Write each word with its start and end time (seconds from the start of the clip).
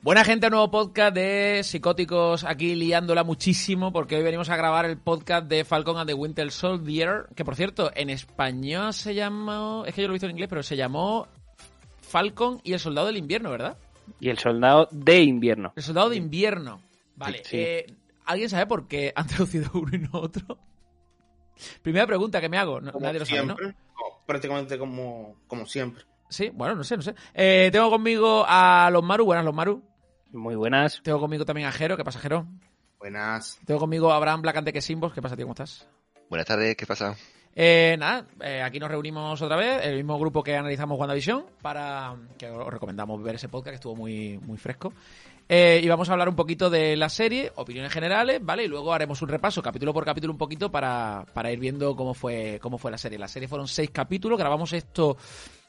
Buena 0.00 0.24
gente, 0.24 0.48
nuevo 0.48 0.70
podcast 0.70 1.14
de 1.14 1.60
psicóticos 1.64 2.44
aquí 2.44 2.74
liándola 2.76 3.24
muchísimo 3.24 3.92
porque 3.92 4.16
hoy 4.16 4.22
venimos 4.22 4.48
a 4.48 4.56
grabar 4.56 4.84
el 4.86 4.96
podcast 4.96 5.46
de 5.48 5.64
Falcon 5.64 5.98
and 5.98 6.08
the 6.08 6.14
Winter 6.14 6.50
Soldier, 6.52 7.26
que 7.34 7.44
por 7.44 7.56
cierto, 7.56 7.90
en 7.94 8.08
español 8.08 8.94
se 8.94 9.14
llamó, 9.14 9.84
es 9.86 9.94
que 9.94 10.02
yo 10.02 10.08
lo 10.08 10.12
he 10.12 10.14
visto 10.14 10.26
en 10.26 10.32
inglés, 10.32 10.48
pero 10.48 10.62
se 10.62 10.76
llamó 10.76 11.26
Falcon 12.00 12.60
y 12.62 12.72
el 12.74 12.80
Soldado 12.80 13.08
del 13.08 13.16
Invierno, 13.16 13.50
¿verdad? 13.50 13.76
Y 14.20 14.28
el 14.30 14.38
Soldado 14.38 14.88
de 14.92 15.20
Invierno. 15.22 15.72
El 15.76 15.82
Soldado 15.82 16.10
de 16.10 16.16
Invierno. 16.16 16.80
Vale, 17.16 17.42
Sí. 17.44 17.56
eh, 17.58 17.86
¿alguien 18.24 18.48
sabe 18.48 18.66
por 18.66 18.86
qué 18.86 19.12
han 19.16 19.26
traducido 19.26 19.68
uno 19.74 19.90
y 19.94 19.98
no 19.98 20.10
otro? 20.12 20.58
Primera 21.82 22.06
pregunta 22.06 22.40
que 22.40 22.48
me 22.48 22.56
hago, 22.56 22.80
no- 22.80 22.92
nadie 23.00 23.18
lo 23.18 23.26
sabe, 23.26 23.44
¿no? 23.46 23.56
No, 23.56 23.74
prácticamente 24.26 24.78
como, 24.78 25.34
como 25.48 25.66
siempre. 25.66 26.04
Sí, 26.28 26.50
bueno, 26.52 26.74
no 26.74 26.84
sé, 26.84 26.96
no 26.96 27.02
sé. 27.02 27.14
Eh, 27.34 27.70
tengo 27.72 27.90
conmigo 27.90 28.44
a 28.46 28.90
los 28.92 29.02
Maru, 29.02 29.24
buenas 29.24 29.44
los 29.44 29.54
Maru. 29.54 29.82
Muy 30.32 30.56
buenas. 30.56 31.00
Tengo 31.02 31.20
conmigo 31.20 31.44
también 31.44 31.68
a 31.68 31.72
Jero, 31.72 31.96
¿qué 31.96 32.04
pasa 32.04 32.20
Jero? 32.20 32.46
Buenas. 32.98 33.58
Tengo 33.64 33.80
conmigo 33.80 34.12
a 34.12 34.16
Abraham 34.16 34.42
Blacante 34.42 34.72
que 34.72 34.82
Simbos, 34.82 35.12
¿qué 35.12 35.22
pasa 35.22 35.36
tío? 35.36 35.46
¿Cómo 35.46 35.54
estás? 35.54 35.88
Buenas 36.28 36.46
tardes, 36.46 36.76
¿qué 36.76 36.86
pasa? 36.86 37.16
Eh, 37.54 37.96
nada, 37.98 38.26
eh, 38.40 38.62
aquí 38.62 38.78
nos 38.78 38.90
reunimos 38.90 39.40
otra 39.40 39.56
vez, 39.56 39.84
el 39.84 39.96
mismo 39.96 40.18
grupo 40.18 40.42
que 40.42 40.54
analizamos 40.54 40.98
WandaVision, 40.98 41.46
para 41.62 42.14
que 42.36 42.48
os 42.48 42.72
recomendamos 42.72 43.20
ver 43.22 43.36
ese 43.36 43.48
podcast 43.48 43.70
que 43.70 43.74
estuvo 43.76 43.96
muy, 43.96 44.38
muy 44.38 44.58
fresco. 44.58 44.92
Eh, 45.48 45.80
y 45.82 45.88
vamos 45.88 46.08
a 46.08 46.12
hablar 46.12 46.28
un 46.28 46.36
poquito 46.36 46.68
de 46.68 46.94
la 46.96 47.08
serie, 47.08 47.50
opiniones 47.56 47.90
generales, 47.90 48.38
¿vale? 48.42 48.64
Y 48.64 48.68
luego 48.68 48.92
haremos 48.92 49.22
un 49.22 49.28
repaso, 49.28 49.62
capítulo 49.62 49.94
por 49.94 50.04
capítulo, 50.04 50.32
un 50.32 50.38
poquito 50.38 50.70
para, 50.70 51.24
para 51.32 51.50
ir 51.50 51.58
viendo 51.58 51.96
cómo 51.96 52.12
fue, 52.12 52.58
cómo 52.60 52.76
fue 52.76 52.90
la 52.90 52.98
serie. 52.98 53.18
La 53.18 53.28
serie 53.28 53.48
fueron 53.48 53.66
seis 53.66 53.90
capítulos, 53.90 54.38
grabamos 54.38 54.74
esto 54.74 55.16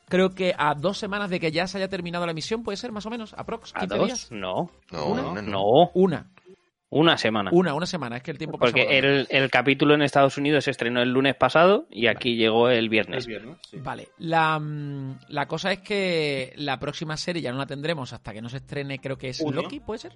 creo 0.10 0.32
que 0.36 0.54
a 0.58 0.76
dos 0.76 0.98
semanas 0.98 1.30
de 1.30 1.40
que 1.40 1.52
ya 1.52 1.68
se 1.68 1.78
haya 1.78 1.88
terminado 1.88 2.26
la 2.26 2.32
emisión, 2.32 2.64
puede 2.64 2.76
ser 2.78 2.92
más 2.92 3.06
o 3.06 3.10
menos, 3.10 3.34
aprox, 3.38 3.72
¿A 3.76 3.82
15 3.82 3.96
dos? 3.98 4.06
días. 4.08 4.32
No. 4.32 4.70
No, 4.92 5.06
¿Una? 5.06 5.22
una 5.30 5.42
no. 5.42 5.50
No. 5.52 5.92
Una, 5.94 6.30
Una 6.90 7.18
semana. 7.18 7.52
una, 7.54 7.74
una 7.76 7.86
semana, 7.86 8.18
es 8.18 8.24
que 8.24 8.32
el 8.32 8.38
tiempo 8.40 8.58
pasa 8.58 8.72
Porque 8.74 8.98
el, 8.98 9.28
el 9.30 9.50
capítulo 9.52 9.94
en 9.94 10.02
Estados 10.02 10.38
Unidos 10.38 10.64
se 10.66 10.72
estrenó 10.72 11.02
el 11.02 11.12
lunes 11.12 11.36
pasado 11.36 11.86
y 11.92 12.08
aquí 12.08 12.36
llegó 12.36 12.70
el 12.70 12.90
viernes. 12.90 13.26
El 13.26 13.30
viernes, 13.30 13.58
sí. 13.70 13.78
Vale, 13.78 14.10
la, 14.18 14.58
mm, 14.60 15.20
la 15.30 15.48
cosa 15.48 15.72
es 15.72 15.80
que 15.80 16.52
la 16.58 16.80
próxima 16.80 17.16
serie 17.16 17.42
ya 17.44 17.52
no 17.52 17.60
la 17.60 17.68
tendremos 17.68 18.12
hasta 18.12 18.34
que 18.34 18.42
no 18.42 18.50
se 18.50 18.58
estrene, 18.58 19.00
creo 19.00 19.18
que 19.18 19.30
es 19.30 19.38
Junio. 19.40 19.62
Loki, 19.62 19.80
¿puede 19.80 20.00
ser? 20.00 20.14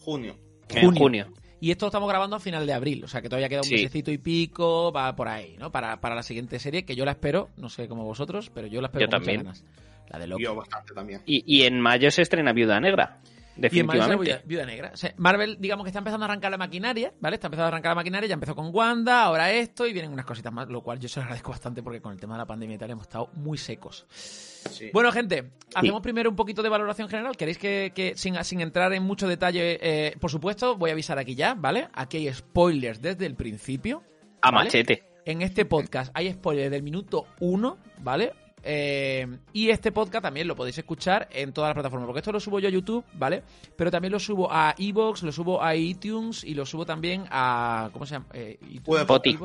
Junio. 0.00 0.36
En 0.68 0.84
Junio. 0.86 1.00
junio. 1.00 1.26
Y 1.64 1.70
esto 1.70 1.86
lo 1.86 1.88
estamos 1.88 2.08
grabando 2.10 2.36
a 2.36 2.40
final 2.40 2.66
de 2.66 2.72
abril, 2.74 3.02
o 3.04 3.08
sea 3.08 3.22
que 3.22 3.28
todavía 3.30 3.48
queda 3.48 3.60
un 3.60 3.66
Sí. 3.66 3.76
mesecito 3.76 4.10
y 4.10 4.18
pico, 4.18 4.92
va 4.92 5.16
por 5.16 5.28
ahí, 5.28 5.56
¿no? 5.58 5.72
Para, 5.72 5.98
para 5.98 6.14
la 6.14 6.22
siguiente 6.22 6.58
serie, 6.58 6.84
que 6.84 6.94
yo 6.94 7.04
la 7.06 7.12
espero, 7.12 7.48
no 7.56 7.70
sé 7.70 7.88
como 7.88 8.04
vosotros, 8.04 8.50
pero 8.54 8.66
yo 8.66 8.82
la 8.82 8.88
espero 8.88 9.06
Yo 9.06 9.10
con 9.10 9.20
muchas 9.20 9.26
también. 9.34 9.44
ganas. 9.44 9.64
La 10.10 10.18
de 10.18 10.26
Loki. 10.26 10.42
Yo 10.44 10.54
bastante 10.54 10.92
también. 10.92 11.22
Y, 11.24 11.42
y 11.46 11.62
en 11.62 11.80
mayo 11.80 12.10
se 12.10 12.20
estrena 12.20 12.52
Viuda 12.52 12.78
Negra. 12.80 13.18
Y 13.56 13.58
en 13.58 13.62
Definitivamente. 13.62 14.24
Viuda, 14.24 14.42
Viuda 14.44 14.66
Negra. 14.66 14.90
O 14.94 14.96
sea, 14.96 15.14
Marvel, 15.16 15.56
digamos 15.60 15.84
que 15.84 15.88
está 15.88 15.98
empezando 15.98 16.24
a 16.24 16.28
arrancar 16.28 16.50
la 16.50 16.58
maquinaria, 16.58 17.12
¿vale? 17.20 17.36
Está 17.36 17.46
empezando 17.46 17.66
a 17.66 17.68
arrancar 17.68 17.90
la 17.90 17.96
maquinaria, 17.96 18.28
ya 18.28 18.34
empezó 18.34 18.54
con 18.54 18.74
Wanda, 18.74 19.22
ahora 19.22 19.52
esto, 19.52 19.86
y 19.86 19.92
vienen 19.92 20.12
unas 20.12 20.24
cositas 20.24 20.52
más, 20.52 20.68
lo 20.68 20.82
cual 20.82 20.98
yo 20.98 21.08
se 21.08 21.20
lo 21.20 21.24
agradezco 21.24 21.50
bastante 21.52 21.82
porque 21.82 22.00
con 22.00 22.12
el 22.12 22.18
tema 22.18 22.34
de 22.34 22.38
la 22.38 22.46
pandemia 22.46 22.74
y 22.74 22.78
tal 22.78 22.90
hemos 22.90 23.04
estado 23.04 23.30
muy 23.34 23.56
secos. 23.56 24.06
Sí. 24.08 24.90
Bueno, 24.92 25.12
gente, 25.12 25.50
hacemos 25.74 26.00
primero 26.00 26.30
un 26.30 26.36
poquito 26.36 26.62
de 26.62 26.68
valoración 26.68 27.08
general. 27.08 27.36
¿Queréis 27.36 27.58
que, 27.58 27.92
que 27.94 28.16
sin, 28.16 28.42
sin 28.44 28.60
entrar 28.60 28.92
en 28.92 29.02
mucho 29.02 29.28
detalle, 29.28 29.78
eh, 29.80 30.16
por 30.18 30.30
supuesto, 30.30 30.76
voy 30.76 30.90
a 30.90 30.94
avisar 30.94 31.18
aquí 31.18 31.34
ya, 31.34 31.54
¿vale? 31.54 31.88
Aquí 31.92 32.16
hay 32.16 32.32
spoilers 32.32 33.00
desde 33.00 33.26
el 33.26 33.36
principio. 33.36 34.02
A 34.40 34.50
¿vale? 34.50 34.64
machete. 34.64 35.04
En 35.26 35.42
este 35.42 35.64
podcast 35.64 36.10
hay 36.14 36.32
spoilers 36.32 36.70
del 36.70 36.82
minuto 36.82 37.26
uno, 37.40 37.78
¿vale? 37.98 38.32
Eh, 38.66 39.26
y 39.52 39.68
este 39.68 39.92
podcast 39.92 40.22
también 40.22 40.48
lo 40.48 40.56
podéis 40.56 40.78
escuchar 40.78 41.28
en 41.30 41.52
todas 41.52 41.68
las 41.68 41.74
plataformas, 41.74 42.06
porque 42.06 42.20
esto 42.20 42.32
lo 42.32 42.40
subo 42.40 42.60
yo 42.60 42.68
a 42.68 42.70
YouTube, 42.70 43.04
¿vale? 43.12 43.42
Pero 43.76 43.90
también 43.90 44.12
lo 44.12 44.18
subo 44.18 44.50
a 44.50 44.74
Evox, 44.78 45.22
lo 45.22 45.32
subo 45.32 45.62
a 45.62 45.76
iTunes 45.76 46.42
y 46.44 46.54
lo 46.54 46.64
subo 46.64 46.86
también 46.86 47.26
a. 47.30 47.90
¿Cómo 47.92 48.06
se 48.06 48.14
llama? 48.14 48.26
Eh, 48.32 48.58
iTunes, 48.70 49.00
Spotify. 49.02 49.38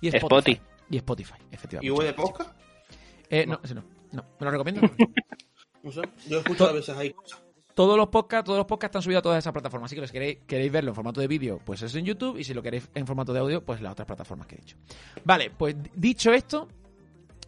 y 0.00 0.08
Spotify. 0.08 0.16
Spotify. 0.16 0.60
Y 0.88 0.96
Spotify, 0.96 1.34
¿Y 1.50 1.54
efectivamente. 1.54 1.92
V 1.92 2.04
de 2.04 2.12
podcast? 2.14 2.50
Eh, 3.28 3.44
no, 3.46 3.60
ese 3.62 3.74
no. 3.74 3.84
No, 4.12 4.24
¿me 4.40 4.44
lo 4.44 4.50
recomiendo? 4.50 4.80
No 5.82 5.92
sé. 5.92 6.02
Yo 6.28 6.38
escucho 6.38 6.68
a 6.68 6.72
veces 6.72 6.96
ahí 6.96 7.12
cosas. 7.12 7.40
Todos 7.72 7.96
los 7.96 8.08
podcasts, 8.08 8.46
todos 8.46 8.58
los 8.58 8.66
podcasts 8.66 8.90
están 8.90 9.02
subidos 9.02 9.20
a 9.20 9.22
todas 9.22 9.38
esas 9.38 9.52
plataformas. 9.52 9.88
Así 9.88 9.94
que 10.00 10.04
si 10.04 10.12
queréis, 10.12 10.38
queréis 10.44 10.72
verlo 10.72 10.90
en 10.90 10.94
formato 10.96 11.20
de 11.20 11.28
vídeo, 11.28 11.60
pues 11.64 11.80
es 11.82 11.94
en 11.94 12.04
YouTube. 12.04 12.38
Y 12.38 12.42
si 12.42 12.54
lo 12.54 12.62
queréis 12.62 12.90
en 12.92 13.06
formato 13.06 13.32
de 13.32 13.38
audio, 13.38 13.64
pues 13.64 13.80
las 13.80 13.92
otras 13.92 14.06
plataformas 14.06 14.48
que 14.48 14.56
he 14.56 14.58
dicho. 14.58 14.76
Vale, 15.24 15.52
pues 15.56 15.76
dicho 15.94 16.32
esto, 16.32 16.66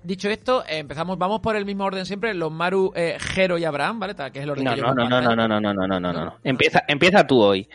dicho 0.02 0.28
esto, 0.28 0.64
eh, 0.66 0.78
empezamos, 0.78 1.18
vamos 1.18 1.40
por 1.40 1.56
el 1.56 1.64
mismo 1.64 1.84
orden 1.84 2.06
siempre, 2.06 2.34
los 2.34 2.50
Maru, 2.52 2.92
eh, 2.94 3.16
Jero 3.20 3.58
y 3.58 3.64
Abraham, 3.64 4.00
¿vale? 4.00 4.14
Que 4.14 4.38
es 4.38 4.44
el 4.44 4.50
orden 4.50 4.64
No, 4.64 4.74
que 4.74 4.80
yo 4.80 4.86
no, 4.86 4.94
no, 4.94 5.04
me 5.04 5.08
no, 5.10 5.20
no, 5.20 5.36
no, 5.36 5.48
no, 5.48 5.60
no, 5.60 5.74
no, 5.74 5.86
no, 5.86 6.00
no, 6.00 6.24
no. 6.24 6.38
Empieza, 6.44 6.82
empieza 6.88 7.26
tú 7.26 7.40
hoy. 7.40 7.68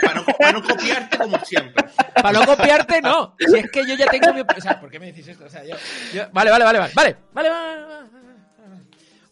Para 0.00 0.14
no, 0.14 0.24
para 0.24 0.52
no 0.52 0.62
copiarte 0.62 1.18
como 1.18 1.38
siempre. 1.40 1.84
Para 2.14 2.38
no 2.38 2.46
copiarte, 2.46 3.02
no. 3.02 3.34
Si 3.38 3.58
es 3.58 3.70
que 3.70 3.86
yo 3.86 3.94
ya 3.96 4.06
tengo 4.06 4.32
mi. 4.32 4.40
O 4.42 4.60
sea, 4.60 4.80
¿por 4.80 4.90
qué 4.90 5.00
me 5.00 5.06
decís 5.06 5.26
esto? 5.26 5.44
O 5.44 5.48
sea, 5.48 5.64
yo, 5.64 5.74
yo- 6.14 6.28
Vale, 6.32 6.50
vale, 6.50 6.64
vale, 6.64 6.78
vale. 6.78 6.92
Vale, 6.94 7.16
vale, 7.32 7.50
vale, 7.50 7.82
vale, 7.82 7.84
vale. 7.84 8.08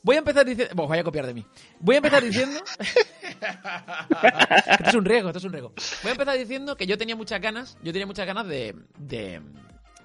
Voy 0.03 0.16
a 0.16 0.18
empezar 0.20 0.44
diciendo. 0.44 0.72
Bueno, 0.74 0.88
vaya 0.88 1.00
a 1.03 1.04
copiar 1.04 1.26
de 1.26 1.34
mí. 1.34 1.47
Voy 1.80 1.94
a 1.94 1.98
empezar 1.98 2.22
diciendo. 2.22 2.60
esto 4.66 4.88
es 4.88 4.94
un 4.94 5.04
riesgo, 5.04 5.28
esto 5.30 5.38
es 5.38 5.44
un 5.44 5.53
riesgo. 5.53 5.72
Voy 6.03 6.10
a 6.10 6.12
empezar 6.12 6.38
diciendo 6.38 6.76
que 6.76 6.86
yo 6.86 6.98
tenía 6.98 7.16
muchas 7.16 7.41
ganas. 7.41 7.76
Yo 7.82 7.92
tenía 7.92 8.06
muchas 8.06 8.26
ganas 8.26 8.47
de. 8.47 8.74
de 8.98 9.41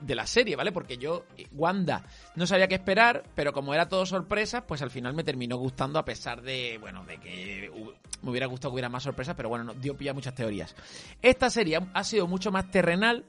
de 0.01 0.15
la 0.15 0.25
serie, 0.27 0.55
¿vale? 0.55 0.71
Porque 0.71 0.97
yo, 0.97 1.25
Wanda, 1.53 2.03
no 2.35 2.45
sabía 2.47 2.67
qué 2.67 2.75
esperar, 2.75 3.23
pero 3.35 3.53
como 3.53 3.73
era 3.73 3.87
todo 3.87 4.05
sorpresa, 4.05 4.65
pues 4.67 4.81
al 4.81 4.91
final 4.91 5.13
me 5.13 5.23
terminó 5.23 5.57
gustando 5.57 5.99
a 5.99 6.05
pesar 6.05 6.41
de, 6.41 6.77
bueno, 6.79 7.05
de 7.05 7.17
que 7.19 7.71
me 8.21 8.29
hubiera 8.31 8.47
gustado 8.47 8.71
que 8.71 8.75
hubiera 8.75 8.89
más 8.89 9.03
sorpresas, 9.03 9.35
pero 9.35 9.49
bueno, 9.49 9.63
no, 9.63 9.73
dio 9.73 9.95
pilla 9.95 10.13
muchas 10.13 10.35
teorías. 10.35 10.75
Esta 11.21 11.49
serie 11.49 11.77
ha- 11.77 11.87
ha 11.93 12.03
sido 12.03 12.27
mucho 12.27 12.51
más 12.51 12.69
terrenal, 12.71 13.25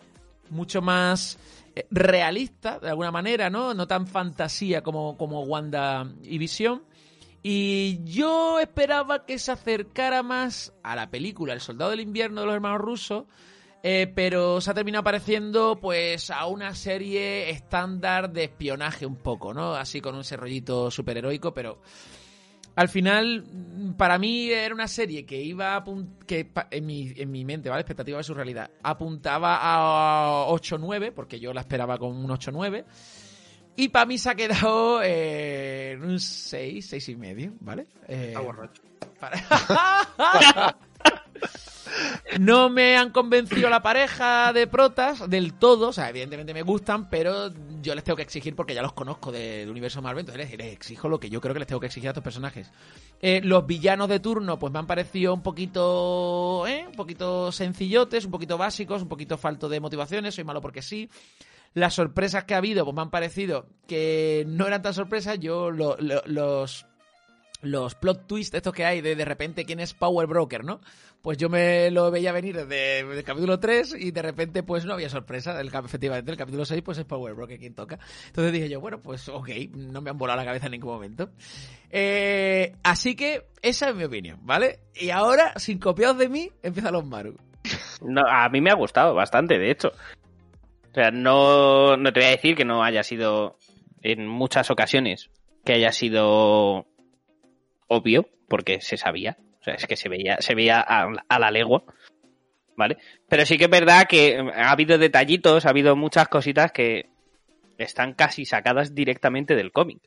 mucho 0.51 0.83
más 0.83 1.39
eh, 1.77 1.87
realista, 1.91 2.79
de 2.79 2.89
alguna 2.91 3.11
manera, 3.11 3.49
¿no? 3.51 3.73
No 3.75 3.87
tan 3.87 4.07
fantasía 4.07 4.83
como, 4.83 5.17
como 5.17 5.43
Wanda 5.45 6.11
y 6.23 6.39
Visión. 6.39 6.83
Y 7.43 8.05
yo 8.05 8.61
esperaba 8.61 9.27
que 9.27 9.39
se 9.39 9.51
acercara 9.51 10.23
más 10.23 10.73
a 10.83 10.95
la 10.95 11.11
película 11.11 11.53
El 11.53 11.61
Soldado 11.61 11.91
del 11.91 12.01
Invierno 12.01 12.41
de 12.43 12.47
los 12.47 12.55
hermanos 12.55 12.81
rusos, 12.81 13.25
eh, 13.83 14.11
pero 14.15 14.61
se 14.61 14.71
ha 14.71 14.75
terminado 14.75 15.03
pareciendo 15.05 15.79
pues 15.81 16.31
a 16.31 16.47
una 16.47 16.75
serie 16.75 17.51
estándar 17.51 18.31
de 18.33 18.45
espionaje 18.45 19.07
un 19.07 19.17
poco, 19.17 19.53
¿no? 19.53 19.75
Así 19.75 20.01
con 20.01 20.19
ese 20.21 20.37
rollito 20.37 20.91
superheroico, 20.91 21.53
pero 21.53 21.81
al 22.77 22.89
final 22.89 23.45
mm, 23.45 23.93
para 23.95 24.19
mí 24.19 24.51
era 24.51 24.75
una 24.75 24.89
serie 24.89 25.27
que 25.27 25.43
iba 25.43 25.77
a 25.77 25.85
que 26.27 26.51
en 26.71 26.87
mi, 26.87 27.13
en 27.17 27.31
mi 27.31 27.45
mente, 27.45 27.69
¿vale? 27.69 27.81
Expectativa 27.81 28.19
de 28.19 28.25
su 28.25 28.35
realidad, 28.35 28.71
apuntaba 28.83 29.59
a 29.61 30.47
8-9, 30.49 31.13
porque 31.13 31.41
yo 31.41 31.53
la 31.53 31.61
esperaba 31.63 31.99
con 31.99 32.17
un 32.17 32.31
8-9. 32.31 32.85
Y 33.75 33.89
para 33.89 34.05
mí 34.07 34.19
se 34.19 34.29
ha 34.31 34.35
quedado 34.35 35.01
eh, 35.03 35.93
en 35.93 36.05
un 36.05 36.21
6, 36.21 36.87
6 36.89 37.09
y 37.09 37.17
medio, 37.17 37.53
¿vale? 37.61 37.87
Eh, 38.07 38.27
Está 38.29 38.41
borracho. 38.41 38.83
para- 39.19 40.77
no 42.39 42.71
me 42.71 42.97
han 42.97 43.11
convencido 43.11 43.69
la 43.69 43.83
pareja 43.83 44.53
de 44.53 44.67
protas 44.67 45.29
del 45.29 45.55
todo. 45.55 45.89
O 45.89 45.93
sea, 45.93 46.09
evidentemente 46.09 46.55
me 46.55 46.63
gustan, 46.63 47.09
pero 47.11 47.53
yo 47.83 47.95
les 47.95 48.05
tengo 48.05 48.17
que 48.17 48.23
exigir 48.23 48.57
porque 48.57 48.75
ya 48.75 48.83
los 48.83 48.93
conozco 48.93 49.31
del 49.33 49.69
universo 49.69 50.01
Marvel. 50.01 50.21
Entonces 50.27 50.57
les, 50.57 50.73
exijo 50.73 51.09
lo 51.09 51.21
que 51.21 51.29
yo 51.31 51.41
creo 51.41 51.53
que 51.53 51.61
les 51.61 51.69
tengo 51.69 51.81
que 51.81 51.87
exigir 51.87 52.09
a 52.09 52.13
estos 52.13 52.25
personajes. 52.25 52.71
Eh, 53.21 53.41
los 53.45 53.67
villanos 53.67 54.09
de 54.09 54.21
turno, 54.21 54.59
pues 54.59 54.73
me 54.73 54.79
han 54.79 54.87
parecido 54.87 55.35
un 55.35 55.43
poquito. 55.43 56.65
¿eh? 56.67 56.87
Un 56.89 56.95
poquito 56.95 57.53
sencillotes, 57.53 58.25
un 58.25 58.31
poquito 58.31 58.57
básicos, 58.59 59.03
un 59.03 59.09
poquito 59.09 59.37
falto 59.37 59.69
de 59.69 59.81
motivaciones. 59.81 60.35
Soy 60.35 60.45
malo 60.45 60.61
porque 60.61 60.83
sí. 60.83 61.11
Las 61.75 61.95
sorpresas 61.95 62.45
que 62.45 62.53
ha 62.55 62.59
habido, 62.59 62.85
pues 62.85 62.95
me 62.95 63.01
han 63.03 63.11
parecido 63.11 63.67
que 63.87 64.45
no 64.47 64.67
eran 64.67 64.83
tan 64.83 64.93
sorpresas. 64.95 65.39
Yo 65.41 65.71
lo- 65.71 65.97
lo- 65.99 66.23
los 66.27 66.87
los 67.63 67.95
plot 67.95 68.27
twists 68.27 68.55
estos 68.55 68.75
que 68.75 68.85
hay 68.85 69.01
de 69.01 69.17
de 69.17 69.25
repente 69.25 69.65
quién 69.65 69.81
es 69.81 69.95
Power 69.95 70.27
Broker, 70.27 70.65
¿no? 70.65 70.81
Pues 71.23 71.39
yo 71.39 71.49
me 71.49 71.91
lo 71.93 72.11
veía 72.11 72.33
venir 72.33 72.57
desde 72.57 73.01
el 73.01 73.23
capítulo 73.23 73.61
3 73.61 73.95
y 73.99 74.11
de 74.11 74.23
repente 74.23 74.65
pues 74.65 74.85
no 74.85 74.93
había 74.93 75.09
sorpresa. 75.09 75.59
El, 75.61 75.69
efectivamente, 75.69 76.33
el 76.33 76.37
capítulo 76.37 76.65
6 76.65 76.83
pues 76.83 76.99
es 76.99 77.05
Power 77.05 77.35
Broker 77.35 77.59
quien 77.59 77.75
toca. 77.75 78.01
Entonces 78.27 78.53
dije 78.53 78.69
yo, 78.69 78.81
bueno, 78.81 79.01
pues 79.01 79.29
ok, 79.29 79.49
no 79.73 80.01
me 80.01 80.11
han 80.11 80.19
volado 80.19 80.39
la 80.39 80.45
cabeza 80.45 80.67
en 80.67 80.73
ningún 80.73 80.93
momento. 80.93 81.31
Eh, 81.91 82.75
así 82.83 83.15
que 83.15 83.47
esa 83.63 83.91
es 83.91 83.95
mi 83.95 84.03
opinión, 84.05 84.41
¿vale? 84.43 84.81
Y 84.95 85.11
ahora, 85.11 85.53
sin 85.57 85.79
copiados 85.79 86.19
de 86.19 86.29
mí, 86.29 86.51
empiezan 86.63 86.93
los 86.93 87.07
Maru. 87.07 87.37
No, 88.01 88.23
a 88.29 88.49
mí 88.49 88.61
me 88.61 88.71
ha 88.71 88.75
gustado 88.75 89.15
bastante, 89.15 89.59
de 89.59 89.71
hecho. 89.71 89.93
O 90.91 90.95
sea, 90.95 91.13
no, 91.13 91.97
no 91.97 92.13
te 92.13 92.19
voy 92.19 92.27
a 92.27 92.33
decir 92.33 92.57
que 92.57 92.65
no 92.65 92.83
haya 92.83 93.05
sido 93.05 93.57
en 94.03 94.27
muchas 94.27 94.71
ocasiones 94.71 95.31
que 95.65 95.75
haya 95.75 95.93
sido 95.93 96.87
obvio, 97.93 98.29
porque 98.49 98.81
se 98.81 98.97
sabía. 98.97 99.37
O 99.61 99.65
sea, 99.65 99.75
es 99.75 99.87
que 99.87 99.97
se 99.97 100.09
veía, 100.09 100.39
se 100.41 100.55
veía 100.55 100.81
a, 100.81 101.09
a 101.29 101.39
la 101.39 101.51
legua. 101.51 101.85
¿Vale? 102.77 102.97
Pero 103.29 103.45
sí 103.45 103.59
que 103.59 103.65
es 103.65 103.71
verdad 103.71 104.07
que 104.09 104.39
ha 104.39 104.71
habido 104.71 104.97
detallitos, 104.99 105.67
ha 105.67 105.71
habido 105.71 105.95
muchas 105.95 106.29
cositas 106.29 106.73
que 106.73 107.11
están 107.79 108.15
casi 108.15 108.45
sacadas 108.45 108.95
directamente 108.95 109.55
del 109.55 109.73
cómic. 109.73 110.01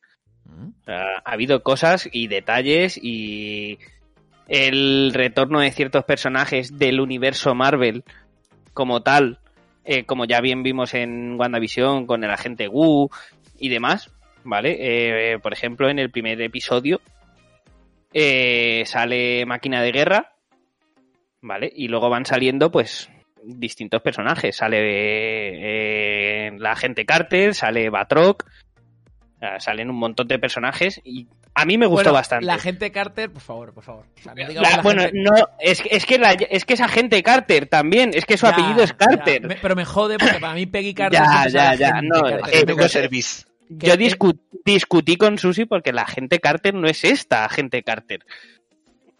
Mm. 0.45 0.69
O 0.81 0.83
sea, 0.83 1.21
ha 1.23 1.31
habido 1.31 1.61
cosas 1.63 2.09
y 2.11 2.27
detalles 2.27 2.99
y 3.01 3.79
el 4.47 5.11
retorno 5.13 5.59
de 5.59 5.71
ciertos 5.71 6.03
personajes 6.03 6.77
del 6.77 6.99
universo 6.99 7.55
Marvel 7.55 8.03
como 8.73 9.01
tal, 9.01 9.39
eh, 9.83 10.05
como 10.05 10.25
ya 10.25 10.41
bien 10.41 10.63
vimos 10.63 10.93
en 10.93 11.39
WandaVision 11.39 12.05
con 12.05 12.23
el 12.23 12.31
agente 12.31 12.67
Wu 12.67 13.09
y 13.59 13.69
demás, 13.69 14.11
¿vale? 14.43 14.77
Eh, 15.33 15.39
por 15.39 15.53
ejemplo, 15.53 15.89
en 15.89 15.99
el 15.99 16.11
primer 16.11 16.41
episodio 16.41 17.01
eh, 18.17 18.83
sale 18.85 19.45
Máquina 19.45 19.81
de 19.81 19.91
Guerra, 19.91 20.33
¿vale? 21.41 21.69
Y 21.75 21.89
luego 21.89 22.09
van 22.09 22.25
saliendo, 22.25 22.71
pues, 22.71 23.09
distintos 23.43 24.01
personajes. 24.01 24.55
Sale 24.55 24.77
eh, 26.47 26.51
la 26.57 26.71
agente 26.71 27.05
Carter, 27.05 27.53
sale 27.53 27.89
Batroc, 27.89 28.43
o 29.35 29.39
sea, 29.39 29.59
salen 29.59 29.89
un 29.89 29.97
montón 29.97 30.27
de 30.27 30.39
personajes 30.39 31.01
y 31.03 31.27
a 31.53 31.65
mí 31.65 31.77
me 31.77 31.85
gustó 31.85 32.05
Bueno, 32.05 32.13
bastante. 32.13 32.45
La 32.45 32.57
gente 32.57 32.91
Carter, 32.91 33.29
por 33.31 33.41
favor, 33.41 33.73
por 33.73 33.83
favor. 33.83 34.05
O 34.17 34.21
sea, 34.21 34.33
no 34.33 34.47
digamos 34.47 34.69
La- 34.69 34.77
la 34.77 34.81
bueno, 34.83 35.01
gente- 35.03 35.19
no, 35.21 35.31
es, 35.59 35.81
que- 35.81 35.89
es 35.95 36.05
que 36.05 36.17
la- 36.17 36.31
es 36.33 36.65
que 36.65 36.73
es 36.73 36.81
agente 36.81 37.21
Carter 37.21 37.67
también, 37.67 38.11
es 38.13 38.25
que 38.25 38.37
su 38.37 38.45
Ya, 38.45 38.53
apellido 38.53 38.81
es. 38.83 38.93
Carter. 38.93 39.45
Me- 39.47 39.55
pero 39.61 39.75
me 39.75 39.85
jode 39.85 40.17
porque 40.17 40.39
para 40.39 40.53
mí 40.53 40.65
Peggy 40.65 40.93
Carter. 40.93 41.19
Ya, 41.21 41.47
ya, 41.49 41.75
ya, 41.75 42.01
no, 42.01 42.21
Carter. 42.21 42.39
eh, 42.53 42.61
pero 42.65 42.73
gusta- 42.75 42.89
service. 42.89 43.45
Yo 43.69 43.93
eh, 43.93 43.97
discu- 43.97 44.39
discutí 44.65 45.15
con 45.17 45.37
Susi 45.37 45.65
porque 45.65 45.93
la 45.93 46.03
agente 46.03 46.39
Carter 46.39 46.73
no 46.73 46.87
es 46.87 47.03
esta 47.03 47.45
agente 47.45 47.83
Carter. 47.83 48.25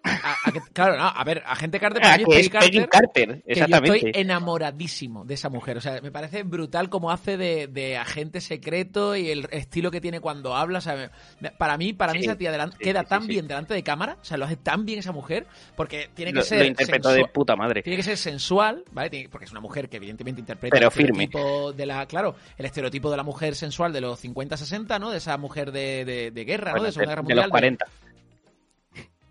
A- 0.06 0.36
a 0.46 0.52
que- 0.52 0.62
claro, 0.74 0.98
no, 0.98 1.06
a 1.08 1.24
ver, 1.24 1.44
agente 1.46 1.80
Carter 1.80 2.02
Ah, 2.04 2.12
para 2.12 2.18
mí 2.18 2.24
es 2.36 2.50
Carter. 2.50 2.90
Carter, 2.90 3.44
que 3.46 3.56
yo 3.56 3.66
estoy 3.66 4.12
enamoradísimo 4.14 5.26
de 5.26 5.34
esa 5.34 5.50
mujer. 5.50 5.78
O 5.78 5.82
sea, 5.82 6.00
me 6.02 6.12
parece 6.12 6.44
brutal 6.44 6.90
cómo 6.90 7.12
hace 7.12 7.38
de, 7.38 7.68
de 7.68 7.98
agente 7.98 8.42
secreto 8.42 9.16
y 9.16 9.30
el 9.30 9.48
estilo 9.52 9.92
que 9.92 10.02
tiene 10.02 10.20
cuando 10.20 10.56
habla. 10.56 10.80
O 10.80 10.82
sea, 10.82 11.12
para 11.58 11.78
mí, 11.78 11.94
para 11.94 12.14
mí 12.14 12.20
Sí, 12.20 12.26
esa 12.26 12.38
tía 12.38 12.52
delan- 12.52 12.72
sí, 12.72 12.78
queda 12.80 13.02
sí, 13.02 13.08
tan 13.10 13.28
bien 13.28 13.48
delante 13.48 13.74
de 13.74 13.84
cámara. 13.84 14.18
O 14.22 14.26
sea, 14.26 14.38
lo 14.38 14.46
hace 14.46 14.58
tan 14.58 14.86
bien 14.86 15.00
esa 15.00 15.12
mujer. 15.12 15.48
Porque 15.76 16.10
tiene 16.14 16.32
que 16.32 16.40
Lo, 16.40 16.44
ser. 16.46 16.60
lo 16.60 16.66
interpretó 16.66 17.10
de 17.10 17.26
puta 17.26 17.56
madre. 17.56 17.82
Tiene 17.84 17.98
que 17.98 18.04
ser 18.04 18.18
sensual, 18.18 18.84
¿vale? 18.92 19.10
Tiene- 19.10 19.30
porque 19.30 19.46
es 19.46 19.52
una 19.52 19.60
mujer 19.62 19.90
que 19.90 19.98
evidentemente 19.98 20.40
interpreta 20.42 20.74
Pero 20.76 20.88
el 20.88 20.92
firme. 20.94 21.24
estereotipo 21.26 21.74
de 21.74 21.86
la, 21.86 22.06
claro, 22.06 22.36
el 22.58 22.66
estereotipo 22.66 23.10
de 23.12 23.18
la 23.18 23.24
mujer 23.24 23.56
sensual 23.56 23.92
de 23.94 24.02
los 24.02 24.20
50-60, 24.24 25.00
¿no? 25.00 25.12
De 25.12 25.18
esa 25.18 25.38
mujer 25.38 25.72
de, 25.72 26.06
de- 26.06 26.32
de 26.32 26.46
guerra, 26.46 26.74
¿no? 26.74 26.84
De 26.84 26.92
Segunda 26.92 27.02
de, 27.02 27.08
Guerra 27.08 27.16
de 27.16 27.24
Mundial. 27.24 27.38
los 27.46 27.50
40. 27.52 27.86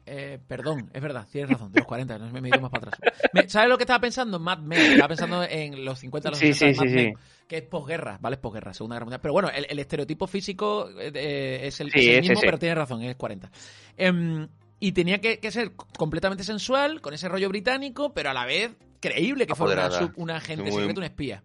Eh, 0.07 0.39
perdón, 0.47 0.91
es 0.93 1.01
verdad, 1.01 1.27
tienes 1.31 1.51
razón, 1.51 1.73
de 1.73 1.81
los 1.81 1.87
40, 1.87 2.19
no 2.19 2.31
me 2.31 2.47
he 2.47 2.51
ido 2.51 2.61
más 2.61 2.71
para 2.71 2.89
atrás. 2.89 3.01
Me- 3.33 3.49
¿Sabes 3.49 3.71
lo 3.71 3.79
que 3.79 3.85
estaba 3.85 4.01
pensando? 4.01 4.39
Mad 4.39 4.59
Men, 4.59 4.79
estaba 4.93 5.09
pensando 5.09 5.43
en 5.45 5.83
los 5.85 5.99
50, 5.99 6.31
los 6.31 6.39
Sí, 6.39 6.53
60, 6.53 6.83
sí, 6.83 6.87
Mad 6.87 6.89
sí, 6.91 6.95
Men, 7.05 7.15
sí. 7.17 7.45
que 7.49 7.57
es 7.57 7.63
posguerra, 7.63 8.19
¿vale? 8.21 8.35
Es 8.35 8.41
posguerra, 8.41 8.75
Segunda 8.75 8.97
Guerra 8.97 9.07
Mundial. 9.07 9.21
Pero 9.23 9.33
bueno, 9.33 9.49
el, 9.49 9.67
el 9.69 9.79
estereotipo 9.79 10.27
físico 10.27 10.91
eh, 11.01 11.11
eh, 11.15 11.61
es 11.65 11.81
el, 11.81 11.89
es 11.95 12.21
mismo, 12.21 12.41
pero 12.43 12.59
tienes 12.59 12.77
razón, 12.77 13.03
es 13.03 13.17
40. 13.17 13.51
Em, 13.97 14.47
y 14.79 14.93
tenía 14.93 15.21
que, 15.23 15.39
que 15.41 15.51
ser 15.51 15.73
completamente 15.97 16.45
sensual, 16.45 17.01
con 17.01 17.15
ese 17.15 17.29
rollo 17.29 17.49
británico, 17.49 18.13
pero 18.13 18.29
a 18.31 18.35
la 18.35 18.45
vez 18.45 18.73
creíble 19.01 19.47
que 19.47 19.55
fuera 19.55 19.89
una, 20.17 20.37
agente 20.37 20.65
Muy- 20.65 20.73
secreta, 20.73 21.01
una 21.01 21.07
espía. 21.07 21.43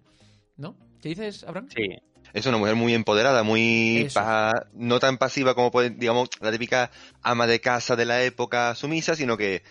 ¿No? 0.58 0.76
¿Qué 1.02 1.10
dices, 1.10 1.46
Abraham? 1.46 1.70
Sí. 1.74 1.88
Es 2.34 2.46
una 2.46 2.58
mujer 2.58 2.76
muy 2.76 2.94
empoderada, 2.94 3.44
muy 3.44 4.08
pa- 4.14 4.68
no 4.74 5.00
tan 5.00 5.18
pasiva 5.18 5.56
como 5.56 5.72
puede, 5.72 5.90
digamos, 5.90 6.30
la 6.42 6.52
típica 6.52 6.92
ama 7.22 7.48
de 7.48 7.60
casa 7.60 7.96
de 7.96 8.06
la 8.06 8.24
época 8.24 8.76
sumisa, 8.76 9.16
sino 9.16 9.36
que 9.38 9.64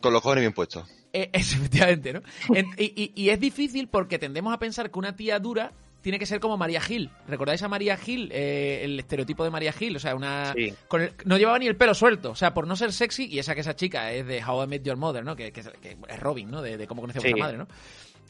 con 0.00 0.12
los 0.12 0.22
cojones 0.22 0.42
bien 0.42 0.52
puestos. 0.52 0.86
Eh, 1.12 1.30
es, 1.32 1.52
efectivamente, 1.54 2.12
¿no? 2.12 2.22
En- 2.54 2.66
y, 2.76 2.92
y- 3.02 3.12
y 3.14 3.30
es 3.30 3.40
difícil 3.40 3.88
porque 3.88 4.18
tendemos 4.18 4.52
a 4.52 4.58
pensar 4.58 4.90
que 4.90 4.98
una 4.98 5.16
tía 5.16 5.38
dura 5.38 5.72
tiene 6.02 6.18
que 6.20 6.26
ser 6.26 6.38
como 6.38 6.56
María 6.56 6.80
Gil. 6.80 7.10
¿Recordáis 7.26 7.60
a 7.62 7.68
María 7.68 7.96
Gil? 7.96 8.30
Eh, 8.32 8.82
el 8.84 8.98
estereotipo 9.00 9.42
de 9.42 9.50
María 9.50 9.72
Gil. 9.72 9.96
O 9.96 9.98
sea, 9.98 10.14
una. 10.14 10.52
Sí. 10.54 10.72
con 10.86 11.02
el- 11.02 11.12
no 11.24 11.36
llevaba 11.38 11.58
ni 11.58 11.66
el 11.66 11.76
pelo 11.76 11.92
suelto. 11.94 12.30
O 12.30 12.34
sea, 12.36 12.54
por 12.54 12.66
no 12.68 12.76
ser 12.76 12.92
sexy, 12.92 13.26
y 13.26 13.38
esa 13.40 13.54
que 13.54 13.62
esa 13.62 13.74
chica 13.74 14.12
es 14.12 14.24
de 14.26 14.42
How 14.44 14.62
I 14.62 14.66
Met 14.68 14.84
Your 14.84 14.96
Mother, 14.96 15.24
¿no? 15.24 15.34
Que, 15.34 15.50
que 15.50 15.60
es- 15.60 15.70
que 15.82 15.96
es 16.08 16.20
Robin, 16.20 16.50
¿no? 16.50 16.62
De, 16.62 16.76
de 16.76 16.86
cómo 16.86 17.00
conoce 17.00 17.18
a 17.18 17.22
Sí. 17.22 17.28
vuestra 17.30 17.46
madre, 17.46 17.58
¿no? 17.58 17.66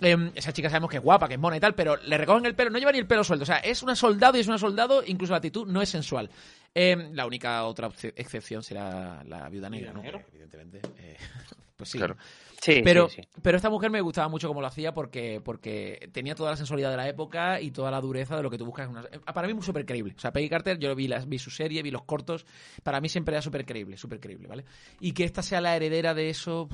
Em, 0.01 0.31
esa 0.35 0.53
chica 0.53 0.71
sabemos 0.71 0.91
que 0.91 0.99
es 0.99 1.03
guapa, 1.03 1.27
que 1.29 1.35
es 1.35 1.41
mona 1.41 1.57
y 1.57 1.61
tal, 1.61 1.75
pero 1.75 1.97
le 1.97 2.17
recogen 2.19 2.47
el 2.47 2.55
pelo, 2.55 2.71
no 2.71 2.79
lleva 2.79 2.93
ni 2.93 2.99
el 2.99 3.07
pelo 3.07 3.25
suelto. 3.25 3.43
O 3.43 3.47
sea, 3.47 3.57
es 3.59 3.83
una 3.83 3.97
soldado 3.97 4.37
y 4.37 4.41
es 4.41 4.47
una 4.47 4.59
soldado, 4.59 5.03
incluso 5.07 5.33
la 5.33 5.39
actitud 5.39 5.67
no 5.67 5.83
es 5.83 5.89
sensual. 5.89 6.31
Em, 6.75 7.13
la 7.15 7.27
única 7.27 7.65
otra 7.65 7.91
excepción 8.17 8.63
será 8.63 9.25
la 9.25 9.49
viuda 9.49 9.69
negra, 9.71 9.93
¿no? 9.93 10.03
Evidentemente. 10.33 10.81
eh, 10.99 11.17
pues 11.77 11.91
sí. 11.91 11.99
Claro. 11.99 12.17
Sí, 12.61 12.81
Pero, 12.85 13.09
sí, 13.09 13.23
sí. 13.23 13.29
pero 13.41 13.57
esta 13.57 13.71
mujer 13.71 13.89
me 13.89 14.01
gustaba 14.01 14.29
mucho 14.29 14.49
como 14.49 14.61
lo 14.61 14.67
hacía 14.67 14.93
porque, 14.93 15.41
porque 15.45 16.11
tenía 16.13 16.35
toda 16.35 16.51
la 16.51 16.57
sensualidad 16.57 16.91
de 16.91 16.97
la 16.97 17.09
época 17.09 17.61
y 17.61 17.71
toda 17.71 17.89
la 17.93 18.01
dureza 18.01 18.37
de 18.37 18.43
lo 18.43 18.51
que 18.51 18.59
tú 18.59 18.67
buscas. 18.67 18.87
en 18.87 18.91
una- 18.97 19.03
eh, 19.13 19.21
Para 19.33 19.47
mí 19.47 19.55
muy 19.55 19.63
súper 19.63 19.87
creíble. 19.87 20.15
O 20.17 20.21
sea, 20.21 20.33
Peggy 20.33 20.49
Carter, 20.49 20.77
yo 20.79 20.93
vi, 20.97 21.07
las, 21.07 21.29
vi 21.29 21.39
su 21.39 21.51
serie, 21.51 21.83
vi 21.85 21.93
los 21.93 22.03
cortos. 22.03 22.45
Para 22.83 23.01
mí 23.01 23.09
siempre 23.09 23.35
era 23.35 23.43
súper 23.43 23.65
creíble, 23.65 23.97
súper 23.97 24.19
creíble, 24.19 24.49
¿vale? 24.49 24.65
Y 24.99 25.13
que 25.13 25.23
esta 25.23 25.41
sea 25.43 25.61
la 25.61 25.77
heredera 25.77 26.15
de 26.15 26.31
eso... 26.31 26.69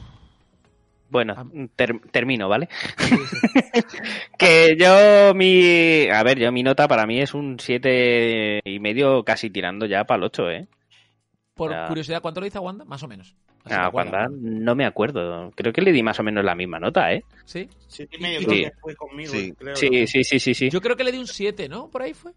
Bueno, 1.15 1.35
Ah. 1.37 1.45
ter- 1.77 2.01
termino, 2.11 2.49
¿vale? 2.49 2.69
sí, 2.99 3.15
sí. 3.17 3.37
Que 4.37 4.77
yo 4.77 5.33
mi... 5.33 6.09
A 6.11 6.25
ver, 6.25 6.41
yo 6.41 6.51
mi 6.51 6.65
nota 6.65 6.89
para 6.89 7.07
mí 7.07 7.21
es 7.21 7.35
un 7.35 7.61
siete 7.61 8.61
y 8.65 8.81
medio 8.81 9.23
casi 9.23 9.49
tirando 9.49 9.87
ya 9.87 10.03
para 10.05 10.19
el 10.19 10.25
8, 10.25 10.51
¿eh? 10.51 10.67
Por 11.55 11.71
Ya. 11.71 11.87
curiosidad, 11.87 12.21
¿cuánto 12.21 12.41
le 12.41 12.47
dice 12.49 12.59
a 12.59 12.63
Wanda? 12.63 12.85
Más 12.85 13.01
o 13.05 13.07
menos. 13.07 13.37
Así 13.65 13.75
A 13.77 13.83
me 13.83 13.87
acuerdo. 13.87 14.11
Wanda 14.11 14.29
no 14.41 14.75
me 14.75 14.85
acuerdo. 14.87 15.53
Creo 15.55 15.73
que 15.73 15.83
le 15.83 15.93
di 15.93 16.03
más 16.03 16.19
o 16.19 16.25
menos 16.25 16.45
la 16.45 16.57
misma 16.57 16.81
nota, 16.81 17.13
¿eh? 17.13 17.23
¿Sí? 17.45 17.69
Siete 17.87 18.17
y 18.19 18.21
medio 18.21 18.41
Sí. 18.41 18.47
creo 18.47 18.71
que 18.73 18.77
fue 18.81 18.97
conmigo. 18.97 19.33
Sí. 19.33 19.53
creo. 19.57 19.77
Sí, 19.77 20.07
sí, 20.09 20.25
sí, 20.25 20.41
sí, 20.41 20.53
sí. 20.55 20.69
Yo 20.71 20.81
creo 20.81 20.97
que 20.97 21.05
le 21.05 21.13
di 21.13 21.19
un 21.19 21.29
7, 21.29 21.69
¿no? 21.69 21.89
Por 21.91 22.03
ahí 22.03 22.13
fue. 22.13 22.33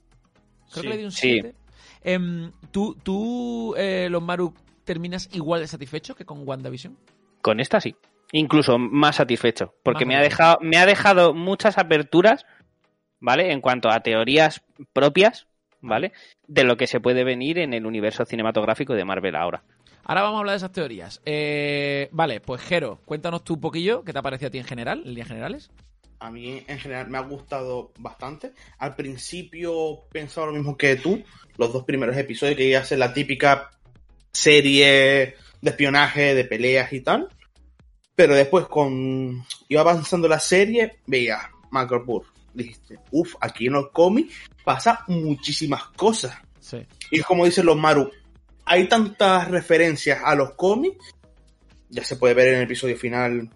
Creo 0.72 0.76
Sí. 0.76 0.82
que 0.84 0.88
le 0.90 0.98
di 0.98 1.04
un 1.04 1.12
Sí. 1.12 1.30
7. 1.42 1.56
Em, 2.04 2.52
¿Tú, 2.70 2.96
tú 3.02 3.74
eh, 3.76 4.08
los 4.12 4.22
Maru, 4.22 4.54
terminas 4.86 5.30
igual 5.34 5.62
de 5.62 5.68
satisfecho 5.68 6.14
que 6.14 6.26
con 6.26 6.48
WandaVision? 6.48 6.96
Con 7.42 7.60
esta 7.60 7.82
sí. 7.82 7.96
Incluso 8.32 8.78
más 8.78 9.18
satisfecho. 9.18 9.74
Porque 9.84 10.06
Más 10.06 10.10
me 10.10 10.18
ha 10.18 10.22
dejado, 10.22 10.58
me 10.62 10.78
ha 10.78 10.86
dejado 10.86 11.34
muchas 11.34 11.78
aperturas, 11.78 12.46
¿vale? 13.20 13.52
En 13.52 13.62
cuanto 13.62 13.90
a 13.90 14.02
teorías 14.02 14.64
propias, 14.94 15.48
¿vale? 15.82 16.12
De 16.48 16.64
lo 16.64 16.78
que 16.78 16.88
se 16.88 17.00
puede 17.00 17.24
venir 17.24 17.58
en 17.60 17.74
el 17.74 17.86
universo 17.86 18.26
cinematográfico 18.26 18.94
de 18.94 19.06
Marvel 19.06 19.36
ahora. 19.36 19.64
Ahora 20.04 20.22
vamos 20.22 20.38
a 20.38 20.40
hablar 20.40 20.54
de 20.54 20.58
esas 20.58 20.72
teorías. 20.72 21.22
Eh, 21.26 22.08
vale, 22.12 22.40
pues 22.40 22.62
Jero, 22.62 23.02
cuéntanos 23.04 23.44
tú 23.44 23.56
un 23.56 23.62
poquillo 23.62 24.04
qué 24.04 24.14
te 24.14 24.20
ha 24.20 24.22
parecido 24.22 24.48
a 24.48 24.52
ti 24.52 24.58
en 24.58 24.64
general, 24.64 25.00
en 25.00 25.10
líneas 25.10 25.28
generales. 25.28 25.70
A 26.20 26.32
mí 26.32 26.64
en 26.66 26.80
general 26.80 27.10
me 27.10 27.18
ha 27.18 27.22
gustado 27.22 27.92
bastante. 28.00 28.54
Al 28.80 28.96
principio 28.96 30.06
pensaba 30.12 30.48
lo 30.48 30.54
mismo 30.54 30.78
que 30.78 30.96
tú, 30.96 31.24
los 31.58 31.74
dos 31.74 31.84
primeros 31.84 32.16
episodios, 32.18 32.56
que 32.56 32.70
iba 32.70 32.80
a 32.80 32.86
ser 32.86 33.00
la 33.00 33.14
típica 33.14 33.72
serie 34.32 35.36
de 35.62 35.70
espionaje, 35.70 36.34
de 36.34 36.46
peleas 36.46 36.94
y 36.94 37.02
tal. 37.02 37.28
Pero 38.18 38.34
después, 38.36 38.66
con 38.66 39.46
iba 39.70 39.82
avanzando 39.82 40.28
la 40.28 40.40
serie, 40.40 40.98
veía 41.06 41.52
Michael 41.72 42.02
Burr. 42.04 42.26
Dijiste, 42.52 42.98
uff, 43.12 43.36
aquí 43.40 43.68
en 43.68 43.74
los 43.74 43.92
cómics 43.92 44.34
pasa 44.66 45.04
muchísimas 45.08 45.84
cosas. 45.96 46.36
Sí. 46.60 46.80
Y 47.12 47.20
es 47.20 47.26
como 47.28 47.46
dicen 47.46 47.68
los 47.68 47.78
Maru, 47.78 48.10
hay 48.66 48.90
tantas 48.90 49.48
referencias 49.50 50.20
a 50.26 50.34
los 50.34 50.54
cómics, 50.56 51.14
ya 51.90 52.04
se 52.04 52.16
puede 52.16 52.34
ver 52.34 52.48
en 52.50 52.56
el 52.56 52.64
episodio 52.64 52.98
final 52.98 53.52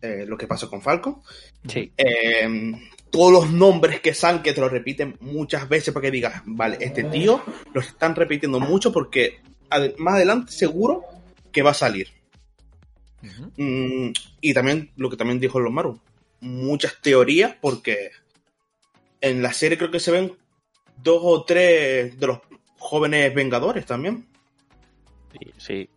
eh, 0.00 0.24
lo 0.26 0.38
que 0.38 0.46
pasó 0.46 0.70
con 0.70 0.80
Falcon. 0.80 1.20
Sí. 1.68 1.92
Eh, 1.98 2.72
todos 3.10 3.30
los 3.30 3.52
nombres 3.52 4.00
que 4.00 4.14
salen, 4.14 4.42
que 4.42 4.54
te 4.54 4.60
lo 4.62 4.70
repiten 4.70 5.18
muchas 5.20 5.68
veces 5.68 5.92
para 5.92 6.04
que 6.04 6.10
digas, 6.10 6.42
vale, 6.46 6.78
este 6.80 7.04
tío 7.04 7.42
lo 7.74 7.80
están 7.82 8.14
repitiendo 8.16 8.58
mucho 8.58 8.90
porque 8.90 9.40
ad- 9.68 9.96
más 9.98 10.14
adelante 10.14 10.50
seguro 10.50 11.04
que 11.52 11.62
va 11.62 11.72
a 11.72 11.74
salir. 11.74 12.08
Mm, 13.56 14.10
y 14.40 14.54
también 14.54 14.90
lo 14.96 15.08
que 15.10 15.16
también 15.16 15.40
dijo 15.40 15.58
los 15.60 15.72
Maru, 15.72 16.00
muchas 16.40 17.00
teorías 17.00 17.54
porque 17.60 18.10
en 19.20 19.42
la 19.42 19.52
serie 19.52 19.78
creo 19.78 19.90
que 19.90 20.00
se 20.00 20.10
ven 20.10 20.32
dos 21.02 21.20
o 21.22 21.44
tres 21.44 22.18
de 22.18 22.26
los 22.26 22.40
jóvenes 22.78 23.34
Vengadores 23.34 23.86
también. 23.86 24.26
Sí, 25.32 25.52
sí. 25.56 25.88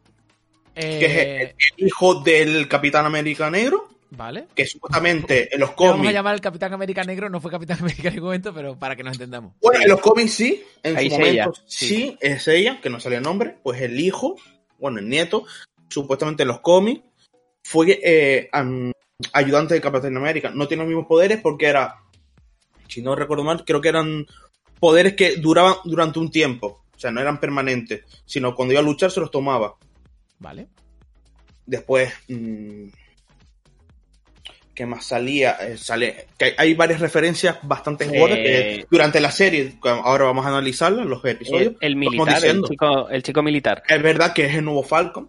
Eh, 0.75 0.99
Que 0.99 1.05
es 1.05 1.17
el, 1.17 1.55
el 1.77 1.87
hijo 1.87 2.21
del 2.21 2.67
Capitán 2.67 3.05
América 3.05 3.49
Negro, 3.49 3.89
Vale. 4.11 4.47
que 4.55 4.65
supuestamente 4.65 5.53
en 5.53 5.59
los 5.59 5.71
Le 5.71 5.75
vamos 5.75 5.89
a 5.89 5.97
cómics... 5.97 6.13
llamar 6.13 6.33
al 6.35 6.41
Capitán 6.41 6.73
América 6.73 7.03
Negro, 7.03 7.29
no 7.29 7.41
fue 7.41 7.51
Capitán 7.51 7.79
América 7.81 8.07
en 8.09 8.13
ningún 8.15 8.27
momento, 8.29 8.53
pero 8.53 8.77
para 8.77 8.95
que 8.95 9.03
nos 9.03 9.13
entendamos. 9.13 9.53
Bueno, 9.61 9.81
en 9.81 9.89
los 9.89 9.99
cómics 9.99 10.31
sí, 10.33 10.63
en 10.83 10.97
Ahí 10.97 11.09
su 11.09 11.17
momento 11.17 11.53
sí. 11.65 11.87
sí. 11.87 12.17
es 12.21 12.47
ella, 12.47 12.79
que 12.79 12.89
no 12.89 12.99
sale 12.99 13.17
el 13.17 13.23
nombre, 13.23 13.57
pues 13.63 13.81
el 13.81 13.99
hijo, 13.99 14.37
bueno, 14.79 14.99
el 14.99 15.09
nieto, 15.09 15.45
supuestamente 15.89 16.43
en 16.43 16.49
los 16.49 16.59
cómics, 16.61 17.01
fue 17.67 17.99
eh, 18.01 18.49
ayudante 19.33 19.73
de 19.73 19.81
Capitán 19.81 20.15
América. 20.15 20.51
No 20.53 20.69
tiene 20.69 20.83
los 20.83 20.87
mismos 20.87 21.05
poderes 21.05 21.41
porque 21.41 21.65
era, 21.65 21.95
si 22.87 23.01
no 23.01 23.13
recuerdo 23.13 23.43
mal, 23.43 23.65
creo 23.65 23.81
que 23.81 23.89
eran 23.89 24.25
poderes 24.79 25.15
que 25.15 25.35
duraban 25.35 25.75
durante 25.83 26.17
un 26.19 26.31
tiempo. 26.31 26.85
O 26.95 26.99
sea, 26.99 27.11
no 27.11 27.19
eran 27.19 27.41
permanentes, 27.41 28.05
sino 28.25 28.55
cuando 28.55 28.71
iba 28.73 28.79
a 28.79 28.85
luchar 28.85 29.11
se 29.11 29.19
los 29.19 29.29
tomaba. 29.29 29.75
Vale. 30.39 30.69
Después, 31.65 32.13
mm, 32.29 32.87
¿Qué 34.73 34.85
más 34.85 35.07
salía? 35.07 35.57
Eh, 35.59 35.75
sale, 35.75 36.27
que 36.37 36.45
hay, 36.45 36.51
hay 36.55 36.73
varias 36.75 36.99
referencias 36.99 37.57
bastante 37.63 38.05
Eh, 38.05 38.19
gordas 38.19 38.37
que 38.37 38.85
durante 38.91 39.19
la 39.19 39.31
serie, 39.31 39.73
ahora 39.83 40.25
vamos 40.25 40.45
a 40.45 40.49
analizarlas, 40.49 41.07
los 41.07 41.25
episodios. 41.25 41.73
El, 41.81 41.95
militar, 41.95 42.45
el 42.45 42.61
chico, 42.61 43.09
el 43.09 43.23
chico 43.23 43.41
militar. 43.41 43.81
Es 43.87 44.01
verdad 44.03 44.33
que 44.33 44.45
es 44.45 44.55
el 44.55 44.63
nuevo 44.63 44.83
Falcon. 44.83 45.27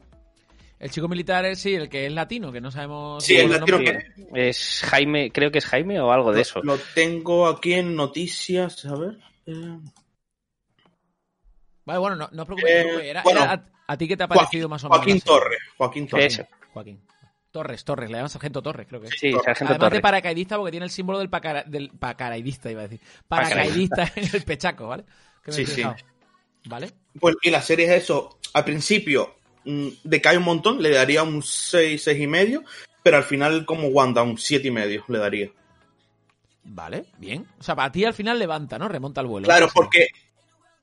El 0.79 0.91
chico 0.91 1.09
militar 1.09 1.45
es 1.45 1.59
sí, 1.59 1.75
el 1.75 1.89
que 1.89 2.07
es 2.07 2.13
latino, 2.13 2.53
que 2.53 2.61
no 2.61 2.71
sabemos. 2.71 3.25
Sí, 3.25 3.37
el 3.37 3.51
latino 3.51 3.79
que- 3.79 3.99
Es 4.35 4.83
Jaime, 4.85 5.31
creo 5.33 5.51
que 5.51 5.59
es 5.59 5.67
Jaime 5.67 6.01
o 6.01 6.13
algo 6.13 6.33
de 6.33 6.43
eso. 6.43 6.61
Lo 6.63 6.79
tengo 6.95 7.49
aquí 7.49 7.73
en 7.75 7.97
noticias, 7.97 8.85
a 8.87 8.95
ver. 8.95 9.19
eh, 9.47 9.79
Vale, 11.85 11.99
bueno, 12.01 12.17
no, 12.17 12.29
no 12.33 12.43
os 12.43 12.47
preocupéis. 12.47 12.77
Eh. 13.03 13.11
Era- 13.11 13.23
bueno, 13.23 13.43
era 13.43 13.53
a, 13.53 13.93
a 13.93 13.97
ti 13.97 14.07
qué 14.07 14.17
te 14.17 14.23
ha 14.25 14.27
Joaquín- 14.27 14.37
parecido 14.45 14.69
más 14.69 14.85
o 14.85 14.89
menos? 14.89 14.99
Joaquín? 15.05 15.21
Torres. 15.23 15.59
Joaquín 15.79 16.07
Torres. 16.07 16.43
Joaquín. 16.73 17.01
Torres, 17.51 17.83
Torres, 17.85 18.11
le 18.11 18.17
llaman 18.17 18.29
Sargento 18.29 18.63
Torres, 18.63 18.87
creo 18.87 19.01
que 19.01 19.07
es. 19.09 19.15
Sí, 19.19 19.33
Sargento 19.33 19.53
Además 19.65 19.79
de 19.79 19.79
Torres. 19.79 20.01
paracaidista, 20.03 20.57
porque 20.59 20.71
tiene 20.71 20.85
el 20.85 20.91
símbolo 20.91 21.19
del, 21.19 21.31
pacara- 21.31 21.65
del 21.65 21.89
paracaidista, 21.91 22.71
iba 22.71 22.83
a 22.83 22.89
decir. 22.89 23.01
Paracaidista 23.27 24.13
en 24.17 24.29
el 24.35 24.43
pechaco, 24.43 24.87
¿vale? 24.87 25.05
Que 25.43 25.51
me 25.51 25.57
Sí, 25.57 25.63
he 25.63 25.67
sí. 25.67 25.83
¿Vale? 26.67 26.91
Pues, 27.19 27.37
y 27.43 27.51
la 27.51 27.63
serie 27.63 27.87
es 27.87 28.03
eso. 28.03 28.39
Al 28.53 28.65
principio 28.65 29.37
decae 30.05 30.37
un 30.39 30.45
montón, 30.45 30.83
le 30.83 30.91
daría 30.91 31.23
un 31.23 31.43
6, 31.43 32.03
6 32.03 32.21
y 32.21 32.27
medio, 32.27 32.65
pero 33.03 33.17
al 33.19 33.25
final 33.25 33.65
como 33.67 33.89
Wanda, 33.89 34.23
un 34.23 34.39
7 34.39 34.69
y 34.69 34.71
medio 34.71 35.05
le 35.09 35.19
daría. 35.19 35.51
Vale, 36.65 37.07
bien. 37.19 37.47
O 37.59 37.63
sea, 37.63 37.75
para 37.75 37.91
ti 37.93 38.05
al 38.05 38.15
final 38.15 38.39
levanta, 38.39 38.79
¿no? 38.79 38.89
Remonta 38.89 39.21
al 39.21 39.27
vuelo. 39.27 39.47
Claro, 39.47 39.67
Sí. 39.67 39.73
porque 39.75 40.09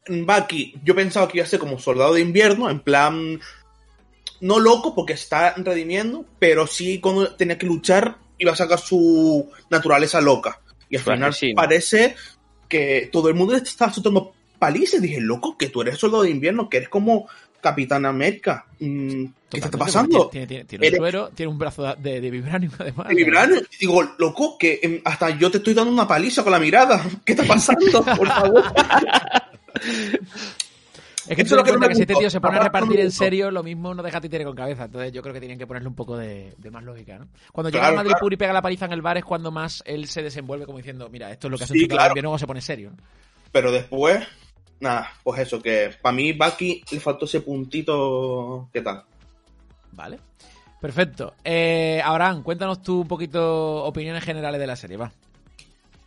Bucky, 0.08 0.76
yo 0.84 0.96
pensaba 0.96 1.28
que 1.28 1.38
iba 1.40 1.46
a 1.46 1.50
ser 1.50 1.60
como 1.60 1.80
soldado 1.80 2.14
de 2.14 2.22
invierno, 2.22 2.70
en 2.70 2.80
plan, 2.80 3.40
no 4.42 4.60
loco 4.60 4.94
porque 4.96 5.14
está 5.14 5.54
redimiendo, 5.58 6.26
pero 6.40 6.68
sí 6.68 7.00
cuando 7.00 7.34
tenía 7.36 7.58
que 7.58 7.66
luchar 7.66 8.18
iba 8.38 8.52
a 8.52 8.56
sacar 8.56 8.80
su 8.80 9.50
naturaleza 9.70 10.22
loca. 10.22 10.62
Y 10.90 10.98
al 10.98 11.04
final 11.04 11.30
asesino. 11.30 11.56
parece 11.56 12.16
que 12.68 13.10
todo 13.12 13.30
el 13.30 13.36
mundo 13.36 13.54
le 13.54 13.60
está 13.60 13.92
soltando 13.92 14.34
palizas. 14.60 15.02
Dije, 15.02 15.20
loco, 15.22 15.58
que 15.58 15.70
tú 15.70 15.82
eres 15.82 15.98
soldado 15.98 16.24
de 16.24 16.30
invierno, 16.32 16.70
que 16.70 16.78
eres 16.78 16.90
como 16.90 17.28
Capitán 17.66 18.06
América. 18.06 18.64
Mm, 18.80 19.26
¿Qué 19.50 19.60
te 19.60 19.66
está 19.66 19.76
pasando? 19.76 20.30
Tiene, 20.30 20.64
un 20.70 20.96
suero, 20.98 21.30
tiene 21.34 21.52
un 21.52 21.58
brazo 21.58 21.96
de, 21.96 22.22
de 22.22 22.30
vibranium 22.30 22.72
además. 22.80 23.08
De 23.08 23.16
Vibranium. 23.16 23.64
Digo, 23.80 24.04
loco, 24.20 24.56
que 24.56 24.80
em, 24.84 25.02
hasta 25.04 25.32
yo 25.32 25.50
te 25.50 25.58
estoy 25.58 25.74
dando 25.74 25.92
una 25.92 26.08
paliza 26.08 26.44
con 26.44 26.52
la 26.52 26.60
mirada. 26.60 27.04
¿Qué 27.26 27.32
está 27.34 27.44
pasando? 27.44 28.04
Por 28.04 28.28
favor. 28.28 28.64
Es 31.28 31.36
que 31.36 31.42
Eso 31.42 31.56
tú 31.56 31.74
lo 31.74 31.82
que 31.82 31.88
que 31.88 31.96
si 31.96 32.02
este 32.02 32.14
tío 32.14 32.30
se 32.30 32.40
pone 32.40 32.58
a 32.58 32.64
repartir 32.66 33.00
en 33.00 33.10
serio, 33.10 33.50
lo 33.50 33.64
mismo 33.64 33.96
no 33.96 34.04
deja 34.04 34.22
títere 34.22 34.46
con 34.46 34.56
cabeza. 34.56 34.84
Entonces 34.86 35.12
yo 35.12 35.24
creo 35.24 35.34
que 35.34 35.40
tienen 35.40 35.58
que 35.58 35.66
ponerle 35.66 35.88
un 35.88 35.96
poco 35.96 36.16
de, 36.16 36.54
de 36.60 36.70
más 36.70 36.84
lógica, 36.84 37.18
¿no? 37.18 37.30
Cuando 37.52 37.72
llega 37.72 37.88
a 37.88 37.94
Madrid 37.94 38.10
claro. 38.12 38.22
Puri 38.22 38.36
y 38.36 38.38
pega 38.38 38.54
la 38.54 38.62
paliza 38.62 38.86
en 38.86 38.92
el 38.92 39.02
bar 39.02 39.18
es 39.18 39.26
cuando 39.26 39.50
más 39.50 39.82
él 39.88 40.08
se 40.08 40.22
desenvuelve 40.22 40.68
como 40.68 40.78
diciendo, 40.78 41.10
mira, 41.10 41.32
esto 41.32 41.48
es 41.48 41.52
lo 41.52 41.58
que 41.58 41.64
hace 41.64 41.74
Sí, 41.74 41.80
de 41.80 41.88
claro. 41.88 42.12
invierno 42.12 42.30
cuando 42.30 42.40
se 42.40 42.46
pone 42.46 42.62
serio. 42.62 42.92
Pero 43.52 43.72
después, 43.72 44.24
nada, 44.80 45.12
pues 45.24 45.42
eso, 45.42 45.62
que 45.62 45.96
para 46.02 46.16
mí 46.16 46.34
Bucky 46.34 46.84
le 46.92 47.00
faltó 47.00 47.26
ese 47.26 47.42
puntito. 47.42 48.70
¿Qué 48.74 48.82
tal? 48.82 49.04
Vale. 49.92 50.20
Perfecto. 50.82 51.34
Eh, 51.44 52.02
Abraham, 52.04 52.44
cuéntanos 52.44 52.82
tú 52.84 53.02
un 53.02 53.08
poquito 53.08 53.84
opiniones 53.86 54.24
generales 54.24 54.60
de 54.60 54.68
la 54.68 54.76
serie, 54.76 54.98
va. 54.98 55.12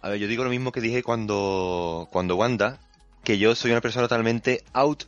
A 0.02 0.10
ver, 0.10 0.18
yo 0.20 0.28
digo 0.28 0.44
lo 0.44 0.50
mismo 0.50 0.70
que 0.70 0.80
dije 0.80 1.02
cuando, 1.02 2.06
cuando 2.12 2.36
Wanda, 2.36 2.78
que 3.24 3.38
yo 3.38 3.54
soy 3.56 3.72
una 3.72 3.80
persona 3.80 4.04
totalmente 4.04 4.62
out 4.72 5.04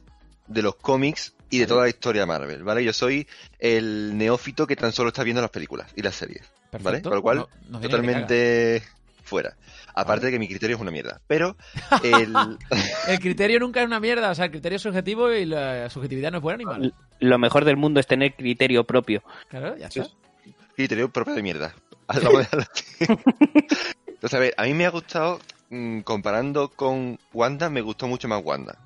de 0.48 0.62
los 0.62 0.74
cómics 0.74 1.34
y 1.48 1.58
de 1.58 1.66
toda 1.66 1.82
la 1.82 1.88
historia 1.88 2.22
de 2.22 2.26
Marvel, 2.26 2.64
¿vale? 2.64 2.82
Yo 2.84 2.92
soy 2.92 3.28
el 3.60 4.16
neófito 4.18 4.66
que 4.66 4.74
tan 4.76 4.92
solo 4.92 5.08
está 5.08 5.22
viendo 5.22 5.40
las 5.40 5.50
películas 5.50 5.88
y 5.94 6.02
las 6.02 6.16
series, 6.16 6.42
¿vale? 6.72 6.82
Perfecto. 6.84 7.08
Con 7.10 7.16
lo 7.16 7.22
cual, 7.22 7.46
No- 7.68 7.80
totalmente 7.80 8.82
fuera. 9.22 9.54
Aparte 9.94 10.26
de 10.26 10.32
que 10.32 10.38
mi 10.38 10.48
criterio 10.48 10.76
es 10.76 10.82
una 10.82 10.90
mierda. 10.90 11.20
Pero 11.26 11.56
el, 13.08 13.18
criterio 13.20 13.60
nunca 13.60 13.80
es 13.80 13.86
una 13.86 14.00
mierda, 14.00 14.30
o 14.30 14.34
sea, 14.34 14.46
el 14.46 14.50
criterio 14.50 14.76
es 14.76 14.82
subjetivo 14.82 15.32
y 15.32 15.46
la 15.46 15.88
subjetividad 15.90 16.30
no 16.30 16.38
es 16.38 16.42
buena 16.42 16.58
ni 16.58 16.64
mala. 16.64 16.90
Lo 17.18 17.38
mejor 17.38 17.64
del 17.64 17.76
mundo 17.76 18.00
es 18.00 18.06
tener 18.06 18.34
criterio 18.34 18.84
propio. 18.84 19.22
Claro, 19.48 19.76
ya 19.76 19.86
está. 19.86 20.06
criterio 20.74 21.10
propio 21.10 21.34
de 21.34 21.42
mierda. 21.42 21.74
Entonces, 23.00 24.34
a 24.34 24.38
ver, 24.38 24.54
a 24.56 24.64
mí 24.64 24.74
me 24.74 24.86
ha 24.86 24.90
gustado, 24.90 25.40
mm, 25.70 26.00
comparando 26.00 26.68
con 26.68 27.18
Wanda, 27.32 27.70
me 27.70 27.80
gustó 27.80 28.08
mucho 28.08 28.28
más 28.28 28.42
Wanda. 28.44 28.78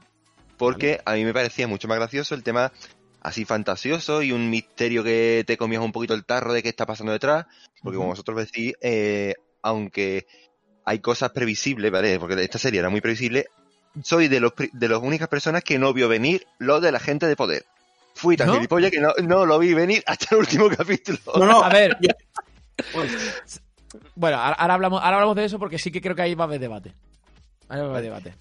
Porque 0.56 1.00
a 1.04 1.14
mí 1.14 1.24
me 1.24 1.32
parecía 1.32 1.66
mucho 1.66 1.88
más 1.88 1.98
gracioso 1.98 2.34
el 2.34 2.42
tema 2.42 2.72
así 3.20 3.44
fantasioso 3.44 4.22
y 4.22 4.32
un 4.32 4.50
misterio 4.50 5.02
que 5.02 5.42
te 5.46 5.56
comías 5.56 5.82
un 5.82 5.92
poquito 5.92 6.14
el 6.14 6.24
tarro 6.24 6.52
de 6.52 6.62
qué 6.62 6.68
está 6.68 6.86
pasando 6.86 7.12
detrás. 7.12 7.46
Porque 7.82 7.96
como 7.96 8.10
vosotros 8.10 8.36
decís, 8.36 8.74
eh, 8.80 9.34
aunque 9.62 10.26
hay 10.84 10.98
cosas 11.00 11.30
previsibles, 11.30 11.90
¿vale? 11.90 12.18
Porque 12.18 12.42
esta 12.42 12.58
serie 12.58 12.80
era 12.80 12.90
muy 12.90 13.00
previsible, 13.00 13.46
soy 14.02 14.28
de 14.28 14.40
los 14.40 14.52
pri- 14.52 14.70
de 14.72 14.88
las 14.88 14.98
únicas 15.00 15.28
personas 15.28 15.62
que 15.64 15.78
no 15.78 15.92
vio 15.92 16.08
venir 16.08 16.46
lo 16.58 16.80
de 16.80 16.92
la 16.92 17.00
gente 17.00 17.26
de 17.26 17.36
poder. 17.36 17.64
Fui 18.14 18.36
tan 18.36 18.48
¿No? 18.48 18.54
gilipollas 18.54 18.90
que 18.90 19.00
no, 19.00 19.12
no 19.22 19.46
lo 19.46 19.58
vi 19.58 19.74
venir 19.74 20.02
hasta 20.06 20.34
el 20.34 20.40
último 20.40 20.68
capítulo. 20.76 21.18
No, 21.36 21.46
no, 21.46 21.62
A 21.64 21.68
ver, 21.68 21.96
bueno, 24.14 24.36
ahora, 24.38 24.74
hablamos, 24.74 25.02
ahora 25.02 25.16
hablamos 25.16 25.36
de 25.36 25.44
eso 25.44 25.58
porque 25.58 25.78
sí 25.78 25.90
que 25.90 26.00
creo 26.00 26.14
que 26.14 26.22
ahí 26.22 26.34
va 26.34 26.44
a 26.44 26.48
haber 26.48 26.60
debate. 26.60 26.92
Ahí 27.68 27.78
va 27.80 27.86
a 27.86 27.90
haber 27.90 28.02
debate. 28.02 28.34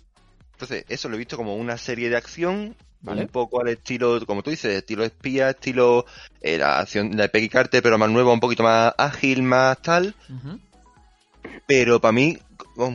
Entonces, 0.53 0.85
eso 0.89 1.09
lo 1.09 1.15
he 1.15 1.19
visto 1.19 1.37
como 1.37 1.55
una 1.55 1.77
serie 1.77 2.09
de 2.09 2.17
acción, 2.17 2.75
Vale. 3.01 3.21
un 3.23 3.27
poco 3.27 3.61
al 3.61 3.67
estilo, 3.69 4.25
como 4.25 4.43
tú 4.43 4.49
dices, 4.51 4.75
estilo 4.75 5.03
espía, 5.03 5.49
estilo 5.49 6.05
eh, 6.41 6.57
la 6.57 6.79
acción 6.79 7.11
de 7.11 7.27
Peggy 7.29 7.49
Carter, 7.49 7.81
pero 7.83 7.97
más 7.97 8.09
nueva, 8.09 8.31
un 8.31 8.39
poquito 8.39 8.63
más 8.63 8.93
ágil, 8.97 9.43
más 9.43 9.81
tal. 9.81 10.15
Ujú. 10.29 10.59
Pero 11.65 11.99
para 12.01 12.11
mí, 12.11 12.37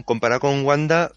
comparado 0.05 0.41
con 0.41 0.65
Wanda, 0.65 1.11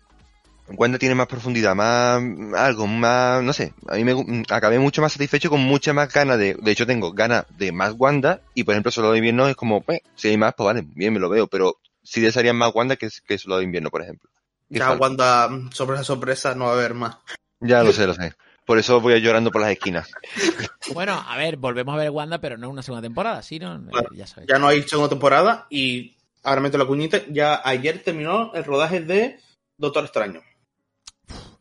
Wanda 0.67 0.97
tiene 0.97 1.15
más 1.15 1.27
profundidad, 1.27 1.75
más 1.75 2.21
algo, 2.55 2.87
más, 2.87 3.43
no 3.43 3.51
sé, 3.51 3.73
a 3.89 3.95
mí 3.95 4.03
me 4.03 4.13
gu- 4.15 4.45
acabé 4.49 4.79
mucho 4.79 5.01
más 5.01 5.11
satisfecho 5.11 5.49
con 5.49 5.59
mucha 5.61 5.91
más 5.93 6.13
ganas 6.13 6.37
de, 6.37 6.53
de 6.53 6.71
hecho 6.71 6.85
tengo 6.87 7.11
ganas 7.11 7.45
de 7.57 7.71
más 7.73 7.93
Wanda 7.97 8.39
y 8.53 8.63
por 8.63 8.73
ejemplo 8.73 8.91
Solo 8.91 9.11
de 9.11 9.17
Invierno 9.17 9.47
es 9.49 9.55
como, 9.55 9.83
eh, 9.89 10.01
si 10.15 10.29
hay 10.29 10.37
más, 10.37 10.53
pues 10.55 10.65
vale, 10.65 10.83
bien, 10.85 11.13
me 11.13 11.19
lo 11.19 11.27
veo, 11.29 11.47
pero 11.47 11.75
sí 12.03 12.21
desearía 12.21 12.53
más 12.53 12.73
Wanda 12.73 12.95
que, 12.95 13.09
que 13.27 13.37
Solo 13.37 13.57
de 13.57 13.65
Invierno, 13.65 13.89
por 13.89 14.01
ejemplo. 14.01 14.29
Ya 14.69 14.85
Falcon. 14.87 15.01
Wanda, 15.01 15.47
mm, 15.49 15.71
sorpresa, 15.73 16.03
sorpresa, 16.05 16.55
no 16.55 16.65
va 16.65 16.71
a 16.71 16.73
haber 16.75 16.93
más. 16.93 17.17
Ya 17.59 17.83
lo 17.83 17.91
sé, 17.91 18.07
lo 18.07 18.13
sé. 18.13 18.33
Por 18.65 18.79
eso 18.79 19.01
voy 19.01 19.19
llorando 19.19 19.51
por 19.51 19.61
las 19.61 19.71
esquinas. 19.71 20.09
Bueno, 20.93 21.13
a 21.25 21.37
ver, 21.37 21.57
volvemos 21.57 21.93
a 21.93 21.97
ver 21.97 22.09
Wanda, 22.09 22.39
pero 22.41 22.57
no 22.57 22.69
una 22.69 22.81
segunda 22.81 23.01
temporada, 23.01 23.41
¿sí? 23.43 23.59
¿no? 23.59 23.75
Eh, 23.75 24.07
ya 24.15 24.27
sabéis. 24.27 24.49
Ya 24.49 24.59
no 24.59 24.67
hay 24.67 24.81
segunda 24.83 25.09
temporada 25.09 25.67
y 25.69 26.17
ahora 26.43 26.61
meto 26.61 26.77
la 26.77 26.85
cuñita. 26.85 27.21
Ya 27.29 27.61
ayer 27.63 28.03
terminó 28.03 28.53
el 28.53 28.63
rodaje 28.63 29.01
de 29.01 29.39
Doctor 29.77 30.03
Extraño. 30.03 30.41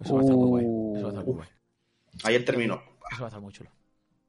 Eso 0.00 0.14
va 0.14 0.20
a 0.20 0.22
estar 0.22 0.36
muy 0.36 0.48
guay. 0.48 0.64
Eso 0.64 1.02
va 1.02 1.08
a 1.08 1.12
estar 1.12 1.24
muy 1.24 1.34
guay. 1.34 1.48
Ayer 2.24 2.44
terminó. 2.44 2.82
Eso 3.12 3.20
va 3.20 3.26
a 3.26 3.28
estar 3.28 3.40
muy 3.40 3.52
chulo. 3.52 3.70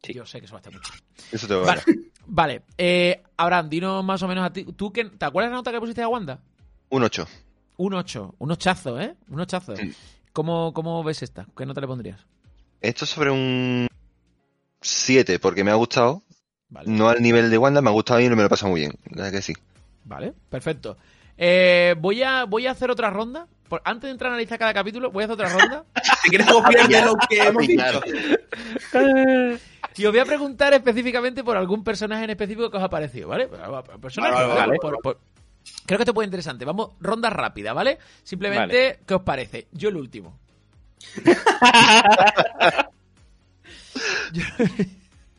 Sí. 0.03 0.13
Yo 0.13 0.25
sé 0.25 0.39
que 0.39 0.45
eso 0.45 0.53
va 0.53 0.57
a 0.57 0.61
estar 0.61 0.73
muy 0.73 0.81
chulo. 0.81 0.99
Eso 1.31 1.47
te 1.47 1.55
va 1.55 1.65
Vale, 1.65 1.83
vale. 2.25 2.63
Eh, 2.77 3.21
Abraham, 3.37 3.69
dinos 3.69 4.03
más 4.03 4.21
o 4.23 4.27
menos 4.27 4.45
a 4.45 4.51
ti. 4.51 4.65
¿Tú 4.65 4.91
qué, 4.91 5.05
¿Te 5.05 5.25
acuerdas 5.25 5.51
la 5.51 5.57
nota 5.57 5.71
que 5.71 5.79
pusiste 5.79 6.01
a 6.01 6.07
Wanda? 6.07 6.39
Un 6.89 7.03
8. 7.03 7.27
Un 7.77 7.93
8. 7.93 8.35
Un 8.39 8.51
ochazo, 8.51 8.99
¿eh? 8.99 9.15
Un 9.29 9.39
ochazo. 9.39 9.75
Sí. 9.75 9.93
¿Cómo, 10.33 10.73
¿Cómo 10.73 11.03
ves 11.03 11.23
esta? 11.23 11.45
¿Qué 11.55 11.65
nota 11.65 11.81
le 11.81 11.87
pondrías? 11.87 12.19
Esto 12.79 13.05
es 13.05 13.11
sobre 13.11 13.31
un 13.31 13.87
7, 14.81 15.39
porque 15.39 15.63
me 15.63 15.71
ha 15.71 15.75
gustado. 15.75 16.23
Vale. 16.69 16.89
No 16.89 17.09
al 17.09 17.21
nivel 17.21 17.49
de 17.49 17.57
Wanda, 17.57 17.81
me 17.81 17.89
ha 17.89 17.93
gustado 17.93 18.19
y 18.19 18.29
me 18.29 18.35
lo 18.35 18.45
he 18.45 18.49
pasado 18.49 18.71
muy 18.71 18.81
bien. 18.81 18.93
La 19.09 19.23
verdad 19.23 19.31
que 19.37 19.41
sí. 19.41 19.53
Vale, 20.03 20.33
perfecto. 20.49 20.97
Eh, 21.37 21.95
voy, 21.99 22.21
a, 22.23 22.45
voy 22.45 22.67
a 22.67 22.71
hacer 22.71 22.89
otra 22.91 23.09
ronda. 23.09 23.47
Por- 23.67 23.81
antes 23.85 24.03
de 24.03 24.11
entrar 24.11 24.31
a 24.31 24.33
analizar 24.33 24.59
cada 24.59 24.73
capítulo, 24.73 25.11
voy 25.11 25.23
a 25.23 25.25
hacer 25.25 25.33
otra 25.33 25.49
ronda. 25.49 25.85
Si 26.23 26.29
quieres 26.29 26.47
copiar 26.47 26.87
de 26.87 27.01
lo 27.01 27.15
que 27.27 27.37
hemos 27.39 27.67
dicho. 27.67 28.01
Y 29.97 30.05
os 30.05 30.11
voy 30.11 30.19
a 30.19 30.25
preguntar 30.25 30.73
específicamente 30.73 31.43
por 31.43 31.57
algún 31.57 31.83
personaje 31.83 32.23
en 32.25 32.29
específico 32.29 32.69
que 32.69 32.77
os 32.77 32.83
ha 32.83 32.89
parecido, 32.89 33.27
¿vale? 33.29 33.47
Personaje, 33.99 34.33
Vale, 34.33 34.47
¿vale? 34.47 34.59
vale. 34.59 34.77
Por- 34.79 34.97
por- 35.01 35.19
Creo 35.85 35.97
que 35.97 36.03
esto 36.03 36.13
puede 36.13 36.25
ser 36.25 36.29
interesante. 36.29 36.65
Vamos, 36.65 36.89
ronda 36.99 37.29
rápida, 37.29 37.73
¿vale? 37.73 37.97
Simplemente, 38.23 38.99
¿qué 39.05 39.13
os 39.15 39.21
parece? 39.21 39.67
Yo 39.71 39.89
el 39.89 39.95
último. 39.97 40.39
Yo- 44.33 44.43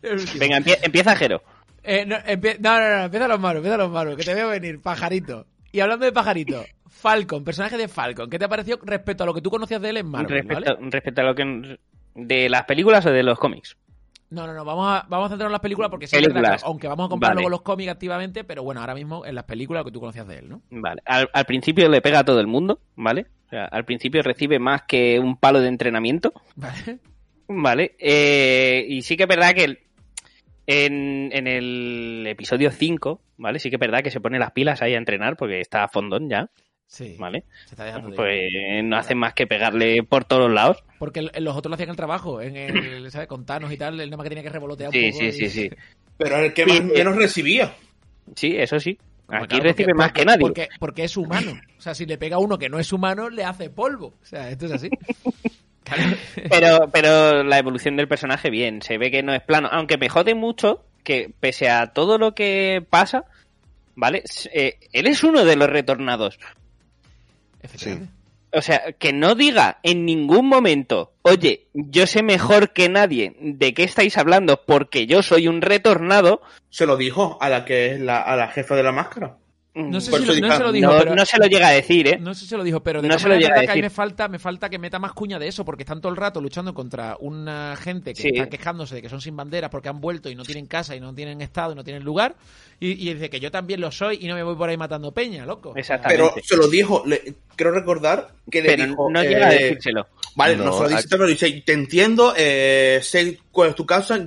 el 0.02 0.12
último. 0.18 0.38
Venga, 0.40 0.58
empie- 0.58 0.78
empieza 0.82 1.16
Jero. 1.16 1.42
Eh, 1.84 2.04
no, 2.06 2.16
no, 2.16 2.80
no, 2.80 2.98
no, 2.98 3.04
empieza 3.04 3.28
los 3.28 3.40
malos, 3.40 3.56
empieza 3.58 3.76
los 3.76 3.90
malos, 3.90 4.16
que 4.16 4.24
te 4.24 4.34
veo 4.34 4.48
venir, 4.48 4.80
pajarito. 4.80 5.46
Y 5.72 5.80
hablando 5.80 6.04
de 6.04 6.12
pajarito, 6.12 6.64
Falcon, 6.88 7.42
personaje 7.44 7.76
de 7.76 7.88
Falcon, 7.88 8.28
¿qué 8.30 8.38
te 8.38 8.44
ha 8.44 8.48
parecido 8.48 8.78
respecto 8.84 9.24
a 9.24 9.26
lo 9.26 9.34
que 9.34 9.40
tú 9.40 9.50
conocías 9.50 9.80
de 9.80 9.90
él 9.90 9.96
en 9.96 10.06
Marvel, 10.06 10.28
respecto, 10.28 10.74
¿vale? 10.74 10.90
respecto 10.90 11.20
a 11.20 11.24
lo 11.24 11.34
que. 11.34 11.78
¿De 12.14 12.48
las 12.50 12.64
películas 12.64 13.06
o 13.06 13.10
de 13.10 13.22
los 13.22 13.38
cómics? 13.38 13.76
No, 14.28 14.46
no, 14.46 14.54
no, 14.54 14.64
vamos 14.64 14.86
a, 14.86 15.06
vamos 15.08 15.26
a 15.26 15.28
centrarnos 15.30 15.50
en 15.50 15.52
las 15.52 15.60
películas 15.60 15.90
porque 15.90 16.06
sí 16.06 16.16
Películas. 16.16 16.62
aunque 16.64 16.88
vamos 16.88 17.06
a 17.06 17.08
comprar 17.10 17.30
Vale. 17.30 17.40
luego 17.40 17.50
los 17.50 17.62
cómics 17.62 17.90
activamente, 17.90 18.44
pero 18.44 18.62
bueno, 18.62 18.80
ahora 18.80 18.94
mismo 18.94 19.26
en 19.26 19.34
las 19.34 19.44
películas 19.44 19.80
lo 19.80 19.84
que 19.86 19.92
tú 19.92 20.00
conocías 20.00 20.26
de 20.26 20.38
él, 20.38 20.48
¿no? 20.48 20.62
Vale. 20.70 21.02
Al, 21.04 21.28
al 21.32 21.44
principio 21.44 21.88
le 21.88 22.00
pega 22.00 22.20
a 22.20 22.24
todo 22.24 22.40
el 22.40 22.46
mundo, 22.46 22.80
¿vale? 22.96 23.26
O 23.46 23.50
sea, 23.50 23.64
al 23.66 23.84
principio 23.84 24.22
recibe 24.22 24.58
más 24.58 24.82
que 24.82 25.18
un 25.18 25.36
palo 25.36 25.60
de 25.60 25.68
entrenamiento, 25.68 26.32
Vale. 26.56 26.98
¿vale? 27.48 27.94
Eh, 27.98 28.86
y 28.88 29.02
sí 29.02 29.16
que 29.16 29.24
es 29.24 29.28
verdad 29.28 29.52
que 29.52 29.82
En, 30.66 31.30
en 31.32 31.46
el 31.48 32.24
episodio 32.28 32.70
5, 32.70 33.20
¿vale? 33.38 33.58
Sí 33.58 33.68
que 33.68 33.76
es 33.76 33.80
verdad 33.80 34.02
que 34.02 34.10
se 34.12 34.20
pone 34.20 34.38
las 34.38 34.52
pilas 34.52 34.80
ahí 34.82 34.94
a 34.94 34.98
entrenar 34.98 35.36
porque 35.36 35.60
está 35.60 35.82
a 35.84 35.88
fondón 35.88 36.28
ya, 36.30 36.50
Sí. 36.86 37.16
¿vale? 37.18 37.44
Se 37.66 37.74
está 37.74 37.84
dejando 37.84 38.10
ir. 38.10 38.14
Pues 38.16 38.40
no 38.84 38.96
hacen 38.96 39.18
más 39.18 39.34
que 39.34 39.46
pegarle 39.46 40.02
por 40.04 40.24
todos 40.24 40.42
los 40.46 40.52
lados. 40.54 40.84
Porque 40.98 41.20
el- 41.20 41.44
los 41.44 41.56
otros 41.56 41.70
lo 41.70 41.74
hacían 41.74 41.90
el 41.90 41.96
trabajo, 41.96 42.40
en 42.40 42.56
el, 42.56 43.10
¿sabes? 43.10 43.26
Con 43.28 43.44
Thanos 43.44 43.72
y 43.72 43.76
tal, 43.76 43.96
nada 43.96 44.16
más 44.16 44.22
que 44.24 44.28
tenía 44.28 44.44
que 44.44 44.50
revolotear 44.50 44.88
un 44.90 44.92
Sí, 44.94 45.10
poco. 45.10 45.18
sí, 45.20 45.26
y- 45.26 45.32
sí, 45.32 45.48
sí. 45.48 45.70
Pero 46.16 46.36
el 46.38 46.52
que 46.52 46.64
más, 46.66 46.76
Sí, 46.76 46.82
menos 46.82 47.16
recibía. 47.16 47.74
Sí, 48.36 48.54
eso 48.56 48.78
sí. 48.78 48.96
Aquí 49.28 49.46
claro, 49.48 49.64
recibe 49.64 49.86
porque- 49.94 49.98
más 49.98 50.08
porque- 50.08 50.20
que 50.20 50.24
nadie. 50.26 50.40
Porque, 50.40 50.68
porque 50.78 51.04
es 51.04 51.16
humano. 51.16 51.52
O 51.78 51.80
sea, 51.80 51.94
si 51.94 52.06
le 52.06 52.18
pega 52.18 52.36
a 52.36 52.38
uno 52.40 52.58
que 52.58 52.68
no 52.68 52.78
es 52.78 52.92
humano, 52.92 53.30
le 53.30 53.42
hace 53.44 53.70
polvo. 53.70 54.08
O 54.22 54.24
sea, 54.24 54.50
esto 54.50 54.66
es 54.66 54.72
así. 54.72 54.90
Pero, 56.50 56.90
pero 56.92 57.42
la 57.44 57.58
evolución 57.58 57.96
del 57.96 58.08
personaje, 58.08 58.50
bien, 58.50 58.82
se 58.82 58.98
ve 58.98 59.10
que 59.10 59.22
no 59.22 59.34
es 59.34 59.42
plano. 59.42 59.68
Aunque 59.70 59.98
me 59.98 60.08
jode 60.08 60.34
mucho 60.34 60.84
que, 61.04 61.30
pese 61.40 61.70
a 61.70 61.92
todo 61.92 62.18
lo 62.18 62.34
que 62.34 62.84
pasa, 62.88 63.24
¿vale? 63.94 64.22
Eh, 64.52 64.78
él 64.92 65.06
es 65.06 65.24
uno 65.24 65.44
de 65.44 65.56
los 65.56 65.68
retornados. 65.68 66.38
O 68.54 68.60
sea, 68.60 68.92
que 68.98 69.14
no 69.14 69.34
diga 69.34 69.78
en 69.82 70.04
ningún 70.04 70.46
momento, 70.46 71.14
oye, 71.22 71.68
yo 71.72 72.06
sé 72.06 72.22
mejor 72.22 72.74
que 72.74 72.90
nadie 72.90 73.34
de 73.40 73.72
qué 73.72 73.82
estáis 73.84 74.18
hablando 74.18 74.62
porque 74.66 75.06
yo 75.06 75.22
soy 75.22 75.48
un 75.48 75.62
retornado. 75.62 76.42
Se 76.68 76.84
lo 76.84 76.98
dijo 76.98 77.38
a 77.40 77.48
la 77.48 77.64
que 77.64 77.92
es 77.92 78.00
la, 78.00 78.20
a 78.20 78.36
la 78.36 78.48
jefa 78.48 78.76
de 78.76 78.82
la 78.82 78.92
máscara. 78.92 79.38
No 79.74 80.02
sé, 80.02 80.10
si 80.12 80.26
lo, 80.26 80.34
no 80.48 80.54
se 80.56 80.62
lo 80.62 80.70
dijo, 80.70 80.92
no, 80.92 80.98
pero... 80.98 81.14
no 81.14 81.24
se 81.24 81.38
lo 81.38 81.46
llega 81.46 81.68
a 81.68 81.70
decir, 81.72 82.06
¿eh? 82.06 82.18
No 82.20 82.34
sé 82.34 82.40
si 82.40 82.46
se 82.48 82.56
lo 82.58 82.62
dijo, 82.64 82.82
pero 82.82 83.00
de 83.00 83.08
No 83.08 83.18
se 83.18 83.26
lo 83.26 83.36
llega 83.36 83.46
a 83.46 83.50
verdad 83.52 83.60
que 83.64 83.70
a 83.70 83.74
mí 83.74 83.80
decir. 83.80 83.84
me 83.84 83.90
falta, 83.90 84.28
me 84.28 84.38
falta 84.38 84.68
que 84.68 84.78
meta 84.78 84.98
más 84.98 85.14
cuña 85.14 85.38
de 85.38 85.48
eso, 85.48 85.64
porque 85.64 85.84
están 85.84 86.00
todo 86.02 86.10
el 86.12 86.16
rato 86.18 86.42
luchando 86.42 86.74
contra 86.74 87.16
una 87.20 87.74
gente 87.76 88.12
que 88.12 88.20
Sí. 88.20 88.28
está 88.34 88.50
quejándose 88.50 88.96
de 88.96 89.02
que 89.02 89.08
son 89.08 89.22
sin 89.22 89.34
banderas 89.34 89.70
porque 89.70 89.88
han 89.88 89.98
vuelto 90.00 90.28
y 90.28 90.34
no 90.34 90.42
tienen 90.44 90.66
casa 90.66 90.94
y 90.94 91.00
no 91.00 91.14
tienen 91.14 91.40
estado 91.40 91.72
y 91.72 91.74
no 91.74 91.84
tienen 91.84 92.04
lugar. 92.04 92.36
Y, 92.80 92.90
y 93.08 93.14
dice 93.14 93.30
que 93.30 93.40
yo 93.40 93.50
también 93.50 93.80
lo 93.80 93.90
soy 93.90 94.18
y 94.20 94.26
no 94.28 94.34
me 94.34 94.42
voy 94.42 94.56
por 94.56 94.68
ahí 94.68 94.76
matando 94.76 95.10
peña, 95.12 95.46
loco. 95.46 95.72
Exactamente. 95.74 96.22
Pero 96.34 96.44
se 96.46 96.56
lo 96.58 96.68
dijo, 96.68 97.02
le, 97.06 97.34
creo 97.56 97.70
recordar 97.70 98.28
que 98.50 98.60
le 98.60 98.68
Pero 98.76 98.86
dijo. 98.88 99.10
no 99.10 99.22
llega 99.22 99.46
a 99.48 99.54
eh, 99.54 99.62
decírselo. 99.64 100.06
Vale, 100.36 100.54
no, 100.56 100.64
No, 100.66 100.72
se 100.74 100.82
lo 100.82 100.88
dice, 100.88 100.98
aquí- 101.00 101.08
pero 101.08 101.26
dice, 101.26 101.62
te 101.64 101.72
entiendo, 101.72 102.34
eh, 102.36 103.00
sé 103.02 103.38
cuál 103.50 103.70
es 103.70 103.74
tu 103.74 103.86
causa, 103.86 104.18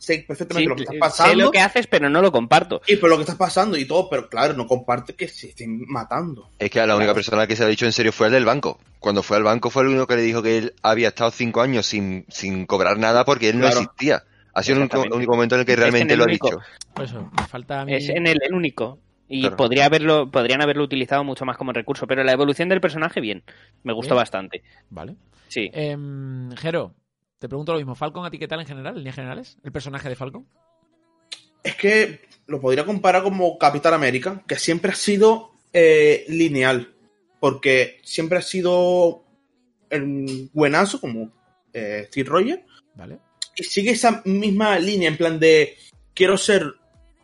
sé 0.00 0.24
perfectamente 0.26 0.62
Sí, 0.64 0.68
lo 0.68 0.76
que 0.76 0.82
está 0.84 0.92
sé 0.94 0.98
pasando. 0.98 1.44
lo 1.44 1.50
que 1.50 1.58
haces, 1.60 1.86
pero 1.86 2.08
no 2.08 2.22
lo 2.22 2.32
comparto. 2.32 2.80
Y 2.86 2.96
por 2.96 3.10
lo 3.10 3.16
que 3.16 3.22
está 3.24 3.36
pasando 3.36 3.76
y 3.76 3.84
todo, 3.84 4.08
pero 4.08 4.28
claro, 4.30 4.54
no 4.54 4.66
comparte 4.66 5.14
que 5.14 5.28
se 5.28 5.48
estén 5.50 5.84
matando. 5.86 6.48
Es 6.58 6.70
que 6.70 6.80
a 6.80 6.86
la 6.86 6.96
única 6.96 7.12
persona 7.12 7.46
que 7.46 7.54
se 7.54 7.62
lo 7.62 7.66
ha 7.66 7.70
dicho 7.70 7.84
en 7.84 7.92
serio 7.92 8.10
fue 8.10 8.28
el 8.28 8.32
del 8.32 8.46
banco. 8.46 8.80
Cuando 8.98 9.22
fue 9.22 9.36
al 9.36 9.42
banco 9.42 9.68
fue 9.68 9.82
el 9.82 9.90
único 9.90 10.06
que 10.06 10.16
le 10.16 10.22
dijo 10.22 10.42
que 10.42 10.56
él 10.56 10.74
había 10.82 11.08
estado 11.08 11.30
cinco 11.30 11.60
años 11.60 11.84
sin, 11.86 12.24
sin 12.30 12.64
cobrar 12.66 12.98
nada 12.98 13.24
porque 13.26 13.50
él 13.50 13.58
no 13.58 13.66
existía. 13.68 14.24
Ha 14.54 14.62
sido 14.62 14.76
el 14.76 14.80
único, 14.82 14.96
Exactamente. 14.96 15.08
el 15.08 15.16
único 15.18 15.32
momento 15.34 15.54
en 15.56 15.60
el 15.60 15.66
que 15.66 15.76
realmente 15.76 16.14
el 16.14 16.18
lo 16.18 16.24
ha 16.24 16.28
único. 16.28 16.46
dicho. 16.48 16.60
Por 16.94 17.04
eso, 17.04 17.30
me 17.38 17.46
falta 17.46 17.82
a 17.82 17.84
mí... 17.84 17.94
Es 17.94 18.08
en 18.08 18.26
el, 18.26 18.38
el 18.42 18.54
único. 18.54 18.98
Y 19.28 19.42
Claro. 19.42 19.56
podría 19.56 19.84
haberlo, 19.84 20.28
podrían 20.30 20.60
haberlo 20.60 20.82
utilizado 20.82 21.22
mucho 21.22 21.44
más 21.44 21.56
como 21.56 21.72
recurso. 21.72 22.06
Pero 22.08 22.24
la 22.24 22.32
evolución 22.32 22.68
del 22.68 22.80
personaje, 22.80 23.20
bien. 23.20 23.44
Me 23.84 23.92
gustó 23.92 24.14
Bien. 24.14 24.22
bastante. 24.22 24.62
Vale. 24.88 25.14
Sí. 25.46 25.70
Em, 25.72 26.50
Jero, 26.56 26.94
te 27.40 27.48
pregunto 27.48 27.72
lo 27.72 27.78
mismo. 27.78 27.94
¿Falcon 27.96 28.24
a 28.24 28.30
ti 28.30 28.38
qué 28.38 28.46
tal 28.46 28.60
en 28.60 28.66
general, 28.66 28.92
en 28.92 28.98
líneas 28.98 29.16
generales? 29.16 29.58
¿El 29.64 29.72
personaje 29.72 30.08
de 30.08 30.14
Falcon? 30.14 30.46
Es 31.64 31.74
que 31.74 32.20
lo 32.46 32.60
podría 32.60 32.84
comparar 32.86 33.22
como 33.22 33.58
Capitán 33.58 33.94
América, 33.94 34.42
que 34.46 34.56
siempre 34.56 34.92
ha 34.92 34.94
sido 34.94 35.50
eh, 35.72 36.24
lineal, 36.28 36.94
porque 37.40 37.98
siempre 38.04 38.38
ha 38.38 38.42
sido 38.42 39.24
el 39.88 40.50
buenazo 40.52 41.00
como 41.00 41.32
eh, 41.72 42.04
Steve 42.08 42.28
Rogers, 42.28 42.62
¿Vale? 42.94 43.18
y 43.56 43.64
sigue 43.64 43.90
esa 43.90 44.22
misma 44.24 44.78
línea 44.78 45.08
en 45.08 45.16
plan 45.16 45.38
de 45.40 45.76
quiero 46.14 46.36
ser 46.38 46.74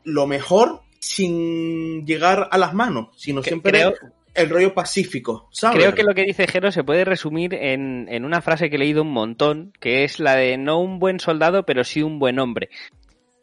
lo 0.04 0.26
mejor 0.26 0.82
sin 0.99 2.04
llegar 2.06 2.49
a 2.50 2.58
las 2.58 2.73
manos, 2.75 3.08
sino 3.16 3.42
Que- 3.42 3.50
siempre 3.50 3.70
creo- 3.73 3.94
el 4.37 4.50
rollo 4.50 4.75
pacífico, 4.75 5.49
¿sabes? 5.52 5.78
Creo 5.78 5.95
que 5.95 6.02
lo 6.05 6.14
que 6.14 6.25
dice 6.25 6.47
Jero 6.47 6.71
se 6.73 6.85
puede 6.85 7.05
resumir 7.05 7.55
en, 7.55 8.07
en 8.11 8.25
una 8.25 8.40
frase 8.43 8.69
que 8.71 8.76
he 8.76 8.78
leído 8.78 9.02
un 9.02 9.12
montón, 9.12 9.73
que 9.81 10.05
es 10.05 10.21
la 10.21 10.35
de 10.37 10.57
no 10.59 10.78
un 10.81 10.99
buen 10.99 11.21
soldado, 11.21 11.64
pero 11.66 11.85
sí 11.85 12.02
un 12.02 12.19
buen 12.19 12.38
hombre. 12.38 12.69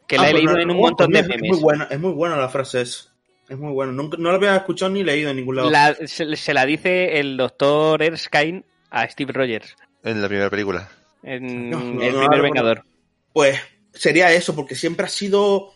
Que 0.06 0.16
la 0.16 0.24
Ah, 0.24 0.28
he 0.28 0.32
pues 0.32 0.42
leído 0.44 0.54
no, 0.56 0.62
en 0.62 0.70
un 0.70 0.76
no, 0.76 0.82
montón 0.82 1.10
de 1.12 1.18
es, 1.20 1.24
es 1.24 1.28
memes. 1.28 1.50
muy 1.50 1.60
buena, 1.60 1.88
es 1.90 1.98
muy 2.00 2.12
buena 2.12 2.36
la 2.36 2.48
frase 2.48 2.82
esa. 2.82 3.14
Es 3.48 3.58
muy 3.58 3.72
buena. 3.72 3.92
Nunca- 3.92 4.16
no 4.18 4.30
la 4.30 4.36
había 4.36 4.56
escuchado 4.56 4.90
ni 4.90 5.02
leído 5.04 5.30
en 5.30 5.36
ningún 5.36 5.56
lado. 5.56 5.70
La- 5.70 5.94
se, 6.06 6.34
se 6.36 6.54
la 6.54 6.64
dice 6.66 7.18
el 7.20 7.36
doctor 7.36 8.02
Erskine 8.02 8.64
a 8.90 9.06
Steve 9.08 9.32
Rogers 9.32 9.74
En 10.02 10.22
la 10.22 10.28
primera 10.28 10.48
película. 10.50 10.88
en 11.22 11.68
No, 11.70 11.78
no, 11.80 12.02
El 12.02 12.12
no, 12.12 12.18
primer 12.20 12.36
no, 12.38 12.42
Vengador. 12.42 12.84
Pues 13.32 13.58
sería 13.92 14.32
eso, 14.32 14.54
porque 14.54 14.74
siempre 14.74 15.06
ha 15.06 15.08
sido, 15.08 15.72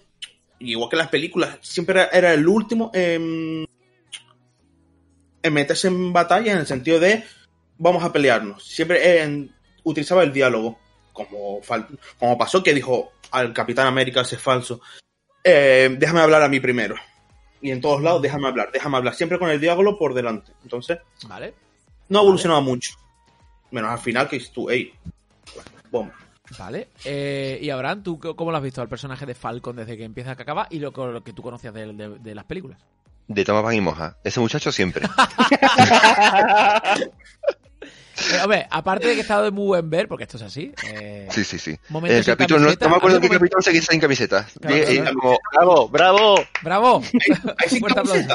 igual 0.61 0.89
que 0.91 0.97
las 0.97 1.09
películas, 1.09 1.59
siempre 1.63 2.01
era, 2.01 2.09
era 2.13 2.33
el 2.35 2.47
último 2.49 2.91
en, 2.95 3.23
en 3.63 3.67
meterse 5.45 5.89
en 5.89 6.13
batalla 6.13 6.53
en 6.53 6.59
el 6.59 6.67
sentido 6.67 6.99
de 7.01 7.25
vamos 7.79 8.03
a 8.05 8.13
pelearnos. 8.13 8.65
Siempre 8.65 9.23
en- 9.23 9.55
utilizaba 9.85 10.23
el 10.23 10.33
diálogo, 10.33 10.79
como, 11.13 11.61
como 12.19 12.39
pasó 12.39 12.63
que 12.63 12.75
dijo 12.75 13.13
al 13.31 13.53
Capitán 13.53 13.87
América 13.87 14.21
ese 14.23 14.37
falso, 14.39 14.81
eh, 15.45 15.95
déjame 15.99 16.21
hablar 16.21 16.43
a 16.43 16.49
mí 16.49 16.61
primero. 16.61 16.97
Y 17.61 17.71
en 17.73 17.81
todos 17.81 18.03
lados, 18.03 18.23
déjame 18.23 18.47
hablar, 18.49 18.71
déjame 18.73 18.97
hablar, 18.99 19.15
siempre 19.15 19.39
con 19.39 19.51
el 19.51 19.61
diálogo 19.61 19.99
por 19.99 20.15
delante. 20.15 20.53
Entonces, 20.63 20.99
¿Vale? 21.27 21.55
no 22.09 22.19
ha 22.19 22.23
evolucionado 22.23 22.63
mucho. 22.63 22.93
Menos 23.71 23.91
al 23.91 23.99
final 23.99 24.29
que 24.29 24.37
dices 24.39 24.53
tú, 24.53 24.71
ey, 24.71 24.93
bomba. 25.91 26.15
Vale. 26.59 26.89
Eh, 27.05 27.59
y 27.61 27.69
Abraham, 27.71 28.03
¿tú 28.03 28.19
cómo 28.19 28.51
lo 28.51 28.57
has 28.57 28.63
visto 28.63 28.81
al 28.81 28.89
personaje 28.89 29.27
de 29.27 29.35
Falcon 29.35 29.77
desde 29.77 29.97
que 29.97 30.05
empieza 30.05 30.31
a 30.31 30.37
que 30.37 30.43
acaba 30.43 30.67
y 30.71 30.79
lo, 30.79 30.91
lo 30.91 31.23
que 31.23 31.33
tú 31.35 31.43
conocías 31.43 31.75
de, 31.75 31.93
de- 31.93 32.19
de 32.19 32.35
las 32.35 32.45
películas? 32.45 32.79
De 33.29 33.45
Toma 33.45 33.63
Pan 33.63 33.75
y 33.75 33.81
Moja. 33.81 34.17
Ese 34.25 34.41
muchacho 34.41 34.73
siempre. 34.73 35.07
Eh, 38.33 38.41
hombre, 38.43 38.67
aparte 38.69 39.07
de 39.07 39.15
que 39.15 39.21
estaba 39.21 39.43
de 39.45 39.53
muy 39.53 39.67
buen 39.69 39.89
ver, 39.89 40.09
porque 40.09 40.25
esto 40.25 40.39
es 40.39 40.43
así. 40.43 40.73
eh, 40.93 41.29
Sí, 41.31 41.45
sí, 41.45 41.57
sí. 41.57 41.79
El 42.05 42.25
capítulo, 42.25 42.59
no, 42.59 42.73
no 42.81 42.89
me 42.89 42.97
acuerdo 42.97 43.19
en 43.19 43.23
qué 43.23 43.29
capítulo 43.29 43.63
se 43.63 43.71
quita 43.71 43.87
sin 43.93 44.01
camiseta. 44.01 44.45
Claro, 44.61 44.77
Y- 44.77 44.81
claro, 44.81 45.03
claro. 45.03 45.17
como, 45.21 45.39
bravo, 45.53 45.89
bravo. 45.89 46.35
¡Bravo! 46.63 47.03
Ahí. 47.71 48.27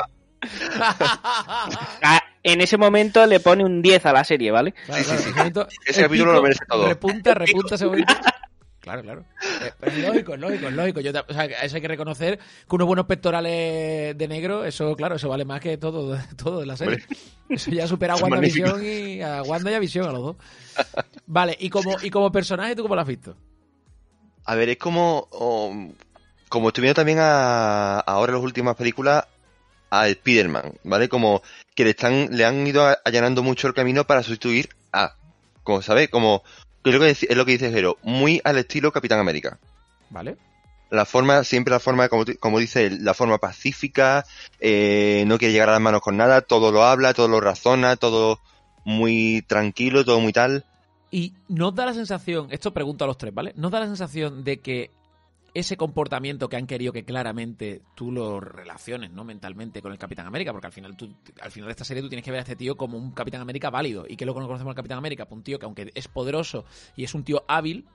Ah, 2.02 2.22
en 2.44 2.62
ese 2.62 2.78
momento 2.78 3.26
le 3.26 3.42
pone 3.42 3.66
un 3.66 3.82
10 3.82 4.06
a 4.06 4.14
la 4.14 4.24
serie, 4.24 4.52
¿vale? 4.52 4.72
Claro, 4.86 5.04
claro, 5.04 5.20
ese 5.20 5.32
momento- 5.32 5.68
Ese 5.86 6.00
el 6.00 6.06
capítulo 6.08 6.32
lo 6.34 6.42
merece 6.42 6.66
todo. 6.66 6.88
Repunta, 6.88 7.34
repunta 7.34 7.76
ese 7.76 7.86
momento. 7.86 8.14
Claro, 8.84 9.02
claro. 9.02 9.24
Eh, 9.62 9.72
pero 9.80 9.92
es 9.94 9.98
lógico, 9.98 10.34
es 10.34 10.40
lógico, 10.42 10.68
es 10.68 10.74
lógico. 10.74 11.00
Yo, 11.00 11.12
o 11.12 11.34
sea, 11.34 11.46
eso 11.46 11.76
hay 11.78 11.82
que 11.82 11.88
reconocer 11.88 12.38
que 12.38 12.76
unos 12.76 12.86
buenos 12.86 13.06
pectorales 13.06 14.18
de 14.18 14.28
negro, 14.28 14.66
eso, 14.66 14.94
claro, 14.98 15.16
eso 15.16 15.30
vale 15.30 15.46
más 15.46 15.62
que 15.62 15.78
todo, 15.78 16.20
todo 16.36 16.60
de 16.60 16.66
la 16.66 16.76
serie. 16.76 17.02
Eso 17.48 17.72
ya 17.72 17.88
supera 17.88 18.16
a 18.16 18.18
WandaVision 18.18 18.86
y 18.86 19.22
a 19.22 19.42
Wanda 19.44 19.72
y 19.72 19.76
a 19.76 19.80
Visión, 19.80 20.10
a 20.10 20.12
los 20.12 20.22
dos. 20.22 20.36
Vale, 21.26 21.56
y 21.62 21.70
como, 21.70 21.96
y 22.02 22.10
como 22.10 22.30
personaje, 22.30 22.76
¿tú 22.76 22.82
cómo 22.82 22.96
lo 22.96 23.02
has 23.02 23.08
visto? 23.08 23.38
A 24.44 24.56
ver, 24.56 24.68
es 24.68 24.78
como. 24.78 25.30
como 26.50 26.68
estoy 26.68 26.82
viendo 26.82 26.96
también 26.96 27.20
a, 27.22 28.00
ahora 28.00 28.32
en 28.32 28.40
las 28.40 28.44
últimas 28.44 28.76
películas 28.76 29.26
a 29.92 30.10
Spider-Man, 30.10 30.74
¿vale? 30.84 31.08
Como 31.08 31.42
que 31.74 31.86
le 31.86 31.92
están, 31.92 32.36
le 32.36 32.44
han 32.44 32.68
ido 32.68 32.86
allanando 33.06 33.44
mucho 33.44 33.70
el 33.70 33.74
camino 33.74 34.06
para 34.06 34.24
sustituir 34.24 34.68
a. 34.92 35.16
Como, 35.64 35.82
¿sabes? 35.82 36.10
Como. 36.10 36.44
Creo 36.84 37.00
que 37.00 37.10
es 37.10 37.36
lo 37.36 37.46
que 37.46 37.54
dice 37.54 37.72
Jero, 37.72 37.98
muy 38.04 38.42
al 38.44 38.58
estilo 38.58 38.92
Capitán 38.92 39.20
América. 39.20 39.58
¿Vale? 40.10 40.38
La 40.90 41.06
forma, 41.06 41.44
siempre 41.44 41.72
la 41.72 41.80
forma, 41.80 42.10
como, 42.10 42.26
como 42.40 42.60
dice 42.60 42.86
él, 42.86 43.04
la 43.04 43.14
forma 43.14 43.40
pacífica, 43.40 44.26
eh, 44.60 45.24
no 45.26 45.38
quiere 45.38 45.54
llegar 45.54 45.70
a 45.70 45.74
las 45.74 45.82
manos 45.82 46.02
con 46.02 46.18
nada, 46.18 46.42
todo 46.42 46.72
lo 46.72 46.84
habla, 46.84 47.14
todo 47.14 47.28
lo 47.28 47.40
razona, 47.40 47.96
todo 47.96 48.40
muy 48.84 49.44
tranquilo, 49.48 50.06
todo 50.06 50.20
muy 50.20 50.34
tal. 50.34 50.66
Y 51.10 51.34
nos 51.48 51.74
da 51.74 51.86
la 51.86 51.94
sensación, 51.94 52.48
esto 52.52 52.74
pregunto 52.74 53.06
a 53.06 53.08
los 53.08 53.18
tres, 53.18 53.34
¿vale? 53.34 53.54
Nos 53.56 53.72
da 53.72 53.80
la 53.80 53.88
sensación 53.88 54.44
de 54.44 54.60
que 54.60 54.92
ese 55.54 55.78
comportamiento 55.78 56.50
que 56.50 56.56
han 56.56 56.66
querido 56.66 56.92
que 56.92 57.06
claramente 57.06 57.82
tú 57.96 58.12
lo 58.12 58.40
relaciones, 58.40 59.12
¿no? 59.12 59.24
Mentalmente 59.24 59.82
con 59.82 59.92
el 59.92 60.00
Capitán 60.00 60.26
América, 60.26 60.52
porque 60.52 60.68
al 60.68 60.74
final 60.74 60.98
tú, 60.98 61.14
al 61.42 61.52
final 61.52 61.68
de 61.68 61.72
esta 61.72 61.86
serie 61.86 62.02
tú 62.02 62.10
tienes 62.10 62.26
que 62.26 62.32
ver 62.32 62.40
a 62.40 62.44
este 62.44 62.56
tío 62.56 62.76
como 62.76 62.98
un 62.98 63.12
Capitán 63.12 63.42
América 63.42 63.70
válido. 63.70 64.06
¿Y 64.08 64.16
que 64.16 64.26
lo 64.26 64.34
conocemos 64.34 64.72
al 64.72 64.76
Capitán 64.76 64.98
América? 64.98 65.26
Pues 65.26 65.38
un 65.38 65.44
tío 65.44 65.60
que 65.60 65.66
aunque 65.66 65.92
es 65.94 66.08
poderoso 66.08 66.66
y 66.96 67.04
es 67.04 67.14
un 67.14 67.24
tío 67.24 67.44
hábil, 67.48 67.86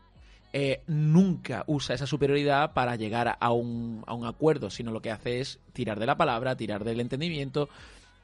eh, 0.52 0.82
nunca 0.86 1.64
usa 1.66 1.94
esa 1.94 2.06
superioridad 2.06 2.72
para 2.72 2.96
llegar 2.96 3.36
a 3.40 3.52
un, 3.52 4.04
a 4.06 4.14
un 4.14 4.24
acuerdo, 4.24 4.70
sino 4.70 4.92
lo 4.92 5.02
que 5.02 5.10
hace 5.10 5.40
es 5.40 5.58
tirar 5.72 5.98
de 5.98 6.06
la 6.06 6.16
palabra, 6.16 6.56
tirar 6.56 6.84
del 6.84 7.00
entendimiento 7.00 7.68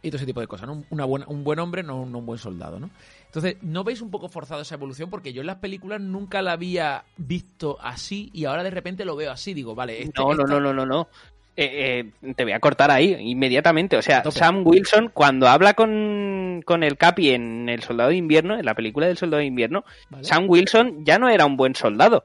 y 0.05 0.11
todo 0.11 0.17
ese 0.19 0.27
tipo 0.27 0.40
de 0.40 0.47
cosas. 0.47 0.67
¿no? 0.67 0.75
Un- 0.75 0.87
Una 0.90 1.05
buena, 1.05 1.27
un 1.29 1.43
buen 1.45 1.59
hombre, 1.59 1.83
no, 1.83 2.07
no 2.07 2.19
un 2.19 2.27
buen 2.27 2.38
soldado, 2.38 2.79
¿no? 2.79 2.90
Entonces, 3.27 3.57
¿no 3.62 3.83
veis 3.83 4.01
un 4.01 4.11
poco 4.11 4.29
forzado 4.29 4.62
esa 4.62 4.77
evolución? 4.77 5.11
Porque 5.11 5.33
yo 5.33 5.40
en 5.40 5.49
las 5.49 5.57
películas 5.57 6.01
nunca 6.01 6.40
la 6.43 6.53
había 6.53 7.03
visto 7.17 7.79
así 7.83 8.31
y 8.33 8.45
ahora 8.45 8.62
de 8.62 8.71
repente 8.71 9.05
lo 9.05 9.17
veo 9.17 9.33
así. 9.33 9.55
Digo, 9.55 9.75
vale, 9.75 10.03
este- 10.03 10.21
No, 10.21 10.27
no, 10.35 10.43
esta- 10.45 10.55
no, 10.55 10.61
no, 10.61 10.73
no, 10.73 10.87
no. 10.87 11.09
Eh, 11.57 12.11
eh, 12.25 12.33
te 12.35 12.43
voy 12.43 12.53
a 12.53 12.59
cortar 12.61 12.90
ahí 12.90 13.14
inmediatamente. 13.19 13.97
O 13.97 14.03
sea. 14.03 14.23
Sam 14.31 14.62
Wilson, 14.67 15.11
cuando 15.14 15.47
habla 15.49 15.75
con, 15.75 16.62
con 16.67 16.83
el 16.83 16.97
Capi 16.97 17.31
en 17.31 17.69
El 17.69 17.83
Soldado 17.83 18.11
de 18.11 18.17
Invierno, 18.17 18.59
en 18.59 18.64
la 18.64 18.75
película 18.75 19.07
del 19.07 19.17
Soldado 19.17 19.38
de 19.40 19.47
Invierno, 19.47 19.85
¿vale? 20.11 20.25
Sam 20.25 20.47
Wilson 20.49 21.05
ya 21.05 21.19
no 21.19 21.29
era 21.29 21.47
un 21.47 21.57
buen 21.57 21.75
soldado. 21.77 22.25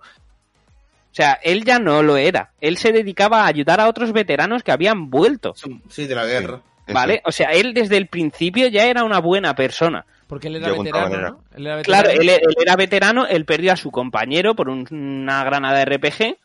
O 1.12 1.15
sea, 1.15 1.34
él 1.44 1.63
ya 1.65 1.80
no 1.80 2.04
lo 2.04 2.18
era. 2.18 2.52
Él 2.62 2.78
se 2.78 2.92
dedicaba 2.92 3.44
a 3.44 3.48
ayudar 3.48 3.80
a 3.80 3.88
otros 3.88 4.13
veteranos 4.13 4.62
que 4.63 4.72
habían 4.72 5.10
vuelto. 5.10 5.54
Sí, 5.89 6.06
de 6.06 6.15
la 6.15 6.26
guerra. 6.26 6.62
¿Vale? 6.93 7.21
O 7.25 7.32
sea, 7.32 7.49
él 7.52 7.73
desde 7.73 7.97
el 7.97 8.08
principio 8.08 8.67
ya 8.67 8.86
era 8.86 9.04
una 9.04 9.19
buena 9.19 9.56
persona. 9.56 10.06
Porque 10.28 10.47
él 10.47 10.58
era 10.58 10.71
veterano. 10.71 11.17
¿no? 11.17 11.43
Él 11.56 11.65
era 11.67 11.75
veterano. 11.78 12.04
Claro, 12.04 12.10
él, 12.21 12.30
él 12.30 12.56
era 12.62 12.75
veterano, 12.75 13.25
él 13.28 13.45
perdió 13.45 13.73
a 13.73 13.78
su 13.78 13.89
compañero 13.91 14.56
por 14.56 14.69
un- 14.69 14.88
una 14.91 15.43
granada 15.43 15.82
RPG, 15.84 16.38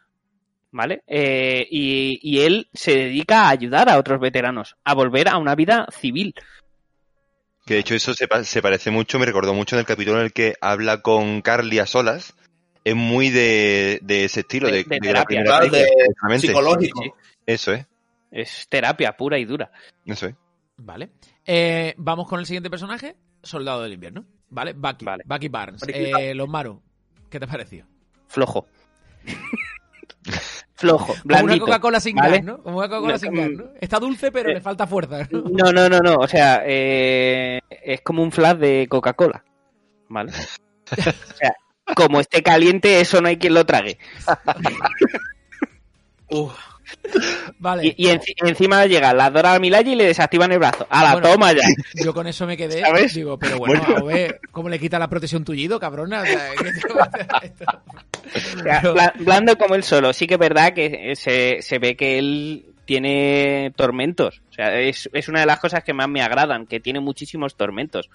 ¿vale? 0.71 1.03
Eh, 1.07 1.67
y, 1.71 2.19
y 2.23 2.41
él 2.43 2.69
se 2.73 2.97
dedica 2.97 3.43
a 3.43 3.51
ayudar 3.51 3.89
a 3.89 3.99
otros 3.99 4.21
veteranos, 4.21 4.77
a 4.85 4.95
volver 4.95 5.29
a 5.29 5.37
una 5.39 5.55
vida 5.55 5.87
civil. 5.91 6.35
Que 7.67 7.75
de 7.75 7.81
hecho 7.81 7.95
eso 7.95 8.13
se, 8.15 8.27
pa- 8.29 8.45
se 8.45 8.61
parece 8.63 8.91
mucho, 8.91 9.19
me 9.19 9.27
recordó 9.27 9.55
mucho 9.55 9.77
en 9.77 9.81
el 9.81 9.87
capítulo 9.87 10.19
en 10.19 10.25
el 10.27 10.33
que 10.33 10.55
habla 10.61 11.01
con 11.03 11.41
Carly 11.43 11.79
a 11.79 11.87
solas. 11.87 12.35
Es 12.85 12.95
muy 12.95 13.31
de, 13.31 13.99
de 14.03 14.25
ese 14.25 14.41
estilo, 14.41 14.67
De- 14.69 14.85
de, 14.85 14.85
de 14.85 14.99
de 15.09 15.13
la 15.15 15.25
primera 15.25 15.61
de. 15.61 15.87
Psicológico. 16.39 17.03
Sí, 17.03 17.11
Eso 17.47 17.73
es, 17.73 17.87
Es 18.35 18.67
terapia 18.69 19.17
pura 19.17 19.39
y 19.39 19.45
dura. 19.45 19.71
eso 20.05 20.27
es. 20.27 20.35
Vale. 20.77 21.13
Eh, 21.47 21.95
vamos 21.99 22.27
con 22.27 22.41
el 22.41 22.47
siguiente 22.47 22.69
personaje, 22.69 23.15
Soldado 23.45 23.83
del 23.83 23.93
Invierno. 23.93 24.25
¿Vale? 24.51 24.73
Bucky. 24.73 25.05
Vale. 25.05 25.23
Bucky 25.25 25.49
Barnes. 25.49 25.83
Eh, 25.87 26.35
los 26.35 26.49
Maru, 26.49 26.83
¿qué 27.31 27.39
te 27.39 27.47
pareció? 27.47 27.87
Flojo. 28.27 28.67
Flojo, 30.75 31.15
Como 31.23 31.45
una. 31.45 31.59
Coca-Cola 31.61 32.01
sin 32.01 32.17
¿vale? 32.17 32.39
gas, 32.39 32.45
¿no? 32.45 32.61
Como 32.61 32.79
una 32.79 32.89
Coca-Cola 32.89 33.13
No, 33.13 33.19
sin 33.21 33.35
gas, 33.35 33.51
¿no? 33.51 33.65
Está 33.81 34.01
dulce, 34.01 34.33
pero 34.33 34.51
eh, 34.51 34.55
le 34.55 34.61
falta 34.61 34.89
fuerza, 34.89 35.29
¿no? 35.31 35.43
No, 35.43 35.73
no, 35.73 35.89
no, 35.89 36.01
no. 36.01 36.17
O 36.17 36.27
sea, 36.27 36.61
eh, 36.67 37.61
es 37.71 38.01
como 38.01 38.25
un 38.25 38.33
flash 38.33 38.57
de 38.59 38.89
Coca-Cola. 38.91 39.45
¿Vale? 40.09 40.33
O 40.91 40.97
sea, 41.37 41.55
como 41.95 42.19
esté 42.19 42.43
caliente, 42.43 43.01
eso 43.01 43.21
no 43.21 43.29
hay 43.29 43.37
quien 43.39 43.55
lo 43.55 43.65
trague. 43.65 43.97
Uf, 46.31 46.59
Vale. 47.59 47.87
Y, 47.87 47.95
y 47.97 48.07
enci- 48.11 48.35
encima 48.47 48.85
llega 48.87 49.13
la 49.15 49.31
Dora 49.31 49.59
Milaje 49.59 49.91
y 49.91 49.95
le 49.95 50.05
desactivan 50.07 50.53
el 50.53 50.59
brazo. 50.59 50.87
¡A 50.91 51.03
la 51.05 51.13
Bueno, 51.13 51.29
toma 51.31 51.53
ya! 51.53 51.63
Yo 52.05 52.13
con 52.15 52.27
eso 52.27 52.47
me 52.47 52.57
quedé. 52.57 52.81
¿Sabes? 52.81 53.15
Digo, 53.15 53.39
pero 53.39 53.59
bueno, 53.59 53.83
a 53.97 54.03
ver, 54.03 54.41
¿cómo 54.51 54.69
le 54.69 54.79
quita 54.79 54.99
la 54.99 55.09
protección 55.09 55.45
tullido, 55.45 55.79
cabrona? 55.81 56.23
Blando 59.19 59.57
como 59.57 59.75
él 59.75 59.83
solo. 59.85 60.13
Sí 60.13 60.27
que 60.27 60.35
es 60.35 60.41
verdad 60.41 60.73
que 60.73 61.13
eh, 61.13 61.17
se, 61.17 61.59
se 61.63 61.79
ve 61.79 61.97
que 61.97 62.19
él 62.19 62.65
tiene 62.85 63.73
tormentos. 63.77 64.41
O 64.51 64.53
sea, 64.55 64.79
es, 64.79 65.09
es 65.13 65.29
una 65.29 65.41
de 65.41 65.47
las 65.47 65.59
cosas 65.61 65.83
que 65.85 65.93
más 65.95 66.09
me 66.09 66.23
agradan, 66.23 66.67
que 66.67 66.81
tiene 66.81 67.01
muchísimos 67.01 67.55
tormentos. 67.57 68.09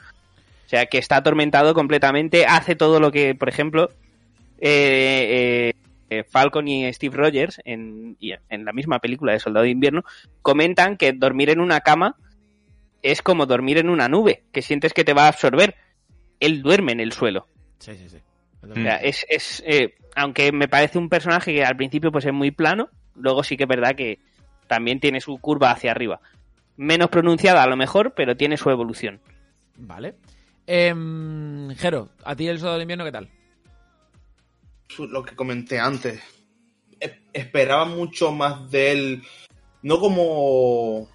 O 0.65 0.69
sea, 0.69 0.85
que 0.85 0.99
está 0.99 1.17
atormentado 1.17 1.73
completamente, 1.73 2.45
hace 2.45 2.75
todo 2.75 2.99
lo 2.99 3.11
que, 3.11 3.33
por 3.33 3.49
ejemplo, 3.49 3.89
eh, 4.61 5.71
eh, 5.71 5.73
Falcon 6.29 6.67
y 6.67 6.91
Steve 6.93 7.15
Rogers, 7.15 7.61
en, 7.65 8.17
la 8.49 8.73
misma 8.73 8.99
película 8.99 9.33
de 9.33 9.39
Soldado 9.39 9.63
de 9.63 9.71
Invierno, 9.71 10.03
comentan 10.41 10.97
que 10.97 11.13
dormir 11.13 11.49
en 11.49 11.59
una 11.59 11.81
cama 11.81 12.15
es 13.01 13.21
como 13.21 13.45
dormir 13.45 13.77
en 13.77 13.89
una 13.89 14.09
nube, 14.09 14.43
que 14.51 14.61
sientes 14.61 14.93
que 14.93 15.03
te 15.03 15.13
va 15.13 15.25
a 15.25 15.29
absorber. 15.29 15.75
Él 16.39 16.61
duerme 16.61 16.91
en 16.91 16.99
el 16.99 17.11
suelo. 17.11 17.47
Sí, 17.79 17.93
sí, 17.95 18.09
sí. 18.09 18.17
O 18.61 18.73
sea, 18.73 18.97
es, 18.97 19.25
es 19.29 19.63
eh, 19.65 19.95
aunque 20.15 20.51
me 20.51 20.67
parece 20.67 20.97
un 20.97 21.09
personaje 21.09 21.53
que 21.53 21.63
al 21.63 21.77
principio 21.77 22.11
pues 22.11 22.25
es 22.25 22.33
muy 22.33 22.51
plano, 22.51 22.89
luego 23.15 23.43
sí 23.43 23.55
que 23.55 23.63
es 23.63 23.69
verdad 23.69 23.95
que 23.95 24.19
también 24.67 24.99
tiene 24.99 25.21
su 25.21 25.37
curva 25.37 25.71
hacia 25.71 25.91
arriba. 25.91 26.19
Menos 26.75 27.09
pronunciada 27.09 27.63
a 27.63 27.67
lo 27.67 27.77
mejor, 27.77 28.13
pero 28.15 28.35
tiene 28.35 28.57
su 28.57 28.69
evolución. 28.69 29.19
Vale. 29.77 30.15
Em, 30.67 31.73
Jero, 31.75 32.09
¿a 32.23 32.35
ti 32.35 32.47
el 32.47 32.57
Soldado 32.57 32.75
del 32.75 32.83
Invierno 32.83 33.05
qué 33.05 33.11
tal? 33.11 33.29
Lo 34.97 35.23
que 35.23 35.35
comenté 35.35 35.79
antes. 35.79 36.21
Esperaba 37.31 37.85
mucho 37.85 38.31
más 38.31 38.69
de 38.71 38.91
él, 38.91 39.23
no 39.83 39.99
como 39.99 41.07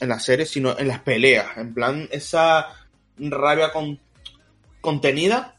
en 0.00 0.08
la 0.08 0.18
serie, 0.18 0.46
sino 0.46 0.76
en 0.78 0.88
las 0.88 1.00
peleas. 1.00 1.56
En 1.56 1.74
plan, 1.74 2.08
esa 2.10 2.68
rabia 3.18 3.72
con- 3.72 4.00
contenida, 4.80 5.56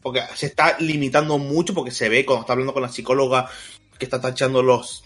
porque 0.00 0.22
se 0.34 0.46
está 0.46 0.76
limitando 0.80 1.38
mucho, 1.38 1.74
porque 1.74 1.90
se 1.90 2.08
ve 2.08 2.24
cuando 2.24 2.42
está 2.42 2.54
hablando 2.54 2.72
con 2.72 2.82
la 2.82 2.88
psicóloga 2.88 3.48
que 3.98 4.06
está 4.06 4.20
tachando 4.20 4.62
los, 4.62 5.04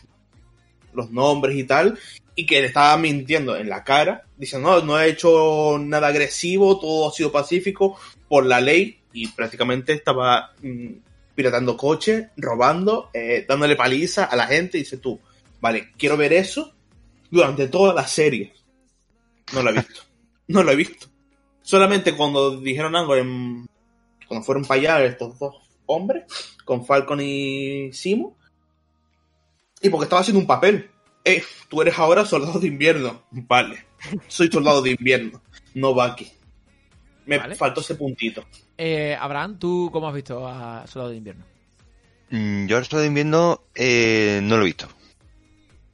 los 0.94 1.10
nombres 1.10 1.56
y 1.56 1.64
tal, 1.64 1.98
y 2.34 2.46
que 2.46 2.60
le 2.60 2.68
estaba 2.68 2.96
mintiendo 2.96 3.56
en 3.56 3.68
la 3.68 3.82
cara, 3.84 4.24
diciendo, 4.36 4.80
no, 4.80 4.86
no 4.86 5.00
he 5.00 5.08
hecho 5.08 5.78
nada 5.80 6.08
agresivo, 6.08 6.78
todo 6.78 7.08
ha 7.08 7.12
sido 7.12 7.32
pacífico 7.32 7.98
por 8.28 8.46
la 8.46 8.60
ley, 8.60 9.00
y 9.12 9.28
prácticamente 9.28 9.92
estaba 9.94 10.52
mm, 10.62 10.92
piratando 11.36 11.76
coches, 11.76 12.28
robando, 12.36 13.10
eh, 13.12 13.44
dándole 13.46 13.76
paliza 13.76 14.24
a 14.24 14.34
la 14.34 14.46
gente, 14.46 14.78
y 14.78 14.80
dice 14.80 14.96
tú, 14.96 15.20
vale, 15.60 15.92
quiero 15.96 16.16
ver 16.16 16.32
eso 16.32 16.72
durante 17.30 17.68
toda 17.68 17.94
la 17.94 18.06
serie. 18.06 18.54
No 19.52 19.62
lo 19.62 19.70
he 19.70 19.74
visto. 19.74 20.00
no 20.48 20.64
lo 20.64 20.72
he 20.72 20.76
visto. 20.76 21.06
Solamente 21.62 22.16
cuando 22.16 22.58
dijeron 22.58 22.96
algo 22.96 23.14
en, 23.16 23.68
cuando 24.26 24.44
fueron 24.44 24.64
para 24.64 24.80
allá 24.80 25.04
estos 25.04 25.38
dos 25.38 25.56
hombres, 25.84 26.24
con 26.64 26.84
Falcon 26.84 27.20
y 27.20 27.92
Simo, 27.92 28.36
y 29.82 29.90
porque 29.90 30.04
estaba 30.04 30.22
haciendo 30.22 30.40
un 30.40 30.46
papel. 30.46 30.90
Eh, 31.24 31.42
tú 31.68 31.82
eres 31.82 31.98
ahora 31.98 32.24
soldado 32.24 32.58
de 32.58 32.68
invierno. 32.68 33.24
Vale, 33.30 33.84
soy 34.26 34.48
soldado 34.48 34.80
de 34.80 34.92
invierno, 34.92 35.42
no 35.74 35.92
Bucky. 35.92 36.32
Me 37.26 37.38
Vale. 37.38 37.54
faltó 37.56 37.80
ese 37.80 37.94
puntito. 37.96 38.44
Eh, 38.78 39.16
Abraham, 39.18 39.58
¿tú 39.58 39.90
cómo 39.92 40.08
has 40.08 40.14
visto 40.14 40.46
a 40.46 40.86
Soldado 40.86 41.10
de 41.10 41.16
Invierno? 41.16 41.44
Mm, 42.30 42.66
Yo 42.66 42.78
el 42.78 42.84
Soldado 42.84 43.02
de 43.02 43.08
invierno 43.08 43.60
eh, 43.74 44.40
no 44.42 44.56
lo 44.56 44.62
he 44.62 44.66
visto. 44.66 44.88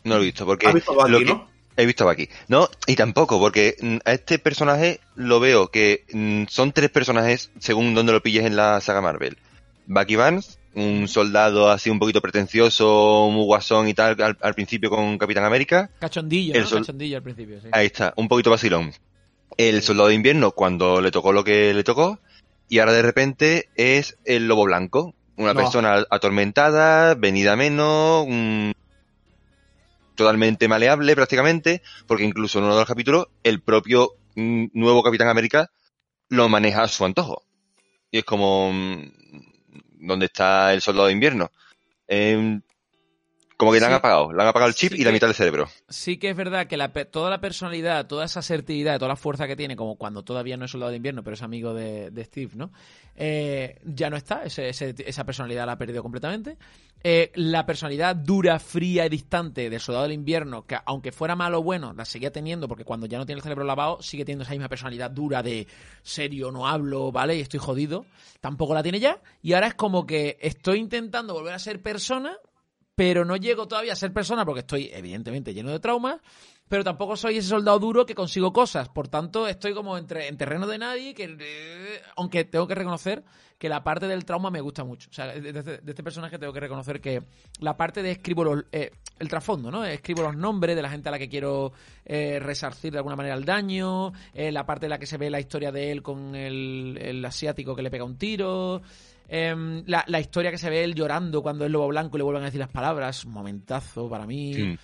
No 0.04 0.16
lo 0.16 0.22
he 0.22 0.26
visto 0.26 0.44
porque 0.46 0.66
¿Has 0.66 0.74
visto 0.74 0.94
Bucky, 0.94 1.10
lo 1.10 1.18
que- 1.18 1.24
no? 1.26 1.48
he 1.76 1.86
visto 1.86 2.04
a 2.04 2.12
Bucky. 2.12 2.28
No, 2.48 2.68
y 2.86 2.96
tampoco 2.96 3.38
porque 3.38 3.76
mm, 3.80 3.96
a 4.04 4.12
este 4.12 4.38
personaje 4.38 5.00
lo 5.14 5.40
veo 5.40 5.68
que 5.68 6.04
mm, 6.12 6.44
son 6.48 6.72
tres 6.72 6.90
personajes 6.90 7.50
según 7.58 7.94
donde 7.94 8.12
lo 8.12 8.22
pilles 8.22 8.44
en 8.44 8.56
la 8.56 8.80
saga 8.80 9.00
Marvel. 9.00 9.36
Bucky 9.86 10.16
Barnes, 10.16 10.58
un 10.74 11.08
soldado 11.08 11.70
así 11.70 11.88
un 11.90 11.98
poquito 11.98 12.20
pretencioso, 12.20 13.28
muy 13.32 13.44
guasón 13.44 13.88
y 13.88 13.94
tal 13.94 14.20
al, 14.22 14.36
al 14.40 14.54
principio 14.54 14.90
con 14.90 15.18
Capitán 15.18 15.44
América. 15.44 15.90
Cachondillo, 15.98 16.54
El 16.54 16.62
¿no? 16.64 16.70
Cachondillo 16.70 17.16
al 17.16 17.22
principio, 17.22 17.60
sí. 17.60 17.68
Ahí 17.72 17.86
está, 17.86 18.12
un 18.16 18.28
poquito 18.28 18.50
vacilón. 18.50 18.92
El 19.56 19.82
soldado 19.82 20.08
de 20.08 20.14
invierno 20.14 20.52
cuando 20.52 21.00
le 21.00 21.10
tocó 21.10 21.32
lo 21.32 21.44
que 21.44 21.74
le 21.74 21.84
tocó 21.84 22.18
y 22.68 22.78
ahora 22.78 22.92
de 22.92 23.02
repente 23.02 23.68
es 23.74 24.16
el 24.24 24.48
lobo 24.48 24.64
blanco, 24.64 25.14
una 25.36 25.52
No. 25.52 25.60
persona 25.60 26.04
atormentada, 26.10 27.14
venida 27.14 27.52
a 27.52 27.56
menos, 27.56 28.26
totalmente 30.14 30.68
maleable 30.68 31.14
prácticamente, 31.14 31.82
porque 32.06 32.24
incluso 32.24 32.58
en 32.58 32.64
uno 32.64 32.74
de 32.74 32.80
los 32.80 32.88
capítulos 32.88 33.26
el 33.42 33.60
propio 33.60 34.12
mm, 34.34 34.66
nuevo 34.74 35.02
Capitán 35.02 35.28
América 35.28 35.70
lo 36.28 36.48
maneja 36.48 36.82
a 36.82 36.88
su 36.88 37.04
antojo. 37.04 37.42
Y 38.10 38.18
es 38.18 38.24
como, 38.24 38.72
mm, 38.72 39.10
¿dónde 40.06 40.26
está 40.26 40.72
el 40.72 40.80
soldado 40.80 41.06
de 41.06 41.12
invierno? 41.12 41.50
Em, 42.08 42.60
como 43.62 43.72
que 43.72 43.80
le 43.80 43.86
han 43.86 43.92
Sí. 43.92 43.96
apagado, 43.96 44.32
le 44.32 44.42
han 44.42 44.48
apagado 44.48 44.68
el 44.68 44.74
chip 44.74 44.92
Sí 44.92 44.98
y 45.00 45.04
la 45.04 45.10
que- 45.10 45.14
mitad 45.14 45.26
del 45.28 45.36
cerebro. 45.36 45.68
Sí 45.88 46.16
que 46.18 46.30
es 46.30 46.36
verdad 46.36 46.66
que 46.66 46.76
la 46.76 46.92
toda 46.92 47.30
la 47.30 47.40
personalidad, 47.40 48.06
toda 48.06 48.24
esa 48.24 48.40
asertividad, 48.40 48.98
toda 48.98 49.08
la 49.10 49.16
fuerza 49.16 49.46
que 49.46 49.56
tiene, 49.56 49.76
como 49.76 49.96
cuando 49.96 50.22
todavía 50.24 50.56
no 50.56 50.64
es 50.64 50.70
soldado 50.72 50.90
de 50.90 50.96
invierno, 50.96 51.22
pero 51.22 51.34
es 51.34 51.42
amigo 51.42 51.72
de, 51.74 52.10
de 52.10 52.24
Steve, 52.24 52.50
¿no? 52.54 52.72
Eh, 53.14 53.78
ya 53.84 54.10
no 54.10 54.16
está, 54.16 54.42
ese- 54.44 54.68
ese- 54.68 54.94
esa 55.06 55.24
personalidad 55.24 55.66
la 55.66 55.72
ha 55.72 55.78
perdido 55.78 56.02
completamente. 56.02 56.56
Eh, 57.04 57.32
la 57.34 57.66
personalidad 57.66 58.14
dura, 58.14 58.58
fría 58.60 59.04
y 59.06 59.08
distante 59.08 59.68
del 59.68 59.80
soldado 59.80 60.04
del 60.04 60.12
invierno, 60.12 60.64
que 60.66 60.76
aunque 60.84 61.10
fuera 61.10 61.34
malo 61.34 61.58
o 61.58 61.62
bueno, 61.62 61.92
la 61.92 62.04
seguía 62.04 62.30
teniendo, 62.30 62.68
porque 62.68 62.84
cuando 62.84 63.06
ya 63.06 63.18
no 63.18 63.26
tiene 63.26 63.38
el 63.38 63.42
cerebro 63.42 63.64
lavado, 63.64 64.00
sigue 64.00 64.24
teniendo 64.24 64.44
esa 64.44 64.52
misma 64.52 64.68
personalidad 64.68 65.10
dura 65.10 65.42
de 65.42 65.66
serio, 66.02 66.52
no 66.52 66.68
hablo, 66.68 67.10
¿vale? 67.10 67.36
Y 67.36 67.40
estoy 67.40 67.58
jodido. 67.58 68.06
Tampoco 68.40 68.72
la 68.74 68.82
tiene 68.84 69.00
ya. 69.00 69.20
Y 69.42 69.52
ahora 69.52 69.66
es 69.66 69.74
como 69.74 70.06
que 70.06 70.38
estoy 70.40 70.78
intentando 70.78 71.34
volver 71.34 71.54
a 71.54 71.58
ser 71.58 71.82
persona, 71.82 72.36
pero 72.94 73.24
no 73.24 73.36
llego 73.36 73.66
todavía 73.66 73.92
a 73.92 73.96
ser 73.96 74.12
persona 74.12 74.44
porque 74.44 74.60
estoy 74.60 74.90
evidentemente 74.92 75.54
lleno 75.54 75.70
de 75.70 75.80
traumas, 75.80 76.20
pero 76.68 76.84
tampoco 76.84 77.16
soy 77.16 77.38
ese 77.38 77.48
soldado 77.48 77.78
duro 77.78 78.06
que 78.06 78.14
consigo 78.14 78.52
cosas. 78.52 78.88
Por 78.88 79.08
tanto, 79.08 79.46
estoy 79.46 79.74
como 79.74 79.98
entre, 79.98 80.28
en 80.28 80.36
terreno 80.36 80.66
de 80.66 80.78
nadie, 80.78 81.14
que 81.14 81.36
eh, 81.38 82.02
aunque 82.16 82.44
tengo 82.44 82.66
que 82.66 82.74
reconocer 82.74 83.24
que 83.62 83.68
la 83.68 83.84
parte 83.84 84.08
del 84.08 84.24
trauma 84.24 84.50
me 84.50 84.60
gusta 84.60 84.82
mucho. 84.82 85.08
O 85.08 85.12
sea, 85.12 85.26
de, 85.28 85.80
este 85.86 86.02
personaje 86.02 86.36
tengo 86.36 86.52
que 86.52 86.58
reconocer 86.58 87.00
que 87.00 87.22
la 87.60 87.76
parte 87.76 88.02
de 88.02 88.10
escribo 88.10 88.42
los, 88.42 88.64
eh, 88.72 88.90
el 89.20 89.28
trasfondo, 89.28 89.70
¿no? 89.70 89.84
Escribo 89.84 90.22
los 90.22 90.36
nombres 90.36 90.74
de 90.74 90.82
la 90.82 90.90
gente 90.90 91.08
a 91.08 91.12
la 91.12 91.18
que 91.20 91.28
quiero 91.28 91.72
eh, 92.04 92.40
resarcir 92.40 92.90
de 92.90 92.98
alguna 92.98 93.14
manera 93.14 93.36
el 93.36 93.44
daño, 93.44 94.12
eh, 94.34 94.50
la 94.50 94.66
parte 94.66 94.86
en 94.86 94.90
la 94.90 94.98
que 94.98 95.06
se 95.06 95.16
ve 95.16 95.30
la 95.30 95.38
historia 95.38 95.70
de 95.70 95.92
él 95.92 96.02
con 96.02 96.34
el 96.34 97.24
asiático 97.24 97.76
que 97.76 97.82
le 97.82 97.90
pega 97.90 98.02
un 98.02 98.18
tiro, 98.18 98.82
Em, 99.34 99.82
la, 99.86 100.04
la 100.08 100.20
historia 100.20 100.50
que 100.50 100.58
se 100.58 100.68
ve 100.68 100.84
él 100.84 100.94
llorando 100.94 101.40
cuando 101.40 101.64
es 101.64 101.70
lobo 101.70 101.88
blanco 101.88 102.16
y 102.16 102.18
le 102.18 102.24
vuelven 102.24 102.42
a 102.42 102.46
decir 102.46 102.60
las 102.60 102.68
palabras, 102.68 103.24
un 103.24 103.32
momentazo 103.32 104.06
para 104.06 104.26
mí. 104.26 104.76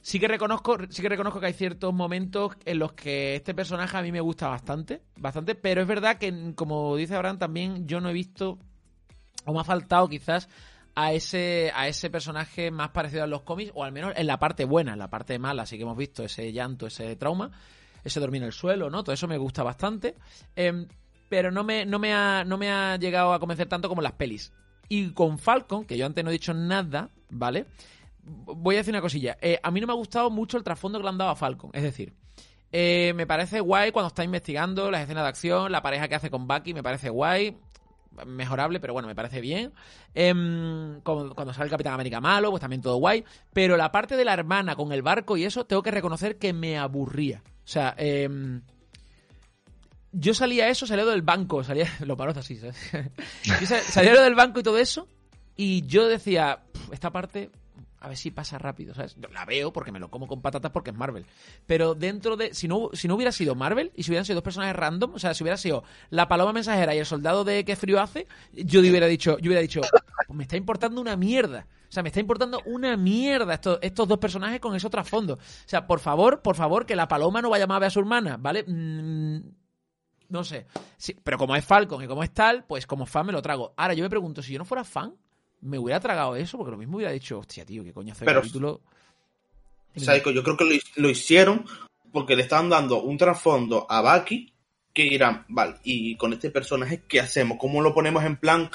Sí 0.00 0.18
que 0.18 0.28
reconozco, 0.28 0.78
sí 0.88 1.02
que 1.02 1.10
reconozco 1.10 1.40
que 1.40 1.46
hay 1.48 1.52
ciertos 1.52 1.92
momentos 1.92 2.54
en 2.64 2.78
los 2.78 2.94
que 2.94 3.36
este 3.36 3.52
personaje 3.52 3.94
a 3.94 4.00
mí 4.00 4.10
me 4.10 4.22
gusta 4.22 4.48
bastante, 4.48 5.02
bastante, 5.18 5.54
pero 5.54 5.82
es 5.82 5.86
verdad 5.86 6.16
que 6.16 6.54
como 6.54 6.96
dice 6.96 7.14
Abraham 7.14 7.36
también 7.36 7.86
yo 7.86 8.00
no 8.00 8.08
he 8.08 8.14
visto 8.14 8.58
o 9.44 9.52
me 9.52 9.60
ha 9.60 9.64
faltado 9.64 10.08
quizás 10.08 10.48
a 10.94 11.12
ese, 11.12 11.70
a 11.74 11.86
ese 11.86 12.08
personaje 12.08 12.70
más 12.70 12.92
parecido 12.92 13.24
a 13.24 13.26
los 13.26 13.42
cómics, 13.42 13.72
o 13.74 13.84
al 13.84 13.92
menos 13.92 14.14
en 14.16 14.26
la 14.26 14.38
parte 14.38 14.64
buena, 14.64 14.94
en 14.94 15.00
la 15.00 15.10
parte 15.10 15.38
mala, 15.38 15.66
sí 15.66 15.76
que 15.76 15.82
hemos 15.82 15.98
visto 15.98 16.24
ese 16.24 16.50
llanto, 16.50 16.86
ese 16.86 17.14
trauma, 17.16 17.50
ese 18.02 18.20
dormir 18.20 18.40
en 18.40 18.46
el 18.46 18.52
suelo, 18.52 18.88
¿no? 18.88 19.04
Todo 19.04 19.12
eso 19.12 19.28
me 19.28 19.36
gusta 19.36 19.62
bastante. 19.62 20.16
Em, 20.56 20.88
pero 21.32 21.50
no 21.50 21.64
me, 21.64 21.86
no, 21.86 21.98
me 21.98 22.12
ha, 22.12 22.44
no 22.44 22.58
me 22.58 22.70
ha 22.70 22.98
llegado 22.98 23.32
a 23.32 23.40
convencer 23.40 23.66
tanto 23.66 23.88
como 23.88 24.02
las 24.02 24.12
pelis. 24.12 24.52
Y 24.90 25.12
con 25.12 25.38
Falcon, 25.38 25.86
que 25.86 25.96
yo 25.96 26.04
antes 26.04 26.22
no 26.22 26.28
he 26.28 26.34
dicho 26.34 26.52
nada, 26.52 27.08
¿vale? 27.30 27.64
Voy 28.22 28.74
a 28.74 28.80
decir 28.80 28.92
una 28.92 29.00
cosilla. 29.00 29.38
Eh, 29.40 29.58
a 29.62 29.70
mí 29.70 29.80
no 29.80 29.86
me 29.86 29.94
ha 29.94 29.96
gustado 29.96 30.28
mucho 30.28 30.58
el 30.58 30.62
trasfondo 30.62 30.98
que 30.98 31.04
le 31.04 31.08
han 31.08 31.16
dado 31.16 31.30
a 31.30 31.34
Falcon. 31.34 31.70
Es 31.72 31.84
decir, 31.84 32.12
eh, 32.70 33.14
me 33.16 33.26
parece 33.26 33.60
guay 33.60 33.92
cuando 33.92 34.08
está 34.08 34.24
investigando 34.24 34.90
las 34.90 35.04
escenas 35.04 35.22
de 35.22 35.28
acción, 35.30 35.72
la 35.72 35.80
pareja 35.80 36.06
que 36.06 36.16
hace 36.16 36.28
con 36.28 36.46
Bucky, 36.46 36.74
me 36.74 36.82
parece 36.82 37.08
guay 37.08 37.56
mejorable, 38.26 38.78
pero 38.78 38.92
bueno, 38.92 39.08
me 39.08 39.14
parece 39.14 39.40
bien. 39.40 39.72
Em, 40.12 41.00
cuando, 41.00 41.54
sale 41.54 41.64
el 41.64 41.70
Capitán 41.70 41.94
América 41.94 42.20
malo, 42.20 42.50
pues 42.50 42.60
también 42.60 42.82
todo 42.82 42.96
guay. 42.96 43.24
Pero 43.54 43.78
la 43.78 43.90
parte 43.90 44.18
de 44.18 44.26
la 44.26 44.34
hermana 44.34 44.76
con 44.76 44.92
el 44.92 45.00
barco 45.00 45.38
y 45.38 45.44
eso, 45.44 45.64
tengo 45.64 45.82
que 45.82 45.92
reconocer 45.92 46.36
que 46.36 46.52
me 46.52 46.76
aburría. 46.76 47.42
O 47.64 47.68
sea, 47.68 47.94
eh, 47.96 48.28
yo 50.12 50.34
salía 50.34 50.68
eso, 50.68 50.86
salía 50.86 51.04
del 51.04 51.22
banco, 51.22 51.64
salía, 51.64 51.88
lo 52.06 52.16
paros 52.16 52.36
así, 52.36 52.58
¿sabes? 52.58 52.76
salía 53.88 54.20
del 54.20 54.34
banco 54.34 54.60
y 54.60 54.62
todo 54.62 54.78
eso, 54.78 55.08
y 55.56 55.86
yo 55.86 56.06
decía, 56.06 56.60
esta 56.92 57.10
parte, 57.10 57.50
a 58.00 58.08
ver 58.08 58.16
si 58.16 58.30
pasa 58.30 58.58
rápido, 58.58 58.94
¿sabes? 58.94 59.16
La 59.32 59.44
veo 59.44 59.72
porque 59.72 59.92
me 59.92 60.00
lo 60.00 60.10
como 60.10 60.26
con 60.26 60.42
patatas 60.42 60.72
porque 60.72 60.90
es 60.90 60.96
Marvel. 60.96 61.24
Pero 61.66 61.94
dentro 61.94 62.36
de, 62.36 62.54
si 62.54 62.68
no, 62.68 62.90
si 62.92 63.06
no 63.06 63.14
hubiera 63.14 63.32
sido 63.32 63.54
Marvel 63.54 63.92
y 63.94 64.02
si 64.02 64.10
hubieran 64.10 64.24
sido 64.24 64.36
dos 64.36 64.44
personajes 64.44 64.74
random, 64.74 65.14
o 65.14 65.18
sea, 65.18 65.34
si 65.34 65.44
hubiera 65.44 65.56
sido 65.56 65.84
la 66.10 66.28
paloma 66.28 66.52
mensajera 66.52 66.94
y 66.94 66.98
el 66.98 67.06
soldado 67.06 67.44
de 67.44 67.64
qué 67.64 67.76
frío 67.76 68.00
hace, 68.00 68.26
yo 68.52 68.80
hubiera 68.80 69.06
dicho, 69.06 69.38
yo 69.38 69.48
hubiera 69.48 69.60
dicho, 69.60 69.82
pues 70.26 70.36
me 70.36 70.44
está 70.44 70.56
importando 70.56 71.00
una 71.00 71.16
mierda. 71.16 71.66
O 71.88 71.92
sea, 71.92 72.02
me 72.02 72.08
está 72.08 72.20
importando 72.20 72.62
una 72.64 72.96
mierda 72.96 73.52
estos, 73.52 73.78
estos 73.82 74.08
dos 74.08 74.18
personajes 74.18 74.60
con 74.60 74.74
ese 74.74 74.88
trasfondo. 74.88 75.34
O 75.34 75.38
sea, 75.66 75.86
por 75.86 76.00
favor, 76.00 76.40
por 76.40 76.56
favor, 76.56 76.86
que 76.86 76.96
la 76.96 77.06
paloma 77.06 77.42
no 77.42 77.50
vaya 77.50 77.64
a 77.64 77.66
llamar 77.66 77.84
a 77.84 77.90
su 77.90 78.00
hermana, 78.00 78.38
¿vale? 78.38 78.64
Mm, 78.66 79.40
no 80.32 80.42
sé. 80.44 80.66
Sí, 80.96 81.14
pero 81.22 81.36
como 81.36 81.54
es 81.54 81.64
Falcon 81.64 82.02
y 82.02 82.06
como 82.06 82.24
es 82.24 82.32
tal, 82.32 82.64
pues 82.64 82.86
como 82.86 83.04
fan 83.04 83.26
me 83.26 83.32
lo 83.32 83.42
trago. 83.42 83.74
Ahora, 83.76 83.92
yo 83.92 84.02
me 84.02 84.08
pregunto, 84.08 84.42
si 84.42 84.54
yo 84.54 84.58
no 84.58 84.64
fuera 84.64 84.82
fan, 84.82 85.14
me 85.60 85.78
hubiera 85.78 86.00
tragado 86.00 86.34
eso, 86.36 86.56
porque 86.56 86.70
lo 86.70 86.78
mismo 86.78 86.96
hubiera 86.96 87.12
dicho, 87.12 87.38
hostia, 87.38 87.66
tío, 87.66 87.84
qué 87.84 87.92
coño 87.92 88.12
hace 88.12 88.24
el 88.24 88.32
capítulo. 88.32 88.80
yo 89.94 90.42
creo 90.42 90.56
que 90.56 90.80
lo, 90.96 91.10
hicieron 91.10 91.66
porque 92.12 92.34
le 92.34 92.42
estaban 92.42 92.70
dando 92.70 93.02
un 93.02 93.18
trasfondo 93.18 93.86
a 93.88 94.00
Bucky 94.00 94.54
que 94.94 95.04
irán, 95.04 95.44
vale, 95.48 95.76
y 95.84 96.16
con 96.16 96.32
este 96.32 96.50
personaje, 96.50 97.02
¿qué 97.06 97.20
hacemos? 97.20 97.58
¿Cómo 97.58 97.82
lo 97.82 97.94
ponemos 97.94 98.24
en 98.24 98.36
plan? 98.36 98.70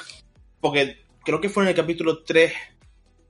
Porque 0.60 1.04
creo 1.24 1.40
que 1.40 1.48
fue 1.48 1.64
en 1.64 1.70
el 1.70 1.74
capítulo 1.74 2.22
3 2.22 2.52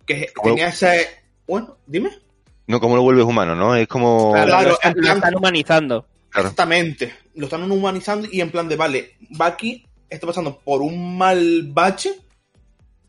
que 0.04 0.32
tenía 0.42 0.68
ese... 0.68 1.06
Bueno, 1.46 1.78
dime. 1.86 2.10
No, 2.66 2.78
¿cómo 2.78 2.96
lo 2.96 3.02
vuelves 3.02 3.24
humano, 3.24 3.54
¿no? 3.54 3.74
Es 3.74 3.88
como... 3.88 4.32
Claro, 4.32 4.76
lo 4.94 5.12
están 5.14 5.34
humanizando. 5.34 6.06
Exactamente. 6.40 7.14
Lo 7.34 7.46
están 7.46 7.70
humanizando 7.70 8.28
y 8.30 8.40
en 8.40 8.50
plan 8.50 8.68
de, 8.68 8.76
vale, 8.76 9.16
Bucky 9.30 9.86
está 10.08 10.26
pasando 10.26 10.58
por 10.58 10.82
un 10.82 11.16
mal 11.16 11.68
bache. 11.68 12.14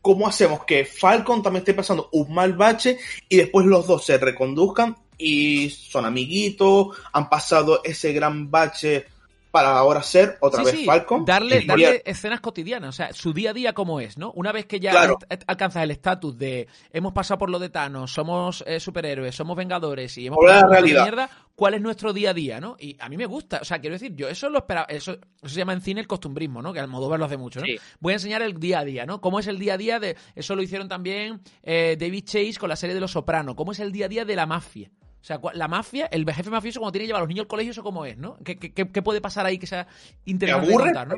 ¿Cómo 0.02 0.26
hacemos 0.26 0.64
que 0.64 0.84
Falcon 0.84 1.42
también 1.42 1.60
esté 1.60 1.74
pasando 1.74 2.08
un 2.12 2.32
mal 2.32 2.54
bache 2.54 2.98
y 3.28 3.36
después 3.36 3.66
los 3.66 3.86
dos 3.86 4.04
se 4.04 4.16
reconduzcan 4.16 4.96
y 5.18 5.68
son 5.70 6.06
amiguitos, 6.06 6.96
han 7.12 7.28
pasado 7.28 7.82
ese 7.84 8.12
gran 8.12 8.50
bache 8.50 9.06
para 9.50 9.76
ahora 9.76 10.02
ser 10.02 10.38
otra 10.40 10.62
vez 10.62 10.84
Falcon. 10.84 11.24
Darle, 11.24 11.64
escenas 12.04 12.40
cotidianas, 12.40 12.90
o 12.90 12.92
sea, 12.92 13.12
su 13.12 13.32
día 13.32 13.50
a 13.50 13.52
día 13.52 13.72
como 13.72 14.00
es, 14.00 14.16
¿no? 14.16 14.32
Una 14.32 14.52
vez 14.52 14.66
que 14.66 14.80
ya 14.80 15.16
alcanzas 15.46 15.82
el 15.82 15.90
estatus 15.90 16.38
de 16.38 16.68
hemos 16.92 17.12
pasado 17.12 17.38
por 17.38 17.50
lo 17.50 17.58
de 17.58 17.68
Thanos, 17.68 18.12
somos 18.12 18.62
eh, 18.66 18.80
superhéroes, 18.80 19.34
somos 19.34 19.56
vengadores 19.56 20.16
y 20.18 20.26
hemos 20.26 20.38
pasado 20.44 20.68
por 20.68 20.76
la 20.76 21.02
mierda, 21.02 21.30
¿cuál 21.54 21.74
es 21.74 21.80
nuestro 21.80 22.12
día 22.12 22.30
a 22.30 22.34
día, 22.34 22.60
no? 22.60 22.76
Y 22.78 22.96
a 23.00 23.08
mí 23.08 23.16
me 23.16 23.26
gusta, 23.26 23.58
o 23.62 23.64
sea, 23.64 23.80
quiero 23.80 23.94
decir, 23.94 24.14
yo 24.14 24.28
eso 24.28 24.48
lo 24.48 24.58
esperaba, 24.58 24.86
eso, 24.88 25.18
se 25.42 25.56
llama 25.56 25.72
en 25.72 25.80
cine 25.80 26.00
el 26.00 26.06
costumbrismo, 26.06 26.62
¿no? 26.62 26.72
Que 26.72 26.80
al 26.80 26.88
modo 26.88 27.08
verlo 27.08 27.26
hace 27.26 27.36
mucho, 27.36 27.60
¿no? 27.60 27.66
Voy 27.98 28.12
a 28.12 28.16
enseñar 28.16 28.42
el 28.42 28.58
día 28.58 28.80
a 28.80 28.84
día, 28.84 29.06
¿no? 29.06 29.20
¿Cómo 29.20 29.40
es 29.40 29.46
el 29.46 29.58
día 29.58 29.74
a 29.74 29.78
día 29.78 29.98
de, 29.98 30.16
eso 30.34 30.54
lo 30.54 30.62
hicieron 30.62 30.88
también 30.88 31.40
eh, 31.62 31.96
David 31.98 32.24
Chase 32.24 32.54
con 32.58 32.68
la 32.68 32.76
serie 32.76 32.94
de 32.94 33.00
Los 33.00 33.12
Sopranos, 33.12 33.54
¿cómo 33.56 33.72
es 33.72 33.80
el 33.80 33.90
día 33.92 34.06
a 34.06 34.08
día 34.08 34.24
de 34.24 34.36
la 34.36 34.46
mafia? 34.46 34.90
O 35.20 35.24
sea, 35.24 35.38
la 35.52 35.68
mafia, 35.68 36.06
el 36.06 36.24
jefe 36.32 36.50
mafioso 36.50 36.80
cuando 36.80 36.92
tiene 36.92 37.04
que 37.04 37.08
llevar 37.08 37.20
a 37.20 37.24
los 37.24 37.28
niños 37.28 37.44
al 37.44 37.48
colegio, 37.48 37.72
eso 37.72 37.82
cómo 37.82 38.06
es, 38.06 38.16
¿no? 38.16 38.38
¿Qué, 38.42 38.56
qué, 38.56 39.02
puede 39.02 39.20
pasar 39.20 39.44
ahí 39.44 39.58
que 39.58 39.66
sea 39.66 39.86
interesante 40.24 40.72
contar, 40.72 41.08
¿no? 41.08 41.16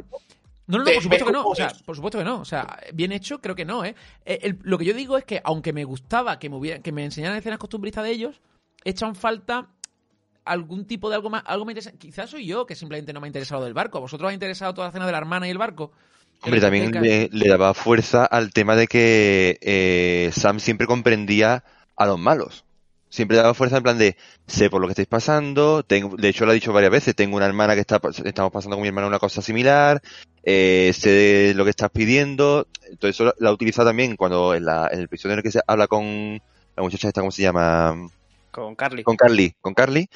No, 0.66 0.78
no, 0.78 0.84
por 0.84 1.02
supuesto 1.02 1.26
que 1.26 1.32
no. 1.32 1.44
O 1.44 1.54
sea, 1.54 1.72
por 1.84 1.96
supuesto 1.96 2.18
que 2.18 2.24
no. 2.24 2.40
O 2.40 2.44
sea, 2.44 2.78
bien 2.94 3.12
hecho, 3.12 3.40
creo 3.40 3.54
que 3.54 3.64
no, 3.64 3.84
¿eh? 3.84 3.94
eh 4.24 4.54
lo 4.62 4.78
que 4.78 4.84
yo 4.84 4.94
digo 4.94 5.18
es 5.18 5.24
que, 5.24 5.40
aunque 5.44 5.72
me 5.72 5.84
gustaba 5.84 6.38
que 6.38 6.48
me, 6.48 6.80
que 6.80 6.92
me 6.92 7.04
enseñaran 7.04 7.36
escenas 7.36 7.58
costumbristas 7.58 8.04
de 8.04 8.10
ellos, 8.10 8.40
echan 8.84 9.14
falta 9.14 9.68
algún 10.44 10.86
tipo 10.86 11.08
de 11.08 11.16
algo 11.16 11.30
más. 11.30 11.42
Algo 11.46 11.64
me 11.64 11.74
Quizás 11.74 12.30
soy 12.30 12.46
yo 12.46 12.66
que 12.66 12.74
simplemente 12.74 13.12
no 13.12 13.20
me 13.20 13.26
ha 13.26 13.28
interesado 13.28 13.64
del 13.64 13.74
barco. 13.74 13.98
¿A 13.98 14.00
vosotros 14.00 14.26
os 14.26 14.30
ha 14.30 14.34
interesado 14.34 14.74
toda 14.74 14.86
la 14.86 14.90
escena 14.90 15.06
de 15.06 15.12
la 15.12 15.18
hermana 15.18 15.46
y 15.46 15.50
el 15.50 15.58
barco? 15.58 15.92
Hombre, 16.42 16.60
también 16.60 16.90
le, 17.30 17.48
daba 17.48 17.72
fuerza 17.72 18.24
al 18.24 18.52
tema 18.52 18.74
de 18.74 18.88
que 18.88 19.58
eh, 19.60 20.30
Sam 20.32 20.58
siempre 20.58 20.88
comprendía 20.88 21.62
a 21.94 22.06
los 22.06 22.18
malos 22.18 22.64
siempre 23.12 23.36
daba 23.36 23.52
fuerza 23.52 23.76
en 23.76 23.82
plan 23.82 23.98
de 23.98 24.16
sé 24.46 24.70
por 24.70 24.80
lo 24.80 24.86
que 24.86 24.92
estáis 24.92 25.06
pasando, 25.06 25.82
tengo, 25.82 26.16
de 26.16 26.28
hecho 26.28 26.46
lo 26.46 26.52
ha 26.52 26.54
dicho 26.54 26.72
varias 26.72 26.90
veces, 26.90 27.14
tengo 27.14 27.36
una 27.36 27.44
hermana 27.44 27.74
que 27.74 27.82
está, 27.82 28.00
estamos 28.24 28.50
pasando 28.50 28.76
con 28.76 28.82
mi 28.82 28.88
hermana 28.88 29.06
una 29.06 29.18
cosa 29.18 29.42
similar, 29.42 30.00
eh, 30.42 30.92
sé 30.94 31.52
lo 31.54 31.64
que 31.64 31.70
estás 31.70 31.90
pidiendo, 31.90 32.66
todo 32.98 33.10
eso 33.10 33.34
la 33.38 33.50
ha 33.50 33.52
utilizado 33.52 33.88
también 33.88 34.16
cuando 34.16 34.54
en, 34.54 34.64
la, 34.64 34.88
en 34.90 35.00
el 35.00 35.04
episodio 35.04 35.34
en 35.34 35.40
el 35.40 35.42
que 35.42 35.50
se 35.50 35.60
habla 35.66 35.88
con 35.88 36.40
la 36.74 36.82
muchacha 36.82 37.08
esta, 37.08 37.20
¿cómo 37.20 37.30
se 37.30 37.42
llama? 37.42 38.08
Con 38.50 38.74
Carly. 38.74 39.02
Con 39.02 39.16
Carly, 39.16 39.54
con 39.60 39.74
Carly, 39.74 40.08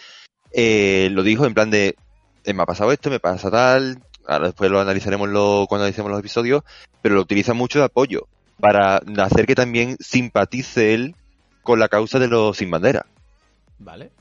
eh, 0.51 1.11
lo 1.13 1.23
dijo 1.23 1.45
en 1.45 1.53
plan 1.53 1.71
de 1.71 1.97
eh, 2.45 2.55
me 2.55 2.63
ha 2.63 2.67
pasado 2.67 2.93
esto, 2.93 3.11
me 3.11 3.21
pasa 3.21 3.51
tal, 3.51 4.03
ahora 4.27 4.47
después 4.47 4.71
lo 4.71 4.81
analizaremos 4.81 5.29
lo, 5.29 5.67
cuando 5.69 5.85
analicemos 5.85 6.11
los 6.11 6.21
episodios, 6.21 6.63
pero 7.03 7.17
lo 7.17 7.21
utiliza 7.21 7.53
mucho 7.53 7.79
de 7.79 7.85
apoyo 7.85 8.27
para 8.59 9.03
hacer 9.19 9.47
que 9.47 9.55
también 9.55 9.99
simpatice 10.01 10.95
él 10.95 11.15
con 11.67 11.79
la 11.79 11.89
causa 11.89 12.19
de 12.19 12.29
los 12.29 12.57
sin 12.57 12.71
bandera. 12.71 13.05
Vale. 13.79 14.13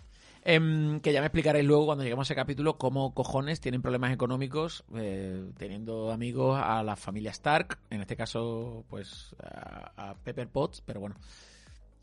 Em, 0.43 0.99
que 0.99 1.13
ya 1.13 1.21
me 1.21 1.27
explicaréis 1.27 1.65
luego 1.65 1.85
cuando 1.85 2.03
lleguemos 2.03 2.25
a 2.25 2.27
ese 2.27 2.35
capítulo 2.35 2.77
cómo 2.77 3.13
cojones 3.13 3.61
tienen 3.61 3.81
problemas 3.81 4.11
económicos 4.11 4.83
eh, 4.95 5.43
teniendo 5.57 6.11
amigos 6.11 6.59
a 6.61 6.83
la 6.83 6.95
familia 6.95 7.31
Stark, 7.31 7.79
en 7.89 8.01
este 8.01 8.15
caso 8.15 8.83
pues 8.89 9.35
a, 9.41 10.13
Pepper 10.23 10.47
Potts, 10.49 10.83
pero 10.85 10.99
bueno, 10.99 11.15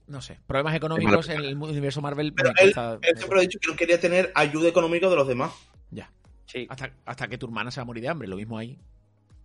no 0.08 0.20
sé, 0.20 0.38
problemas 0.46 0.74
económicos 0.74 1.28
en 1.28 1.40
el 1.40 1.56
universo 1.56 2.00
Marvel. 2.00 2.32
Pero 2.32 2.50
él, 2.60 2.74
siempre 3.16 3.38
ha 3.38 3.42
dicho 3.42 3.60
que 3.60 3.70
no 3.70 3.76
quería 3.76 4.00
tener 4.00 4.32
ayuda 4.34 4.68
económica 4.68 5.08
de 5.08 5.16
los 5.16 5.28
demás. 5.28 5.52
Ya. 5.90 6.10
Sí. 6.46 6.66
Hasta, 6.68 6.92
hasta 7.04 7.28
que 7.28 7.38
tu 7.38 7.46
hermana 7.46 7.70
se 7.70 7.80
va 7.80 7.82
a 7.82 7.86
morir 7.86 8.02
de 8.02 8.08
hambre, 8.08 8.26
lo 8.26 8.36
mismo 8.36 8.58
ahí 8.58 8.76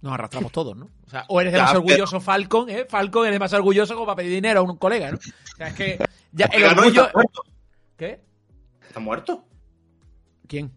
nos 0.01 0.13
arrastramos 0.13 0.51
todos, 0.51 0.75
¿no? 0.75 0.89
O 1.05 1.09
sea, 1.09 1.25
o 1.27 1.41
eres 1.41 1.53
demasiado 1.53 1.81
orgulloso 1.81 2.19
Falcon, 2.19 2.69
¿eh? 2.69 2.85
Falcon 2.87 3.25
eres 3.25 3.35
demasiado 3.35 3.61
orgulloso 3.61 3.93
como 3.95 4.05
para 4.05 4.17
pedir 4.17 4.31
dinero 4.31 4.59
a 4.59 4.63
un 4.63 4.77
colega, 4.77 5.11
¿no? 5.11 5.17
O 5.17 5.55
sea, 5.57 5.67
es 5.67 5.73
que 5.73 5.97
ya 6.31 6.45
el 6.45 6.63
orgullo... 6.65 7.07
Está 7.07 7.13
muerto. 7.13 7.43
¿Qué? 7.97 8.21
¿Está 8.87 8.99
muerto? 8.99 9.45
¿Quién? 10.47 10.71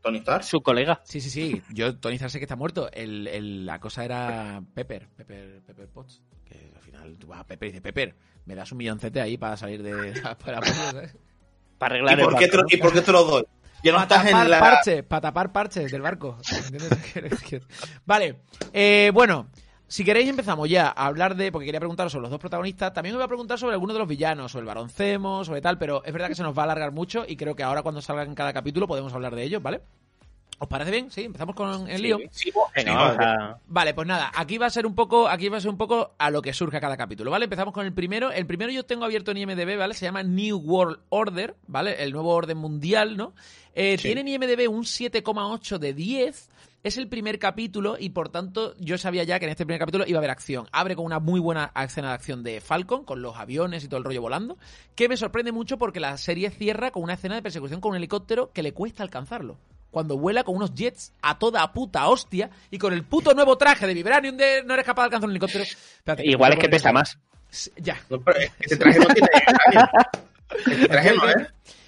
Tony 0.00 0.18
Stark. 0.18 0.44
Su 0.44 0.62
colega. 0.62 1.00
Sí, 1.04 1.20
sí, 1.20 1.30
sí. 1.30 1.62
Yo, 1.70 1.96
Tony 1.98 2.16
Stark 2.16 2.30
sé 2.30 2.38
que 2.38 2.44
está 2.44 2.56
muerto. 2.56 2.90
El, 2.92 3.26
el, 3.26 3.66
la 3.66 3.80
cosa 3.80 4.04
era 4.04 4.62
Pepper, 4.74 5.08
Pepper, 5.16 5.62
Pepper 5.66 5.88
Potts. 5.88 6.22
Que 6.44 6.72
al 6.74 6.82
final 6.82 7.16
tú 7.18 7.28
vas 7.28 7.40
a 7.40 7.46
Pepper 7.46 7.68
y 7.68 7.72
dices, 7.72 7.82
Pepper, 7.82 8.14
me 8.44 8.54
das 8.54 8.70
un 8.72 8.78
milloncete 8.78 9.20
ahí 9.20 9.38
para 9.38 9.56
salir 9.56 9.82
de... 9.82 10.12
para, 10.44 10.60
para 11.78 11.94
arreglar 11.94 12.20
¿Y 12.20 12.22
por, 12.22 12.36
qué 12.36 12.48
te, 12.48 12.58
¿Y 12.68 12.76
por 12.76 12.92
qué 12.92 13.00
te 13.00 13.12
lo 13.12 13.24
doy? 13.24 13.44
Para 13.92 14.08
tapar 14.08 14.58
parches, 14.58 15.02
para 15.04 15.20
tapar 15.20 15.52
parches 15.52 15.92
del 15.92 16.02
barco. 16.02 16.38
vale, 18.06 18.40
eh, 18.72 19.10
bueno, 19.12 19.48
si 19.86 20.04
queréis 20.04 20.28
empezamos 20.28 20.68
ya 20.68 20.88
a 20.88 21.06
hablar 21.06 21.36
de, 21.36 21.52
porque 21.52 21.66
quería 21.66 21.80
preguntaros 21.80 22.12
sobre 22.12 22.22
los 22.22 22.30
dos 22.30 22.40
protagonistas, 22.40 22.92
también 22.92 23.14
os 23.14 23.18
voy 23.18 23.24
a 23.24 23.28
preguntar 23.28 23.58
sobre 23.58 23.74
algunos 23.74 23.94
de 23.94 23.98
los 24.00 24.08
villanos, 24.08 24.52
sobre 24.52 24.62
el 24.62 24.66
baroncemo, 24.66 25.44
sobre 25.44 25.60
tal, 25.60 25.78
pero 25.78 26.02
es 26.04 26.12
verdad 26.12 26.28
que 26.28 26.34
se 26.34 26.42
nos 26.42 26.56
va 26.56 26.62
a 26.62 26.64
alargar 26.64 26.92
mucho 26.92 27.24
y 27.26 27.36
creo 27.36 27.54
que 27.54 27.62
ahora 27.62 27.82
cuando 27.82 28.02
salga 28.02 28.22
en 28.22 28.34
cada 28.34 28.52
capítulo 28.52 28.88
podemos 28.88 29.12
hablar 29.12 29.34
de 29.34 29.44
ellos, 29.44 29.62
¿vale? 29.62 29.82
¿Os 30.64 30.68
parece 30.70 30.90
bien? 30.90 31.10
Sí, 31.10 31.24
empezamos 31.24 31.54
con 31.54 31.90
el 31.90 32.00
lío. 32.00 32.18
Vale, 33.66 33.92
pues 33.92 34.08
nada, 34.08 34.32
aquí 34.34 34.56
va 34.56 34.64
a 34.64 34.70
ser 34.70 34.86
un 34.86 34.94
poco, 34.94 35.28
aquí 35.28 35.50
va 35.50 35.58
a 35.58 35.60
ser 35.60 35.70
un 35.70 35.76
poco 35.76 36.14
a 36.16 36.30
lo 36.30 36.40
que 36.40 36.54
surja 36.54 36.80
cada 36.80 36.96
capítulo, 36.96 37.30
¿vale? 37.30 37.44
Empezamos 37.44 37.74
con 37.74 37.84
el 37.84 37.92
primero. 37.92 38.32
El 38.32 38.46
primero 38.46 38.72
yo 38.72 38.86
tengo 38.86 39.04
abierto 39.04 39.30
en 39.30 39.36
IMDB, 39.36 39.76
¿vale? 39.76 39.92
Se 39.92 40.06
llama 40.06 40.22
New 40.22 40.56
World 40.56 41.00
Order, 41.10 41.54
¿vale? 41.66 42.02
El 42.02 42.12
nuevo 42.12 42.32
orden 42.32 42.56
mundial, 42.56 43.18
¿no? 43.18 43.34
Eh, 43.74 43.98
Tiene 43.98 44.22
en 44.22 44.28
IMDB 44.28 44.70
un 44.70 44.84
7,8 44.84 45.76
de 45.76 45.92
10. 45.92 46.50
Es 46.82 46.96
el 46.96 47.08
primer 47.08 47.38
capítulo 47.38 47.96
y 47.98 48.08
por 48.10 48.30
tanto 48.30 48.74
yo 48.78 48.96
sabía 48.96 49.24
ya 49.24 49.38
que 49.38 49.44
en 49.44 49.50
este 49.50 49.66
primer 49.66 49.80
capítulo 49.80 50.06
iba 50.06 50.16
a 50.16 50.20
haber 50.20 50.30
acción. 50.30 50.66
Abre 50.72 50.96
con 50.96 51.04
una 51.04 51.18
muy 51.18 51.40
buena 51.40 51.72
escena 51.76 52.08
de 52.08 52.14
acción 52.14 52.42
de 52.42 52.62
Falcon, 52.62 53.04
con 53.04 53.20
los 53.20 53.36
aviones 53.36 53.84
y 53.84 53.88
todo 53.88 53.98
el 53.98 54.04
rollo 54.04 54.22
volando, 54.22 54.56
que 54.94 55.10
me 55.10 55.18
sorprende 55.18 55.52
mucho 55.52 55.76
porque 55.76 56.00
la 56.00 56.16
serie 56.16 56.48
cierra 56.48 56.90
con 56.90 57.02
una 57.02 57.14
escena 57.14 57.34
de 57.34 57.42
persecución 57.42 57.82
con 57.82 57.90
un 57.90 57.96
helicóptero 57.96 58.50
que 58.52 58.62
le 58.62 58.72
cuesta 58.72 59.02
alcanzarlo 59.02 59.58
cuando 59.94 60.18
vuela 60.18 60.42
con 60.44 60.56
unos 60.56 60.74
jets 60.74 61.12
a 61.22 61.38
toda 61.38 61.72
puta 61.72 62.08
hostia 62.08 62.50
y 62.70 62.78
con 62.78 62.92
el 62.92 63.04
puto 63.04 63.32
nuevo 63.32 63.56
traje 63.56 63.86
de 63.86 63.94
Vibranium 63.94 64.36
de 64.36 64.62
no 64.64 64.74
eres 64.74 64.84
capaz 64.84 65.02
de 65.02 65.04
alcanzar 65.06 65.28
un 65.28 65.30
helicóptero. 65.30 65.64
Igual 66.18 66.52
es 66.54 66.58
que 66.58 66.68
pesa 66.68 66.92
más. 66.92 67.16
Ya. 67.76 67.96
No, 68.10 68.20
pero 68.20 68.40
es 68.40 68.50
que 68.50 68.66
ese 68.66 68.76
traje 68.76 68.98
no 68.98 69.06
tiene. 69.06 69.28
Ese 70.66 70.88
traje 70.88 71.14
no, 71.14 71.30
¿eh? 71.30 71.46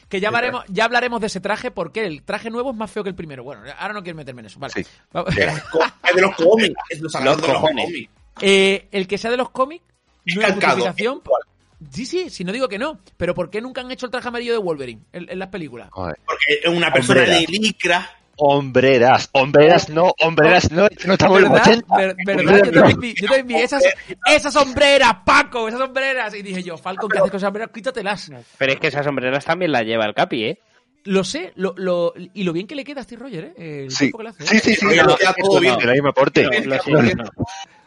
Que 0.08 0.20
ya 0.20 0.28
hablaremos, 0.28 0.64
ya 0.68 0.84
hablaremos 0.84 1.20
de 1.20 1.26
ese 1.26 1.40
traje 1.40 1.72
porque 1.72 2.06
el 2.06 2.22
traje 2.22 2.48
nuevo 2.48 2.70
es 2.70 2.76
más 2.76 2.90
feo 2.92 3.02
que 3.02 3.08
el 3.10 3.16
primero. 3.16 3.42
Bueno, 3.42 3.62
ahora 3.76 3.92
no 3.94 4.02
quiero 4.04 4.16
meterme 4.16 4.40
en 4.42 4.46
eso. 4.46 4.60
Vale. 4.60 4.72
Sí. 4.72 4.80
Es 4.82 6.14
de 6.14 6.20
los 6.22 6.36
cómics. 6.36 6.74
Es 6.88 6.98
de 6.98 7.02
los, 7.02 7.12
Los 7.14 7.22
de 7.22 7.26
los 7.26 7.36
cojones. 7.56 7.84
cómics. 7.86 8.10
Eh, 8.40 8.86
el 8.92 9.08
que 9.08 9.18
sea 9.18 9.32
de 9.32 9.36
los 9.36 9.50
cómics, 9.50 9.84
Es 10.24 10.36
nueva 10.36 10.50
calcado. 10.50 10.74
justificación. 10.76 11.18
es 11.18 11.24
igual. 11.24 11.42
Sí, 11.90 12.06
sí, 12.06 12.30
si 12.30 12.42
no 12.44 12.52
digo 12.52 12.68
que 12.68 12.78
no. 12.78 13.00
Pero 13.16 13.34
¿por 13.34 13.50
qué 13.50 13.60
nunca 13.60 13.80
han 13.82 13.90
hecho 13.90 14.06
el 14.06 14.12
traje 14.12 14.28
amarillo 14.28 14.52
de 14.52 14.58
Wolverine 14.58 15.02
en, 15.12 15.28
en 15.30 15.38
las 15.38 15.48
películas? 15.48 15.88
Joder. 15.92 16.16
Porque 16.24 16.44
es 16.62 16.68
una 16.68 16.92
persona 16.92 17.20
Hombrera. 17.20 17.38
de 17.40 17.46
licra. 17.48 18.10
Hombreras, 18.38 19.30
hombreras 19.32 19.88
no, 19.88 20.12
hombreras 20.20 20.70
no, 20.70 20.88
no 21.06 21.12
estamos 21.14 21.38
en 21.38 21.44
los 21.44 21.52
¿Verdad? 21.52 21.68
80. 21.68 21.96
Ver- 21.96 22.16
¿Verdad? 22.26 22.64
Yo 22.66 22.72
también 22.72 23.00
vi, 23.00 23.14
yo 23.14 23.26
también 23.28 23.46
vi 23.46 23.54
esas, 23.56 23.82
esas 24.26 24.52
sombreras, 24.52 25.16
Paco, 25.24 25.68
esas 25.68 25.80
sombreras. 25.80 26.34
Y 26.34 26.42
dije 26.42 26.62
yo, 26.62 26.76
Falcon, 26.76 27.08
¿qué 27.08 27.16
haces 27.18 27.30
con 27.30 27.38
esas 27.38 27.46
sombreras? 27.46 27.70
Quítatelas. 27.72 28.30
Pero 28.58 28.72
es 28.72 28.78
que 28.78 28.88
esas 28.88 29.06
sombreras 29.06 29.42
también 29.44 29.72
las 29.72 29.84
lleva 29.84 30.04
el 30.04 30.12
Capi, 30.12 30.44
¿eh? 30.44 30.58
Lo 31.04 31.24
sé, 31.24 31.52
lo, 31.56 31.72
lo, 31.78 32.12
y 32.34 32.42
lo 32.42 32.52
bien 32.52 32.66
que 32.66 32.74
le 32.74 32.84
queda 32.84 33.00
a 33.00 33.04
Steve 33.04 33.22
Roger, 33.22 33.54
¿eh? 33.56 33.84
El 33.84 33.90
Sí, 33.90 34.10
que 34.12 34.22
le 34.22 34.28
hace, 34.28 34.42
¿eh? 34.42 34.46
sí, 34.48 34.58
sí, 34.58 34.74
sí. 34.74 34.84
No, 34.84 35.04
no, 35.04 35.60
bien. 35.60 35.76
El 35.80 35.92
mismo 35.92 36.08
aporte. 36.10 36.46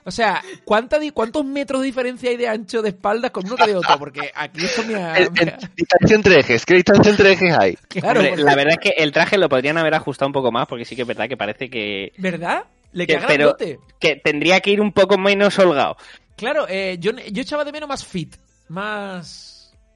O 0.09 0.11
sea, 0.11 0.41
¿cuánta 0.65 0.97
di- 0.99 1.11
¿cuántos 1.11 1.45
metros 1.45 1.81
de 1.81 1.85
diferencia 1.85 2.29
hay 2.31 2.35
de 2.37 2.47
ancho 2.47 2.81
de 2.81 2.89
espaldas 2.89 3.29
con 3.31 3.45
uno 3.45 3.55
que 3.55 3.67
de 3.67 3.75
otro? 3.75 3.97
Porque 3.99 4.31
aquí 4.35 4.65
esto 4.65 4.83
me 4.83 4.95
ha... 4.95 5.13
Distancia 5.13 6.15
entre 6.15 6.39
ejes, 6.39 6.65
¿qué 6.65 6.73
distancia 6.73 7.11
entre 7.11 7.31
ejes 7.33 7.55
hay? 7.57 7.75
claro, 7.87 8.19
Hombre, 8.19 8.29
porque- 8.29 8.43
la 8.43 8.55
verdad 8.55 8.73
es 8.73 8.79
que 8.79 9.01
el 9.03 9.11
traje 9.11 9.37
lo 9.37 9.47
podrían 9.47 9.77
haber 9.77 9.93
ajustado 9.93 10.27
un 10.27 10.33
poco 10.33 10.51
más, 10.51 10.67
porque 10.67 10.83
sí 10.83 10.95
que 10.95 11.03
es 11.03 11.07
verdad 11.07 11.29
que 11.29 11.37
parece 11.37 11.69
que, 11.69 12.11
¿verdad? 12.17 12.63
Le 12.91 13.05
que- 13.05 13.19
pero 13.27 13.55
que 13.99 14.15
tendría 14.15 14.59
que 14.61 14.71
ir 14.71 14.81
un 14.81 14.91
poco 14.91 15.17
menos 15.17 15.57
holgado. 15.59 15.95
Claro, 16.35 16.65
eh, 16.67 16.97
yo, 16.99 17.11
yo 17.31 17.41
echaba 17.43 17.63
de 17.63 17.71
menos 17.71 17.87
más 17.87 18.03
fit, 18.03 18.35
más... 18.67 19.48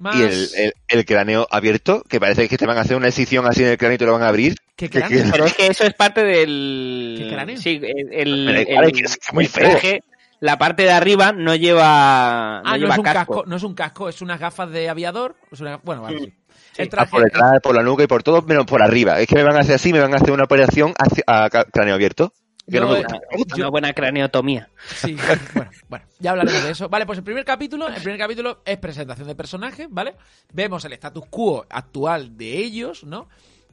más... 0.04 0.16
Y 0.16 0.22
el, 0.24 0.50
el, 0.56 0.74
el 0.90 1.06
cráneo 1.06 1.48
abierto, 1.50 2.04
que 2.08 2.20
parece 2.20 2.48
que 2.48 2.58
te 2.58 2.66
van 2.68 2.78
a 2.78 2.82
hacer 2.82 2.96
una 2.98 3.08
excisión 3.08 3.48
así 3.48 3.64
en 3.64 3.70
el 3.70 3.78
cráneo 3.78 3.96
y 3.96 3.98
te 3.98 4.06
lo 4.06 4.14
van 4.14 4.22
a 4.24 4.28
abrir. 4.28 4.56
¿Qué 4.76 4.90
que- 4.90 5.00
cráneo? 5.00 5.26
Pero 5.32 5.46
es 5.46 5.54
que 5.56 5.68
eso 5.68 5.84
es 5.86 5.94
parte 5.96 6.24
del. 6.24 7.16
¿Qué 7.18 7.30
cráneo? 7.34 7.58
Sí, 7.58 7.80
el, 7.82 8.14
el, 8.14 8.50
es 8.50 8.94
que 9.18 9.26
es 9.28 9.34
muy 9.34 9.46
feo. 9.48 9.70
traje, 9.72 10.04
la 10.40 10.58
parte 10.58 10.84
de 10.84 10.92
arriba 10.92 11.32
no 11.32 11.56
lleva. 11.56 12.62
No 12.64 12.70
Ah, 12.70 12.72
no 12.74 12.78
lleva 12.78 12.94
es 12.94 12.98
un 13.00 13.04
casco. 13.06 13.18
casco. 13.34 13.44
no 13.48 13.56
es 13.56 13.64
un 13.64 13.74
casco, 13.76 14.10
es 14.10 14.22
unas 14.22 14.40
gafas 14.40 14.70
de 14.72 14.90
aviador. 14.90 15.36
es 15.52 15.60
una- 15.62 15.78
Bueno, 15.78 16.02
vale, 16.04 16.20
sí. 16.20 16.26
Sí. 16.26 16.82
El 16.82 16.88
Ah, 16.88 16.90
traje, 16.90 17.12
por 17.12 17.24
detrás, 17.24 17.60
por 17.62 17.76
la 17.76 17.84
nuca 17.84 18.04
y 18.04 18.08
por 18.08 18.24
todo, 18.24 18.42
menos 18.42 18.66
por 18.66 18.82
arriba. 18.82 19.20
Es 19.20 19.28
que 19.28 19.36
me 19.36 19.44
van 19.44 19.56
a 19.56 19.60
hacer 19.60 19.76
así, 19.76 19.94
me 19.94 20.00
van 20.00 20.14
a 20.14 20.18
hacer 20.18 20.32
una 20.32 20.44
operación 20.44 20.94
hacia- 20.98 21.24
a 21.28 21.50
cráneo 21.50 21.94
abierto. 21.96 22.34
Que 22.70 22.80
no, 22.80 22.88
No, 22.88 22.94
me 22.94 23.00
eh, 23.00 23.06
gusta. 23.36 23.56
Una 23.56 23.70
buena 23.70 23.94
craneotomía. 23.94 24.70
Sí, 24.86 25.16
bueno, 25.56 25.72
bueno, 25.90 26.06
ya 26.20 26.32
hablaremos 26.32 26.64
de 26.64 26.72
eso. 26.72 26.90
Vale, 26.90 27.06
pues 27.06 27.18
el 27.18 27.24
primer 27.24 27.44
capítulo, 27.44 27.88
el 27.88 28.02
primer 28.02 28.18
capítulo 28.18 28.62
es 28.66 28.78
presentación 28.78 29.28
de 29.28 29.36
personajes, 29.36 29.88
¿vale? 29.90 30.16
Vemos 30.54 30.86
el 30.86 30.94
status 30.94 31.26
quo 31.30 31.66
actual 31.70 32.38
de 32.38 32.58
ellos, 32.58 33.04
¿no? 33.04 33.28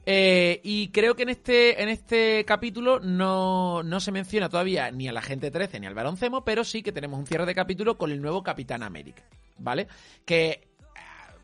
Eh, 0.05 0.59
y 0.63 0.89
creo 0.89 1.15
que 1.15 1.23
en 1.23 1.29
este, 1.29 1.81
en 1.81 1.89
este 1.89 2.43
capítulo 2.45 2.99
no, 2.99 3.83
no 3.83 3.99
se 3.99 4.11
menciona 4.11 4.49
todavía 4.49 4.89
ni 4.89 5.07
a 5.07 5.13
la 5.13 5.21
gente 5.21 5.51
13 5.51 5.79
ni 5.79 5.87
al 5.87 5.93
Barón 5.93 6.17
Zemo, 6.17 6.43
pero 6.43 6.63
sí 6.63 6.81
que 6.81 6.91
tenemos 6.91 7.19
un 7.19 7.27
cierre 7.27 7.45
de 7.45 7.53
capítulo 7.53 7.97
con 7.97 8.11
el 8.11 8.21
nuevo 8.21 8.41
Capitán 8.41 8.81
América, 8.81 9.23
¿vale? 9.57 9.87
Que, 10.25 10.70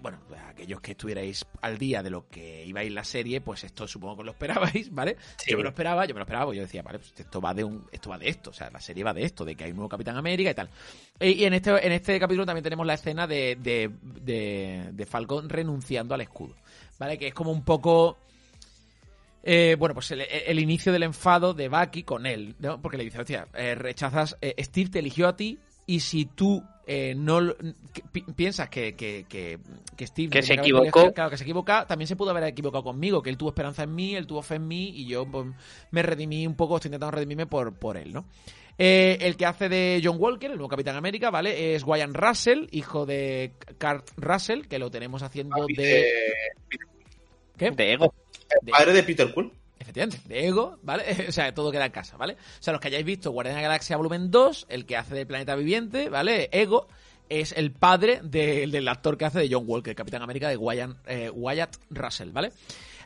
bueno, 0.01 0.19
aquellos 0.49 0.81
que 0.81 0.91
estuvierais 0.91 1.45
al 1.62 1.77
día 1.77 2.03
de 2.03 2.10
lo 2.10 2.27
que 2.29 2.65
iba 2.65 2.81
a 2.81 2.83
ir 2.83 2.91
la 2.91 3.03
serie, 3.03 3.41
pues 3.41 3.63
esto 3.63 3.88
supongo 3.88 4.17
que 4.17 4.23
lo 4.23 4.31
esperabais, 4.31 4.91
¿vale? 4.93 5.17
Sí. 5.38 5.51
Yo 5.51 5.57
me 5.57 5.63
lo 5.63 5.69
esperaba, 5.69 6.05
yo 6.05 6.13
me 6.13 6.19
lo 6.19 6.23
esperaba, 6.23 6.45
pues 6.45 6.57
yo 6.57 6.63
decía, 6.63 6.81
vale, 6.83 6.99
pues 6.99 7.13
esto 7.17 7.41
va 7.41 7.53
de 7.53 7.63
un, 7.63 7.88
esto 7.91 8.10
va 8.10 8.17
de 8.17 8.29
esto, 8.29 8.49
o 8.51 8.53
sea, 8.53 8.69
la 8.69 8.79
serie 8.79 9.03
va 9.03 9.13
de 9.13 9.23
esto, 9.23 9.43
de 9.45 9.55
que 9.55 9.63
hay 9.63 9.71
un 9.71 9.77
nuevo 9.77 9.89
Capitán 9.89 10.17
América 10.17 10.51
y 10.51 10.53
tal. 10.53 10.69
Y, 11.19 11.29
y 11.31 11.45
en 11.45 11.53
este, 11.53 11.86
en 11.86 11.91
este 11.91 12.19
capítulo 12.19 12.45
también 12.45 12.63
tenemos 12.63 12.86
la 12.86 12.93
escena 12.95 13.27
de, 13.27 13.57
de, 13.60 13.91
de, 14.01 14.89
de 14.93 15.05
Falcon 15.05 15.49
renunciando 15.49 16.13
al 16.15 16.21
escudo, 16.21 16.55
¿vale? 16.99 17.17
Que 17.17 17.27
es 17.27 17.33
como 17.33 17.51
un 17.51 17.63
poco... 17.63 18.17
eh, 19.43 19.75
bueno, 19.79 19.93
pues 19.93 20.12
el, 20.12 20.21
el 20.21 20.60
inicio 20.60 20.91
del 20.91 21.03
enfado 21.03 21.53
de 21.53 21.69
Bucky 21.69 22.03
con 22.03 22.25
él, 22.25 22.55
¿no? 22.60 22.81
Porque 22.81 22.97
le 22.97 23.03
dice, 23.05 23.19
hostia, 23.21 23.47
eh, 23.53 23.75
rechazas, 23.75 24.38
eh, 24.41 24.55
Steve 24.60 24.89
te 24.89 24.99
eligió 24.99 25.27
a 25.27 25.36
ti 25.36 25.60
y 25.86 26.01
si 26.01 26.25
tú 26.25 26.63
eh, 26.88 27.13
no 27.15 27.54
pi- 28.13 28.21
piensas 28.36 28.69
que, 28.69 28.95
que, 28.95 29.26
que, 29.28 29.60
que 29.97 30.08
Steve 30.08 30.30
Que 30.30 30.41
se 30.41 30.54
equivocó. 30.54 31.12
claro 31.13 31.30
que 31.30 31.38
se 31.38 31.43
equivoca 31.43 31.86
también 31.86 32.08
se 32.08 32.15
pudo 32.15 32.32
haber 32.32 32.45
equivocado 32.45 32.84
conmigo 32.84 33.21
que 33.21 33.30
él 33.30 33.38
tuvo 33.38 33.50
esperanza 33.50 33.84
en 33.84 33.93
mí 33.93 34.15
él 34.15 34.26
tuvo 34.26 34.41
fe 34.41 34.56
en 34.56 34.67
mí 34.67 34.89
y 34.95 35.06
yo 35.08 35.26
pues, 35.30 35.47
me 35.91 36.02
redimí 36.02 36.47
un 36.47 36.56
poco 36.56 36.78
estoy 36.78 36.89
intentando 36.89 37.12
redimirme 37.12 37.45
por, 37.45 37.73
por 37.78 37.97
él 37.97 38.13
no 38.13 38.26
Eh, 38.80 39.17
el 39.21 39.36
que 39.36 39.45
hace 39.47 39.69
de 39.69 40.00
John 40.04 40.17
Walker 40.19 40.52
el 40.52 40.58
nuevo 40.58 40.69
Capitán 40.69 40.95
América 40.95 41.30
vale 41.32 41.73
es 41.76 41.84
Wyatt 41.84 42.12
Russell 42.15 42.67
hijo 42.71 43.06
de 43.08 43.52
Kurt 43.80 44.08
Russell 44.17 44.67
que 44.67 44.78
lo 44.80 44.89
tenemos 44.91 45.23
haciendo 45.23 45.65
de 45.76 46.06
¿qué? 47.58 47.71
De 47.71 47.93
ego. 47.93 48.13
De- 48.62 48.71
padre 48.71 48.93
de 48.93 49.04
Peter 49.04 49.34
Quill. 49.34 49.52
Efectivamente, 49.88 50.19
de 50.28 50.47
Ego, 50.47 50.78
¿vale? 50.84 51.04
O 51.30 51.32
sea, 51.32 51.54
todo 51.54 51.71
queda 51.71 51.86
en 51.86 51.91
casa, 51.93 52.17
¿vale? 52.17 52.34
O 52.34 52.62
sea, 52.63 52.73
los 52.73 52.82
que 52.82 52.89
hayáis 52.89 53.06
visto 53.06 53.32
Guardián 53.32 53.56
de 53.56 53.62
la 53.62 53.67
Galaxia 53.69 53.95
Volumen 53.95 54.30
2, 54.30 54.67
el 54.69 54.86
que 54.86 54.97
hace 54.97 55.15
de 55.15 55.26
Planeta 55.26 55.56
Viviente, 55.56 56.10
¿vale? 56.10 56.50
Ego 56.52 56.88
es 57.30 57.54
el 57.54 57.71
padre 57.71 58.19
de- 58.21 58.67
del 58.67 58.88
actor 58.89 59.17
que 59.17 59.26
hace 59.26 59.39
de 59.39 59.50
John 59.50 59.63
Walker, 59.65 59.95
Capitán 59.95 60.21
América 60.21 60.50
de 60.50 60.58
Wyatt, 60.58 60.91
eh, 61.08 61.30
Wyatt 61.34 61.78
Russell, 61.89 62.32
¿vale? 62.32 62.52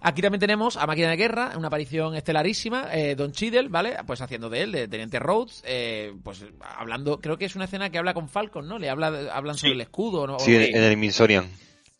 Aquí 0.04 0.24
también 0.24 0.40
tenemos 0.40 0.78
a 0.78 0.88
Máquina 0.88 1.10
de 1.12 1.16
Guerra, 1.18 1.54
una 1.56 1.68
aparición 1.68 2.16
estelarísima, 2.16 2.88
eh, 2.92 3.14
Don 3.14 3.32
Cheadle, 3.32 3.68
¿vale? 3.70 3.98
Pues 4.08 4.20
haciendo 4.22 4.50
de 4.50 4.64
él, 4.64 4.72
de 4.72 4.88
Teniente 4.88 5.20
Rhodes, 5.20 5.62
eh, 5.64 6.12
pues 6.24 6.44
hablando, 6.76 7.20
creo 7.20 7.38
que 7.38 7.46
es 7.46 7.56
una 7.56 7.66
escena 7.66 7.92
que 7.92 8.00
habla 8.00 8.16
con 8.16 8.28
Falcon, 8.28 8.68
¿no? 8.68 8.80
Le 8.80 8.90
habla, 8.90 9.30
hablan 9.32 9.58
sobre 9.60 9.74
el 9.74 9.82
escudo, 9.82 10.26
¿no? 10.26 10.40
Sí, 10.40 10.56
en, 10.56 10.76
el 10.84 10.98
Minsorian. 10.98 11.48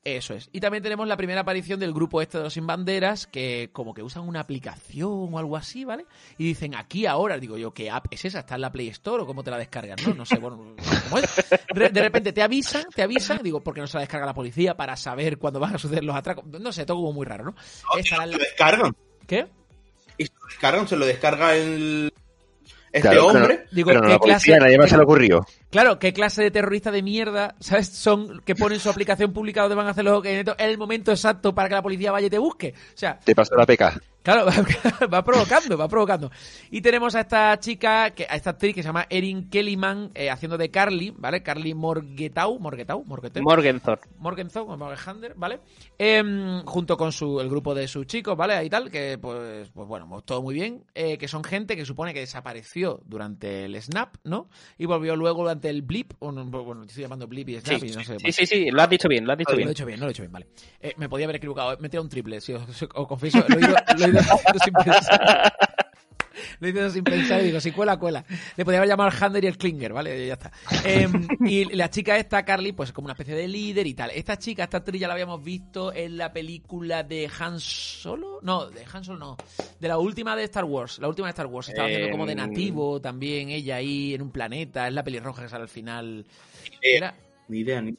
Eso 0.04 0.34
es. 0.34 0.50
Y 0.52 0.60
también 0.60 0.82
tenemos 0.82 1.08
la 1.08 1.16
primera 1.16 1.42
aparición 1.42 1.80
del 1.80 1.94
grupo 1.94 2.22
este 2.22 2.38
de 2.40 2.46
los 2.46 2.54
sin 2.54 2.66
banderas, 2.66 3.28
que 3.28 3.70
como 3.72 3.94
que 3.94 4.02
usan 4.02 4.28
una 4.28 4.40
aplicación 4.40 5.30
o 5.34 5.38
algo 5.38 5.56
así, 5.58 5.86
¿vale? 5.86 6.06
Y 6.38 6.46
dicen 6.46 6.74
aquí 6.76 7.06
ahora, 7.06 7.38
digo 7.38 7.58
yo, 7.58 7.72
¿qué 7.74 7.92
app 7.92 8.08
es 8.12 8.26
esa? 8.26 8.40
¿Está 8.40 8.56
en 8.56 8.62
la 8.62 8.72
Play 8.72 8.88
Store 8.88 9.24
o 9.24 9.26
cómo 9.28 9.44
te 9.44 9.52
la 9.52 9.58
descargas? 9.58 10.06
No, 10.08 10.14
no 10.16 10.26
sé, 10.26 10.40
bueno, 10.40 10.58
¿cómo 11.04 11.18
es? 11.20 11.36
De 11.94 12.02
repente 12.02 12.34
te 12.34 12.42
avisan, 12.42 12.86
te 12.96 13.04
avisan, 13.04 13.42
digo, 13.44 13.62
porque 13.62 13.82
no 13.82 13.88
se 13.88 13.98
la 13.98 14.02
descarga 14.02 14.26
la 14.26 14.34
policía 14.34 14.76
para 14.76 14.96
saber 14.96 15.38
cuándo 15.38 15.60
van 15.60 15.76
a 15.76 15.78
suceder 15.78 16.04
los 16.04 16.16
atracos. 16.16 16.46
No 16.46 16.72
sé, 16.72 16.86
todo 16.86 16.98
como 16.98 17.14
muy 17.14 17.26
raro, 17.26 17.44
¿no? 17.46 17.52
No, 17.52 18.18
lo 18.20 18.26
la- 18.26 18.38
descargan. 18.38 18.96
¿Qué? 19.28 19.48
Y 20.18 20.26
se 20.26 20.34
lo 20.34 20.46
descargan, 20.48 20.88
se 20.88 20.96
lo 20.98 21.06
descarga 21.06 21.56
el. 21.56 22.12
Este 22.94 23.02
Claro, 23.08 23.28
pero- 23.32 23.40
hombre. 23.40 23.66
Digo, 23.72 23.88
Pero 23.90 24.02
no, 24.02 24.08
¿qué 24.08 24.14
la 24.14 24.20
policía, 24.20 24.56
clase- 24.58 24.60
nadie 24.66 24.78
más 24.78 24.90
se 24.90 24.98
le 24.98 25.04
ocurrió. 25.04 25.46
Claro, 25.70 25.98
¿qué 26.00 26.12
clase 26.12 26.44
de 26.44 26.52
terrorista 26.52 26.92
de 26.92 27.02
mierda, 27.02 27.56
¿sabes? 27.60 27.88
Son 27.88 28.42
que 28.46 28.54
ponen 28.56 28.80
su 28.80 28.90
aplicación 28.90 29.32
pública 29.32 29.62
donde 29.62 29.76
van 29.76 29.88
a 29.88 29.92
hacer 29.92 30.04
los 30.04 30.26
en 30.26 30.46
el 30.58 30.78
momento 30.78 31.12
exacto 31.12 31.56
para 31.56 31.70
que 31.70 31.76
la 31.76 31.82
policía 31.82 32.12
vaya 32.12 32.28
y 32.28 32.30
te 32.30 32.38
busque. 32.38 32.74
O 32.76 32.98
sea, 32.98 33.18
Te 33.24 33.34
pasó 33.34 33.56
la 33.56 33.66
peca. 33.66 33.98
Claro, 34.24 34.46
va 35.14 35.24
provocando, 35.24 35.78
va 35.78 35.88
provocando. 35.88 36.30
Y 36.70 36.82
tenemos 36.82 37.16
a 37.16 37.22
esta 37.22 37.60
chica, 37.60 38.12
que, 38.12 38.26
a 38.30 38.36
esta 38.36 38.52
actriz 38.52 38.76
que 38.76 38.84
se 38.84 38.88
llama 38.90 39.08
Erin 39.10 39.50
Kellyman, 39.50 40.12
eh, 40.14 40.30
haciendo 40.30 40.58
de 40.58 40.70
Carly, 40.70 41.12
¿vale? 41.18 41.42
Carly 41.42 41.74
Morgetau, 41.74 42.60
Morgetau, 42.60 43.04
Morgetau. 43.04 43.42
Morgenthor. 43.44 44.00
Morgenthau, 44.20 44.70
o 44.70 44.78
Morgenhander, 44.78 45.34
¿vale? 45.36 45.60
Em, 45.98 46.64
junto 46.66 46.98
con 46.98 47.12
su, 47.12 47.40
el 47.42 47.50
grupo 47.50 47.74
de 47.74 47.88
sus 47.88 48.06
chicos, 48.06 48.38
¿vale? 48.38 48.54
Ahí 48.54 48.70
tal, 48.70 48.92
que 48.92 49.18
pues, 49.20 49.70
pues 49.74 49.88
bueno, 49.88 50.08
pues 50.08 50.24
todo 50.24 50.42
muy 50.44 50.54
bien. 50.54 50.84
eh, 50.94 51.18
que 51.18 51.28
son 51.28 51.44
gente 51.44 51.76
que 51.76 51.86
supone 51.86 52.14
que 52.14 52.20
desapareció 52.20 53.02
durante 53.06 53.66
el 53.66 53.82
Snap, 53.82 54.16
¿no? 54.24 54.50
Y 54.78 54.86
volvió 54.86 55.16
luego 55.16 55.42
durante 55.42 55.70
el 55.70 55.82
Blip, 55.82 56.14
o 56.20 56.32
no, 56.32 56.46
bueno, 56.46 56.84
estoy 56.84 57.02
llamando 57.04 57.28
Blip 57.28 57.50
y 57.50 57.60
Snap 57.60 57.80
Sí, 57.80 57.88
y 57.88 57.92
no 57.92 58.04
sé. 58.04 58.18
sí, 58.20 58.32
sí, 58.32 58.46
sí, 58.46 58.70
lo 58.72 58.82
has 58.84 58.90
dicho 58.90 59.08
bien, 59.08 59.26
lo 59.26 59.34
has 59.34 59.40
dicho 59.40 59.52
Lo 59.52 59.56
he 59.56 59.58
bien. 59.60 59.70
hecho 59.70 59.86
bien, 59.86 60.00
no 60.00 60.06
lo 60.06 60.10
he 60.10 60.12
hecho 60.12 60.22
bien, 60.24 60.32
vale. 60.32 60.48
Eh, 60.80 60.94
me 60.98 61.10
podía 61.10 61.26
haber 61.26 61.38
equivocado, 61.38 61.76
me 61.80 61.88
he 61.88 61.90
tirado 61.90 62.04
un 62.04 62.10
triple, 62.10 62.40
sí, 62.40 62.54
os, 62.54 62.64
os 62.94 63.08
confieso, 63.08 63.44
lo 63.48 63.56
he 63.56 63.60
ido, 63.60 63.76
lo 63.98 64.06
he 64.06 64.11
ido 64.20 64.22
haciendo 64.22 64.60
sin 64.64 64.74
pensar. 64.74 65.54
Lo 66.60 66.68
he 66.68 66.72
ido 66.72 66.90
sin 66.90 67.04
pensar 67.04 67.42
y 67.42 67.46
digo, 67.46 67.60
si 67.60 67.72
cuela, 67.72 67.98
cuela. 67.98 68.24
Le 68.56 68.64
podía 68.66 68.80
haber 68.80 68.90
llamado 68.90 69.10
al 69.12 69.24
Hander 69.24 69.44
y 69.44 69.48
el 69.48 69.58
Klinger, 69.58 69.94
¿vale? 69.94 70.28
Ya 70.28 70.34
está. 70.34 70.52
Em, 70.86 71.28
y 71.46 71.66
la 71.76 71.90
chica 71.90 72.18
esta, 72.18 72.44
Carly, 72.46 72.72
pues 72.72 72.90
es 72.90 72.94
como 72.94 73.06
una 73.06 73.14
especie 73.14 73.36
de 73.36 73.48
líder 73.48 73.86
y 73.86 73.94
tal. 73.94 74.12
Esta 74.12 74.38
chica, 74.38 74.64
esta 74.64 74.78
actriz 74.78 75.02
ya 75.02 75.08
la 75.08 75.14
habíamos 75.14 75.44
visto 75.44 75.94
en 75.94 76.18
la 76.18 76.32
película 76.32 77.04
de 77.04 77.30
Han 77.40 77.60
Solo. 77.60 78.40
No, 78.42 78.70
de 78.70 78.86
Han 78.92 79.04
Solo 79.04 79.20
no. 79.20 79.38
De 79.80 79.88
la 79.88 79.98
última 79.98 80.36
de 80.36 80.44
Star 80.46 80.64
Wars. 80.66 81.00
La 81.00 81.08
última 81.10 81.28
de 81.28 81.32
Star 81.32 81.48
Wars. 81.48 81.70
Estaba 81.70 81.88
haciendo 81.88 82.12
como 82.12 82.26
de 82.26 82.32
Em. 82.34 82.38
nativo 82.38 83.02
también, 83.02 83.50
ella 83.50 83.76
ahí 83.76 84.14
en 84.14 84.22
un 84.22 84.32
planeta. 84.32 84.88
Es 84.88 84.94
la 84.94 85.04
pelirroja 85.04 85.44
que 85.44 85.50
sale 85.50 85.64
al 85.64 85.70
final. 85.70 86.26
Era, 86.82 87.14
Ni 87.50 87.60
idea, 87.60 87.82
ni. 87.82 87.96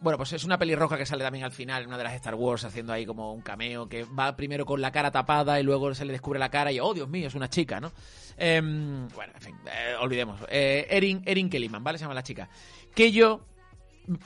Bueno, 0.00 0.16
pues 0.16 0.32
es 0.32 0.44
una 0.44 0.58
pelirroja 0.58 0.96
que 0.98 1.06
sale 1.06 1.22
también 1.24 1.44
al 1.44 1.52
final 1.52 1.86
una 1.86 1.96
de 1.98 2.04
las 2.04 2.14
Star 2.14 2.34
Wars 2.34 2.64
haciendo 2.64 2.92
ahí 2.92 3.06
como 3.06 3.32
un 3.32 3.42
cameo 3.42 3.88
que 3.88 4.04
va 4.04 4.36
primero 4.36 4.66
con 4.66 4.80
la 4.80 4.90
cara 4.92 5.10
tapada 5.10 5.58
y 5.60 5.62
luego 5.62 5.94
se 5.94 6.04
le 6.04 6.12
descubre 6.12 6.38
la 6.38 6.50
cara 6.50 6.72
y 6.72 6.80
oh 6.80 6.94
Dios 6.94 7.08
mío, 7.08 7.28
es 7.28 7.34
una 7.34 7.48
chica, 7.48 7.80
¿no? 7.80 7.92
Em, 8.36 9.08
bueno, 9.08 9.32
en 9.34 9.40
fin, 9.40 9.54
eh, 9.66 9.94
olvidemos. 10.00 10.40
Eh, 10.48 10.86
Erin, 10.90 11.22
Erin 11.24 11.48
Kellyman, 11.48 11.84
¿vale? 11.84 11.98
Se 11.98 12.04
llama 12.04 12.14
la 12.14 12.22
chica. 12.22 12.48
Que 12.94 13.12
yo 13.12 13.46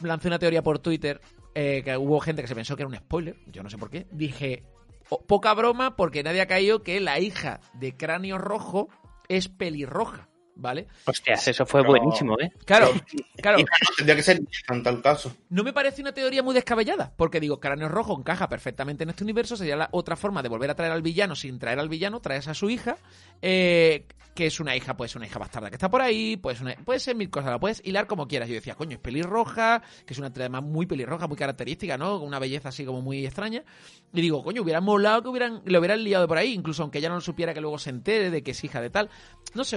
lancé 0.02 0.28
una 0.28 0.38
teoría 0.38 0.62
por 0.62 0.78
Twitter 0.78 1.20
eh, 1.54 1.82
que 1.84 1.96
hubo 1.96 2.20
gente 2.20 2.42
que 2.42 2.48
se 2.48 2.54
pensó 2.54 2.76
que 2.76 2.82
era 2.82 2.88
un 2.88 2.96
spoiler, 2.96 3.36
yo 3.46 3.62
no 3.62 3.70
sé 3.70 3.78
por 3.78 3.90
qué. 3.90 4.06
Dije, 4.10 4.64
"Oh, 5.10 5.24
poca 5.26 5.52
broma 5.54 5.96
porque 5.96 6.22
nadie 6.22 6.40
ha 6.40 6.46
caído 6.46 6.82
que 6.82 7.00
la 7.00 7.18
hija 7.18 7.60
de 7.74 7.96
Cráneo 7.96 8.38
Rojo 8.38 8.88
es 9.28 9.48
pelirroja. 9.48 10.28
¿Vale? 10.58 10.86
Hostias, 11.06 11.48
eso 11.48 11.64
fue 11.64 11.80
Pero- 11.80 11.92
buenísimo, 11.92 12.36
¿eh? 12.38 12.52
Claro, 12.66 12.90
claro. 13.36 13.58
Tendría 13.96 14.16
que 14.16 14.22
ser 14.22 14.40
en 14.68 14.82
tal 14.82 15.00
caso. 15.00 15.34
No 15.48 15.64
me 15.64 15.72
parece 15.72 16.02
una 16.02 16.12
teoría 16.12 16.42
muy 16.42 16.54
descabellada, 16.54 17.12
porque 17.16 17.40
digo, 17.40 17.58
Cráneo 17.60 17.88
Rojo 17.88 18.16
encaja 18.18 18.48
perfectamente 18.48 19.04
en 19.04 19.10
este 19.10 19.24
universo, 19.24 19.56
sería 19.56 19.76
la 19.76 19.88
otra 19.92 20.16
forma 20.16 20.42
de 20.42 20.48
volver 20.48 20.70
a 20.70 20.74
traer 20.74 20.92
al 20.92 21.02
villano 21.02 21.34
sin 21.34 21.58
traer 21.58 21.78
al 21.78 21.88
villano, 21.88 22.20
traes 22.20 22.48
a 22.48 22.54
su 22.54 22.68
hija, 22.68 22.96
eh, 23.40 24.06
que 24.34 24.46
es 24.46 24.60
una 24.60 24.76
hija, 24.76 24.96
pues 24.96 25.16
una 25.16 25.26
hija 25.26 25.38
bastarda 25.40 25.68
que 25.68 25.74
está 25.76 25.90
por 25.90 26.00
ahí, 26.00 26.36
pues 26.36 26.60
una- 26.60 26.76
puede 26.76 27.00
ser 27.00 27.16
mil 27.16 27.28
cosas, 27.28 27.50
la 27.50 27.58
puedes 27.58 27.80
hilar 27.84 28.06
como 28.06 28.28
quieras. 28.28 28.48
Yo 28.48 28.54
decía, 28.54 28.76
coño, 28.76 28.92
es 28.92 28.98
pelirroja, 29.00 29.82
que 30.06 30.12
es 30.12 30.18
una 30.20 30.32
trama 30.32 30.60
muy 30.60 30.86
pelirroja, 30.86 31.26
muy 31.26 31.36
característica, 31.36 31.96
¿no? 31.98 32.18
Con 32.20 32.28
una 32.28 32.38
belleza 32.38 32.68
así 32.68 32.84
como 32.84 33.02
muy 33.02 33.26
extraña. 33.26 33.64
Y 34.12 34.20
digo, 34.20 34.44
coño, 34.44 34.62
hubiera 34.62 34.80
molado 34.80 35.22
que 35.22 35.28
hubieran, 35.28 35.62
le 35.64 35.76
hubieran 35.78 36.04
liado 36.04 36.22
de 36.22 36.28
por 36.28 36.38
ahí, 36.38 36.52
incluso 36.54 36.82
aunque 36.82 36.98
ella 36.98 37.08
no 37.08 37.16
lo 37.16 37.20
supiera, 37.20 37.52
que 37.52 37.60
luego 37.60 37.78
se 37.78 37.90
entere 37.90 38.30
de 38.30 38.42
que 38.44 38.52
es 38.52 38.62
hija 38.62 38.80
de 38.80 38.90
tal. 38.90 39.10
No 39.54 39.64
sé, 39.64 39.76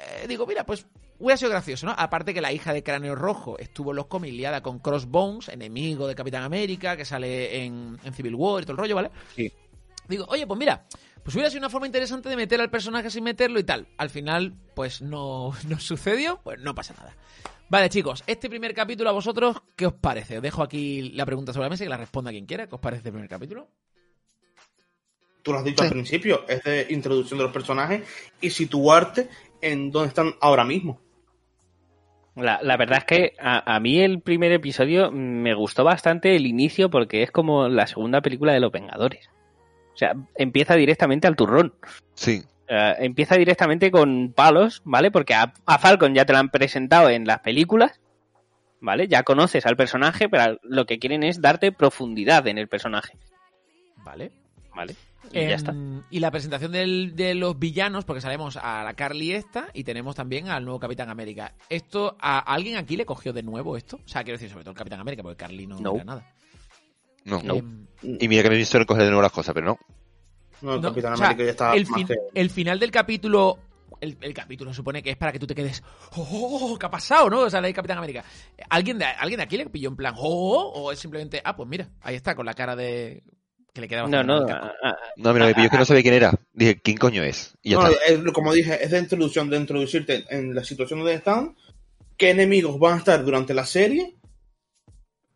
eh, 0.00 0.26
digo, 0.28 0.46
mira, 0.46 0.64
pues 0.64 0.86
hubiera 1.18 1.36
sido 1.36 1.50
gracioso, 1.50 1.86
¿no? 1.86 1.94
Aparte 1.96 2.34
que 2.34 2.40
la 2.40 2.52
hija 2.52 2.72
de 2.72 2.82
Cráneo 2.82 3.14
Rojo 3.14 3.58
estuvo 3.58 3.90
en 3.90 3.96
los 3.96 4.06
cómics 4.06 4.34
liada 4.34 4.62
con 4.62 4.78
Crossbones, 4.78 5.48
enemigo 5.48 6.06
de 6.06 6.14
Capitán 6.14 6.42
América, 6.42 6.96
que 6.96 7.04
sale 7.04 7.64
en, 7.64 7.98
en 8.02 8.14
Civil 8.14 8.34
War 8.34 8.62
y 8.62 8.64
todo 8.64 8.72
el 8.72 8.78
rollo, 8.78 8.94
¿vale? 8.96 9.10
Sí. 9.36 9.52
Digo, 10.08 10.24
oye, 10.28 10.46
pues 10.46 10.58
mira, 10.58 10.86
pues 11.22 11.34
hubiera 11.34 11.50
sido 11.50 11.60
una 11.60 11.70
forma 11.70 11.86
interesante 11.86 12.28
de 12.28 12.36
meter 12.36 12.60
al 12.60 12.70
personaje 12.70 13.10
sin 13.10 13.24
meterlo 13.24 13.60
y 13.60 13.64
tal. 13.64 13.86
Al 13.98 14.10
final, 14.10 14.54
pues 14.74 15.02
no, 15.02 15.52
no 15.68 15.78
sucedió, 15.78 16.40
pues 16.42 16.58
no 16.60 16.74
pasa 16.74 16.94
nada. 16.98 17.14
Vale, 17.68 17.88
chicos, 17.88 18.24
este 18.26 18.48
primer 18.48 18.74
capítulo 18.74 19.10
a 19.10 19.12
vosotros, 19.12 19.56
¿qué 19.76 19.86
os 19.86 19.92
parece? 19.92 20.38
Os 20.38 20.42
dejo 20.42 20.62
aquí 20.62 21.10
la 21.10 21.24
pregunta 21.24 21.52
sobre 21.52 21.66
la 21.66 21.70
mesa 21.70 21.84
y 21.84 21.86
que 21.86 21.90
la 21.90 21.96
responda 21.96 22.32
quien 22.32 22.46
quiera. 22.46 22.66
¿Qué 22.66 22.74
os 22.74 22.80
parece 22.80 22.98
este 22.98 23.12
primer 23.12 23.28
capítulo? 23.28 23.68
Tú 25.42 25.52
lo 25.52 25.58
has 25.58 25.64
dicho 25.64 25.84
al 25.84 25.90
principio, 25.90 26.44
es 26.48 26.62
de 26.64 26.86
introducción 26.90 27.38
de 27.38 27.44
los 27.44 27.52
personajes 27.52 28.02
y 28.40 28.50
situarte 28.50 29.28
en 29.60 29.90
donde 29.90 30.08
están 30.08 30.34
ahora 30.40 30.64
mismo. 30.64 31.00
La, 32.36 32.60
la 32.62 32.76
verdad 32.76 32.98
es 32.98 33.04
que 33.04 33.32
a, 33.40 33.74
a 33.74 33.80
mí 33.80 34.00
el 34.00 34.20
primer 34.20 34.52
episodio 34.52 35.10
me 35.10 35.54
gustó 35.54 35.84
bastante 35.84 36.36
el 36.36 36.46
inicio 36.46 36.90
porque 36.90 37.22
es 37.22 37.30
como 37.30 37.68
la 37.68 37.86
segunda 37.86 38.20
película 38.20 38.52
de 38.52 38.60
los 38.60 38.72
Vengadores. 38.72 39.28
O 39.94 39.96
sea, 39.96 40.14
empieza 40.36 40.74
directamente 40.76 41.26
al 41.26 41.36
turrón. 41.36 41.74
Sí. 42.14 42.42
Eh, 42.68 42.94
empieza 43.00 43.34
directamente 43.34 43.90
con 43.90 44.32
palos, 44.32 44.80
¿vale? 44.84 45.10
Porque 45.10 45.34
a, 45.34 45.52
a 45.66 45.78
Falcon 45.78 46.14
ya 46.14 46.24
te 46.24 46.32
lo 46.32 46.38
han 46.38 46.50
presentado 46.50 47.10
en 47.10 47.26
las 47.26 47.40
películas, 47.40 48.00
¿vale? 48.80 49.08
Ya 49.08 49.24
conoces 49.24 49.66
al 49.66 49.76
personaje, 49.76 50.28
pero 50.28 50.58
lo 50.62 50.86
que 50.86 51.00
quieren 51.00 51.24
es 51.24 51.40
darte 51.40 51.72
profundidad 51.72 52.46
en 52.46 52.58
el 52.58 52.68
personaje, 52.68 53.18
Vale. 54.04 54.30
¿vale? 54.74 54.94
Y 55.32 55.38
Em, 55.38 55.48
ya 55.50 55.54
está. 55.54 55.74
y 56.10 56.18
la 56.20 56.30
presentación 56.30 56.72
del- 56.72 57.14
de 57.14 57.34
los 57.34 57.58
villanos, 57.58 58.04
porque 58.04 58.20
sabemos 58.20 58.56
a 58.56 58.82
la 58.84 58.94
Carly 58.94 59.32
esta 59.32 59.68
y 59.74 59.84
tenemos 59.84 60.16
también 60.16 60.48
al 60.48 60.64
nuevo 60.64 60.80
Capitán 60.80 61.08
América. 61.10 61.54
¿Esto 61.68 62.16
a 62.20 62.38
alguien 62.38 62.76
aquí 62.76 62.96
le 62.96 63.04
cogió 63.06 63.32
de 63.32 63.42
nuevo 63.42 63.76
esto? 63.76 63.96
O 64.04 64.08
sea, 64.08 64.24
quiero 64.24 64.36
decir, 64.38 64.50
sobre 64.50 64.64
todo 64.64 64.72
el 64.72 64.78
Capitán 64.78 65.00
América, 65.00 65.22
porque 65.22 65.36
Carly 65.36 65.66
no, 65.66 65.78
No. 65.78 65.94
era 65.96 66.04
nada. 66.04 66.34
No. 67.24 67.42
No. 67.42 67.54
Em, 67.56 67.86
Y 68.02 68.28
mira 68.28 68.42
que 68.42 68.48
me 68.48 68.54
he 68.54 68.58
visto 68.58 68.78
recoger 68.78 69.02
de 69.04 69.10
nuevo 69.10 69.22
las 69.22 69.32
cosas, 69.32 69.52
pero 69.54 69.66
no. 69.66 69.78
No, 70.62 70.74
el 70.74 70.80
no, 70.80 70.88
Capitán 70.88 71.12
o 71.12 71.16
sea, 71.16 71.26
América 71.26 71.44
ya 71.44 71.50
está 71.50 71.74
el, 71.74 71.86
fin- 71.86 72.50
final 72.50 72.78
del 72.80 72.90
capítulo. 72.90 73.58
El, 74.00 74.16
el 74.22 74.32
capítulo 74.32 74.72
supone 74.72 75.02
que 75.02 75.10
es 75.10 75.16
para 75.18 75.30
que 75.32 75.38
tú 75.38 75.46
te 75.46 75.54
quedes. 75.54 75.82
¡Oh! 76.16 76.76
¿Qué 76.80 76.86
ha 76.86 76.90
pasado, 76.90 77.28
no? 77.28 77.40
O 77.40 77.50
sea, 77.50 77.60
el 77.60 77.74
Capitán 77.74 77.98
América. 77.98 78.24
¿Alguien 78.70 78.98
de, 78.98 79.04
¿Alguien 79.04 79.36
de 79.38 79.44
aquí 79.44 79.58
le 79.58 79.66
pilló 79.68 79.90
en 79.90 79.96
plan. 79.96 80.14
¡Oh! 80.16 80.72
¿O 80.74 80.92
es 80.92 80.98
simplemente. 80.98 81.42
Ah, 81.44 81.54
pues 81.54 81.68
mira, 81.68 81.88
ahí 82.00 82.14
está, 82.16 82.34
con 82.34 82.46
la 82.46 82.54
cara 82.54 82.74
de. 82.74 83.22
Que 83.72 83.80
le 83.82 83.88
queda 83.88 84.02
No, 84.06 84.08
bastante 84.18 84.52
no, 84.52 84.58
a- 84.58 84.72
a- 84.90 84.98
No, 85.16 85.32
mira, 85.32 85.46
me 85.46 85.54
pilló 85.54 85.70
que 85.70 85.78
no 85.78 85.84
sabía 85.84 86.02
quién 86.02 86.14
era. 86.14 86.32
Dije, 86.52 86.80
¿quién 86.80 86.96
coño 86.96 87.22
es? 87.22 87.54
Y 87.62 87.70
ya 87.70 87.76
No, 87.78 87.86
está. 87.88 88.04
es- 88.06 88.32
como 88.32 88.52
dije, 88.52 88.82
es 88.82 88.90
de 88.90 88.98
introducción, 88.98 89.48
de 89.50 89.56
introducirte 89.58 90.24
en 90.30 90.54
la 90.54 90.64
situación 90.64 90.98
donde 91.00 91.14
están, 91.14 91.54
qué 92.16 92.30
enemigos 92.30 92.78
van 92.78 92.94
a 92.94 92.98
estar 92.98 93.24
durante 93.24 93.54
la 93.54 93.64
serie 93.64 94.16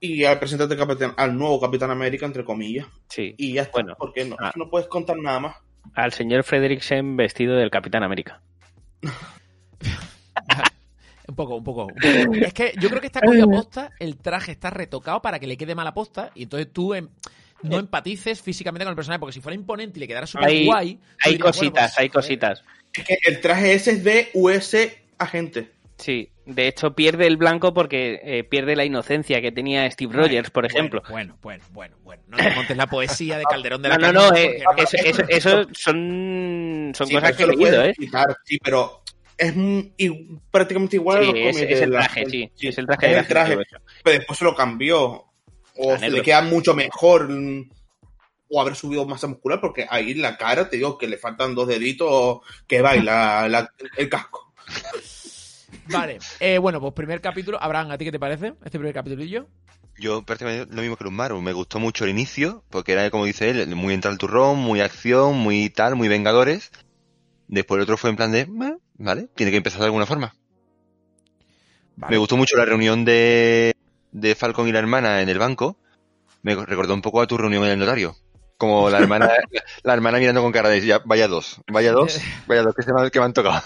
y 0.01 0.25
al 0.25 0.39
presentarte 0.39 0.77
capitán- 0.77 1.15
al 1.17 1.37
nuevo 1.39 1.61
Capitán 1.61 1.91
América, 1.91 2.27
entre 2.27 2.45
comillas. 2.45 2.87
sí, 3.09 3.35
Y 3.39 3.53
ya 3.55 3.63
está, 3.63 3.73
Bueno, 3.81 3.95
porque 3.99 4.25
no, 4.25 4.37
ah. 4.39 4.53
no 4.57 4.69
puedes 4.69 4.89
contar 4.89 5.17
nada 5.17 5.41
más. 5.41 5.57
al 5.95 6.13
señor 6.13 6.43
Frederiksen 6.45 7.17
vestido 7.17 7.55
del 7.57 7.71
Capitán 7.71 8.03
América. 8.03 8.41
Un 11.27 11.37
poco, 11.37 11.55
un 11.57 11.65
poco, 11.65 11.87
un 11.87 11.95
poco. 11.95 12.35
Es 12.35 12.53
que 12.53 12.75
yo 12.79 12.89
creo 12.91 13.01
que 13.01 13.07
está 13.07 13.21
cogido 13.23 13.47
a 13.47 13.51
posta, 13.51 13.91
el 13.99 14.19
traje 14.19 14.53
está 14.53 14.69
retocado 14.69 15.23
para 15.23 15.39
que 15.39 15.47
le 15.47 15.57
quede 15.57 15.75
mala 15.75 15.95
posta 15.95 16.31
y 16.35 16.43
entonces 16.43 16.71
tú 16.71 16.95
no 17.65 17.79
empatices 17.79 18.41
físicamente 18.43 18.85
con 18.85 18.91
el 18.93 18.97
personaje, 18.97 19.21
porque 19.21 19.33
si 19.35 19.41
fuera 19.41 19.55
imponente 19.57 19.99
y 19.99 20.01
le 20.01 20.07
quedara 20.09 20.27
súper 20.27 20.49
Hay- 20.49 20.67
guay... 20.67 20.99
Hay 21.25 21.33
dirías, 21.33 21.39
bueno, 21.39 21.53
cositas, 21.53 21.91
pues, 21.95 21.99
hay 21.99 22.09
joder. 22.09 22.13
cositas. 22.13 22.63
Es 22.93 23.05
que 23.05 23.19
el 23.27 23.41
traje 23.41 23.73
ese 23.75 23.91
es 23.93 24.05
de 24.05 24.31
US 24.35 24.77
Agente. 25.19 25.71
Sí, 25.97 26.31
de 26.45 26.67
hecho 26.67 26.95
pierde 26.95 27.27
el 27.29 27.37
blanco 27.37 27.73
porque 27.73 28.21
eh, 28.25 28.43
pierde 28.45 28.75
la 28.77 28.85
inocencia 28.85 29.41
que 29.41 29.53
tenía 29.53 29.89
Steve 29.91 30.13
Rogers, 30.13 30.51
por 30.51 30.67
ejemplo. 30.67 31.03
Bueno, 31.09 31.39
bueno, 31.41 31.65
bueno, 31.71 31.97
bueno. 32.03 32.23
No 32.27 32.37
te 32.37 32.51
montes 32.51 32.77
la 32.77 32.89
poesía 32.89 33.39
de 33.39 33.45
Calderón 33.45 33.81
de 33.81 33.89
la 33.91 33.99
No, 33.99 34.13
no, 34.13 34.31
no, 34.31 34.37
eh, 34.37 34.61
porque 34.65 34.83
eso, 34.83 34.97
eso, 34.97 35.23
eso 35.29 35.69
son, 35.73 36.93
son 36.97 37.07
Sí, 37.07 37.15
cosas 37.15 37.37
que 37.37 37.43
he 37.45 37.47
eso 37.47 37.53
lo 37.53 37.59
puedes 37.59 37.75
leído, 37.75 37.89
¿eh? 37.91 37.95
quitar, 37.97 38.37
sí, 38.45 38.59
pero 38.63 39.03
es 39.39 39.55
prácticamente 40.51 40.97
igual 40.97 41.19
a 41.19 41.21
Sí, 41.23 41.27
los 41.45 41.57
es, 41.57 41.63
es 41.71 41.81
el 41.83 41.91
la- 41.91 41.99
traje, 42.01 42.27
sí, 42.27 42.51
es 42.61 42.79
el 42.79 42.87
traje 42.87 43.07
es 43.07 43.13
de 43.13 43.19
el 43.21 43.27
traje. 43.29 43.57
la 43.57 43.63
pero 44.03 44.19
después 44.19 44.39
se 44.39 44.45
lo 44.45 44.55
cambió. 44.55 45.25
O 45.77 45.99
se 45.99 46.11
le 46.11 46.23
queda 46.23 46.43
mucho 46.43 46.75
mejor. 46.75 47.29
O 48.49 48.61
haber 48.61 48.77
subido 48.77 49.07
masa 49.07 49.27
muscular, 49.27 49.61
porque 49.61 49.87
ahí 49.89 50.15
la 50.15 50.37
cara, 50.37 50.69
te 50.69 50.77
digo 50.77 50.97
que 50.99 51.09
le 51.09 51.17
faltan 51.19 51.55
dos 51.55 51.67
deditos 51.67 52.39
que 52.67 52.81
baila 52.83 53.49
la- 53.49 53.71
el 53.97 54.09
casco. 54.09 54.53
Vale, 55.87 56.19
eh, 56.41 56.59
bueno, 56.59 56.81
pues 56.81 56.93
primer 56.95 57.21
capítulo. 57.21 57.59
Abraham, 57.63 57.91
¿a 57.91 57.99
ti 57.99 58.05
qué 58.05 58.13
te 58.13 58.19
parece 58.21 58.55
este 58.65 58.79
primer 58.79 58.95
capitulillo? 58.95 59.49
Yo 59.99 60.23
prácticamente 60.25 60.75
lo 60.75 60.81
mismo 60.83 60.97
que 60.97 61.05
Lumaro. 61.05 61.41
Me 61.41 61.53
gustó 61.53 61.79
mucho 61.79 62.05
el 62.05 62.11
inicio, 62.11 62.65
porque 62.71 62.93
era, 62.93 63.11
como 63.11 63.25
dice 63.27 63.51
él, 63.51 63.75
muy 63.77 63.95
entrar 63.95 64.13
al 64.13 64.19
turrón, 64.19 64.59
muy 64.59 64.81
acción, 64.81 65.37
muy 65.37 65.71
tal, 65.71 65.95
muy 65.97 66.09
vengadores. 66.09 66.71
Después 67.49 67.79
el 67.79 67.83
otro 67.83 67.97
fue 67.97 68.11
en 68.11 68.17
plan 68.17 68.33
de, 68.33 68.41
"Eh, 68.41 68.77
vale, 68.95 69.29
tiene 69.35 69.51
que 69.53 69.59
empezar 69.59 69.81
de 69.81 69.87
alguna 69.87 70.07
forma. 70.07 70.35
Vale. 71.97 72.11
Me 72.13 72.19
gustó 72.19 72.37
mucho 72.37 72.57
la 72.57 72.65
reunión 72.65 73.05
de, 73.05 73.74
de 74.15 74.35
Falcon 74.35 74.67
y 74.69 74.73
la 74.73 74.79
hermana 74.79 75.21
en 75.21 75.29
el 75.29 75.39
banco. 75.39 75.77
Me 76.43 76.55
recordó 76.55 76.95
un 76.95 77.03
poco 77.03 77.21
a 77.21 77.27
tu 77.27 77.37
reunión 77.37 77.65
en 77.65 77.73
el 77.73 77.79
notario. 77.79 78.17
Como 78.57 78.89
la 78.89 78.99
hermana, 78.99 79.29
la 79.83 79.93
hermana 79.93 80.19
mirando 80.19 80.41
con 80.41 80.53
cara 80.53 80.69
de, 80.71 80.81
ya, 80.87 81.03
vaya 81.05 81.29
dos, 81.29 81.61
vaya 81.71 81.93
dos, 81.93 82.19
vaya 82.47 82.63
dos 82.63 82.75
que, 82.75 82.83
se 82.83 82.93
me, 82.95 83.11
que 83.11 83.19
me 83.19 83.25
han 83.27 83.33
tocado. 83.33 83.61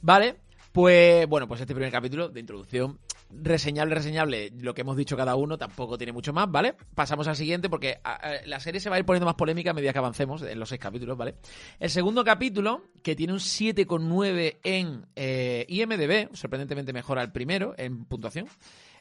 Vale, 0.00 0.36
pues 0.72 1.26
bueno, 1.28 1.46
pues 1.46 1.60
este 1.60 1.74
primer 1.74 1.92
capítulo 1.92 2.28
de 2.28 2.40
introducción, 2.40 2.98
reseñable, 3.30 3.94
reseñable, 3.94 4.50
lo 4.58 4.74
que 4.74 4.80
hemos 4.80 4.96
dicho 4.96 5.16
cada 5.16 5.36
uno, 5.36 5.56
tampoco 5.58 5.96
tiene 5.98 6.12
mucho 6.12 6.32
más, 6.32 6.50
¿vale? 6.50 6.74
Pasamos 6.94 7.28
al 7.28 7.36
siguiente 7.36 7.68
porque 7.70 7.98
a- 8.02 8.14
a- 8.14 8.46
la 8.46 8.58
serie 8.60 8.80
se 8.80 8.88
va 8.90 8.96
a 8.96 8.98
ir 8.98 9.04
poniendo 9.04 9.26
más 9.26 9.34
polémica 9.36 9.70
a 9.70 9.74
medida 9.74 9.92
que 9.92 9.98
avancemos 9.98 10.42
en 10.42 10.58
los 10.58 10.68
seis 10.68 10.80
capítulos, 10.80 11.16
¿vale? 11.16 11.36
El 11.78 11.90
segundo 11.90 12.24
capítulo, 12.24 12.84
que 13.02 13.14
tiene 13.14 13.32
un 13.34 13.38
7,9 13.40 14.58
en 14.64 15.06
eh, 15.14 15.66
IMDB, 15.68 16.34
sorprendentemente 16.34 16.92
mejor 16.92 17.18
al 17.18 17.30
primero 17.32 17.74
en 17.76 18.04
puntuación, 18.06 18.48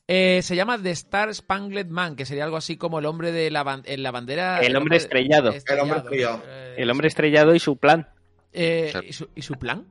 eh, 0.08 0.42
se 0.42 0.56
llama 0.56 0.78
The 0.82 0.92
Star 0.92 1.34
Spangled 1.34 1.88
Man, 1.88 2.16
que 2.16 2.26
sería 2.26 2.44
algo 2.44 2.58
así 2.58 2.76
como 2.78 3.00
el 3.00 3.06
hombre 3.06 3.32
de 3.32 3.50
la, 3.52 3.64
ban- 3.64 3.84
en 3.86 4.04
la 4.04 4.12
bandera... 4.12 4.60
El 4.60 4.76
hombre 4.76 4.98
estrellado. 4.98 5.52
El 5.54 5.80
hombre 5.80 5.98
estrellado. 6.00 6.44
eh, 6.48 6.76
El 6.78 6.90
hombre 6.90 7.08
estrellado 7.08 7.56
y 7.56 7.60
su 7.60 7.78
plan. 7.78 8.10
eh, 8.54 8.92
¿y, 9.08 9.14
su, 9.14 9.30
y 9.36 9.42
su 9.42 9.54
plan? 9.56 9.86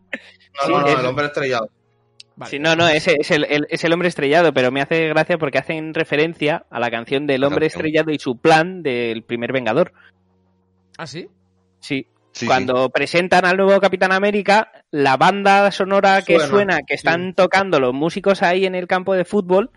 No, 0.63 0.69
no, 0.69 0.81
no, 0.83 0.87
es- 0.89 0.99
el 0.99 1.07
hombre 1.07 1.27
estrellado. 1.27 1.71
Vale. 2.37 2.51
Sí, 2.51 2.59
no, 2.59 2.75
no, 2.77 2.89
ese 2.89 3.17
es 3.19 3.31
el, 3.31 3.45
el- 3.45 3.67
es 3.71 3.83
el 3.85 3.93
hombre 3.93 4.09
estrellado, 4.09 4.53
pero 4.55 4.71
me 4.71 4.81
hace 4.81 5.09
gracia 5.09 5.37
porque 5.39 5.59
hacen 5.59 5.93
referencia 5.95 6.65
a 6.71 6.81
la 6.81 6.91
canción 6.91 7.27
del 7.27 7.45
hombre 7.45 7.67
estrellado 7.67 8.11
y 8.13 8.19
su 8.19 8.37
plan 8.39 8.83
del 8.83 9.23
primer 9.23 9.53
Vengador. 9.53 9.93
¿Ah, 10.99 11.07
sí? 11.07 11.29
Sí. 11.81 12.07
Sí, 12.33 12.47
Cuando 12.47 12.91
presentan 12.91 13.45
al 13.45 13.57
nuevo 13.57 13.81
Capitán 13.81 14.13
América, 14.13 14.71
la 14.93 15.17
banda 15.17 15.71
sonora 15.73 16.23
que 16.23 16.37
Suena, 16.37 16.49
suena, 16.49 16.79
que 16.87 16.95
están 16.95 17.35
tocando 17.35 17.81
los 17.81 17.93
músicos 17.93 18.43
ahí 18.43 18.67
en 18.67 18.77
el 18.77 18.87
campo 18.87 19.15
de 19.15 19.25
fútbol, 19.25 19.71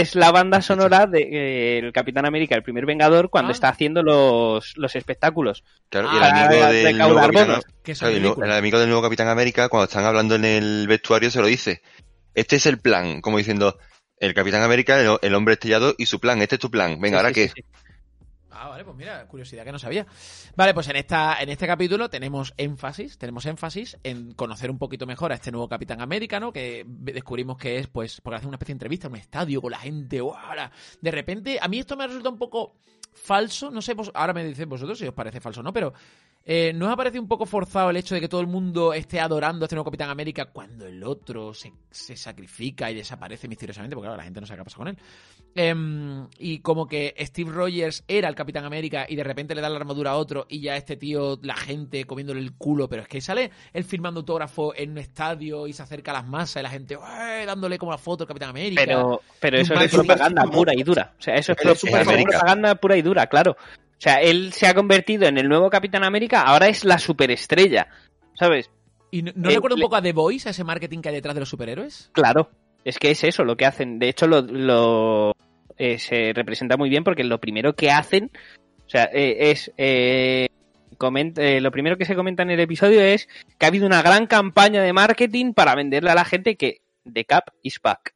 es 0.00 0.14
la 0.14 0.30
banda 0.30 0.60
sonora 0.62 1.06
del 1.06 1.92
Capitán 1.92 2.26
América, 2.26 2.54
el 2.54 2.62
primer 2.62 2.86
Vengador, 2.86 3.30
cuando 3.30 3.50
Ah. 3.50 3.52
está 3.52 3.68
haciendo 3.68 4.02
los, 4.02 4.76
los 4.76 4.96
espectáculos. 4.96 5.64
Claro, 5.88 6.08
y 6.12 6.16
el 6.16 6.22
amigo 6.22 6.66
del 6.72 6.98
nuevo 6.98 7.14
Capitán, 7.16 7.46
bonos. 7.48 7.64
Que 7.82 7.94
son 7.94 8.06
claro, 8.06 8.12
y 8.12 8.16
el, 8.16 8.22
nuevo- 8.22 8.34
ridículos. 8.36 8.48
el 8.50 8.58
amigo 8.58 8.78
del 8.78 8.88
nuevo 8.88 9.02
Capitán 9.02 9.28
América, 9.28 9.68
cuando 9.68 9.84
están 9.84 10.04
hablando 10.04 10.34
en 10.34 10.44
el 10.44 10.86
vestuario, 10.88 11.30
se 11.30 11.40
lo 11.40 11.46
dice. 11.46 11.82
Este 12.34 12.56
es 12.56 12.66
el 12.66 12.78
plan, 12.78 13.20
como 13.20 13.38
diciendo, 13.38 13.78
el 14.20 14.34
Capitán 14.34 14.62
América, 14.62 15.00
el, 15.00 15.18
el 15.22 15.34
hombre 15.34 15.54
estrellado 15.54 15.94
y 15.98 16.06
su 16.06 16.20
plan. 16.20 16.40
Este 16.42 16.56
es 16.56 16.60
tu 16.60 16.70
plan. 16.70 17.00
Venga, 17.00 17.16
Sí, 17.18 17.24
¿ahora 17.24 17.28
sí, 17.28 17.34
qué? 17.34 17.48
sí, 17.48 17.54
sí. 17.56 17.62
Ah, 18.60 18.68
vale, 18.70 18.84
pues 18.84 18.96
mira, 18.96 19.24
curiosidad 19.28 19.64
que 19.64 19.70
no 19.70 19.78
sabía. 19.78 20.04
Vale, 20.56 20.74
pues 20.74 20.88
en 20.88 20.96
esta 20.96 21.40
en 21.40 21.48
este 21.48 21.66
capítulo 21.66 22.10
tenemos 22.10 22.54
énfasis, 22.56 23.16
tenemos 23.16 23.46
énfasis 23.46 23.96
en 24.02 24.32
conocer 24.34 24.68
un 24.68 24.78
poquito 24.78 25.06
mejor 25.06 25.30
a 25.30 25.36
este 25.36 25.52
nuevo 25.52 25.68
Capitán 25.68 26.00
América, 26.00 26.40
¿no? 26.40 26.52
Que 26.52 26.84
descubrimos 26.86 27.56
que 27.56 27.78
es, 27.78 27.86
pues, 27.86 28.20
porque 28.20 28.38
hace 28.38 28.48
una 28.48 28.56
especie 28.56 28.72
de 28.72 28.78
entrevista 28.78 29.06
en 29.06 29.12
un 29.12 29.20
estadio 29.20 29.62
con 29.62 29.70
la 29.70 29.78
gente, 29.78 30.20
De 31.00 31.10
repente, 31.12 31.58
a 31.60 31.68
mí 31.68 31.78
esto 31.78 31.96
me 31.96 32.06
resulta 32.08 32.30
un 32.30 32.38
poco 32.38 32.74
falso, 33.12 33.70
no 33.70 33.80
sé, 33.80 33.94
vos, 33.94 34.10
ahora 34.14 34.32
me 34.32 34.44
dicen 34.44 34.68
vosotros 34.68 34.98
si 34.98 35.06
os 35.06 35.14
parece 35.14 35.40
falso 35.40 35.60
o 35.60 35.62
no, 35.62 35.72
pero 35.72 35.92
Eh, 36.50 36.72
¿No 36.72 36.86
os 36.86 36.92
ha 36.92 36.96
parecido 36.96 37.20
un 37.20 37.28
poco 37.28 37.44
forzado 37.44 37.90
el 37.90 37.98
hecho 37.98 38.14
de 38.14 38.22
que 38.22 38.28
todo 38.28 38.40
el 38.40 38.46
mundo 38.46 38.94
esté 38.94 39.20
adorando 39.20 39.64
a 39.64 39.66
este 39.66 39.76
nuevo 39.76 39.84
Capitán 39.90 40.08
América 40.08 40.46
cuando 40.46 40.86
el 40.86 41.04
otro 41.04 41.52
se, 41.52 41.70
se 41.90 42.16
sacrifica 42.16 42.90
y 42.90 42.94
desaparece 42.94 43.48
misteriosamente? 43.48 43.94
Porque 43.94 44.06
claro, 44.06 44.16
la 44.16 44.24
gente 44.24 44.40
no 44.40 44.46
sabe 44.46 44.56
qué 44.56 44.60
ha 44.62 44.64
pasado 44.64 44.78
con 44.78 44.88
él. 44.88 44.98
Em, 45.60 46.28
y 46.38 46.60
como 46.60 46.86
que 46.86 47.16
Steve 47.18 47.50
Rogers 47.50 48.04
era 48.06 48.28
el 48.28 48.36
Capitán 48.36 48.64
América 48.64 49.06
y 49.08 49.16
de 49.16 49.24
repente 49.24 49.56
le 49.56 49.60
da 49.60 49.68
la 49.68 49.76
armadura 49.76 50.12
a 50.12 50.16
otro 50.16 50.46
y 50.48 50.60
ya 50.60 50.76
este 50.76 50.96
tío, 50.96 51.36
la 51.42 51.56
gente 51.56 52.04
comiéndole 52.04 52.38
el 52.38 52.52
culo, 52.52 52.88
pero 52.88 53.02
es 53.02 53.08
que 53.08 53.20
sale 53.20 53.50
él 53.72 53.82
firmando 53.82 54.20
autógrafo 54.20 54.72
en 54.76 54.92
un 54.92 54.98
estadio 54.98 55.66
y 55.66 55.72
se 55.72 55.82
acerca 55.82 56.12
a 56.12 56.14
las 56.14 56.28
masas 56.28 56.60
y 56.60 56.62
la 56.62 56.70
gente 56.70 56.96
dándole 57.44 57.76
como 57.76 57.90
la 57.90 57.98
foto 57.98 58.22
al 58.22 58.28
Capitán 58.28 58.50
América. 58.50 58.82
Pero, 58.86 59.20
pero 59.40 59.58
eso 59.58 59.74
es 59.74 59.90
propaganda 59.92 60.44
pura 60.44 60.72
y 60.76 60.84
dura. 60.84 61.14
O 61.18 61.22
sea, 61.22 61.34
eso 61.34 61.50
es 61.52 61.58
es 61.82 61.82
propaganda 62.06 62.76
pura 62.76 62.96
y 62.96 63.02
dura, 63.02 63.26
claro. 63.26 63.56
O 63.58 64.00
sea, 64.00 64.20
él 64.20 64.52
se 64.52 64.68
ha 64.68 64.74
convertido 64.74 65.26
en 65.26 65.38
el 65.38 65.48
nuevo 65.48 65.68
Capitán 65.70 66.04
América, 66.04 66.42
ahora 66.42 66.68
es 66.68 66.84
la 66.84 67.00
superestrella. 67.00 67.88
¿Sabes? 68.34 68.70
¿Y 69.10 69.22
no, 69.22 69.32
no 69.34 69.50
Eh, 69.50 69.54
recuerda 69.56 69.74
un 69.74 69.80
poco 69.80 69.96
a 69.96 70.02
The 70.02 70.12
Voice, 70.12 70.48
a 70.48 70.52
ese 70.52 70.62
marketing 70.62 71.00
que 71.00 71.08
hay 71.08 71.16
detrás 71.16 71.34
de 71.34 71.40
los 71.40 71.48
superhéroes? 71.48 72.10
Claro. 72.12 72.48
Es 72.84 73.00
que 73.00 73.10
es 73.10 73.24
eso 73.24 73.42
lo 73.42 73.56
que 73.56 73.66
hacen. 73.66 73.98
De 73.98 74.08
hecho, 74.08 74.28
lo, 74.28 74.40
lo- 74.40 75.32
eh, 75.78 75.98
se 75.98 76.32
representa 76.34 76.76
muy 76.76 76.88
bien 76.90 77.04
porque 77.04 77.24
lo 77.24 77.38
primero 77.40 77.74
que 77.74 77.90
hacen, 77.90 78.30
o 78.86 78.90
sea, 78.90 79.08
eh, 79.12 79.50
es 79.50 79.72
eh, 79.76 80.48
coment- 80.98 81.38
eh, 81.38 81.60
lo 81.60 81.70
primero 81.70 81.96
que 81.96 82.04
se 82.04 82.14
comenta 82.14 82.42
en 82.42 82.50
el 82.50 82.60
episodio 82.60 83.00
es 83.00 83.28
que 83.58 83.66
ha 83.66 83.68
habido 83.68 83.86
una 83.86 84.02
gran 84.02 84.26
campaña 84.26 84.82
de 84.82 84.92
marketing 84.92 85.52
para 85.52 85.74
venderle 85.74 86.10
a 86.10 86.14
la 86.14 86.24
gente 86.24 86.56
que 86.56 86.82
The 87.10 87.24
Cap 87.24 87.44
is 87.62 87.80
back. 87.82 88.14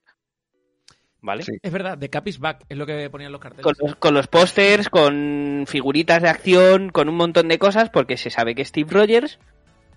¿Vale? 1.24 1.44
Sí. 1.44 1.52
Es 1.62 1.70
verdad, 1.70 1.96
The 1.98 2.10
Cap 2.10 2.26
is 2.26 2.40
Back, 2.40 2.64
es 2.68 2.76
lo 2.76 2.84
que 2.84 3.08
ponían 3.08 3.30
los 3.30 3.40
carteles. 3.40 3.62
Con 3.62 3.74
los, 3.78 3.94
con 3.94 4.12
los 4.12 4.26
pósters, 4.26 4.88
con 4.88 5.66
figuritas 5.68 6.20
de 6.20 6.28
acción, 6.28 6.90
con 6.90 7.08
un 7.08 7.14
montón 7.14 7.46
de 7.46 7.60
cosas, 7.60 7.90
porque 7.90 8.16
se 8.16 8.28
sabe 8.28 8.56
que 8.56 8.64
Steve 8.64 8.90
Rogers 8.90 9.38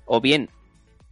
o 0.05 0.21
bien 0.21 0.51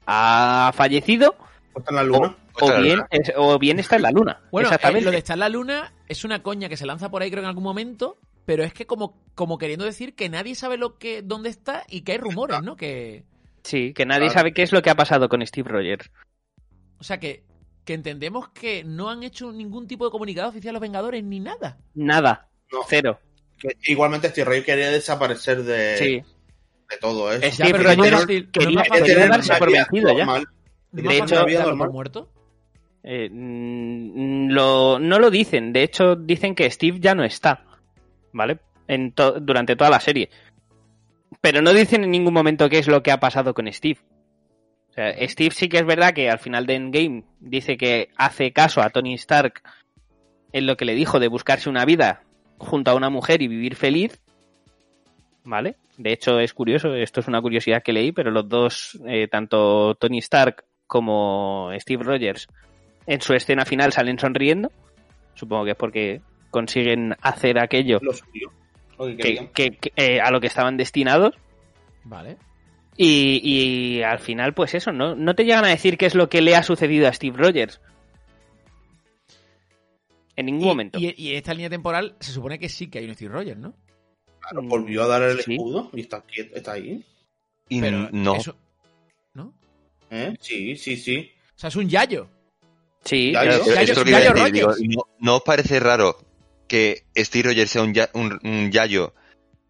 ha 0.06 0.72
fallecido 0.76 1.36
Está 1.76 1.90
en 1.90 1.96
la 1.96 2.04
luna. 2.04 2.36
O 2.60 2.66
Está 2.66 2.76
en 2.78 2.82
la 2.82 2.88
bien, 2.88 3.02
es- 3.10 3.34
o 3.36 3.60
bien 3.60 3.80
está 3.80 3.96
en 3.96 4.02
la 4.04 4.12
luna. 4.12 4.42
Bueno, 4.52 4.70
eh, 4.70 5.02
lo 5.02 5.12
de 5.12 5.18
estar 5.18 5.36
en 5.36 5.40
la 5.40 5.50
luna 5.50 5.94
es 6.08 6.24
una 6.24 6.44
coña 6.44 6.70
que 6.70 6.78
se 6.78 6.86
lanza 6.86 7.10
por 7.10 7.22
ahí 7.22 7.30
creo 7.32 7.42
en 7.44 7.50
algún 7.50 7.64
momento, 7.64 8.20
pero 8.46 8.64
es 8.64 8.74
que 8.74 8.86
como, 8.86 9.18
como 9.36 9.58
queriendo 9.58 9.86
decir 9.86 10.16
que 10.16 10.30
nadie 10.30 10.56
sabe 10.56 10.78
lo 10.78 10.98
que 10.98 11.22
dónde 11.22 11.50
está 11.50 11.84
y 11.90 12.02
que 12.02 12.14
hay 12.14 12.18
rumores, 12.20 12.62
¿no? 12.62 12.76
Que 12.76 13.24
Sí, 13.64 13.94
que 13.94 14.06
nadie 14.06 14.26
Claro. 14.28 14.34
sabe 14.40 14.54
qué 14.54 14.62
es 14.64 14.72
lo 14.74 14.82
que 14.82 14.90
ha 14.90 14.96
pasado 14.96 15.30
con 15.30 15.46
Steve 15.46 15.70
Rogers. 15.70 16.12
o 17.00 17.04
sea 17.04 17.20
que 17.20 17.44
que 17.86 17.94
entendemos 17.94 18.48
que 18.50 18.84
no 18.86 19.10
han 19.10 19.24
hecho 19.24 19.52
ningún 19.52 19.88
tipo 19.88 20.06
de 20.06 20.12
comunicado 20.12 20.48
oficial 20.50 20.72
a 20.72 20.74
los 20.74 20.82
Vengadores 20.82 21.22
ni 21.24 21.42
nada. 21.42 21.78
Nada. 21.94 22.48
No. 22.72 22.80
Cero. 22.88 23.20
Que 23.60 23.76
igualmente 23.92 24.30
Steve 24.30 24.46
Rogers 24.46 24.66
quería 24.66 24.90
desaparecer 24.90 25.64
de, 25.64 25.98
Sí. 25.98 26.06
de 26.90 26.98
todo 27.02 27.30
eso. 27.34 27.52
Steve 27.52 27.78
Rogers 27.78 28.26
quería, 28.26 28.50
quería 28.52 28.84
tener 29.04 29.30
darse 29.30 29.54
por 29.58 29.70
vencido 29.72 30.10
ya. 30.18 30.26
normal. 30.26 30.48
¿No 30.94 31.10
De 31.10 31.18
hecho, 31.18 31.46
por 31.78 31.92
muerto? 31.92 32.30
Eh, 33.04 33.30
mm, 33.30 34.48
no 34.48 35.00
lo 35.00 35.30
dicen. 35.30 35.74
De 35.74 35.84
hecho, 35.84 36.16
dicen 36.16 36.56
que 36.56 36.70
Steve 36.70 37.00
ya 37.00 37.16
no 37.16 37.24
está. 37.24 37.66
¿Vale? 38.32 38.60
Durante 39.42 39.76
toda 39.76 39.90
la 39.90 40.00
serie. 40.00 40.30
Pero 41.42 41.62
no 41.62 41.74
dicen 41.74 42.04
en 42.04 42.12
ningún 42.12 42.34
momento 42.34 42.70
qué 42.70 42.80
es 42.80 42.88
lo 42.88 43.04
que 43.04 43.12
ha 43.12 43.20
pasado 43.20 43.54
con 43.54 43.72
Steve. 43.72 44.00
O 44.90 44.94
sea, 44.94 45.14
Steve 45.28 45.52
sí 45.52 45.70
que 45.70 45.78
es 45.78 45.86
verdad 45.86 46.14
que 46.14 46.30
al 46.30 46.40
final 46.40 46.66
de 46.66 46.76
Endgame 46.76 47.24
dice 47.40 47.78
que 47.78 48.10
hace 48.16 48.54
caso 48.54 48.82
a 48.82 48.90
Tony 48.90 49.16
Stark 49.16 49.62
en 50.52 50.68
lo 50.68 50.78
que 50.78 50.86
le 50.86 50.94
dijo 50.94 51.20
de 51.20 51.28
buscarse 51.28 51.70
una 51.70 51.84
vida 51.84 52.24
junto 52.60 52.92
a 52.92 52.96
una 52.96 53.10
mujer 53.10 53.42
y 53.42 53.48
vivir 53.48 53.76
feliz. 53.76 54.22
¿Vale? 55.44 55.76
De 55.98 56.14
hecho, 56.14 56.40
es 56.40 56.54
curioso, 56.54 56.96
esto 56.96 57.20
es 57.20 57.28
una 57.28 57.42
curiosidad 57.42 57.84
que 57.84 57.92
leí, 57.94 58.12
pero 58.12 58.32
los 58.32 58.48
dos, 58.48 59.00
eh, 59.08 59.28
tanto 59.28 59.96
Tony 59.96 60.20
Stark 60.20 60.64
como 60.88 61.72
Steve 61.80 62.04
Rogers, 62.04 62.48
en 63.08 63.22
su 63.22 63.34
escena 63.34 63.66
final 63.66 63.92
salen 63.94 64.18
sonriendo. 64.20 64.72
Supongo 65.36 65.66
que 65.66 65.72
es 65.72 65.78
porque 65.78 66.22
consiguen 66.50 67.16
hacer 67.22 67.58
aquello 67.60 68.00
Lo 68.02 68.14
suyo. 68.14 68.52
Lo 69.00 69.06
que 69.08 69.16
que, 69.18 69.24
querían. 69.24 69.48
que- 69.50 69.72
que, 69.78 69.92
eh, 69.96 70.22
a 70.22 70.30
lo 70.32 70.40
que 70.40 70.48
estaban 70.48 70.78
destinados. 70.78 71.36
Vale. 72.04 72.38
Y, 72.96 73.40
y 73.44 74.04
al 74.04 74.20
final, 74.20 74.54
pues 74.54 74.76
eso, 74.76 74.92
¿no? 74.92 75.16
No 75.16 75.34
te 75.34 75.46
llegan 75.46 75.66
a 75.66 75.70
decir 75.70 75.98
qué 75.98 76.06
es 76.06 76.14
lo 76.16 76.30
que 76.30 76.42
le 76.42 76.56
ha 76.56 76.62
sucedido 76.64 77.08
a 77.08 77.14
Steve 77.14 77.36
Rogers. 77.38 77.82
En 80.36 80.46
ningún 80.48 80.64
Y, 80.64 80.68
momento. 80.68 81.00
y- 81.00 81.34
esta 81.36 81.54
línea 81.54 81.70
temporal 81.70 82.16
se 82.20 82.32
supone 82.32 82.58
que 82.60 82.70
sí 82.70 82.90
que 82.90 83.00
hay 83.00 83.06
un 83.08 83.16
Steve 83.16 83.32
Rogers, 83.34 83.60
¿no? 83.60 83.74
Claro, 84.40 84.68
volvió 84.68 85.04
a 85.04 85.08
dar 85.08 85.24
el 85.24 85.40
Sí. 85.42 85.54
escudo 85.54 85.90
y 85.94 86.02
está, 86.02 86.18
aquí, 86.18 86.42
está 86.54 86.74
ahí. 86.74 87.04
Y 87.70 87.80
Pero 87.82 88.10
no. 88.12 88.36
eso- 88.36 88.56
¿No? 89.34 89.54
¿Eh? 90.10 90.34
Sí, 90.40 90.76
sí, 90.76 90.98
sí. 90.98 91.32
O 91.56 91.60
sea, 91.60 91.70
es 91.70 91.76
un 91.76 91.88
Yayo. 91.90 92.28
Sí, 93.06 93.32
Yayo- 93.34 93.52
esto 93.62 93.74
es 93.80 93.98
lo 93.98 94.04
que 94.04 94.10
iba 94.12 94.20
a 94.20 94.22
Yayo 94.22 94.34
decir, 94.34 94.54
digo. 94.54 94.74
¿no, 94.80 95.04
no 95.20 95.36
os 95.38 95.44
parece 95.44 95.80
raro 95.80 96.18
que 96.68 97.04
Steve 97.18 97.50
Rogers 97.50 97.70
sea 97.72 97.82
un, 97.82 97.94
un, 98.14 98.40
un 98.44 98.72
yayo 98.72 99.14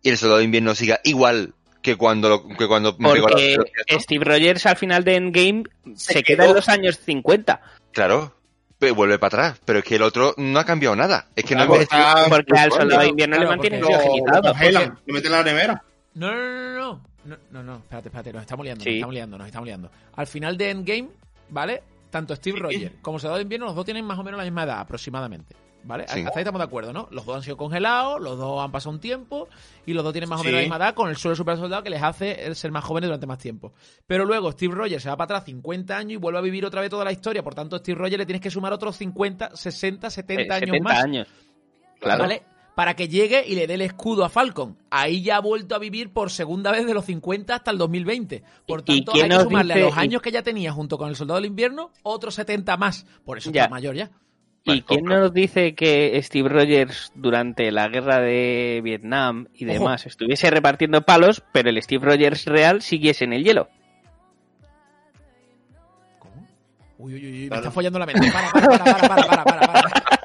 y 0.01 0.09
el 0.09 0.17
soldado 0.17 0.39
de 0.39 0.45
invierno 0.45 0.75
siga 0.75 0.99
igual 1.03 1.53
que 1.81 1.95
cuando 1.97 2.29
lo- 2.29 2.47
que 2.47 2.67
cuando 2.67 2.95
la 2.99 3.21
Porque. 3.21 3.57
Steve 3.99 4.23
Rogers 4.23 4.65
al 4.67 4.77
final 4.77 5.03
de 5.03 5.15
Endgame 5.15 5.63
se, 5.95 6.13
Se 6.13 6.23
queda 6.23 6.45
en 6.45 6.53
los 6.53 6.69
años 6.69 6.97
50. 6.99 7.59
Claro, 7.91 8.35
pero 8.79 8.95
vuelve 8.95 9.19
para 9.19 9.27
atrás. 9.47 9.61
Pero 9.65 9.79
es 9.79 9.85
que 9.85 9.95
el 9.95 10.01
otro 10.03 10.33
no 10.37 10.59
ha 10.59 10.65
cambiado 10.65 10.95
nada. 10.95 11.27
Es 11.35 11.43
que 11.43 11.55
no 11.55 11.75
está- 11.75 12.25
Porque 12.29 12.57
al 12.57 12.71
soldado 12.71 13.01
de 13.01 13.07
invierno 13.09 13.35
claro, 13.35 13.49
le 13.49 13.55
mantienen 13.57 13.81
porque- 13.81 14.21
Lo, 14.31 14.41
congelan, 14.41 14.99
lo 15.05 15.13
meten 15.13 15.31
en 15.31 15.37
la 15.37 15.43
nevera. 15.43 15.83
No, 16.13 16.31
no, 16.31 16.35
no, 16.35 16.51
no, 16.53 16.73
no. 16.79 17.13
No, 17.25 17.37
no, 17.51 17.63
no, 17.63 17.75
espérate, 17.77 18.09
espérate, 18.09 18.33
nos 18.33 18.41
estamos 18.41 18.65
liando, 18.65 18.83
Sí. 18.83 18.89
nos 18.89 18.95
estamos 18.97 19.13
liando, 19.13 19.37
nos 19.37 19.47
estamos 19.47 19.65
liando. 19.67 19.91
Al 20.17 20.27
final 20.27 20.57
de 20.57 20.69
Endgame, 20.71 21.09
¿vale? 21.49 21.81
Tanto 22.13 22.35
Steve. 22.35 22.59
Rogers 22.59 22.93
como 23.01 23.19
Soldado 23.19 23.37
de 23.37 23.43
Invierno, 23.43 23.65
los 23.65 23.75
dos 23.75 23.83
tienen 23.83 24.05
más 24.05 24.17
o 24.17 24.23
menos 24.23 24.37
la 24.37 24.43
misma 24.45 24.63
edad, 24.63 24.79
aproximadamente. 24.79 25.55
¿Vale? 25.85 26.05
Sí. 26.07 26.21
Hasta 26.21 26.39
ahí 26.39 26.43
estamos 26.43 26.59
de 26.59 26.63
acuerdo, 26.63 26.93
¿no? 26.93 27.09
Los 27.11 27.25
dos 27.25 27.35
han 27.35 27.43
sido 27.43 27.57
congelados, 27.57 28.21
los 28.21 28.37
dos 28.37 28.63
han 28.63 28.71
pasado 28.71 28.91
un 28.91 29.01
tiempo 29.01 29.49
y 29.85 29.91
los 29.91 30.01
dos 30.01 30.13
tienen 30.13 30.29
más 30.29 30.39
o 30.39 30.43
menos 30.45 30.59
Sí. 30.61 30.67
la 30.67 30.75
misma 30.75 30.85
edad 30.85 30.93
con 30.95 31.09
el 31.09 31.17
suelo 31.17 31.35
super 31.35 31.57
soldado 31.57 31.83
que 31.83 31.89
les 31.89 32.01
hace 32.01 32.55
ser 32.55 32.71
más 32.71 32.85
jóvenes 32.85 33.09
durante 33.09 33.27
más 33.27 33.37
tiempo. 33.37 33.73
Pero 34.07 34.23
luego 34.23 34.49
Steve 34.53 34.73
Rogers 34.75 35.03
se 35.03 35.09
va 35.09 35.17
para 35.17 35.25
atrás 35.39 35.43
50 35.43 35.97
años 35.97 36.13
y 36.13 36.15
vuelve 36.15 36.39
a 36.39 36.41
vivir 36.41 36.65
otra 36.65 36.79
vez 36.79 36.89
toda 36.89 37.03
la 37.03 37.11
historia. 37.11 37.43
Por 37.43 37.53
tanto, 37.53 37.75
a 37.75 37.79
Steve 37.79 37.97
Rogers 37.97 38.17
le 38.17 38.25
tienes 38.25 38.41
que 38.41 38.49
sumar 38.49 38.71
otros 38.71 38.95
50, 38.95 39.57
60, 39.57 40.09
70 40.09 40.41
Eh, 40.41 40.57
años 40.57 40.69
70 40.69 40.83
más. 40.93 41.03
años. 41.03 41.27
Claro. 41.99 42.21
¿Vale? 42.23 42.43
Para 42.75 42.95
que 42.95 43.07
llegue 43.07 43.43
y 43.47 43.55
le 43.55 43.67
dé 43.67 43.75
el 43.75 43.81
escudo 43.81 44.25
a 44.25 44.29
Falcon. 44.29 44.77
Ahí 44.89 45.21
ya 45.21 45.37
ha 45.37 45.41
vuelto 45.41 45.75
a 45.75 45.79
vivir 45.79 46.11
por 46.11 46.31
segunda 46.31 46.71
vez 46.71 46.87
de 46.87 46.93
los 46.95 47.05
50 47.05 47.53
hasta 47.55 47.69
el 47.69 47.77
2020. 47.77 48.43
Por 48.67 48.81
¿Y 48.87 49.03
tanto, 49.03 49.13
hay 49.21 49.29
que 49.29 49.39
sumarle 49.41 49.73
dice- 49.75 49.85
a 49.85 49.89
los 49.89 49.97
años 49.97 50.21
que 50.23 50.31
ya 50.31 50.41
tenía 50.41 50.71
junto 50.71 50.97
con 50.97 51.09
el 51.09 51.15
Soldado 51.15 51.39
del 51.39 51.45
Invierno 51.49 51.91
otros 52.01 52.33
70 52.35 52.75
más. 52.77 53.05
Por 53.25 53.37
eso 53.37 53.51
Ya. 53.51 53.63
está 53.63 53.69
mayor 53.71 53.95
ya. 53.95 54.09
¿Y 54.65 54.69
Vale, 54.69 54.83
quién 54.87 55.05
nos 55.05 55.33
dice 55.33 55.75
que 55.75 56.17
Steve 56.23 56.47
Rogers 56.49 57.11
durante 57.15 57.69
la 57.71 57.89
guerra 57.89 58.19
de 58.21 58.79
Vietnam 58.83 59.47
y 59.53 59.65
Ojo. 59.65 59.73
demás 59.73 60.05
estuviese 60.05 60.49
repartiendo 60.49 61.01
palos, 61.01 61.43
pero 61.51 61.69
el 61.69 61.79
Steve 61.83 62.05
Rogers 62.05 62.45
real 62.45 62.81
siguiese 62.81 63.25
en 63.25 63.33
el 63.33 63.43
hielo? 63.43 63.67
¿Cómo? 66.19 66.47
Uy, 66.97 67.13
uy, 67.15 67.19
uy, 67.25 67.31
uy, 67.33 67.39
me 67.41 67.47
Claro. 67.49 67.61
está 67.63 67.71
follando 67.71 67.99
la 67.99 68.05
mente. 68.05 68.31
Para, 68.31 68.51
para, 68.51 68.67
para, 68.67 68.83
para, 68.83 69.07
para, 69.07 69.43
para, 69.43 69.43
para, 69.43 69.71
para. 69.73 70.22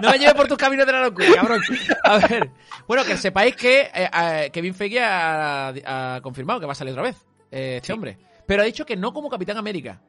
No 0.00 0.10
me 0.10 0.18
lleves 0.18 0.34
por 0.34 0.48
tus 0.48 0.56
caminos 0.58 0.86
de 0.86 0.92
la 0.92 1.00
locura, 1.02 1.26
cabrón. 1.34 1.60
A 2.04 2.18
ver. 2.18 2.50
Bueno, 2.86 3.04
que 3.04 3.16
sepáis 3.16 3.54
que 3.56 3.82
eh, 3.94 4.10
eh, 4.12 4.50
Kevin 4.52 4.74
Feige 4.74 5.00
ha, 5.00 5.68
ha 6.16 6.20
confirmado 6.22 6.60
que 6.60 6.66
va 6.66 6.72
a 6.72 6.76
salir 6.76 6.92
otra 6.92 7.04
vez 7.04 7.16
eh, 7.50 7.76
este 7.80 7.92
hombre. 7.92 8.18
Pero 8.46 8.62
ha 8.62 8.64
dicho 8.64 8.84
que 8.84 8.96
no 8.96 9.12
como 9.12 9.28
Capitán 9.30 9.56
América. 9.56 10.00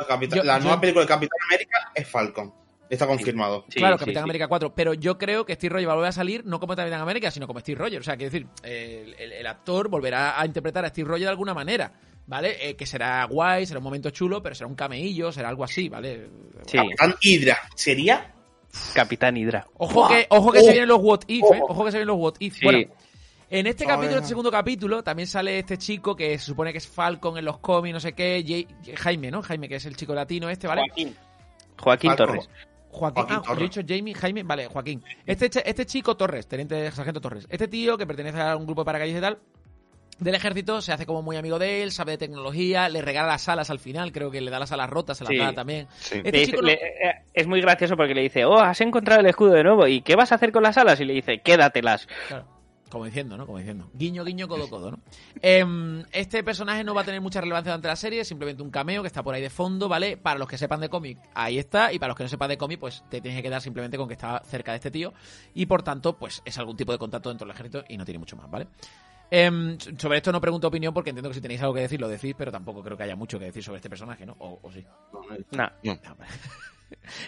La, 0.00 0.06
Capitán- 0.06 0.38
Yo- 0.38 0.44
la 0.44 0.58
yo- 0.58 0.64
nueva 0.64 0.80
película 0.80 1.04
de 1.04 1.08
Capitán 1.08 1.38
América 1.48 1.92
es 1.94 2.08
Falcon. 2.08 2.52
Está 2.90 3.06
confirmado. 3.06 3.64
Sí, 3.70 3.78
claro, 3.78 3.96
sí, 3.96 4.00
Capitán 4.00 4.22
sí. 4.22 4.24
América 4.24 4.46
4. 4.46 4.74
Pero 4.74 4.92
yo 4.94 5.16
creo 5.18 5.46
que 5.46 5.54
Steve 5.54 5.72
Rogers 5.72 5.88
va 5.88 5.92
a 5.92 5.96
volver 5.96 6.08
a 6.10 6.12
salir 6.12 6.44
no 6.44 6.60
como 6.60 6.76
Capitán 6.76 7.00
América, 7.00 7.30
sino 7.30 7.46
como 7.46 7.60
Steve 7.60 7.78
Rogers. 7.78 8.00
O 8.00 8.04
sea, 8.04 8.16
quiero 8.16 8.30
decir, 8.30 8.46
el, 8.62 9.14
el- 9.18 9.32
el 9.32 9.46
actor 9.46 9.88
volverá 9.88 10.38
a 10.38 10.44
interpretar 10.46 10.84
a 10.84 10.88
Steve 10.90 11.08
Rogers 11.08 11.24
de 11.24 11.30
alguna 11.30 11.54
manera, 11.54 11.92
¿vale? 12.26 12.68
Eh, 12.68 12.76
que 12.76 12.84
será 12.86 13.24
guay, 13.24 13.64
será 13.66 13.78
un 13.78 13.84
momento 13.84 14.10
chulo, 14.10 14.42
pero 14.42 14.54
será 14.54 14.68
un 14.68 14.74
cameillo, 14.76 15.32
será 15.32 15.48
algo 15.48 15.64
así, 15.64 15.88
¿vale? 15.88 16.28
Sí, 16.66 16.76
Capitán 16.76 17.14
Hydra. 17.20 17.58
¿Sería? 17.74 18.33
Capitán 18.94 19.36
Hydra. 19.36 19.66
Ojo 19.78 20.08
que, 20.08 20.26
ojo 20.30 20.52
que 20.52 20.58
Oh. 20.58 20.62
se 20.62 20.70
vienen 20.72 20.88
los 20.88 20.98
what 21.00 21.20
if, 21.26 21.42
¿eh? 21.44 21.60
Ojo. 21.62 21.72
Ojo 21.72 21.84
que 21.84 21.90
se 21.92 21.98
vienen 21.98 22.08
los 22.08 22.18
what 22.18 22.34
if. 22.38 22.54
Sí. 22.54 22.64
Bueno, 22.64 22.78
en 23.50 23.66
este 23.66 23.84
capítulo, 23.84 24.08
ver. 24.08 24.16
este 24.18 24.28
segundo 24.28 24.50
capítulo, 24.50 25.02
también 25.04 25.28
sale 25.28 25.58
este 25.58 25.78
chico 25.78 26.16
que 26.16 26.38
se 26.38 26.46
supone 26.46 26.72
que 26.72 26.78
es 26.78 26.88
Falcon 26.88 27.38
en 27.38 27.44
los 27.44 27.58
cómics, 27.58 27.92
no 27.94 28.00
sé 28.00 28.12
qué, 28.14 28.42
Jay- 28.46 28.66
Jaime, 28.96 29.30
¿no? 29.30 29.42
Jaime, 29.42 29.68
que 29.68 29.76
es 29.76 29.84
el 29.86 29.96
chico 29.96 30.14
latino 30.14 30.48
este, 30.50 30.66
¿vale? 30.66 30.82
Joaquín. 30.88 31.16
Joaquín 31.80 32.10
Falcon. 32.10 32.26
Torres. 32.26 32.50
Joaquín, 32.90 33.24
Joaquín 33.24 33.36
ah, 33.36 33.42
Torres. 33.42 33.58
yo 33.58 33.64
he 33.64 33.68
dicho 33.82 33.94
Jamie, 33.94 34.14
Jaime, 34.14 34.42
vale, 34.44 34.66
Joaquín. 34.68 35.02
Este, 35.26 35.50
este 35.68 35.84
chico 35.86 36.16
Torres, 36.16 36.46
teniente 36.46 36.90
sargento 36.92 37.20
Torres, 37.20 37.46
este 37.50 37.68
tío 37.68 37.98
que 37.98 38.06
pertenece 38.06 38.40
a 38.40 38.56
un 38.56 38.64
grupo 38.66 38.82
de 38.82 38.86
paracaidistas 38.86 39.20
y 39.20 39.22
tal, 39.34 39.38
del 40.18 40.34
ejército, 40.34 40.80
se 40.80 40.92
hace 40.92 41.06
como 41.06 41.22
muy 41.22 41.36
amigo 41.36 41.58
de 41.58 41.82
él, 41.82 41.92
sabe 41.92 42.12
de 42.12 42.18
tecnología, 42.18 42.88
le 42.88 43.02
regala 43.02 43.28
las 43.28 43.48
alas 43.48 43.70
al 43.70 43.78
final, 43.78 44.12
creo 44.12 44.30
que 44.30 44.40
le 44.40 44.50
da 44.50 44.58
las 44.58 44.72
alas 44.72 44.88
rotas, 44.90 45.18
se 45.18 45.24
las 45.24 45.30
Sí. 45.32 45.38
da 45.38 45.52
también. 45.52 45.86
Sí. 45.98 46.16
Este 46.18 46.32
Le 46.32 46.38
dice- 46.38 46.50
chico 46.52 46.62
no- 46.62 46.68
le- 46.68 46.74
eh, 46.74 47.22
es 47.32 47.46
muy 47.46 47.60
gracioso 47.60 47.96
porque 47.96 48.14
le 48.14 48.22
dice, 48.22 48.44
oh, 48.44 48.58
has 48.60 48.80
encontrado 48.80 49.20
el 49.20 49.26
escudo 49.26 49.52
de 49.52 49.64
nuevo, 49.64 49.86
¿y 49.86 50.02
qué 50.02 50.14
vas 50.16 50.32
a 50.32 50.36
hacer 50.36 50.52
con 50.52 50.62
las 50.62 50.78
alas? 50.78 51.00
Y 51.00 51.04
le 51.04 51.14
dice, 51.14 51.38
quédatelas. 51.40 52.06
Claro. 52.28 52.52
Como 52.90 53.06
diciendo, 53.06 53.36
¿no? 53.36 53.44
Como 53.44 53.58
diciendo. 53.58 53.90
Guiño, 53.92 54.24
guiño, 54.24 54.46
codo, 54.46 54.70
codo, 54.70 54.92
¿no? 54.92 54.98
Em, 55.42 56.04
este 56.12 56.44
personaje 56.44 56.84
no 56.84 56.94
va 56.94 57.00
a 57.00 57.04
tener 57.04 57.20
mucha 57.20 57.40
relevancia 57.40 57.72
durante 57.72 57.88
la 57.88 57.96
serie, 57.96 58.20
es 58.20 58.28
simplemente 58.28 58.62
un 58.62 58.70
cameo 58.70 59.02
que 59.02 59.08
está 59.08 59.20
por 59.24 59.34
ahí 59.34 59.42
de 59.42 59.50
fondo, 59.50 59.88
¿vale? 59.88 60.16
Para 60.16 60.38
los 60.38 60.46
que 60.46 60.56
sepan 60.56 60.80
de 60.80 60.88
cómic, 60.88 61.18
ahí 61.34 61.58
está, 61.58 61.92
y 61.92 61.98
para 61.98 62.08
los 62.10 62.16
que 62.16 62.22
no 62.22 62.28
sepan 62.28 62.50
de 62.50 62.56
cómic, 62.56 62.78
pues 62.78 63.02
te 63.10 63.20
tienes 63.20 63.36
que 63.40 63.42
quedar 63.48 63.60
simplemente 63.60 63.96
con 63.96 64.06
que 64.06 64.14
está 64.14 64.40
cerca 64.44 64.70
de 64.70 64.76
este 64.76 64.92
tío, 64.92 65.12
y 65.54 65.66
por 65.66 65.82
tanto, 65.82 66.16
pues 66.16 66.40
es 66.44 66.56
algún 66.58 66.76
tipo 66.76 66.92
de 66.92 66.98
contacto 66.98 67.30
dentro 67.30 67.46
del 67.48 67.54
ejército 67.56 67.84
y 67.88 67.96
no 67.96 68.04
tiene 68.04 68.18
mucho 68.20 68.36
más, 68.36 68.48
¿vale? 68.48 68.68
Em, 69.36 69.76
sobre 69.98 70.18
esto 70.18 70.30
no 70.30 70.40
pregunto 70.40 70.68
opinión 70.68 70.94
porque 70.94 71.10
entiendo 71.10 71.28
que 71.30 71.34
si 71.34 71.40
tenéis 71.40 71.60
algo 71.60 71.74
que 71.74 71.80
decir 71.80 72.00
lo 72.00 72.08
decís, 72.08 72.34
pero 72.38 72.52
tampoco 72.52 72.82
creo 72.84 72.96
que 72.96 73.02
haya 73.02 73.16
mucho 73.16 73.36
que 73.38 73.46
decir 73.46 73.64
sobre 73.64 73.78
este 73.78 73.88
personaje, 73.90 74.24
¿no? 74.24 74.36
O, 74.38 74.60
o 74.62 74.70
sí. 74.70 74.84
Nah. 75.50 75.68
Ah, 76.04 76.14
vale. 76.16 76.30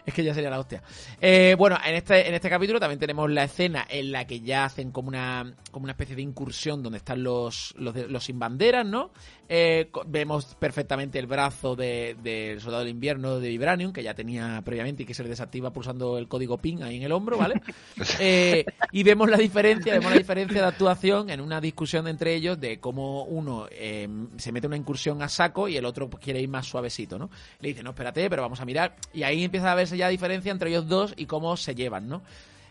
Es 0.06 0.14
que 0.14 0.22
ya 0.22 0.32
sería 0.32 0.48
la 0.50 0.60
hostia. 0.60 0.80
Eh, 1.20 1.56
bueno, 1.58 1.76
en 1.84 1.96
este, 1.96 2.28
en 2.28 2.34
este 2.34 2.48
capítulo 2.48 2.78
también 2.78 3.00
tenemos 3.00 3.28
la 3.30 3.44
escena 3.44 3.84
en 3.88 4.12
la 4.12 4.24
que 4.26 4.40
ya 4.40 4.64
hacen 4.66 4.92
como 4.92 5.08
una, 5.08 5.54
como 5.72 5.84
una 5.84 5.92
especie 5.92 6.14
de 6.14 6.22
incursión 6.22 6.82
donde 6.84 6.98
están 6.98 7.22
los, 7.24 7.74
los, 7.76 7.92
de- 7.92 8.06
los 8.06 8.22
sin 8.22 8.38
banderas, 8.38 8.86
¿no? 8.86 9.10
Eh, 9.48 9.90
vemos 10.06 10.56
perfectamente 10.58 11.18
el 11.18 11.26
brazo 11.26 11.76
de- 11.76 12.16
del 12.22 12.60
soldado 12.60 12.82
del 12.82 12.92
invierno 12.92 13.38
de 13.38 13.48
Vibranium, 13.48 13.92
que 13.92 14.02
ya 14.02 14.14
tenía 14.14 14.60
previamente 14.64 15.04
y 15.04 15.06
que 15.06 15.14
se 15.14 15.22
le 15.22 15.28
desactiva 15.28 15.72
pulsando 15.72 16.18
el 16.18 16.26
código 16.26 16.58
PIN 16.58 16.82
ahí 16.82 16.96
en 16.96 17.04
el 17.04 17.12
hombro, 17.12 17.38
¿vale? 17.38 17.54
Eh, 18.20 18.64
y 18.92 19.02
vemos 19.02 19.28
la 19.30 19.36
diferencia, 19.36 19.92
vemos 19.92 20.10
la 20.10 20.18
diferencia 20.18 20.60
de 20.60 20.66
actuación 20.66 21.30
en 21.30 21.40
una 21.40 21.60
discusión 21.60 22.08
entre 22.08 22.34
ellos 22.34 22.58
de 22.60 22.80
cómo 22.80 23.24
uno 23.24 23.66
eh, 23.70 24.08
se 24.36 24.52
mete 24.52 24.66
una 24.66 24.76
incursión 24.76 25.22
a 25.22 25.28
saco 25.28 25.68
y 25.68 25.76
el 25.76 25.84
otro 25.84 26.08
pues, 26.10 26.22
quiere 26.24 26.40
ir 26.40 26.48
más 26.48 26.66
suavecito, 26.66 27.18
¿no? 27.18 27.30
Le 27.60 27.68
dice, 27.68 27.82
no, 27.82 27.90
espérate, 27.90 28.28
pero 28.30 28.42
vamos 28.42 28.60
a 28.60 28.64
mirar. 28.64 28.96
Y 29.14 29.22
ahí 29.22 29.44
empieza 29.44 29.70
a 29.70 29.74
verse 29.74 29.96
ya 29.96 30.08
diferencia 30.08 30.50
entre 30.52 30.70
ellos 30.70 30.88
dos 30.88 31.14
y 31.16 31.26
cómo 31.26 31.56
se 31.56 31.74
llevan, 31.74 32.08
¿no? 32.08 32.22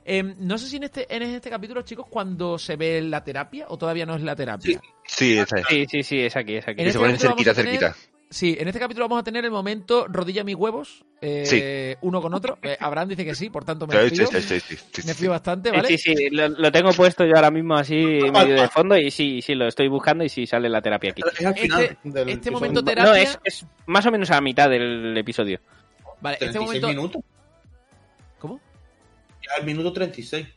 Eh, 0.05 0.21
no 0.21 0.57
sé 0.59 0.67
si 0.67 0.77
en 0.77 0.83
este, 0.83 1.13
en 1.13 1.23
este 1.23 1.49
capítulo, 1.49 1.81
chicos, 1.81 2.05
cuando 2.09 2.59
se 2.59 2.75
ve 2.75 3.01
la 3.01 3.23
terapia 3.23 3.65
o 3.69 3.77
todavía 3.77 4.05
no 4.05 4.15
es 4.15 4.21
la 4.21 4.35
terapia. 4.35 4.79
Sí, 5.05 5.37
esa 5.37 5.57
es. 5.59 5.65
Sí, 5.67 5.85
sí, 5.89 6.03
sí, 6.03 6.19
es 6.19 6.35
aquí, 6.35 6.55
es 6.57 6.63
aquí. 6.67 6.71
En 6.71 6.75
Que 6.77 6.83
este 6.87 6.91
se 6.93 6.99
ponen 6.99 7.15
capítulo 7.17 7.35
cerquita, 7.35 7.51
vamos 7.53 7.57
a 7.57 7.63
tener- 7.63 7.79
cerquita. 7.95 8.11
Sí, 8.27 8.57
en 8.59 8.67
este 8.67 8.79
capítulo 8.79 9.05
vamos 9.07 9.21
a 9.21 9.23
tener 9.23 9.45
el 9.45 9.51
momento 9.51 10.07
rodilla 10.09 10.43
mis 10.43 10.55
huevos, 10.55 11.05
eh, 11.21 11.95
uno 12.01 12.21
con 12.21 12.33
otro. 12.33 12.57
Eh, 12.63 12.75
Abraham 12.79 13.09
dice 13.09 13.23
que 13.23 13.33
sí, 13.35 13.49
por 13.49 13.63
tanto 13.63 13.85
me 13.87 13.93
Sí, 14.09 14.15
fío. 14.15 14.27
sí, 14.27 14.41
sí, 14.41 14.59
sí, 14.59 14.75
sí, 14.75 15.01
Me 15.07 15.13
sí. 15.13 15.19
fío 15.21 15.29
bastante, 15.29 15.69
Eh, 15.69 15.71
¿vale? 15.71 15.87
Sí, 15.87 15.97
sí, 15.97 16.29
lo, 16.31 16.49
lo 16.49 16.71
tengo 16.71 16.91
puesto 16.91 17.23
yo 17.23 17.35
ahora 17.35 17.51
mismo 17.51 17.75
así 17.75 17.95
medio 18.33 18.61
de 18.61 18.67
fondo 18.67 18.97
y 18.97 19.11
sí, 19.11 19.41
sí, 19.41 19.53
lo 19.55 19.67
estoy 19.67 19.87
buscando 19.89 20.23
y 20.23 20.29
sí 20.29 20.45
sale 20.47 20.69
la 20.69 20.81
terapia 20.81 21.11
aquí. 21.11 21.21
Es 21.39 21.45
al 21.45 21.55
final 21.55 21.83
Este- 21.83 21.97
del 22.03 22.29
este 22.29 22.49
episodio. 22.49 22.51
momento 22.53 22.81
No, 22.81 22.85
terapia- 22.85 23.21
es, 23.21 23.39
es 23.43 23.65
más 23.85 24.05
o 24.05 24.11
menos 24.11 24.29
a 24.31 24.35
la 24.35 24.41
mitad 24.41 24.69
del 24.69 25.15
episodio. 25.17 25.59
Vale, 26.19 26.35
este 26.35 26.45
36 26.51 26.81
momento. 26.81 26.87
minutos. 26.87 27.21
Al 29.57 29.65
minuto 29.65 29.91
36. 29.91 30.47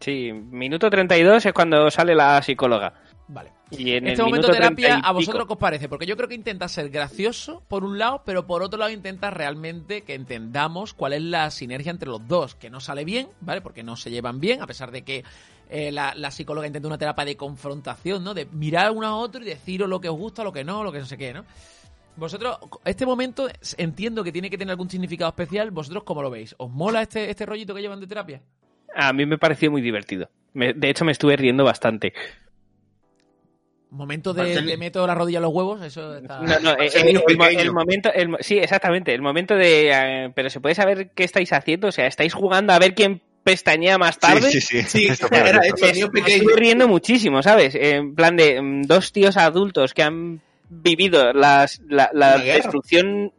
Sí, 0.00 0.32
minuto 0.32 0.90
32 0.90 1.46
es 1.46 1.52
cuando 1.52 1.90
sale 1.90 2.14
la 2.14 2.42
psicóloga. 2.42 2.92
Vale. 3.28 3.52
Y 3.70 3.92
en 3.92 4.08
este 4.08 4.20
el 4.20 4.26
momento 4.26 4.50
terapia, 4.50 4.88
30 4.88 5.06
y 5.06 5.08
¿a 5.08 5.12
vosotros 5.12 5.46
qué 5.46 5.52
os 5.52 5.58
parece? 5.58 5.88
Porque 5.88 6.06
yo 6.06 6.16
creo 6.16 6.28
que 6.28 6.34
intenta 6.34 6.68
ser 6.68 6.90
gracioso, 6.90 7.62
por 7.68 7.84
un 7.84 7.98
lado, 7.98 8.22
pero 8.26 8.46
por 8.46 8.62
otro 8.62 8.78
lado 8.78 8.90
intenta 8.90 9.30
realmente 9.30 10.02
que 10.02 10.14
entendamos 10.14 10.92
cuál 10.92 11.14
es 11.14 11.22
la 11.22 11.50
sinergia 11.50 11.90
entre 11.90 12.10
los 12.10 12.26
dos, 12.26 12.54
que 12.54 12.68
no 12.68 12.80
sale 12.80 13.04
bien, 13.04 13.28
¿vale? 13.40 13.60
Porque 13.60 13.82
no 13.82 13.96
se 13.96 14.10
llevan 14.10 14.40
bien, 14.40 14.60
a 14.60 14.66
pesar 14.66 14.90
de 14.90 15.02
que 15.02 15.24
eh, 15.70 15.90
la, 15.90 16.14
la 16.14 16.30
psicóloga 16.30 16.66
intenta 16.66 16.88
una 16.88 16.98
terapia 16.98 17.24
de 17.24 17.36
confrontación, 17.36 18.22
¿no? 18.24 18.34
De 18.34 18.46
mirar 18.46 18.90
uno 18.90 19.06
a 19.06 19.16
otro 19.16 19.40
y 19.40 19.46
deciros 19.46 19.88
lo 19.88 20.00
que 20.00 20.08
os 20.08 20.18
gusta, 20.18 20.44
lo 20.44 20.52
que 20.52 20.64
no, 20.64 20.84
lo 20.84 20.92
que 20.92 20.98
no 20.98 21.06
sé 21.06 21.16
qué, 21.16 21.32
¿no? 21.32 21.44
Vosotros, 22.16 22.58
este 22.84 23.06
momento 23.06 23.48
entiendo 23.78 24.22
que 24.22 24.32
tiene 24.32 24.50
que 24.50 24.58
tener 24.58 24.72
algún 24.72 24.90
significado 24.90 25.30
especial, 25.30 25.70
¿vosotros 25.70 26.04
cómo 26.04 26.22
lo 26.22 26.30
veis? 26.30 26.54
¿Os 26.58 26.70
mola 26.70 27.02
este, 27.02 27.30
este 27.30 27.46
rollito 27.46 27.74
que 27.74 27.80
llevan 27.80 28.00
de 28.00 28.06
terapia? 28.06 28.42
A 28.94 29.12
mí 29.12 29.24
me 29.24 29.38
pareció 29.38 29.70
muy 29.70 29.80
divertido. 29.80 30.28
Me- 30.52 30.74
de 30.74 30.90
hecho, 30.90 31.04
me 31.06 31.12
estuve 31.12 31.36
riendo 31.36 31.64
bastante. 31.64 32.12
Momento 33.90 34.32
de, 34.32 34.62
de 34.62 34.76
meto 34.78 35.06
la 35.06 35.14
rodilla 35.14 35.38
a 35.38 35.42
los 35.42 35.52
huevos, 35.52 35.82
eso 35.82 36.16
está... 36.16 36.38
No, 36.40 36.58
no, 36.60 36.72
Ese 36.78 37.00
el, 37.00 37.06
niño 37.06 37.20
el 37.28 37.36
mo- 37.36 37.44
pequeño. 37.44 37.60
el 37.60 37.72
momento, 37.72 38.10
el 38.12 38.28
mo- 38.30 38.38
sí, 38.40 38.56
exactamente, 38.58 39.12
el 39.12 39.20
momento 39.20 39.54
de, 39.54 39.90
eh, 39.92 40.32
pero 40.34 40.48
se 40.48 40.60
puede 40.60 40.74
saber 40.74 41.10
qué 41.14 41.24
estáis 41.24 41.52
haciendo, 41.52 41.88
o 41.88 41.92
sea, 41.92 42.06
estáis 42.06 42.32
jugando 42.32 42.72
a 42.72 42.78
ver 42.78 42.94
quién 42.94 43.20
pestañea 43.44 43.98
más 43.98 44.18
tarde. 44.18 44.50
Sí, 44.50 44.60
sí, 44.62 44.82
sí. 44.82 45.08
Era 45.30 45.60
niño 45.60 46.08
Me 46.10 46.20
estuve 46.20 46.56
riendo 46.56 46.88
muchísimo, 46.88 47.42
¿sabes? 47.42 47.74
En 47.74 48.14
plan 48.14 48.34
de 48.36 48.62
mm, 48.62 48.82
dos 48.84 49.12
tíos 49.12 49.36
adultos 49.36 49.92
que 49.92 50.02
han 50.02 50.40
vivido 50.82 51.32
las, 51.32 51.80
la, 51.88 52.10
la 52.14 52.38
destrucción 52.38 53.32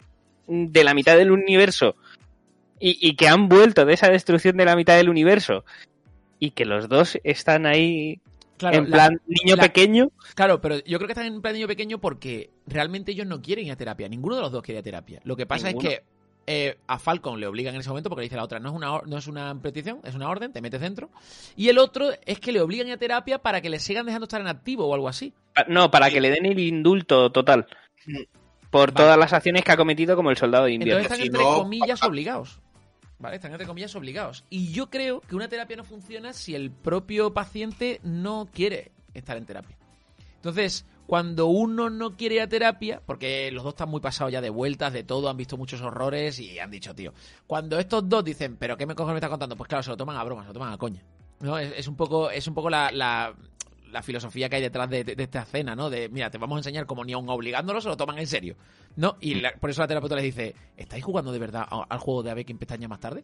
de 0.47 0.83
la 0.83 0.93
mitad 0.93 1.17
del 1.17 1.31
universo 1.31 1.95
y, 2.79 2.97
y 3.01 3.15
que 3.15 3.27
han 3.27 3.49
vuelto 3.49 3.85
de 3.85 3.93
esa 3.93 4.09
destrucción 4.09 4.57
de 4.57 4.65
la 4.65 4.75
mitad 4.75 4.95
del 4.97 5.09
universo 5.09 5.63
y 6.39 6.51
que 6.51 6.65
los 6.65 6.89
dos 6.89 7.17
están 7.23 7.65
ahí 7.65 8.19
Claro, 8.57 8.77
en 8.77 8.83
la- 8.89 8.89
plan 8.95 9.21
niño 9.27 9.55
la- 9.55 9.63
pequeño. 9.63 10.11
Claro, 10.35 10.61
pero 10.61 10.77
yo 10.85 10.97
creo 10.99 11.07
que 11.07 11.13
están 11.13 11.25
en 11.25 11.41
plan 11.41 11.53
niño 11.55 11.67
pequeño 11.67 11.99
porque 11.99 12.49
realmente 12.67 13.11
ellos 13.11 13.25
no 13.27 13.41
quieren 13.41 13.65
ir 13.65 13.71
a 13.71 13.75
terapia. 13.75 14.07
Ninguno 14.07 14.35
de 14.35 14.41
los 14.41 14.51
dos 14.51 14.61
quiere 14.61 14.77
ir 14.77 14.81
a 14.81 14.83
terapia. 14.83 15.21
Lo 15.23 15.35
que 15.35 15.45
pasa 15.45 15.67
Ninguno. 15.67 15.89
es 15.89 15.99
que 15.99 16.03
eh, 16.47 16.77
a 16.87 16.99
Falcon 16.99 17.39
le 17.39 17.47
obligan 17.47 17.73
en 17.75 17.81
ese 17.81 17.89
momento 17.89 18.09
porque 18.09 18.21
le 18.21 18.25
dice 18.25 18.35
la 18.35 18.43
otra, 18.43 18.59
no 18.59 18.69
es 18.69 18.75
una 18.75 19.01
no 19.05 19.17
es 19.17 19.27
una 19.27 19.55
petición, 19.61 19.99
es 20.03 20.13
una 20.15 20.29
orden, 20.29 20.51
te 20.51 20.61
metes 20.61 20.81
dentro. 20.81 21.09
Y 21.55 21.69
el 21.69 21.77
otro 21.77 22.09
es 22.25 22.39
que 22.39 22.51
le 22.51 22.61
obligan 22.61 22.89
a 22.91 22.97
terapia 22.97 23.39
para 23.39 23.61
que 23.61 23.69
le 23.69 23.79
sigan 23.79 24.05
dejando 24.05 24.25
estar 24.25 24.41
en 24.41 24.47
activo 24.47 24.85
o 24.85 24.93
algo 24.93 25.07
así. 25.07 25.33
Pa- 25.53 25.65
No, 25.69 25.89
para 25.91 26.09
que 26.09 26.19
le 26.21 26.29
den 26.29 26.45
el 26.45 26.59
indulto 26.59 27.31
total. 27.31 27.65
Por 28.69 28.91
Vale. 28.91 29.03
todas 29.05 29.17
las 29.19 29.33
acciones 29.33 29.63
que 29.63 29.71
ha 29.71 29.77
cometido 29.77 30.15
como 30.15 30.31
el 30.31 30.37
soldado 30.37 30.65
de 30.65 30.73
invierno. 30.73 31.01
Entonces 31.01 31.19
están 31.19 31.21
Si 31.21 31.27
entre 31.27 31.43
no- 31.43 31.63
comillas 31.63 32.03
obligados. 32.03 32.59
¿Vale? 33.19 33.35
Están 33.37 33.51
entre 33.51 33.67
comillas 33.67 33.95
obligados. 33.95 34.43
Y 34.49 34.71
yo 34.73 34.89
creo 34.89 35.21
que 35.21 35.35
una 35.35 35.47
terapia 35.47 35.77
no 35.77 35.83
funciona 35.85 36.33
si 36.33 36.55
el 36.55 36.71
propio 36.71 37.33
paciente 37.33 38.01
no 38.03 38.49
quiere 38.51 38.91
estar 39.13 39.37
en 39.37 39.45
terapia. 39.45 39.77
Entonces, 40.35 40.85
cuando 41.13 41.45
uno 41.45 41.91
no 41.91 42.17
quiere 42.17 42.35
ir 42.37 42.41
a 42.41 42.49
terapia, 42.49 42.99
porque 43.05 43.51
los 43.51 43.63
dos 43.63 43.73
están 43.73 43.87
muy 43.87 44.01
pasados 44.01 44.33
ya 44.33 44.41
de 44.41 44.49
vueltas, 44.49 44.91
de 44.91 45.03
todo, 45.03 45.29
han 45.29 45.37
visto 45.37 45.57
muchos 45.57 45.79
horrores 45.79 46.39
y 46.39 46.57
han 46.57 46.71
dicho, 46.71 46.95
tío, 46.95 47.13
cuando 47.45 47.77
estos 47.77 48.09
dos 48.09 48.23
dicen, 48.25 48.57
pero 48.57 48.75
¿qué 48.77 48.87
me 48.87 48.95
cojones 48.95 49.13
me 49.13 49.17
estás 49.19 49.29
contando? 49.29 49.55
Pues 49.55 49.67
claro, 49.67 49.83
se 49.83 49.91
lo 49.91 49.95
toman 49.97 50.17
a 50.17 50.23
broma, 50.23 50.41
se 50.41 50.47
lo 50.47 50.53
toman 50.53 50.73
a 50.73 50.77
coña. 50.79 51.03
¿No? 51.41 51.59
Es, 51.59 51.71
es 51.77 51.87
un 51.87 51.95
poco, 51.95 52.31
es 52.31 52.47
un 52.47 52.55
poco 52.55 52.67
la, 52.71 52.89
la, 52.91 53.31
la 53.91 54.01
filosofía 54.01 54.49
que 54.49 54.55
hay 54.55 54.63
detrás 54.63 54.89
de, 54.89 55.03
de- 55.03 55.15
de 55.15 55.21
esta 55.23 55.43
escena, 55.43 55.75
¿no? 55.75 55.91
De, 55.91 56.09
mira, 56.09 56.31
te 56.31 56.39
vamos 56.39 56.55
a 56.55 56.59
enseñar 56.61 56.87
como 56.87 57.05
ni 57.05 57.13
aun 57.13 57.29
obligándolo 57.29 57.79
se 57.79 57.89
lo 57.89 57.95
toman 57.95 58.17
en 58.17 58.25
serio. 58.25 58.55
¿No? 58.95 59.15
Y 59.21 59.35
la- 59.35 59.53
por 59.53 59.69
eso 59.69 59.81
la 59.81 59.87
terapeuta 59.87 60.15
les 60.15 60.23
dice, 60.25 60.55
¿estáis 60.77 61.03
jugando 61.03 61.31
de 61.31 61.37
verdad 61.37 61.67
al 61.89 61.99
juego 61.99 62.23
de 62.23 62.31
a 62.31 62.33
ver 62.33 62.43
quién 62.43 62.57
pestaña 62.57 62.87
más 62.87 62.99
tarde? 63.01 63.23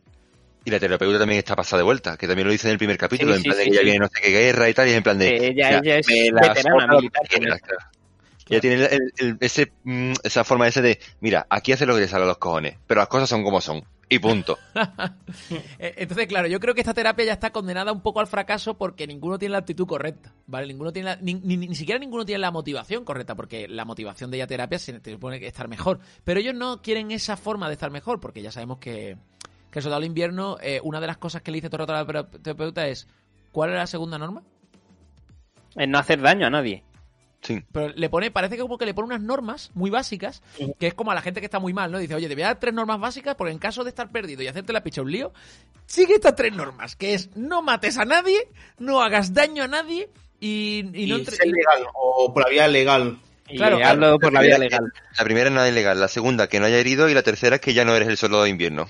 Y 0.65 0.71
la 0.71 0.79
terapeuta 0.79 1.17
también 1.19 1.39
está 1.39 1.55
pasada 1.55 1.79
de 1.79 1.83
vuelta, 1.85 2.17
que 2.17 2.27
también 2.27 2.45
lo 2.47 2.51
dice 2.51 2.67
en 2.67 2.73
el 2.73 2.77
primer 2.77 2.97
capítulo, 2.97 3.31
Sí, 3.33 3.37
en 3.37 3.41
sí, 3.43 3.49
plan 3.49 3.57
de 3.59 3.63
que 3.65 3.71
ya 3.71 3.79
sí. 3.79 3.83
viene 3.85 3.99
no 3.99 4.07
sé 4.07 4.21
qué 4.21 4.29
guerra 4.29 4.69
y 4.69 4.73
tal, 4.73 4.87
y 4.87 4.91
es 4.91 4.97
en 4.97 5.03
plan 5.03 5.17
de... 5.17 5.47
Ella- 5.47 5.65
o 5.65 5.69
sea, 5.69 5.79
ella 5.79 5.97
es 5.99 6.07
veterana 6.07 6.87
militar, 6.87 7.21
claro. 7.27 7.57
Ella 8.49 8.61
tiene 8.61 8.85
el- 8.85 9.13
el- 9.19 9.37
ese, 9.41 9.71
mm, 9.83 10.13
esa 10.23 10.43
forma 10.43 10.67
ese 10.67 10.81
de, 10.81 10.99
mira, 11.21 11.45
aquí 11.49 11.71
hace 11.71 11.85
lo 11.85 11.93
que 11.95 12.01
te 12.01 12.07
sale 12.07 12.23
a 12.23 12.27
los 12.27 12.39
cojones, 12.39 12.77
pero 12.87 12.99
las 12.99 13.07
cosas 13.07 13.29
son 13.29 13.43
como 13.43 13.61
son, 13.61 13.83
y 14.09 14.17
punto. 14.19 14.57
Eh, 15.79 15.93
Entonces, 15.97 16.25
claro, 16.27 16.47
yo 16.47 16.59
creo 16.59 16.73
que 16.73 16.81
esta 16.81 16.93
terapia 16.95 17.25
ya 17.25 17.33
está 17.33 17.51
condenada 17.51 17.91
un 17.91 18.01
poco 18.01 18.19
al 18.19 18.27
fracaso 18.27 18.77
porque 18.77 19.05
ninguno 19.07 19.37
tiene 19.37 19.51
la 19.53 19.59
actitud 19.59 19.85
correcta, 19.87 20.33
¿vale? 20.47 20.65
Ninguno 20.67 20.91
tiene 20.91 21.09
la- 21.11 21.15
ni, 21.21 21.35
ni- 21.35 21.57
ni 21.57 21.75
siquiera 21.75 21.99
ninguno 21.99 22.25
tiene 22.25 22.39
la 22.39 22.51
motivación 22.51 23.05
correcta, 23.05 23.35
porque 23.35 23.67
la 23.67 23.85
motivación 23.85 24.31
de 24.31 24.39
la 24.39 24.47
terapia 24.47 24.79
se 24.79 24.99
supone 25.03 25.39
que 25.39 25.47
estar 25.47 25.67
mejor. 25.67 25.99
Pero 26.23 26.39
ellos 26.39 26.55
no 26.55 26.81
quieren 26.81 27.11
esa 27.11 27.37
forma 27.37 27.67
de 27.67 27.73
estar 27.73 27.91
mejor, 27.91 28.19
porque 28.19 28.41
ya 28.41 28.51
sabemos 28.51 28.79
que, 28.79 29.15
que 29.71 29.79
el 29.79 29.83
soldado 29.83 30.01
del 30.01 30.07
invierno, 30.07 30.57
eh, 30.61 30.79
una 30.83 30.99
de 30.99 31.07
las 31.07 31.17
cosas 31.17 31.41
que 31.41 31.51
le 31.51 31.57
dice 31.57 31.69
todo 31.69 31.81
el 31.83 31.87
rato 31.87 32.11
a 32.11 32.13
la 32.13 32.27
terapeuta 32.41 32.87
es, 32.87 33.07
¿cuál 33.51 33.69
es 33.71 33.75
la 33.77 33.87
segunda 33.87 34.17
norma? 34.17 34.41
En 35.75 35.91
no 35.91 35.99
hacer 35.99 36.21
daño 36.21 36.47
a 36.47 36.49
nadie. 36.49 36.83
Sí. 37.41 37.63
Pero 37.71 37.93
le 37.95 38.09
pone, 38.09 38.31
parece 38.31 38.57
que 38.57 38.61
como 38.63 38.77
que 38.77 38.85
le 38.85 38.93
pone 38.93 39.07
unas 39.07 39.21
normas 39.21 39.71
muy 39.73 39.89
básicas, 39.89 40.41
que 40.77 40.87
es 40.87 40.93
como 40.93 41.11
a 41.11 41.15
la 41.15 41.21
gente 41.21 41.39
que 41.39 41.45
está 41.45 41.59
muy 41.59 41.71
mal, 41.71 41.89
¿no? 41.89 41.97
Dice, 41.99 42.13
oye, 42.15 42.27
te 42.27 42.33
voy 42.35 42.43
a 42.43 42.47
dar 42.47 42.59
tres 42.59 42.73
normas 42.73 42.99
básicas 42.99 43.35
porque 43.35 43.53
en 43.53 43.59
caso 43.59 43.83
de 43.85 43.89
estar 43.91 44.11
perdido 44.11 44.43
y 44.43 44.47
hacerte 44.47 44.73
la 44.73 44.83
picha 44.83 45.01
un 45.01 45.09
lío, 45.11 45.31
sigue 45.85 46.15
estas 46.15 46.35
tres 46.35 46.53
normas, 46.53 46.97
que 46.97 47.13
es 47.13 47.29
no 47.37 47.61
mates 47.61 47.97
a 47.97 48.03
nadie, 48.03 48.39
no 48.77 49.01
hagas 49.01 49.33
daño 49.33 49.63
a 49.63 49.67
nadie 49.69 50.09
y, 50.41 50.79
y 50.93 51.07
no 51.07 51.15
Y 51.17 51.19
entre- 51.21 51.35
ser 51.37 51.47
legal, 51.47 51.87
o 51.93 52.33
por 52.33 52.43
la 52.43 52.49
vía 52.49 52.67
legal. 52.67 53.19
Y 53.47 53.55
Claro, 53.57 53.79
hazlo 53.83 54.19
por 54.19 54.33
la 54.33 54.41
vía 54.41 54.57
primera- 54.57 54.79
legal. 54.81 54.93
La 55.17 55.23
primera 55.23 55.47
es 55.47 55.55
nada 55.55 55.69
ilegal, 55.69 55.97
la 55.99 56.07
segunda 56.09 56.47
que 56.49 56.59
no 56.59 56.65
haya 56.65 56.77
herido 56.77 57.07
y 57.09 57.13
la 57.13 57.23
tercera 57.23 57.55
es 57.55 57.61
que 57.61 57.73
ya 57.73 57.85
no 57.85 57.95
eres 57.95 58.09
el 58.09 58.17
soldado 58.17 58.43
de 58.43 58.49
invierno. 58.49 58.87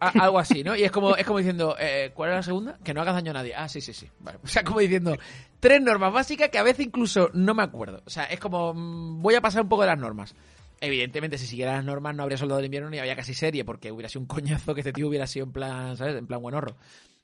Algo 0.00 0.38
así, 0.38 0.64
¿no? 0.64 0.74
Y 0.74 0.82
es 0.82 0.90
como, 0.90 1.14
es 1.16 1.26
como 1.26 1.38
diciendo, 1.38 1.76
eh, 1.78 2.10
¿cuál 2.14 2.30
es 2.30 2.36
la 2.36 2.42
segunda? 2.42 2.78
Que 2.82 2.94
no 2.94 3.02
hagas 3.02 3.14
daño 3.14 3.30
a 3.30 3.34
nadie. 3.34 3.54
Ah, 3.54 3.68
sí, 3.68 3.80
sí, 3.80 3.92
sí. 3.92 4.08
Vale. 4.18 4.38
O 4.42 4.46
sea, 4.48 4.64
como 4.64 4.80
diciendo, 4.80 5.16
tres 5.60 5.80
normas 5.82 6.12
básicas 6.12 6.48
que 6.48 6.58
a 6.58 6.62
veces 6.62 6.86
incluso 6.86 7.30
no 7.34 7.54
me 7.54 7.62
acuerdo. 7.62 8.02
O 8.06 8.10
sea, 8.10 8.24
es 8.24 8.40
como, 8.40 8.72
mm, 8.74 9.22
voy 9.22 9.34
a 9.34 9.40
pasar 9.40 9.62
un 9.62 9.68
poco 9.68 9.82
de 9.82 9.88
las 9.88 9.98
normas. 9.98 10.34
Evidentemente, 10.80 11.36
si 11.36 11.46
siguiera 11.46 11.72
las 11.72 11.84
normas 11.84 12.16
no 12.16 12.22
habría 12.22 12.38
soldado 12.38 12.56
del 12.56 12.66
invierno 12.66 12.88
ni 12.88 12.98
había 12.98 13.14
casi 13.14 13.34
serie, 13.34 13.64
porque 13.64 13.92
hubiera 13.92 14.08
sido 14.08 14.22
un 14.22 14.26
coñazo 14.26 14.74
que 14.74 14.80
este 14.80 14.92
tío 14.92 15.08
hubiera 15.08 15.26
sido 15.26 15.44
en 15.44 15.52
plan, 15.52 15.96
¿sabes? 15.96 16.16
En 16.16 16.26
plan 16.26 16.40
buenorro. 16.40 16.76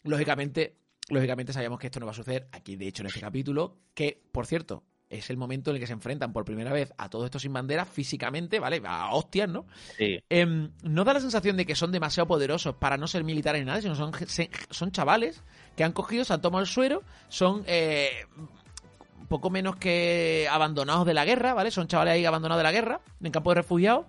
Lógicamente, 0.04 0.76
lógicamente 1.08 1.54
sabíamos 1.54 1.80
que 1.80 1.86
esto 1.86 1.98
no 1.98 2.06
va 2.06 2.12
a 2.12 2.16
suceder 2.16 2.48
aquí, 2.52 2.76
de 2.76 2.88
hecho, 2.88 3.02
en 3.02 3.06
este 3.06 3.20
capítulo, 3.20 3.78
que, 3.94 4.22
por 4.30 4.46
cierto, 4.46 4.84
es 5.08 5.30
el 5.30 5.36
momento 5.36 5.70
en 5.70 5.76
el 5.76 5.80
que 5.80 5.86
se 5.86 5.92
enfrentan 5.92 6.32
por 6.32 6.44
primera 6.44 6.72
vez 6.72 6.92
a 6.98 7.08
todos 7.08 7.26
estos 7.26 7.42
sin 7.42 7.52
bandera 7.52 7.84
físicamente, 7.84 8.58
¿vale? 8.58 8.82
A 8.84 9.14
hostias, 9.14 9.48
¿no? 9.48 9.66
Sí. 9.96 10.18
Em, 10.28 10.70
no 10.82 11.04
da 11.04 11.14
la 11.14 11.20
sensación 11.20 11.56
de 11.56 11.64
que 11.64 11.74
son 11.74 11.92
demasiado 11.92 12.26
poderosos 12.26 12.74
para 12.74 12.96
no 12.96 13.06
ser 13.06 13.24
militares 13.24 13.60
ni 13.60 13.66
nada, 13.66 13.80
sino 13.80 13.94
son, 13.94 14.12
son 14.70 14.92
chavales 14.92 15.42
que 15.76 15.84
han 15.84 15.92
cogido, 15.92 16.24
se 16.24 16.32
han 16.32 16.40
tomado 16.40 16.62
el 16.62 16.68
suero, 16.68 17.02
son 17.28 17.62
eh, 17.66 18.26
poco 19.28 19.50
menos 19.50 19.76
que 19.76 20.48
abandonados 20.50 21.06
de 21.06 21.14
la 21.14 21.24
guerra, 21.24 21.54
¿vale? 21.54 21.70
Son 21.70 21.86
chavales 21.86 22.14
ahí 22.14 22.24
abandonados 22.24 22.60
de 22.60 22.64
la 22.64 22.72
guerra, 22.72 23.00
en 23.22 23.32
campo 23.32 23.50
de 23.50 23.56
refugiados. 23.56 24.06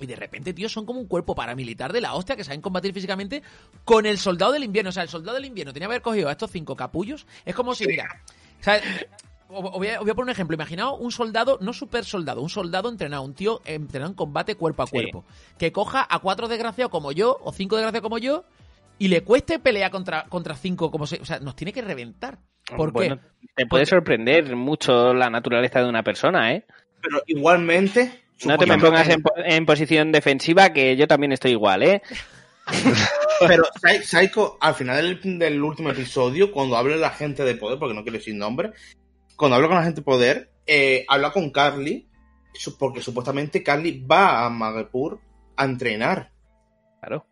Y 0.00 0.06
de 0.06 0.16
repente, 0.16 0.52
tío, 0.52 0.68
son 0.68 0.84
como 0.84 0.98
un 0.98 1.06
cuerpo 1.06 1.34
paramilitar 1.34 1.92
de 1.92 2.00
la 2.00 2.14
hostia 2.14 2.34
que 2.34 2.42
saben 2.42 2.60
combatir 2.60 2.92
físicamente 2.92 3.42
con 3.84 4.04
el 4.04 4.18
soldado 4.18 4.52
del 4.52 4.64
invierno. 4.64 4.88
O 4.88 4.92
sea, 4.92 5.04
el 5.04 5.08
soldado 5.08 5.36
del 5.36 5.44
invierno 5.44 5.72
tenía 5.72 5.86
que 5.86 5.92
haber 5.92 6.02
cogido 6.02 6.28
a 6.28 6.32
estos 6.32 6.50
cinco 6.50 6.74
capullos. 6.74 7.26
Es 7.44 7.54
como 7.54 7.74
si, 7.74 7.86
mira, 7.86 8.22
o 8.60 8.64
sea, 8.64 8.80
os 9.52 9.72
voy, 9.72 9.88
a, 9.88 9.98
os 9.98 10.02
voy 10.02 10.10
a 10.10 10.14
poner 10.14 10.24
un 10.26 10.30
ejemplo. 10.30 10.54
Imaginaos 10.54 10.96
un 11.00 11.12
soldado, 11.12 11.58
no 11.60 11.72
super 11.72 12.04
soldado, 12.04 12.40
un 12.42 12.48
soldado 12.48 12.88
entrenado, 12.88 13.22
un 13.22 13.34
tío 13.34 13.60
entrenado 13.64 14.10
en 14.10 14.16
combate 14.16 14.54
cuerpo 14.54 14.82
a 14.82 14.86
Sí. 14.86 14.92
cuerpo. 14.92 15.24
Que 15.58 15.72
coja 15.72 16.06
a 16.08 16.18
cuatro 16.20 16.48
desgraciados 16.48 16.90
como 16.90 17.12
yo, 17.12 17.38
o 17.42 17.52
cinco 17.52 17.76
desgraciados 17.76 18.02
como 18.04 18.18
yo, 18.18 18.44
y 18.98 19.08
le 19.08 19.22
cueste 19.22 19.58
pelear 19.58 19.90
contra, 19.90 20.24
contra 20.24 20.54
cinco 20.54 20.90
como 20.90 21.06
se. 21.06 21.20
O 21.20 21.24
sea, 21.24 21.38
nos 21.40 21.56
tiene 21.56 21.72
que 21.72 21.82
reventar. 21.82 22.38
¿Por 22.76 22.92
Bueno, 22.92 23.16
qué? 23.16 23.22
te 23.56 23.66
puede 23.66 23.82
Porque- 23.82 23.86
sorprender 23.86 24.54
mucho 24.56 25.12
la 25.14 25.28
naturaleza 25.30 25.80
de 25.82 25.88
una 25.88 26.02
persona, 26.02 26.52
¿eh? 26.52 26.64
Pero 27.00 27.20
igualmente. 27.26 28.22
No 28.44 28.56
te 28.58 28.66
me 28.66 28.78
pongas 28.78 29.08
en, 29.08 29.22
po- 29.22 29.32
en 29.36 29.66
posición 29.66 30.10
defensiva, 30.12 30.72
que 30.72 30.96
yo 30.96 31.06
también 31.06 31.32
estoy 31.32 31.52
igual, 31.52 31.82
¿eh? 31.82 32.02
Pero 33.46 33.64
Psy- 33.82 34.02
Psycho, 34.02 34.56
al 34.60 34.74
final 34.74 35.20
del, 35.20 35.38
del 35.38 35.62
último 35.62 35.90
episodio, 35.90 36.52
cuando 36.52 36.76
habla 36.76 36.96
la 36.96 37.10
gente 37.10 37.44
de 37.44 37.54
poder, 37.56 37.78
porque 37.78 37.94
no 37.94 38.02
quiero 38.02 38.18
decir 38.18 38.34
nombre, 38.34 38.72
cuando 39.42 39.56
habla 39.56 39.66
con 39.66 39.76
la 39.76 39.82
gente 39.82 40.00
de 40.00 40.04
poder, 40.04 40.52
eh, 40.66 41.04
habla 41.08 41.32
con 41.32 41.50
Carly, 41.50 42.06
porque 42.78 43.00
supuestamente 43.02 43.60
Carly 43.60 44.00
va 44.08 44.46
a 44.46 44.50
Magepur 44.50 45.20
a 45.56 45.64
entrenar. 45.64 46.30
Claro. 47.00 47.26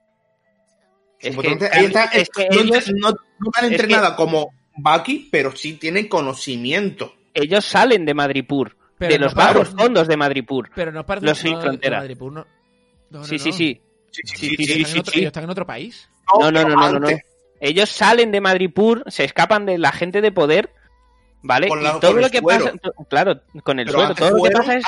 Es 1.20 1.36
que, 1.36 1.48
está- 1.52 2.04
es 2.06 2.28
que 2.30 2.48
no, 2.50 2.60
ellos, 2.62 2.90
no- 2.96 3.10
no 3.38 3.50
tan 3.52 3.64
es 3.64 3.70
que- 3.70 3.76
entrenada 3.76 4.16
como 4.16 4.50
Bucky, 4.76 5.28
pero 5.30 5.54
sí 5.54 5.74
tiene 5.74 6.08
conocimiento. 6.08 7.14
ellos 7.34 7.64
salen 7.64 8.04
de 8.04 8.14
Madripur, 8.14 8.76
Pero 8.98 9.12
de 9.12 9.18
no 9.20 9.24
los 9.26 9.34
bajos 9.34 9.68
fondos 9.68 10.08
de 10.08 10.16
Madripur. 10.16 10.68
Pero 10.74 10.90
nos 10.90 11.04
parece 11.04 11.26
Los 11.26 11.38
sin 11.38 11.52
no, 11.52 11.60
frontera. 11.60 12.02
de 12.02 12.08
Madrid, 12.14 12.18
no- 12.20 12.30
no, 12.30 12.46
no, 13.10 13.24
sí, 13.24 13.38
sí, 13.38 13.50
no. 13.50 13.54
sí. 13.54 13.80
Sí, 14.10 14.22
Sí, 14.24 14.56
sí, 14.56 14.56
Ellos 14.58 14.66
sí, 14.66 14.80
están 14.82 14.94
en 14.96 14.98
otro- 15.00 15.20
están 15.28 15.44
en 15.44 15.50
otro 15.50 15.66
país. 15.66 16.10
No, 16.40 16.50
no, 16.50 16.62
no, 16.64 16.74
no, 16.74 16.92
no, 16.92 16.98
no. 16.98 17.08
Ellos 17.60 17.88
salen 17.90 18.32
de 18.32 18.40
Madripur, 18.40 19.04
se 19.08 19.22
escapan 19.24 19.66
de 19.66 19.78
la 19.78 19.92
gente 19.92 20.20
de 20.20 20.32
poder, 20.32 20.72
¿vale? 21.42 21.68
Con 21.68 21.82
la- 21.82 21.96
y 21.96 22.00
todo 22.00 22.12
con 22.12 22.20
lo 22.22 22.30
que 22.30 22.38
suero. 22.38 22.64
pasa, 22.64 22.78
claro, 23.08 23.40
con 23.62 23.78
el 23.80 23.86
pero 23.86 23.98
suelo, 23.98 24.08
antes 24.10 24.26
todo 24.26 24.36
lo 24.36 24.42
que 24.44 24.50
pasa 24.50 24.74
es 24.76 24.84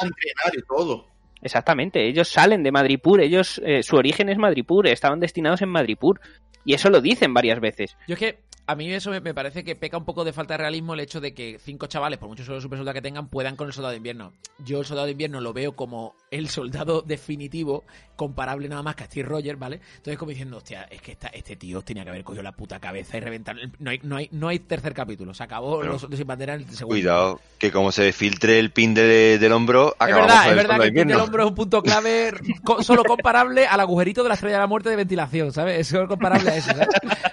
y 0.54 0.62
todo. 0.68 1.06
Exactamente, 1.40 2.06
ellos 2.06 2.28
salen 2.28 2.62
de 2.62 2.70
Madripur, 2.70 3.20
ellos, 3.20 3.60
eh, 3.64 3.82
su 3.82 3.96
origen 3.96 4.28
es 4.28 4.38
Madripur, 4.38 4.86
estaban 4.86 5.18
destinados 5.18 5.60
en 5.62 5.70
Madripur. 5.70 6.20
Y 6.64 6.74
eso 6.74 6.90
lo 6.90 7.00
dicen 7.00 7.34
varias 7.34 7.60
veces. 7.60 7.96
Yo 8.06 8.14
es 8.14 8.18
que 8.18 8.38
a 8.64 8.76
mí 8.76 8.90
eso 8.92 9.10
me, 9.10 9.20
me 9.20 9.34
parece 9.34 9.64
que 9.64 9.74
peca 9.74 9.96
un 9.98 10.04
poco 10.04 10.24
de 10.24 10.32
falta 10.32 10.54
de 10.54 10.58
realismo 10.58 10.94
el 10.94 11.00
hecho 11.00 11.20
de 11.20 11.34
que 11.34 11.58
cinco 11.62 11.88
chavales, 11.88 12.18
por 12.20 12.28
mucho 12.28 12.44
super 12.44 12.78
soldado 12.78 12.94
que 12.94 13.02
tengan, 13.02 13.26
puedan 13.28 13.56
con 13.56 13.66
el 13.66 13.72
soldado 13.72 13.90
de 13.90 13.96
invierno. 13.96 14.32
Yo 14.64 14.78
el 14.80 14.86
soldado 14.86 15.06
de 15.06 15.12
invierno 15.12 15.40
lo 15.40 15.52
veo 15.52 15.72
como 15.74 16.14
el 16.30 16.48
soldado 16.48 17.02
definitivo, 17.06 17.84
comparable 18.14 18.68
nada 18.68 18.84
más 18.84 18.94
que 18.94 19.02
a 19.02 19.06
Steve 19.06 19.28
Rogers, 19.28 19.58
¿vale? 19.58 19.80
Entonces 19.96 20.16
como 20.16 20.30
diciendo, 20.30 20.58
hostia, 20.58 20.84
es 20.84 21.02
que 21.02 21.12
esta- 21.12 21.28
este 21.28 21.56
tío 21.56 21.82
tenía 21.82 22.04
que 22.04 22.10
haber 22.10 22.22
cogido 22.22 22.44
la 22.44 22.52
puta 22.52 22.78
cabeza 22.78 23.16
y 23.16 23.20
reventar. 23.20 23.56
No 23.80 23.90
hay, 23.90 23.98
no 24.04 24.16
hay, 24.16 24.28
no 24.30 24.46
hay 24.46 24.60
tercer 24.60 24.94
capítulo, 24.94 25.34
se 25.34 25.42
acabó 25.42 25.80
Pero- 25.80 25.94
los 25.94 26.08
de 26.08 26.16
sin 26.16 26.26
bandera 26.28 26.54
en 26.54 26.60
el 26.60 26.66
segundo. 26.70 26.94
Cuidado, 26.94 27.40
que 27.58 27.72
como 27.72 27.90
se 27.90 28.12
filtre 28.12 28.60
el 28.60 28.70
pin 28.70 28.94
de- 28.94 29.38
del 29.40 29.52
hombro, 29.52 29.88
Es 29.88 29.94
acabamos 29.98 30.28
verdad, 30.28 30.36
con 30.36 30.44
es 30.44 30.50
el 30.50 30.56
verdad 30.56 30.76
que 30.80 30.86
el 30.86 30.94
pin 30.94 31.08
del 31.08 31.16
hombro 31.20 31.42
es 31.42 31.48
un 31.48 31.54
punto 31.56 31.82
clave 31.82 32.32
solo 32.82 33.02
comparable 33.02 33.66
al 33.66 33.80
agujerito 33.80 34.22
de 34.22 34.28
la 34.28 34.34
estrella 34.36 34.56
de 34.56 34.60
la 34.60 34.66
muerte 34.68 34.88
de 34.88 34.96
ventilación, 34.96 35.52
¿sabes? 35.52 35.80
Es 35.80 35.88
solo 35.88 36.06
comparable 36.06 36.51
eso, 36.56 36.70
¿sabes? 36.70 36.88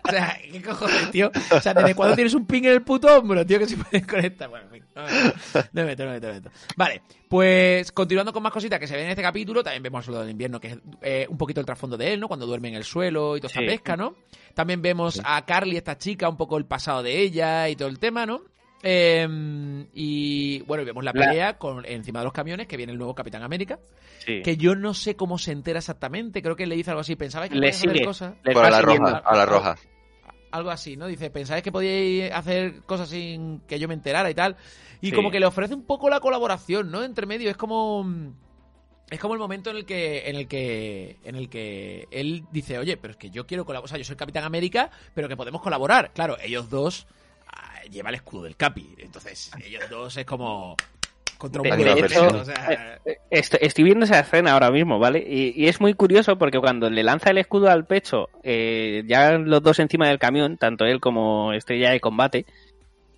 O 0.07 0.09
sea, 0.11 0.37
¿qué 0.51 0.61
cojones, 0.61 1.11
tío? 1.11 1.31
O 1.51 1.59
sea, 1.61 1.73
¿desde 1.73 1.95
cuándo 1.95 2.15
tienes 2.15 2.33
un 2.33 2.45
pin 2.45 2.65
en 2.65 2.71
el 2.71 2.81
puto 2.81 3.07
hombro, 3.17 3.45
tío, 3.45 3.59
que 3.59 3.67
se 3.67 3.77
puede 3.77 4.05
conectar? 4.05 4.49
Bueno, 4.49 4.65
en 4.65 4.71
fin, 4.71 4.83
no 4.95 5.03
me 5.03 5.11
meto, 5.11 5.33
no 5.73 5.81
me 5.83 5.85
meto, 5.85 6.27
no 6.27 6.33
me 6.33 6.39
meto. 6.39 6.51
Vale, 6.75 7.01
pues 7.27 7.91
continuando 7.91 8.33
con 8.33 8.41
más 8.43 8.51
cositas 8.51 8.79
que 8.79 8.87
se 8.87 8.95
ven 8.95 9.05
en 9.05 9.09
este 9.11 9.21
capítulo, 9.21 9.63
también 9.63 9.83
vemos 9.83 9.99
al 9.99 10.05
soldado 10.05 10.25
de 10.25 10.31
invierno, 10.31 10.59
que 10.59 10.67
es 10.69 10.77
eh, 11.01 11.27
un 11.29 11.37
poquito 11.37 11.59
el 11.59 11.65
trasfondo 11.65 11.97
de 11.97 12.13
él, 12.13 12.19
¿no? 12.19 12.27
Cuando 12.27 12.45
duerme 12.45 12.69
en 12.69 12.75
el 12.75 12.83
suelo 12.83 13.37
y 13.37 13.39
toda 13.39 13.49
esta 13.49 13.59
Sí. 13.61 13.65
pesca, 13.65 13.95
¿no? 13.97 14.15
También 14.53 14.81
vemos 14.81 15.21
a 15.23 15.45
Carly, 15.45 15.77
esta 15.77 15.97
chica, 15.97 16.27
un 16.27 16.37
poco 16.37 16.57
el 16.57 16.65
pasado 16.65 17.03
de 17.03 17.19
ella 17.19 17.69
y 17.69 17.75
todo 17.75 17.87
el 17.89 17.99
tema, 17.99 18.25
¿no? 18.25 18.41
Eh, 18.81 19.27
y 19.93 20.61
bueno, 20.61 20.83
y 20.83 20.85
vemos 20.85 21.03
la 21.03 21.11
La- 21.13 21.25
pelea 21.27 21.57
con, 21.57 21.85
encima 21.85 22.19
de 22.19 22.25
los 22.25 22.33
camiones 22.33 22.67
que 22.67 22.77
viene 22.77 22.91
el 22.91 22.97
nuevo 22.97 23.13
Capitán 23.15 23.43
América. 23.43 23.79
Sí. 24.25 24.41
Que 24.41 24.57
yo 24.57 24.75
no 24.75 24.93
sé 24.93 25.15
cómo 25.15 25.37
se 25.37 25.51
entera 25.51 25.79
exactamente. 25.79 26.41
Creo 26.41 26.55
que 26.55 26.65
le 26.67 26.75
dice 26.75 26.91
algo 26.91 27.01
así. 27.01 27.15
Pensabais 27.15 27.49
que 27.49 27.55
Le 27.55 27.61
podíais 27.61 27.77
hacer 27.77 27.91
sigue. 27.91 28.05
cosas. 28.05 28.33
Por 28.43 28.57
va 28.57 28.69
la 28.69 28.81
roja, 28.81 29.17
a 29.17 29.35
la 29.35 29.45
roja. 29.45 29.75
Algo 30.51 30.71
así, 30.71 30.97
¿no? 30.97 31.07
Dice, 31.07 31.29
pensáis 31.29 31.61
que 31.61 31.71
podíais 31.71 32.31
hacer 32.33 32.81
cosas 32.81 33.09
sin 33.09 33.59
que 33.61 33.77
yo 33.79 33.87
me 33.87 33.93
enterara 33.93 34.29
y 34.31 34.33
tal. 34.33 34.55
Y 35.01 35.09
Sí. 35.09 35.15
como 35.15 35.29
que 35.31 35.39
le 35.39 35.45
ofrece 35.45 35.75
un 35.75 35.83
poco 35.85 36.09
la 36.09 36.19
colaboración, 36.19 36.89
¿no? 36.91 37.03
Entre 37.03 37.25
medio. 37.25 37.49
Es 37.49 37.57
como. 37.57 38.05
Es 39.11 39.19
como 39.19 39.33
el 39.33 39.39
momento 39.39 39.69
en 39.71 39.77
el 39.77 39.85
que. 39.85 40.27
En 40.29 40.35
el 40.35 40.47
que. 40.47 41.17
En 41.23 41.35
el 41.35 41.49
que 41.49 42.07
él 42.11 42.45
dice, 42.51 42.77
oye, 42.79 42.97
pero 42.97 43.11
es 43.11 43.17
que 43.17 43.29
yo 43.29 43.45
quiero 43.45 43.65
colaborar. 43.65 43.85
O 43.85 43.87
sea, 43.87 43.97
yo 43.97 44.03
soy 44.03 44.15
Capitán 44.15 44.43
América, 44.43 44.89
pero 45.13 45.27
que 45.29 45.37
podemos 45.37 45.61
colaborar. 45.61 46.11
Claro, 46.13 46.37
ellos 46.41 46.69
dos. 46.69 47.07
Lleva 47.89 48.09
el 48.09 48.15
escudo 48.15 48.43
del 48.43 48.55
Capi. 48.55 48.95
Entonces, 48.97 49.51
ellos 49.65 49.83
dos 49.89 50.17
es 50.17 50.25
como. 50.25 50.75
Contra 51.37 51.61
un 51.61 51.69
De- 51.69 51.91
hecho, 52.05 52.27
o 52.27 52.43
sea, 52.43 52.99
Estoy, 53.31 53.59
estoy 53.61 53.83
viendo 53.85 54.03
esa 54.03 54.19
escena 54.19 54.51
ahora 54.51 54.71
mismo, 54.71 54.99
¿vale? 54.99 55.19
Y, 55.25 55.53
y 55.55 55.69
es 55.69 55.79
muy 55.79 55.93
curioso 55.93 56.37
porque 56.37 56.59
cuando 56.59 56.89
le 56.89 57.01
lanza 57.01 57.29
el 57.29 57.37
escudo 57.37 57.69
al 57.71 57.85
pecho, 57.85 58.27
eh, 58.43 59.03
ya 59.07 59.37
los 59.37 59.63
dos 59.63 59.79
encima 59.79 60.09
del 60.09 60.19
camión, 60.19 60.57
tanto 60.57 60.83
él 60.83 60.99
como 60.99 61.53
Estrella 61.53 61.91
de 61.91 62.01
Combate, 62.01 62.45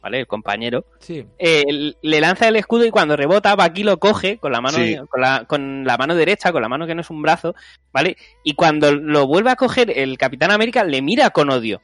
¿vale? 0.03 0.19
El 0.19 0.27
compañero, 0.27 0.85
sí. 0.99 1.25
eh, 1.39 1.63
le 1.99 2.21
lanza 2.21 2.47
el 2.47 2.57
escudo 2.57 2.85
y 2.85 2.91
cuando 2.91 3.15
rebota, 3.17 3.55
Bucky 3.55 3.81
lo 3.81 3.97
coge 3.97 4.37
con 4.37 4.51
la 4.51 4.61
mano 4.61 4.77
Sí. 4.77 4.97
con, 5.09 5.19
la, 5.19 5.45
con 5.45 5.83
la 5.83 5.97
mano 5.97 6.13
derecha, 6.13 6.51
con 6.51 6.61
la 6.61 6.69
mano 6.69 6.85
que 6.85 6.93
no 6.93 7.01
es 7.01 7.09
un 7.09 7.23
brazo, 7.23 7.55
¿vale? 7.91 8.17
Y 8.43 8.53
cuando 8.53 8.93
lo 8.93 9.25
vuelve 9.25 9.49
a 9.49 9.55
coger 9.55 9.97
el 9.97 10.19
Capitán 10.19 10.51
América, 10.51 10.83
le 10.83 11.01
mira 11.01 11.31
con 11.31 11.49
odio. 11.49 11.81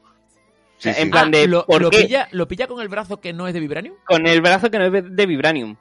O 0.78 0.82
sea, 0.82 0.94
Sí, 0.94 1.00
en 1.02 1.06
sí. 1.08 1.12
plan 1.12 1.28
Ah, 1.34 1.38
de, 1.38 1.48
lo, 1.48 1.66
¿por 1.66 1.82
lo 1.82 1.90
qué? 1.90 2.04
pilla, 2.04 2.28
¿Lo 2.32 2.48
pilla 2.48 2.68
con 2.68 2.82
el 2.82 2.88
brazo 2.88 3.20
que 3.20 3.34
no 3.34 3.48
es 3.48 3.54
de 3.54 3.60
Vibranium? 3.60 3.96
Con 4.06 4.28
el 4.28 4.42
brazo 4.42 4.70
que 4.70 4.78
no 4.78 4.86
es 4.86 5.16
de 5.16 5.26
Vibranium. 5.26 5.76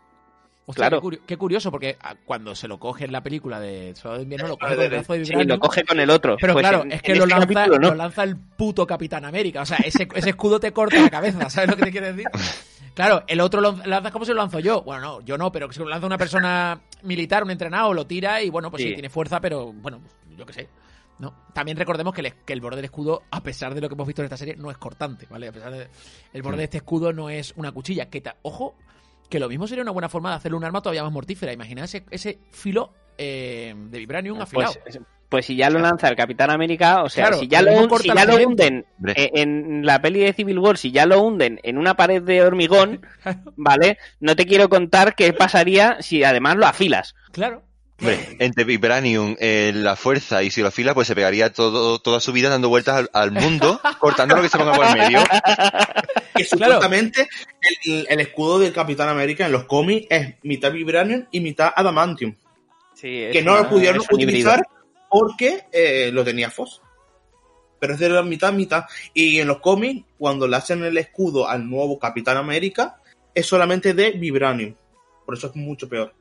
Hostia, 0.69 0.83
Claro. 0.89 0.97
Qué, 0.97 1.03
curio- 1.03 1.21
qué 1.27 1.37
curioso, 1.37 1.71
porque 1.71 1.97
ah, 2.01 2.15
cuando 2.25 2.55
se 2.57 2.67
lo 2.67 2.79
coge 2.81 3.05
en 3.05 3.13
la 3.13 3.23
película 3.23 3.61
de 3.61 3.95
Soldado 3.95 4.17
de 4.17 4.23
Invierno, 4.25 4.49
lo 4.49 4.57
coge 4.57 4.75
con 4.75 4.85
el 4.85 4.91
brazo 4.91 5.13
de 5.13 5.19
Sí, 5.25 5.31
Vibranium. 5.31 5.49
lo 5.49 5.61
coge 5.61 5.85
con 5.85 6.01
el 6.01 6.11
otro. 6.11 6.37
Pero 6.41 6.55
Pues 6.55 6.63
claro, 6.67 6.83
en- 6.83 6.93
es 6.93 7.03
que 7.03 7.15
lo, 7.15 7.25
este 7.25 7.35
lanza, 7.39 7.55
capítulo 7.55 7.79
no. 7.79 7.89
lo 7.91 7.95
lanza 7.95 8.23
el 8.25 8.37
puto 8.37 8.85
Capitán 8.87 9.25
América. 9.25 9.63
O 9.63 9.67
sea, 9.67 9.77
ese, 9.85 10.09
ese 10.15 10.31
escudo 10.31 10.59
te 10.59 10.73
corta 10.73 11.01
la 11.01 11.09
cabeza, 11.11 11.49
¿sabes 11.51 11.71
lo 11.71 11.77
que 11.77 11.85
te 11.85 11.93
quiero 11.93 12.07
decir? 12.09 12.25
Claro, 12.95 13.23
el 13.29 13.41
otro 13.43 13.61
lo 13.61 13.77
lanza 13.85 14.11
como 14.11 14.25
si 14.25 14.31
lo 14.33 14.39
lanzo 14.39 14.59
yo. 14.59 14.83
Bueno, 14.83 15.03
no, 15.03 15.21
yo 15.21 15.37
no, 15.39 15.53
pero 15.53 15.71
si 15.71 15.79
lo 15.81 15.87
lanza 15.89 16.07
una 16.07 16.19
persona 16.19 16.81
militar, 17.03 17.45
un 17.45 17.51
entrenado, 17.51 17.93
lo 17.95 18.07
tira 18.07 18.43
y 18.43 18.49
bueno, 18.51 18.71
pues 18.71 18.83
sí, 18.83 18.89
Sí. 18.89 18.95
tiene 18.95 19.11
fuerza, 19.11 19.39
pero 19.41 19.73
bueno, 19.73 20.01
yo 20.37 20.47
qué 20.47 20.53
sé. 20.55 20.69
No. 21.19 21.35
También 21.55 21.77
recordemos 21.79 22.13
que 22.15 22.21
el, 22.21 22.35
que 22.45 22.53
el 22.53 22.61
borde 22.61 22.77
del 22.77 22.85
escudo, 22.87 23.23
a 23.31 23.43
pesar 23.43 23.75
de 23.75 23.81
lo 23.81 23.89
que 23.89 23.95
hemos 23.95 24.07
visto 24.07 24.23
en 24.23 24.27
esta 24.27 24.37
serie, 24.37 24.55
no 24.57 24.71
es 24.71 24.77
cortante, 24.77 25.27
¿vale? 25.31 25.49
A 25.49 25.53
pesar 25.53 25.73
de. 25.73 25.89
El 26.33 26.43
borde 26.43 26.59
de 26.59 26.65
este 26.65 26.77
escudo 26.79 27.13
no 27.13 27.31
es 27.31 27.53
una 27.57 27.73
cuchilla. 27.73 28.11
Que 28.11 28.21
ta- 28.21 28.37
ojo, 28.43 28.77
que 29.31 29.41
lo 29.41 29.49
mismo 29.49 29.67
sería 29.67 29.83
una 29.83 29.93
buena 29.93 30.09
forma 30.11 30.31
de 30.31 30.37
hacerle 30.37 30.59
un 30.59 30.65
arma 30.65 30.83
todavía 30.83 31.03
más 31.03 31.13
mortífera. 31.13 31.53
Imagina 31.53 31.85
ese, 31.85 32.05
ese 32.11 32.39
filo 32.51 32.93
eh, 33.17 33.75
de 33.77 33.99
Vibranium 33.99 34.41
afilado. 34.43 34.75
Pues, 34.83 34.99
pues 35.29 35.47
si 35.47 35.57
ya 35.57 35.71
lo 35.71 35.81
lanza 35.81 36.09
el 36.09 36.15
Capitán 36.17 36.51
América, 36.51 37.03
o 37.03 37.09
sea, 37.09 37.25
Claro, 37.29 37.39
si 37.41 37.49
ya 37.49 37.61
lo 37.61 37.89
corta 37.89 38.03
si 38.03 38.09
ya 38.15 38.25
lo 38.27 38.37
hunden 38.47 38.87
Hombre. 38.99 39.15
eh, 39.17 39.31
en 39.35 39.85
la 39.85 40.01
peli 40.01 40.21
de 40.21 40.33
Civil 40.33 40.59
War, 40.61 40.79
si 40.79 40.93
ya 40.93 41.05
lo 41.05 41.21
hunden 41.21 41.59
en 41.65 41.79
una 41.79 41.95
pared 41.97 42.23
de 42.23 42.43
hormigón, 42.43 43.05
¿vale? 43.57 43.99
No 44.21 44.37
te 44.37 44.47
quiero 44.47 44.69
contar 44.69 45.17
qué 45.17 45.33
pasaría 45.33 45.97
si 46.01 46.23
además 46.23 46.57
lo 46.57 46.67
afilas. 46.67 47.15
Claro. 47.33 47.65
Hombre, 47.99 48.37
entre 48.41 48.65
Vibranium, 48.65 49.37
eh, 49.39 49.73
la 49.75 49.97
fuerza 49.97 50.43
y 50.43 50.51
si 50.51 50.61
lo 50.61 50.71
fila, 50.71 50.93
pues 50.93 51.09
se 51.09 51.15
pegaría 51.15 51.51
todo, 51.53 51.99
toda 51.99 52.21
su 52.21 52.31
vida 52.33 52.51
dando 52.51 52.69
vueltas 52.69 52.97
al, 52.97 53.11
al 53.15 53.31
mundo, 53.33 53.81
cortando 53.99 54.37
lo 54.37 54.43
que 54.43 54.51
se 54.51 54.59
ponga 54.59 54.75
por 54.75 54.87
el 54.87 54.95
medio. 54.95 55.21
Que 56.35 56.45
supuestamente 56.45 57.27
el, 57.87 58.07
el 58.11 58.21
escudo 58.21 58.59
del 58.59 58.73
Capitán 58.75 59.09
América 59.09 59.47
en 59.47 59.53
los 59.53 59.65
cómics 59.65 60.07
es 60.11 60.35
mitad 60.43 60.71
Vibranium 60.73 61.25
y 61.31 61.41
mitad 61.41 61.73
Adamantium. 61.75 62.35
Sí, 62.95 63.23
es 63.23 63.33
que 63.33 63.43
no 63.43 63.53
una- 63.53 63.63
lo 63.63 63.69
pudieron 63.71 64.03
híbrido. 64.03 64.15
utilizar 64.27 64.67
porque 65.09 65.65
eh, 65.73 66.11
lo 66.13 66.23
tenía 66.25 66.51
Foss. 66.51 66.83
Pero 67.79 67.95
es 67.95 67.99
de 68.01 68.09
la 68.11 68.23
mitad, 68.23 68.53
mitad. 68.53 68.85
Y 69.15 69.39
en 69.39 69.49
los 69.49 69.61
cómics, 69.61 70.05
cuando 70.19 70.47
le 70.49 70.57
hacen 70.57 70.83
el 70.83 70.97
escudo 70.99 71.49
al 71.49 71.69
nuevo 71.69 71.99
Capitán 71.99 72.37
América, 72.37 73.01
es 73.35 73.47
solamente 73.47 73.95
de 73.95 74.13
Vibranium. 74.13 74.75
Por 75.25 75.35
eso 75.37 75.47
es 75.49 75.57
mucho 75.57 75.89
peor. 75.89 76.15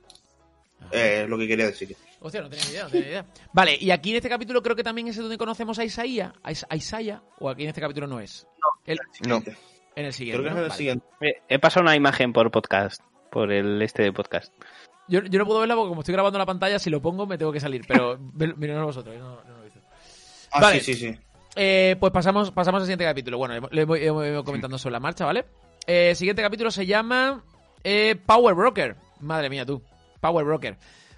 Eh, 0.91 1.25
lo 1.27 1.37
que 1.37 1.47
quería 1.47 1.65
decir. 1.67 1.95
Hostia, 2.19 2.41
no 2.41 2.49
tenía 2.49 2.65
ni 2.65 2.71
idea, 2.71 2.83
no 2.83 2.89
tenía 2.89 3.05
ni 3.05 3.11
idea. 3.11 3.25
Vale, 3.53 3.77
y 3.79 3.91
aquí 3.91 4.09
en 4.11 4.15
este 4.17 4.29
capítulo 4.29 4.61
creo 4.63 4.75
que 4.75 4.83
también 4.83 5.07
es 5.07 5.15
donde 5.17 5.37
conocemos 5.37 5.77
a 5.79 5.83
Isaías, 5.85 6.31
a, 6.43 6.51
Is- 6.51 6.65
a 6.69 6.75
Isaiah, 6.75 7.21
o 7.39 7.49
aquí 7.49 7.63
en 7.63 7.69
este 7.69 7.81
capítulo 7.81 8.07
no 8.07 8.19
es. 8.19 8.47
El- 8.85 8.99
No. 9.27 9.43
en 9.95 10.05
el 10.05 10.13
siguiente. 10.13 10.41
Creo 10.41 10.43
que 10.43 10.49
es 10.49 10.53
¿no? 10.53 10.59
en 10.59 10.63
el 10.63 10.69
Vale. 10.69 10.77
siguiente. 10.77 11.05
He 11.49 11.59
pasado 11.59 11.83
una 11.83 11.95
imagen 11.95 12.33
por 12.33 12.49
podcast, 12.51 13.01
por 13.31 13.51
el 13.51 13.81
este 13.81 14.03
de 14.03 14.11
podcast. 14.13 14.53
Yo, 15.07 15.21
yo 15.23 15.37
no 15.39 15.45
puedo 15.45 15.59
verla 15.59 15.75
porque 15.75 15.89
como 15.89 16.01
estoy 16.01 16.13
grabando 16.13 16.39
la 16.39 16.45
pantalla, 16.47 16.79
si 16.79 16.89
lo 16.89 16.99
pongo 17.01 17.27
me 17.27 17.37
tengo 17.37 17.51
que 17.51 17.59
salir. 17.59 17.83
Pero 17.87 18.17
miren 18.33 18.83
vosotros, 18.83 19.15
yo 19.15 19.21
no, 19.21 19.43
no 19.43 19.57
lo 19.57 19.63
visto. 19.63 19.79
Ah, 20.51 20.61
Vale. 20.61 20.79
sí, 20.79 20.93
sí, 20.95 21.11
sí. 21.11 21.19
Eh, 21.55 21.95
pues 21.99 22.11
pasamos, 22.11 22.51
pasamos 22.51 22.79
al 22.81 22.85
siguiente 22.85 23.05
capítulo. 23.05 23.37
Bueno, 23.37 23.69
hemos 23.71 23.99
ido 24.27 24.43
comentando 24.43 24.77
sobre 24.77 24.93
la 24.93 24.99
marcha, 24.99 25.25
¿vale? 25.25 25.45
Eh, 25.87 26.15
siguiente 26.15 26.41
capítulo 26.41 26.71
se 26.71 26.85
llama 26.85 27.43
eh, 27.83 28.15
Power 28.25 28.55
Broker. 28.55 28.95
Madre 29.21 29.49
mía, 29.49 29.65
tú. 29.65 29.81
Power 30.25 30.45
Broker. 30.45 30.77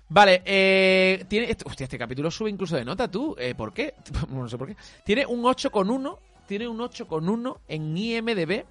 Vale, 0.09 0.41
eh, 0.45 1.25
tiene. 1.27 1.49
este- 1.51 1.63
hostia, 1.67 1.83
este 1.85 1.97
capítulo 1.97 2.31
sube 2.31 2.49
incluso 2.49 2.75
de 2.75 2.85
nota, 2.85 3.09
tú. 3.09 3.35
Eh, 3.37 3.55
¿Por 3.55 3.73
qué? 3.73 3.93
no 4.29 4.47
sé 4.49 4.57
por 4.57 4.67
qué. 4.67 4.75
Tiene 5.03 5.25
un 5.25 5.43
8,1. 5.43 6.19
Tiene 6.47 6.67
un 6.67 6.79
8,1 6.79 7.59
en 7.67 7.97
IMDB. 7.97 8.65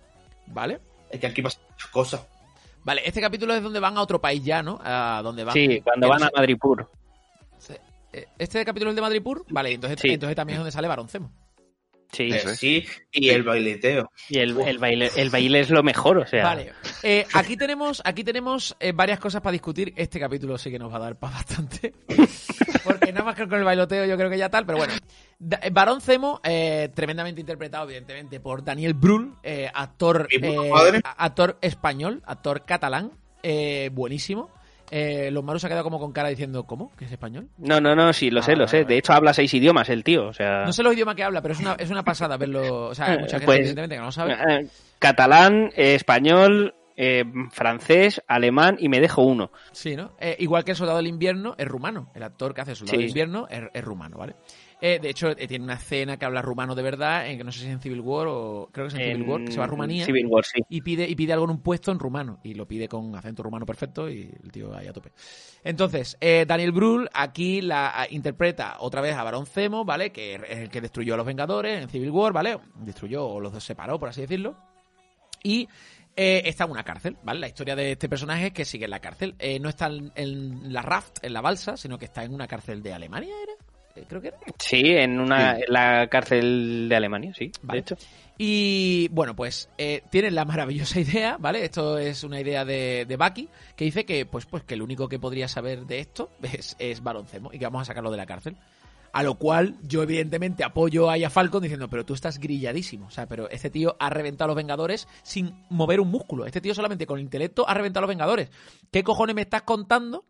¿Vale? 0.48 0.80
Es 1.10 1.20
que 1.20 1.26
aquí 1.26 1.42
pasan 1.42 1.62
muchas 1.70 1.90
cosas. 1.90 2.26
Vale, 2.84 3.02
este 3.04 3.20
capítulo 3.20 3.52
es 3.54 3.62
donde 3.62 3.80
van 3.80 3.96
a 3.98 4.02
otro 4.02 4.20
país 4.20 4.42
ya, 4.44 4.62
¿no? 4.62 4.78
A 4.82 5.20
donde 5.22 5.42
van. 5.44 5.52
Sí, 5.54 5.80
cuando 5.82 6.08
van 6.08 6.22
a 6.22 6.30
Madripur. 6.34 6.88
eh, 8.12 8.26
¿Este 8.38 8.64
capítulo 8.64 8.90
es 8.90 8.92
el 8.92 8.96
de 8.96 9.02
Madripur? 9.02 9.44
Vale, 9.50 9.72
entonces, 9.72 9.98
Sí. 10.00 10.08
entonces 10.10 10.36
también 10.36 10.54
es 10.56 10.60
donde 10.60 10.72
sale 10.72 10.88
Baroncemo. 10.88 11.30
Sí, 12.12 12.30
Eh, 12.32 12.36
es. 12.44 12.56
sí, 12.58 12.86
y 13.12 13.28
el 13.30 13.42
baileteo. 13.42 14.10
y 14.28 14.38
el, 14.38 14.58
el 14.60 14.78
baile, 14.78 15.10
el 15.16 15.30
baile 15.30 15.60
es 15.60 15.70
lo 15.70 15.82
mejor, 15.82 16.18
o 16.18 16.26
sea. 16.26 16.44
Vale. 16.44 16.72
Eh, 17.02 17.26
aquí 17.34 17.56
tenemos, 17.56 18.00
aquí 18.04 18.24
tenemos 18.24 18.76
eh, 18.80 18.92
varias 18.92 19.18
cosas 19.18 19.40
para 19.42 19.52
discutir. 19.52 19.92
Este 19.96 20.18
capítulo 20.20 20.56
sí 20.58 20.70
que 20.70 20.78
nos 20.78 20.92
va 20.92 20.96
a 20.96 21.00
dar 21.00 21.18
para 21.18 21.34
bastante. 21.34 21.92
Porque 22.84 23.12
nada 23.12 23.24
más 23.24 23.34
que 23.34 23.48
con 23.48 23.58
el 23.58 23.64
bailoteo 23.64 24.04
yo 24.06 24.16
creo 24.16 24.30
que 24.30 24.38
ya 24.38 24.48
tal, 24.48 24.64
pero 24.64 24.78
bueno. 24.78 24.94
Eh, 25.62 25.70
Barón 25.70 26.00
Zemo, 26.00 26.40
eh, 26.44 26.88
tremendamente 26.94 27.40
interpretado, 27.40 27.84
evidentemente, 27.84 28.40
por 28.40 28.64
Daniel 28.64 28.94
Brühl, 28.94 29.34
eh, 29.42 29.68
actor, 29.74 30.28
eh, 30.30 31.00
actor 31.16 31.58
español, 31.60 32.22
actor 32.26 32.64
catalán, 32.64 33.12
eh, 33.42 33.90
buenísimo. 33.92 34.50
Eh, 34.90 35.30
los 35.32 35.42
Maru 35.42 35.58
se 35.58 35.66
ha 35.66 35.70
quedado 35.70 35.84
como 35.84 35.98
con 35.98 36.12
cara 36.12 36.28
diciendo, 36.28 36.64
¿cómo? 36.64 36.92
¿Que 36.96 37.06
es 37.06 37.12
español? 37.12 37.48
No, 37.58 37.80
no, 37.80 37.94
no, 37.96 38.12
sí, 38.12 38.30
lo 38.30 38.42
sé, 38.42 38.52
Ah, 38.52 38.56
lo 38.56 38.68
sé. 38.68 38.78
vale. 38.82 38.88
De 38.94 38.98
hecho, 38.98 39.12
habla 39.12 39.32
seis 39.34 39.52
idiomas 39.54 39.88
el 39.90 40.04
tío, 40.04 40.26
o 40.28 40.32
sea. 40.32 40.64
No 40.64 40.72
sé 40.72 40.82
los 40.82 40.94
idiomas 40.94 41.14
que 41.16 41.24
habla, 41.24 41.42
pero 41.42 41.54
es 41.54 41.60
una, 41.60 41.74
es 41.74 41.90
una 41.90 42.04
pasada 42.04 42.36
verlo. 42.36 42.86
O 42.88 42.94
sea, 42.94 43.06
hay 43.12 43.18
mucha 43.18 43.32
gente, 43.38 43.46
Pues- 43.46 43.58
evidentemente, 43.58 43.94
que 43.96 44.00
no 44.00 44.06
lo 44.06 44.12
sabe. 44.12 44.32
Eh, 44.34 44.66
Catalán, 44.98 45.70
eh, 45.76 45.94
español, 45.94 46.74
eh, 46.96 47.24
francés, 47.52 48.22
alemán 48.26 48.76
y 48.78 48.88
me 48.88 49.00
dejo 49.00 49.22
uno. 49.22 49.50
Sí, 49.72 49.96
¿no? 49.96 50.12
Igual 50.38 50.64
que 50.64 50.70
el 50.70 50.76
Soldado 50.76 50.96
del 50.98 51.06
Invierno 51.08 51.54
es 51.58 51.66
rumano. 51.68 52.10
El 52.14 52.22
actor 52.22 52.54
que 52.54 52.62
hace 52.62 52.70
el 52.70 52.76
Soldado 52.76 52.96
Sí. 52.96 53.02
del 53.02 53.08
Invierno 53.08 53.46
es, 53.50 53.62
es 53.74 53.84
rumano, 53.84 54.16
¿vale? 54.16 54.36
Eh, 54.78 54.98
de 55.00 55.08
hecho, 55.08 55.30
eh, 55.30 55.46
tiene 55.48 55.64
una 55.64 55.74
escena 55.74 56.18
que 56.18 56.26
habla 56.26 56.42
rumano 56.42 56.74
de 56.74 56.82
verdad, 56.82 57.26
en 57.28 57.38
que 57.38 57.44
no 57.44 57.50
sé 57.50 57.60
si 57.60 57.66
es 57.66 57.72
en 57.72 57.80
Civil 57.80 58.00
War 58.00 58.26
o 58.28 58.68
creo 58.70 58.86
que 58.88 58.94
es 58.94 59.00
en, 59.00 59.12
Civil 59.16 59.28
War, 59.28 59.44
que 59.44 59.52
se 59.52 59.58
va 59.58 59.64
a 59.64 59.68
Rumanía 59.68 60.04
Civil 60.04 60.26
War, 60.26 60.44
sí. 60.44 60.60
y 60.68 60.82
pide 60.82 61.08
y 61.08 61.14
pide 61.14 61.32
algo 61.32 61.46
en 61.46 61.52
un 61.52 61.62
puesto 61.62 61.90
en 61.92 61.98
rumano 61.98 62.40
y 62.44 62.52
lo 62.52 62.68
pide 62.68 62.86
con 62.86 63.14
acento 63.16 63.42
rumano 63.42 63.64
perfecto 63.64 64.10
y 64.10 64.30
el 64.44 64.52
tío 64.52 64.76
ahí 64.76 64.86
a 64.86 64.92
tope. 64.92 65.12
Entonces, 65.64 66.18
eh, 66.20 66.44
Daniel 66.46 66.72
Brühl 66.72 67.08
aquí 67.14 67.62
la 67.62 68.02
a- 68.02 68.06
interpreta 68.10 68.76
otra 68.80 69.00
vez 69.00 69.14
a 69.16 69.22
Barón 69.24 69.46
Zemo, 69.46 69.86
¿vale? 69.86 70.12
Que 70.12 70.34
es 70.34 70.58
el 70.58 70.68
que 70.68 70.82
destruyó 70.82 71.14
a 71.14 71.16
los 71.16 71.26
Vengadores 71.26 71.82
en 71.82 71.88
Civil 71.88 72.10
War, 72.10 72.34
¿vale? 72.34 72.58
Destruyó 72.74 73.26
o 73.26 73.40
los 73.40 73.62
separó, 73.64 73.98
por 73.98 74.10
así 74.10 74.20
decirlo. 74.20 74.56
Y 75.42 75.68
eh, 76.14 76.42
está 76.44 76.64
en 76.64 76.70
una 76.72 76.84
cárcel, 76.84 77.16
¿vale? 77.22 77.40
La 77.40 77.48
historia 77.48 77.76
de 77.76 77.92
este 77.92 78.10
personaje 78.10 78.48
es 78.48 78.52
que 78.52 78.64
sigue 78.66 78.84
en 78.84 78.90
la 78.90 79.00
cárcel. 79.00 79.34
Eh, 79.38 79.58
no 79.58 79.70
está 79.70 79.86
en, 79.86 80.12
en 80.16 80.72
la 80.72 80.82
raft, 80.82 81.18
en 81.22 81.32
la 81.32 81.40
balsa, 81.40 81.78
sino 81.78 81.98
que 81.98 82.04
está 82.04 82.24
en 82.24 82.34
una 82.34 82.46
cárcel 82.46 82.82
de 82.82 82.92
Alemania, 82.92 83.34
¿era? 83.42 83.52
Creo 84.08 84.20
que 84.20 84.28
era. 84.28 84.38
Sí, 84.58 84.80
en 84.84 85.18
una 85.20 85.56
Sí. 85.56 85.62
en 85.66 85.72
la 85.72 86.08
cárcel 86.08 86.86
de 86.88 86.96
Alemania, 86.96 87.32
sí, 87.36 87.50
Vale. 87.62 87.78
de 87.78 87.80
hecho. 87.82 87.96
Y 88.38 89.08
bueno, 89.12 89.34
pues 89.34 89.70
eh, 89.78 90.02
tienen 90.10 90.34
la 90.34 90.44
maravillosa 90.44 91.00
idea, 91.00 91.36
¿vale? 91.38 91.64
Esto 91.64 91.98
es 91.98 92.22
una 92.24 92.40
idea 92.40 92.64
de, 92.64 93.06
de 93.08 93.16
Bucky, 93.16 93.48
que 93.74 93.84
dice 93.86 94.04
que, 94.04 94.26
pues, 94.26 94.44
pues 94.46 94.62
que 94.64 94.74
el 94.74 94.82
único 94.82 95.08
que 95.08 95.18
podría 95.18 95.48
saber 95.48 95.86
de 95.86 96.00
esto 96.00 96.30
es, 96.42 96.76
es 96.78 97.02
Barón 97.02 97.26
Zemo 97.26 97.52
y 97.52 97.58
que 97.58 97.64
vamos 97.64 97.82
a 97.82 97.84
sacarlo 97.86 98.10
de 98.10 98.16
la 98.18 98.26
cárcel. 98.26 98.56
A 99.12 99.22
lo 99.22 99.36
cual 99.36 99.76
yo 99.82 100.02
evidentemente 100.02 100.62
apoyo 100.62 101.08
ahí 101.08 101.24
a 101.24 101.30
Falcon 101.30 101.62
diciendo, 101.62 101.88
pero 101.88 102.04
tú 102.04 102.12
estás 102.12 102.38
grilladísimo. 102.38 103.06
O 103.06 103.10
sea, 103.10 103.26
pero 103.26 103.48
este 103.48 103.70
tío 103.70 103.96
ha 103.98 104.10
reventado 104.10 104.44
a 104.44 104.48
los 104.48 104.56
Vengadores 104.56 105.08
sin 105.22 105.54
mover 105.70 106.00
un 106.00 106.10
músculo. 106.10 106.44
Este 106.44 106.60
tío 106.60 106.74
solamente 106.74 107.06
con 107.06 107.18
intelecto 107.18 107.66
ha 107.66 107.72
reventado 107.72 108.00
a 108.00 108.06
los 108.08 108.14
Vengadores. 108.14 108.50
¿Qué 108.90 109.02
cojones 109.02 109.34
me 109.34 109.40
estás 109.40 109.62
contando? 109.62 110.26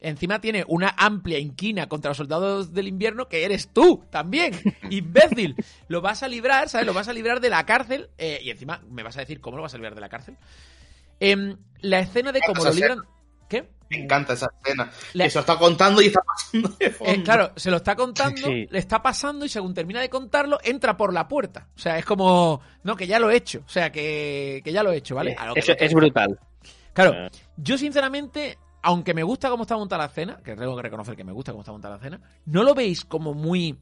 Encima 0.00 0.40
tiene 0.40 0.64
una 0.68 0.94
amplia 0.98 1.38
inquina 1.38 1.88
contra 1.88 2.10
los 2.10 2.16
soldados 2.18 2.72
del 2.74 2.88
invierno 2.88 3.26
que 3.28 3.44
eres 3.44 3.68
tú 3.72 4.04
también, 4.10 4.52
imbécil. 4.90 5.56
Lo 5.88 6.00
vas 6.02 6.22
a 6.22 6.28
librar, 6.28 6.68
¿sabes? 6.68 6.86
Lo 6.86 6.92
vas 6.92 7.08
a 7.08 7.12
librar 7.12 7.40
de 7.40 7.48
la 7.50 7.64
cárcel. 7.64 8.10
eh, 8.18 8.38
y 8.42 8.50
encima 8.50 8.82
me 8.90 9.02
vas 9.02 9.16
a 9.16 9.20
decir 9.20 9.40
cómo 9.40 9.56
lo 9.56 9.62
vas 9.62 9.72
a 9.74 9.78
librar 9.78 9.94
de 9.94 10.00
la 10.00 10.08
cárcel. 10.10 10.36
Em, 11.20 11.56
la 11.80 12.00
escena 12.00 12.32
de 12.32 12.40
cómo 12.46 12.64
lo 12.64 12.72
libran. 12.72 12.98
¿Qué? 13.48 13.68
Me 13.90 13.98
encanta 13.98 14.32
esa 14.32 14.48
escena. 14.62 14.90
La- 15.12 15.24
Que 15.24 15.30
se 15.30 15.36
lo 15.36 15.40
está 15.40 15.58
contando 15.58 16.02
y 16.02 16.06
está 16.06 16.20
pasando 16.22 16.68
de 16.78 16.90
fondo. 16.90 17.12
Eh, 17.12 17.22
claro, 17.22 17.52
se 17.56 17.70
lo 17.70 17.76
está 17.76 17.94
contando, 17.94 18.46
Sí. 18.48 18.66
le 18.70 18.78
está 18.78 19.00
pasando 19.02 19.44
y 19.44 19.48
según 19.48 19.72
termina 19.74 20.00
de 20.00 20.08
contarlo, 20.10 20.58
entra 20.64 20.96
por 20.96 21.12
la 21.14 21.28
puerta. 21.28 21.68
O 21.76 21.78
sea, 21.78 21.98
es 21.98 22.04
como, 22.04 22.60
no, 22.82 22.96
que 22.96 23.06
ya 23.06 23.18
lo 23.20 23.30
he 23.30 23.36
hecho. 23.36 23.62
O 23.64 23.68
sea, 23.68 23.92
que, 23.92 24.60
que 24.64 24.72
ya 24.72 24.82
lo 24.82 24.90
he 24.92 24.96
hecho, 24.96 25.14
¿vale? 25.14 25.34
A 25.38 25.46
lo 25.46 25.54
que 25.54 25.60
Eso 25.60 25.72
lo- 25.72 25.78
es 25.78 25.94
brutal. 25.94 26.38
Claro, 26.94 27.12
Eh. 27.26 27.30
yo 27.56 27.76
sinceramente, 27.78 28.58
aunque 28.84 29.14
me 29.14 29.22
gusta 29.22 29.48
cómo 29.50 29.62
está 29.64 29.76
montada 29.76 30.04
la 30.04 30.08
escena, 30.10 30.36
que 30.44 30.54
tengo 30.54 30.76
que 30.76 30.82
reconocer 30.82 31.16
que 31.16 31.24
me 31.24 31.32
gusta 31.32 31.52
cómo 31.52 31.62
está 31.62 31.72
montada 31.72 31.94
la 31.96 32.00
escena, 32.00 32.20
¿no 32.46 32.62
lo 32.62 32.74
veis 32.74 33.04
como 33.04 33.34
muy 33.34 33.76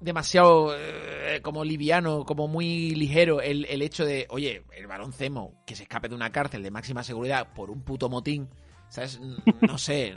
demasiado 0.00 0.74
eh, 0.76 1.40
como 1.42 1.64
liviano, 1.64 2.24
como 2.24 2.46
muy 2.48 2.90
ligero 2.94 3.40
el, 3.40 3.64
el 3.66 3.82
hecho 3.82 4.04
de, 4.04 4.26
oye, 4.30 4.62
el 4.76 4.86
varón 4.86 5.12
Zemo 5.12 5.62
que 5.66 5.74
se 5.76 5.82
escape 5.84 6.08
de 6.08 6.14
una 6.14 6.30
cárcel 6.30 6.62
de 6.62 6.70
máxima 6.70 7.02
seguridad 7.02 7.52
por 7.54 7.70
un 7.70 7.82
puto 7.82 8.08
motín, 8.08 8.48
¿sabes? 8.88 9.20
No 9.62 9.78
sé. 9.78 10.14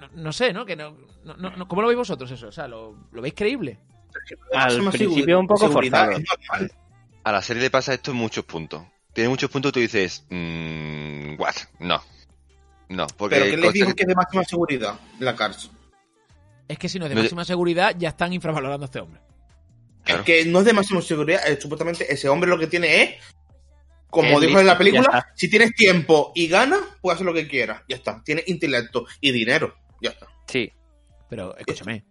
No, 0.00 0.08
no 0.14 0.32
sé, 0.32 0.52
¿no? 0.52 0.64
Que 0.66 0.74
no, 0.74 0.96
no, 1.24 1.36
no- 1.36 1.56
no- 1.56 1.68
¿Cómo 1.68 1.82
lo 1.82 1.88
veis 1.88 1.98
vosotros 1.98 2.30
eso? 2.30 2.48
O 2.48 2.52
sea, 2.52 2.66
¿lo, 2.66 2.96
lo 3.12 3.22
veis 3.22 3.34
creíble? 3.34 3.78
Al 4.52 4.72
principio 4.90 5.38
un 5.38 5.46
poco 5.46 5.66
forzado. 5.70 6.12
A 7.24 7.30
la 7.32 7.40
serie 7.42 7.62
le 7.62 7.70
pasa 7.70 7.94
esto 7.94 8.10
en 8.10 8.16
muchos 8.16 8.44
puntos. 8.44 8.82
Tiene 9.12 9.28
muchos 9.30 9.50
puntos 9.50 9.70
y 9.70 9.72
tú 9.74 9.80
dices, 9.80 10.26
mmm, 10.30 11.34
what? 11.38 11.54
No. 11.78 12.02
No, 12.88 13.06
porque... 13.16 13.36
Pero 13.36 13.50
¿qué 13.50 13.56
les 13.56 13.72
dijo 13.72 13.94
que 13.94 14.02
es 14.02 14.08
de 14.08 14.14
máxima 14.14 14.44
seguridad 14.44 14.98
la 15.18 15.34
cárcel? 15.34 15.70
Es 16.68 16.78
que 16.78 16.88
si 16.88 16.98
no 16.98 17.06
es 17.06 17.10
de 17.10 17.16
máxima 17.16 17.44
seguridad, 17.44 17.94
ya 17.98 18.10
están 18.10 18.32
infravalorando 18.32 18.84
a 18.84 18.86
este 18.86 19.00
hombre. 19.00 19.20
Claro. 20.04 20.20
Es 20.20 20.26
que 20.26 20.44
no 20.44 20.60
es 20.60 20.64
de 20.64 20.72
máxima 20.72 21.00
seguridad, 21.02 21.46
eh, 21.46 21.58
supuestamente 21.60 22.12
ese 22.12 22.28
hombre 22.28 22.50
lo 22.50 22.58
que 22.58 22.66
tiene 22.66 23.02
es, 23.02 23.10
como 24.10 24.38
dijo 24.40 24.60
en 24.60 24.66
la 24.66 24.76
película, 24.76 25.32
si 25.34 25.48
tienes 25.48 25.74
tiempo 25.74 26.32
y 26.34 26.46
ganas, 26.46 26.80
puedes 27.00 27.16
hacer 27.16 27.26
lo 27.26 27.32
que 27.32 27.48
quieras. 27.48 27.82
Ya 27.88 27.96
está. 27.96 28.22
Tienes 28.22 28.46
intelecto 28.48 29.06
y 29.20 29.32
dinero. 29.32 29.74
Ya 30.02 30.10
está. 30.10 30.26
Sí. 30.46 30.70
Pero 31.30 31.56
escúchame, 31.56 32.04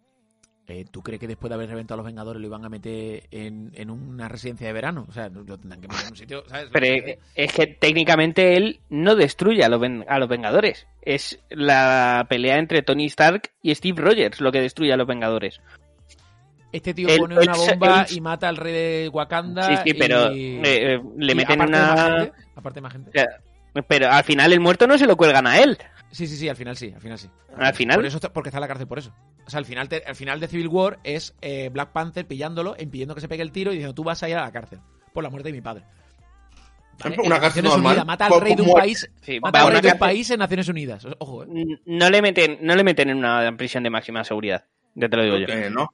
eh, 0.72 0.86
¿tú 0.89 1.01
crees 1.01 1.19
que 1.19 1.28
después 1.28 1.49
de 1.49 1.55
haber 1.55 1.69
reventado 1.69 1.95
a 1.95 1.97
los 2.03 2.05
Vengadores 2.05 2.41
lo 2.41 2.47
iban 2.47 2.65
a 2.65 2.69
meter 2.69 3.24
en, 3.32 3.72
en 3.76 3.89
una 3.89 4.28
residencia 4.30 4.65
de 4.67 4.74
verano? 4.74 5.05
O 5.07 5.11
sea, 5.11 5.30
lo 5.30 5.57
tendrán 5.57 5.82
que 5.82 5.88
meter 5.88 6.03
en 6.05 6.11
un 6.11 6.17
sitio, 6.17 6.43
¿sabes? 6.47 6.69
Pero 6.72 7.15
es 7.36 7.53
que 7.53 7.67
técnicamente 7.67 8.55
él 8.57 8.80
no 8.89 9.15
destruye 9.15 9.63
a 9.63 9.69
los, 9.69 9.80
ven- 9.80 10.05
a 10.07 10.17
los 10.19 10.30
Vengadores. 10.30 10.88
Es 11.01 11.39
la 11.49 12.26
pelea 12.30 12.57
entre 12.57 12.82
Tony 12.82 13.05
Stark 13.07 13.51
y 13.61 13.76
Steve 13.76 14.01
Rogers 14.01 14.39
lo 14.41 14.51
que 14.51 14.61
destruye 14.61 14.93
a 14.93 14.97
los 14.97 15.07
Vengadores. 15.07 15.59
Este 16.72 16.93
tío 16.93 17.09
pone 17.17 17.38
una 17.38 17.53
bomba 17.53 18.05
y 18.09 18.22
mata 18.22 18.47
al 18.47 18.55
rey 18.55 18.72
de 18.74 19.09
Wakanda. 19.11 19.63
Sí, 19.63 19.91
sí, 19.91 19.93
pero 19.93 20.32
y- 20.34 20.55
eh, 20.63 20.93
eh, 20.95 21.01
le 21.17 21.36
meten 21.36 21.61
aparte 21.61 21.76
de 21.78 21.82
más 21.84 21.93
una... 22.07 22.19
gente- 22.22 22.34
aparte 22.55 22.82
más 22.82 22.91
gente. 22.93 23.09
o 23.09 23.13
sea, 23.13 23.84
Pero 23.88 24.09
al 24.09 24.24
final 24.24 24.53
el 24.53 24.59
muerto 24.61 24.88
no 24.88 24.97
se 24.97 25.05
lo 25.05 25.17
cuelgan 25.17 25.47
a 25.47 25.59
él. 25.59 25.78
Sí, 26.11 26.28
sí, 26.28 26.36
sí, 26.38 26.47
al 26.49 26.55
final 26.55 26.76
sí, 26.78 26.91
al 26.93 27.01
final 27.01 27.17
sí. 27.17 27.30
Al 27.57 27.74
final. 27.74 27.95
Por 27.97 28.05
eso 28.05 28.17
está- 28.17 28.32
porque 28.32 28.49
está 28.49 28.57
en 28.57 28.61
la 28.61 28.67
cárcel 28.69 28.88
por 28.88 28.99
eso. 28.99 29.13
O 29.51 29.53
sea, 29.53 29.57
al 29.59 29.65
final, 29.65 29.89
te- 29.89 30.03
al 30.07 30.15
final 30.15 30.39
de 30.39 30.47
Civil 30.47 30.69
War 30.69 30.99
es 31.03 31.35
eh, 31.41 31.69
Black 31.73 31.91
Panther 31.91 32.25
pillándolo, 32.25 32.75
impidiendo 32.79 33.13
que 33.15 33.19
se 33.21 33.27
pegue 33.27 33.43
el 33.43 33.51
tiro 33.51 33.71
y 33.71 33.75
diciendo 33.75 33.93
tú 33.93 34.03
vas 34.05 34.23
a 34.23 34.29
ir 34.29 34.37
a 34.37 34.41
la 34.41 34.51
cárcel 34.51 34.79
por 35.13 35.23
la 35.25 35.29
muerte 35.29 35.49
de 35.49 35.53
mi 35.53 35.61
padre. 35.61 35.83
¿Vale? 37.03 37.17
Una 37.19 37.35
En 37.35 37.41
cárcel 37.41 37.63
Naciones 37.63 37.71
normal, 37.71 37.91
Unidas, 37.91 38.05
mata 38.05 38.25
al 38.27 38.41
rey 38.41 38.55
de 38.55 38.61
un 38.61 38.73
país, 38.73 39.11
Sí, 39.21 39.39
mata 39.41 39.61
al 39.63 39.71
rey 39.73 39.81
de 39.81 39.91
un 39.91 39.99
país 39.99 40.29
en 40.31 40.39
Naciones 40.39 40.69
Unidas. 40.69 41.05
Ojo, 41.19 41.43
eh. 41.43 41.47
No 41.85 42.09
le 42.09 42.21
meten, 42.21 42.59
no 42.61 42.75
le 42.75 42.83
meten 42.85 43.09
en 43.09 43.17
una 43.17 43.51
prisión 43.57 43.83
de 43.83 43.89
máxima 43.89 44.23
seguridad. 44.23 44.63
Ya 44.95 45.09
te 45.09 45.17
lo 45.17 45.23
digo 45.23 45.37
yo. 45.37 45.47
Que 45.47 45.69
no. 45.69 45.89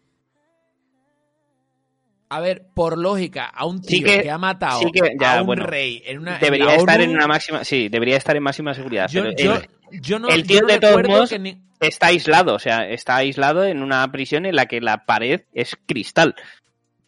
A 2.30 2.42
ver, 2.42 2.66
por 2.74 2.98
lógica, 2.98 3.46
a 3.46 3.66
un 3.66 3.82
tío 3.82 3.90
Sí 4.00 4.04
que, 4.04 4.24
que- 4.24 4.30
ha 4.32 4.38
matado 4.38 4.82
sí 4.82 4.92
que- 4.92 5.16
ya, 5.18 5.38
a 5.38 5.42
un 5.42 5.48
bueno, 5.48 5.66
rey 5.66 6.04
en 6.06 6.20
una 6.20 6.36
en 6.36 6.42
Debería 6.42 6.66
la 6.66 6.76
estar 6.76 7.00
ONU, 7.00 7.04
en 7.10 7.16
una 7.16 7.26
máxima, 7.28 7.64
sí, 7.64 7.88
debería 7.88 8.18
estar 8.18 8.36
en 8.36 8.44
máxima 8.44 8.74
seguridad. 8.74 9.08
Yo, 9.10 9.24
pero 9.24 9.36
yo, 9.38 9.56
él 9.56 9.70
yo 9.92 10.20
no, 10.20 10.30
el 10.30 10.46
tío, 10.46 10.62
de 10.66 10.80
todos 10.80 11.04
modos, 11.08 11.40
ni- 11.40 11.62
está 11.80 12.08
aislado, 12.08 12.56
o 12.56 12.60
sea, 12.60 12.88
está 12.90 13.16
aislado 13.18 13.64
en 13.64 13.82
una 13.84 14.12
prisión 14.12 14.46
en 14.46 14.56
la 14.56 14.66
que 14.66 14.82
la 14.82 15.06
pared 15.06 15.42
es 15.54 15.76
cristal. 15.86 16.36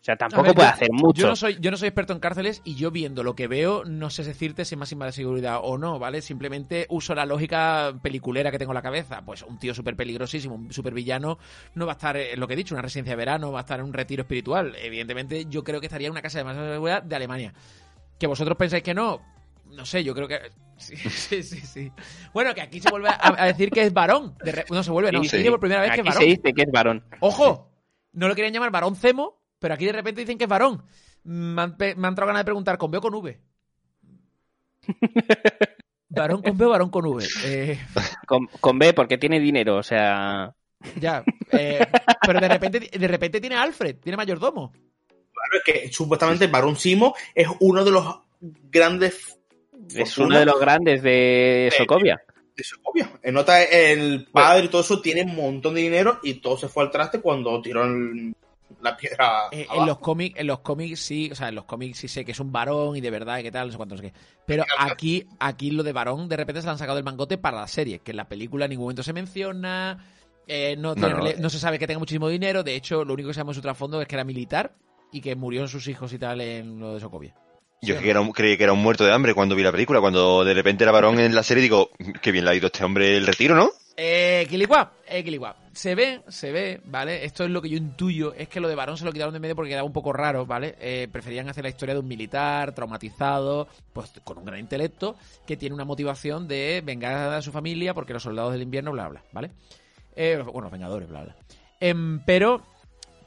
O 0.01 0.03
sea, 0.09 0.15
tampoco 0.15 0.43
ver, 0.43 0.55
puede 0.55 0.67
yo- 0.69 0.73
hacer 0.73 0.89
mucho. 0.93 1.21
Yo 1.23 1.27
no, 1.27 1.35
soy, 1.35 1.57
yo 1.59 1.71
no 1.71 1.77
soy 1.77 1.89
experto 1.89 2.13
en 2.13 2.19
cárceles 2.19 2.61
y 2.63 2.75
yo 2.75 2.89
viendo 2.89 3.21
lo 3.21 3.35
que 3.35 3.47
veo 3.47 3.83
no 3.83 4.09
sé 4.09 4.23
decirte 4.23 4.63
si 4.63 4.75
es 4.75 4.79
máxima 4.79 5.05
de 5.05 5.11
seguridad 5.11 5.59
o 5.61 5.77
no, 5.77 5.99
¿vale? 5.99 6.21
Simplemente 6.21 6.85
uso 6.89 7.13
la 7.13 7.25
lógica 7.25 7.93
peliculera 8.01 8.49
que 8.49 8.57
tengo 8.57 8.71
en 8.71 8.75
la 8.75 8.81
cabeza. 8.81 9.21
Pues 9.25 9.43
un 9.43 9.59
tío 9.59 9.73
súper 9.75 9.97
peligrosísimo, 9.97 10.55
un 10.55 10.71
súper 10.71 10.93
villano, 10.93 11.37
no 11.75 11.85
va 11.85 11.91
a 11.91 11.95
estar, 11.95 12.15
en 12.15 12.39
lo 12.39 12.47
que 12.47 12.53
he 12.53 12.57
dicho, 12.57 12.73
una 12.73 12.81
residencia 12.81 13.11
de 13.11 13.17
verano, 13.17 13.51
va 13.51 13.59
a 13.59 13.61
estar 13.61 13.79
en 13.81 13.85
un 13.87 13.93
retiro 13.93 14.21
espiritual. 14.21 14.73
Evidentemente 14.81 15.45
yo 15.49 15.65
creo 15.65 15.81
que 15.81 15.87
estaría 15.87 16.07
en 16.07 16.11
una 16.11 16.21
casa 16.21 16.37
de 16.39 16.45
máxima 16.45 16.71
seguridad 16.71 17.03
de 17.03 17.15
Alemania. 17.17 17.53
Que 18.17 18.25
vosotros 18.27 18.57
pensáis 18.57 18.83
que 18.83 18.93
no, 18.93 19.21
no 19.69 19.85
sé, 19.85 20.03
yo 20.03 20.13
creo 20.13 20.27
que. 20.27 20.39
Sí, 20.79 20.95
sí, 20.95 21.43
sí. 21.43 21.59
sí. 21.59 21.91
Bueno, 22.33 22.53
que 22.55 22.61
aquí 22.61 22.79
se 22.79 22.89
vuelve 22.89 23.09
a, 23.09 23.19
a 23.43 23.45
decir 23.47 23.69
que 23.69 23.81
es 23.83 23.91
varón. 23.91 24.37
De 24.41 24.53
re- 24.53 24.65
No 24.71 24.81
se 24.81 24.91
vuelve, 24.91 25.11
no. 25.11 25.21
Sí, 25.23 25.29
Se 25.29 25.37
dice 25.39 25.49
por 25.51 25.59
primera 25.59 25.81
vez 25.81 25.91
que 25.91 25.99
es 25.99 26.05
se 26.07 26.09
varón. 26.13 26.23
dice 26.29 26.53
que 26.53 26.61
es 26.61 26.71
varón. 26.71 27.03
¡Ojo! 27.19 27.69
No 28.13 28.29
lo 28.29 28.35
querían 28.35 28.53
llamar 28.53 28.71
varón 28.71 28.95
Cemo, 28.95 29.41
pero 29.59 29.73
aquí 29.73 29.85
de 29.85 29.91
repente 29.91 30.21
dicen 30.21 30.37
que 30.37 30.45
es 30.45 30.49
varón. 30.49 30.81
Me 31.23 31.61
han, 31.61 31.75
pe- 31.75 31.95
me 31.95 32.07
han 32.07 32.13
entrado 32.13 32.27
ganas 32.27 32.39
de 32.41 32.45
preguntar, 32.45 32.77
¿con 32.77 32.91
B 32.91 32.97
o 32.97 33.01
con 33.01 33.13
V? 33.13 33.41
¿Varón 36.09 36.41
con 36.41 36.57
B 36.57 36.65
o 36.65 36.69
varón 36.69 36.89
con 36.89 37.05
V? 37.05 37.27
Eh, 37.45 37.79
Con, 38.25 38.47
con 38.59 38.79
B, 38.79 38.93
porque 38.93 39.17
tiene 39.17 39.39
dinero, 39.39 39.75
o 39.77 39.83
sea. 39.83 40.55
ya. 40.99 41.23
eh, 41.51 41.85
pero 42.25 42.39
de 42.39 42.47
repente, 42.47 42.79
de 42.79 43.07
repente 43.07 43.39
tiene 43.41 43.55
Alfred, 43.57 43.97
tiene 43.97 44.17
mayordomo. 44.17 44.71
Claro, 44.71 45.57
es 45.57 45.63
que 45.65 45.91
supuestamente 45.91 46.47
Barón 46.47 46.75
Simo 46.75 47.13
es 47.35 47.47
uno 47.59 47.83
de 47.85 47.91
los 47.91 48.21
grandes. 48.39 49.35
Es 49.95 50.17
uno 50.17 50.37
de 50.39 50.45
los 50.45 50.59
grandes 50.59 51.01
de 51.01 51.71
Sokovia. 51.77 52.21
de 52.55 52.63
Sokovia. 52.63 53.11
En 53.23 53.33
nota, 53.33 53.63
el 53.63 54.27
padre 54.31 54.65
y 54.65 54.67
todo 54.69 54.81
eso 54.81 55.01
tiene 55.01 55.23
un 55.23 55.35
montón 55.35 55.75
de 55.75 55.81
dinero 55.81 56.19
y 56.23 56.35
todo 56.35 56.57
se 56.57 56.67
fue 56.67 56.83
al 56.83 56.91
traste 56.91 57.21
cuando 57.21 57.61
tiró 57.61 57.83
el- 57.85 58.33
la 58.81 58.95
piedra. 58.95 59.47
Eh, 59.51 59.65
en 59.73 59.85
los 59.85 59.97
cómics, 59.99 60.39
en 60.39 60.47
los 60.47 60.59
cómics 60.59 60.99
sí, 60.99 61.29
o 61.31 61.35
sea, 61.35 61.49
en 61.49 61.55
los 61.55 61.65
cómics 61.65 61.97
sí 61.97 62.07
sé 62.07 62.23
que 62.23 62.31
es 62.33 62.39
un 62.39 62.51
varón 62.51 62.95
y 62.95 63.01
de 63.01 63.09
verdad 63.09 63.39
y 63.39 63.43
que 63.43 63.51
tal, 63.51 63.67
no 63.67 63.71
sé 63.71 63.77
cuánto, 63.77 63.95
no 63.95 64.01
sé 64.01 64.09
qué. 64.11 64.17
Pero 64.45 64.63
aquí, 64.77 65.25
aquí 65.39 65.71
lo 65.71 65.83
de 65.83 65.91
varón 65.91 66.29
de 66.29 66.37
repente 66.37 66.61
se 66.61 66.65
lo 66.67 66.71
han 66.73 66.77
sacado 66.77 66.95
del 66.95 67.03
mangote 67.03 67.37
para 67.37 67.59
la 67.61 67.67
serie, 67.67 67.99
que 67.99 68.11
en 68.11 68.17
la 68.17 68.29
película 68.29 68.65
en 68.65 68.69
ningún 68.69 68.85
momento 68.85 69.03
se 69.03 69.11
menciona, 69.13 70.05
eh, 70.47 70.75
no, 70.77 70.93
tiene 70.95 71.09
no, 71.13 71.27
eh. 71.27 71.35
no 71.39 71.49
se 71.49 71.59
sabe 71.59 71.79
que 71.79 71.87
tenga 71.87 71.99
muchísimo 71.99 72.29
dinero, 72.29 72.61
de 72.63 72.75
hecho, 72.75 73.03
lo 73.03 73.13
único 73.15 73.29
que 73.29 73.33
sabemos 73.33 73.55
de 73.55 73.59
su 73.59 73.63
trasfondo 73.63 74.01
es 74.01 74.07
que 74.07 74.15
era 74.15 74.23
militar 74.23 74.73
y 75.11 75.21
que 75.21 75.35
murió 75.35 75.67
sus 75.67 75.87
hijos 75.87 76.13
y 76.13 76.19
tal 76.19 76.39
en 76.41 76.79
lo 76.79 76.93
de 76.93 76.99
Sokovia. 76.99 77.33
Yo 77.81 77.95
Sí, 77.95 78.03
que 78.03 78.09
era 78.09 78.19
un- 78.21 78.31
creí 78.31 78.57
que 78.57 78.63
era 78.63 78.73
un 78.73 78.81
muerto 78.81 79.05
de 79.05 79.13
hambre 79.13 79.33
cuando 79.33 79.55
vi 79.55 79.63
la 79.63 79.71
película. 79.71 80.01
Cuando 80.01 80.43
de 80.43 80.53
repente 80.53 80.83
era 80.83 80.91
varón 80.91 81.19
en 81.19 81.33
la 81.33 81.43
serie, 81.43 81.63
digo, 81.63 81.89
qué 82.21 82.31
bien 82.31 82.43
le 82.45 82.51
ha 82.51 82.55
ido 82.55 82.67
este 82.67 82.83
hombre 82.83 83.15
el 83.15 83.25
retiro, 83.25 83.55
¿no? 83.55 83.69
Eh, 84.01 84.45
Kiligua, 84.49 84.93
eh, 85.07 85.23
Kiligua. 85.23 85.55
Se 85.73 85.93
ve, 85.95 86.21
se 86.29 86.51
ve, 86.53 86.81
¿vale? 86.85 87.25
Esto 87.25 87.43
es 87.43 87.49
lo 87.49 87.61
que 87.61 87.69
yo 87.69 87.77
intuyo. 87.77 88.33
Es 88.33 88.47
que 88.47 88.59
lo 88.61 88.67
de 88.69 88.75
varón 88.75 88.97
se 88.97 89.03
lo 89.05 89.11
quitaron 89.11 89.33
de 89.33 89.39
medio 89.41 89.55
porque 89.55 89.69
quedaba 89.71 89.85
un 89.85 89.91
poco 89.93 90.13
raro, 90.13 90.45
¿vale? 90.45 90.75
Eh, 90.79 91.07
preferían 91.11 91.49
hacer 91.49 91.63
la 91.63 91.69
historia 91.69 91.93
de 91.95 91.99
un 92.01 92.07
militar 92.07 92.73
traumatizado, 92.73 93.67
pues 93.93 94.11
con 94.23 94.37
un 94.37 94.45
gran 94.45 94.59
intelecto, 94.59 95.15
que 95.45 95.57
tiene 95.57 95.75
una 95.75 95.83
motivación 95.85 96.47
de 96.47 96.81
vengar 96.85 97.33
a 97.33 97.41
su 97.41 97.51
familia 97.51 97.93
porque 97.93 98.13
los 98.13 98.23
soldados 98.23 98.53
del 98.53 98.61
invierno, 98.61 98.91
bla, 98.91 99.07
bla, 99.09 99.23
¿vale? 99.33 99.51
Eh, 100.15 100.41
bueno, 100.45 100.61
los 100.63 100.71
vengadores, 100.71 101.07
bla, 101.09 101.23
bla. 101.23 101.35
Em, 101.81 102.19
pero 102.25 102.61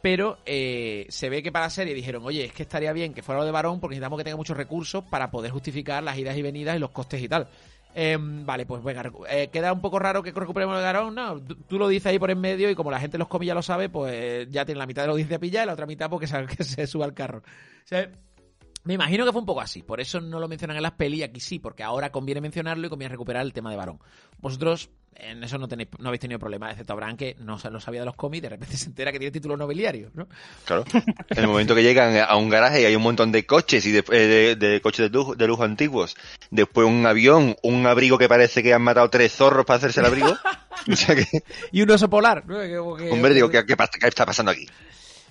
pero 0.03 0.38
eh, 0.44 1.07
se 1.09 1.30
ve 1.30 1.42
que 1.42 1.53
para 1.53 1.66
la 1.66 1.70
serie 1.70 1.94
dijeron, 1.94 2.24
oye, 2.26 2.44
es 2.44 2.53
que 2.53 2.64
estaría 2.64 2.92
bien 2.92 3.14
que 3.14 3.22
fuera 3.22 3.40
lo 3.40 3.46
de 3.46 3.53
varón 3.53 3.78
porque 3.78 3.94
necesitamos 3.94 4.18
que 4.18 4.24
tenga 4.24 4.36
muchos 4.36 4.57
recursos 4.57 5.05
para 5.05 5.30
poder 5.30 5.53
justificar 5.53 6.03
las 6.03 6.18
idas 6.18 6.36
y 6.36 6.42
venidas 6.42 6.76
y 6.76 6.80
los 6.80 6.90
costes 6.90 7.22
y 7.22 7.28
tal. 7.28 7.48
Em, 7.94 8.44
vale, 8.44 8.66
pues 8.66 8.82
venga, 8.82 9.11
eh, 9.30 9.48
queda 9.53 9.72
un 9.72 9.80
poco 9.80 10.00
raro 10.00 10.22
que 10.22 10.32
recuperemos 10.32 10.76
de 10.76 10.82
varón, 10.82 11.14
no, 11.14 11.40
tú, 11.40 11.78
lo 11.78 11.86
dices 11.88 12.07
ahí 12.07 12.18
por 12.18 12.30
en 12.30 12.40
medio 12.40 12.68
y 12.68 12.74
como 12.74 12.90
la 12.90 12.98
gente 12.98 13.16
en 13.16 13.20
los 13.20 13.28
cómics 13.28 13.48
ya 13.48 13.55
lo 13.55 13.62
sabe, 13.62 13.88
pues 13.88 14.48
ya 14.50 14.64
tiene 14.64 14.78
la 14.78 14.86
mitad 14.86 15.03
de 15.03 15.09
la 15.09 15.12
audiencia 15.12 15.38
pillada 15.38 15.64
y 15.64 15.66
la 15.66 15.72
otra 15.74 15.86
mitad 15.86 16.11
porque 16.11 16.26
sabe 16.26 16.48
que 16.48 16.64
se 16.64 16.86
suba 16.86 17.05
al 17.05 17.14
carro. 17.14 17.38
O 17.38 17.94
me 18.84 18.94
imagino 18.94 19.24
que 19.24 19.30
fue 19.30 19.40
un 19.40 19.46
poco 19.46 19.61
así, 19.61 19.82
por 19.82 20.00
eso 20.00 20.20
no 20.20 20.40
lo 20.40 20.48
mencionan 20.48 20.76
en 20.76 20.82
las 20.82 20.92
pelis 20.92 21.22
aquí 21.22 21.38
sí, 21.38 21.61
porque 21.61 21.84
ahora 21.84 22.11
conviene 22.11 22.40
mencionarlo 22.40 22.86
y 22.86 22.90
conviene 22.90 23.12
recuperar 23.12 23.42
el 23.42 23.53
tema 23.53 23.70
de 23.70 23.76
varón. 23.76 24.00
Vosotros 24.38 24.90
en 25.14 25.42
eso 25.44 25.58
no 25.58 25.68
tenéis, 25.68 25.88
no 25.98 26.08
habéis 26.08 26.20
tenido 26.20 26.38
problema, 26.38 26.70
excepto 26.70 26.92
Abraham 26.92 27.16
que 27.16 27.36
no 27.40 27.58
lo 27.70 27.80
sabía 27.80 28.00
de 28.00 28.06
los 28.06 28.14
cómics 28.16 28.38
y 28.38 28.40
de 28.42 28.48
repente 28.48 28.76
se 28.76 28.86
entera 28.86 29.12
que 29.12 29.18
tiene 29.18 29.30
título 29.30 29.56
nobiliario, 29.56 30.10
¿no? 30.14 30.26
Claro. 30.64 30.84
En 31.30 31.38
el 31.38 31.46
momento 31.48 31.74
que 31.74 31.82
llegan 31.82 32.16
a 32.16 32.36
un 32.36 32.48
garaje 32.48 32.82
y 32.82 32.84
hay 32.84 32.96
un 32.96 33.02
montón 33.02 33.30
de 33.32 33.44
coches 33.46 33.84
y 33.86 33.92
de, 33.92 34.04
eh, 34.10 34.56
de- 34.56 34.56
de 34.56 34.80
coches 34.80 35.10
de 35.10 35.16
lujo, 35.16 35.34
de 35.34 35.46
lujo 35.46 35.64
antiguos, 35.64 36.16
después 36.50 36.86
un 36.86 37.06
avión, 37.06 37.56
un 37.62 37.86
abrigo 37.86 38.18
que 38.18 38.28
parece 38.28 38.62
que 38.62 38.72
han 38.74 38.82
matado 38.82 39.08
tres 39.10 39.32
zorros 39.32 39.64
para 39.66 39.78
hacerse 39.78 40.00
el 40.00 40.06
abrigo. 40.06 40.34
o 40.92 40.96
sea 40.96 41.14
que, 41.14 41.26
Y 41.70 41.82
un 41.82 41.90
oso 41.90 42.08
polar, 42.10 42.44
¿no? 42.46 42.58
Que 42.60 42.68
que- 43.04 43.10
hombre, 43.10 43.34
digo, 43.34 43.48
¿qué, 43.50 43.64
qué 43.66 43.76
está 44.08 44.26
pasando 44.26 44.50
aquí? 44.52 44.66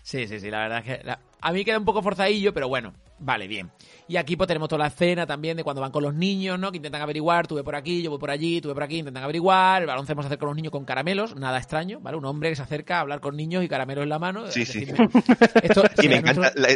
Sí, 0.04 0.28
sí, 0.28 0.40
sí, 0.40 0.50
la 0.50 0.60
verdad 0.60 0.80
es 0.80 0.98
que 1.00 1.04
la- 1.06 1.20
a 1.42 1.52
mí 1.52 1.64
queda 1.66 1.78
un 1.78 1.86
poco 1.86 2.02
forzadillo, 2.02 2.54
pero 2.54 2.68
bueno, 2.68 2.94
vale, 3.20 3.48
bien. 3.48 3.72
Y 4.08 4.18
aquí 4.18 4.36
pues 4.36 4.48
tenemos 4.48 4.68
toda 4.68 4.80
la 4.80 4.88
escena 4.88 5.26
también 5.26 5.56
de 5.58 5.64
cuando 5.64 5.82
van 5.82 5.92
con 5.92 6.04
los 6.04 6.14
niños, 6.14 6.60
¿no? 6.60 6.72
Que 6.72 6.78
intentan 6.78 7.02
averiguar, 7.02 7.48
tuve 7.48 7.64
por 7.64 7.76
aquí, 7.76 8.02
yo 8.02 8.10
voy 8.10 8.20
por 8.20 8.32
allí, 8.32 8.62
tuve 8.62 8.74
por 8.74 8.84
aquí, 8.84 8.98
intentan 8.98 9.24
averiguar, 9.24 9.82
el 9.82 9.88
balón 9.88 10.06
se 10.06 10.14
hacer 10.14 10.38
con 10.38 10.48
los 10.48 10.56
niños 10.56 10.72
con 10.72 10.86
caramelos, 10.86 11.36
nada 11.36 11.58
extraño, 11.58 12.00
¿vale? 12.00 12.18
Un 12.18 12.26
hombre 12.26 12.50
que 12.50 12.56
se 12.56 12.62
acerca 12.64 12.98
a 12.98 13.02
hablar 13.02 13.22
con 13.22 13.36
niños 13.38 13.64
y 13.64 13.70
caramelos 13.70 14.04
en 14.04 14.10
la 14.10 14.20
mano. 14.20 14.50
Sí, 14.52 14.66
sí. 14.66 14.86
Esto, 15.64 15.84
Y 16.02 16.08
me 16.10 16.22
nuestro- 16.22 16.44
encanta, 16.44 16.54
la- 16.56 16.76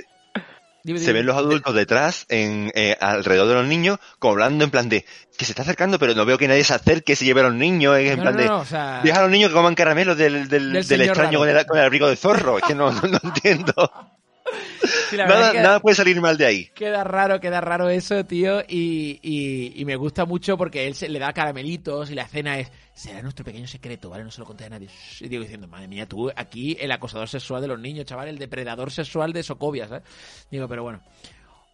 dime, 0.85 0.99
se 0.99 1.11
ven 1.11 1.25
los 1.25 1.35
adultos 1.35 1.73
detrás, 1.75 2.25
en, 2.29 2.71
eh, 2.75 2.95
alrededor 3.01 3.47
de 3.49 3.53
los 3.55 3.65
niños, 3.65 3.99
como 4.19 4.33
hablando 4.33 4.63
en 4.63 4.71
plan 4.71 4.87
de, 4.87 5.03
que 5.37 5.43
se 5.45 5.51
está 5.51 5.63
acercando, 5.63 5.99
pero 5.99 6.13
no 6.15 6.25
veo 6.25 6.37
que 6.37 6.47
nadie 6.47 6.63
se 6.63 6.73
acerque, 6.73 7.15
se 7.15 7.25
lleve 7.25 7.41
a 7.41 7.45
los 7.45 7.55
niños, 7.55 7.97
en 7.97 8.15
No, 8.17 8.21
plan 8.21 8.35
no, 8.35 8.41
de, 8.41 8.47
no, 8.47 8.57
o 8.59 8.65
sea, 8.65 9.01
deja 9.03 9.19
a 9.19 9.21
los 9.23 9.31
niños 9.31 9.49
que 9.49 9.55
coman 9.55 9.75
caramelos 9.75 10.17
del, 10.17 10.47
del, 10.47 10.49
Del 10.49 10.73
del 10.73 10.83
señor 10.85 11.07
extraño 11.07 11.39
con 11.39 11.49
el, 11.49 11.65
con 11.65 11.77
el 11.77 11.83
abrigo 11.85 12.07
de 12.07 12.15
zorro. 12.15 12.57
Es 12.59 12.63
que 12.63 12.75
no, 12.75 12.89
entiendo. 13.23 13.73
sí, 15.09 15.17
Nada, 15.17 15.47
es 15.47 15.51
que- 15.53 15.61
nada 15.61 15.79
puede 15.79 15.95
salir 15.95 16.21
mal 16.21 16.37
de 16.37 16.45
ahí. 16.45 16.69
Queda 16.75 17.03
raro, 17.03 17.39
queda 17.39 17.61
raro 17.61 17.89
eso, 17.89 18.23
tío, 18.25 18.61
y, 18.67 19.19
y- 19.21 19.73
y 19.75 19.85
me 19.85 19.95
gusta 19.95 20.25
mucho 20.25 20.57
porque 20.57 20.87
él 20.87 20.95
se, 20.95 21.09
le 21.09 21.19
da 21.19 21.33
caramelitos 21.33 22.09
y 22.11 22.15
la 22.15 22.23
escena 22.23 22.59
es, 22.59 22.71
será 22.95 23.21
nuestro 23.21 23.45
pequeño 23.45 23.67
secreto, 23.67 24.09
¿vale? 24.09 24.23
No 24.23 24.31
se 24.31 24.39
lo 24.39 24.47
conté 24.47 24.65
a 24.65 24.69
nadie. 24.69 24.89
Y 25.19 25.27
digo 25.27 25.43
diciendo, 25.43 25.67
madre 25.67 25.87
mía, 25.87 26.07
tú 26.07 26.31
aquí 26.35 26.75
el 26.79 26.91
acosador 26.91 27.27
sexual 27.27 27.61
de 27.61 27.67
los 27.67 27.79
niños, 27.79 28.05
chaval, 28.05 28.29
el 28.29 28.39
depredador 28.39 28.89
sexual 28.89 29.33
de 29.33 29.43
Socovia, 29.43 29.87
¿sabes? 29.87 30.03
Digo, 30.49 30.67
pero 30.67 30.81
bueno. 30.81 31.01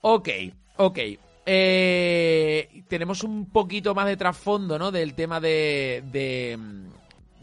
Ok, 0.01 0.29
ok. 0.77 0.99
Eh, 1.45 2.83
tenemos 2.87 3.23
un 3.23 3.49
poquito 3.51 3.93
más 3.95 4.07
de 4.07 4.17
trasfondo, 4.17 4.77
¿no? 4.77 4.91
Del 4.91 5.13
tema 5.13 5.39
de... 5.39 6.03
de 6.11 6.59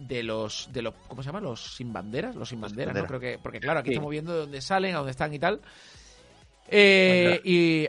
de 0.01 0.23
los 0.23 0.69
de 0.73 0.81
los 0.83 0.95
cómo 1.09 1.25
se 1.25 1.27
llama 1.27 1.41
los 1.41 1.75
sin 1.75 1.93
banderas 1.93 2.37
los 2.37 2.49
sin 2.49 2.61
banderas 2.61 2.95
¿no? 2.95 3.05
creo 3.05 3.19
que 3.19 3.37
porque 3.43 3.59
claro 3.59 3.81
aquí 3.81 3.89
Sí. 3.89 3.95
estamos 3.95 4.13
viendo 4.13 4.33
de 4.33 4.39
dónde 4.43 4.61
salen 4.61 4.95
a 4.95 4.99
dónde 4.99 5.11
están 5.11 5.35
y 5.35 5.41
tal 5.41 5.61
eh, 6.69 7.41
y 7.45 7.89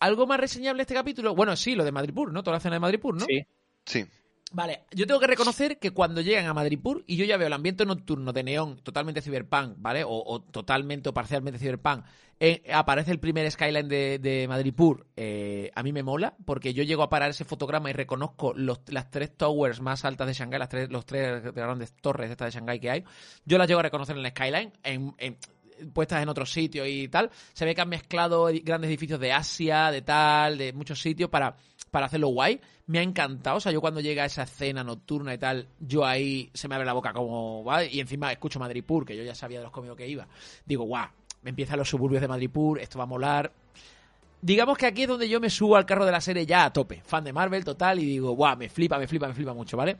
algo 0.00 0.26
más 0.26 0.38
reseñable 0.40 0.82
este 0.82 0.94
capítulo. 0.94 1.34
Bueno, 1.34 1.56
sí, 1.56 1.74
lo 1.74 1.84
de 1.84 1.92
Madripur, 1.92 2.32
¿no? 2.32 2.42
Toda 2.42 2.52
la 2.54 2.58
escena 2.58 2.76
de 2.76 2.80
Madripur, 2.80 3.14
¿no? 3.14 3.24
Sí. 3.24 3.46
Sí. 3.84 4.04
Vale, 4.50 4.84
yo 4.92 5.06
tengo 5.06 5.20
que 5.20 5.26
reconocer 5.26 5.78
que 5.78 5.90
cuando 5.90 6.22
llegan 6.22 6.46
a 6.46 6.54
Madripur 6.54 7.04
y 7.06 7.16
yo 7.16 7.26
ya 7.26 7.36
veo 7.36 7.48
el 7.48 7.52
ambiente 7.52 7.84
nocturno 7.84 8.32
de 8.32 8.42
neón 8.42 8.78
totalmente 8.82 9.20
cyberpunk, 9.20 9.74
¿vale? 9.76 10.04
O, 10.06 10.40
totalmente 10.50 11.10
o 11.10 11.12
parcialmente 11.12 11.58
cyberpunk, 11.58 12.04
eh, 12.40 12.62
aparece 12.72 13.10
el 13.10 13.18
primer 13.20 13.50
skyline 13.50 13.88
de, 13.88 14.18
de 14.18 14.48
Madripur, 14.48 15.06
eh, 15.16 15.70
a 15.74 15.82
mí 15.82 15.92
me 15.92 16.02
mola, 16.02 16.34
porque 16.46 16.72
yo 16.72 16.82
llego 16.82 17.02
a 17.02 17.10
parar 17.10 17.28
ese 17.30 17.44
fotograma 17.44 17.90
y 17.90 17.92
reconozco 17.92 18.54
las 18.54 19.10
tres 19.10 19.36
towers 19.36 19.82
más 19.82 20.06
altas 20.06 20.26
de 20.26 20.32
Shanghái, 20.32 20.58
las 20.58 20.68
tres, 20.70 20.90
los 20.90 21.04
tres 21.04 21.42
grandes 21.52 21.92
torres 22.00 22.30
estas 22.30 22.54
de 22.54 22.58
Shanghái 22.58 22.80
que 22.80 22.90
hay, 22.90 23.04
yo 23.44 23.58
las 23.58 23.68
llego 23.68 23.80
a 23.80 23.82
reconocer 23.82 24.16
en 24.16 24.24
el 24.24 24.30
skyline, 24.30 24.72
en- 24.82 25.14
puestas 25.92 26.22
en 26.22 26.28
otros 26.28 26.52
sitios 26.52 26.86
y 26.88 27.08
tal. 27.08 27.30
Se 27.52 27.64
ve 27.64 27.74
que 27.74 27.80
han 27.80 27.88
mezclado 27.88 28.48
grandes 28.62 28.88
edificios 28.88 29.20
de 29.20 29.32
Asia, 29.32 29.90
de 29.90 30.02
tal, 30.02 30.58
de 30.58 30.72
muchos 30.72 31.00
sitios 31.00 31.30
para, 31.30 31.56
para 31.90 32.06
hacerlo 32.06 32.28
guay. 32.28 32.60
Me 32.86 32.98
ha 32.98 33.02
encantado. 33.02 33.56
O 33.56 33.60
sea, 33.60 33.72
yo 33.72 33.80
cuando 33.80 34.00
llega 34.00 34.24
esa 34.24 34.42
escena 34.42 34.82
nocturna 34.84 35.34
y 35.34 35.38
tal, 35.38 35.68
yo 35.80 36.04
ahí 36.04 36.50
se 36.54 36.68
me 36.68 36.74
abre 36.74 36.86
la 36.86 36.92
boca 36.92 37.12
como, 37.12 37.62
¿vale? 37.64 37.88
Y 37.90 38.00
encima 38.00 38.32
escucho 38.32 38.58
Madripur, 38.58 39.04
que 39.04 39.16
yo 39.16 39.22
ya 39.22 39.34
sabía 39.34 39.58
de 39.58 39.64
los 39.64 39.72
cómicos 39.72 39.96
que 39.96 40.08
iba. 40.08 40.26
Digo, 40.64 40.84
guau, 40.84 41.08
me 41.42 41.50
empiezan 41.50 41.78
los 41.78 41.88
suburbios 41.88 42.20
de 42.22 42.28
Madripur, 42.28 42.80
esto 42.80 42.98
va 42.98 43.04
a 43.04 43.08
molar. 43.08 43.52
Digamos 44.40 44.78
que 44.78 44.86
aquí 44.86 45.02
es 45.02 45.08
donde 45.08 45.28
yo 45.28 45.40
me 45.40 45.50
subo 45.50 45.76
al 45.76 45.84
carro 45.84 46.06
de 46.06 46.12
la 46.12 46.20
serie 46.20 46.46
ya 46.46 46.64
a 46.64 46.72
tope. 46.72 47.02
Fan 47.04 47.24
de 47.24 47.32
Marvel 47.32 47.64
total 47.64 47.98
y 47.98 48.04
digo, 48.04 48.32
guau, 48.32 48.56
me 48.56 48.68
flipa, 48.68 48.98
me 48.98 49.08
flipa, 49.08 49.26
me 49.26 49.34
flipa 49.34 49.52
mucho, 49.52 49.76
¿vale? 49.76 49.98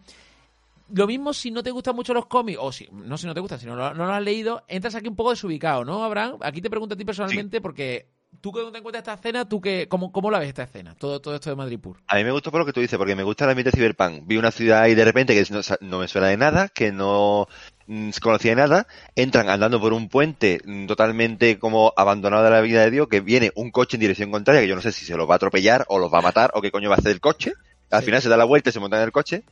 Lo 0.95 1.07
mismo 1.07 1.33
si 1.35 1.51
no 1.51 1.63
te 1.63 1.71
gustan 1.71 1.95
mucho 1.95 2.15
los 2.15 2.27
cómics, 2.27 2.59
o 2.61 2.73
si, 2.73 2.89
no 2.93 3.19
si 3.19 3.27
no 3.27 3.35
te 3.35 3.41
gustan, 3.41 3.61
si 3.61 3.67
no, 3.67 3.77
lo- 3.77 3.95
no 3.95 4.13
has 4.13 4.23
leído, 4.23 4.65
entras 4.69 4.95
aquí 4.95 5.09
un 5.09 5.17
poco 5.17 5.31
desubicado, 5.31 5.85
¿no, 5.85 6.03
Abraham? 6.05 6.37
Aquí 6.41 6.61
te 6.63 6.71
pregunto 6.71 6.95
a 6.95 6.99
ti 6.99 7.05
personalmente 7.05 7.61
porque 7.61 8.09
tú 8.41 8.53
cuando 8.53 8.71
te 8.73 8.79
encuentras 8.79 9.03
esta 9.03 9.15
escena, 9.15 9.49
¿tú 9.49 9.61
qué, 9.61 9.87
cómo, 9.89 10.13
¿cómo 10.13 10.31
la 10.31 10.39
ves 10.39 10.49
esta 10.49 10.63
escena? 10.63 10.95
Todo, 10.95 11.21
todo 11.21 11.35
esto 11.35 11.51
de 11.51 11.57
Madripur. 11.57 11.99
A 12.07 12.17
mí 12.17 12.25
me 12.25 12.31
gustó 12.31 12.51
por 12.51 12.61
lo 12.61 12.67
que 12.67 12.73
tú 12.73 12.81
dices, 12.81 12.99
porque 12.99 13.15
me 13.17 13.23
gusta 13.23 13.45
el 13.45 13.51
ambiente 13.51 13.71
cyberpunk. 13.73 14.23
Vi 14.27 14.37
una 14.37 14.51
ciudad 14.51 14.83
ahí 14.83 14.95
de 14.95 15.05
repente 15.05 15.35
que 15.35 15.51
no, 15.53 15.61
no 15.81 15.99
me 15.99 16.09
suena 16.09 16.29
de 16.29 16.37
nada, 16.37 16.69
que 16.69 16.93
no 16.93 17.49
mm, 17.87 18.11
se 18.11 18.21
conocía 18.21 18.53
de 18.53 18.57
nada. 18.57 18.87
Entran 19.15 19.49
andando 19.51 19.81
por 19.81 19.93
un 19.93 20.09
puente 20.09 20.61
mm, 20.65 20.87
totalmente 20.87 21.59
como 21.59 21.93
abandonado 21.97 22.45
de 22.45 22.51
la 22.51 22.61
vida 22.61 22.83
de 22.83 22.91
Dios, 22.91 23.09
que 23.09 23.21
viene 23.21 23.51
un 23.57 23.71
coche 23.71 23.97
en 23.97 24.01
dirección 24.03 24.31
contraria, 24.31 24.61
que 24.63 24.69
yo 24.69 24.75
no 24.77 24.83
sé 24.83 24.93
si 24.93 25.05
se 25.05 25.17
los 25.17 25.29
va 25.29 25.35
a 25.35 25.37
atropellar 25.37 25.85
o 25.89 25.99
los 25.99 26.13
va 26.13 26.19
a 26.21 26.23
matar 26.23 26.51
o 26.55 26.63
qué 26.63 26.71
coño 26.71 26.89
va 26.89 26.97
a 26.97 26.99
hacer 26.99 27.13
el 27.13 27.21
coche. 27.21 27.53
Al 27.91 28.01
Sí. 28.01 28.07
final 28.07 28.21
se 28.21 28.29
da 28.29 28.37
la 28.37 28.45
vuelta 28.45 28.69
y 28.69 28.73
se 28.75 28.81
monta 28.81 28.99
en 28.99 29.05
el 29.05 29.13
coche. 29.13 29.45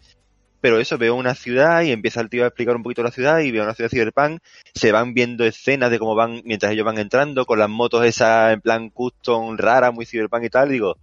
Pero 0.60 0.80
eso, 0.80 0.98
veo 0.98 1.14
una 1.14 1.34
ciudad 1.34 1.82
y 1.82 1.92
empieza 1.92 2.20
el 2.20 2.30
tío 2.30 2.44
a 2.44 2.48
explicar 2.48 2.74
un 2.76 2.82
poquito 2.82 3.02
la 3.02 3.10
ciudad 3.10 3.40
y 3.40 3.50
veo 3.50 3.62
una 3.62 3.74
ciudad 3.74 3.90
cyberpunk. 3.90 4.40
Se 4.74 4.90
van 4.90 5.14
viendo 5.14 5.44
escenas 5.44 5.90
de 5.90 5.98
cómo 5.98 6.14
van, 6.14 6.42
mientras 6.44 6.72
ellos 6.72 6.84
van 6.84 6.98
entrando, 6.98 7.44
con 7.46 7.58
las 7.58 7.68
motos 7.68 8.04
esas 8.04 8.52
en 8.54 8.60
plan 8.60 8.90
custom, 8.90 9.56
rara, 9.56 9.90
muy 9.90 10.06
cyberpunk 10.06 10.44
y 10.44 10.50
tal. 10.50 10.68
Digo, 10.70 10.96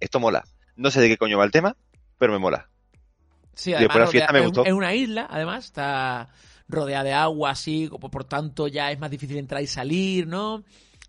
esto 0.00 0.20
mola. 0.20 0.44
No 0.76 0.90
sé 0.90 1.00
de 1.00 1.08
qué 1.08 1.16
coño 1.16 1.38
va 1.38 1.44
el 1.44 1.50
tema, 1.52 1.76
pero 2.18 2.32
me 2.32 2.38
mola. 2.38 2.68
Sí, 3.54 3.72
además 3.72 3.80
después 3.82 4.04
la 4.04 4.10
fiesta 4.10 4.32
rodea- 4.32 4.40
me 4.40 4.46
gustó. 4.46 4.64
Es 4.64 4.72
una 4.72 4.94
isla, 4.94 5.26
además, 5.30 5.64
está 5.66 6.28
rodeada 6.66 7.04
de 7.04 7.12
agua, 7.12 7.50
así, 7.50 7.88
por 8.10 8.24
tanto 8.24 8.66
ya 8.68 8.90
es 8.90 8.98
más 8.98 9.10
difícil 9.10 9.36
entrar 9.36 9.62
y 9.62 9.66
salir, 9.66 10.26
¿no? 10.26 10.64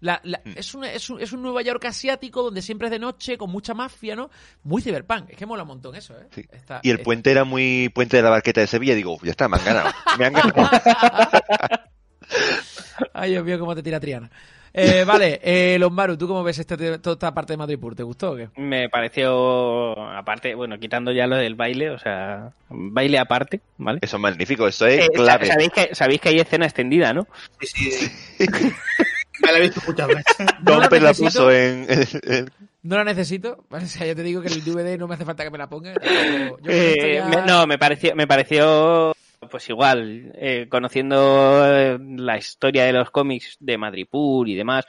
La- 0.06 0.22
la- 0.24 0.40
Mm. 0.46 0.52
es, 0.56 0.76
un, 0.76 0.84
es, 0.84 1.10
un, 1.10 1.20
es 1.20 1.32
un 1.34 1.42
Nueva 1.42 1.62
York 1.64 1.84
asiático 1.86 2.44
donde 2.44 2.62
siempre 2.62 2.88
es 2.88 2.92
de 2.92 3.00
noche, 3.00 3.38
con 3.38 3.50
mucha 3.50 3.74
mafia, 3.74 4.16
¿no? 4.16 4.30
Muy 4.64 4.82
cyberpunk. 4.82 5.32
Es 5.32 5.38
que 5.38 5.46
mola 5.48 5.64
un 5.64 5.70
montón 5.70 5.96
eso, 5.96 6.14
¿eh? 6.20 6.28
Sí. 6.32 6.46
Y 6.84 6.92
el 6.92 7.00
puente 7.00 7.32
era 7.32 7.44
muy 7.44 7.90
puente 7.90 8.18
de 8.18 8.24
la 8.24 8.30
barqueta 8.30 8.62
de 8.62 8.68
Sevilla. 8.68 8.94
Digo, 8.94 9.14
"Uf, 9.14 9.24
ya 9.24 9.32
está, 9.32 9.48
me 9.50 9.58
han 9.58 9.66
ganado. 9.66 9.90
Me 10.20 10.26
han 10.26 10.34
ganado. 10.34 10.54
Ay, 13.14 13.32
Dios 13.32 13.44
mío, 13.44 13.60
cómo 13.60 13.76
te 13.76 13.84
tira 13.84 14.00
Triana. 14.00 14.30
Eh, 14.74 15.04
vale, 15.08 15.40
eh, 15.44 15.78
Lombaru, 15.80 16.18
¿tú 16.18 16.28
cómo 16.28 16.44
ves 16.44 16.60
este- 16.60 17.00
toda 17.00 17.14
esta 17.14 17.34
parte 17.34 17.54
de 17.54 17.58
Madripur? 17.58 17.96
¿Te 17.96 18.04
gustó 18.04 18.32
o 18.32 18.36
qué? 18.36 18.50
Me 18.58 18.90
pareció, 18.90 20.00
aparte, 20.12 20.54
bueno, 20.56 20.78
quitando 20.78 21.12
ya 21.12 21.28
lo 21.28 21.38
del 21.38 21.56
baile, 21.56 21.90
o 21.92 21.98
sea, 22.00 22.52
baile 22.70 23.18
aparte, 23.20 23.62
¿vale? 23.78 24.00
Eso 24.02 24.18
es 24.18 24.22
magnífico, 24.22 24.68
eso 24.68 24.86
es 24.86 25.06
Eh, 25.06 25.10
clave. 25.14 25.48
sabéis, 25.48 25.70
que, 25.72 25.96
sabéis 25.96 26.22
que 26.22 26.30
hay 26.30 26.40
escena 26.40 26.66
extendida, 26.66 27.14
¿no? 27.14 27.26
Sí, 27.62 27.90
sí. 27.92 28.12
Me 29.42 29.52
la 29.52 29.58
he 29.58 29.62
visto 29.62 29.82
muchas 29.88 30.08
veces. 30.08 30.24
No 30.66 30.80
la 30.80 30.88
necesito. 30.90 31.24
puso 31.26 31.52
en, 31.52 31.86
en- 31.90 32.08
en- 32.24 32.52
No 32.84 32.96
la 32.98 33.04
necesito, 33.04 33.66
¿vale? 33.70 33.86
O 33.86 33.88
sea, 33.88 34.06
yo 34.08 34.16
te 34.16 34.24
digo 34.24 34.42
que 34.42 34.48
el 34.48 34.64
DVD 34.64 34.98
no 34.98 35.08
me 35.08 35.16
hace 35.16 35.26
falta 35.26 35.44
que 35.44 35.50
me 35.52 35.58
la 35.58 35.68
ponga. 35.70 35.94
Yo- 35.94 36.58
yo 36.60 36.72
Eh, 36.72 36.94
esto 36.98 37.08
ya- 37.08 37.28
me- 37.42 37.46
no, 37.48 37.68
me 37.68 37.78
pareció, 37.78 38.16
me 38.16 38.28
pareció 38.28 39.14
pues 39.52 39.70
igual, 39.70 40.32
eh, 40.36 40.66
conociendo 40.70 41.64
eh, 41.68 42.00
la 42.18 42.38
historia 42.38 42.86
de 42.86 42.94
los 42.94 43.12
cómics 43.12 43.58
de 43.60 43.78
Madripur 43.78 44.50
y 44.50 44.56
demás, 44.56 44.86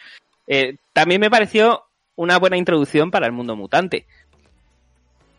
eh, 0.46 0.76
también 0.94 1.20
me 1.20 1.28
pareció 1.30 1.82
una 2.14 2.38
buena 2.38 2.56
introducción 2.56 3.10
para 3.10 3.26
el 3.26 3.32
mundo 3.32 3.54
mutante. 3.54 4.06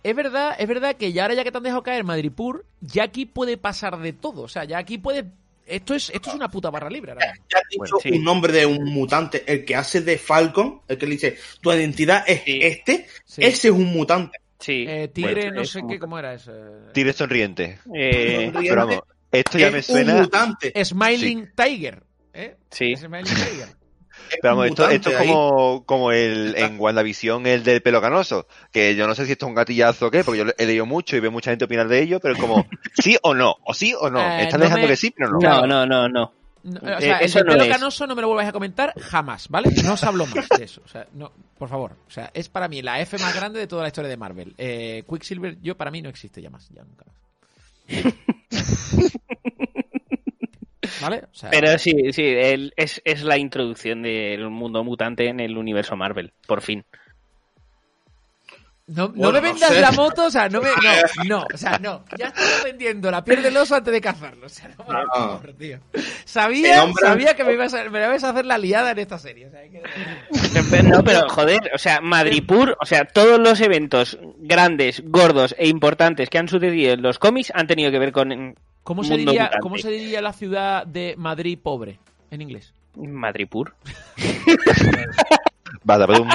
Es 0.03 0.15
verdad, 0.15 0.55
es 0.59 0.67
verdad 0.67 0.95
que 0.95 1.11
ya 1.11 1.23
ahora 1.23 1.33
ya 1.33 1.43
que 1.43 1.51
te 1.51 1.57
han 1.57 1.63
dejado 1.63 1.81
caer 1.83 2.03
Madripur, 2.03 2.65
ya 2.79 3.03
aquí 3.03 3.25
puede 3.25 3.57
pasar 3.57 3.97
de 3.97 4.13
todo. 4.13 4.43
O 4.43 4.47
sea, 4.47 4.63
ya 4.65 4.77
aquí 4.77 4.97
puede... 4.99 5.25
Esto 5.68 5.95
es, 5.95 6.09
esto 6.09 6.30
es 6.30 6.36
una 6.36 6.49
puta 6.49 6.70
barra 6.70 6.89
libre. 6.89 7.11
ahora 7.11 7.32
mismo. 7.32 7.45
Ya 7.49 7.57
has 7.57 7.63
dicho 7.70 7.80
Bueno, 7.80 7.97
sí. 8.01 8.11
un 8.11 8.24
nombre 8.24 8.53
de 8.53 8.65
un 8.65 8.86
mutante, 8.86 9.43
el 9.45 9.65
que 9.65 9.76
hace 9.76 10.01
de 10.01 10.18
Falcon, 10.18 10.82
el 10.88 10.97
que 10.97 11.05
le 11.05 11.11
dice, 11.13 11.38
tu 11.61 11.72
identidad 11.72 12.24
es 12.26 12.41
Sí. 12.43 12.59
este, 12.61 13.07
Sí. 13.26 13.43
ese 13.43 13.68
es 13.68 13.74
un 13.74 13.86
mutante. 13.86 14.38
Sí. 14.59 14.86
Eh, 14.88 15.09
tigre, 15.09 15.34
Bueno, 15.47 15.51
no 15.57 15.65
sé 15.65 15.80
un- 15.80 15.88
qué, 15.89 15.99
¿cómo 15.99 16.18
era 16.18 16.34
eso? 16.34 16.51
Tigre 16.93 17.13
sonriente. 17.13 17.80
eh, 17.93 18.49
Sonriente, 18.51 18.59
Pero 18.70 18.76
vamos, 18.88 18.99
esto 19.32 19.57
ya 19.59 19.68
es 19.68 19.72
me 19.74 19.78
un 19.80 19.84
suena. 19.84 20.13
mutante. 20.22 20.86
Smiling 20.86 21.49
Tiger. 21.55 22.03
¿eh? 22.34 22.55
sí. 22.72 22.95
Smiling 22.95 23.26
Tiger. 23.26 23.68
Es 24.30 24.38
Pero 24.41 24.55
vamos, 24.55 24.80
un 24.80 24.91
esto, 24.91 25.09
es 25.09 25.18
como, 25.18 25.84
como 25.86 26.11
el 26.11 26.55
en 26.57 26.80
WandaVision, 26.80 27.45
el 27.47 27.63
del 27.63 27.82
pelo 27.82 28.01
canoso. 28.01 28.47
Que 28.72 28.95
yo 28.95 29.07
no 29.07 29.15
sé 29.15 29.26
si 29.26 29.32
esto 29.34 29.45
es 29.45 29.49
un 29.49 29.55
gatillazo 29.55 30.07
o 30.07 30.11
qué, 30.11 30.24
porque 30.24 30.39
yo 30.39 30.45
he 30.57 30.65
leído 30.65 30.86
mucho 30.86 31.15
y 31.15 31.20
veo 31.20 31.32
mucha 31.32 31.51
gente 31.51 31.65
opinar 31.65 31.88
de 31.88 32.01
ello, 32.01 32.20
pero 32.20 32.34
es 32.34 32.39
como, 32.39 32.65
sí 33.01 33.18
o 33.24 33.34
no, 33.34 33.55
o 33.65 33.74
sí 33.74 33.93
o 33.99 34.09
no. 34.09 34.20
Eh, 34.22 34.43
Están 34.43 34.59
no 34.59 34.65
dejando 34.65 34.88
me- 34.88 34.91
que 34.93 34.97
sí, 34.97 35.11
pero 35.15 35.30
no. 35.32 35.39
No, 35.39 35.65
no, 35.68 35.86
no, 35.86 36.09
no. 36.09 36.34
No, 36.63 36.80
o 36.82 36.97
Eh, 36.97 37.01
sea, 37.01 37.18
el 37.20 37.26
eso 37.26 37.39
del 37.39 37.45
no 37.47 37.53
pelo 37.53 37.63
es. 37.63 37.70
canoso 37.70 38.07
no 38.07 38.15
me 38.15 38.22
lo 38.22 38.28
vuelvas 38.28 38.47
a 38.47 38.51
comentar 38.51 38.93
jamás, 38.99 39.47
¿vale? 39.47 39.70
No 39.86 39.93
os 39.93 40.03
hablo 40.03 40.26
más 40.26 40.49
de 40.49 40.65
eso. 40.65 40.82
O 40.84 40.88
sea, 40.89 41.07
no, 41.13 41.32
por 41.57 41.70
favor. 41.70 41.93
O 42.07 42.11
sea, 42.11 42.30
es 42.34 42.49
para 42.49 42.68
mí 42.68 42.82
la 42.82 42.99
F 42.99 43.18
más 43.20 43.34
grande 43.34 43.59
de 43.59 43.68
toda 43.68 43.84
la 43.84 43.88
historia 43.88 44.09
de 44.09 44.18
Marvel. 44.18 44.53
Eh, 44.57 45.03
Quicksilver, 45.09 45.57
yo 45.61 45.78
para 45.78 45.91
mí 45.91 46.01
no 46.01 46.09
existe 46.09 46.41
ya 46.41 46.49
más, 46.49 46.68
ya 46.70 46.84
nunca 46.84 47.05
más. 47.05 47.15
¿Vale? 51.01 51.23
O 51.31 51.35
sea, 51.35 51.49
Pero 51.49 51.77
sí, 51.77 51.91
sí, 52.13 52.23
el- 52.23 52.73
es, 52.75 53.01
es 53.05 53.23
la 53.23 53.38
introducción 53.38 54.01
del 54.03 54.49
mundo 54.49 54.83
mutante 54.83 55.27
en 55.27 55.39
el 55.39 55.57
universo 55.57 55.95
Marvel, 55.95 56.33
por 56.47 56.61
fin. 56.61 56.83
no, 58.89 59.11
no 59.13 59.31
me 59.33 59.39
no 59.39 59.41
vendas 59.41 59.69
sé. 59.73 59.81
la 59.81 59.91
moto, 59.91 60.27
o 60.27 60.31
sea, 60.31 60.47
no 60.47 60.61
me. 60.61 60.69
No, 60.69 61.23
no, 61.41 61.47
o 61.53 61.57
sea, 61.57 61.77
no. 61.77 62.05
Ya 62.17 62.27
estás 62.27 62.63
vendiendo 62.63 63.11
la 63.11 63.21
piel 63.21 63.43
del 63.43 63.57
oso 63.57 63.75
antes 63.75 63.91
de 63.91 63.99
cazarlo. 63.99 64.45
O 64.45 64.49
sea, 64.49 64.69
no, 64.69 64.75
por 64.85 64.95
No. 64.95 65.05
favor, 65.13 65.53
tío. 65.57 65.79
Sabía, 66.23 66.85
hombre- 66.85 67.05
sabía 67.05 67.35
que 67.35 67.43
me 67.43 67.51
ibas, 67.53 67.73
a, 67.73 67.89
me 67.89 67.99
ibas 67.99 68.23
a 68.23 68.29
hacer 68.29 68.45
la 68.45 68.57
liada 68.57 68.91
en 68.91 68.99
esta 68.99 69.17
serie. 69.19 69.47
O 69.47 69.51
sea, 69.51 69.59
hay 69.59 69.71
que- 69.71 69.81
No, 70.83 71.03
pero 71.03 71.27
joder, 71.27 71.69
o 71.73 71.77
sea, 71.77 71.99
Madripur, 71.99 72.77
o 72.79 72.85
sea, 72.85 73.03
todos 73.03 73.39
los 73.39 73.59
eventos 73.59 74.17
grandes, 74.38 75.03
gordos 75.05 75.53
e 75.57 75.67
importantes 75.67 76.29
que 76.29 76.38
han 76.38 76.47
sucedido 76.47 76.93
en 76.93 77.01
los 77.01 77.19
cómics 77.19 77.51
han 77.53 77.67
tenido 77.67 77.91
que 77.91 77.99
ver 77.99 78.13
con 78.13 78.55
¿Cómo 78.88 79.03
se, 79.03 79.17
diría, 79.17 79.43
mutante. 79.43 79.57
¿Cómo 79.59 79.77
se 79.77 79.91
diría 79.91 80.21
la 80.21 80.31
ciudad 80.31 80.88
de 80.88 81.15
Madrid 81.17 81.59
pobre 81.61 81.99
en 82.31 82.41
inglés? 82.41 82.73
Madripur. 82.95 83.75
Vale, 85.83 86.07
pero 86.07 86.21
un 86.21 86.29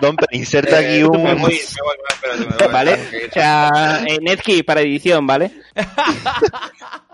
Domper, 0.00 0.28
inserta 0.32 0.78
aquí 0.78 0.96
Eh, 0.96 1.04
un. 1.04 1.22
voy, 1.40 1.60
¿Vale? 2.72 2.94
O 3.28 3.32
sea, 3.32 4.04
Netgear 4.20 4.64
para 4.64 4.80
edición, 4.80 5.28
¿vale? 5.28 5.52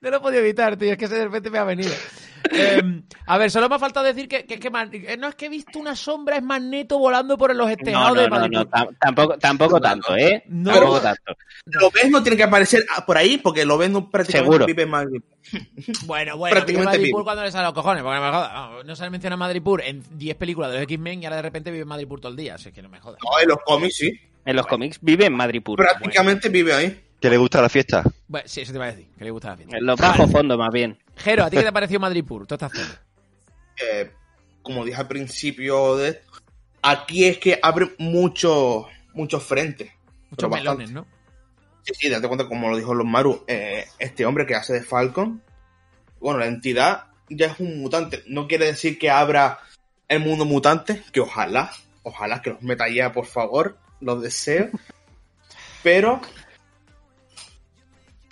No 0.00 0.10
lo 0.10 0.16
he 0.18 0.20
podido 0.20 0.40
evitar, 0.42 0.76
tío, 0.76 0.92
es 0.92 0.98
que 0.98 1.08
de 1.08 1.24
repente 1.24 1.50
me 1.50 1.58
ha 1.58 1.64
venido. 1.64 1.92
Eh, 2.52 3.02
a 3.26 3.36
ver, 3.36 3.50
solo 3.50 3.68
me 3.68 3.74
ha 3.74 3.78
faltado 3.80 4.06
decir 4.06 4.28
que, 4.28 4.44
que, 4.46 4.58
que 4.60 4.70
Man- 4.70 4.90
eh, 4.92 5.16
no 5.18 5.26
es 5.28 5.34
que 5.34 5.46
he 5.46 5.48
visto 5.48 5.78
una 5.78 5.96
sombra, 5.96 6.36
es 6.36 6.42
Magneto 6.42 6.96
volando 6.98 7.36
por 7.36 7.54
los 7.54 7.68
No, 7.68 7.76
tejados 7.76 8.14
no, 8.16 8.22
de 8.22 8.28
no, 8.28 8.36
Madrid. 8.36 8.58
no, 8.58 8.64
tam- 8.70 8.96
tampoco, 9.00 9.38
tampoco 9.38 9.80
tanto, 9.80 10.16
¿eh? 10.16 10.44
No. 10.48 10.72
Tampoco 10.72 11.00
tanto. 11.00 11.34
Lo 11.66 11.90
ves 11.90 12.08
no 12.10 12.22
tiene 12.22 12.36
que 12.36 12.44
aparecer 12.44 12.86
ah, 12.96 13.04
por 13.04 13.18
ahí 13.18 13.38
porque 13.38 13.64
lo 13.66 13.76
ves 13.76 13.90
no 13.90 14.08
prácticamente 14.08 14.52
Seguro. 14.52 14.66
vive 14.66 14.82
en 14.84 14.90
Madrid. 14.90 15.20
Bueno, 16.06 16.36
bueno, 16.38 16.54
Prácticamente 16.54 16.98
vive 16.98 17.22
cuando 17.24 17.42
le 17.42 17.50
sale 17.50 17.64
a 17.64 17.68
los 17.68 17.74
cojones, 17.74 18.02
porque 18.04 18.18
no 18.20 18.24
me 18.24 18.30
jodas. 18.30 18.52
No, 18.52 18.84
no 18.84 18.96
se 18.96 19.10
menciona 19.10 19.36
Madripur 19.36 19.82
en 19.82 20.02
10 20.16 20.36
películas 20.36 20.70
de 20.70 20.76
los 20.78 20.84
X-Men 20.84 21.22
y 21.22 21.26
ahora 21.26 21.36
de 21.36 21.42
repente 21.42 21.70
vive 21.72 21.82
en 21.82 21.88
Madripur 21.88 22.20
todo 22.20 22.30
el 22.30 22.36
día. 22.36 22.54
Así 22.54 22.70
que 22.70 22.80
no 22.82 22.88
me 22.88 23.00
jodas. 23.00 23.18
No, 23.22 23.38
en 23.40 23.48
los 23.48 23.58
cómics 23.64 23.96
sí. 23.96 24.20
En 24.44 24.56
los 24.56 24.66
cómics 24.66 24.98
vive 25.02 25.26
en 25.26 25.34
Madripur. 25.34 25.76
Prácticamente 25.76 26.48
vive 26.48 26.72
ahí. 26.72 27.00
Que 27.20 27.30
le 27.30 27.36
gusta 27.36 27.60
la 27.60 27.68
fiesta. 27.68 28.04
Bueno, 28.28 28.46
sí, 28.48 28.60
eso 28.60 28.72
te 28.72 28.78
iba 28.78 28.86
a 28.86 28.92
decir, 28.92 29.08
que 29.16 29.24
le 29.24 29.30
gusta 29.30 29.50
la 29.50 29.56
fiesta. 29.56 29.76
En 29.76 29.86
los 29.86 29.98
bajos 29.98 30.30
fondos, 30.30 30.56
más 30.56 30.70
bien. 30.72 30.98
Jero, 31.16 31.44
¿a 31.44 31.50
ti 31.50 31.56
qué 31.56 31.64
te 31.64 31.72
pareció 31.72 31.98
Madripur? 31.98 32.46
Toda 32.46 32.66
esta 32.66 32.78
zona. 32.78 33.00
Eh, 33.76 34.12
como 34.62 34.84
dije 34.84 35.00
al 35.00 35.08
principio 35.08 35.96
de 35.96 36.10
esto, 36.10 36.32
aquí 36.82 37.24
es 37.24 37.38
que 37.38 37.58
abre 37.62 37.94
muchos 37.98 38.86
muchos 39.18 39.42
frentes. 39.42 39.90
Muchos 40.30 40.48
bastante. 40.48 40.84
melones, 40.84 40.90
¿no? 40.92 41.06
Sí, 41.82 41.92
sí, 41.94 42.08
date 42.08 42.28
cuenta, 42.28 42.48
como 42.48 42.70
lo 42.70 42.76
dijo 42.76 42.94
los 42.94 43.06
Maru, 43.06 43.44
eh, 43.46 43.86
este 43.98 44.24
hombre 44.26 44.46
que 44.46 44.54
hace 44.54 44.74
de 44.74 44.82
Falcon, 44.82 45.42
bueno, 46.20 46.38
la 46.38 46.46
entidad 46.46 47.06
ya 47.28 47.46
es 47.46 47.60
un 47.60 47.80
mutante. 47.80 48.22
No 48.26 48.46
quiere 48.46 48.66
decir 48.66 48.98
que 48.98 49.10
abra 49.10 49.58
el 50.08 50.20
mundo 50.20 50.44
mutante, 50.44 51.02
que 51.12 51.20
ojalá, 51.20 51.72
ojalá 52.02 52.42
que 52.42 52.50
los 52.50 52.62
meta 52.62 52.88
ya, 52.88 53.12
por 53.12 53.26
favor, 53.26 53.78
los 54.00 54.22
deseo. 54.22 54.70
Pero, 55.82 56.20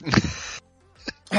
Me 0.02 0.10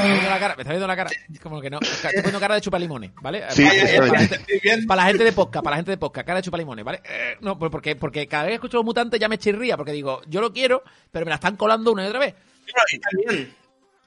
está 0.00 0.04
viendo 0.04 0.28
la 0.30 0.38
cara, 0.38 0.54
me 0.56 0.62
está 0.62 0.70
viendo 0.72 0.86
la 0.86 0.96
cara. 0.96 1.10
Como 1.42 1.60
que 1.60 1.70
no. 1.70 1.78
Estoy 1.80 2.12
poniendo 2.16 2.40
cara 2.40 2.54
de 2.56 2.60
chupalimones, 2.60 3.10
¿vale? 3.22 3.44
Sí, 3.50 3.62
para, 3.64 3.74
la 3.74 3.82
es. 3.82 4.20
gente, 4.20 4.34
estoy 4.36 4.60
viendo. 4.62 4.86
para 4.86 5.02
la 5.02 5.08
gente 5.08 5.24
de 5.24 5.32
podcast, 5.32 5.64
para 5.64 5.72
la 5.72 5.76
gente 5.78 5.90
de 5.92 5.96
podcast, 5.96 6.26
cara 6.26 6.36
de 6.38 6.42
chupalimones, 6.42 6.84
¿vale? 6.84 7.00
Eh, 7.04 7.36
no, 7.40 7.58
pues 7.58 7.70
porque, 7.70 7.96
porque 7.96 8.26
cada 8.28 8.44
vez 8.44 8.50
que 8.52 8.54
escucho 8.56 8.76
los 8.76 8.84
mutantes 8.84 9.18
ya 9.18 9.28
me 9.28 9.38
chirría, 9.38 9.76
porque 9.76 9.92
digo, 9.92 10.20
yo 10.28 10.40
lo 10.40 10.52
quiero, 10.52 10.82
pero 11.10 11.24
me 11.24 11.30
la 11.30 11.36
están 11.36 11.56
colando 11.56 11.92
una 11.92 12.04
y 12.04 12.08
otra 12.08 12.18
vez. 12.20 12.34
Bueno, 12.34 12.82
y 12.92 12.98
también, 12.98 13.54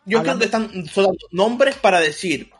yo 0.05 0.19
Hablando- 0.19 0.47
creo 0.47 0.61
que 0.61 0.67
están 0.67 0.85
soltando 0.87 1.27
nombres 1.31 1.75
para 1.77 1.99
decir, 1.99 2.51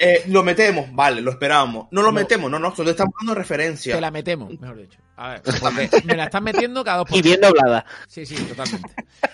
eh, 0.00 0.22
lo 0.28 0.42
metemos, 0.42 0.86
vale, 0.92 1.20
lo 1.20 1.30
esperábamos. 1.30 1.86
No 1.90 2.00
lo 2.02 2.08
No. 2.08 2.12
metemos, 2.14 2.50
no, 2.50 2.58
no, 2.58 2.74
solo 2.74 2.90
estamos 2.90 3.14
dando 3.20 3.34
referencia. 3.34 3.94
Te 3.94 4.00
la 4.00 4.10
metemos, 4.10 4.58
mejor 4.58 4.78
dicho. 4.78 4.98
A 5.16 5.28
ver, 5.32 5.42
porque 5.60 5.90
me 6.04 6.16
la 6.16 6.24
están 6.24 6.42
metiendo 6.42 6.82
cada 6.82 6.98
dos 6.98 7.08
por 7.08 7.18
Y 7.18 7.22
bien 7.22 7.40
doblada. 7.40 7.84
Sí, 8.08 8.24
sí, 8.26 8.34
totalmente. 8.46 8.88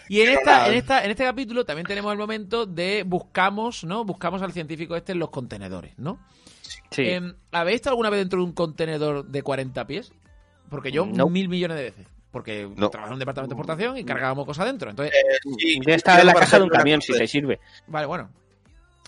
Y 0.08 0.20
en 0.22 0.30
esta, 0.30 0.66
en 0.68 0.74
esta, 0.74 1.04
en 1.04 1.10
este 1.12 1.24
capítulo 1.24 1.64
también 1.64 1.86
tenemos 1.86 2.10
el 2.12 2.18
momento 2.18 2.66
de 2.66 3.04
buscamos, 3.06 3.84
¿no? 3.84 4.04
Buscamos 4.04 4.42
al 4.42 4.52
científico 4.52 4.96
este 4.96 5.12
en 5.12 5.20
los 5.20 5.30
contenedores, 5.30 5.92
¿no? 5.98 6.18
Sí. 6.90 7.02
Em, 7.08 7.34
¿Habéis 7.52 7.76
estado 7.76 7.92
alguna 7.94 8.10
vez 8.10 8.18
dentro 8.20 8.40
de 8.40 8.44
un 8.46 8.52
contenedor 8.52 9.24
de 9.26 9.42
40 9.42 9.86
pies? 9.86 10.12
Porque 10.68 10.91
yo 10.91 11.07
No. 11.07 11.28
mil 11.28 11.49
millones 11.49 11.76
de 11.76 11.82
veces. 11.84 12.07
Porque 12.32 12.68
No. 12.76 12.91
trabajo 12.91 13.11
en 13.11 13.14
un 13.14 13.18
departamento 13.20 13.54
de 13.54 13.61
exportación 13.61 13.96
y 13.96 14.04
cargábamos 14.04 14.45
cosas 14.45 14.66
dentro. 14.66 14.91
Entonces, 14.91 15.14
Sí, 15.58 15.78
Debe 15.80 15.95
estar 15.95 16.18
en 16.20 16.26
la 16.26 16.34
caja 16.34 16.58
de 16.58 16.64
un 16.64 16.68
camión, 16.70 17.00
si 17.00 17.12
te 17.12 17.26
sirve. 17.28 17.61
vale, 17.86 18.07
bueno. 18.07 18.28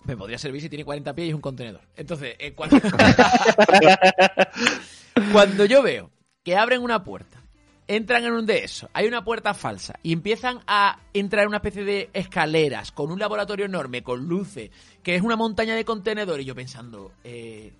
Me 0.04 0.16
podría 0.16 0.38
servir 0.38 0.62
si 0.62 0.68
tiene 0.68 0.84
40 0.84 1.14
pies 1.14 1.26
y 1.26 1.28
es 1.30 1.34
un 1.34 1.40
contenedor. 1.40 1.82
Entonces, 1.96 2.36
eh, 2.38 2.54
cuando... 2.54 2.80
cuando 5.32 5.64
yo 5.64 5.82
veo 5.82 6.10
que 6.42 6.56
abren 6.56 6.82
una 6.82 7.04
puerta, 7.04 7.42
entran 7.88 8.24
en 8.24 8.32
un 8.32 8.46
de 8.46 8.64
esos, 8.64 8.88
hay 8.92 9.06
una 9.06 9.24
puerta 9.24 9.54
falsa 9.54 9.98
y 10.02 10.12
empiezan 10.12 10.60
a 10.66 11.00
entrar 11.12 11.42
en 11.42 11.48
una 11.48 11.56
especie 11.56 11.84
de 11.84 12.10
escaleras 12.12 12.92
con 12.92 13.10
un 13.10 13.18
laboratorio 13.18 13.66
enorme, 13.66 14.02
con 14.02 14.26
luces, 14.26 14.70
que 15.02 15.16
es 15.16 15.22
una 15.22 15.36
montaña 15.36 15.74
de 15.74 15.84
contenedores, 15.84 16.44
y 16.44 16.46
yo 16.46 16.54
pensando, 16.54 17.12
eh, 17.24 17.72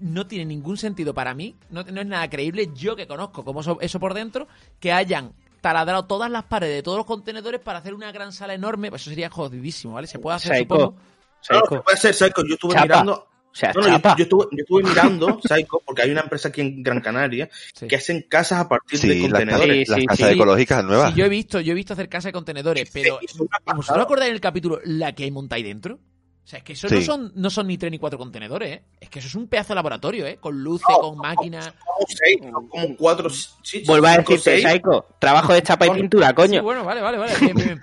no 0.00 0.26
tiene 0.26 0.44
ningún 0.44 0.76
sentido 0.76 1.14
para 1.14 1.34
mí, 1.34 1.56
no, 1.70 1.82
no 1.82 2.00
es 2.00 2.06
nada 2.06 2.28
creíble, 2.30 2.70
yo 2.74 2.94
que 2.94 3.06
conozco 3.06 3.44
cómo 3.44 3.62
eso, 3.62 3.78
eso 3.80 3.98
por 3.98 4.14
dentro, 4.14 4.46
que 4.78 4.92
hayan 4.92 5.32
taladrado 5.62 6.04
todas 6.04 6.30
las 6.30 6.44
paredes 6.44 6.76
de 6.76 6.82
todos 6.82 6.98
los 6.98 7.06
contenedores 7.06 7.60
para 7.60 7.78
hacer 7.78 7.94
una 7.94 8.12
gran 8.12 8.32
sala 8.32 8.52
enorme, 8.52 8.90
pues 8.90 9.00
eso 9.00 9.10
sería 9.10 9.30
jodidísimo, 9.30 9.94
¿vale? 9.94 10.06
Se 10.06 10.18
puede 10.18 10.36
hacer, 10.36 10.56
Psycho. 10.58 10.74
supongo. 10.74 10.96
Psycho. 11.40 11.82
puede 11.82 11.96
ser 11.96 12.12
Psycho. 12.14 12.42
Yo 12.46 12.54
estuve 12.54 12.74
Chapa. 12.74 12.84
mirando. 12.86 13.12
O 13.14 13.54
sea, 13.54 13.70
No, 13.74 13.82
no, 13.82 13.86
yo, 13.88 13.92
chapa. 13.94 14.16
yo 14.16 14.22
estuve, 14.24 14.44
yo 14.52 14.58
estuve 14.62 14.82
mirando 14.90 15.40
Psycho 15.42 15.82
porque 15.84 16.02
hay 16.02 16.10
una 16.10 16.22
empresa 16.22 16.48
aquí 16.48 16.60
en 16.62 16.82
Gran 16.82 17.00
Canaria 17.00 17.48
Sí. 17.74 17.86
que 17.86 17.96
hacen 17.96 18.24
casas 18.28 18.60
a 18.60 18.68
partir 18.68 18.98
de 19.00 19.12
Sí, 19.14 19.22
contenedores. 19.22 19.86
Sí, 19.86 19.90
las 19.90 20.00
sí, 20.00 20.06
casas 20.06 20.28
sí. 20.28 20.34
ecológicas 20.34 20.84
nuevas. 20.84 21.12
Sí, 21.12 21.18
yo 21.18 21.24
he 21.26 21.28
visto, 21.28 21.60
yo 21.60 21.72
he 21.72 21.74
visto 21.74 21.92
hacer 21.92 22.08
casa 22.08 22.28
de 22.28 22.32
contenedores, 22.32 22.90
pero 22.92 23.18
¿vosotros 23.76 24.04
acordáis 24.04 24.30
en 24.30 24.34
el 24.34 24.40
capítulo 24.40 24.80
la 24.84 25.14
que 25.14 25.24
hay 25.24 25.32
ahí 25.50 25.62
dentro? 25.62 25.98
O 26.44 26.48
sea, 26.52 26.58
es 26.58 26.64
que 26.64 26.72
eso 26.72 26.88
Sí. 26.88 26.96
no, 26.96 27.00
son, 27.02 27.32
no 27.36 27.50
son 27.50 27.68
ni 27.68 27.78
tres 27.78 27.92
ni 27.92 27.98
cuatro 28.00 28.18
contenedores, 28.18 28.78
¿eh? 28.78 28.82
Es 29.00 29.08
que 29.08 29.20
eso 29.20 29.28
es 29.28 29.34
un 29.36 29.46
pedazo 29.46 29.68
de 29.68 29.74
laboratorio, 29.76 30.26
¿eh? 30.26 30.38
Con 30.40 30.60
luces, 30.60 30.86
No, 30.90 30.98
con 31.10 31.18
máquinas. 31.18 31.72
Como 31.84 32.06
seis, 32.08 32.40
¿no? 32.42 32.68
como 32.68 32.96
cuatro, 32.96 33.30
sí, 33.30 33.84
Vuelvo 33.86 34.08
a 34.08 34.18
decirte. 34.18 34.60
Psycho, 34.60 35.06
trabajo 35.20 35.52
de 35.52 35.62
chapa 35.62 35.86
y 35.86 35.90
pintura, 35.90 36.28
Sí, 36.30 36.34
coño. 36.34 36.62
bueno, 36.64 36.84
vale, 36.84 37.00
vale, 37.00 37.18
vale. 37.18 37.32
bien, 37.40 37.54
bien, 37.54 37.66
bien. 37.68 37.80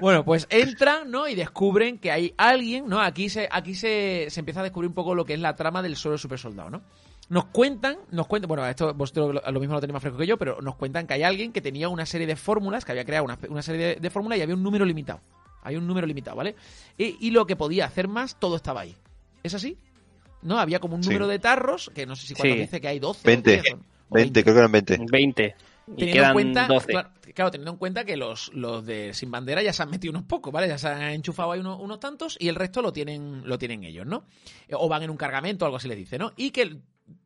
bueno, 0.00 0.24
pues 0.24 0.46
entran, 0.50 1.10
¿no? 1.10 1.26
Y 1.26 1.34
descubren 1.34 1.98
que 1.98 2.12
hay 2.12 2.32
alguien, 2.38 2.86
¿no? 2.88 3.00
Aquí 3.00 3.28
se, 3.28 3.48
aquí 3.50 3.74
se, 3.74 4.26
se 4.30 4.38
empieza 4.40 4.60
a 4.60 4.62
descubrir 4.62 4.88
un 4.88 4.94
poco 4.94 5.14
lo 5.16 5.24
que 5.24 5.34
es 5.34 5.40
la 5.40 5.56
trama 5.56 5.82
del 5.82 5.96
solo 5.96 6.16
super 6.16 6.38
soldado, 6.38 6.70
¿no? 6.70 6.82
Nos 7.28 7.46
cuentan, 7.46 7.98
nos 8.12 8.28
cuentan, 8.28 8.46
bueno, 8.46 8.64
esto 8.68 8.94
vosotros 8.94 9.34
lo, 9.34 9.50
lo 9.50 9.58
mismo 9.58 9.74
lo 9.74 9.80
tenéis 9.80 9.94
más 9.94 10.02
fresco 10.02 10.18
que 10.18 10.28
yo, 10.28 10.36
pero 10.38 10.62
nos 10.62 10.76
cuentan 10.76 11.08
que 11.08 11.14
hay 11.14 11.24
alguien 11.24 11.52
que 11.52 11.60
tenía 11.60 11.88
una 11.88 12.06
serie 12.06 12.28
de 12.28 12.36
fórmulas, 12.36 12.84
que 12.84 12.92
había 12.92 13.04
creado 13.04 13.24
una, 13.24 13.36
una 13.48 13.62
serie 13.62 13.84
de, 13.84 13.94
de 13.96 14.10
fórmulas 14.10 14.38
y 14.38 14.42
había 14.42 14.54
un 14.54 14.62
número 14.62 14.84
limitado. 14.84 15.18
Hay 15.66 15.76
un 15.76 15.86
número 15.86 16.06
limitado, 16.06 16.36
¿vale? 16.36 16.54
Y, 16.96 17.16
y 17.26 17.30
lo 17.30 17.46
que 17.46 17.56
podía 17.56 17.86
hacer 17.86 18.08
más, 18.08 18.38
todo 18.38 18.56
estaba 18.56 18.82
ahí. 18.82 18.94
¿Es 19.42 19.54
así? 19.54 19.76
¿No? 20.42 20.58
Había 20.58 20.78
como 20.80 20.94
un 20.96 21.02
Sí. 21.02 21.08
número 21.08 21.26
de 21.28 21.38
tarros, 21.38 21.90
que 21.94 22.06
no 22.06 22.14
sé 22.16 22.26
si 22.26 22.34
cuando 22.34 22.54
Sí. 22.54 22.60
dice 22.62 22.80
que 22.80 22.88
hay 22.88 22.98
12 22.98 23.20
o 23.20 23.26
20. 23.26 23.50
10, 23.50 23.64
o 23.74 23.78
20, 24.14 24.42
creo 24.42 24.54
que 24.54 24.58
eran 24.60 24.72
20. 24.72 24.98
20. 25.10 25.54
Y 25.88 25.94
teniendo 25.96 26.04
en 26.04 26.12
quedan 26.12 26.32
cuenta, 26.32 26.66
12. 26.66 26.86
Claro, 26.88 27.10
claro, 27.34 27.50
teniendo 27.52 27.70
en 27.72 27.76
cuenta 27.78 28.04
que 28.04 28.16
los, 28.16 28.52
los 28.54 28.84
de 28.84 29.14
Sin 29.14 29.30
Bandera 29.30 29.62
ya 29.62 29.72
se 29.72 29.82
han 29.84 29.90
metido 29.90 30.10
unos 30.10 30.24
pocos, 30.24 30.52
¿vale? 30.52 30.66
Ya 30.68 30.78
se 30.78 30.88
han 30.88 31.02
enchufado 31.02 31.52
ahí 31.52 31.60
unos, 31.60 31.78
unos 31.80 32.00
tantos 32.00 32.36
y 32.40 32.48
el 32.48 32.56
resto 32.56 32.82
lo 32.82 32.92
tienen, 32.92 33.42
lo 33.48 33.56
tienen 33.58 33.84
ellos, 33.84 34.04
¿no? 34.06 34.24
O 34.72 34.88
van 34.88 35.04
en 35.04 35.10
un 35.10 35.16
cargamento 35.16 35.64
o 35.64 35.66
algo 35.66 35.76
así 35.76 35.86
les 35.88 35.96
dice, 35.96 36.18
¿no? 36.18 36.32
Y 36.36 36.50
que 36.50 36.62
él, 36.62 36.82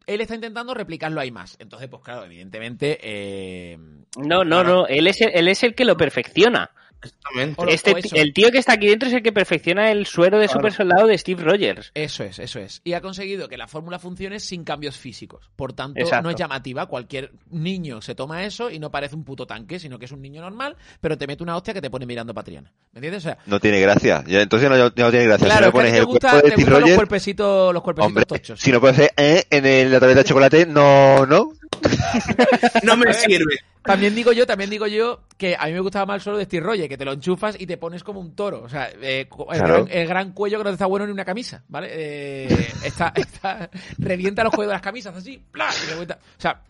él 0.06 0.20
está 0.20 0.34
intentando 0.34 0.74
replicarlo 0.74 1.20
ahí 1.20 1.30
más. 1.30 1.56
Entonces, 1.58 1.88
pues 1.88 2.02
claro, 2.02 2.24
evidentemente... 2.24 2.98
eh, 3.02 3.78
No, 4.18 4.44
no, 4.44 4.62
no. 4.62 4.86
Él 4.86 5.06
es, 5.06 5.20
el, 5.22 5.30
él 5.34 5.48
es 5.48 5.62
el 5.62 5.74
que 5.74 5.86
lo 5.86 5.96
perfecciona. 5.96 6.70
Exactamente. 7.02 7.74
Este, 7.74 8.20
el 8.20 8.32
tío 8.32 8.50
que 8.50 8.58
está 8.58 8.74
aquí 8.74 8.88
dentro 8.88 9.08
es 9.08 9.14
el 9.14 9.22
que 9.22 9.32
perfecciona 9.32 9.90
el 9.90 10.06
suero 10.06 10.38
de 10.38 10.46
Claro. 10.46 10.60
super 10.60 10.72
soldado 10.72 11.06
de 11.06 11.16
Steve 11.16 11.42
Rogers. 11.42 11.90
Eso 11.94 12.24
es, 12.24 12.38
eso 12.38 12.58
es. 12.60 12.80
Y 12.84 12.92
ha 12.92 13.00
conseguido 13.00 13.48
que 13.48 13.56
la 13.56 13.68
fórmula 13.68 13.98
funcione 13.98 14.40
sin 14.40 14.64
cambios 14.64 14.96
físicos. 14.96 15.50
Por 15.56 15.72
tanto, 15.72 16.00
Exacto. 16.00 16.22
no 16.24 16.30
es 16.30 16.36
llamativa. 16.36 16.86
Cualquier 16.86 17.32
niño 17.50 18.02
se 18.02 18.14
toma 18.14 18.44
eso 18.44 18.70
y 18.70 18.78
no 18.78 18.90
parece 18.90 19.14
un 19.16 19.24
puto 19.24 19.46
tanque, 19.46 19.78
sino 19.78 19.98
que 19.98 20.04
es 20.06 20.12
un 20.12 20.20
niño 20.22 20.40
normal, 20.42 20.76
pero 21.00 21.16
te 21.16 21.26
mete 21.26 21.42
una 21.42 21.56
hostia 21.56 21.72
que 21.74 21.80
te 21.80 21.90
pone 21.90 22.06
mirando 22.06 22.34
patriana. 22.34 22.72
¿Me 22.92 22.98
entiendes? 22.98 23.24
O 23.24 23.28
sea, 23.28 23.38
No 23.46 23.60
tiene 23.60 23.80
gracia. 23.80 24.24
Ya, 24.26 24.40
entonces 24.42 24.68
no, 24.68 24.92
tiene 24.92 25.24
gracia. 25.26 25.46
claro, 25.46 25.60
si 25.60 25.66
no 25.66 25.72
pones 25.72 25.94
el 25.94 26.06
cuerpo 26.06 26.26
de 26.26 26.30
te 26.30 26.38
Steve 26.38 26.54
gustan 26.56 26.70
los 26.72 26.80
Rogers, 26.80 26.96
cuerpecitos, 26.96 27.74
los 27.74 27.82
cuerpecitos 27.82 28.06
hombre, 28.08 28.24
tochos. 28.26 28.60
si 28.60 28.72
no 28.72 28.80
puede 28.80 28.94
ser 28.94 29.10
eh, 29.16 29.44
en 29.50 29.66
el- 29.66 29.92
la 29.92 30.00
tableta 30.00 30.20
de 30.22 30.28
chocolate, 30.28 30.66
no, 30.66 31.26
no. 31.26 31.52
No 32.82 32.96
me 32.96 33.12
sirve. 33.14 33.56
También 33.82 34.14
digo 34.14 34.32
yo, 34.32 34.46
también 34.46 34.68
digo 34.68 34.86
yo 34.86 35.22
que 35.38 35.56
a 35.58 35.66
mí 35.66 35.72
me 35.72 35.80
gustaba 35.80 36.04
más 36.06 36.22
suelo 36.22 36.38
de 36.38 36.44
Steve 36.44 36.64
Rogers, 36.66 36.88
que 36.88 36.98
te 36.98 37.04
lo 37.04 37.12
enchufas 37.12 37.58
y 37.58 37.66
te 37.66 37.78
pones 37.78 38.04
como 38.04 38.20
un 38.20 38.34
toro. 38.36 38.62
O 38.62 38.68
sea, 38.68 38.90
eh, 39.00 39.20
el, 39.20 39.28
Claro. 39.28 39.84
gran, 39.84 39.88
el 39.90 40.06
gran 40.06 40.32
cuello 40.32 40.58
que 40.58 40.64
no 40.64 40.70
te 40.70 40.74
está 40.74 40.86
bueno 40.86 41.06
ni 41.06 41.12
una 41.12 41.24
camisa, 41.24 41.64
¿vale? 41.68 41.88
Eh, 41.90 42.68
está, 42.84 43.12
está- 43.16 43.70
revienta 43.98 44.44
los 44.44 44.52
cuellos 44.54 44.70
de 44.70 44.74
las 44.74 44.82
camisas 44.82 45.16
así, 45.16 45.42
¡pla! 45.50 45.68
y. 45.98 46.02
O 46.02 46.16
sea, 46.36 46.60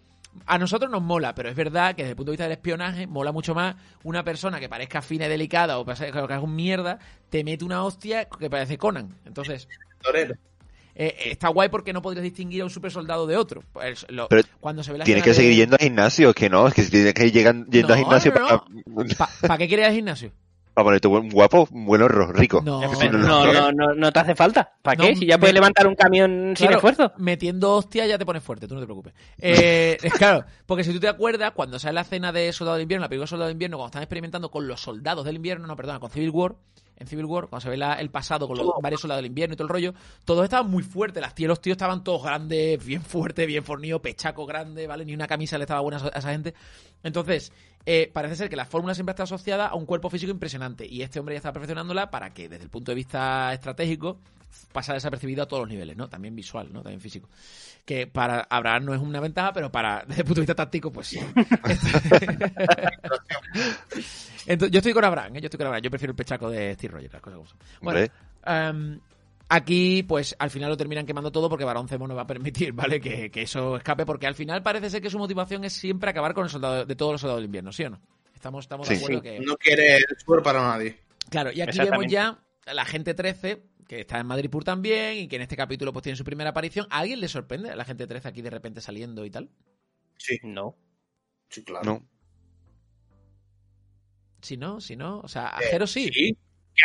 a 0.47 0.59
nosotros 0.59 0.89
nos 0.89 1.03
mola, 1.03 1.35
pero 1.35 1.49
es 1.49 1.57
verdad 1.57 1.97
que 1.97 2.03
desde 2.03 2.11
el 2.11 2.17
punto 2.17 2.31
de 2.31 2.35
vista 2.35 2.45
del 2.45 2.53
espionaje 2.53 3.09
mola 3.09 3.33
mucho 3.33 3.53
más 3.57 3.75
una 4.05 4.23
persona 4.23 4.61
que 4.61 4.69
parezca 4.69 5.03
fina 5.03 5.27
y 5.27 5.29
delicada 5.29 5.79
o 5.79 5.85
pasa- 5.85 6.13
que 6.13 6.17
haga 6.19 6.39
un 6.41 6.55
mierda, 6.55 7.01
te 7.29 7.43
mete 7.43 7.65
una 7.65 7.83
hostia 7.83 8.27
que 8.27 8.49
parece 8.49 8.79
Conan. 8.79 9.17
Entonces, 9.27 9.67
Torero. 10.01 10.37
Eh, 11.03 11.17
está 11.31 11.49
guay 11.49 11.69
porque 11.71 11.93
no 11.93 12.03
podrías 12.03 12.23
distinguir 12.23 12.61
a 12.61 12.65
un 12.65 12.71
super 12.71 12.91
soldado 12.91 13.27
de 13.27 13.37
otro. 13.37 13.63
Pues, 13.73 14.05
lo- 14.11 14.29
Pero 14.29 14.43
cuando 14.61 14.83
se 14.83 14.93
ve 14.93 14.99
la 14.99 15.05
Tienes 15.05 15.25
que 15.25 15.33
seguir 15.35 15.51
de- 15.53 15.57
yendo 15.57 15.77
al 15.77 15.83
gimnasio, 15.83 16.35
que 16.35 16.51
no, 16.51 16.69
es 16.69 16.75
que 16.75 16.83
si 16.83 16.91
tienes 16.91 17.15
que 17.15 17.27
ir 17.27 17.33
llegan- 17.33 17.67
yendo 17.71 17.89
No, 17.89 17.95
al 17.95 18.01
gimnasio 18.01 18.33
no, 18.35 18.65
no. 18.87 19.05
para, 19.17 19.31
¿Para 19.41 19.59
qué 19.59 19.67
quieres 19.69 19.85
ir 19.85 19.89
al 19.91 19.95
gimnasio? 19.97 20.31
para 20.75 20.85
ponerte 20.85 21.09
buen 21.09 21.29
guapo, 21.31 21.67
buen 21.71 22.01
horro, 22.01 22.33
rico. 22.33 22.63
No, 22.65 22.81
no, 22.81 22.93
no, 23.13 23.53
no, 23.53 23.73
no, 23.73 23.95
no 23.95 24.13
te 24.13 24.19
hace 24.21 24.35
falta. 24.35 24.73
¿Para 24.83 24.97
No, 25.03 25.09
qué? 25.09 25.17
Si 25.17 25.27
ya 25.27 25.37
me- 25.37 25.41
puedes 25.41 25.55
levantar 25.55 25.87
un 25.87 25.95
camión 25.97 26.55
sin 26.57 26.71
esfuerzo. 26.73 27.13
Metiendo 27.19 27.75
hostia 27.77 28.07
ya 28.07 28.17
te 28.19 28.25
pones 28.25 28.43
fuerte, 28.43 28.69
tú 28.69 28.75
no 28.75 28.81
te 28.81 28.87
preocupes. 28.87 29.13
Eh, 29.39 29.99
claro, 30.19 30.45
porque 30.67 30.85
si 30.85 30.93
tú 30.93 31.01
te 31.01 31.09
acuerdas, 31.09 31.53
cuando 31.53 31.79
sale 31.79 31.95
la 31.95 32.03
escena 32.03 32.31
de 32.31 32.53
Soldado 32.53 32.77
del 32.77 32.83
Invierno, 32.83 33.05
la 33.05 33.09
película 33.09 33.27
Soldado 33.27 33.49
del 33.49 33.55
Invierno, 33.57 33.79
cuando 33.79 33.89
están 33.89 34.03
experimentando 34.03 34.51
con 34.51 34.69
los 34.69 34.81
soldados 34.81 35.25
del 35.25 35.37
invierno, 35.37 35.67
no, 35.67 35.77
perdona, 35.77 35.99
con 35.99 36.11
Civil 36.11 36.31
War, 36.31 36.55
en 37.01 37.07
Civil 37.09 37.25
War, 37.25 37.49
cuando 37.49 37.63
se 37.63 37.71
ve 37.71 37.77
la- 37.77 37.95
el 37.95 38.11
pasado 38.11 38.47
con 38.47 38.57
los 38.57 38.69
varios 38.81 39.01
soldados 39.01 39.19
del 39.23 39.27
invierno 39.31 39.55
y 39.55 39.57
todo 39.57 39.65
el 39.67 39.73
rollo, 39.73 39.95
todos 40.25 40.45
estaban 40.45 40.71
muy 40.71 40.83
fuertes, 40.85 41.21
las 41.21 41.35
tías, 41.35 41.49
los 41.49 41.61
tíos 41.61 41.75
estaban 41.75 42.05
todos 42.05 42.23
grandes, 42.23 42.85
bien 42.85 43.03
fuertes, 43.03 43.47
bien 43.47 43.65
fornidos, 43.65 44.01
pechaco 44.01 44.47
grande, 44.47 44.87
¿vale? 44.87 45.05
Ni 45.05 45.15
una 45.15 45.27
camisa 45.27 45.59
le 45.59 45.65
estaba 45.65 45.81
buena 45.81 45.97
a 45.99 46.19
esa 46.19 46.31
gente. 46.31 46.55
Entonces, 47.03 47.51
eh, 47.87 48.11
parece 48.13 48.37
ser 48.37 48.51
que 48.51 48.57
la 48.57 48.67
fórmula 48.67 48.95
siempre 48.95 49.13
está 49.13 49.23
asociada 49.25 49.69
a 49.69 49.75
un 49.75 49.87
cuerpo 49.87 50.11
físico 50.11 50.31
impresionante 50.31 50.87
y 50.87 51.03
este 51.03 51.19
hombre 51.19 51.35
ya 51.35 51.39
está 51.39 51.53
perfeccionándola 51.53 52.11
para 52.11 52.33
que 52.35 52.49
desde 52.49 52.65
el 52.65 52.71
punto 52.71 52.93
de 52.93 52.97
vista 52.97 53.53
estratégico 53.53 54.19
pasa 54.73 54.95
desapercibido 54.95 55.43
a 55.43 55.47
todos 55.47 55.63
los 55.63 55.71
niveles, 55.71 55.97
¿no? 55.97 56.09
También 56.09 56.35
visual, 56.37 56.69
¿no? 56.73 56.83
También 56.83 57.01
físico. 57.01 57.29
Que 57.85 58.07
para 58.07 58.41
Abraham 58.43 58.85
no 58.85 58.95
es 58.95 59.01
una 59.01 59.21
ventaja, 59.21 59.53
pero 59.53 59.71
para 59.73 60.05
desde 60.07 60.23
el 60.23 60.27
punto 60.27 60.41
de 60.41 60.43
vista 60.43 60.55
táctico, 60.55 60.93
pues 60.93 61.09
sí. 61.09 61.19
Entonces, 64.47 64.73
yo 64.73 64.79
estoy 64.79 64.93
con 64.93 65.05
Abraham, 65.05 65.37
¿eh? 65.37 65.41
yo 65.41 65.47
estoy 65.47 65.59
con 65.59 65.67
Abraham. 65.67 65.83
Yo 65.83 65.91
prefiero 65.91 66.13
el 66.13 66.17
pechaco 66.17 66.49
de 66.51 66.75
Steve 66.75 66.95
Rogers, 66.95 67.13
las 67.13 67.23
cosas 67.23 67.37
como 67.37 67.49
son. 67.49 67.59
Bueno. 67.81 68.09
Aquí, 69.51 70.03
pues 70.03 70.35
al 70.39 70.49
final 70.51 70.71
lo 70.71 70.77
terminan 70.79 71.05
quemando 71.05 71.31
todo 71.31 71.49
porque 71.51 71.65
Barón 71.65 71.89
Zemo 71.89 72.09
no 72.09 72.15
va 72.15 72.23
a 72.23 72.27
permitir, 72.27 72.73
¿vale? 72.73 73.01
Que, 73.01 73.31
que 73.31 73.43
eso 73.43 73.77
escape, 73.77 74.07
porque 74.07 74.27
al 74.27 74.35
final 74.35 74.63
parece 74.63 74.89
ser 74.89 75.03
que 75.03 75.11
su 75.11 75.19
motivación 75.19 75.65
es 75.65 75.73
siempre 75.75 76.09
acabar 76.11 76.33
con 76.33 76.45
el 76.45 76.51
soldado 76.51 76.87
de 76.87 76.97
todos 76.97 77.13
los 77.13 77.21
soldados 77.21 77.41
del 77.41 77.47
invierno, 77.47 77.73
¿sí 77.73 77.85
o 77.85 77.91
no? 77.91 78.01
Estamos, 78.35 78.65
estamos 78.65 78.89
de 78.89 78.97
Sí. 78.97 79.05
acuerdo 79.05 79.21
Sí. 79.23 79.29
que. 79.29 79.41
No 79.41 79.57
quiere 79.59 79.97
el 79.97 80.05
suero 80.25 80.43
para 80.43 80.63
nadie. 80.63 80.97
Claro, 81.29 81.53
y 81.53 81.61
aquí 81.61 81.79
vemos 81.79 82.07
ya 82.09 82.39
a 82.67 82.75
la 82.75 82.85
gente 82.87 83.13
13, 83.13 83.63
que 83.87 84.01
está 84.01 84.19
en 84.19 84.27
Madripoor 84.27 84.65
también, 84.65 85.19
y 85.19 85.29
que 85.29 85.37
en 85.37 85.43
este 85.43 85.57
capítulo 85.57 85.93
pues 85.93 86.03
tiene 86.05 86.17
su 86.17 86.25
primera 86.25 86.51
aparición. 86.51 86.87
¿A 86.91 87.01
alguien 87.01 87.21
le 87.21 87.29
sorprende 87.29 87.71
a 87.71 87.77
la 87.77 87.85
gente 87.85 88.07
13 88.07 88.29
aquí 88.29 88.41
de 88.41 88.51
repente 88.51 88.81
saliendo 88.81 89.25
y 89.27 89.31
tal? 89.31 89.51
Sí, 90.17 90.39
No. 90.43 90.77
sí, 91.51 91.63
claro. 91.65 91.85
No. 91.85 92.07
Si 94.43 94.57
no, 94.57 94.81
si 94.81 94.97
no, 94.97 95.21
o 95.21 95.29
sea, 95.29 95.55
a 95.57 95.61
Eh, 95.61 95.67
Jero 95.71 95.87
sí. 95.87 96.11
¿Qué 96.11 96.35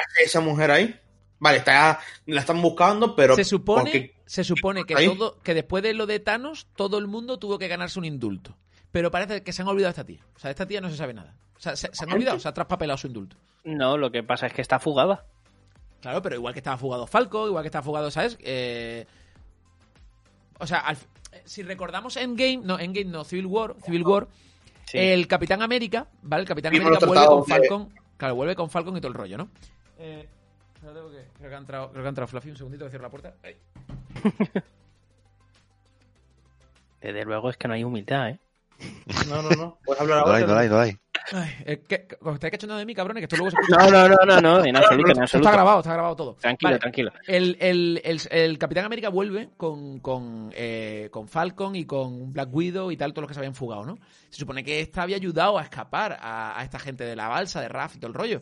hace 0.02 0.24
esa 0.26 0.42
mujer 0.42 0.72
ahí? 0.72 1.00
Vale, 1.40 1.57
está, 1.57 1.99
la 2.28 2.40
están 2.41 2.62
buscando, 2.62 3.16
pero. 3.16 3.36
se 3.36 3.44
supone, 3.44 3.82
porque- 3.84 4.16
se 4.26 4.44
supone 4.44 4.86
que 4.86 4.95
ahí. 4.95 5.06
todo, 5.07 5.40
que 5.41 5.53
después 5.53 5.84
de 5.84 5.94
lo 5.94 6.06
de 6.07 6.20
Thanos, 6.20 6.68
todo 6.76 6.98
el 6.98 7.07
mundo 7.07 7.38
tuvo 7.40 7.60
que 7.60 7.68
ganarse 7.68 7.99
un 7.99 8.06
indulto. 8.06 8.56
Pero 8.91 9.12
parece 9.12 9.44
que 9.44 9.52
se 9.53 9.62
han 9.62 9.68
olvidado 9.68 9.90
de 9.90 10.02
esta 10.02 10.06
tía. 10.06 10.22
O 10.36 10.40
sea, 10.40 10.48
de 10.48 10.52
esta 10.53 10.66
tía 10.66 10.80
no 10.82 10.90
se 10.90 10.95
sabe 10.98 11.14
nada. 11.14 11.36
O 11.57 11.60
sea, 11.60 11.76
se, 11.76 11.90
se 11.94 12.03
han 12.06 12.12
olvidado, 12.14 12.40
se 12.40 12.48
ha 12.48 12.53
traspapelado 12.53 12.98
su 12.98 13.07
indulto. 13.07 13.36
No, 13.66 13.98
lo 13.98 14.12
que 14.12 14.24
pasa 14.24 14.48
es 14.48 14.53
que 14.53 14.62
está 14.62 14.80
fugada. 14.80 15.26
Claro, 16.02 16.22
pero 16.22 16.36
igual 16.36 16.53
que 16.53 16.60
estaba 16.60 16.78
fugado 16.78 17.07
Falco, 17.07 17.48
igual 17.48 17.64
que 17.64 17.68
estaba 17.68 17.84
fugado, 17.84 18.10
¿sabes? 18.12 18.38
Eh, 18.41 19.06
O 20.60 20.68
sea, 20.68 20.80
al- 20.80 20.98
si 21.44 21.64
recordamos 21.64 22.16
Endgame, 22.18 22.57
no, 22.57 22.80
Endgame 22.80 23.12
no, 23.12 23.24
Civil 23.26 23.45
War, 23.48 23.76
Civil 23.84 24.03
War, 24.03 24.28
Sí. 24.86 24.98
el 24.99 25.28
Capitán 25.28 25.62
América, 25.62 26.07
¿vale? 26.22 26.41
El 26.44 26.48
Capitán 26.48 26.74
América 26.76 27.06
vuelve 27.06 27.26
con 27.26 27.45
Falcon, 27.45 27.90
claro, 28.18 28.36
vuelve 28.36 28.56
con 28.56 28.70
Falcon 28.70 28.95
y 28.95 29.02
todo 29.02 29.10
el 29.10 29.14
rollo, 29.16 29.38
¿no? 29.38 29.49
Eh, 29.98 30.28
espérate 30.86 31.02
porque 31.02 31.28
creo 31.38 31.49
que 31.49 31.56
ha 31.56 31.60
entrado, 31.60 31.90
creo 31.91 32.02
que 32.03 32.07
ha 32.07 32.10
entrado 32.10 32.28
Fluffy, 32.28 32.49
un 32.52 32.57
segundito, 32.57 32.86
voy 32.86 32.90
a 32.90 32.91
cerrar 32.91 33.06
la 33.06 33.12
puerta. 33.12 33.34
Desde 37.02 37.24
luego 37.26 37.49
es 37.49 37.57
que 37.57 37.68
no 37.68 37.74
hay 37.76 37.84
humildad, 37.84 38.30
¿eh? 38.30 38.40
No, 39.30 39.41
no, 39.41 39.49
no. 39.52 39.78
Puedes 39.86 40.02
hablar 40.02 40.18
No 40.20 40.24
ahora. 40.26 40.38
hay, 40.38 40.44
no 40.45 40.57
hay, 40.57 40.70
no 40.70 40.80
hay. 40.80 40.98
Ay, 41.32 41.78
¿qué- 41.88 42.07
¿Os 42.22 42.36
estáis 42.36 42.52
cachando 42.52 42.76
de 42.78 42.86
mí, 42.86 42.94
cabrones? 42.94 43.22
Que 43.22 43.26
esto 43.26 43.38
luego 43.38 43.49
se 43.52 43.57
escucha. 43.62 43.90
No, 43.90 43.91
no, 43.91 44.07
no, 44.10 44.26
no, 44.26 44.41
no, 44.41 44.66
en 44.66 44.76
absoluto, 44.76 45.07
en 45.07 45.12
Esto 45.12 45.22
absoluto. 45.24 45.48
está 45.49 45.52
grabado, 45.52 45.80
está 45.80 45.94
grabado 45.94 46.16
todo. 46.16 46.34
Tranquilo, 46.36 46.70
Vale, 46.70 46.80
tranquilo. 46.80 47.12
El, 47.26 47.57
el, 47.60 48.02
el, 48.03 48.22
el 48.30 48.57
Capitán 48.60 48.86
América 48.86 49.10
vuelve 49.10 49.49
con, 49.57 49.99
con, 49.99 50.52
eh, 50.56 51.10
con 51.12 51.28
Falcon 51.28 51.76
y 51.76 51.86
con 51.86 52.32
Black 52.34 52.49
Widow 52.53 52.91
y 52.91 52.98
tal, 52.98 53.12
todos 53.14 53.24
los 53.24 53.30
que 53.30 53.34
se 53.36 53.40
habían 53.40 53.56
fugado, 53.56 53.86
¿no? 53.86 53.98
Se 54.30 54.40
supone 54.40 54.64
que 54.64 54.82
esta 54.82 55.02
había 55.03 55.16
ayudado 55.16 55.57
a 55.57 55.64
escapar 55.64 56.18
a, 56.20 56.60
a 56.60 56.64
esta 56.64 56.78
gente 56.80 57.03
de 57.06 57.16
la 57.16 57.28
balsa, 57.28 57.62
de 57.62 57.70
Raf 57.70 57.95
y 57.95 57.99
todo 57.99 58.10
el 58.10 58.14
rollo. 58.14 58.41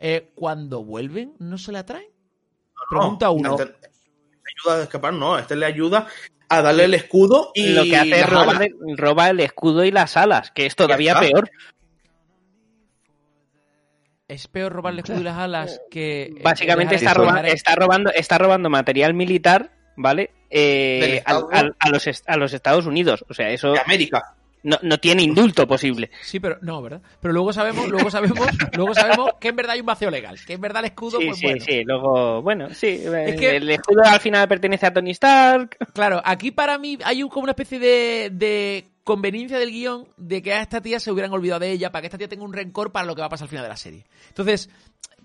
Eh, 0.00 0.30
cuando 0.34 0.82
vuelven, 0.84 1.34
¿no 1.38 1.56
se 1.58 1.72
la 1.72 1.86
traen? 1.86 2.08
Pregunta 2.90 3.30
uno. 3.30 3.56
Este- 3.58 3.64
le 3.66 4.70
ayuda 4.70 4.80
a 4.80 4.82
escapar, 4.84 5.12
no. 5.14 5.38
Este 5.38 5.56
le 5.56 5.66
ayuda 5.66 6.06
a 6.48 6.62
darle 6.62 6.84
el 6.84 6.94
escudo 6.94 7.50
y. 7.54 7.72
Lo 7.72 7.84
que 7.84 7.96
hace 7.96 8.10
es 8.10 8.20
las 8.20 8.30
robar, 8.30 8.56
alas. 8.56 8.68
roba 8.96 9.30
el 9.30 9.40
escudo 9.40 9.84
y 9.84 9.90
las 9.90 10.16
alas, 10.16 10.50
que 10.50 10.66
es 10.66 10.76
todavía 10.76 11.18
peor. 11.18 11.50
Es 14.28 14.48
peor 14.48 14.72
robarle 14.72 15.00
escudo 15.02 15.20
y 15.20 15.24
las 15.24 15.38
alas 15.38 15.80
que. 15.90 16.22
eh, 16.24 16.34
Básicamente 16.42 16.96
dejar 16.96 17.16
está, 17.16 17.22
el- 17.22 17.28
roba- 17.28 17.48
está 17.48 17.74
robando, 17.74 18.10
está 18.10 18.38
robando 18.38 18.70
material 18.70 19.14
militar, 19.14 19.70
¿vale? 19.96 20.30
Eh, 20.50 21.22
a, 21.26 21.34
los, 21.90 22.06
a 22.26 22.36
los 22.36 22.52
Estados 22.52 22.86
Unidos. 22.86 23.24
O 23.28 23.34
sea, 23.34 23.50
eso 23.50 23.72
de 23.72 23.80
América. 23.80 24.33
No, 24.64 24.76
no 24.82 24.98
tiene 24.98 25.22
indulto 25.22 25.66
posible. 25.68 26.10
Sí, 26.22 26.40
pero 26.40 26.58
no, 26.62 26.82
¿verdad? 26.82 27.00
Pero 27.20 27.32
luego 27.32 27.52
sabemos, 27.52 27.88
luego 27.88 28.10
sabemos, 28.10 28.48
luego 28.76 28.94
sabemos 28.94 29.30
que 29.40 29.48
en 29.48 29.56
verdad 29.56 29.74
hay 29.74 29.80
un 29.80 29.86
vacío 29.86 30.10
legal, 30.10 30.36
que 30.44 30.54
en 30.54 30.60
verdad 30.60 30.80
el 30.80 30.86
escudo, 30.90 31.20
Sí, 31.20 31.26
pues 31.26 31.38
sí, 31.38 31.46
bueno. 31.46 31.64
sí. 31.64 31.84
Luego, 31.84 32.42
bueno, 32.42 32.70
sí. 32.74 32.86
eh, 33.04 33.36
que- 33.38 33.56
El 33.56 33.70
escudo 33.70 34.02
al 34.04 34.18
final 34.20 34.48
pertenece 34.48 34.86
a 34.86 34.92
Tony 34.92 35.12
Stark. 35.12 35.76
Claro, 35.94 36.20
aquí 36.24 36.50
para 36.50 36.76
mí 36.78 36.98
hay 37.04 37.22
un- 37.22 37.28
como 37.28 37.44
una 37.44 37.52
especie 37.52 37.78
de, 37.78 38.30
de 38.32 38.86
conveniencia 39.04 39.58
del 39.58 39.70
guion 39.70 40.08
de 40.16 40.42
que 40.42 40.52
a 40.54 40.62
esta 40.62 40.80
tía 40.80 40.98
se 40.98 41.12
hubieran 41.12 41.32
olvidado 41.32 41.60
de 41.60 41.70
ella 41.70 41.92
para 41.92 42.00
que 42.00 42.06
esta 42.06 42.18
tía 42.18 42.26
tenga 42.28 42.42
un 42.44 42.52
rencor 42.54 42.90
para 42.90 43.06
lo 43.06 43.14
que 43.14 43.20
va 43.20 43.26
a 43.26 43.30
pasar 43.30 43.44
al 43.44 43.50
final 43.50 43.64
de 43.64 43.68
la 43.68 43.76
serie. 43.76 44.04
Entonces, 44.28 44.70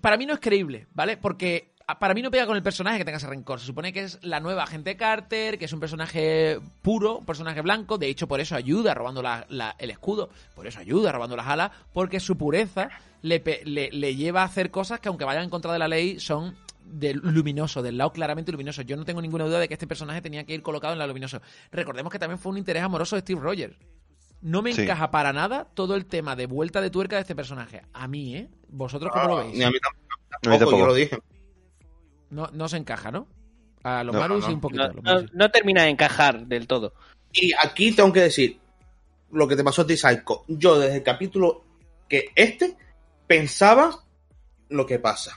para 0.02 0.16
mí 0.18 0.26
no 0.26 0.34
es 0.34 0.40
creíble, 0.40 0.86
¿vale? 0.92 1.16
Porque 1.16 1.69
para 1.98 2.14
mí 2.14 2.22
no 2.22 2.30
pega 2.30 2.46
con 2.46 2.56
el 2.56 2.62
personaje 2.62 2.98
que 2.98 3.04
tenga 3.04 3.18
ese 3.18 3.26
rencor. 3.26 3.58
Se 3.60 3.66
supone 3.66 3.92
que 3.92 4.02
es 4.02 4.18
la 4.22 4.40
nueva 4.40 4.62
agente 4.64 4.96
Carter, 4.96 5.58
que 5.58 5.64
es 5.64 5.72
un 5.72 5.80
personaje 5.80 6.58
puro, 6.82 7.18
un 7.18 7.24
personaje 7.26 7.60
blanco. 7.62 7.98
De 7.98 8.08
hecho, 8.08 8.28
por 8.28 8.40
eso 8.40 8.54
ayuda 8.54 8.94
robando 8.94 9.22
la- 9.22 9.46
la- 9.48 9.74
el 9.78 9.90
escudo. 9.90 10.30
Por 10.54 10.66
eso 10.66 10.78
ayuda 10.80 11.12
robando 11.12 11.36
las 11.36 11.46
alas. 11.46 11.70
Porque 11.92 12.20
su 12.20 12.36
pureza 12.36 12.88
le, 13.22 13.40
pe- 13.40 13.62
le- 13.64 13.90
le 13.92 14.14
lleva 14.16 14.42
a 14.42 14.44
hacer 14.44 14.70
cosas 14.70 15.00
que, 15.00 15.08
aunque 15.08 15.24
vayan 15.24 15.44
en 15.44 15.50
contra 15.50 15.72
de 15.72 15.78
la 15.78 15.88
ley, 15.88 16.20
son 16.20 16.56
del 16.84 17.18
luminoso, 17.22 17.82
del 17.82 17.96
lado 17.98 18.12
claramente 18.12 18.50
luminoso. 18.52 18.82
Yo 18.82 18.96
no 18.96 19.04
tengo 19.04 19.22
ninguna 19.22 19.44
duda 19.44 19.58
de 19.60 19.68
que 19.68 19.74
este 19.74 19.86
personaje 19.86 20.20
tenía 20.20 20.44
que 20.44 20.54
ir 20.54 20.62
colocado 20.62 20.92
en 20.92 20.98
la 20.98 21.06
luminoso. 21.06 21.40
Recordemos 21.70 22.10
que 22.12 22.18
también 22.18 22.38
fue 22.38 22.50
un 22.52 22.58
interés 22.58 22.82
amoroso 22.82 23.14
de 23.16 23.22
Steve 23.22 23.40
Rogers. 23.40 23.76
No 24.42 24.62
me 24.62 24.72
Sí. 24.72 24.82
encaja 24.82 25.10
para 25.10 25.32
nada 25.32 25.66
todo 25.74 25.94
el 25.94 26.06
tema 26.06 26.34
de 26.34 26.46
vuelta 26.46 26.80
de 26.80 26.88
tuerca 26.90 27.16
de 27.16 27.22
este 27.22 27.36
personaje. 27.36 27.82
A 27.92 28.08
mí, 28.08 28.34
¿eh? 28.36 28.48
¿Vosotros 28.68 29.12
cómo 29.12 29.28
lo 29.28 29.36
veis? 29.36 29.56
Ni 29.56 29.62
a 29.64 29.70
mí 29.70 29.76
tampoco, 29.78 30.06
A 30.32 30.48
mí 30.50 30.58
tampoco. 30.58 30.78
yo 30.78 30.86
lo 30.86 30.94
dije. 30.94 31.18
No, 32.30 32.48
no 32.52 32.68
se 32.68 32.76
encaja, 32.76 33.10
¿no? 33.10 33.26
A 33.82 34.04
los 34.04 34.14
No, 34.14 34.20
Marus 34.20 34.40
no, 34.42 34.46
sí 34.46 34.52
un 34.52 34.60
poquito. 34.60 34.88
No, 35.02 35.14
los 35.14 35.22
sí. 35.46 35.52
termina 35.52 35.82
de 35.84 35.90
encajar 35.90 36.46
del 36.46 36.66
todo. 36.66 36.92
Y 37.32 37.52
aquí 37.62 37.92
tengo 37.92 38.12
que 38.12 38.20
decir 38.20 38.58
lo 39.32 39.46
que 39.48 39.56
te 39.56 39.64
pasó 39.64 39.82
a 39.82 39.86
ti, 39.86 39.96
Psycho. 39.96 40.44
Yo 40.48 40.78
desde 40.78 40.96
el 40.96 41.02
capítulo 41.02 41.64
que 42.08 42.30
este 42.34 42.76
pensaba 43.26 43.90
lo 44.68 44.86
que 44.86 44.98
pasa. 44.98 45.36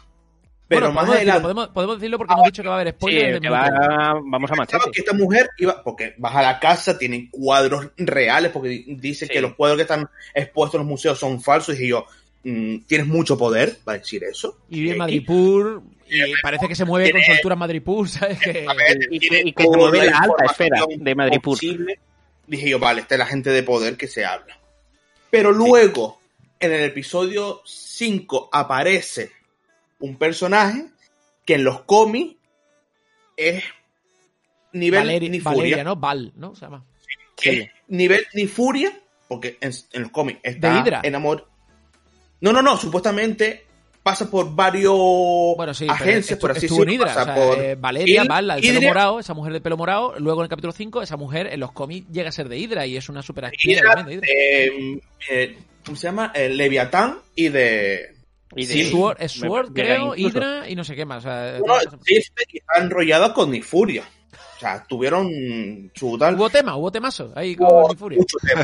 Pero 0.67 0.87
Bueno, 0.87 0.93
más 0.95 1.05
podemos, 1.05 1.13
decirlo, 1.15 1.31
adelante 1.33 1.41
podemos, 1.43 1.67
podemos 1.69 1.95
decirlo 1.99 2.17
porque 2.17 2.33
hemos 2.33 2.45
dicho 2.45 2.63
que 2.63 2.69
va 2.69 2.75
a 2.75 2.79
haber 2.81 2.93
Sí, 2.93 2.97
spoilers. 2.99 3.39
uno. 3.39 3.51
va- 3.51 4.13
vamos 4.25 4.51
a 4.51 4.55
pensaba 4.55 4.57
machete. 4.57 4.91
que 4.91 4.99
esta 5.01 5.13
mujer 5.13 5.49
iba, 5.59 5.83
porque 5.83 6.15
vas 6.17 6.35
a 6.35 6.41
la 6.41 6.59
casa, 6.59 6.97
tienen 6.97 7.29
cuadros 7.29 7.89
reales, 7.97 8.51
porque 8.51 8.69
di- 8.69 8.95
dicen 8.95 9.27
Sí. 9.27 9.33
que 9.33 9.41
los 9.41 9.53
cuadros 9.55 9.77
que 9.77 9.81
están 9.83 10.09
expuestos 10.33 10.75
en 10.79 10.85
los 10.85 10.89
museos 10.89 11.19
son 11.19 11.41
falsos. 11.41 11.79
Y 11.79 11.89
yo, 11.89 12.05
mm, 12.43 12.77
tienes 12.87 13.05
mucho 13.07 13.37
poder, 13.37 13.77
va 13.87 13.93
a 13.93 13.97
decir 13.99 14.23
eso. 14.23 14.57
Y 14.69 14.75
vive 14.81 14.89
en 14.91 14.95
X. 14.95 14.99
Madripur 14.99 15.83
y 16.13 16.33
parece 16.41 16.67
que 16.67 16.75
se 16.75 16.85
mueve 16.85 17.11
con 17.11 17.21
soltura 17.21 17.53
en 17.53 17.59
Madripur, 17.59 18.07
¿sabes? 18.09 18.39
Que- 18.39 18.65
A 18.67 18.73
ver, 18.73 18.97
Y- 19.11 19.19
tiene 19.19 19.41
y 19.45 19.53
que 19.53 19.63
se 19.63 19.69
mueve 19.69 20.05
la 20.05 20.17
alta 20.19 20.45
esfera 20.45 20.81
de 20.89 21.15
Madripur. 21.15 21.53
posible. 21.57 21.99
Dije 22.47 22.69
yo, 22.69 22.79
vale, 22.79 23.01
esta 23.01 23.15
es 23.15 23.19
la 23.19 23.25
gente 23.25 23.49
de 23.51 23.63
poder 23.63 23.95
que 23.97 24.07
se 24.07 24.25
habla. 24.25 24.57
Pero 25.29 25.51
luego, 25.51 26.19
en 26.59 26.71
el 26.73 26.81
episodio 26.83 27.61
5, 27.65 28.49
aparece 28.51 29.31
un 29.99 30.17
personaje 30.17 30.85
que 31.45 31.55
en 31.55 31.63
los 31.63 31.81
cómics 31.81 32.35
es 33.37 33.63
nivel 34.73 34.99
Valeria, 34.99 35.29
ni 35.29 35.39
furia. 35.39 35.57
Valeria, 35.57 35.83
¿no? 35.83 35.95
Val, 35.95 36.33
¿no? 36.35 36.55
Se 36.55 36.61
llama. 36.61 36.85
que 37.35 37.49
es 37.61 37.69
nivel 37.87 38.25
ni 38.33 38.47
furia, 38.47 38.91
porque 39.27 39.57
en, 39.59 39.71
en 39.93 40.01
los 40.03 40.11
cómics 40.11 40.39
está 40.43 40.73
¿De 40.73 40.79
Hydra? 40.79 41.01
enamor. 41.03 41.47
No, 42.41 42.51
no, 42.53 42.61
no, 42.61 42.77
supuestamente 42.77 43.65
pasa 44.03 44.29
por 44.29 44.53
varios 44.53 44.93
Bueno, 45.55 45.73
sí, 45.73 45.87
agencias, 45.89 46.37
por 46.37 46.51
así 46.51 46.67
decirlo. 46.67 47.05
O 47.05 47.09
sea, 47.09 47.33
por 47.33 47.57
eh, 47.59 47.75
Valeria, 47.75 48.25
Val, 48.25 48.45
la 48.47 48.55
del 48.57 48.63
pelo 48.65 48.81
morado, 48.81 49.19
esa 49.19 49.33
mujer 49.33 49.53
del 49.53 49.61
pelo 49.61 49.77
morado. 49.77 50.13
Luego 50.19 50.41
en 50.41 50.43
el 50.45 50.49
capítulo 50.49 50.73
5, 50.73 51.01
esa 51.01 51.17
mujer 51.17 51.47
en 51.47 51.59
los 51.59 51.71
cómics 51.71 52.07
llega 52.11 52.29
a 52.29 52.31
ser 52.33 52.49
de 52.49 52.57
Hydra 52.57 52.85
y 52.85 52.97
es 52.97 53.07
una 53.09 53.21
super 53.21 53.49
Hydra, 53.57 54.03
de 54.03 54.13
Hydra. 54.15 54.27
eh, 54.27 54.99
eh, 55.29 55.57
¿cómo 55.85 55.95
se 55.97 56.07
llama? 56.07 56.31
El 56.35 56.57
Leviatán 56.57 57.19
y 57.35 57.49
de... 57.49 58.13
Y 58.55 58.65
Sí, 58.65 58.83
Sword, 58.91 59.17
es 59.19 59.39
me- 59.39 59.47
Sword, 59.47 59.73
llega 59.73 59.95
creo. 59.95 60.15
Hydra 60.15 60.69
y 60.69 60.75
no 60.75 60.83
sé 60.83 60.95
qué 60.95 61.05
más. 61.05 61.19
o 61.19 61.27
sea, 61.27 61.57
Bueno, 61.59 61.75
está 62.05 62.79
enrollada 62.79 63.33
con 63.33 63.49
Nifuria. 63.49 64.03
O 64.57 64.59
sea, 64.59 64.85
tuvieron 64.87 65.91
su 65.95 66.17
tal... 66.19 66.35
hubo 66.35 66.49
tema, 66.49 66.75
hubo 66.77 66.91
temazo 66.91 67.33
ahí 67.35 67.55
con 67.55 67.67
hubo 67.67 67.89
Nifuria. 67.89 68.19
mucho 68.19 68.37
tema. 68.47 68.63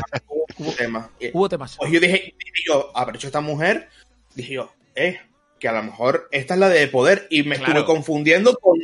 hubo 0.58 0.72
tema. 0.78 1.10
Hubo 1.32 1.48
temazo. 1.48 1.76
Pues 1.78 1.90
yo 1.92 1.98
dije, 1.98 2.12
dije 2.38 2.62
yo, 2.68 2.90
aprovecho 2.94 3.26
esta 3.26 3.40
mujer, 3.40 3.88
dije 4.34 4.54
yo, 4.54 4.72
eh, 4.94 5.18
que 5.60 5.68
a 5.68 5.72
lo 5.72 5.82
mejor 5.84 6.26
esta 6.32 6.54
es 6.54 6.60
la 6.60 6.68
de 6.68 6.88
poder 6.88 7.28
y 7.30 7.44
me 7.44 7.56
Claro. 7.56 7.72
estuve 7.80 7.86
confundiendo 7.86 8.56
con, 8.60 8.78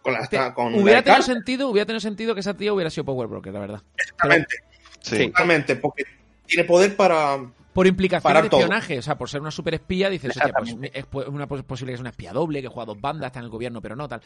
con 0.00 0.12
la, 0.14 0.26
Te- 0.26 0.38
con 0.54 0.72
la 0.72 0.78
hubiera 0.78 1.00
de 1.00 1.04
tenido 1.04 1.22
sentido, 1.22 1.68
hubiera 1.68 1.84
tenido 1.84 2.00
sentido 2.00 2.32
que 2.34 2.40
esa 2.40 2.54
tía 2.54 2.72
hubiera 2.72 2.88
sido 2.90 3.04
Power 3.04 3.26
Broker, 3.28 3.52
la 3.52 3.60
verdad. 3.60 3.82
exactamente, 3.98 4.56
Sí. 5.00 5.26
totalmente, 5.26 5.76
porque 5.76 6.04
tiene 6.46 6.64
poder 6.64 6.96
para... 6.96 7.38
Por 7.74 7.86
implicaciones 7.86 8.22
Parar 8.22 8.44
de 8.44 8.48
todo. 8.50 8.60
espionaje, 8.60 8.98
o 8.98 9.02
sea, 9.02 9.18
por 9.18 9.28
ser 9.28 9.40
una 9.40 9.50
super 9.50 9.74
espía, 9.74 10.08
dices, 10.08 10.30
hostia, 10.36 10.52
pues 10.56 10.76
es 10.92 11.10
pu- 11.10 11.26
una 11.28 11.46
pos- 11.48 11.62
posible 11.64 11.90
que 11.90 11.94
es 11.96 12.00
una 12.00 12.10
espía 12.10 12.32
doble, 12.32 12.62
que 12.62 12.68
juega 12.68 12.86
dos 12.86 13.00
bandas, 13.00 13.26
está 13.26 13.40
en 13.40 13.46
el 13.46 13.50
gobierno, 13.50 13.82
pero 13.82 13.96
no 13.96 14.08
tal. 14.08 14.20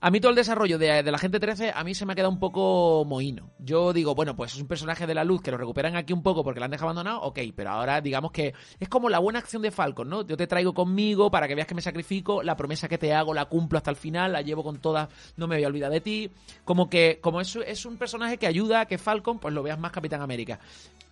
A 0.00 0.10
mí 0.10 0.20
todo 0.20 0.30
el 0.30 0.36
desarrollo 0.36 0.78
de, 0.78 1.02
de 1.02 1.12
la 1.12 1.18
gente 1.18 1.38
13, 1.38 1.72
a 1.74 1.84
mí 1.84 1.94
se 1.94 2.06
me 2.06 2.12
ha 2.12 2.16
quedado 2.16 2.30
un 2.32 2.40
poco 2.40 3.04
mohino. 3.06 3.50
Yo 3.58 3.92
digo, 3.92 4.14
bueno, 4.14 4.34
pues 4.34 4.54
es 4.54 4.60
un 4.60 4.66
personaje 4.66 5.06
de 5.06 5.14
la 5.14 5.22
luz 5.22 5.42
que 5.42 5.50
lo 5.50 5.56
recuperan 5.58 5.96
aquí 5.96 6.12
un 6.12 6.22
poco 6.22 6.42
porque 6.42 6.60
lo 6.60 6.64
han 6.64 6.70
dejado 6.70 6.90
abandonado, 6.90 7.20
ok, 7.22 7.38
pero 7.54 7.70
ahora 7.70 8.00
digamos 8.00 8.32
que 8.32 8.54
es 8.80 8.88
como 8.88 9.08
la 9.10 9.18
buena 9.18 9.38
acción 9.38 9.60
de 9.62 9.70
Falcon, 9.70 10.08
¿no? 10.08 10.26
Yo 10.26 10.36
te 10.36 10.46
traigo 10.46 10.72
conmigo 10.72 11.30
para 11.30 11.46
que 11.46 11.54
veas 11.54 11.66
que 11.68 11.74
me 11.74 11.82
sacrifico, 11.82 12.42
la 12.42 12.56
promesa 12.56 12.88
que 12.88 12.96
te 12.98 13.12
hago 13.12 13.34
la 13.34 13.44
cumplo 13.44 13.76
hasta 13.78 13.90
el 13.90 13.96
final, 13.96 14.32
la 14.32 14.40
llevo 14.40 14.62
con 14.64 14.78
todas, 14.78 15.08
no 15.36 15.46
me 15.46 15.56
voy 15.56 15.64
a 15.64 15.68
olvidar 15.68 15.90
de 15.90 16.00
ti. 16.00 16.30
Como 16.64 16.88
que, 16.88 17.18
como 17.20 17.40
es, 17.40 17.54
es 17.56 17.84
un 17.84 17.98
personaje 17.98 18.38
que 18.38 18.46
ayuda 18.46 18.80
a 18.80 18.86
que 18.86 18.96
Falcon, 18.96 19.38
pues 19.38 19.52
lo 19.52 19.62
veas 19.62 19.78
más 19.78 19.92
Capitán 19.92 20.22
América 20.22 20.58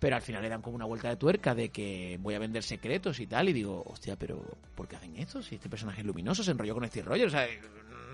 pero 0.03 0.17
al 0.17 0.21
final 0.21 0.41
le 0.41 0.49
dan 0.49 0.61
como 0.61 0.75
una 0.75 0.83
vuelta 0.83 1.07
de 1.07 1.15
tuerca 1.15 1.55
de 1.55 1.69
que 1.69 2.17
voy 2.19 2.35
a 2.35 2.39
vender 2.39 2.61
secretos 2.61 3.21
y 3.21 3.27
tal, 3.27 3.47
y 3.47 3.53
digo, 3.53 3.81
hostia, 3.87 4.17
pero 4.17 4.43
¿por 4.75 4.85
qué 4.85 4.97
hacen 4.97 5.15
esto? 5.15 5.41
Si 5.41 5.55
este 5.55 5.69
personaje 5.69 6.01
es 6.01 6.05
luminoso, 6.05 6.43
se 6.43 6.51
enrolló 6.51 6.73
con 6.73 6.85
Steve 6.89 7.07
Rogers, 7.07 7.33
o 7.33 7.37
sea, 7.37 7.47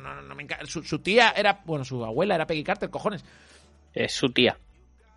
no, 0.03 0.21
no 0.21 0.35
me 0.35 0.45
enca- 0.47 0.63
su, 0.67 0.83
su 0.83 0.99
tía 0.99 1.33
era, 1.35 1.61
bueno, 1.65 1.83
su 1.83 2.05
abuela 2.05 2.35
era 2.35 2.45
Peggy 2.45 2.63
Carter, 2.63 2.91
cojones. 2.91 3.25
Es 3.91 4.11
su 4.13 4.29
tía. 4.29 4.55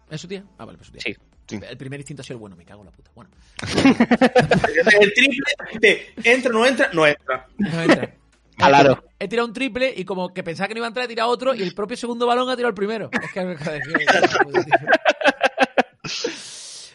¿Es 0.08 0.22
su 0.22 0.28
tía? 0.28 0.44
Ah, 0.56 0.64
vale, 0.64 0.78
pues 0.78 0.86
su 0.86 0.94
tía. 0.94 1.02
Sí. 1.04 1.14
Sí. 1.46 1.60
El 1.68 1.76
primer 1.76 2.00
instinto 2.00 2.22
ha 2.22 2.24
sido 2.24 2.36
el 2.36 2.40
bueno, 2.40 2.56
me 2.56 2.64
cago 2.64 2.80
en 2.80 2.86
la 2.86 2.92
puta. 2.92 3.10
Bueno, 3.14 3.28
El 4.98 5.12
triple, 5.12 5.44
de 5.78 6.14
entra, 6.24 6.50
no 6.52 6.64
entra, 6.64 6.88
no 6.94 7.06
entra. 7.06 7.48
no 7.58 7.82
entra. 7.82 8.14
Claro. 8.56 9.04
He 9.18 9.28
tirado 9.28 9.46
un 9.48 9.52
triple 9.54 9.92
y 9.94 10.04
como 10.06 10.32
que 10.32 10.42
pensaba 10.42 10.68
que 10.68 10.74
no 10.74 10.78
iba 10.78 10.86
a 10.86 10.88
entrar, 10.88 11.04
he 11.04 11.08
tirado 11.08 11.28
otro 11.28 11.54
y 11.54 11.62
el 11.62 11.74
propio 11.74 11.96
segundo 11.96 12.26
balón 12.26 12.48
ha 12.48 12.56
tirado 12.56 12.68
el 12.70 12.74
primero. 12.74 13.10
Es 13.12 13.30
que. 13.32 13.40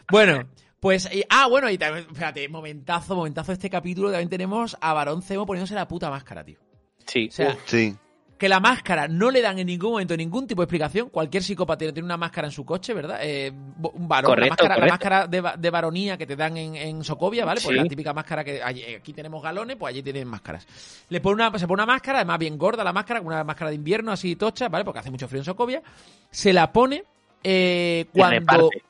Bueno, 0.09 0.47
pues. 0.79 1.09
y- 1.13 1.23
ah, 1.29 1.47
bueno, 1.47 1.69
y 1.69 1.77
también. 1.77 2.07
Fíjate, 2.13 2.47
momentazo, 2.49 3.15
momentazo 3.15 3.51
de 3.51 3.53
este 3.55 3.69
capítulo. 3.69 4.09
También 4.11 4.29
tenemos 4.29 4.77
a 4.79 4.93
Barón 4.93 5.21
Zemo 5.21 5.45
poniéndose 5.45 5.75
la 5.75 5.87
puta 5.87 6.09
máscara, 6.09 6.43
tío. 6.43 6.59
Sí. 7.05 7.27
O 7.29 7.31
sea, 7.31 7.57
Sí. 7.65 7.95
que 8.37 8.47
la 8.49 8.59
máscara 8.59 9.07
no 9.07 9.31
le 9.31 9.41
dan 9.41 9.57
en 9.57 9.65
ningún 9.67 9.91
momento 9.93 10.15
ningún 10.15 10.45
tipo 10.45 10.61
de 10.61 10.65
explicación. 10.65 11.09
Cualquier 11.09 11.41
psicópata 11.41 11.79
tiene 11.91 12.03
una 12.03 12.17
máscara 12.17 12.47
en 12.47 12.51
su 12.51 12.63
coche, 12.65 12.93
¿verdad? 12.93 13.17
Eh, 13.21 13.51
un 13.51 14.07
varón, 14.07 14.29
Correcto, 14.31 14.63
la 14.63 14.69
máscara, 14.69 14.85
la 14.85 14.91
máscara 14.93 15.27
de, 15.27 15.43
de 15.57 15.69
varonía 15.71 16.17
que 16.17 16.27
te 16.27 16.35
dan 16.35 16.55
en, 16.57 16.75
en 16.75 17.03
Socovia, 17.03 17.45
¿vale? 17.45 17.59
Pues 17.63 17.75
Sí. 17.75 17.81
la 17.83 17.89
típica 17.89 18.13
máscara 18.13 18.43
que 18.43 18.61
allí- 18.61 18.83
aquí 18.95 19.11
tenemos 19.13 19.41
galones, 19.41 19.75
pues 19.77 19.91
allí 19.91 20.03
tienen 20.03 20.27
máscaras. 20.27 20.67
Le 21.09 21.19
pone 21.19 21.35
una, 21.43 21.57
se 21.57 21.65
pone 21.67 21.81
una 21.83 21.91
máscara, 21.93 22.19
además 22.19 22.37
bien 22.39 22.57
gorda 22.57 22.83
la 22.83 22.93
máscara, 22.93 23.21
una 23.21 23.43
máscara 23.43 23.69
de 23.71 23.75
invierno 23.75 24.11
así 24.11 24.35
tocha, 24.35 24.69
¿vale? 24.69 24.85
Porque 24.85 24.99
hace 24.99 25.09
mucho 25.11 25.27
frío 25.27 25.41
en 25.41 25.45
Socovia. 25.45 25.81
Se 26.29 26.53
la 26.53 26.71
pone 26.71 27.03
eh, 27.43 28.05
cuando... 28.13 28.39
reparte. 28.39 28.83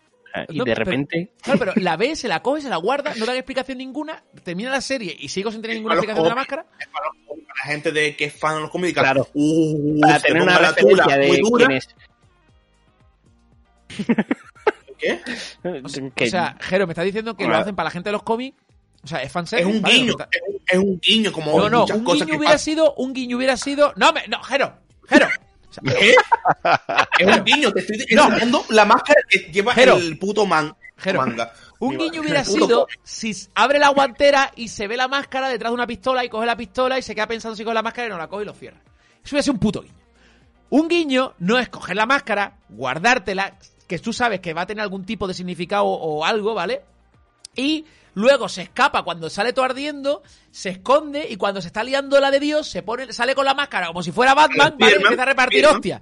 Y 0.49 0.57
No, 0.57 0.63
de 0.65 0.73
pero- 0.73 0.85
repente. 0.85 1.31
Claro, 1.41 1.59
pero 1.59 1.73
la 1.77 1.95
ve, 1.97 2.15
se 2.15 2.27
la 2.27 2.41
coge, 2.41 2.61
se 2.61 2.69
la 2.69 2.77
guarda, 2.77 3.13
no 3.15 3.25
dan 3.25 3.35
explicación 3.37 3.77
ninguna, 3.77 4.23
termina 4.43 4.69
la 4.71 4.81
serie 4.81 5.15
y 5.19 5.29
sigo 5.29 5.51
sin 5.51 5.61
tener 5.61 5.77
ninguna 5.77 5.95
explicación 5.95 6.23
de 6.23 6.29
la 6.29 6.35
máscara. 6.35 6.65
es 6.79 6.87
para, 6.87 7.05
los- 7.07 7.39
para 7.45 7.59
la 7.65 7.71
gente 7.71 7.91
de 7.91 8.15
que 8.15 8.25
es 8.25 8.33
fan 8.33 8.55
de 8.55 8.61
los 8.61 8.69
cómics. 8.71 8.93
Claro. 8.93 9.27
Uh, 9.33 9.99
Para 10.01 10.19
tener 10.19 10.41
una 10.43 10.57
referencia 10.57 11.17
de 11.17 11.27
muy 11.27 11.39
dura. 11.41 11.65
quién 11.67 11.77
es. 11.77 11.87
¿Qué? 14.97 15.19
O 15.83 15.89
sea, 15.89 16.03
o 16.05 16.25
sea, 16.27 16.57
Jero, 16.59 16.87
me 16.87 16.93
está 16.93 17.03
diciendo 17.03 17.35
que 17.37 17.45
lo 17.47 17.55
hacen 17.55 17.75
para 17.75 17.85
la 17.85 17.91
gente 17.91 18.09
de 18.09 18.13
los 18.13 18.23
cómics. 18.23 18.57
O 19.03 19.07
sea, 19.07 19.19
es 19.19 19.27
Es 19.27 19.31
fanservice. 19.31 19.69
un 19.77 19.81
¿vale? 19.81 19.95
guiño, 19.95 20.11
está- 20.11 20.27
es 20.31 20.41
un, 20.47 20.59
es 20.67 20.77
un 20.79 20.99
guiño, 20.99 21.31
como 21.31 21.57
No, 21.59 21.69
no, 21.69 21.79
muchas 21.81 21.97
un 21.97 22.03
cosas 22.03 22.19
guiño 22.25 22.31
que 22.31 22.37
hubiera 22.39 22.57
sido, 22.57 22.93
un 22.95 23.13
guiño 23.13 23.37
hubiera 23.37 23.55
sido. 23.57 23.93
No, 23.95 24.11
me, 24.11 24.27
no, 24.27 24.41
Jero, 24.43 24.73
Jero. 25.07 25.27
O 25.69 25.73
sea, 25.73 25.83
¿Qué? 25.99 26.15
es 27.19 27.37
un 27.37 27.43
guiño, 27.43 27.71
te 27.71 27.79
estoy 27.81 27.97
No. 28.15 28.25
enseñando 28.27 28.65
la 28.69 28.85
máscara 28.85 29.21
que 29.29 29.39
lleva 29.51 29.73
Jero. 29.73 29.97
el 29.97 30.17
puto 30.17 30.45
man, 30.45 30.75
Jero, 30.97 31.19
manga. 31.21 31.51
Un 31.79 31.97
guiño 31.97 32.21
hubiera 32.21 32.43
sido 32.43 32.87
si 33.03 33.35
abre 33.53 33.77
la 33.79 33.89
guantera 33.89 34.51
y 34.55 34.69
se 34.69 34.87
ve 34.87 34.97
la 34.97 35.07
máscara 35.07 35.49
detrás 35.49 35.71
de 35.71 35.75
una 35.75 35.85
pistola 35.85 36.25
y 36.25 36.29
coge 36.29 36.45
la 36.45 36.57
pistola 36.57 36.97
y 36.97 37.01
se 37.03 37.13
queda 37.13 37.27
pensando 37.27 37.55
si 37.55 37.63
coge 37.63 37.75
la 37.75 37.83
máscara 37.83 38.07
y 38.07 38.09
no 38.11 38.17
la 38.17 38.27
coge 38.27 38.43
y 38.43 38.45
lo 38.47 38.53
cierra. 38.53 38.77
Eso 39.23 39.35
hubiera 39.35 39.43
sido 39.43 39.53
un 39.53 39.59
puto 39.59 39.81
guiño. 39.81 39.93
Un 40.69 40.87
guiño 40.87 41.33
no 41.39 41.59
es 41.59 41.69
coger 41.69 41.95
la 41.95 42.05
máscara, 42.05 42.57
guardártela, 42.69 43.57
que 43.87 43.99
tú 43.99 44.11
sabes 44.11 44.39
que 44.41 44.53
va 44.53 44.61
a 44.61 44.65
tener 44.65 44.81
algún 44.81 45.05
tipo 45.05 45.27
de 45.27 45.33
significado 45.33 45.85
o 45.85 46.25
algo, 46.25 46.53
¿vale? 46.53 46.81
Y 47.55 47.85
luego 48.17 48.49
se 48.49 48.63
escapa 48.63 49.03
cuando 49.03 49.29
sale 49.29 49.53
todo 49.53 49.65
ardiendo, 49.65 50.23
se 50.49 50.69
esconde 50.69 51.27
y 51.29 51.35
cuando 51.37 51.61
se 51.61 51.67
está 51.67 51.83
liando 51.83 52.19
la 52.19 52.31
de 52.31 52.39
Dios, 52.39 52.67
se 52.67 52.81
pone, 52.81 53.13
sale 53.13 53.35
con 53.35 53.45
la 53.45 53.53
máscara 53.53 53.87
como 53.87 54.01
si 54.01 54.11
fuera 54.11 54.33
Batman, 54.33 54.75
¿vale? 54.79 54.93
Y 54.93 54.95
empieza 55.03 55.21
a 55.23 55.25
repartir 55.25 55.59
hostia. 55.75 56.01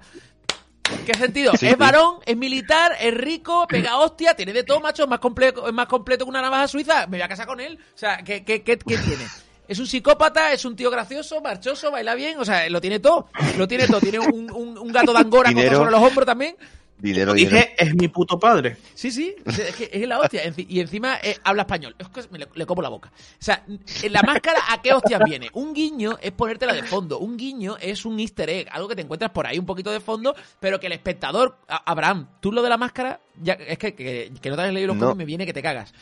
¿Qué 1.04 1.14
sentido? 1.14 1.52
Sí, 1.56 1.66
es 1.66 1.76
varón, 1.76 2.20
es 2.24 2.36
militar, 2.36 2.92
es 3.00 3.12
rico, 3.12 3.66
pega 3.68 3.98
hostia, 3.98 4.34
tiene 4.34 4.52
de 4.52 4.62
todo, 4.62 4.80
macho, 4.80 5.02
es 5.02 5.08
más 5.08 5.18
completo, 5.18 5.66
es 5.66 5.74
más 5.74 5.86
completo 5.88 6.24
que 6.24 6.28
una 6.30 6.40
navaja 6.40 6.68
suiza, 6.68 7.06
me 7.08 7.16
voy 7.18 7.22
a 7.22 7.28
casar 7.28 7.46
con 7.46 7.60
él. 7.60 7.78
O 7.94 7.98
sea, 7.98 8.18
¿qué, 8.18 8.44
qué, 8.44 8.62
qué, 8.62 8.78
qué 8.78 8.96
tiene? 8.98 9.26
Es 9.68 9.78
un 9.80 9.86
psicópata, 9.86 10.52
es 10.52 10.64
un 10.64 10.76
tío 10.76 10.90
gracioso, 10.90 11.40
marchoso, 11.40 11.90
baila 11.90 12.14
bien, 12.14 12.38
o 12.38 12.44
sea, 12.44 12.68
lo 12.70 12.80
tiene 12.80 13.00
todo, 13.00 13.28
lo 13.58 13.66
tiene 13.66 13.88
todo. 13.88 14.00
Tiene 14.00 14.20
un, 14.20 14.50
un- 14.52 14.78
un 14.78 14.92
gato 14.92 15.12
de 15.12 15.18
angora 15.18 15.50
con 15.52 15.62
sobre 15.76 15.90
los 15.90 16.02
hombros 16.02 16.24
también. 16.26 16.56
Dinero, 16.98 17.34
dinero. 17.34 17.56
Dije, 17.56 17.74
es 17.76 17.94
mi 17.94 18.08
puto 18.08 18.38
padre. 18.38 18.78
Sí, 18.94 19.10
sí, 19.10 19.34
es 19.44 19.76
que 19.76 19.90
es 19.92 20.08
la 20.08 20.18
hostia. 20.18 20.40
Y 20.56 20.80
encima 20.80 21.18
eh, 21.22 21.36
habla 21.44 21.62
español. 21.62 21.94
Es 21.98 22.08
que 22.08 22.22
me 22.30 22.38
le, 22.38 22.48
le 22.54 22.64
como 22.64 22.80
la 22.80 22.88
boca. 22.88 23.12
O 23.14 23.20
sea, 23.38 23.64
en 23.66 24.12
la 24.12 24.22
máscara, 24.22 24.60
¿a 24.70 24.80
qué 24.80 24.94
hostias 24.94 25.20
viene? 25.24 25.50
Un 25.52 25.74
guiño 25.74 26.16
es 26.22 26.32
ponértela 26.32 26.72
de 26.72 26.82
fondo. 26.82 27.18
Un 27.18 27.36
guiño 27.36 27.76
es 27.80 28.04
un 28.06 28.18
easter 28.18 28.48
egg. 28.48 28.68
Algo 28.72 28.88
que 28.88 28.96
te 28.96 29.02
encuentras 29.02 29.30
por 29.30 29.46
ahí 29.46 29.58
un 29.58 29.66
poquito 29.66 29.90
de 29.90 30.00
fondo, 30.00 30.34
pero 30.58 30.80
que 30.80 30.86
el 30.86 30.92
espectador. 30.92 31.58
Abraham, 31.68 32.28
tú 32.40 32.50
lo 32.50 32.62
de 32.62 32.70
la 32.70 32.78
máscara. 32.78 33.20
Ya, 33.42 33.52
es 33.54 33.76
que, 33.76 33.94
que, 33.94 34.32
que 34.40 34.50
no 34.50 34.56
te 34.56 34.62
has 34.62 34.72
leído 34.72 34.88
los 34.88 34.96
No. 34.96 35.02
cómics, 35.08 35.18
me 35.18 35.24
viene 35.26 35.44
que 35.44 35.52
te 35.52 35.62
cagas. 35.62 35.92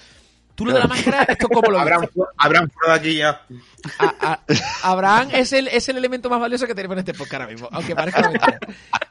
Tú 0.54 0.64
lo 0.66 0.72
de 0.72 0.78
la 0.78 0.86
máscara, 0.86 1.24
esto 1.24 1.48
como 1.48 1.68
lo 1.70 1.80
habrán 1.80 2.08
fuera 2.08 2.70
de 2.86 2.92
aquí 2.92 3.16
ya. 3.16 3.40
A- 3.98 4.14
a- 4.20 4.40
Abraham 4.90 5.28
es 5.32 5.52
el, 5.52 5.66
es 5.68 5.88
el 5.88 5.96
elemento 5.96 6.30
más 6.30 6.38
valioso 6.40 6.66
que 6.66 6.74
tenemos 6.76 6.94
en 6.94 7.00
este 7.00 7.12
podcast 7.12 7.34
ahora 7.42 7.46
mismo. 7.48 7.68
Aunque 7.72 7.94
parezca 7.96 8.22
mentira. 8.30 8.58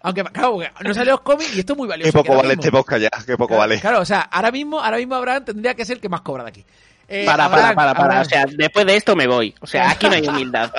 Aunque, 0.04 0.24
claro, 0.24 0.54
porque 0.54 0.72
no 0.84 0.94
sale 0.94 1.12
los 1.12 1.22
cómics 1.22 1.54
y 1.56 1.60
esto 1.60 1.74
es 1.74 1.78
muy 1.80 1.88
valioso. 1.88 2.12
Qué 2.12 2.18
poco 2.18 2.36
vale 2.38 2.50
mismo- 2.56 2.62
este 2.62 2.72
podcast 2.72 3.02
ya, 3.02 3.10
qué 3.26 3.34
poco 3.38 3.48
Claro, 3.50 3.60
vale. 3.60 3.80
Claro, 3.82 4.00
o 4.00 4.06
sea, 4.06 4.22
ahora 4.22 4.52
mismo, 4.52 4.80
ahora 4.80 4.98
mismo 4.98 5.16
Abraham 5.16 5.44
tendría 5.46 5.74
que 5.76 5.84
ser 5.86 5.98
el 5.98 6.02
que 6.02 6.10
más 6.10 6.22
cobra 6.22 6.44
de 6.44 6.50
aquí. 6.50 6.66
Eh, 7.10 7.26
Para, 7.26 7.50
para, 7.50 7.70
Abraham, 7.70 7.76
para, 7.76 7.94
para. 7.94 8.06
Abraham. 8.06 8.22
O 8.22 8.30
sea, 8.30 8.46
después 8.58 8.86
de 8.86 8.96
esto 8.96 9.14
me 9.18 9.28
voy. 9.28 9.54
O 9.60 9.68
sea, 9.68 9.90
aquí 9.92 10.08
no 10.08 10.14
hay 10.16 10.26
humildad. 10.26 10.72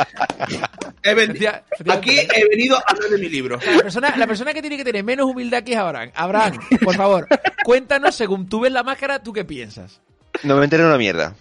He 1.02 1.12
ven- 1.14 1.30
Efectiva- 1.32 1.62
efectivamente. 1.70 1.92
Aquí 1.92 2.18
he 2.34 2.48
venido 2.48 2.78
a 2.78 2.82
hablar 2.86 3.10
de 3.10 3.18
mi 3.18 3.28
libro. 3.28 3.58
La 3.62 3.82
persona, 3.82 4.14
la 4.16 4.26
persona 4.26 4.54
que 4.54 4.62
tiene 4.62 4.78
que 4.78 4.84
tener 4.84 5.04
menos 5.04 5.26
humildad 5.26 5.58
aquí 5.58 5.72
es 5.74 5.78
Abraham. 5.78 6.10
Abraham, 6.14 6.58
por 6.82 6.96
favor, 6.96 7.28
cuéntanos, 7.62 8.14
según 8.14 8.48
tú 8.48 8.60
ves 8.60 8.72
la 8.72 8.82
máscara, 8.82 9.22
¿tú 9.22 9.34
qué 9.34 9.44
piensas? 9.44 10.00
No 10.44 10.56
me 10.56 10.64
enteré 10.64 10.84
una 10.84 10.98
mierda. 10.98 11.34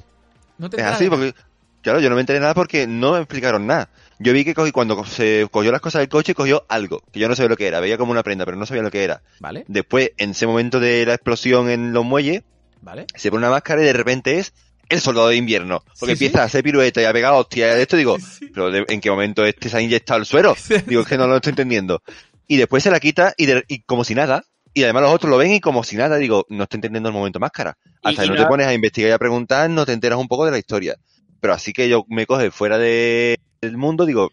No 0.58 0.70
te 0.70 0.78
Es 0.78 0.84
así, 0.84 1.06
de- 1.06 1.10
porque, 1.10 1.34
claro, 1.82 2.00
yo 2.00 2.10
no 2.10 2.16
me 2.16 2.22
enteré 2.22 2.40
nada 2.40 2.54
porque 2.54 2.88
no 2.88 3.14
me 3.14 3.20
explicaron 3.20 3.68
nada. 3.68 3.90
Yo 4.20 4.32
vi 4.34 4.46
que 4.46 4.56
cogí- 4.56 4.72
cuando 4.72 5.04
se 5.06 5.48
cogió 5.52 5.72
las 5.72 5.82
cosas 5.82 6.00
del 6.02 6.10
coche, 6.10 6.34
cogió 6.36 6.66
algo, 6.70 7.02
que 7.12 7.20
yo 7.20 7.28
no 7.28 7.36
sabía 7.36 7.50
lo 7.50 7.58
que 7.58 7.68
era, 7.68 7.80
veía 7.80 7.98
como 7.98 8.12
una 8.12 8.24
prenda, 8.24 8.46
pero 8.46 8.58
no 8.58 8.66
sabía 8.66 8.84
lo 8.84 8.92
que 8.92 9.04
era. 9.04 9.22
Vale, 9.40 9.66
Después, 9.68 10.12
en 10.18 10.32
ese 10.32 10.48
momento 10.48 10.80
de 10.80 11.06
la 11.06 11.16
explosión 11.16 11.70
en 11.70 11.92
los 11.94 12.06
muelles, 12.06 12.44
vale. 12.82 13.06
se 13.16 13.30
pone 13.32 13.40
una 13.46 13.50
máscara 13.50 13.82
y 13.82 13.86
de 13.86 13.94
repente 13.94 14.40
es 14.40 14.54
el 14.90 15.02
soldado 15.02 15.30
de 15.30 15.36
invierno. 15.36 15.84
Porque 16.00 16.16
Sí, 16.16 16.26
empieza 16.26 16.38
sí. 16.38 16.42
a 16.42 16.44
hacer 16.46 16.64
pirueta 16.64 17.02
y 17.02 17.06
a 17.06 17.12
pegar 17.14 17.34
hostia 17.34 17.74
de 17.76 17.82
esto, 17.82 17.98
digo, 17.98 18.18
pero 18.54 18.70
de- 18.72 18.86
¿en 18.88 19.02
qué 19.02 19.10
momento 19.10 19.44
este 19.44 19.68
se 19.70 19.76
ha 19.78 19.82
inyectado 19.82 20.20
el 20.20 20.26
suero? 20.26 20.56
Digo, 20.86 21.02
es 21.02 21.08
que 21.08 21.18
no 21.18 21.28
lo 21.28 21.36
estoy 21.38 21.50
entendiendo. 21.52 22.02
Y 22.48 22.58
después 22.58 22.84
se 22.84 22.92
la 22.92 23.00
quita 23.00 23.34
y, 23.36 23.48
de- 23.48 23.66
y 23.68 23.82
como 23.82 24.04
si 24.04 24.16
nada. 24.16 24.44
Y 24.76 24.84
además 24.84 25.04
los 25.04 25.12
otros 25.14 25.30
lo 25.30 25.38
ven 25.38 25.52
y 25.52 25.60
como 25.60 25.84
si 25.84 25.96
nada, 25.96 26.18
digo, 26.18 26.46
no 26.50 26.64
estoy 26.64 26.78
entendiendo 26.78 27.10
el 27.10 27.14
momento 27.14 27.40
máscara. 27.40 27.78
Hasta 28.04 28.24
y 28.24 28.26
que 28.26 28.30
no 28.30 28.36
no- 28.36 28.42
te 28.44 28.48
pones 28.48 28.68
a 28.68 28.74
investigar 28.74 29.10
y 29.10 29.14
a 29.14 29.18
preguntar, 29.20 29.70
no 29.70 29.86
te 29.86 29.94
enteras 29.94 30.20
un 30.20 30.28
poco 30.28 30.46
de 30.46 30.52
la 30.52 30.58
historia. 30.60 30.96
Pero 31.40 31.54
así 31.54 31.74
que 31.74 31.90
yo 31.90 32.06
me 32.10 32.26
coge 32.26 32.52
fuera 32.52 32.78
de- 32.78 33.38
del 33.62 33.78
mundo, 33.78 34.06
digo, 34.06 34.30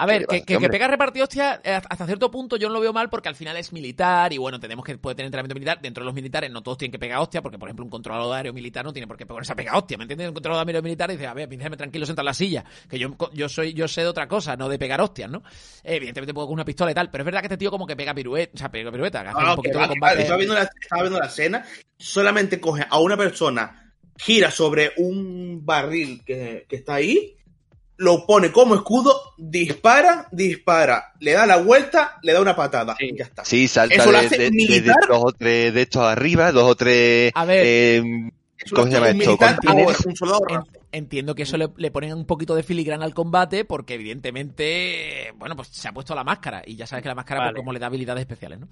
A 0.00 0.06
ver, 0.06 0.26
¿Qué 0.26 0.42
que, 0.42 0.58
que, 0.58 0.68
pega 0.68 0.86
repartir 0.86 1.24
hostia 1.24 1.60
eh, 1.64 1.72
hasta 1.72 2.06
cierto 2.06 2.30
punto 2.30 2.56
yo 2.56 2.68
no 2.68 2.74
lo 2.74 2.80
veo 2.80 2.92
mal 2.92 3.10
porque 3.10 3.28
al 3.28 3.34
final 3.34 3.56
es 3.56 3.72
militar 3.72 4.32
y 4.32 4.38
bueno, 4.38 4.60
tenemos 4.60 4.84
que 4.84 4.96
puede 4.96 5.16
tener 5.16 5.26
entrenamiento 5.26 5.54
militar. 5.56 5.80
Dentro 5.82 6.02
de 6.02 6.06
los 6.06 6.14
militares 6.14 6.52
no 6.52 6.62
todos 6.62 6.78
tienen 6.78 6.92
que 6.92 7.00
pegar 7.00 7.18
hostia 7.18 7.42
porque, 7.42 7.58
por 7.58 7.68
ejemplo, 7.68 7.84
un 7.84 7.90
controlador 7.90 8.36
aéreo 8.36 8.52
militar 8.52 8.84
no 8.84 8.92
tiene 8.92 9.08
por 9.08 9.16
qué 9.16 9.26
ponerse 9.26 9.52
a 9.52 9.56
pegar 9.56 9.74
hostia. 9.74 9.98
¿Me 9.98 10.04
entiendes? 10.04 10.28
Un 10.28 10.34
controlador 10.34 10.64
aéreo 10.68 10.82
militar 10.82 11.10
dice, 11.10 11.26
a 11.26 11.34
ver, 11.34 11.48
déjame 11.48 11.76
tranquilo, 11.76 12.06
senta 12.06 12.22
en 12.22 12.26
la 12.26 12.34
silla. 12.34 12.64
Que 12.88 12.96
yo, 12.96 13.16
yo 13.32 13.48
soy 13.48 13.74
yo 13.74 13.88
sé 13.88 14.02
de 14.02 14.06
otra 14.06 14.28
cosa, 14.28 14.56
no 14.56 14.68
de 14.68 14.78
pegar 14.78 15.00
hostias, 15.00 15.28
¿no? 15.28 15.42
Eh, 15.82 15.96
evidentemente 15.96 16.32
puedo 16.32 16.46
con 16.46 16.54
una 16.54 16.64
pistola 16.64 16.92
y 16.92 16.94
tal, 16.94 17.10
pero 17.10 17.22
es 17.22 17.26
verdad 17.26 17.40
que 17.40 17.46
este 17.46 17.56
tío 17.56 17.72
como 17.72 17.84
que 17.84 17.96
pega 17.96 18.14
pirueta, 18.14 18.52
o 18.54 18.58
sea, 18.58 18.70
pega 18.70 18.92
pirueta, 18.92 19.24
No, 19.24 19.40
no, 19.40 19.50
un 19.50 19.56
poquito 19.56 19.78
de 19.78 19.84
va, 19.84 19.88
combate. 19.88 20.22
estaba, 20.22 20.36
viendo 20.36 20.54
la, 20.54 20.62
estaba 20.62 21.02
viendo 21.02 21.18
la 21.18 21.26
escena, 21.26 21.64
solamente 21.98 22.60
coge 22.60 22.86
a 22.88 23.00
una 23.00 23.16
persona, 23.16 23.92
gira 24.16 24.52
sobre 24.52 24.92
un 24.98 25.66
barril 25.66 26.22
que, 26.24 26.66
que 26.68 26.76
está 26.76 26.94
ahí, 26.94 27.34
lo 27.98 28.24
pone 28.26 28.50
como 28.52 28.74
escudo, 28.76 29.34
dispara, 29.36 30.26
dispara, 30.32 31.12
le 31.20 31.32
da 31.32 31.46
la 31.46 31.56
vuelta, 31.58 32.18
le 32.22 32.32
da 32.32 32.40
una 32.40 32.54
patada. 32.56 32.96
Sí. 32.98 33.12
Ya 33.18 33.24
está. 33.24 33.44
sí, 33.44 33.68
salta 33.68 33.94
Eso 33.96 34.10
lo 34.12 34.18
de, 34.20 34.26
hace 34.26 34.38
de- 34.38 34.44
de- 34.44 34.50
militar. 34.52 34.96
de 35.00 35.06
dos 35.08 35.22
o 35.24 35.32
tres 35.32 35.74
de 35.74 35.82
estos 35.82 36.02
arriba, 36.02 36.50
dos 36.52 36.70
o 36.70 36.74
tres... 36.76 37.32
A 37.34 37.44
ver. 37.44 37.62
eh, 37.66 38.02
¿cómo 38.72 38.86
se 38.86 38.92
llama 38.92 39.08
esto? 39.10 39.18
militar 39.18 39.56
Contiene- 39.56 39.82
ahora, 39.84 39.96
un 40.06 40.16
soldado 40.16 40.40
En- 40.48 40.54
raso. 40.56 40.70
Entiendo 40.90 41.34
que 41.34 41.42
eso 41.42 41.58
le, 41.58 41.68
le 41.76 41.90
ponen 41.90 42.14
un 42.14 42.24
poquito 42.24 42.54
de 42.54 42.62
filigrana 42.62 43.04
al 43.04 43.12
combate 43.12 43.66
porque 43.66 43.94
evidentemente, 43.94 45.32
bueno, 45.36 45.54
pues 45.54 45.68
se 45.68 45.86
ha 45.86 45.92
puesto 45.92 46.14
la 46.14 46.24
máscara 46.24 46.62
y 46.64 46.76
ya 46.76 46.86
sabes 46.86 47.02
que 47.02 47.08
la 47.10 47.14
máscara 47.14 47.42
pues, 47.50 47.56
como 47.56 47.72
le 47.74 47.78
da 47.78 47.86
habilidades 47.88 48.22
especiales, 48.22 48.58
¿no? 48.60 48.68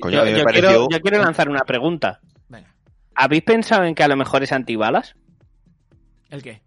Coño, 0.00 0.14
yo, 0.16 0.22
a 0.22 0.24
mí 0.24 0.32
me 0.32 0.38
yo 0.38 0.44
pareció- 0.44 0.68
quiero, 0.68 0.88
yo 0.90 1.00
quiero 1.00 1.18
lanzar 1.22 1.48
una 1.48 1.60
pregunta. 1.64 2.20
Venga, 2.48 2.74
¿Habéis 3.14 3.42
pensado 3.44 3.84
en 3.84 3.94
que 3.94 4.02
a 4.02 4.08
lo 4.08 4.16
mejor 4.16 4.42
es 4.42 4.50
antibalas? 4.52 5.14
¿el 6.30 6.42
qué? 6.42 6.62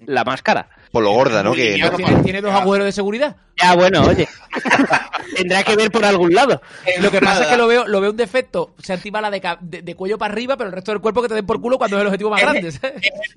La 0.00 0.22
máscara. 0.24 0.68
por 0.90 1.02
lo 1.02 1.12
gorda, 1.12 1.42
¿no? 1.42 1.54
Que 1.54 1.78
no- 1.78 1.90
¿Tiene, 1.96 2.22
tiene 2.22 2.40
dos 2.42 2.52
agujeros 2.52 2.84
de 2.86 2.92
seguridad? 2.92 3.36
Ya, 3.60 3.74
bueno, 3.74 4.02
oye. 4.02 4.28
Tendrá 5.36 5.62
que 5.62 5.76
ver 5.76 5.90
por 5.90 6.04
algún 6.04 6.34
lado. 6.34 6.60
Lo 7.00 7.10
que 7.10 7.20
pasa 7.20 7.42
es 7.42 7.46
que 7.48 7.56
lo 7.56 7.66
veo, 7.66 7.86
lo 7.86 8.00
veo 8.00 8.10
un 8.10 8.16
defecto, 8.16 8.74
se 8.82 8.92
antibala 8.92 9.30
de, 9.30 9.40
ca- 9.40 9.58
de, 9.60 9.82
de 9.82 9.94
cuello 9.94 10.18
para 10.18 10.32
arriba, 10.32 10.56
pero 10.56 10.68
el 10.68 10.74
resto 10.74 10.90
del 10.92 11.00
cuerpo 11.00 11.22
que 11.22 11.28
te 11.28 11.34
den 11.34 11.46
por 11.46 11.60
culo 11.60 11.78
cuando 11.78 11.96
es 11.96 12.00
el 12.02 12.06
objetivo 12.08 12.30
más 12.30 12.40
grande. 12.42 12.68
Es 12.68 12.80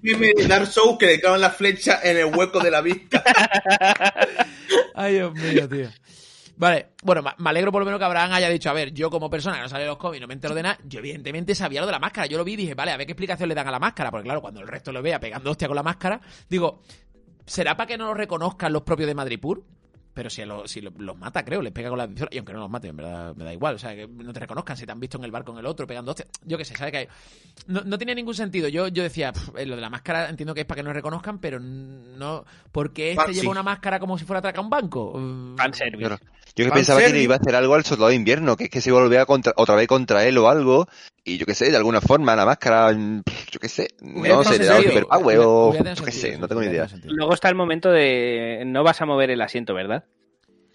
meme 0.01 0.31
de 0.35 0.45
Dark 0.47 0.67
Souls 0.67 0.97
que 0.99 1.05
le 1.07 1.19
clavan 1.21 1.41
la 1.41 1.51
flecha 1.51 1.99
en 2.03 2.17
el 2.17 2.25
hueco 2.25 2.59
de 2.59 2.71
la 2.71 2.81
vista. 2.81 3.23
Ay, 4.95 5.13
Dios 5.15 5.33
mío, 5.33 5.69
tío. 5.69 5.89
Vale, 6.57 6.93
bueno, 7.03 7.21
me 7.37 7.49
alegro 7.51 7.71
por 7.71 7.81
lo 7.81 7.85
menos 7.85 7.99
que 7.99 8.05
Abraham 8.05 8.33
haya 8.33 8.49
dicho, 8.49 8.69
a 8.71 8.73
ver, 8.73 8.91
yo 8.91 9.11
como 9.11 9.29
persona 9.29 9.57
que 9.57 9.61
no 9.61 9.69
sale 9.69 9.83
de 9.83 9.89
los 9.89 9.97
cómics, 9.97 10.21
no 10.21 10.27
me 10.27 10.33
entero 10.33 10.55
de 10.55 10.63
nada, 10.63 10.79
yo 10.85 10.99
evidentemente 10.99 11.53
sabía 11.53 11.81
lo 11.81 11.85
de 11.85 11.91
la 11.91 11.99
máscara, 11.99 12.25
yo 12.25 12.35
lo 12.39 12.43
vi 12.43 12.53
y 12.53 12.55
dije, 12.55 12.73
vale, 12.73 12.91
a 12.91 12.97
ver 12.97 13.05
qué 13.05 13.13
explicación 13.13 13.47
le 13.47 13.53
dan 13.53 13.67
a 13.67 13.71
la 13.71 13.79
máscara, 13.79 14.09
porque 14.09 14.23
claro, 14.23 14.41
cuando 14.41 14.61
el 14.61 14.67
resto 14.67 14.91
lo 14.91 15.03
vea 15.03 15.19
pegando 15.19 15.51
hostia 15.51 15.67
con 15.67 15.75
la 15.75 15.83
máscara, 15.83 16.19
digo, 16.49 16.81
¿será 17.45 17.77
para 17.77 17.85
que 17.85 17.97
no 17.97 18.07
lo 18.07 18.15
reconozcan 18.15 18.73
los 18.73 18.81
propios 18.81 19.05
de 19.05 19.13
Madripur? 19.13 19.63
Pero 20.17 20.31
si, 20.31 20.41
a 20.41 20.47
lo- 20.47 20.67
si 20.67 20.81
lo- 20.81 20.89
los 20.97 21.15
mata, 21.15 21.45
creo, 21.45 21.61
les 21.61 21.71
pega 21.71 21.89
con 21.89 21.97
la 21.99 22.07
pistola. 22.07 22.29
Y 22.31 22.39
aunque 22.39 22.51
no 22.53 22.57
los 22.61 22.71
mate, 22.71 22.87
en 22.87 22.97
verdad 22.97 23.35
me 23.35 23.43
da 23.45 23.53
igual. 23.53 23.75
O 23.75 23.77
sea, 23.77 23.95
que 23.95 24.07
no 24.07 24.33
te 24.33 24.39
reconozcan 24.39 24.75
si 24.75 24.83
te 24.87 24.91
han 24.91 24.99
visto 24.99 25.19
en 25.19 25.25
el 25.25 25.29
bar 25.31 25.43
con 25.43 25.59
el 25.59 25.65
otro 25.67 25.85
pegando 25.85 26.09
hostias. 26.09 26.27
Yo 26.43 26.57
qué 26.57 26.65
sé, 26.65 26.75
¿sabes? 26.75 26.91
Que 26.91 26.97
hay- 26.97 27.07
no, 27.67 27.81
no 27.85 27.99
tiene 27.99 28.15
ningún 28.15 28.33
sentido. 28.33 28.67
Yo, 28.67 28.87
yo 28.87 29.03
decía, 29.03 29.31
"Pf, 29.31 29.51
eh, 29.61 29.67
lo 29.67 29.75
de 29.75 29.81
la 29.81 29.91
máscara 29.91 30.27
entiendo 30.27 30.55
que 30.55 30.61
es 30.61 30.65
para 30.65 30.77
que 30.79 30.83
no 30.83 30.91
reconozcan, 30.91 31.37
pero 31.37 31.59
no. 31.59 32.45
porque 32.71 33.11
este 33.11 33.21
Ah, 33.21 33.31
lleva 33.31 33.51
una 33.51 33.61
máscara 33.63 33.99
como 33.99 34.17
si 34.17 34.25
fuera 34.25 34.37
a 34.37 34.39
atracar 34.39 34.63
un 34.63 34.69
banco? 34.71 35.13
Mm, 35.15 35.55
Fanservice. 35.57 35.97
Claro. 35.99 36.17
Yo 36.55 36.65
que 36.65 36.71
pensaba 36.71 36.99
que 36.99 37.21
iba 37.21 37.35
a 37.35 37.37
hacer 37.37 37.55
algo 37.55 37.75
al 37.75 37.85
soldado 37.85 38.09
de 38.09 38.15
invierno, 38.15 38.55
que 38.57 38.63
es 38.65 38.69
que 38.71 38.81
se 38.81 38.89
iba 38.89 38.97
a 38.99 39.03
volver 39.03 39.19
a 39.19 39.25
contra- 39.27 39.53
otra 39.55 39.75
vez 39.75 39.87
contra 39.87 40.25
él 40.25 40.37
o 40.39 40.49
algo, 40.49 40.87
y 41.23 41.37
yo 41.37 41.45
qué 41.45 41.53
sé, 41.53 41.69
de 41.69 41.77
alguna 41.77 42.01
forma, 42.01 42.35
la 42.35 42.45
máscara, 42.45 42.91
mm, 42.93 43.21
yo 43.51 43.59
qué 43.59 43.69
sé, 43.69 43.89
no 44.01 44.43
sé, 44.43 44.57
le 44.59 44.65
da 44.65 44.77
un 44.77 44.83
superpower 44.89 45.37
o 45.39 45.73
yo 45.95 46.05
qué 46.05 46.11
sé, 46.11 46.37
no 46.37 46.47
tengo 46.47 46.61
ni 46.61 46.67
idea. 46.67 46.87
Luego 47.03 47.33
está 47.33 47.49
el 47.49 47.55
momento 47.55 47.91
de 47.91 48.63
no 48.65 48.83
vas 48.83 49.01
a 49.01 49.05
mover 49.05 49.29
el 49.29 49.41
asiento, 49.41 49.73
¿verdad? 49.75 50.05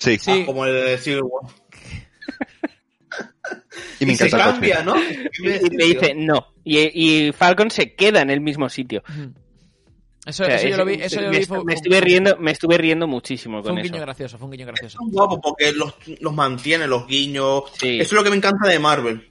Sí, 0.03 0.19
Sí. 0.19 0.41
Ah, 0.43 0.47
como 0.47 0.67
el 0.67 0.75
de 0.75 0.99
Civil 0.99 1.23
War. 1.23 1.53
y 4.01 4.07
me 4.07 4.13
Y 4.13 4.17
se 4.17 4.31
cambia, 4.31 4.83
¿no? 4.83 4.95
Y 4.99 5.69
te 5.71 5.85
dice 5.85 6.15
no. 6.15 6.49
Y, 6.65 7.29
y 7.29 7.33
Falcon 7.33 7.71
se 7.71 7.95
queda 7.95 8.21
en 8.23 8.31
el 8.31 8.41
mismo 8.41 8.69
sitio. 8.69 9.03
Eso, 10.25 10.45
O 10.45 10.47
sea, 10.47 10.55
eso 10.57 10.69
yo 10.69 10.73
es- 10.75 10.79
lo 10.79 10.85
vi, 10.85 10.95
eso 10.95 11.17
yo 11.17 11.23
lo 11.23 11.31
me, 11.33 11.39
vi, 11.39 11.45
fue, 11.47 11.65
me 11.65 11.75
estuve 11.75 12.01
riendo, 12.01 12.37
me 12.39 12.51
estuve 12.53 12.79
riendo 12.79 13.07
muchísimo 13.09 13.57
fue 13.59 13.71
con 13.71 13.73
un 13.73 13.79
eso. 13.81 13.93
guiño 13.93 14.01
gracioso, 14.03 14.39
fue 14.39 14.45
un 14.47 14.53
guiño 14.53 14.67
gracioso. 14.67 14.99
Son 14.99 15.11
guapos 15.11 15.41
porque 15.43 15.73
los, 15.73 15.95
los 16.21 16.33
mantiene, 16.35 16.87
los 16.87 17.07
guiños. 17.09 17.65
Sí. 17.79 17.95
Eso 18.01 18.03
es 18.03 18.13
lo 18.13 18.23
que 18.23 18.31
me 18.31 18.37
encanta 18.37 18.69
de 18.69 18.79
Marvel. 18.79 19.29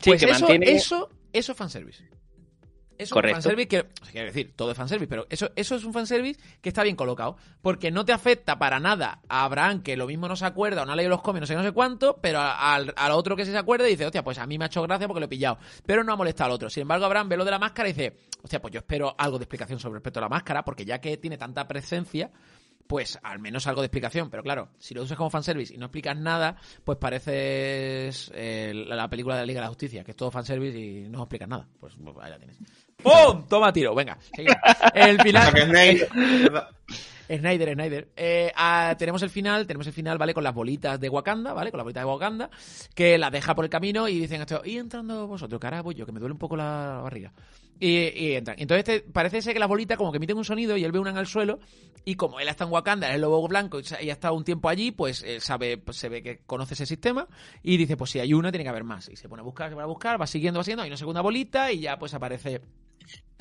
Sí, 0.00 0.10
Pues 0.10 0.20
que 0.24 0.30
eso, 0.30 0.46
mantiene- 0.48 0.70
eso, 0.72 1.10
eso 1.32 1.52
es 1.52 1.58
fanservice. 1.58 2.04
Eso 2.98 3.14
Correcto. 3.14 3.38
es 3.38 3.44
un 3.44 3.50
fanservice 3.50 3.68
que, 3.68 3.80
o 3.80 4.04
sea, 4.04 4.12
quiero 4.12 4.26
decir, 4.26 4.52
todo 4.56 4.70
es 4.70 4.76
fanservice, 4.76 5.08
pero 5.08 5.26
eso, 5.30 5.50
eso 5.56 5.76
es 5.76 5.84
un 5.84 5.92
fanservice 5.92 6.40
que 6.60 6.68
está 6.68 6.82
bien 6.82 6.96
colocado. 6.96 7.36
Porque 7.62 7.90
no 7.90 8.04
te 8.04 8.12
afecta 8.12 8.58
para 8.58 8.80
nada 8.80 9.20
a 9.28 9.44
Abraham, 9.44 9.82
que 9.82 9.96
lo 9.96 10.06
mismo 10.06 10.28
no 10.28 10.36
se 10.36 10.46
acuerda 10.46 10.82
o 10.82 10.86
no 10.86 10.92
ha 10.92 10.96
leído 10.96 11.10
los 11.10 11.22
cómics, 11.22 11.40
no 11.40 11.46
sé, 11.46 11.54
no 11.54 11.62
sé 11.62 11.72
cuánto, 11.72 12.18
pero 12.20 12.40
al, 12.40 12.92
al 12.96 13.12
otro 13.12 13.36
que 13.36 13.44
sí 13.44 13.50
se 13.50 13.58
acuerda 13.58 13.84
dice, 13.84 14.06
hostia, 14.06 14.24
pues 14.24 14.38
a 14.38 14.46
mí 14.46 14.58
me 14.58 14.64
ha 14.64 14.68
hecho 14.68 14.82
gracia 14.82 15.06
porque 15.06 15.20
lo 15.20 15.26
he 15.26 15.28
pillado. 15.28 15.58
Pero 15.84 16.04
no 16.04 16.12
ha 16.12 16.16
molestado 16.16 16.46
al 16.46 16.52
otro. 16.52 16.70
Sin 16.70 16.82
embargo, 16.82 17.04
Abraham 17.06 17.28
ve 17.28 17.36
lo 17.36 17.44
de 17.44 17.50
la 17.50 17.58
máscara 17.58 17.88
y 17.88 17.92
dice, 17.92 18.16
hostia, 18.42 18.60
pues 18.60 18.72
yo 18.72 18.78
espero 18.78 19.14
algo 19.18 19.38
de 19.38 19.44
explicación 19.44 19.78
sobre 19.78 19.94
respecto 19.94 20.20
a 20.20 20.22
la 20.22 20.28
máscara, 20.28 20.64
porque 20.64 20.84
ya 20.84 21.00
que 21.00 21.16
tiene 21.16 21.36
tanta 21.38 21.66
presencia, 21.66 22.30
pues 22.86 23.18
al 23.22 23.38
menos 23.38 23.66
algo 23.66 23.80
de 23.80 23.86
explicación. 23.86 24.30
Pero 24.30 24.42
claro, 24.42 24.68
si 24.78 24.94
lo 24.94 25.02
usas 25.02 25.16
como 25.16 25.30
fanservice 25.30 25.74
y 25.74 25.78
no 25.78 25.86
explicas 25.86 26.16
nada, 26.16 26.56
pues 26.84 26.98
pareces 26.98 28.30
eh, 28.34 28.72
la 28.74 28.96
la 28.96 29.08
película 29.08 29.34
de 29.36 29.42
la 29.42 29.46
Liga 29.46 29.60
de 29.60 29.64
la 29.64 29.68
Justicia, 29.68 30.04
que 30.04 30.12
es 30.12 30.16
todo 30.16 30.30
fanservice 30.30 30.78
y 30.78 31.08
no 31.08 31.22
explicas 31.22 31.48
nada. 31.48 31.66
Pues, 31.80 31.94
pues 32.02 32.16
ahí 32.20 32.30
la 32.30 32.38
tienes. 32.38 32.58
¡Pum! 33.02 33.46
Toma 33.48 33.72
tiro, 33.72 33.94
venga. 33.94 34.18
seguimos. 34.34 34.56
El 34.94 35.20
final. 35.20 35.50
Snyder. 37.28 37.74
Snyder. 37.74 38.08
Eh, 38.16 38.52
ah, 38.54 38.94
tenemos 38.98 39.22
el 39.22 39.30
final, 39.30 39.66
tenemos 39.66 39.86
el 39.86 39.92
final, 39.92 40.16
¿vale? 40.18 40.32
Con 40.32 40.44
las 40.44 40.54
bolitas 40.54 40.98
de 41.00 41.08
Wakanda, 41.08 41.52
¿vale? 41.52 41.70
Con 41.70 41.78
las 41.78 41.84
bolitas 41.84 42.02
de 42.02 42.08
Wakanda, 42.10 42.50
que 42.94 43.18
las 43.18 43.32
deja 43.32 43.54
por 43.54 43.64
el 43.64 43.70
camino 43.70 44.08
y 44.08 44.20
dicen 44.20 44.40
esto, 44.40 44.62
y 44.64 44.78
entrando 44.78 45.26
vosotros, 45.26 45.60
cara, 45.60 45.82
voy 45.82 45.94
yo, 45.94 46.06
que 46.06 46.12
me 46.12 46.20
duele 46.20 46.32
un 46.32 46.38
poco 46.38 46.56
la 46.56 47.00
barriga. 47.02 47.32
Y, 47.78 48.08
y 48.08 48.32
entran. 48.36 48.56
Entonces 48.58 48.88
este- 48.88 49.10
parece 49.12 49.42
ser 49.42 49.52
que 49.52 49.58
las 49.60 49.68
bolitas 49.68 49.98
como 49.98 50.10
que 50.10 50.16
emiten 50.16 50.38
un 50.38 50.44
sonido 50.44 50.76
y 50.78 50.84
él 50.84 50.92
ve 50.92 50.98
una 50.98 51.10
en 51.10 51.18
el 51.18 51.26
suelo 51.26 51.58
y 52.06 52.14
como 52.14 52.40
él 52.40 52.48
está 52.48 52.64
en 52.64 52.70
Wakanda, 52.70 53.08
es 53.08 53.16
el 53.16 53.20
lobo 53.20 53.46
blanco 53.48 53.80
y 53.80 54.08
ha 54.08 54.12
estado 54.12 54.32
un 54.34 54.44
tiempo 54.44 54.68
allí, 54.70 54.92
pues 54.92 55.22
él 55.22 55.40
sabe, 55.42 55.76
pues, 55.76 55.96
se 55.98 56.08
ve 56.08 56.22
que 56.22 56.38
conoce 56.46 56.72
ese 56.74 56.86
sistema 56.86 57.26
y 57.62 57.76
dice, 57.76 57.96
pues 57.96 58.10
si 58.10 58.20
hay 58.20 58.32
una, 58.32 58.50
tiene 58.50 58.62
que 58.64 58.70
haber 58.70 58.84
más. 58.84 59.08
Y 59.10 59.16
se 59.16 59.28
pone 59.28 59.40
a 59.40 59.44
buscar, 59.44 59.68
se 59.68 59.74
pone 59.74 59.82
a 59.84 59.88
buscar, 59.88 60.18
va 60.18 60.26
siguiendo, 60.26 60.58
va 60.58 60.64
siguiendo, 60.64 60.84
hay 60.84 60.88
una 60.90 60.96
segunda 60.96 61.20
bolita 61.20 61.70
y 61.72 61.80
ya 61.80 61.98
pues 61.98 62.14
aparece 62.14 62.62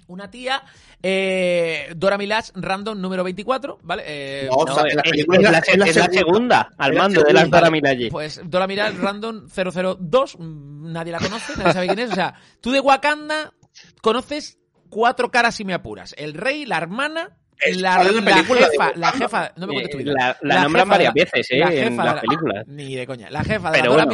Una 0.07 0.30
tía, 0.30 0.61
eh, 1.02 1.91
Dora 1.95 2.18
Milaje, 2.18 2.52
random 2.56 2.99
número 3.02 3.23
24, 3.23 3.80
¿vale? 3.84 4.03
Eh, 4.06 4.48
No, 4.52 4.64
No, 4.65 4.86
es, 4.86 4.94
la 4.95 5.02
es 5.02 5.26
la, 5.27 5.60
es 5.60 5.77
la 5.77 5.86
es 5.86 5.95
la 5.95 6.03
segunda. 6.03 6.11
segunda 6.11 6.69
al 6.77 6.94
mando 6.94 7.22
de 7.23 7.34
las 7.34 7.41
segunda. 7.41 7.57
Dora 7.60 7.72
Milaje. 7.72 8.07
Pues 8.11 8.41
Dora 8.45 8.68
Milaje, 8.68 8.98
random 8.99 9.48
002, 9.48 10.38
mm, 10.40 10.91
nadie 10.91 11.11
la 11.11 11.19
conoce, 11.19 11.53
nadie 11.57 11.73
sabe 11.73 11.88
quién 11.88 11.99
es. 11.99 12.11
O 12.11 12.15
sea, 12.15 12.34
tú 12.61 12.72
de 12.72 12.80
Wakanda 12.80 13.53
conoces 14.02 14.57
cuatro 14.90 15.32
caras 15.32 15.56
si 15.56 15.65
me 15.65 15.73
apuras. 15.73 16.14
El 16.18 16.34
rey, 16.34 16.65
la 16.65 16.77
hermana, 16.77 17.38
la, 17.77 18.03
la 18.03 18.11
la 18.11 18.22
película 18.34 18.68
jefa, 18.69 18.91
la 18.95 19.11
jefa, 19.14 19.53
no 19.56 19.68
me 19.68 19.73
cuentes 19.73 19.91
tu 19.91 19.98
Eh, 19.99 20.03
vida. 20.03 20.14
la, 20.14 20.38
la 20.41 20.56
La 20.56 20.64
nombran 20.64 20.90
varias 20.90 21.14
veces, 21.14 21.48
¿eh? 21.52 21.57
la 21.60 21.73
en 21.73 21.90
jefa 21.90 21.90
de 21.90 22.06
las 22.06 22.15
la- 22.15 22.22
películas. 22.22 22.68
Ni 22.68 22.95
de 22.95 23.07
coña. 23.07 23.30
La 23.30 23.44
jefa 23.44 23.72
de 23.72 23.80
Pero 23.80 23.86
la 23.86 23.90
Dora 23.91 24.06
bueno. 24.06 24.10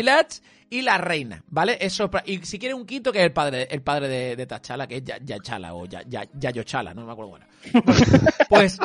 Y 0.72 0.81
la 0.81 0.98
reina, 0.98 1.43
¿vale? 1.49 1.77
Eso 1.81 2.10
y 2.26 2.39
si 2.45 2.57
quiere 2.57 2.73
un 2.73 2.85
quinto 2.85 3.11
que 3.11 3.19
es 3.19 3.26
el 3.26 3.34
padre, 3.34 3.68
el 3.69 3.81
padre 3.81 4.07
de, 4.35 4.48
T'Challa, 4.48 4.88
que 4.88 4.98
es 4.98 5.03
Ya- 5.03 5.19
Yachala 5.22 5.73
o 5.76 5.85
Ya- 5.85 6.02
Ya- 6.07 6.26
Yayochala, 6.34 6.93
no 6.93 7.06
me 7.06 7.11
acuerdo 7.11 7.31
bueno. 7.31 7.45
Pues 8.49 8.80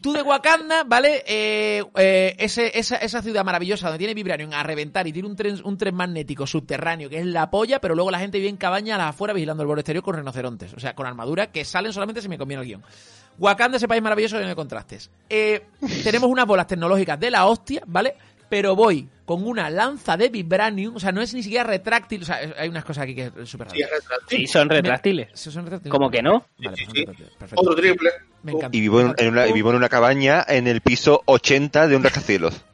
tú 0.00 0.12
de 0.14 0.22
Wakanda, 0.22 0.84
¿vale? 0.84 1.22
Eh, 1.26 1.84
eh, 1.96 2.34
ese, 2.38 2.78
esa, 2.78 2.96
esa 2.96 3.20
ciudad 3.22 3.44
maravillosa 3.44 3.86
donde 3.88 3.98
tiene 3.98 4.14
Vibranium 4.14 4.52
a 4.54 4.62
reventar 4.62 5.06
y 5.06 5.12
tiene 5.12 5.28
un 5.28 5.36
tren, 5.36 5.60
un 5.64 5.76
tren 5.76 5.94
magnético 5.94 6.46
subterráneo 6.46 7.08
que 7.10 7.18
es 7.18 7.26
la 7.26 7.50
polla, 7.50 7.80
pero 7.80 7.94
luego 7.94 8.10
la 8.10 8.18
gente 8.18 8.38
vive 8.38 8.48
en 8.50 8.56
cabaña 8.56 8.94
a 8.94 8.98
las 8.98 9.08
afuera 9.10 9.34
vigilando 9.34 9.62
el 9.62 9.66
borde 9.66 9.80
exterior 9.82 10.02
con 10.02 10.16
rinocerontes, 10.16 10.72
o 10.74 10.80
sea, 10.80 10.94
con 10.94 11.06
armadura 11.06 11.52
que 11.52 11.64
salen 11.66 11.92
solamente 11.92 12.22
si 12.22 12.28
me 12.28 12.38
conviene 12.38 12.62
el 12.62 12.68
guion. 12.68 12.82
Wakanda, 13.38 13.76
ese 13.78 13.88
país 13.88 14.00
maravilloso 14.02 14.36
lleno 14.36 14.48
de 14.48 14.54
contrastes. 14.56 15.10
Eh, 15.28 15.66
tenemos 16.02 16.30
unas 16.30 16.46
bolas 16.46 16.66
tecnológicas 16.66 17.18
de 17.20 17.30
la 17.30 17.46
hostia, 17.46 17.82
¿vale? 17.86 18.14
Pero 18.54 18.76
voy 18.76 19.08
con 19.24 19.44
una 19.44 19.68
lanza 19.68 20.16
de 20.16 20.28
Vibranium, 20.28 20.94
o 20.94 21.00
sea, 21.00 21.10
no 21.10 21.20
es 21.20 21.34
ni 21.34 21.42
siquiera 21.42 21.64
retráctil, 21.64 22.22
o 22.22 22.24
sea, 22.24 22.38
hay 22.56 22.68
unas 22.68 22.84
cosas 22.84 23.02
aquí 23.02 23.12
que 23.16 23.32
es 23.36 23.48
súper 23.48 23.68
Sí. 23.72 23.82
Sí, 24.28 24.46
son 24.46 24.68
retráctiles. 24.68 25.28
Sí, 25.34 25.50
son 25.50 25.64
retráctiles. 25.64 25.90
¿Cómo 25.90 26.08
que 26.08 26.22
no? 26.22 26.46
Vale, 26.58 26.76
Sí, 26.76 26.84
son 26.84 26.94
sí. 26.94 27.00
retráctiles. 27.00 27.32
Perfecto. 27.36 27.60
Otro 27.62 27.74
triple. 27.74 28.10
Me 28.44 28.52
encanta. 28.52 28.76
Y 28.76 28.80
vivo 28.80 29.00
en, 29.00 29.12
en 29.18 29.28
una, 29.30 29.48
y 29.48 29.52
vivo 29.52 29.70
en 29.70 29.76
una 29.76 29.88
cabaña 29.88 30.44
en 30.46 30.68
el 30.68 30.82
piso 30.82 31.22
80 31.26 31.88
de 31.88 31.96
un 31.96 32.04
rascacielos. 32.04 32.64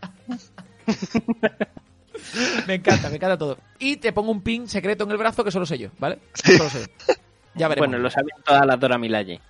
Me 2.66 2.74
encanta, 2.74 3.08
me 3.08 3.16
encanta 3.16 3.38
todo. 3.38 3.56
Y 3.78 3.96
te 3.96 4.12
pongo 4.12 4.30
un 4.30 4.42
pin 4.42 4.68
secreto 4.68 5.04
en 5.04 5.10
el 5.12 5.16
brazo 5.16 5.42
que 5.42 5.50
solo 5.50 5.64
sé 5.64 5.78
yo, 5.78 5.88
¿vale? 5.98 6.18
Solo 6.34 6.68
sé 6.68 6.80
yo. 6.80 7.14
Ya 7.54 7.68
veremos. 7.68 7.88
Bueno, 7.88 8.02
lo 8.02 8.10
saben 8.10 8.28
todas 8.44 8.66
las 8.66 8.78
Dora 8.78 8.98
Milaje. 8.98 9.40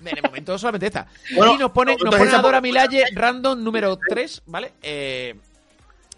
En 0.00 0.16
el 0.16 0.22
momento 0.22 0.58
solamente 0.58 0.86
esta. 0.86 1.06
Bueno, 1.34 1.54
y 1.54 1.58
nos 1.58 1.70
pone, 1.70 1.96
nos 1.96 2.14
pone 2.14 2.30
a 2.30 2.42
Dora 2.42 2.60
Milaje 2.60 3.04
random 3.12 3.62
número 3.62 3.98
3, 4.08 4.42
¿vale? 4.46 4.74
Eh, 4.82 5.34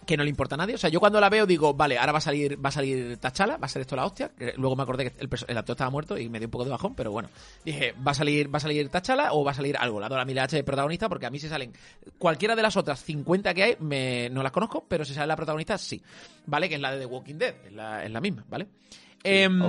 que 0.09 0.17
no 0.17 0.23
le 0.23 0.29
importa 0.31 0.55
a 0.55 0.57
nadie. 0.57 0.73
O 0.73 0.77
sea, 0.79 0.89
yo 0.89 0.99
cuando 0.99 1.21
la 1.21 1.29
veo 1.29 1.45
digo, 1.45 1.75
vale, 1.75 1.99
ahora 1.99 2.13
va 2.13 2.17
a 2.17 2.21
salir, 2.21 2.63
va 2.63 2.69
a 2.69 2.71
salir 2.71 3.17
Tachala, 3.17 3.57
va 3.57 3.65
a 3.65 3.69
ser 3.69 3.83
esto 3.83 3.95
la 3.95 4.07
hostia. 4.07 4.31
Luego 4.57 4.75
me 4.75 4.81
acordé 4.81 5.11
que 5.11 5.19
el, 5.19 5.57
actor 5.57 5.75
estaba 5.75 5.91
muerto 5.91 6.17
y 6.17 6.29
me 6.29 6.39
dio 6.39 6.47
un 6.47 6.51
poco 6.51 6.65
de 6.65 6.71
bajón, 6.71 6.95
pero 6.95 7.11
bueno. 7.11 7.29
Dije, 7.63 7.93
va 8.05 8.11
a 8.11 8.15
salir, 8.15 8.51
va 8.51 8.57
a 8.57 8.59
salir 8.59 8.89
Tachala 8.89 9.33
o 9.33 9.43
va 9.43 9.51
a 9.51 9.53
salir 9.53 9.77
algo. 9.77 9.99
La 9.99 10.09
Dora 10.09 10.25
Milaje 10.25 10.63
protagonista, 10.63 11.07
porque 11.07 11.27
a 11.27 11.29
mí 11.29 11.39
si 11.39 11.47
salen 11.47 11.73
cualquiera 12.17 12.55
de 12.55 12.63
las 12.63 12.75
otras 12.75 13.03
50 13.03 13.53
que 13.53 13.61
hay, 13.63 13.77
me, 13.79 14.29
no 14.31 14.41
las 14.41 14.51
conozco, 14.51 14.83
pero 14.87 15.05
si 15.05 15.13
sale 15.13 15.27
la 15.27 15.35
protagonista, 15.35 15.77
sí. 15.77 16.01
¿Vale? 16.47 16.67
Que 16.67 16.75
es 16.75 16.81
la 16.81 16.91
de 16.91 17.01
The 17.01 17.05
Walking 17.05 17.35
Dead, 17.35 17.53
es 17.67 17.73
la, 17.73 18.03
es 18.03 18.11
la 18.11 18.19
misma, 18.19 18.43
¿vale? 18.49 18.67
Em, 19.23 19.61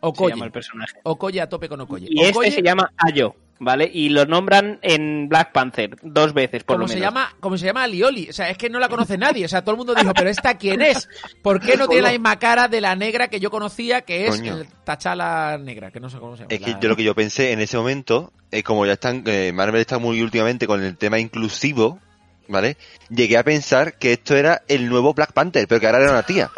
Okoye. 0.00 0.30
Se 0.30 0.36
llama 0.36 0.46
el 0.46 0.52
personaje. 0.52 0.94
Okoye 1.02 1.40
a 1.40 1.48
tope 1.48 1.68
con 1.68 1.80
Okoye. 1.80 2.06
Y 2.10 2.22
este 2.22 2.50
se 2.50 2.62
llama 2.62 2.92
Ayo, 2.96 3.34
¿vale? 3.58 3.90
Y 3.92 4.08
lo 4.10 4.24
nombran 4.26 4.78
en 4.82 5.28
Black 5.28 5.52
Panther 5.52 5.96
dos 6.02 6.32
veces, 6.34 6.62
por 6.64 6.76
como 6.76 6.82
lo 6.84 6.88
se 6.88 6.94
menos. 6.94 7.06
llama 7.08 7.34
como 7.40 7.58
se 7.58 7.66
llama 7.66 7.82
Alioli 7.84 8.28
o 8.30 8.32
sea 8.32 8.48
es 8.50 8.56
que 8.58 8.70
no 8.70 8.78
la 8.78 8.88
conoce 8.88 9.18
nadie 9.18 9.44
o 9.44 9.48
sea 9.48 9.62
todo 9.62 9.72
el 9.72 9.78
mundo 9.78 9.94
dijo 9.94 10.12
pero 10.14 10.30
esta 10.30 10.56
quién 10.56 10.80
es 10.82 11.08
¿por 11.42 11.60
qué 11.60 11.76
no 11.76 11.88
tiene 11.88 12.02
la 12.02 12.10
misma 12.10 12.38
cara 12.38 12.68
de 12.68 12.80
la 12.80 12.94
negra 12.94 13.28
que 13.28 13.40
yo 13.40 13.50
conocía 13.50 14.02
que 14.02 14.26
es 14.28 14.36
Coño. 14.36 14.58
el 14.58 14.66
Tachala 14.84 15.58
negra 15.58 15.90
que 15.90 15.98
no 16.00 16.08
sé 16.10 16.18
cómo 16.18 16.36
se 16.36 16.42
llama 16.44 16.54
Es 16.54 16.60
que 16.60 16.70
la- 16.72 16.80
yo 16.80 16.88
lo 16.88 16.96
que 16.96 17.02
yo 17.04 17.14
pensé 17.16 17.50
en 17.52 17.60
ese 17.60 17.76
momento, 17.76 18.32
es 18.52 18.62
como 18.62 18.86
ya 18.86 18.92
están, 18.92 19.22
eh, 19.26 19.50
Marvel 19.52 19.80
está 19.80 19.98
muy 19.98 20.22
últimamente 20.22 20.66
con 20.68 20.82
el 20.82 20.96
tema 20.96 21.18
inclusivo, 21.18 21.98
¿vale? 22.46 22.76
Llegué 23.10 23.36
a 23.36 23.42
pensar 23.44 23.98
que 23.98 24.12
esto 24.12 24.36
era 24.36 24.62
el 24.68 24.88
nuevo 24.88 25.12
Black 25.14 25.32
Panther, 25.32 25.66
pero 25.68 25.80
que 25.80 25.86
ahora 25.86 26.00
era 26.02 26.12
una 26.12 26.22
tía. 26.22 26.50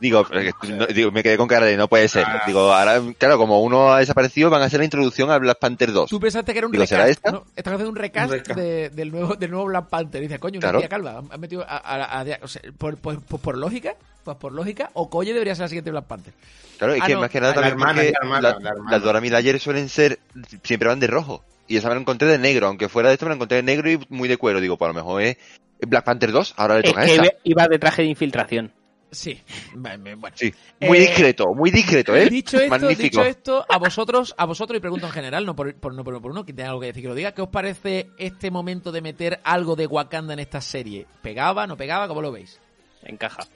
Digo, 0.00 0.26
no- 0.68 0.86
digo, 0.86 1.10
me 1.10 1.22
quedé 1.22 1.36
con 1.36 1.48
cara 1.48 1.64
de 1.66 1.76
no 1.76 1.88
puede 1.88 2.08
ser. 2.08 2.26
Digo, 2.46 2.72
ahora, 2.72 3.00
claro, 3.18 3.38
como 3.38 3.62
uno 3.62 3.92
ha 3.94 4.00
desaparecido, 4.00 4.50
van 4.50 4.62
a 4.62 4.66
hacer 4.66 4.80
la 4.80 4.84
introducción 4.84 5.30
a 5.30 5.38
Black 5.38 5.58
Panther 5.58 5.92
2. 5.92 6.10
tú 6.10 6.20
pensaste 6.20 6.52
que 6.52 6.58
era 6.58 6.66
un 6.66 6.72
Digo, 6.72 6.82
recast 6.82 6.90
¿será 7.00 7.08
esta? 7.08 7.30
¿no? 7.32 7.44
están 7.56 7.74
haciendo 7.74 7.90
un 7.90 7.96
recast, 7.96 8.30
Un 8.30 8.38
recast. 8.38 8.60
de- 8.60 8.90
del 8.90 9.10
nuevo 9.10 9.34
del 9.36 9.50
nuevo 9.50 9.66
Black 9.66 9.86
Panther 9.88 10.20
dice 10.20 10.38
coño 10.38 10.58
una 10.58 10.66
Claro. 10.68 10.78
tía 10.80 10.88
calva 10.88 11.22
han 11.30 11.40
metido 11.40 11.62
a, 11.62 11.76
a- 11.76 12.20
a- 12.20 12.38
o 12.42 12.48
sea, 12.48 12.62
por, 12.76 12.96
por, 12.98 13.20
por- 13.22 13.40
por 13.40 13.56
lógica 13.56 13.94
pues 14.24 14.36
por 14.36 14.52
lógica 14.52 14.90
Okoye 14.94 15.32
debería 15.32 15.54
ser 15.54 15.62
la 15.64 15.68
siguiente 15.68 15.90
Black 15.90 16.04
Panther 16.04 16.34
Claro, 16.78 16.92
es 16.94 17.00
Ah, 17.02 17.06
que 17.06 17.14
no. 17.14 17.20
más 17.20 17.30
que 17.30 17.40
nada 17.40 17.54
La 17.54 17.54
también 17.62 17.72
hermana, 17.72 17.92
porque 17.94 18.12
la 18.12 18.18
hermana, 18.20 18.40
la- 18.42 18.58
la 18.60 18.70
hermana. 18.70 18.90
las 18.90 19.02
Dora 19.02 19.58
suelen 19.58 19.88
ser, 19.88 20.18
siempre 20.62 20.88
van 20.88 21.00
de 21.00 21.06
rojo. 21.06 21.42
Y 21.68 21.76
esa 21.78 21.88
me 21.88 21.94
la 21.94 22.00
encontré 22.02 22.28
de 22.28 22.38
negro, 22.38 22.66
aunque 22.66 22.88
fuera 22.90 23.08
de 23.08 23.14
esto 23.14 23.24
me 23.24 23.30
la 23.30 23.34
encontré 23.36 23.56
de 23.56 23.62
negro 23.62 23.90
y 23.90 23.98
muy 24.10 24.28
de 24.28 24.36
cuero. 24.36 24.60
Digo, 24.60 24.76
pues 24.76 24.86
a 24.90 24.92
lo 24.92 24.94
mejor 24.94 25.22
es 25.22 25.36
Black 25.80 26.04
Panther 26.04 26.32
2, 26.32 26.54
ahora 26.58 26.74
le 26.74 26.80
Es 26.80 26.90
toca 26.90 27.00
a 27.00 27.04
que 27.06 27.14
esta. 27.14 27.28
iba 27.44 27.66
de 27.66 27.78
traje 27.78 28.02
de 28.02 28.08
infiltración. 28.08 28.72
Sí 29.10 29.40
bueno 29.74 30.20
Sí, 30.34 30.52
muy 30.80 30.98
Eh, 30.98 31.00
discreto, 31.02 31.46
muy 31.54 31.70
discreto, 31.70 32.14
¿eh? 32.16 32.28
Dicho 32.28 32.56
esto, 32.58 32.68
Magnífico. 32.70 33.02
dicho 33.02 33.22
esto, 33.24 33.66
a 33.68 33.78
vosotros, 33.78 34.34
a 34.36 34.44
vosotros 34.46 34.76
y 34.76 34.80
pregunto 34.80 35.06
en 35.06 35.12
general, 35.12 35.46
no 35.46 35.54
por, 35.56 35.74
por 35.76 35.94
no 35.94 36.02
por 36.04 36.14
uno 36.14 36.22
por 36.22 36.30
uno, 36.32 36.44
que 36.44 36.52
tenga 36.52 36.68
algo 36.70 36.80
que 36.80 36.88
decir 36.88 37.02
que 37.02 37.08
lo 37.08 37.14
diga, 37.14 37.32
¿qué 37.32 37.42
os 37.42 37.48
parece 37.48 38.10
este 38.18 38.50
momento 38.50 38.92
de 38.92 39.00
meter 39.02 39.40
algo 39.44 39.76
de 39.76 39.86
Wakanda 39.86 40.32
en 40.34 40.40
esta 40.40 40.60
serie? 40.60 41.06
¿Pegaba, 41.22 41.66
no 41.66 41.76
pegaba? 41.76 42.08
¿Cómo 42.08 42.20
lo 42.20 42.32
veis? 42.32 42.58
Encaja. 43.02 43.46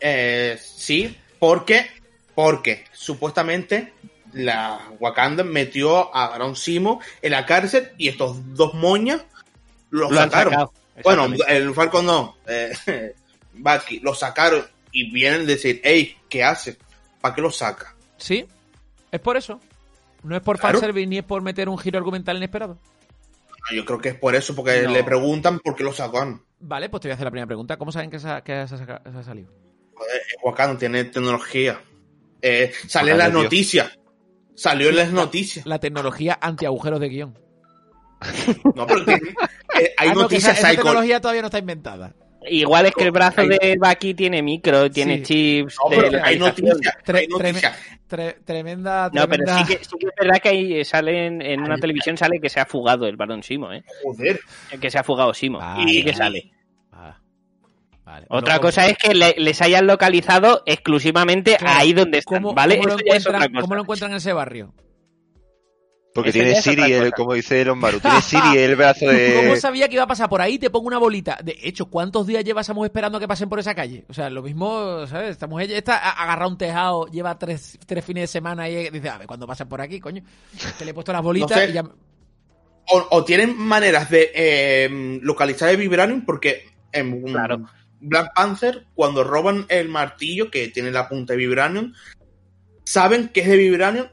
Eh, 0.00 0.58
sí, 0.60 1.16
porque, 1.38 1.86
porque 2.34 2.84
supuestamente 2.92 3.94
la 4.32 4.80
Wakanda 5.00 5.42
metió 5.44 6.14
a 6.14 6.26
Aaron 6.34 6.54
Simo 6.56 7.00
en 7.22 7.32
la 7.32 7.46
cárcel 7.46 7.92
y 7.98 8.08
estos 8.08 8.54
dos 8.54 8.74
moñas 8.74 9.22
lo, 9.90 10.10
Lo 10.10 10.16
sacaron. 10.16 10.52
sacado. 10.52 10.72
Bueno, 11.02 11.28
el 11.48 11.74
Falcon 11.74 12.04
no, 12.06 12.36
eh, 12.46 12.72
Bucky, 13.54 14.00
lo 14.00 14.14
sacaron 14.14 14.64
y 14.92 15.10
vienen 15.10 15.40
a 15.42 15.44
decir, 15.44 15.80
hey, 15.84 16.16
¿qué 16.28 16.44
hace? 16.44 16.76
¿Para 17.20 17.34
qué 17.34 17.40
lo 17.40 17.50
saca? 17.50 17.94
¿Sí? 18.18 18.46
¿Es 19.10 19.20
por 19.20 19.36
eso? 19.36 19.60
¿No 20.22 20.36
es 20.36 20.42
por 20.42 20.58
Claro. 20.58 20.78
fanservice 20.78 21.06
ni 21.06 21.18
es 21.18 21.24
por 21.24 21.42
meter 21.42 21.68
un 21.68 21.78
giro 21.78 21.98
argumental 21.98 22.36
inesperado? 22.36 22.78
No, 23.70 23.76
Yo 23.76 23.84
creo 23.84 23.98
que 24.00 24.08
es 24.10 24.14
por 24.16 24.34
eso, 24.34 24.54
porque 24.54 24.82
No. 24.82 24.90
le 24.92 25.02
preguntan 25.04 25.58
por 25.60 25.74
qué 25.74 25.84
lo 25.84 25.92
sacaron. 25.92 26.44
Vale, 26.60 26.88
pues 26.88 27.00
te 27.00 27.08
voy 27.08 27.12
a 27.12 27.14
hacer 27.14 27.24
la 27.24 27.30
primera 27.30 27.46
pregunta. 27.46 27.76
¿Cómo 27.76 27.90
saben 27.92 28.10
que 28.10 28.18
se 28.20 28.28
ha, 28.28 28.42
que 28.42 28.66
se 28.68 28.74
ha 28.74 28.78
saca- 28.78 29.02
se 29.10 29.18
ha 29.18 29.22
salido? 29.22 29.50
Joder, 29.94 30.20
Wakanda 30.42 30.78
tiene 30.78 31.04
tecnología. 31.04 31.80
Eh, 32.40 32.72
sale 32.88 33.12
en 33.12 33.18
las 33.18 33.32
noticias. 33.32 33.98
Salió 34.54 34.88
en 34.90 34.96
las 34.96 35.10
noticias. 35.10 35.64
La 35.66 35.78
tecnología 35.78 36.38
anti-agujeros 36.40 37.00
de 37.00 37.08
guion. 37.08 37.38
No, 38.74 38.86
pero 38.86 39.04
tiene- 39.04 39.30
eh, 39.80 39.94
hay 39.98 40.08
Ah, 40.10 40.14
no, 40.14 40.28
que 40.28 40.36
esa, 40.36 40.48
noticias 40.48 40.58
esa 40.58 40.68
hay 40.68 40.76
con- 40.76 40.84
tecnología 40.84 41.20
todavía 41.20 41.42
no 41.42 41.48
está 41.48 41.58
inventada. 41.58 42.14
Igual 42.48 42.86
es 42.86 42.92
que 42.92 43.04
el 43.04 43.10
brazo 43.12 43.42
de 43.46 43.76
Bucky 43.80 44.14
tiene 44.14 44.42
micro, 44.42 44.90
tiene 44.90 45.18
Sí. 45.18 45.22
chips. 45.64 45.76
No, 45.84 45.90
de 45.90 45.96
pero 45.96 46.24
hay 46.24 46.38
localización. 46.38 46.68
noticias. 46.68 46.94
Tre- 47.04 47.18
hay 47.18 47.26
noticias. 47.28 47.78
Tre- 48.08 48.36
tremenda, 48.44 49.10
No, 49.12 49.28
pero 49.28 49.44
tremenda- 49.44 49.64
sí 49.66 49.76
que, 49.76 49.84
sí 49.84 49.96
que 49.98 50.06
es 50.06 50.12
verdad 50.18 50.40
que 50.42 50.48
ahí 50.50 50.84
sale 50.84 51.26
en, 51.26 51.40
en 51.42 51.60
una 51.62 51.76
televisión 51.78 52.16
sale 52.16 52.38
que 52.40 52.48
se 52.50 52.60
ha 52.60 52.66
fugado 52.66 53.06
el 53.06 53.16
varón 53.16 53.42
Simo, 53.42 53.72
¿eh? 53.72 53.82
Joder. 54.02 54.40
Que 54.80 54.90
se 54.90 54.98
ha 54.98 55.04
fugado 55.04 55.32
Simo. 55.34 55.58
Vale, 55.58 55.90
y 55.90 56.04
que 56.04 56.12
sale. 56.14 56.50
Ah, 56.92 57.16
vale. 58.04 58.26
Otra 58.28 58.54
Luego, 58.54 58.62
cosa 58.68 58.86
es 58.86 58.98
que 58.98 59.14
le- 59.14 59.34
les 59.38 59.62
hayan 59.62 59.86
localizado 59.86 60.62
exclusivamente 60.66 61.56
Claro. 61.56 61.78
ahí 61.80 61.92
donde 61.94 62.18
están, 62.18 62.42
¿Cómo, 62.42 62.54
¿vale? 62.54 62.76
cómo 62.78 62.88
Eso 62.96 62.98
es 63.06 63.26
otra 63.26 63.38
cosa. 63.48 63.60
cómo 63.60 63.74
lo 63.76 63.80
encuentran 63.82 64.10
en 64.10 64.16
ese 64.18 64.32
barrio? 64.32 64.74
Porque 66.14 66.30
tiene 66.32 66.60
Siri, 66.60 66.92
el, 66.92 67.12
como 67.12 67.32
dice 67.32 67.62
Elon 67.62 67.78
Maru, 67.78 67.98
tiene 67.98 68.20
Siri 68.20 68.58
el 68.58 68.76
brazo 68.76 69.06
¿Cómo 69.06 69.12
de... 69.16 69.56
sabía 69.58 69.88
que 69.88 69.94
iba 69.94 70.04
a 70.04 70.06
pasar 70.06 70.28
por 70.28 70.42
ahí? 70.42 70.58
Te 70.58 70.68
pongo 70.68 70.86
una 70.86 70.98
bolita. 70.98 71.38
De 71.42 71.56
hecho, 71.62 71.86
¿cuántos 71.86 72.26
días 72.26 72.44
llevamos 72.44 72.84
esperando 72.84 73.16
a 73.16 73.20
que 73.20 73.26
pasen 73.28 73.48
por 73.48 73.58
esa 73.58 73.74
calle? 73.74 74.04
O 74.08 74.12
sea, 74.12 74.28
lo 74.28 74.42
mismo, 74.42 75.06
¿sabes? 75.06 75.30
Esta 75.30 75.46
mujer 75.46 75.68
ya 75.68 75.78
está 75.78 75.96
a- 75.96 76.22
agarrada 76.22 76.44
a 76.44 76.48
un 76.48 76.58
tejado, 76.58 77.06
lleva 77.06 77.38
tres, 77.38 77.78
tres 77.86 78.04
fines 78.04 78.24
de 78.24 78.26
semana 78.26 78.68
y 78.68 78.90
dice, 78.90 79.08
a 79.08 79.16
ver, 79.18 79.26
cuando 79.26 79.46
pasen 79.46 79.68
por 79.68 79.80
aquí, 79.80 80.00
coño. 80.00 80.22
Que 80.78 80.84
le 80.84 80.90
he 80.90 80.94
puesto 80.94 81.12
las 81.12 81.22
bolitas 81.22 81.50
No 81.50 81.56
sé. 81.56 81.70
y 81.70 81.72
ya... 81.72 81.82
O, 82.88 83.06
o 83.10 83.24
tienen 83.24 83.56
maneras 83.56 84.10
de 84.10 84.30
eh, 84.34 85.18
localizar 85.22 85.70
el 85.70 85.76
Vibranium 85.78 86.24
porque 86.26 86.66
en 86.92 87.22
Claro. 87.22 87.64
Black 88.00 88.34
Panther, 88.34 88.86
cuando 88.94 89.22
roban 89.24 89.64
el 89.68 89.88
martillo 89.88 90.50
que 90.50 90.68
tiene 90.68 90.90
la 90.90 91.08
punta 91.08 91.32
de 91.32 91.36
Vibranium, 91.38 91.92
saben 92.84 93.28
que 93.28 93.40
es 93.40 93.48
de 93.48 93.56
Vibranium 93.56 94.06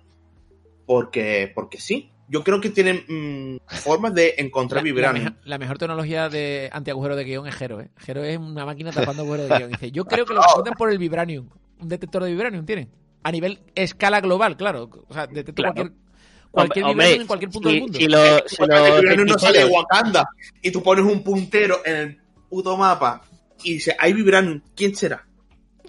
porque, 0.94 1.52
porque 1.54 1.80
sí. 1.80 2.10
Yo 2.30 2.44
creo 2.44 2.60
que 2.60 2.72
tienen 2.72 3.04
mm, 3.08 3.58
formas 3.78 4.12
de 4.16 4.34
encontrar 4.40 4.82
La, 4.84 4.90
la 4.90 4.94
Vibranium. 4.96 5.36
la 5.44 5.58
mejor 5.60 5.78
tecnología 5.78 6.30
de 6.30 6.68
antiagujero 6.74 7.16
de 7.16 7.24
guion 7.26 7.46
es 7.48 7.54
Jero, 7.56 7.80
¿eh? 7.80 7.90
Jero 7.98 8.24
es 8.24 8.40
una 8.40 8.66
máquina 8.66 8.92
tapando 8.92 9.22
agujeros 9.22 9.50
de 9.50 9.56
guion. 9.58 9.70
Dice, 9.72 9.92
yo 9.92 10.06
creo 10.06 10.26
que 10.26 10.34
lo 10.34 10.42
encuentran 10.42 10.76
por 10.76 10.90
el 10.92 10.98
Vibranium. 10.98 11.48
Un 11.80 11.90
detector 11.90 12.24
de 12.24 12.32
Vibranium 12.32 12.66
tienen. 12.66 12.90
A 13.22 13.32
nivel 13.32 13.60
escala 13.76 14.20
global, 14.20 14.58
claro. 14.58 14.90
O 15.08 15.14
sea, 15.14 15.28
detecto 15.28 15.62
Claro. 15.62 15.76
cualquier, 15.76 15.98
cualquier 16.50 16.86
Hombre, 16.86 16.94
Vibranium 17.06 17.22
en 17.22 17.28
cualquier 17.28 17.52
punto 17.52 17.70
si, 17.70 17.76
del 17.76 17.82
mundo. 17.84 18.00
si 18.00 18.08
lo- 18.08 18.48
si 18.48 18.56
Vibranium 18.64 19.28
no 19.28 19.38
sale 19.40 19.60
de 19.60 19.66
Wakanda 19.66 20.28
y 20.64 20.72
tú 20.72 20.82
pones 20.82 21.06
un 21.06 21.24
puntero 21.24 21.82
en 21.86 21.96
el 21.96 22.18
puto 22.50 22.76
mapa 22.78 23.22
y 23.64 23.74
dice, 23.74 23.96
hay 24.00 24.14
Vibranium, 24.14 24.62
¿quién 24.76 24.96
será? 24.96 25.24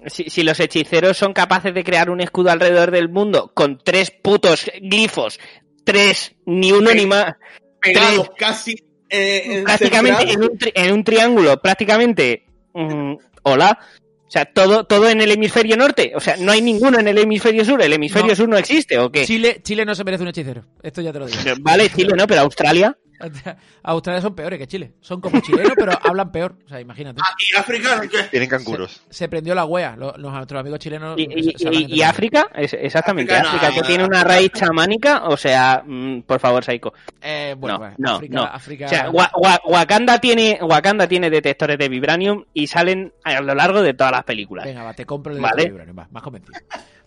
Si, 0.07 0.25
si 0.31 0.43
los 0.43 0.59
hechiceros 0.61 1.17
son 1.17 1.33
capaces 1.33 1.75
de 1.75 1.85
crear 1.85 2.11
un 2.11 2.21
escudo 2.21 2.51
alrededor 2.51 2.91
del 2.91 3.09
mundo 3.09 3.53
con 3.55 3.79
tres 3.83 4.11
putos 4.11 4.71
glifos, 4.81 5.39
tres, 5.85 6.35
ni 6.47 6.73
uno 6.73 6.93
ni 6.93 7.07
más, 7.07 7.35
Pegados 7.81 8.31
casi. 8.37 8.75
eh, 9.09 9.43
en 9.47 9.65
prácticamente 9.65 10.31
en 10.33 10.43
un, 10.43 10.51
tri- 10.51 10.73
en 10.75 10.93
un 10.93 11.05
triángulo, 11.05 11.61
prácticamente, 11.61 12.45
mm, 12.75 13.15
hola. 13.43 13.79
O 14.27 14.31
sea, 14.33 14.45
todo, 14.45 14.85
todo 14.85 15.09
en 15.11 15.21
el 15.21 15.33
hemisferio 15.33 15.77
norte. 15.77 16.13
O 16.15 16.21
sea, 16.21 16.37
no 16.37 16.53
hay 16.53 16.63
ninguno 16.63 17.01
en 17.01 17.09
el 17.09 17.19
hemisferio 17.19 17.65
sur. 17.65 17.83
¿El 17.83 17.93
hemisferio 17.95 18.29
No. 18.29 18.37
sur 18.37 18.49
no 18.49 18.57
existe 18.59 18.97
o 18.97 19.11
qué? 19.11 19.25
Chile, 19.27 19.61
Chile 19.65 19.85
no 19.85 19.93
se 19.97 20.05
merece 20.05 20.23
un 20.23 20.29
hechicero. 20.29 20.65
Esto 20.85 21.01
ya 21.01 21.13
te 21.13 21.19
lo 21.19 21.27
digo. 21.27 21.41
Vale, 21.63 21.91
Chile 21.91 22.13
no, 22.17 22.29
pero 22.29 22.43
Australia. 22.43 22.97
Australia 23.83 24.21
son 24.23 24.35
peores 24.35 24.59
que 24.59 24.67
Chile. 24.67 24.93
Son 25.01 25.21
como 25.21 25.41
chilenos, 25.41 25.73
pero 25.77 25.93
hablan 26.05 26.31
peor. 26.33 26.57
O 26.65 26.69
sea, 26.69 26.81
imagínate. 26.81 27.21
Ah, 27.25 27.35
¿Y 27.39 27.57
África 27.57 28.01
qué? 28.11 28.23
Tienen 28.31 28.49
canguros. 28.49 29.03
Se 29.11 29.29
prendió 29.29 29.55
la 29.55 29.65
wea. 29.65 29.97
Los, 29.97 30.17
los- 30.19 30.33
nuestros 30.33 30.61
amigos 30.61 30.79
chilenos. 30.79 31.19
Y, 31.19 31.53
se-. 31.57 32.05
África, 32.05 32.49
es- 32.55 32.75
exactamente, 32.75 33.35
África 33.35 33.51
África, 33.51 33.69
no, 33.69 33.75
que 33.75 33.81
no, 33.81 33.87
tiene 33.87 34.03
no. 34.05 34.09
una 34.09 34.25
raíz 34.25 34.53
chamánica, 34.53 35.25
o 35.25 35.37
sea, 35.37 35.83
mm, 35.87 36.23
por 36.23 36.41
favor, 36.41 36.65
Saiko. 36.65 36.93
Eh, 37.21 37.55
bueno, 37.59 37.79
no, 37.79 37.85
pues, 37.85 37.99
no, 37.99 38.15
África, 38.17 38.35
no. 38.35 38.43
África- 38.45 38.87
O 38.87 38.89
sea, 38.89 39.11
Wa- 39.11 39.31
Wa- 39.41 39.61
Wakanda 39.65 40.19
tiene 40.19 40.59
Wakanda 40.63 41.07
tiene 41.09 41.31
detectores 41.31 41.79
de 41.79 41.89
vibranium 41.89 42.45
y 42.55 42.67
salen 42.67 43.13
a 43.25 43.41
lo 43.41 43.55
largo 43.55 43.83
de 43.83 43.95
todas 43.95 44.13
las 44.13 44.25
películas. 44.25 44.65
Venga, 44.65 44.83
va, 44.83 44.95
te 44.95 45.05
compro 45.07 45.33
el 45.33 45.41
Vale. 45.41 45.63
de 45.65 45.69
Vibranium, 45.71 45.99
va, 45.99 46.09
más 46.11 46.23
convencido. 46.23 46.59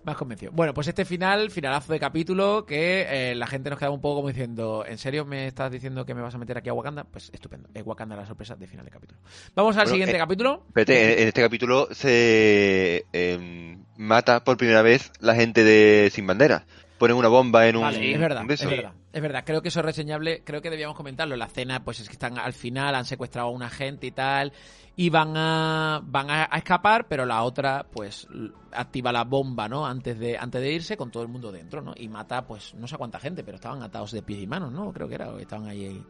Más 0.04 0.18
convencido. 0.18 0.52
Bueno, 0.54 0.74
pues 0.74 0.88
este 0.88 1.06
final, 1.06 1.50
finalazo 1.50 1.94
de 1.94 2.00
capítulo, 2.00 2.66
que 2.66 3.32
eh, 3.32 3.36
la 3.36 3.48
gente 3.48 3.70
nos 3.70 3.80
quedaba 3.80 3.96
un 3.96 4.02
poco 4.02 4.16
como 4.18 4.28
diciendo, 4.28 4.84
¿en 4.86 4.98
serio 4.98 5.24
me 5.24 5.48
estás 5.48 5.72
diciendo 5.72 6.06
que 6.06 6.14
me 6.14 6.22
vas 6.22 6.36
a 6.36 6.38
meter 6.38 6.58
aquí 6.58 6.68
a 6.70 6.74
Wakanda? 6.74 7.06
Pues 7.06 7.30
estupendo. 7.34 7.70
Es 7.74 7.86
Wakanda 7.86 8.16
la 8.18 8.26
sorpresa 8.26 8.56
de 8.56 8.68
final 8.68 8.86
de 8.86 8.92
capítulo. 8.92 9.20
Vamos 9.56 9.78
al 9.78 9.84
Bueno, 9.84 9.92
siguiente 9.94 10.16
eh, 10.16 10.20
capítulo. 10.20 10.64
Espérate, 10.68 11.22
en, 11.22 11.28
este 11.30 11.42
capítulo 11.42 11.88
se 11.92 13.06
eh, 13.14 13.78
mata 13.98 14.44
por 14.44 14.58
primera 14.58 14.82
vez 14.82 15.12
la 15.20 15.36
gente 15.36 15.64
de 15.64 16.10
Sin 16.12 16.28
Banderas. 16.28 16.64
Ponen 16.98 17.18
una 17.18 17.28
bomba 17.28 17.68
en 17.68 17.76
un, 17.78 17.82
Vale, 17.82 18.14
es 18.14 18.20
verdad, 18.20 18.42
un 18.42 18.48
de 18.48 18.54
es 18.54 18.62
esos. 18.62 18.72
verdad, 18.72 18.94
es 19.12 19.22
verdad. 19.22 19.44
Creo 19.46 19.62
que 19.62 19.68
eso 19.70 19.80
es 19.80 19.86
reseñable, 19.86 20.42
creo 20.46 20.62
que 20.62 20.70
debíamos 20.70 20.96
comentarlo. 20.96 21.36
La 21.36 21.48
cena, 21.48 21.84
pues 21.84 22.00
es 22.00 22.08
que 22.08 22.14
están 22.14 22.38
al 22.38 22.54
final, 22.54 22.96
han 22.96 23.06
secuestrado 23.06 23.48
a 23.48 23.52
una 23.52 23.70
gente 23.70 24.08
y 24.08 24.12
tal, 24.12 24.54
y 24.96 25.10
van 25.10 25.34
a 25.36 26.02
van 26.04 26.30
a, 26.30 26.48
a 26.52 26.58
escapar, 26.58 27.08
pero 27.08 27.26
la 27.26 27.44
otra, 27.44 27.86
pues, 27.92 28.28
activa 28.72 29.12
la 29.12 29.24
bomba, 29.24 29.68
¿no? 29.68 29.86
Antes 29.86 30.20
de 30.20 30.38
antes 30.38 30.62
de 30.62 30.72
irse, 30.72 30.96
con 30.98 31.10
todo 31.12 31.24
el 31.24 31.30
mundo 31.30 31.52
dentro, 31.52 31.82
¿no? 31.82 31.94
Y 31.98 32.08
mata, 32.10 32.46
pues, 32.46 32.74
no 32.76 32.88
sé 32.88 32.96
a 32.96 32.98
cuánta 33.00 33.20
gente, 33.20 33.44
pero 33.44 33.56
estaban 33.56 33.82
atados 33.82 34.12
de 34.12 34.22
pies 34.22 34.42
y 34.42 34.48
manos, 34.48 34.72
¿no? 34.72 34.92
Creo 34.94 35.08
que 35.08 35.16
era, 35.16 35.30
o 35.30 35.40
estaban 35.40 35.68
ahí. 35.68 35.86
ahí. 35.86 36.04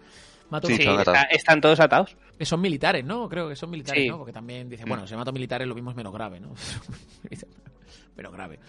Mató 0.49 0.67
Sí, 0.67 0.75
Sí, 0.75 0.81
están 0.81 0.99
está- 0.99 1.11
atados. 1.11 1.27
están 1.31 1.61
todos 1.61 1.79
atados. 1.79 2.17
que 2.37 2.45
son 2.45 2.59
militares, 2.61 3.05
¿no? 3.05 3.29
Creo 3.29 3.47
que 3.47 3.55
son 3.55 3.69
militares, 3.69 4.03
Sí. 4.03 4.09
¿no? 4.09 4.17
Porque 4.17 4.33
también 4.33 4.69
dicen, 4.69 4.85
Mm. 4.85 4.89
bueno, 4.89 5.07
si 5.07 5.15
mato 5.15 5.31
militares 5.31 5.67
lo 5.67 5.73
mismo 5.75 5.89
es 5.91 5.95
menos 5.95 6.11
grave, 6.13 6.39
¿no? 6.39 6.53
Pero 8.15 8.31
grave. 8.31 8.59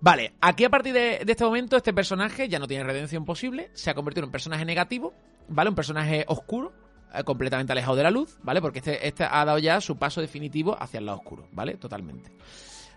Vale, 0.00 0.34
aquí 0.40 0.64
a 0.64 0.70
partir 0.70 0.92
de, 0.92 1.22
de 1.24 1.32
este 1.32 1.44
momento 1.44 1.76
este 1.76 1.92
personaje 1.94 2.48
ya 2.48 2.58
no 2.58 2.66
tiene 2.68 2.84
redención 2.84 3.24
posible, 3.24 3.70
se 3.72 3.90
ha 3.90 3.94
convertido 3.94 4.24
en 4.24 4.28
un 4.28 4.32
personaje 4.32 4.64
negativo, 4.64 5.14
¿vale? 5.48 5.70
Un 5.70 5.76
personaje 5.76 6.24
oscuro, 6.28 6.72
eh, 6.72 6.83
completamente 7.22 7.72
alejado 7.72 7.96
de 7.96 8.02
la 8.02 8.10
luz, 8.10 8.38
¿vale? 8.42 8.60
Porque 8.60 8.78
este, 8.80 9.06
este 9.06 9.24
ha 9.24 9.44
dado 9.44 9.58
ya 9.58 9.80
su 9.80 9.96
paso 9.96 10.20
definitivo 10.20 10.76
hacia 10.80 10.98
el 10.98 11.06
lado 11.06 11.18
oscuro, 11.18 11.46
¿vale? 11.52 11.76
Totalmente. 11.76 12.32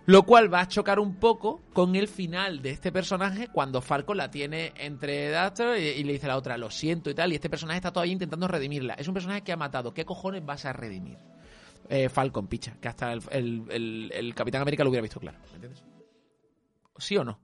Lo 0.08 0.24
cual 0.24 0.52
va 0.52 0.62
a 0.62 0.68
chocar 0.70 1.00
un 1.00 1.16
poco 1.18 1.62
con 1.74 1.96
el 1.98 2.08
final 2.08 2.62
de 2.62 2.70
este 2.70 2.94
personaje 2.94 3.50
cuando 3.50 3.82
Falco 3.82 4.14
la 4.14 4.32
tiene 4.32 4.72
entre 4.78 5.30
Duster 5.38 5.78
y, 5.78 6.00
y 6.00 6.04
le 6.06 6.14
dice 6.14 6.26
a 6.28 6.30
la 6.30 6.38
otra, 6.38 6.58
lo 6.58 6.72
siento 6.72 7.10
y 7.10 7.14
tal, 7.14 7.32
y 7.34 7.36
este 7.36 7.50
personaje 7.50 7.78
está 7.78 7.92
todavía 7.92 8.14
intentando 8.14 8.48
redimirla. 8.48 8.94
Es 8.94 9.08
un 9.10 9.14
personaje 9.14 9.42
que 9.42 9.52
ha 9.52 9.58
matado. 9.58 9.94
¿Qué 9.94 10.06
cojones 10.06 10.46
vas 10.46 10.64
a 10.64 10.72
redimir? 10.72 11.18
Eh, 11.90 12.08
Falcon, 12.10 12.48
picha, 12.48 12.78
que 12.82 12.88
hasta 12.88 13.12
el, 13.14 13.22
el- 13.32 13.64
el- 13.70 14.12
el 14.14 14.34
Capitán 14.34 14.62
América 14.62 14.84
lo 14.86 14.90
hubiera 14.90 15.02
visto 15.04 15.20
claro. 15.20 15.38
¿Me 15.50 15.56
entiendes? 15.56 15.84
¿Sí 16.98 17.18
o 17.18 17.24
no? 17.26 17.40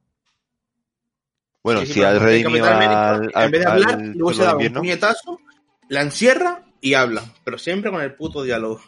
Bueno, 1.64 1.82
Sí, 1.82 1.94
si 1.94 2.02
redimido 2.02 2.66
al, 2.66 3.32
al, 3.34 3.46
en 3.46 3.52
vez 3.52 3.62
de 3.62 3.70
hablar, 3.70 4.00
luego 4.16 4.34
se 4.34 4.44
da 4.44 4.56
un 4.58 4.74
puñetazo, 4.74 5.40
la 5.88 6.02
encierra 6.02 6.63
y 6.84 6.94
habla. 6.94 7.24
Pero 7.44 7.58
siempre 7.58 7.90
con 7.90 8.02
el 8.02 8.14
puto 8.14 8.44
diálogo. 8.44 8.82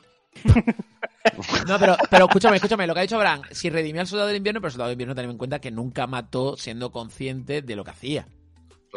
No, 1.68 1.80
pero, 1.80 1.98
pero 2.12 2.26
escúchame, 2.26 2.58
escúchame, 2.58 2.86
lo 2.86 2.94
que 2.94 3.00
ha 3.00 3.02
dicho 3.02 3.18
Bran, 3.18 3.42
si 3.50 3.72
redimió 3.72 4.02
al 4.02 4.08
soldado 4.08 4.28
del 4.28 4.38
invierno, 4.38 4.62
pero 4.62 4.68
el 4.68 4.74
soldado 4.74 4.90
del 4.90 4.94
invierno 4.94 5.16
tenemos 5.16 5.34
en 5.34 5.38
cuenta 5.40 5.60
que 5.60 5.72
nunca 5.72 6.06
mató 6.06 6.56
siendo 6.56 6.92
consciente 6.92 7.64
de 7.64 7.76
lo 7.76 7.84
que 7.84 7.90
hacía. 7.90 8.28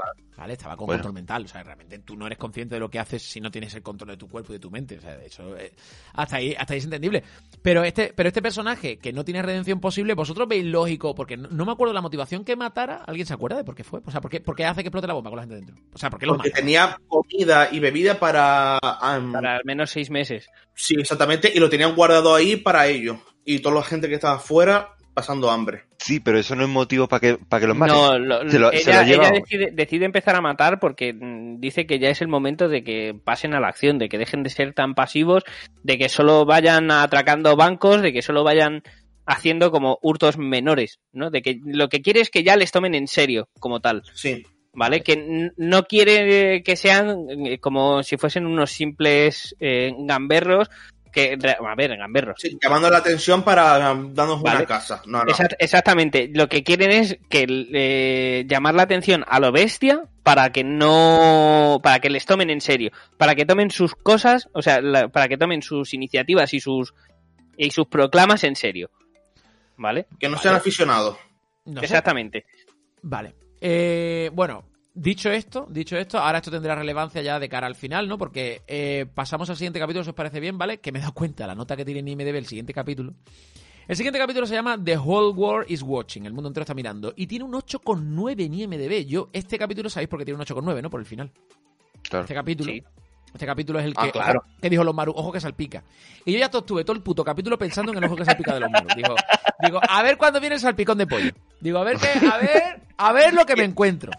Claro. 0.02 0.12
¿Vale? 0.36 0.52
Estaba 0.52 0.76
con 0.76 0.86
Bueno. 0.86 1.00
control 1.00 1.14
mental. 1.14 1.44
O 1.44 1.48
sea, 1.48 1.62
realmente 1.64 1.98
tú 1.98 2.16
no 2.16 2.26
eres 2.26 2.38
consciente 2.38 2.76
de 2.76 2.80
lo 2.80 2.88
que 2.88 2.98
haces 3.00 3.22
si 3.22 3.40
no 3.40 3.50
tienes 3.50 3.74
el 3.74 3.82
control 3.82 4.10
de 4.10 4.16
tu 4.16 4.28
cuerpo 4.28 4.52
y 4.52 4.56
de 4.56 4.60
tu 4.60 4.70
mente. 4.70 4.96
O 4.98 5.00
sea, 5.00 5.16
eso 5.24 5.56
eh, 5.56 5.72
hasta 6.14 6.36
ahí, 6.36 6.54
hasta 6.56 6.74
ahí 6.74 6.78
es 6.78 6.84
entendible. 6.84 7.24
Pero 7.60 7.82
este, 7.82 8.12
pero 8.14 8.28
este 8.28 8.40
personaje 8.40 8.98
que 8.98 9.12
no 9.12 9.24
tiene 9.24 9.42
redención 9.42 9.80
posible, 9.80 10.14
vosotros 10.14 10.46
veis 10.46 10.64
lógico, 10.64 11.14
porque 11.14 11.36
no, 11.36 11.48
no 11.50 11.64
me 11.66 11.72
acuerdo 11.72 11.92
la 11.92 12.00
motivación 12.00 12.44
que 12.44 12.54
matara. 12.54 13.02
¿Alguien 13.06 13.26
se 13.26 13.34
acuerda 13.34 13.56
de 13.56 13.64
por 13.64 13.74
qué 13.74 13.82
fue? 13.82 14.00
O 14.04 14.10
sea, 14.12 14.20
¿por 14.20 14.30
qué, 14.30 14.40
por 14.40 14.54
qué 14.54 14.64
hace 14.64 14.82
que 14.82 14.88
explote 14.88 15.08
la 15.08 15.14
bomba 15.14 15.30
con 15.30 15.38
la 15.38 15.42
gente 15.42 15.56
dentro? 15.56 15.74
O 15.92 15.98
sea, 15.98 16.08
¿por 16.10 16.20
qué 16.20 16.26
lo 16.26 16.34
Porque 16.36 16.50
mata? 16.50 16.60
tenía 16.60 17.00
comida 17.08 17.68
y 17.72 17.80
bebida 17.80 18.20
para... 18.20 18.78
al 18.78 19.62
menos 19.64 19.90
seis 19.90 20.08
meses. 20.10 20.46
Sí, 20.74 20.94
exactamente. 20.98 21.50
Y 21.52 21.58
lo 21.58 21.68
tenían 21.68 21.96
guardado 21.96 22.34
ahí 22.34 22.56
para 22.56 22.86
ellos. 22.86 23.18
Y 23.44 23.58
toda 23.58 23.74
la 23.74 23.82
gente 23.82 24.08
que 24.08 24.14
estaba 24.14 24.36
afuera 24.36 24.94
pasando 25.14 25.50
hambre. 25.50 25.87
Sí, 25.98 26.20
pero 26.20 26.38
eso 26.38 26.54
no 26.54 26.62
es 26.62 26.68
motivo 26.68 27.08
para 27.08 27.20
que, 27.20 27.38
para 27.38 27.60
que 27.60 27.66
los 27.66 27.76
maten. 27.76 27.96
No, 27.96 28.18
lo- 28.18 28.48
Se 28.50 28.58
lo- 28.58 28.70
se 28.70 28.78
ella, 28.82 29.02
lo 29.02 29.08
lleva- 29.08 29.24
ella 29.28 29.32
decide, 29.40 29.70
decide 29.72 30.04
empezar 30.04 30.36
a 30.36 30.40
matar 30.40 30.78
porque 30.78 31.12
mm, 31.12 31.58
dice 31.60 31.86
que 31.86 31.98
ya 31.98 32.08
es 32.08 32.20
el 32.22 32.28
momento 32.28 32.68
de 32.68 32.84
que 32.84 33.14
pasen 33.24 33.52
a 33.54 33.60
la 33.60 33.68
acción, 33.68 33.98
de 33.98 34.08
que 34.08 34.16
dejen 34.18 34.42
de 34.44 34.50
ser 34.50 34.72
tan 34.74 34.94
pasivos, 34.94 35.42
de 35.82 35.98
que 35.98 36.08
solo 36.08 36.44
vayan 36.44 36.90
atracando 36.90 37.56
bancos, 37.56 38.00
de 38.00 38.12
que 38.12 38.22
solo 38.22 38.44
vayan 38.44 38.82
haciendo 39.26 39.70
como 39.72 39.98
hurtos 40.00 40.38
menores, 40.38 41.00
¿no? 41.12 41.30
De 41.30 41.42
que 41.42 41.58
lo 41.64 41.88
que 41.88 42.00
quiere 42.00 42.20
es 42.20 42.30
que 42.30 42.44
ya 42.44 42.56
les 42.56 42.70
tomen 42.72 42.94
en 42.94 43.08
serio 43.08 43.48
como 43.58 43.80
tal, 43.80 44.02
Sí. 44.14 44.46
¿vale? 44.72 45.02
Que 45.02 45.50
no 45.56 45.82
quiere 45.82 46.62
que 46.62 46.76
sean 46.76 47.26
eh, 47.44 47.58
como 47.58 48.02
si 48.04 48.16
fuesen 48.16 48.46
unos 48.46 48.70
simples 48.70 49.54
eh, 49.60 49.92
gamberros 49.98 50.70
que, 51.36 51.38
a 51.68 51.74
ver, 51.74 51.96
gamberros. 51.96 52.36
Sí, 52.40 52.58
llamando 52.62 52.88
la 52.90 52.98
atención 52.98 53.42
para 53.42 53.92
um, 53.92 54.14
darnos 54.14 54.40
Vale. 54.42 54.58
una 54.58 54.66
casa. 54.66 55.02
No, 55.06 55.18
no. 55.24 55.30
Exact- 55.32 55.56
exactamente. 55.58 56.30
Lo 56.32 56.48
que 56.48 56.62
quieren 56.62 56.90
es 56.90 57.18
que 57.28 57.46
eh, 57.72 58.44
llamar 58.48 58.74
la 58.74 58.82
atención 58.84 59.24
a 59.26 59.40
lo 59.40 59.50
bestia 59.52 60.02
para 60.22 60.50
que 60.52 60.62
no, 60.64 61.80
para 61.82 62.00
que 62.00 62.10
les 62.10 62.26
tomen 62.26 62.50
en 62.50 62.60
serio, 62.60 62.90
para 63.16 63.34
que 63.34 63.44
tomen 63.46 63.70
sus 63.70 63.94
cosas, 63.94 64.48
o 64.52 64.62
sea, 64.62 64.80
la- 64.80 65.08
para 65.08 65.28
que 65.28 65.36
tomen 65.36 65.62
sus 65.62 65.94
iniciativas 65.94 66.54
y 66.54 66.60
sus 66.60 66.94
y 67.56 67.70
sus 67.72 67.88
proclamas 67.88 68.44
en 68.44 68.54
serio, 68.54 68.90
¿vale? 69.76 70.06
Que 70.20 70.28
no 70.28 70.38
sean 70.38 70.54
aficionados. 70.54 71.16
No 71.64 71.80
sé. 71.80 71.86
Exactamente. 71.86 72.46
Vale. 73.02 73.34
Eh, 73.60 74.30
bueno, 74.32 74.64
dicho 75.00 75.30
esto, 75.30 75.66
dicho 75.70 75.96
esto, 75.96 76.18
ahora 76.18 76.38
esto 76.38 76.50
tendrá 76.50 76.74
relevancia 76.74 77.22
ya 77.22 77.38
de 77.38 77.48
cara 77.48 77.66
al 77.66 77.74
final, 77.74 78.08
¿no? 78.08 78.18
Porque 78.18 78.62
eh, 78.66 79.06
pasamos 79.14 79.48
al 79.50 79.56
siguiente 79.56 79.78
capítulo, 79.78 80.04
si 80.04 80.10
os 80.10 80.16
parece 80.16 80.40
bien, 80.40 80.58
¿vale? 80.58 80.78
Que 80.80 80.92
me 80.92 80.98
he 80.98 81.02
dado 81.02 81.14
cuenta, 81.14 81.46
la 81.46 81.54
nota 81.54 81.76
que 81.76 81.84
tiene 81.84 82.00
en 82.00 82.08
IMDB 82.08 82.36
el 82.36 82.46
siguiente 82.46 82.72
capítulo. 82.74 83.14
El 83.86 83.96
siguiente 83.96 84.18
capítulo 84.18 84.46
se 84.46 84.54
llama 84.54 84.76
The 84.82 84.98
Whole 84.98 85.32
World 85.34 85.70
is 85.70 85.82
Watching, 85.82 86.26
el 86.26 86.32
mundo 86.34 86.48
entero 86.48 86.62
está 86.62 86.74
mirando, 86.74 87.14
y 87.16 87.26
tiene 87.26 87.44
un 87.44 87.52
8,9 87.52 88.44
en 88.44 88.54
IMDB. 88.54 89.06
Yo, 89.06 89.30
este 89.32 89.56
capítulo, 89.58 89.88
sabéis 89.88 90.08
por 90.08 90.18
qué 90.18 90.26
tiene 90.26 90.38
un 90.38 90.44
8,9, 90.44 90.82
¿no? 90.82 90.90
Por 90.90 91.00
el 91.00 91.06
final. 91.06 91.30
Claro. 92.02 92.24
Este 92.24 92.34
capítulo. 92.34 92.70
Sí. 92.72 92.82
Este 93.32 93.44
capítulo 93.46 93.78
es 93.78 93.84
el 93.86 93.94
Ah, 93.96 94.04
que, 94.06 94.12
claro. 94.12 94.40
ojo, 94.44 94.56
que 94.60 94.70
dijo 94.70 94.84
los 94.84 94.94
Maru, 94.94 95.12
ojo 95.14 95.30
que 95.32 95.40
salpica. 95.40 95.84
Y 96.24 96.32
yo 96.32 96.38
ya 96.38 96.46
estuve 96.46 96.82
todo 96.84 96.96
el 96.96 97.02
puto 97.02 97.22
capítulo 97.22 97.58
pensando 97.58 97.92
en 97.92 97.98
el 97.98 98.04
ojo 98.04 98.16
que 98.16 98.24
salpica 98.24 98.54
de 98.54 98.60
los 98.60 98.70
Maru. 98.70 98.88
Digo, 98.96 99.14
digo, 99.62 99.80
a 99.86 100.02
ver 100.02 100.16
cuándo 100.16 100.40
viene 100.40 100.54
el 100.56 100.60
salpicón 100.60 100.96
de 100.98 101.06
pollo. 101.06 101.30
Digo, 101.60 101.78
a 101.78 101.84
ver 101.84 101.98
qué, 101.98 102.08
a 102.26 102.38
ver, 102.38 102.80
a 102.96 103.12
ver 103.12 103.34
lo 103.34 103.44
que 103.44 103.54
me 103.56 103.64
encuentro. 103.64 104.12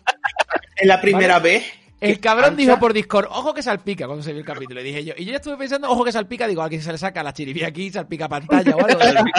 Es 0.80 0.88
la 0.88 1.02
primera 1.02 1.40
vez. 1.40 1.66
El 2.02 2.20
cabrón 2.22 2.52
Ancha- 2.54 2.56
dijo 2.58 2.80
por 2.80 2.94
Discord, 2.94 3.26
ojo 3.30 3.54
que 3.54 3.62
salpica 3.62 4.06
cuando 4.06 4.24
se 4.24 4.32
vio 4.32 4.40
el 4.40 4.46
capítulo. 4.46 4.80
Y 4.80 4.84
dije 4.86 5.04
yo, 5.04 5.14
y 5.18 5.26
yo 5.26 5.32
ya 5.32 5.38
estuve 5.38 5.58
pensando, 5.58 5.90
ojo 5.90 6.06
que 6.06 6.14
salpica, 6.14 6.48
digo, 6.48 6.62
a 6.62 6.70
quien 6.70 6.82
se 6.82 6.92
le 6.94 6.98
saca 6.98 7.22
la 7.24 7.34
chiribía 7.34 7.68
aquí, 7.68 7.90
salpica 7.92 8.30
pantalla 8.30 8.76
o 8.76 8.86
algo. 8.86 9.00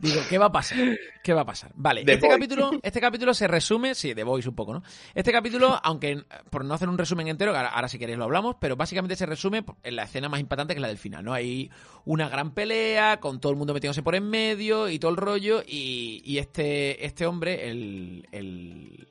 Digo, 0.00 0.20
¿qué 0.28 0.36
va 0.36 0.46
a 0.46 0.52
pasar? 0.52 0.76
¿Qué 1.22 1.32
va 1.32 1.42
a 1.42 1.44
pasar? 1.46 1.70
Vale, 1.76 2.04
The 2.04 2.14
este 2.14 2.28
capítulo, 2.28 2.72
este 2.82 3.00
capítulo 3.00 3.32
se 3.32 3.46
resume, 3.48 3.94
sí, 3.94 4.14
The 4.14 4.22
Voice 4.24 4.48
un 4.48 4.54
poco, 4.54 4.74
¿no? 4.74 4.82
Este 5.14 5.32
capítulo, 5.32 5.80
aunque 5.82 6.24
por 6.50 6.62
no 6.64 6.74
hacer 6.74 6.90
un 6.90 6.98
resumen 6.98 7.28
entero, 7.28 7.56
ahora, 7.56 7.68
ahora 7.70 7.88
si 7.88 7.98
queréis 7.98 8.18
lo 8.18 8.24
hablamos, 8.24 8.56
pero 8.60 8.76
básicamente 8.76 9.16
se 9.16 9.24
resume 9.24 9.64
en 9.82 9.96
la 9.96 10.02
escena 10.02 10.28
más 10.28 10.40
impactante 10.40 10.74
que 10.74 10.78
es 10.78 10.82
la 10.82 10.88
del 10.88 10.98
final, 10.98 11.24
¿no? 11.24 11.32
Hay 11.32 11.70
una 12.04 12.28
gran 12.28 12.50
pelea, 12.50 13.18
con 13.18 13.40
todo 13.40 13.52
el 13.52 13.56
mundo 13.56 13.72
metiéndose 13.72 14.02
por 14.02 14.14
en 14.14 14.28
medio 14.28 14.90
y 14.90 14.98
todo 14.98 15.12
el 15.12 15.16
rollo, 15.16 15.62
y, 15.66 16.20
y 16.22 16.36
este, 16.36 17.06
este 17.06 17.24
hombre, 17.24 17.66
el- 17.70 19.08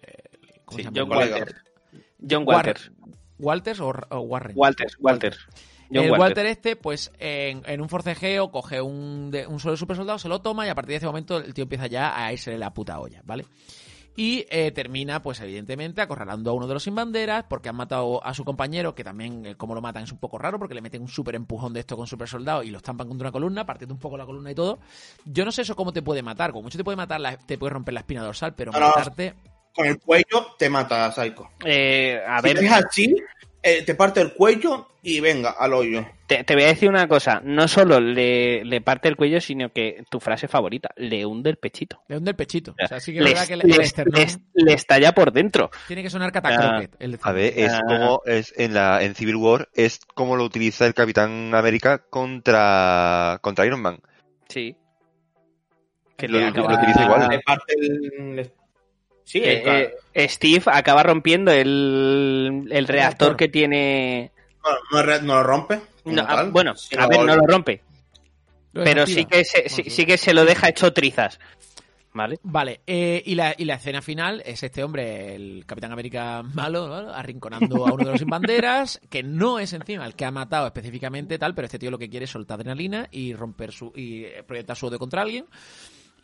¿cómo 0.73 0.77
Sí, 0.77 0.83
se 0.83 0.91
llama? 0.91 1.15
John 1.15 1.17
Walters. 1.17 1.55
John 2.29 2.43
War- 2.45 2.55
Walters. 3.39 3.79
O, 3.79 3.93
o 4.09 4.19
Warren. 4.21 4.53
Walters, 4.55 4.97
Walters. 4.99 5.37
John 5.93 6.05
el. 6.05 6.11
Walter 6.11 6.45
este, 6.45 6.75
pues 6.75 7.11
en, 7.19 7.61
en 7.65 7.81
un 7.81 7.89
forcejeo 7.89 8.51
coge 8.51 8.81
un, 8.81 9.29
de, 9.31 9.45
un 9.45 9.59
solo 9.59 9.77
super 9.77 9.95
soldado, 9.95 10.17
se 10.17 10.29
lo 10.29 10.41
toma 10.41 10.65
y 10.65 10.69
a 10.69 10.75
partir 10.75 10.91
de 10.91 10.97
ese 10.97 11.05
momento 11.05 11.37
el 11.37 11.53
tío 11.53 11.63
empieza 11.63 11.87
ya 11.87 12.17
a 12.25 12.31
irse 12.33 12.51
de 12.51 12.57
la 12.57 12.73
puta 12.73 12.99
olla, 12.99 13.21
¿vale? 13.25 13.45
Y 14.15 14.45
eh, 14.51 14.71
termina, 14.71 15.23
pues 15.23 15.39
evidentemente, 15.41 15.99
acorralando 15.99 16.51
a 16.51 16.53
uno 16.53 16.67
de 16.67 16.75
los 16.75 16.83
sin 16.83 16.93
banderas 16.93 17.45
porque 17.49 17.69
han 17.69 17.75
matado 17.75 18.23
a 18.23 18.33
su 18.35 18.45
compañero, 18.45 18.93
que 18.93 19.03
también, 19.03 19.43
eh, 19.45 19.55
como 19.55 19.73
lo 19.73 19.81
matan, 19.81 20.03
es 20.03 20.11
un 20.11 20.19
poco 20.19 20.37
raro 20.37 20.59
porque 20.59 20.75
le 20.75 20.81
meten 20.81 21.01
un 21.01 21.07
súper 21.07 21.33
empujón 21.33 21.73
de 21.73 21.79
esto 21.79 21.97
con 21.97 22.05
super 22.05 22.27
soldado 22.27 22.61
y 22.61 22.69
lo 22.69 22.77
estampan 22.77 23.07
contra 23.07 23.27
una 23.29 23.31
columna, 23.31 23.65
partiendo 23.65 23.95
un 23.95 23.99
poco 23.99 24.15
la 24.15 24.25
columna 24.27 24.51
y 24.51 24.55
todo. 24.55 24.77
Yo 25.25 25.43
no 25.45 25.51
sé 25.51 25.63
eso 25.63 25.75
cómo 25.75 25.91
te 25.93 26.03
puede 26.03 26.21
matar, 26.21 26.51
como 26.51 26.63
mucho 26.63 26.77
te 26.77 26.83
puede 26.83 26.95
matar, 26.95 27.19
la- 27.21 27.37
te 27.37 27.57
puede 27.57 27.73
romper 27.73 27.95
la 27.95 28.01
espina 28.01 28.21
dorsal, 28.23 28.53
pero 28.53 28.71
No, 28.71 28.79
no. 28.79 28.93
Con 29.75 29.85
el 29.87 29.99
cuello 29.99 30.55
te 30.57 30.69
mata, 30.69 31.11
Psycho. 31.11 31.49
Eh, 31.65 32.21
a 32.27 32.41
Si 32.41 32.47
ver, 32.47 32.63
es 32.63 32.71
así, 32.71 33.15
eh, 33.61 33.81
te 33.83 33.95
parte 33.95 34.21
el 34.21 34.33
cuello 34.33 34.87
y 35.01 35.19
venga, 35.19 35.51
al 35.51 35.73
hoyo. 35.73 36.05
te, 36.27 36.43
te 36.43 36.53
voy 36.53 36.63
a 36.63 36.67
decir 36.67 36.87
una 36.89 37.07
cosa. 37.07 37.41
No 37.43 37.67
solo 37.67 37.99
le, 37.99 38.63
le 38.63 38.81
parte 38.81 39.07
el 39.07 39.15
cuello, 39.15 39.41
sino 39.41 39.69
que 39.73 40.03
tu 40.09 40.19
frase 40.19 40.47
favorita, 40.47 40.89
le 40.95 41.25
hunde 41.25 41.49
el 41.49 41.57
pechito. 41.57 42.01
Le 42.07 42.17
hunde 42.17 42.31
el 42.31 42.35
pechito. 42.37 42.75
O 42.81 42.87
sea, 42.87 42.99
sí 42.99 43.11
que 43.13 43.19
es 43.19 43.23
Le, 43.25 43.31
verdad 43.31 43.47
que 43.47 43.55
le- 43.57 43.83
esternón 43.83 44.21
le- 44.21 44.63
le 44.65 44.73
estalla 44.73 45.11
por 45.13 45.31
dentro. 45.33 45.71
tiene 45.87 46.03
que 46.03 46.09
sonar 46.09 46.31
catacroquet. 46.31 46.95
A 47.23 47.31
ver, 47.31 47.53
es 47.57 47.73
Ah. 47.73 47.81
como 47.87 48.21
es 48.25 48.53
en 48.57 48.73
la 48.75 49.01
en 49.03 49.15
Civil 49.15 49.35
War 49.37 49.69
es 49.73 49.99
como 50.13 50.35
lo 50.35 50.43
utiliza 50.43 50.85
el 50.85 50.93
Capitán 50.93 51.53
América 51.55 51.97
contra 52.09 53.39
contra 53.41 53.65
Iron 53.65 53.81
Man. 53.81 53.99
Sí. 54.49 54.75
Que 56.15 56.27
lo, 56.27 56.45
acaba- 56.45 56.71
lo 56.73 56.77
utiliza 56.77 57.03
igual. 57.03 57.27
Le 57.29 57.39
parte 57.39 57.73
el... 57.77 58.51
Sí, 59.25 59.41
Eh, 59.43 59.61
claro. 59.63 59.89
eh, 60.13 60.29
Steve 60.29 60.63
acaba 60.65 61.03
rompiendo 61.03 61.51
el, 61.51 62.67
el 62.71 62.87
reactor 62.87 63.35
que 63.37 63.47
tiene. 63.49 64.31
Bueno, 64.91 65.07
no, 65.11 65.21
no 65.21 65.33
lo 65.35 65.43
rompe. 65.43 65.79
como 66.03 66.15
No, 66.15 66.21
a- 66.23 66.27
tal, 66.27 66.51
bueno, 66.51 66.73
a 66.97 67.07
ver, 67.07 67.19
no 67.25 67.35
lo 67.35 67.47
rompe, 67.47 67.81
Lo 68.73 68.83
pero 68.83 69.05
sí 69.07 69.25
que, 69.25 69.43
se, 69.45 69.69
sí, 69.69 69.83
sí 69.89 70.05
que 70.05 70.17
se 70.17 70.33
lo 70.33 70.45
deja 70.45 70.69
hecho 70.69 70.91
trizas. 70.93 71.39
¿Vale? 72.15 72.37
Vale, 72.43 72.81
eh, 72.85 73.23
y, 73.25 73.33
la, 73.33 73.55
y 73.57 73.65
la 73.65 73.73
escena 73.75 73.99
final 74.03 74.43
es 74.45 74.61
este 74.61 74.83
hombre, 74.83 75.33
el 75.33 75.63
Capitán 75.65 75.91
América 75.91 76.43
malo, 76.43 76.87
¿no? 76.87 77.11
arrinconando 77.11 77.87
a 77.87 77.93
uno 77.93 78.03
de 78.05 78.11
los 78.11 78.19
sin 78.19 78.29
banderas, 78.29 79.01
que 79.09 79.23
no 79.23 79.57
es 79.57 79.73
encima 79.73 80.05
el 80.05 80.13
que 80.13 80.23
ha 80.25 80.29
matado 80.29 80.67
específicamente 80.67 81.39
tal, 81.39 81.55
pero 81.55 81.65
este 81.65 81.79
tío 81.79 81.89
lo 81.89 81.97
que 81.97 82.09
quiere 82.11 82.25
es 82.25 82.29
soltar 82.31 82.59
adrenalina 82.59 83.07
y 83.09 83.33
romper 83.33 83.71
su 83.71 83.91
y 83.95 84.25
eh, 84.25 84.43
proyectar 84.45 84.77
su 84.77 84.85
odio 84.85 84.99
contra 84.99 85.23
alguien. 85.23 85.45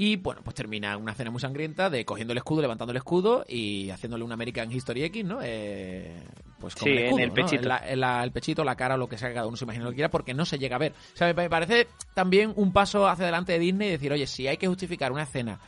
Y 0.02 0.16
bueno, 0.16 0.40
pues 0.46 0.56
termina 0.56 0.96
una 0.96 1.12
escena 1.12 1.30
muy 1.30 1.42
sangrienta 1.42 1.90
de 1.90 2.06
cogiendo 2.06 2.32
el 2.32 2.38
escudo, 2.38 2.62
levantando 2.62 2.92
el 2.92 2.98
escudo 2.98 3.44
y 3.46 3.90
haciéndole 3.90 4.24
un 4.24 4.32
American 4.32 4.72
History 4.72 5.04
X, 5.04 5.26
¿no? 5.26 5.40
Eh, 5.44 6.24
pues 6.58 6.74
con 6.74 6.86
Sí, 6.86 6.92
el 6.92 7.00
en 7.04 7.20
el 7.20 7.32
pechito. 7.34 7.68
La- 7.68 7.84
en 7.86 8.00
la- 8.00 8.24
el 8.24 8.32
pechito, 8.32 8.64
la 8.64 8.76
cara, 8.78 8.96
lo 8.96 9.10
que 9.10 9.18
sea 9.18 9.34
cada 9.34 9.46
uno 9.46 9.58
se 9.58 9.66
imagine 9.66 9.84
lo 9.84 9.90
que 9.92 9.96
quiera, 9.98 10.10
porque 10.10 10.34
no 10.34 10.46
se 10.46 10.58
llega 10.58 10.78
a 10.78 10.80
ver. 10.80 10.94
O 11.14 11.18
sea, 11.18 11.28
me 11.28 11.34
me 11.34 11.50
parece 11.50 11.88
también 12.14 12.54
un 12.56 12.72
paso 12.72 13.10
hacia 13.10 13.26
adelante 13.26 13.52
de 13.52 13.60
Disney 13.60 13.90
y 13.90 13.92
decir, 13.92 14.14
oye, 14.14 14.26
si 14.26 14.48
hay 14.48 14.56
que 14.56 14.68
justificar 14.70 15.12
una 15.12 15.24
escena 15.24 15.60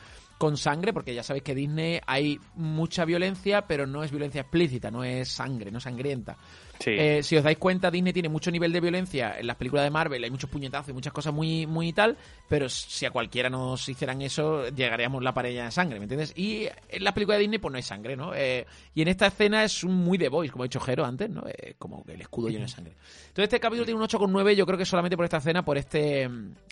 con 0.41 0.57
sangre, 0.57 0.91
porque 0.91 1.13
ya 1.13 1.21
sabéis 1.21 1.43
que 1.43 1.53
Disney 1.53 2.01
hay 2.07 2.39
mucha 2.55 3.05
violencia, 3.05 3.67
pero 3.67 3.85
no 3.85 4.03
es 4.03 4.09
violencia 4.09 4.41
explícita, 4.41 4.89
no 4.89 5.03
es 5.03 5.29
sangre, 5.29 5.69
no 5.69 5.77
es 5.77 5.83
sangrienta. 5.83 6.35
Sí. 6.79 6.89
Eh, 6.97 7.21
si 7.21 7.37
os 7.37 7.43
dais 7.43 7.59
cuenta, 7.59 7.91
Disney 7.91 8.11
tiene 8.11 8.27
mucho 8.27 8.49
nivel 8.49 8.71
de 8.71 8.81
violencia 8.81 9.37
en 9.37 9.45
las 9.45 9.55
películas 9.55 9.85
de 9.85 9.91
Marvel, 9.91 10.23
hay 10.23 10.31
muchos 10.31 10.49
puñetazos 10.49 10.89
y 10.89 10.93
muchas 10.93 11.13
cosas 11.13 11.31
muy, 11.31 11.67
muy 11.67 11.93
tal, 11.93 12.17
pero 12.49 12.67
si 12.69 13.05
a 13.05 13.11
cualquiera 13.11 13.51
nos 13.51 13.87
hicieran 13.87 14.19
eso, 14.23 14.67
llegaríamos 14.69 15.21
la 15.21 15.31
pared 15.31 15.63
de 15.63 15.69
sangre, 15.69 15.99
¿me 15.99 16.05
entiendes? 16.05 16.33
Y 16.35 16.65
en 16.89 17.03
las 17.03 17.13
películas 17.13 17.37
de 17.37 17.41
Disney, 17.41 17.59
pues 17.59 17.71
no 17.71 17.77
hay 17.77 17.83
sangre, 17.83 18.15
¿no? 18.17 18.33
Eh, 18.33 18.65
y 18.95 19.03
en 19.03 19.09
esta 19.09 19.27
escena 19.27 19.63
es 19.63 19.83
un 19.83 19.93
muy 19.93 20.17
The 20.17 20.29
Voice, 20.29 20.51
como 20.51 20.63
ha 20.63 20.65
dicho 20.65 20.79
Jero 20.79 21.05
antes, 21.05 21.29
¿no? 21.29 21.43
Eh, 21.47 21.75
como 21.77 22.03
el 22.07 22.19
escudo 22.19 22.49
lleno 22.49 22.65
de 22.65 22.71
sangre. 22.71 22.93
Entonces 23.27 23.43
este 23.43 23.59
capítulo 23.59 23.85
tiene 23.85 23.99
un 24.01 24.07
8,9, 24.07 24.55
yo 24.55 24.65
creo 24.65 24.79
que 24.79 24.85
solamente 24.85 25.15
por 25.15 25.25
esta 25.25 25.37
escena, 25.37 25.63
por 25.63 25.77
este, 25.77 26.27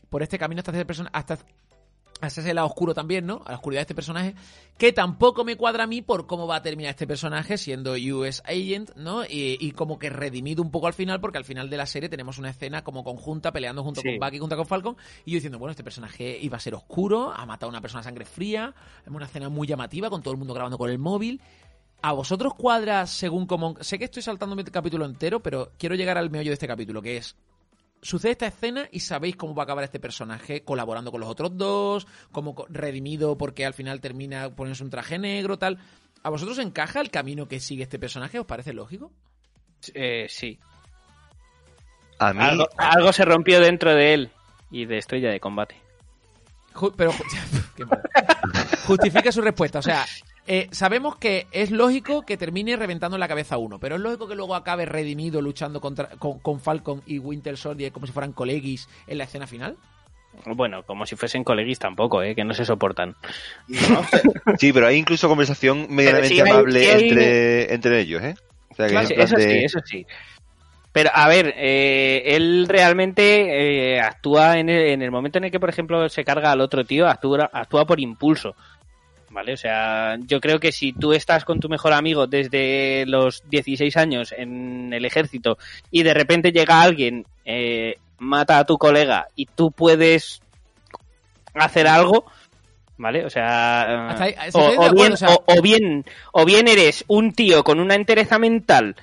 por 0.10 0.24
este 0.24 0.40
camino 0.40 0.62
hasta 0.62 0.72
hacer 0.72 0.88
persona, 0.88 1.12
hasta 1.14 1.38
ese 2.28 2.54
lado 2.54 2.68
oscuro 2.68 2.94
también, 2.94 3.26
¿no? 3.26 3.42
A 3.46 3.52
la 3.52 3.56
oscuridad 3.58 3.80
de 3.80 3.84
este 3.84 3.96
personaje, 3.96 4.36
que 4.78 4.92
tampoco 4.92 5.44
me 5.44 5.56
cuadra 5.56 5.86
a 5.86 5.88
mí 5.88 6.02
por 6.02 6.28
cómo 6.28 6.48
va 6.48 6.58
a 6.58 6.62
terminar 6.62 6.92
este 6.92 7.08
personaje 7.08 7.58
siendo 7.58 7.94
US 7.94 8.42
Agent, 8.46 8.96
¿no? 8.96 9.24
Y, 9.24 9.58
y 9.60 9.72
como 9.72 9.98
que 10.00 10.10
redimido 10.10 10.62
un 10.62 10.72
poco 10.72 10.88
al 10.88 10.94
final, 10.94 11.20
porque 11.22 11.38
al 11.38 11.46
final 11.46 11.70
de 11.70 11.78
la 11.78 11.86
serie 11.86 12.10
tenemos 12.10 12.38
una 12.38 12.50
escena 12.50 12.84
como 12.84 13.04
conjunta 13.04 13.52
peleando 13.52 13.84
junto 13.84 14.02
Sí. 14.02 14.08
con 14.10 14.20
Bucky, 14.20 14.40
junto 14.40 14.56
con 14.58 14.66
Falcon, 14.66 14.98
y 15.26 15.32
yo 15.32 15.36
diciendo, 15.36 15.60
bueno, 15.60 15.72
este 15.72 15.84
personaje 15.84 16.38
iba 16.42 16.58
a 16.58 16.60
ser 16.60 16.76
oscuro, 16.76 17.32
ha 17.32 17.46
matado 17.46 17.68
a 17.68 17.72
una 17.72 17.82
persona 17.82 18.02
a 18.02 18.04
sangre 18.04 18.26
fría, 18.26 18.74
es 19.06 19.12
una 19.12 19.26
escena 19.26 19.50
muy 19.50 19.68
llamativa, 19.68 20.10
con 20.10 20.22
todo 20.22 20.34
el 20.34 20.38
mundo 20.38 20.54
grabando 20.54 20.78
con 20.78 20.90
el 20.90 21.00
móvil. 21.00 21.42
¿A 22.02 22.14
vosotros 22.14 22.54
cuadra 22.54 23.06
según 23.08 23.46
como... 23.46 23.76
Sé 23.82 24.00
que 24.00 24.06
estoy 24.06 24.24
saltándome 24.24 24.62
el 24.62 24.72
capítulo 24.72 25.06
entero, 25.06 25.42
pero 25.42 25.72
quiero 25.78 25.96
llegar 25.96 26.18
al 26.18 26.30
meollo 26.30 26.50
de 26.50 26.54
este 26.54 26.68
capítulo, 26.68 27.02
que 27.02 27.18
es 27.18 27.36
sucede 28.02 28.32
esta 28.32 28.48
escena 28.48 28.88
y 28.92 29.00
sabéis 29.02 29.36
cómo 29.36 29.54
va 29.56 29.64
a 29.64 29.66
acabar 29.66 29.84
este 29.84 30.00
personaje 30.00 30.64
colaborando 30.64 31.12
con 31.12 31.20
los 31.22 31.30
otros 31.30 31.58
dos, 31.58 32.08
como 32.32 32.56
co- 32.56 32.66
redimido 32.70 33.38
porque 33.38 33.66
al 33.66 33.74
final 33.74 34.02
termina 34.02 34.50
poniéndose 34.56 34.84
un 34.84 34.90
traje 34.90 35.18
negro, 35.20 35.58
tal. 35.58 35.78
¿A 36.24 36.30
vosotros 36.30 36.58
encaja 36.60 37.02
el 37.02 37.12
camino 37.12 37.48
que 37.48 37.60
sigue 37.60 37.84
este 37.84 38.00
personaje? 38.00 38.40
¿Os 38.40 38.46
parece 38.46 38.74
lógico? 38.74 39.12
Eh, 39.94 40.28
sí. 40.30 40.60
A 42.20 42.34
mí 42.34 42.44
Algo, 42.44 42.68
algo 42.78 43.14
se 43.14 43.24
rompió 43.24 43.62
dentro 43.62 43.94
de 43.94 44.14
él 44.14 44.32
y 44.72 44.86
de 44.86 44.98
estrella 44.98 45.30
de 45.32 45.40
combate. 45.40 45.76
Ju- 46.74 46.94
pero 46.98 47.12
qué. 47.78 47.86
Justifica 48.90 49.32
su 49.32 49.42
respuesta. 49.42 49.80
O 49.80 49.82
sea, 49.82 50.06
eh, 50.48 50.68
sabemos 50.72 51.16
que 51.18 51.48
es 51.52 51.72
lógico 51.72 52.24
que 52.24 52.36
termine 52.38 52.76
reventando 52.76 53.16
en 53.16 53.20
la 53.22 53.28
cabeza 53.28 53.56
a 53.56 53.58
uno, 53.60 53.80
pero 53.80 53.96
es 53.96 54.02
lógico 54.02 54.28
que 54.28 54.36
luego 54.36 54.56
acabe 54.56 54.86
redimido 54.86 55.42
luchando 55.42 55.80
contra, 55.80 56.08
con, 56.18 56.40
con 56.40 56.60
Falcon 56.60 57.02
y 57.06 57.20
Winter 57.20 57.56
Soldier 57.58 57.92
como 57.92 58.06
si 58.08 58.12
fueran 58.14 58.34
colegis 58.34 58.90
en 59.08 59.18
la 59.20 59.26
escena 59.26 59.48
final. 59.48 59.78
Bueno, 60.46 60.84
como 60.84 61.06
si 61.06 61.16
fuesen 61.16 61.44
coleguis 61.44 61.80
tampoco, 61.80 62.22
¿eh? 62.22 62.36
que 62.36 62.44
no 62.46 62.54
se 62.54 62.64
soportan. 62.66 63.16
No 63.68 64.02
sí, 64.60 64.72
pero 64.72 64.88
hay 64.88 64.98
incluso 64.98 65.28
conversación 65.28 65.88
medianamente 65.90 66.36
sí 66.36 66.40
amable 66.42 66.92
hay- 66.92 67.10
entre, 67.10 67.74
entre 67.74 68.00
ellos, 68.02 68.24
¿eh? 68.24 68.36
O 68.72 68.76
sea, 68.76 68.86
que 68.88 68.92
Claro, 68.92 69.10
eso 69.10 69.36
de- 69.36 69.44
sí, 69.52 69.58
eso 69.66 69.80
sí. 69.86 70.06
Pero 70.92 71.12
a 71.14 71.28
ver, 71.28 71.54
eh, 71.58 72.24
él 72.36 72.66
realmente 72.68 73.96
eh, 73.96 74.00
actúa 74.02 74.58
en 74.60 74.70
el, 74.70 74.88
en 74.90 75.02
el 75.04 75.12
momento 75.12 75.38
en 75.38 75.46
el 75.46 75.52
que, 75.52 75.60
por 75.60 75.70
ejemplo, 75.70 76.08
se 76.10 76.24
carga 76.24 76.52
al 76.52 76.62
otro 76.62 76.84
tío, 76.84 77.08
actúa, 77.08 77.50
actúa 77.54 77.86
por 77.86 78.00
impulso. 78.00 78.56
¿Vale? 79.32 79.54
O 79.54 79.58
sea, 79.58 80.18
yo 80.26 80.42
creo 80.42 80.60
que 80.60 80.72
si 80.72 80.92
tú 80.92 81.14
estás 81.14 81.46
con 81.46 81.60
tu 81.60 81.70
mejor 81.70 81.94
amigo 81.94 82.26
desde 82.26 83.06
los 83.06 83.44
16 83.50 83.96
años 83.98 84.34
en 84.36 84.92
el 84.92 85.06
ejército 85.06 85.58
y 85.92 86.02
de 86.02 86.14
repente 86.16 86.52
llega 86.52 86.82
alguien, 86.82 87.26
eh, 87.46 87.98
mata 88.18 88.58
a 88.58 88.66
tu 88.66 88.78
colega 88.80 89.28
y 89.36 89.46
tú 89.46 89.72
puedes 89.72 90.42
hacer 91.54 91.88
algo, 91.88 92.26
¿vale? 92.98 93.24
O 93.26 93.30
sea, 93.30 94.10
ahí- 94.20 94.36
o, 94.54 94.68
acuerdo, 94.68 94.96
bien, 94.96 95.14
o 95.14 95.18
sea- 95.18 95.30
o- 95.36 95.44
o 95.46 95.62
bien, 95.62 96.06
o 96.34 96.46
bien 96.46 96.68
eres 96.68 97.06
un 97.08 97.32
tío 97.34 97.64
con 97.64 97.80
una 97.80 97.96
entereza 97.96 98.40
mental 98.40 98.96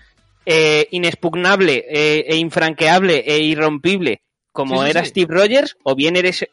eh, 0.48 0.86
inexpugnable 0.92 1.84
eh, 1.88 2.24
e 2.28 2.36
infranqueable 2.36 3.24
e 3.26 3.38
irrompible 3.40 4.20
como 4.52 4.76
Sí, 4.78 4.84
sí, 4.84 4.90
era 4.90 5.02
sí. 5.02 5.08
Steve 5.10 5.34
Rogers, 5.34 5.76
o 5.82 5.94
bien 5.96 6.14
eres 6.16 6.46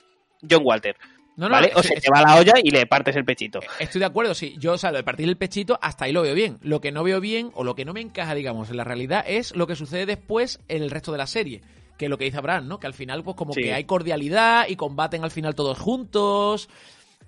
John 0.49 0.61
Walter, 0.63 0.95
No, 1.35 1.47
no, 1.47 1.51
¿vale? 1.53 1.71
o 1.75 1.81
se 1.81 1.95
te 1.95 2.11
va 2.13 2.21
la 2.21 2.35
olla 2.37 2.53
y 2.63 2.69
le 2.69 2.85
partes 2.85 3.15
el 3.15 3.25
pechito. 3.25 3.59
Estoy 3.79 3.99
de 3.99 4.05
acuerdo, 4.05 4.35
sí. 4.35 4.55
Yo, 4.59 4.73
o 4.73 4.77
sea, 4.77 4.91
lo 4.91 4.97
de 4.97 5.03
partir 5.03 5.27
el 5.27 5.37
pechito, 5.37 5.79
hasta 5.81 6.05
ahí 6.05 6.11
lo 6.11 6.21
veo 6.21 6.35
bien. 6.35 6.57
Lo 6.61 6.79
que 6.79 6.91
no 6.91 7.03
veo 7.03 7.19
bien, 7.19 7.49
o 7.55 7.63
lo 7.63 7.73
que 7.75 7.85
no 7.85 7.93
me 7.93 8.01
encaja, 8.01 8.35
digamos, 8.35 8.69
en 8.69 8.77
la 8.77 8.83
realidad, 8.83 9.23
es 9.27 9.55
lo 9.55 9.65
que 9.67 9.75
sucede 9.75 10.05
después 10.05 10.59
en 10.67 10.83
el 10.83 10.91
resto 10.91 11.11
de 11.11 11.17
la 11.17 11.25
serie. 11.27 11.61
Que 11.97 12.05
es 12.05 12.09
lo 12.11 12.17
que 12.17 12.25
dice 12.25 12.37
Abraham, 12.37 12.67
¿no? 12.67 12.79
Que 12.79 12.87
al 12.87 12.93
final, 12.93 13.23
pues 13.23 13.35
como 13.35 13.53
Sí. 13.53 13.61
que 13.63 13.73
hay 13.73 13.83
cordialidad 13.85 14.67
y 14.67 14.75
combaten 14.75 15.23
al 15.23 15.31
final 15.31 15.55
todos 15.55 15.79
juntos. 15.79 16.69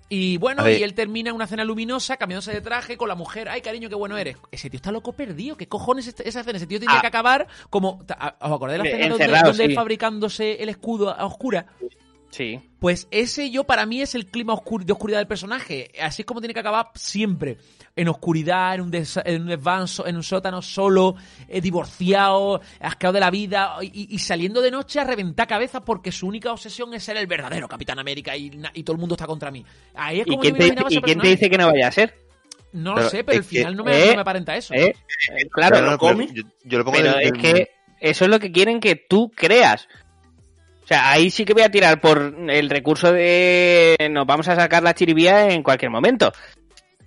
Y 0.08 0.36
bueno, 0.36 0.68
y 0.70 0.84
él 0.84 0.94
termina 0.94 1.30
en 1.30 1.34
una 1.36 1.48
cena 1.48 1.64
luminosa, 1.64 2.16
cambiándose 2.16 2.52
de 2.52 2.60
traje 2.60 2.96
con 2.96 3.08
la 3.08 3.16
mujer. 3.16 3.48
Ay, 3.48 3.60
cariño, 3.60 3.88
qué 3.88 3.96
bueno 3.96 4.16
eres. 4.16 4.36
Ese 4.52 4.70
tío 4.70 4.76
está 4.78 4.92
loco 4.92 5.12
perdido. 5.14 5.56
¿Qué 5.56 5.66
cojones 5.66 6.06
es 6.06 6.14
esa 6.20 6.40
escena? 6.40 6.58
Ese 6.58 6.68
tío 6.68 6.78
tendría 6.78 6.98
Ah. 6.98 7.00
que 7.00 7.08
acabar 7.08 7.48
como. 7.70 7.98
¿Os 8.04 8.06
acordáis 8.52 8.78
de 8.82 8.84
la 8.84 8.84
Eh, 8.84 8.92
escena 9.10 9.42
donde, 9.42 9.64
él 9.64 9.74
fabricándose 9.74 10.62
el 10.62 10.68
escudo 10.68 11.10
a 11.10 11.24
oscura? 11.26 11.66
Sí. 12.36 12.60
Pues 12.80 13.08
ese 13.10 13.50
yo 13.50 13.64
para 13.64 13.86
mí 13.86 14.02
es 14.02 14.14
el 14.14 14.26
clima 14.26 14.52
oscur- 14.54 14.84
de 14.84 14.92
oscuridad 14.92 15.18
del 15.20 15.26
personaje. 15.26 15.90
Así 16.00 16.20
es 16.22 16.26
como 16.26 16.40
tiene 16.40 16.52
que 16.52 16.60
acabar 16.60 16.90
siempre. 16.94 17.56
En 17.96 18.08
oscuridad, 18.08 18.74
en 18.74 18.82
un, 18.82 18.90
des- 18.90 19.18
en 19.24 19.42
un 19.42 19.50
en 19.50 20.16
un 20.16 20.22
sótano 20.22 20.60
solo, 20.60 21.14
eh, 21.48 21.62
divorciado, 21.62 22.60
asqueado 22.80 23.14
de 23.14 23.20
la 23.20 23.30
vida 23.30 23.76
y, 23.80 24.14
y 24.14 24.18
saliendo 24.18 24.60
de 24.60 24.70
noche 24.70 25.00
a 25.00 25.04
reventar 25.04 25.46
cabezas 25.48 25.80
porque 25.84 26.12
su 26.12 26.26
única 26.26 26.52
obsesión 26.52 26.92
es 26.92 27.04
ser 27.04 27.16
el 27.16 27.26
verdadero 27.26 27.68
Capitán 27.68 27.98
América 27.98 28.36
y, 28.36 28.50
y 28.74 28.82
todo 28.82 28.94
el 28.94 29.00
mundo 29.00 29.14
está 29.14 29.26
contra 29.26 29.50
mí. 29.50 29.64
Ahí 29.94 30.20
es 30.20 30.26
¿Y 30.26 30.30
como 30.30 30.42
quién, 30.42 30.54
yo 30.56 30.58
me 30.58 30.74
te, 30.74 30.94
y 30.94 31.00
quién 31.00 31.18
te 31.20 31.28
dice 31.28 31.48
que 31.48 31.56
no 31.56 31.66
vaya 31.72 31.88
a 31.88 31.92
ser? 31.92 32.14
No 32.72 32.94
lo 32.94 33.08
sé, 33.08 33.24
pero 33.24 33.38
al 33.38 33.44
que- 33.44 33.48
final 33.60 33.76
no 33.76 33.84
me, 33.84 33.98
¿Eh? 33.98 34.06
no 34.08 34.14
me 34.16 34.20
aparenta 34.20 34.54
eso. 34.54 34.74
¿Eh? 34.74 34.94
Claro, 35.52 35.76
Pero 35.76 35.90
no, 35.92 35.98
pero 35.98 36.32
yo, 36.34 36.42
yo 36.64 36.78
lo 36.78 36.84
pongo 36.84 36.98
pero 36.98 37.18
es 37.18 37.32
que 37.32 37.70
eso 37.98 38.24
es 38.26 38.30
lo 38.30 38.38
que 38.38 38.52
quieren 38.52 38.78
que 38.80 38.94
tú 38.96 39.30
creas. 39.34 39.88
O 40.86 40.88
sea, 40.88 41.10
ahí 41.10 41.30
sí 41.30 41.44
que 41.44 41.52
voy 41.52 41.64
a 41.64 41.68
tirar 41.68 42.00
por 42.00 42.32
el 42.48 42.70
recurso 42.70 43.10
de 43.10 43.96
nos 44.12 44.24
vamos 44.24 44.46
a 44.46 44.54
sacar 44.54 44.84
la 44.84 44.94
chiribía 44.94 45.50
en 45.50 45.64
cualquier 45.64 45.90
momento. 45.90 46.32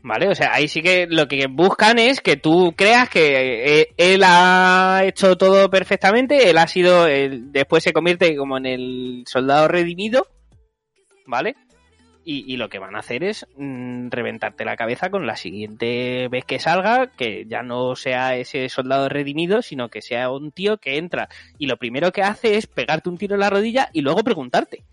¿Vale? 0.04 0.28
O 0.28 0.36
sea, 0.36 0.54
ahí 0.54 0.68
sí 0.68 0.82
que 0.82 1.08
lo 1.10 1.30
que 1.30 1.48
buscan 1.50 1.98
es 1.98 2.20
que 2.20 2.36
tú 2.36 2.74
creas 2.76 3.08
que 3.08 3.80
eh, 3.80 3.88
él 3.96 4.24
ha 4.26 5.04
hecho 5.06 5.38
todo 5.38 5.70
perfectamente, 5.70 6.50
él 6.50 6.58
ha 6.58 6.68
sido, 6.68 7.08
él 7.08 7.54
después 7.54 7.82
se 7.82 7.94
convierte 7.94 8.36
como 8.36 8.58
en 8.58 8.66
el 8.66 9.24
soldado 9.26 9.70
redimido, 9.70 10.28
¿vale? 11.26 11.56
Y, 12.32 12.44
y 12.54 12.58
lo 12.58 12.70
que 12.70 12.78
van 12.78 12.96
a 12.96 13.00
hacer 13.00 13.24
es 13.24 13.48
mm, 13.58 14.10
reventarte 14.12 14.64
la 14.64 14.78
cabeza 14.78 15.10
con 15.10 15.26
la 15.26 15.36
siguiente 15.36 16.28
vez 16.28 16.46
que 16.46 16.60
salga, 16.60 17.08
que 17.08 17.46
ya 17.48 17.64
no 17.64 17.96
sea 17.96 18.36
ese 18.36 18.70
soldado 18.70 19.10
redimido, 19.10 19.64
sino 19.64 19.90
que 19.90 20.04
sea 20.04 20.30
un 20.30 20.52
tío 20.52 20.78
que 20.78 20.98
entra 21.00 21.28
y 21.58 21.66
lo 21.66 21.78
primero 21.78 22.12
que 22.12 22.22
hace 22.22 22.58
es 22.58 22.68
pegarte 22.68 23.10
un 23.10 23.18
tiro 23.18 23.34
en 23.34 23.40
la 23.40 23.50
rodilla 23.50 23.90
y 23.94 24.02
luego 24.02 24.24
preguntarte. 24.24 24.84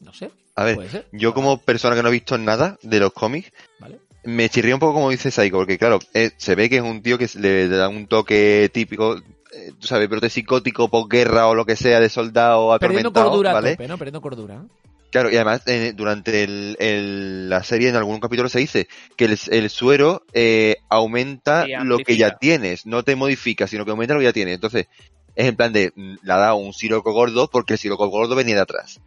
No 0.00 0.12
sé. 0.12 0.30
A 0.56 0.64
ver, 0.64 0.74
Puede 0.74 0.90
ser. 0.90 1.06
yo 1.12 1.32
como 1.32 1.56
persona 1.56 1.96
que 1.96 2.02
no 2.02 2.10
he 2.10 2.12
visto 2.12 2.36
nada 2.36 2.76
de 2.82 3.00
los 3.00 3.14
cómics, 3.14 3.50
Vale. 3.78 3.98
me 4.24 4.50
chirría 4.50 4.74
un 4.74 4.80
poco 4.80 4.92
como 4.92 5.08
dice 5.08 5.30
Saiko, 5.30 5.56
porque 5.56 5.78
claro, 5.78 6.00
eh, 6.12 6.32
se 6.36 6.54
ve 6.54 6.68
que 6.68 6.76
es 6.76 6.82
un 6.82 7.00
tío 7.00 7.16
que 7.16 7.28
le 7.36 7.66
da 7.66 7.88
un 7.88 8.06
toque 8.08 8.68
típico, 8.74 9.16
eh, 9.16 9.72
tú 9.80 9.86
sabes, 9.86 10.06
brote 10.10 10.28
psicótico, 10.28 10.88
posguerra 10.90 11.48
o 11.48 11.54
lo 11.54 11.64
que 11.64 11.76
sea 11.76 11.98
de 11.98 12.10
soldado 12.10 12.76
Perdiendo 12.78 13.08
atormentado, 13.08 13.30
cordura 13.30 13.50
a 13.52 13.54
¿vale? 13.54 13.70
tope, 13.70 13.88
¿no? 13.88 13.96
Perdiendo 13.96 14.20
cordura. 14.20 14.62
Claro, 15.10 15.30
y 15.30 15.36
además 15.36 15.62
eh, 15.66 15.92
durante 15.96 16.44
el- 16.44 16.76
el- 16.78 17.48
la 17.48 17.62
serie 17.62 17.88
en 17.88 17.96
algún 17.96 18.20
capítulo 18.20 18.48
se 18.50 18.58
dice 18.58 18.88
que 19.16 19.24
el, 19.24 19.38
el 19.50 19.70
suero 19.70 20.22
eh, 20.34 20.76
aumenta 20.90 21.64
lo 21.84 21.96
que 21.98 22.16
ya 22.18 22.36
tienes, 22.38 22.84
no 22.86 23.02
te 23.02 23.16
modifica, 23.16 23.66
sino 23.66 23.84
que 23.84 23.90
aumenta 23.90 24.12
lo 24.14 24.20
que 24.20 24.26
ya 24.26 24.32
tienes. 24.34 24.54
Entonces, 24.54 24.86
es 25.34 25.46
en 25.46 25.56
plan 25.56 25.72
de, 25.72 25.92
mm, 25.94 26.14
le 26.22 26.32
ha 26.32 26.36
dado 26.36 26.56
un 26.56 26.74
siroco 26.74 27.12
gordo 27.12 27.48
porque 27.50 27.72
el 27.74 27.78
siroco 27.78 28.08
gordo 28.08 28.34
venía 28.34 28.54
de 28.56 28.60
atrás. 28.62 29.00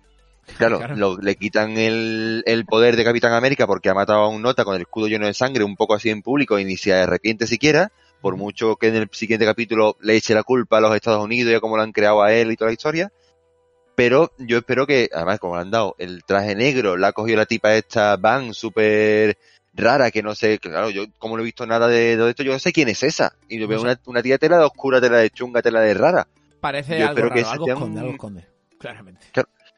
Claro, 0.57 0.79
Claro. 0.79 0.95
lo- 0.95 1.17
le 1.19 1.35
quitan 1.35 1.77
el, 1.77 2.43
el 2.45 2.65
poder 2.65 2.95
de 2.95 3.03
Capitán 3.03 3.33
América 3.33 3.67
porque 3.67 3.89
ha 3.89 3.93
matado 3.93 4.21
a 4.21 4.27
un 4.27 4.41
nota 4.41 4.65
con 4.65 4.75
el 4.75 4.81
escudo 4.81 5.07
lleno 5.07 5.27
de 5.27 5.33
sangre, 5.35 5.63
un 5.63 5.75
poco 5.75 5.93
así 5.93 6.09
en 6.09 6.21
público, 6.23 6.57
y 6.59 6.65
ni 6.65 6.77
se 6.77 6.93
arrepiente 6.93 7.45
siquiera, 7.47 7.91
por 8.21 8.37
mucho 8.37 8.75
que 8.75 8.87
en 8.87 8.95
el 8.95 9.09
siguiente 9.11 9.45
capítulo 9.45 9.97
le 10.01 10.15
eche 10.15 10.33
la 10.33 10.43
culpa 10.43 10.77
a 10.79 10.81
los 10.81 10.95
Estados 10.95 11.23
Unidos 11.23 11.51
y 11.51 11.55
a 11.55 11.59
cómo 11.59 11.77
lo 11.77 11.83
han 11.83 11.91
creado 11.91 12.21
a 12.23 12.33
él 12.33 12.51
y 12.51 12.55
toda 12.57 12.69
la 12.69 12.73
historia. 12.73 13.11
Pero 13.95 14.31
yo 14.37 14.59
espero 14.59 14.87
que, 14.87 15.09
además, 15.13 15.39
como 15.39 15.55
le 15.55 15.61
han 15.61 15.71
dado 15.71 15.95
el 15.99 16.23
traje 16.23 16.55
negro, 16.55 16.97
la 16.97 17.09
ha 17.09 17.13
cogido 17.13 17.37
la 17.37 17.45
tipa 17.45 17.75
esta 17.75 18.15
Van, 18.17 18.53
súper 18.53 19.37
rara, 19.73 20.11
que 20.11 20.21
no 20.23 20.33
sé, 20.35 20.59
claro, 20.59 20.89
yo 20.89 21.05
como 21.17 21.35
no 21.37 21.41
he 21.41 21.45
visto 21.45 21.65
nada 21.65 21.87
de, 21.87 22.17
de 22.17 22.29
esto, 22.29 22.43
yo 22.43 22.51
no 22.53 22.59
sé 22.59 22.73
quién 22.73 22.89
es 22.89 23.03
esa. 23.03 23.33
Y 23.47 23.57
yo 23.57 23.63
No 23.65 23.69
veo 23.69 23.79
sé. 23.79 23.85
una, 23.85 23.99
una 24.05 24.21
tía 24.23 24.37
tela 24.37 24.57
de 24.57 24.65
oscura, 24.65 24.99
tela 25.01 25.17
de 25.19 25.29
chunga, 25.29 25.61
tela 25.61 25.81
de 25.81 25.93
rara. 25.93 26.27
Parece 26.59 26.97
Yo 26.97 27.05
algo 27.05 27.09
espero 27.09 27.29
raro, 27.29 27.41
que 27.41 27.47
algo 27.49 27.65
esconde, 27.67 27.91
un- 27.91 27.97
algo 27.99 28.11
esconde. 28.13 28.45
Claramente. 28.79 29.27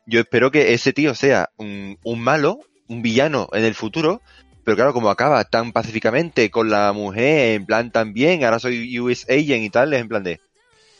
Yo 0.05 0.19
espero 0.19 0.51
que 0.51 0.73
ese 0.73 0.91
tío 0.91 1.15
sea 1.15 1.49
un, 1.57 1.97
un 2.03 2.19
malo, 2.19 2.59
un 2.89 3.01
villano 3.01 3.47
en 3.53 3.63
el 3.63 3.73
futuro, 3.73 4.21
pero 4.65 4.75
claro, 4.75 4.93
como 4.93 5.09
acaba 5.09 5.43
tan 5.45 5.71
pacíficamente 5.71 6.49
con 6.49 6.69
la 6.69 6.91
mujer, 6.91 7.53
en 7.55 7.65
plan 7.65 7.89
también, 7.91 8.43
ahora 8.43 8.59
soy 8.59 8.99
US 8.99 9.25
Agent 9.29 9.63
y 9.63 9.69
tal, 9.69 9.93
es 9.93 10.01
en 10.01 10.09
plan 10.09 10.23
de, 10.23 10.41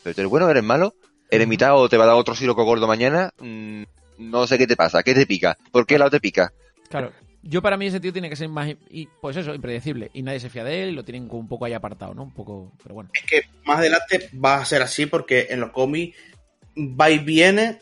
pero 0.02 0.14
tú 0.14 0.20
eres 0.22 0.30
bueno, 0.30 0.48
eres 0.48 0.62
malo, 0.64 0.94
mitad 1.46 1.76
o 1.76 1.88
te 1.88 1.96
va 1.96 2.04
a 2.04 2.08
dar 2.08 2.16
otro 2.16 2.34
siroco 2.34 2.64
gordo 2.64 2.86
mañana, 2.86 3.32
Mm, 3.38 3.82
no 4.18 4.46
sé 4.46 4.58
qué 4.58 4.66
te 4.66 4.76
pasa, 4.76 5.02
qué 5.02 5.14
te 5.14 5.26
pica, 5.26 5.56
¿por 5.72 5.86
qué 5.86 5.98
lado 5.98 6.10
te 6.10 6.20
pica? 6.20 6.52
Claro. 6.88 7.12
Yo 7.46 7.60
para 7.60 7.76
mí 7.76 7.86
ese 7.86 8.00
tío 8.00 8.10
tiene 8.12 8.30
que 8.30 8.36
ser 8.36 8.48
más, 8.48 8.74
y, 8.88 9.06
pues 9.20 9.36
eso, 9.36 9.54
impredecible. 9.54 10.10
Y 10.14 10.22
nadie 10.22 10.40
se 10.40 10.48
fía 10.48 10.64
de 10.64 10.82
él 10.84 10.88
y 10.90 10.92
lo 10.92 11.04
tienen 11.04 11.28
como 11.28 11.40
un 11.40 11.48
poco 11.48 11.66
ahí 11.66 11.74
apartado, 11.74 12.14
¿no? 12.14 12.22
Un 12.22 12.32
poco, 12.32 12.72
pero 12.82 12.94
bueno. 12.94 13.10
Es 13.12 13.22
que 13.24 13.42
más 13.66 13.78
adelante 13.80 14.30
va 14.42 14.56
a 14.56 14.64
ser 14.64 14.80
así 14.80 15.04
porque 15.04 15.48
en 15.50 15.60
los 15.60 15.70
cómics 15.70 16.16
va 16.78 17.10
y 17.10 17.18
viene 17.18 17.80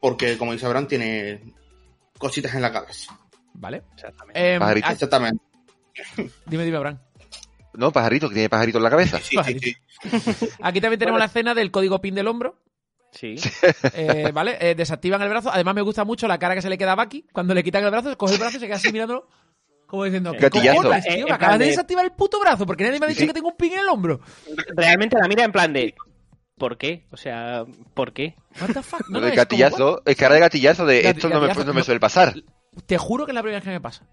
porque, 0.00 0.38
como 0.38 0.52
dice 0.52 0.64
Abraham, 0.64 0.86
tiene 0.86 1.52
cositas 2.16 2.54
en 2.54 2.62
la 2.62 2.72
cabeza. 2.72 3.18
¿Vale? 3.52 3.82
Exactamente. 3.94 4.54
Eh, 4.54 4.58
Pajarito. 4.58 4.86
ah, 4.88 4.92
Exactamente. 4.92 5.44
dime, 6.46 6.64
dime, 6.64 6.76
Abraham. 6.78 6.98
No, 7.76 7.92
pajarito, 7.92 8.28
que 8.28 8.34
tiene 8.34 8.48
pajarito 8.48 8.78
en 8.78 8.84
la 8.84 8.90
cabeza. 8.90 9.18
Sí, 9.20 9.36
sí, 9.44 9.58
sí. 9.60 9.76
Aquí 10.62 10.80
también 10.80 10.98
tenemos 10.98 11.14
Bueno. 11.14 11.18
la 11.18 11.24
escena 11.26 11.54
del 11.54 11.70
código 11.70 12.00
PIN 12.00 12.14
del 12.14 12.26
hombro. 12.28 12.58
Sí. 13.12 13.36
eh, 13.94 14.30
¿Vale? 14.32 14.56
Eh, 14.60 14.74
desactivan 14.74 15.22
el 15.22 15.28
brazo. 15.30 15.50
Además, 15.50 15.74
me 15.74 15.82
gusta 15.82 16.04
mucho 16.04 16.26
la 16.28 16.38
cara 16.38 16.54
que 16.54 16.62
se 16.62 16.68
le 16.68 16.76
queda 16.78 16.92
a 16.92 16.96
Bucky. 16.96 17.24
Cuando 17.32 17.54
le 17.54 17.62
quitan 17.64 17.82
el 17.84 17.90
brazo, 17.90 18.16
coge 18.18 18.34
el 18.34 18.40
brazo 18.40 18.56
y 18.58 18.60
se 18.60 18.66
queda 18.66 18.76
así 18.76 18.92
mirándolo. 18.92 19.28
Como 19.86 20.04
diciendo, 20.04 20.32
¿qué 20.32 20.38
Gatillazo. 20.40 20.82
cojones, 20.82 21.04
tío? 21.04 21.12
Eh, 21.14 21.16
Me 21.22 21.28
en 21.28 21.32
acabas 21.32 21.58
de 21.58 21.64
de- 21.64 21.70
desactivar 21.70 22.04
el 22.04 22.10
puto 22.12 22.40
brazo 22.40 22.66
porque 22.66 22.84
nadie 22.84 22.98
me 22.98 23.06
ha 23.06 23.08
dicho 23.08 23.20
Sí. 23.20 23.26
que 23.28 23.32
tengo 23.32 23.48
un 23.48 23.56
pin 23.56 23.72
en 23.72 23.78
el 23.78 23.88
hombro. 23.88 24.20
Realmente 24.74 25.16
la 25.18 25.28
mira 25.28 25.44
en 25.44 25.52
plan 25.52 25.72
de. 25.72 25.94
¿Por 26.58 26.76
qué? 26.76 27.06
O 27.12 27.16
sea, 27.16 27.64
¿por 27.94 28.12
qué? 28.12 28.34
What 28.60 28.72
the 28.74 28.82
fuck? 28.82 29.02
No, 29.08 29.18
Lo 29.18 29.20
no, 29.20 29.20
de 29.20 29.26
es 29.28 29.32
como, 29.32 29.36
gatillazo, 29.36 30.02
es 30.04 30.16
cara 30.16 30.34
de 30.34 30.40
gatillazo 30.40 30.86
de 30.86 31.02
Gati- 31.04 31.16
esto 31.16 31.28
no 31.28 31.40
me, 31.40 31.52
no 31.64 31.74
me 31.74 31.82
suele 31.84 32.00
pasar. 32.00 32.34
Te 32.86 32.98
juro 32.98 33.24
que 33.26 33.30
es 33.32 33.34
la 33.34 33.42
primera 33.42 33.58
vez 33.58 33.64
que 33.64 33.70
me 33.70 33.80
pasa. 33.80 34.06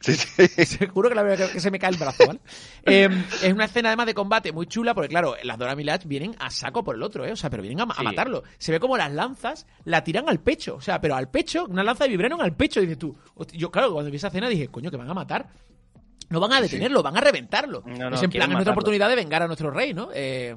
Sí, 0.00 0.14
sí. 0.14 0.76
Te 0.78 0.86
juro 0.88 1.08
que 1.08 1.14
la 1.14 1.36
que 1.36 1.60
se 1.60 1.70
me 1.70 1.78
cae 1.78 1.90
el 1.90 1.96
brazo, 1.96 2.26
¿vale? 2.26 2.40
Eh, 2.84 3.08
es 3.42 3.52
una 3.52 3.66
escena 3.66 3.90
además 3.90 4.06
de 4.06 4.14
combate 4.14 4.52
muy 4.52 4.66
chula 4.66 4.94
porque, 4.94 5.08
claro, 5.08 5.34
las 5.42 5.58
Dora 5.58 5.76
Milaje 5.76 6.08
vienen 6.08 6.34
a 6.38 6.50
saco 6.50 6.82
por 6.82 6.96
el 6.96 7.02
otro, 7.02 7.24
¿eh? 7.24 7.32
O 7.32 7.36
sea, 7.36 7.50
pero 7.50 7.62
vienen 7.62 7.80
a, 7.80 7.86
matarlo. 7.86 8.44
Se 8.58 8.72
ve 8.72 8.80
como 8.80 8.96
las 8.96 9.12
lanzas 9.12 9.66
la 9.84 10.02
tiran 10.04 10.28
al 10.28 10.40
pecho. 10.40 10.76
O 10.76 10.80
sea, 10.80 11.00
pero 11.00 11.14
al 11.14 11.30
pecho, 11.30 11.66
una 11.68 11.82
lanza 11.82 12.04
de 12.04 12.10
vibranium 12.10 12.40
al 12.40 12.56
pecho. 12.56 12.80
Dices 12.80 12.98
tú, 12.98 13.16
yo, 13.52 13.70
claro, 13.70 13.92
cuando 13.92 14.10
vi 14.10 14.16
esa 14.16 14.28
escena 14.28 14.48
dije, 14.48 14.68
coño, 14.68 14.90
que 14.90 14.96
van 14.96 15.10
a 15.10 15.14
matar. 15.14 15.48
No 16.30 16.40
van 16.40 16.52
a 16.52 16.60
detenerlo, 16.60 17.02
van 17.02 17.16
a 17.16 17.20
reventarlo. 17.20 17.82
No, 17.86 18.10
no, 18.10 18.16
es 18.16 18.22
en 18.22 18.30
plan, 18.30 18.50
es 18.50 18.54
nuestra 18.54 18.72
oportunidad 18.72 19.08
de 19.08 19.16
vengar 19.16 19.42
a 19.42 19.46
nuestro 19.46 19.70
rey, 19.70 19.94
¿no? 19.94 20.10
Eh, 20.14 20.54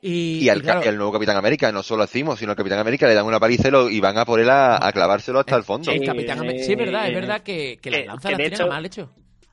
y, 0.00 0.38
Y 0.44 0.48
al, 0.48 0.58
y 0.58 0.60
claro, 0.62 0.80
y 0.84 0.88
al 0.88 0.96
nuevo 0.96 1.12
Capitán 1.12 1.36
América, 1.36 1.72
no 1.72 1.82
solo 1.82 2.04
a 2.04 2.06
Zimo, 2.06 2.36
sino 2.36 2.52
al 2.52 2.56
Capitán 2.56 2.78
América 2.78 3.06
le 3.08 3.14
dan 3.14 3.26
una 3.26 3.40
paliza 3.40 3.68
y, 3.68 3.70
lo- 3.70 3.90
y 3.90 3.98
van 4.00 4.16
a 4.18 4.24
por 4.24 4.38
él 4.40 4.48
a, 4.50 4.86
a 4.86 4.92
clavárselo 4.92 5.40
hasta 5.40 5.56
el 5.56 5.64
fondo. 5.64 5.90
el 5.90 6.00
Sí, 6.00 6.06
Capitán 6.06 6.38
América- 6.38 6.64
Sí, 6.64 6.72
es 6.72 6.78
verdad, 6.78 7.08
es 7.08 7.14
verdad 7.14 7.40
que, 7.42 7.78
que 7.82 7.90
las 7.90 8.06
lanzas 8.06 8.32
que 8.36 8.42
las 8.42 8.52
hecho- 8.52 8.68
mal 8.68 8.86
hecho. 8.86 9.10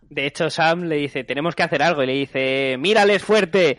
De 0.08 0.28
hecho, 0.28 0.50
Sam 0.52 0.84
le 0.84 0.98
dice, 0.98 1.24
tenemos 1.24 1.56
que 1.56 1.64
hacer 1.64 1.82
algo. 1.82 2.04
Y 2.04 2.06
le 2.08 2.14
dice, 2.14 2.76
mírales 2.78 3.24
fuerte. 3.24 3.78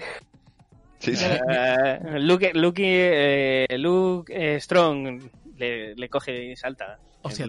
Sí, 0.98 1.14
sí. 1.14 1.24
Eh, 1.24 1.98
Luke, 2.18 2.50
Luke, 2.54 2.82
eh, 2.84 3.78
Luke 3.78 4.32
eh, 4.34 4.60
Strong 4.60 5.22
le, 5.56 5.94
le 5.94 6.08
coge 6.08 6.46
y 6.52 6.56
salta. 6.56 6.98
Hostia. 7.22 7.46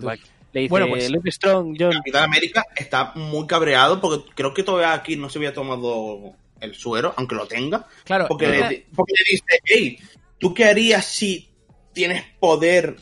Le 0.53 0.61
dice, 0.61 0.69
Bueno, 0.69 0.87
pues- 0.89 1.09
Luke 1.09 1.31
Strong, 1.31 1.75
John. 1.79 1.91
Capitán 1.91 2.25
América 2.25 2.65
está 2.75 3.13
muy 3.15 3.47
cabreado 3.47 3.99
porque 3.99 4.29
creo 4.35 4.53
que 4.53 4.63
todavía 4.63 4.93
aquí 4.93 5.15
no 5.15 5.29
se 5.29 5.39
había 5.39 5.53
tomado 5.53 6.33
el 6.61 6.75
suero, 6.75 7.13
aunque 7.17 7.35
lo 7.35 7.47
tenga. 7.47 7.85
Claro, 8.03 8.25
Porque, 8.27 8.47
le, 8.47 8.87
porque 8.95 9.13
le 9.13 9.31
dice, 9.31 9.61
hey, 9.63 9.99
¿tú 10.37 10.53
qué 10.53 10.65
harías 10.65 11.05
si 11.05 11.49
tienes 11.93 12.23
poder 12.39 12.95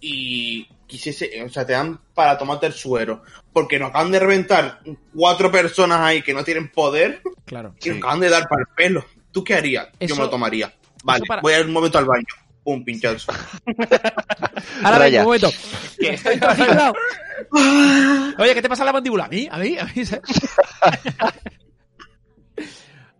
y 0.00 0.66
quisiese, 0.86 1.42
o 1.42 1.48
sea, 1.48 1.64
te 1.66 1.72
dan 1.72 2.00
para 2.14 2.36
tomarte 2.38 2.66
el 2.66 2.72
suero? 2.72 3.22
Porque 3.52 3.78
nos 3.78 3.90
acaban 3.90 4.10
de 4.12 4.18
reventar 4.20 4.80
cuatro 5.14 5.50
personas 5.50 6.00
ahí 6.00 6.22
que 6.22 6.34
no 6.34 6.44
tienen 6.44 6.70
poder 6.70 7.22
claro. 7.44 7.74
y 7.82 7.88
nos 7.90 7.98
acaban 7.98 8.20
de 8.20 8.28
dar 8.30 8.48
para 8.48 8.62
el 8.62 8.74
pelo. 8.74 9.04
¿Tú 9.30 9.42
qué 9.44 9.54
harías? 9.54 9.88
Eso- 9.98 10.10
Yo 10.14 10.16
me 10.16 10.22
lo 10.22 10.30
tomaría. 10.30 10.74
Vale, 11.04 11.24
para- 11.26 11.42
voy 11.42 11.52
a 11.54 11.60
ir 11.60 11.66
un 11.66 11.72
momento 11.72 11.98
al 11.98 12.04
baño. 12.04 12.24
Pum, 12.64 12.84
pinchazo. 12.84 13.32
Ahora 14.84 14.98
Raya. 14.98 15.04
venga, 15.04 15.20
un 15.22 15.24
momento. 15.26 15.50
Estoy. 15.98 16.40
Oye, 18.38 18.54
¿qué 18.54 18.62
te 18.62 18.68
pasa 18.68 18.82
en 18.82 18.86
la 18.86 18.92
mandíbula? 18.92 19.24
¿A 19.24 19.28
mí? 19.28 19.48
¿A 19.50 19.56
mí? 19.58 19.76
¿A 19.78 19.84
mí? 19.84 20.02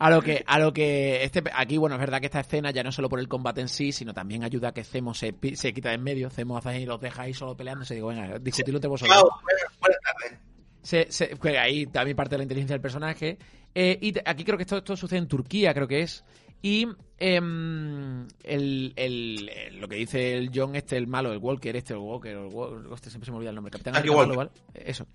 A 0.05 0.11
lo 0.11 0.21
que, 0.21 0.43
a 0.47 0.59
lo 0.59 0.73
que 0.73 1.23
este, 1.23 1.43
aquí, 1.55 1.79
bueno, 1.79 1.95
es 1.95 2.01
verdad 2.01 2.19
que 2.21 2.27
esta 2.27 2.41
escena 2.41 2.71
ya 2.73 2.83
no 2.83 2.91
solo 2.91 3.09
por 3.09 3.21
el 3.21 3.29
combate 3.29 3.61
en 3.61 3.69
sí, 3.69 3.93
sino 3.93 4.13
también 4.13 4.43
ayuda 4.43 4.69
a 4.69 4.73
que 4.75 4.83
Zemo 4.83 5.15
se, 5.15 5.35
se 5.55 5.73
quita 5.73 5.91
de 5.91 5.95
en 5.95 6.03
medio, 6.03 6.29
Zemo 6.29 6.57
hace 6.59 6.81
y 6.81 6.87
los 6.87 7.01
deja 7.01 7.23
ahí 7.23 7.35
solo 7.35 7.57
peleándose, 7.57 7.95
digo, 7.95 8.09
venga, 8.09 8.39
discutirlo 8.41 8.79
entre 8.79 8.89
vosotros. 8.89 9.17
Chao, 9.17 9.31
buenas, 9.43 9.79
buenas 9.81 9.99
tardes. 10.03 10.39
Se, 10.83 11.07
se- 11.13 11.29
que 11.39 11.57
ahí 11.59 11.87
también 11.87 12.17
parte 12.17 12.31
de 12.35 12.39
la 12.39 12.43
inteligencia 12.43 12.75
del 12.75 12.81
personaje. 12.83 13.39
Eh, 13.75 13.97
y 14.03 14.13
aquí 14.25 14.43
creo 14.45 14.57
que 14.59 14.65
esto, 14.65 14.79
esto 14.79 14.97
sucede 14.97 15.21
en 15.21 15.29
Turquía, 15.29 15.73
creo 15.73 15.87
que 15.87 16.01
es. 16.03 16.25
Y 16.65 16.87
em, 17.19 18.27
el, 18.45 18.93
el- 18.97 19.51
lo 19.81 19.89
que 19.89 19.97
dice 19.97 20.37
el 20.37 20.51
John, 20.55 20.75
este, 20.77 20.97
el 20.97 21.07
malo, 21.07 21.33
el 21.33 21.39
Walker, 21.39 21.75
este, 21.77 21.93
el 21.93 22.01
Walker, 22.01 22.33
el 22.33 22.47
Walker, 22.53 22.87
hostia, 22.93 23.11
siempre 23.11 23.27
se 23.27 23.31
me 23.31 23.37
olvida 23.37 23.51
el 23.51 23.55
nombre, 23.57 23.71
Capitán 23.71 23.95
Jackie 23.95 24.09
América 24.09 24.29
Walker. 24.33 24.37
malo, 24.37 24.51
¿vale? 24.75 24.85
Eso. 24.91 25.07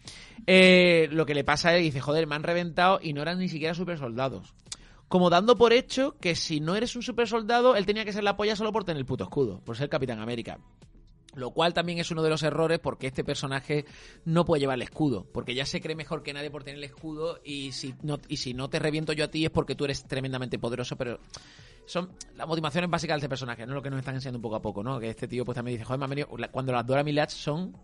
Eh, 0.45 1.07
lo 1.11 1.25
que 1.25 1.35
le 1.35 1.43
pasa 1.43 1.75
es, 1.75 1.83
dice, 1.83 1.99
joder, 1.99 2.27
me 2.27 2.35
han 2.35 2.43
reventado 2.43 2.99
y 3.01 3.11
no 3.13 3.21
eran 3.21 3.39
ni 3.39 3.49
siquiera 3.49 3.73
super 3.73 3.97
soldados. 3.97 4.53
Como 5.07 5.29
dando 5.29 5.57
por 5.57 5.71
hecho 5.73 6.15
que 6.19 6.35
si 6.35 6.59
no 6.59 6.75
eres 6.75 6.95
un 6.95 7.01
super 7.01 7.27
soldado, 7.27 7.75
él 7.75 7.85
tenía 7.85 8.03
que 8.03 8.11
ser 8.13 8.23
la 8.23 8.35
polla 8.35 8.55
solo 8.55 8.73
por 8.73 8.83
tener 8.83 8.99
el 8.99 9.05
puto 9.05 9.23
escudo, 9.23 9.61
por 9.61 9.77
ser 9.77 9.89
Capitán 9.89 10.19
América. 10.19 10.59
Lo 11.33 11.51
cual 11.51 11.73
también 11.73 11.99
es 11.99 12.09
uno 12.09 12.23
de 12.23 12.29
los 12.31 12.41
errores 12.41 12.79
porque 12.79 13.07
este 13.07 13.23
personaje 13.23 13.85
no 14.25 14.43
puede 14.43 14.59
llevar 14.61 14.75
el 14.75 14.81
escudo. 14.81 15.25
Porque 15.31 15.53
ya 15.53 15.65
se 15.65 15.79
cree 15.81 15.95
mejor 15.95 16.23
que 16.23 16.33
nadie 16.33 16.49
por 16.49 16.63
tener 16.63 16.79
el 16.79 16.83
escudo 16.83 17.39
y 17.45 17.71
si 17.73 17.93
no, 18.01 18.19
y 18.27 18.37
si 18.37 18.53
no 18.53 18.69
te 18.69 18.79
reviento 18.79 19.13
yo 19.13 19.25
a 19.25 19.27
ti 19.27 19.45
es 19.45 19.51
porque 19.51 19.75
tú 19.75 19.85
eres 19.85 20.03
tremendamente 20.03 20.57
poderoso, 20.57 20.95
pero 20.97 21.19
son 21.85 22.09
las 22.35 22.47
motivaciones 22.47 22.89
básicas 22.89 23.15
de 23.15 23.19
este 23.19 23.29
personaje, 23.29 23.65
no 23.67 23.75
lo 23.75 23.81
que 23.83 23.89
nos 23.91 23.99
están 23.99 24.15
enseñando 24.15 24.41
poco 24.41 24.55
a 24.55 24.61
poco, 24.61 24.83
¿no? 24.83 24.99
Que 24.99 25.09
este 25.11 25.27
tío 25.27 25.45
pues 25.45 25.55
también 25.55 25.75
dice, 25.75 25.85
joder, 25.85 25.99
me 25.99 26.07
venido- 26.07 26.27
cuando 26.51 26.73
las 26.73 26.85
Dora 26.85 27.03
Milaje 27.03 27.31
son 27.31 27.77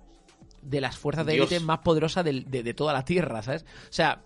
de 0.62 0.82
las 0.82 0.98
fuerzas 0.98 1.26
de 1.26 1.36
élite 1.36 1.60
más 1.60 1.80
poderosas 1.80 2.26
de, 2.26 2.42
de 2.42 2.74
toda 2.74 2.92
la 2.92 3.06
Tierra, 3.06 3.42
¿sabes? 3.44 3.64
O 3.64 3.92
sea, 3.94 4.24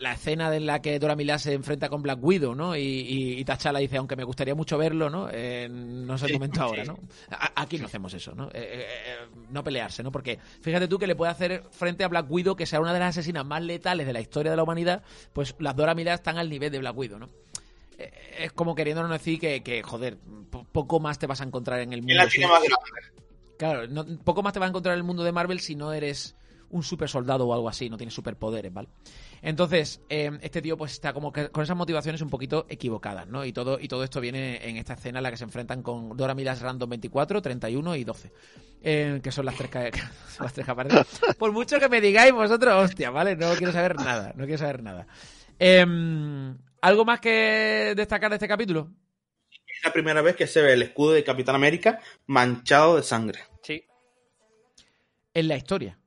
la 0.00 0.12
escena 0.14 0.54
en 0.56 0.66
la 0.66 0.80
que 0.82 0.98
Dora 0.98 1.14
Milaje 1.14 1.44
se 1.44 1.52
enfrenta 1.52 1.88
con 1.88 2.02
Black 2.02 2.18
Widow, 2.22 2.54
¿no? 2.54 2.74
Y, 2.76 2.80
y, 2.80 3.38
y 3.38 3.44
T'Challa 3.44 3.78
dice, 3.78 3.98
aunque 3.98 4.16
me 4.16 4.24
gustaría 4.24 4.54
mucho 4.54 4.76
verlo, 4.78 5.08
¿no? 5.10 5.28
Eh, 5.30 5.68
no 5.70 6.14
es 6.14 6.22
el 6.22 6.32
momento 6.32 6.62
ahora. 6.62 6.84
¿no? 6.84 6.98
A- 7.30 7.52
aquí 7.62 7.78
no 7.78 7.86
hacemos 7.86 8.12
eso, 8.14 8.34
¿no? 8.34 8.48
Eh, 8.48 8.50
eh, 8.54 9.16
no 9.50 9.62
pelearse, 9.62 10.02
¿no? 10.02 10.10
Porque 10.10 10.38
fíjate 10.62 10.88
tú 10.88 10.98
que 10.98 11.06
le 11.06 11.14
puede 11.16 11.30
hacer 11.30 11.62
frente 11.70 12.02
a 12.02 12.08
Black 12.08 12.26
Widow, 12.30 12.56
que 12.56 12.66
sea 12.66 12.80
una 12.80 12.92
de 12.92 12.98
las 12.98 13.10
asesinas 13.16 13.44
más 13.46 13.62
letales 13.62 14.06
de 14.06 14.12
la 14.12 14.20
historia 14.20 14.50
de 14.50 14.56
la 14.56 14.62
humanidad, 14.62 15.02
pues 15.32 15.54
las 15.58 15.76
Dora 15.76 15.94
Milaje 15.94 16.14
están 16.16 16.38
al 16.38 16.48
nivel 16.50 16.72
de 16.72 16.78
Black 16.78 16.96
Widow, 16.96 17.18
¿no? 17.18 17.28
Es 18.38 18.52
como 18.52 18.74
queriéndonos 18.74 19.10
decir 19.10 19.38
que, 19.38 19.62
que, 19.62 19.82
joder, 19.82 20.16
po- 20.50 20.64
poco 20.72 21.00
más 21.00 21.18
te 21.18 21.26
vas 21.26 21.42
a 21.42 21.44
encontrar 21.44 21.80
en 21.80 21.92
el 21.92 22.00
mundo. 22.00 22.14
¿Quién 22.14 22.16
la 22.24 22.30
si- 22.30 22.36
tiene 22.38 22.50
más 22.50 22.62
grande? 22.62 23.20
Claro, 23.58 23.86
no- 23.88 24.06
poco 24.24 24.42
más 24.42 24.54
te 24.54 24.58
va 24.58 24.64
a 24.64 24.68
encontrar 24.70 24.94
en 24.94 25.00
el 25.00 25.04
mundo 25.04 25.22
de 25.22 25.32
Marvel 25.32 25.60
si 25.60 25.74
no 25.76 25.92
eres 25.92 26.34
un 26.70 26.82
super 26.82 27.08
soldado 27.08 27.46
o 27.46 27.54
algo 27.54 27.68
así, 27.68 27.88
no 27.90 27.96
tienes 27.96 28.14
superpoderes, 28.14 28.72
¿vale? 28.72 28.88
Entonces, 29.42 30.00
eh, 30.08 30.30
este 30.42 30.62
tío 30.62 30.76
pues 30.76 30.92
está 30.92 31.12
como 31.12 31.32
que 31.32 31.48
con 31.50 31.62
esas 31.64 31.76
motivaciones 31.76 32.20
un 32.22 32.30
poquito 32.30 32.66
equivocadas, 32.68 33.26
¿no? 33.26 33.44
Y 33.44 33.52
todo, 33.52 33.78
y 33.80 33.88
todo 33.88 34.04
esto 34.04 34.20
viene 34.20 34.68
en 34.68 34.76
esta 34.76 34.94
escena 34.94 35.18
en 35.18 35.22
la 35.24 35.30
que 35.30 35.36
se 35.36 35.44
enfrentan 35.44 35.82
con 35.82 36.16
Dora 36.16 36.34
Milas 36.34 36.60
Random 36.60 36.88
24, 36.90 37.42
31 37.42 37.96
y 37.96 38.04
12. 38.04 38.32
eh, 38.82 39.20
que 39.22 39.32
son 39.32 39.44
las 39.46 39.56
tres 39.56 39.70
que, 39.92 39.92
son 40.34 40.44
las 40.44 40.52
tres 40.52 40.68
aparecen. 40.68 41.04
Por 41.38 41.52
mucho 41.52 41.78
que 41.78 41.88
me 41.88 42.00
digáis 42.00 42.32
vosotros, 42.32 42.74
hostia, 42.84 43.10
¿vale? 43.10 43.36
No 43.36 43.52
quiero 43.54 43.72
saber 43.72 43.96
nada, 43.96 44.32
no 44.36 44.44
quiero 44.44 44.58
saber 44.58 44.82
nada. 44.82 45.06
Em, 45.58 46.56
¿Algo 46.80 47.04
más 47.04 47.20
que 47.20 47.92
destacar 47.96 48.30
de 48.30 48.36
este 48.36 48.48
capítulo? 48.48 48.90
Es 49.50 49.84
la 49.84 49.92
primera 49.92 50.22
vez 50.22 50.36
que 50.36 50.46
se 50.46 50.62
ve 50.62 50.72
el 50.74 50.82
escudo 50.82 51.12
de 51.12 51.24
Capitán 51.24 51.54
América 51.54 52.00
manchado 52.26 52.96
de 52.96 53.02
sangre. 53.02 53.40
Sí, 53.62 53.84
En 55.34 55.48
la 55.48 55.56
historia. 55.56 55.98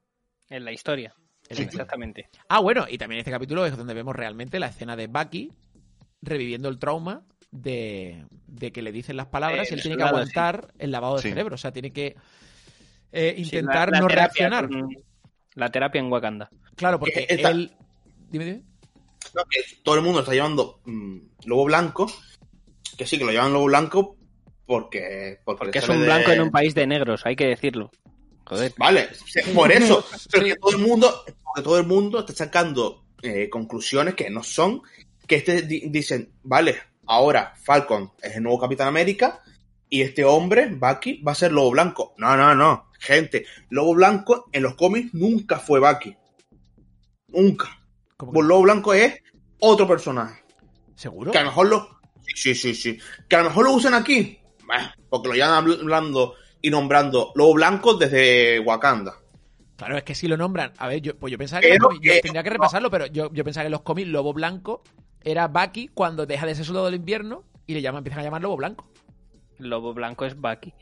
En 0.55 0.65
la 0.65 0.71
historia. 0.71 1.13
Exactamente. 1.49 2.29
Ah, 2.47 2.59
bueno, 2.59 2.85
y 2.89 2.97
también 2.97 3.19
este 3.19 3.31
capítulo 3.31 3.65
es 3.65 3.75
donde 3.75 3.93
vemos 3.93 4.15
realmente 4.15 4.59
la 4.59 4.67
escena 4.67 4.95
de 4.95 5.07
Bucky 5.07 5.51
reviviendo 6.21 6.69
el 6.69 6.79
trauma 6.79 7.23
de, 7.51 8.25
de 8.47 8.71
que 8.71 8.81
le 8.81 8.91
dicen 8.91 9.17
las 9.17 9.27
palabras 9.27 9.69
y 9.69 9.73
él 9.75 9.81
tiene 9.81 9.97
que 9.97 10.03
aguantar 10.03 10.73
el 10.79 10.91
lavado 10.91 11.15
de 11.17 11.21
Sí. 11.21 11.29
cerebro. 11.29 11.55
O 11.55 11.57
sea, 11.57 11.71
tiene 11.71 11.91
que 11.91 12.15
eh, 13.11 13.33
Sí, 13.37 13.43
intentar 13.43 13.89
la- 13.91 13.97
la 13.97 14.01
no 14.01 14.07
terapia 14.07 14.49
reaccionar. 14.49 14.87
La 15.55 15.69
terapia 15.69 15.99
en 15.99 16.11
Wakanda. 16.11 16.49
Claro, 16.75 16.99
porque 16.99 17.19
Eh, 17.21 17.25
esta- 17.29 17.51
él. 17.51 17.71
Dime, 18.31 18.45
dime. 18.45 18.61
No, 19.35 19.43
que 19.49 19.59
todo 19.83 19.95
el 19.95 20.01
mundo 20.01 20.21
está 20.21 20.31
llevando 20.33 20.79
mm, 20.85 21.17
lobo 21.45 21.65
blanco. 21.65 22.11
Que 22.97 23.05
sí, 23.05 23.17
que 23.19 23.25
lo 23.25 23.31
llevan 23.31 23.53
lobo 23.53 23.65
blanco 23.65 24.17
porque. 24.65 25.39
Porque, 25.45 25.59
Porque 25.65 25.79
es 25.79 25.89
un 25.89 25.99
de- 25.99 26.05
blanco 26.05 26.31
en 26.31 26.41
un 26.41 26.49
país 26.51 26.73
de 26.73 26.87
negros, 26.87 27.25
hay 27.25 27.35
que 27.35 27.45
decirlo. 27.45 27.91
Joder. 28.55 28.73
Vale, 28.77 29.09
sí, 29.25 29.39
por 29.53 29.71
eso. 29.71 30.05
Pero 30.31 30.43
Sí. 30.45 30.49
que 30.51 30.55
todo 30.57 30.71
el 30.71 30.77
mundo, 30.79 31.25
todo 31.63 31.77
el 31.77 31.85
mundo 31.87 32.19
está 32.19 32.33
sacando 32.33 33.05
eh, 33.21 33.49
conclusiones 33.49 34.15
que 34.15 34.29
no 34.29 34.43
son. 34.43 34.81
Que 35.27 35.35
este 35.37 35.61
di- 35.61 35.87
dicen, 35.89 36.33
vale, 36.43 36.77
ahora 37.05 37.53
Falcon 37.63 38.11
es 38.21 38.35
el 38.35 38.43
nuevo 38.43 38.59
Capitán 38.59 38.87
América. 38.89 39.41
Y 39.89 40.01
este 40.01 40.25
hombre, 40.25 40.67
Bucky, 40.73 41.21
va 41.21 41.33
a 41.33 41.35
ser 41.35 41.51
Lobo 41.51 41.71
Blanco. 41.71 42.13
No, 42.17 42.35
no, 42.35 42.55
no. 42.55 42.89
Gente, 42.99 43.45
Lobo 43.69 43.93
Blanco 43.93 44.49
en 44.51 44.63
los 44.63 44.75
cómics 44.75 45.13
nunca 45.13 45.59
fue 45.59 45.79
Bucky. 45.79 46.15
Nunca. 47.27 47.79
¿Cómo 48.17 48.31
que- 48.31 48.35
Pues 48.37 48.47
Lobo 48.47 48.61
Blanco 48.63 48.93
es 48.93 49.13
otro 49.59 49.87
personaje. 49.87 50.43
¿Seguro? 50.95 51.31
Que 51.31 51.37
a 51.37 51.41
lo 51.43 51.47
mejor 51.49 51.67
lo. 51.69 51.99
Sí, 52.35 52.55
sí, 52.55 52.73
sí. 52.73 52.97
Que 53.27 53.35
a 53.35 53.39
lo 53.39 53.49
mejor 53.49 53.65
lo 53.65 53.71
usan 53.73 53.93
aquí. 53.93 54.39
Bah, 54.65 54.93
Porque 55.09 55.27
lo 55.29 55.33
llevan 55.35 55.51
hablando 55.51 56.35
y 56.63 56.71
nombrando 56.71 57.31
Lobo 57.35 57.53
Blanco 57.53 57.93
desde 57.93 58.59
Wakanda. 58.61 59.13
Claro, 59.75 59.97
es 59.97 60.03
que 60.03 60.15
si 60.15 60.27
lo 60.27 60.37
nombran. 60.37 60.71
A 60.77 60.87
ver, 60.87 61.01
yo, 61.01 61.15
pues 61.17 61.29
yo 61.31 61.37
pensaba 61.37 61.61
que, 61.61 61.67
Pero 61.69 61.89
los 61.89 61.99
yo 62.01 62.13
que- 62.13 62.21
tendría 62.21 62.41
que 62.41 62.49
repasarlo, 62.49 62.89
pero 62.89 63.05
yo, 63.07 63.31
yo 63.33 63.43
pensaba 63.43 63.63
que 63.63 63.67
en 63.67 63.71
los 63.73 63.81
cómics 63.81 64.07
Lobo 64.07 64.33
Blanco 64.33 64.81
era 65.21 65.47
Bucky 65.47 65.89
cuando 65.89 66.25
deja 66.25 66.45
de 66.45 66.55
ser 66.55 66.65
soldado 66.65 66.85
del 66.87 66.95
invierno 66.95 67.43
y 67.67 67.73
le 67.73 67.81
llaman, 67.81 67.99
empiezan 67.99 68.21
a 68.21 68.23
llamar 68.23 68.41
Lobo 68.41 68.57
Blanco. 68.57 68.87
Lobo 69.59 69.93
blanco 69.93 70.25
es 70.25 70.35
Bucky. 70.39 70.73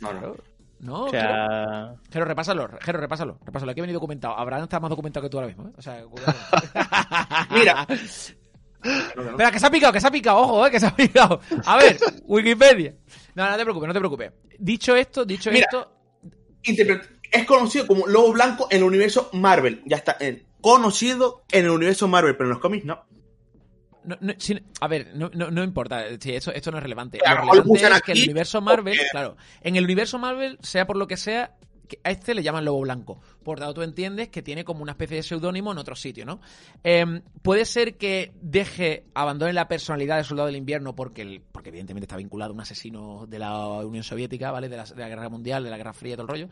No, 0.00 0.12
no. 0.12 0.36
No, 0.80 1.04
O 1.04 1.10
sea, 1.10 1.94
Jero, 2.10 2.24
repásalo, 2.24 2.68
Jero, 2.80 2.98
repásalo, 3.00 3.38
repásalo. 3.44 3.70
Aquí 3.70 3.80
he 3.80 3.82
venido 3.82 3.98
documentado. 3.98 4.36
Abraham 4.36 4.64
está 4.64 4.80
más 4.80 4.90
documentado 4.90 5.22
que 5.24 5.30
tú 5.30 5.38
ahora 5.38 5.46
mismo, 5.48 5.68
¿eh? 5.68 5.72
O 5.78 5.82
sea, 5.82 6.02
cuidado. 6.04 6.34
Mira. 7.50 7.86
Espera, 7.88 9.50
que 9.52 9.60
se 9.60 9.66
ha 9.66 9.70
picado, 9.70 9.92
que 9.92 10.00
se 10.00 10.06
ha 10.08 10.10
picado, 10.10 10.38
ojo, 10.38 10.66
eh, 10.66 10.70
que 10.72 10.80
se 10.80 10.86
ha 10.86 10.96
picado. 10.96 11.40
A 11.66 11.76
ver, 11.76 11.98
Wikipedia. 12.24 12.94
No, 13.34 13.48
no 13.50 13.56
te 13.56 13.62
preocupes, 13.62 13.86
no 13.88 13.92
te 13.94 13.98
preocupes. 14.00 14.32
Dicho 14.58 14.94
esto, 14.96 15.24
dicho 15.24 15.50
Mira. 15.50 15.66
esto, 15.70 15.92
Es 17.30 17.44
conocido 17.46 17.86
como 17.86 18.06
Lobo 18.06 18.32
Blanco 18.32 18.66
en 18.70 18.78
el 18.78 18.84
universo 18.84 19.30
Marvel. 19.32 19.82
Ya 19.86 19.96
está. 19.96 20.16
eh, 20.20 20.44
conocido 20.60 21.42
en 21.50 21.64
el 21.64 21.70
universo 21.70 22.06
Marvel, 22.06 22.36
pero 22.36 22.44
en 22.44 22.50
los 22.50 22.60
cómics 22.60 22.84
no. 22.84 23.04
no- 24.04 24.16
no, 24.20 24.32
sin- 24.38 24.64
a 24.80 24.86
ver, 24.88 25.10
no, 25.14 25.30
no, 25.34 25.50
no 25.50 25.64
importa, 25.64 26.06
esto, 26.06 26.52
esto 26.52 26.70
no 26.70 26.76
es 26.76 26.82
relevante. 26.82 27.18
A 27.24 27.34
lo 27.44 27.52
relevante 27.52 27.96
es 27.96 28.02
que 28.02 28.12
en 28.12 28.18
el 28.18 28.24
universo 28.24 28.60
Marvel, 28.60 28.98
claro, 29.10 29.36
en 29.60 29.76
el 29.76 29.84
universo 29.84 30.18
Marvel, 30.18 30.58
sea 30.62 30.86
por 30.86 30.96
lo 30.96 31.06
que 31.08 31.16
sea, 31.16 31.56
que 31.88 31.98
a 32.04 32.10
este 32.10 32.34
le 32.34 32.42
llaman 32.42 32.64
Lobo 32.64 32.80
Blanco. 32.80 33.20
Por 33.42 33.58
tanto, 33.58 33.74
tú 33.74 33.82
entiendes 33.82 34.28
que 34.28 34.42
tiene 34.42 34.64
como 34.64 34.82
una 34.82 34.92
especie 34.92 35.16
de 35.18 35.22
seudónimo 35.22 35.72
en 35.72 35.78
otro 35.78 35.94
sitio, 35.96 36.24
¿no? 36.24 36.40
Em, 36.82 37.22
puede 37.42 37.64
ser 37.64 37.96
que 37.96 38.32
deje, 38.40 39.04
abandone 39.14 39.52
la 39.52 39.68
personalidad 39.68 40.16
de 40.18 40.24
Soldado 40.24 40.46
del 40.46 40.56
Invierno 40.56 40.94
porque, 40.94 41.22
el- 41.22 41.40
porque 41.52 41.68
evidentemente 41.70 42.04
está 42.04 42.16
vinculado 42.16 42.52
a 42.52 42.54
un 42.54 42.60
asesino 42.60 43.26
de 43.26 43.38
la 43.38 43.56
Unión 43.84 44.04
Soviética, 44.04 44.50
¿vale? 44.50 44.68
De 44.68 44.76
la, 44.76 44.84
de 44.84 44.96
la 44.96 45.08
Guerra 45.08 45.28
Mundial, 45.28 45.64
de 45.64 45.70
la 45.70 45.76
Guerra 45.76 45.92
Fría 45.92 46.14
y 46.14 46.16
todo 46.16 46.22
el 46.22 46.28
rollo. 46.28 46.48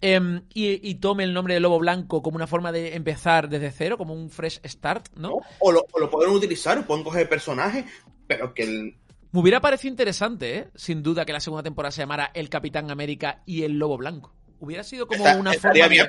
Em, 0.00 0.42
y, 0.54 0.88
y 0.88 0.94
tome 0.96 1.24
el 1.24 1.34
nombre 1.34 1.54
de 1.54 1.60
Lobo 1.60 1.78
Blanco 1.80 2.22
como 2.22 2.36
una 2.36 2.46
forma 2.46 2.70
de 2.70 2.94
empezar 2.94 3.48
desde 3.48 3.72
cero, 3.72 3.98
como 3.98 4.14
un 4.14 4.30
fresh 4.30 4.60
start, 4.64 5.08
¿no? 5.16 5.40
O, 5.58 5.72
lo, 5.72 5.84
o 5.90 5.98
lo 5.98 6.08
pueden 6.08 6.32
utilizar, 6.32 6.86
pueden 6.86 7.02
coger 7.02 7.28
personajes, 7.28 7.84
pero 8.28 8.54
que 8.54 8.62
el. 8.62 8.96
Me 9.32 9.40
hubiera 9.40 9.60
parecido 9.60 9.90
interesante, 9.90 10.56
¿eh? 10.56 10.68
Sin 10.76 11.02
duda, 11.02 11.24
que 11.24 11.32
la 11.32 11.40
segunda 11.40 11.62
temporada 11.64 11.90
se 11.90 12.00
llamara 12.02 12.30
El 12.32 12.48
Capitán 12.48 12.90
América 12.90 13.42
y 13.44 13.64
el 13.64 13.72
Lobo 13.78 13.96
Blanco. 13.98 14.32
Hubiera 14.60 14.82
sido 14.84 15.06
como 15.06 15.24
una 15.38 15.52
forma 15.54 15.88
bien. 15.88 16.08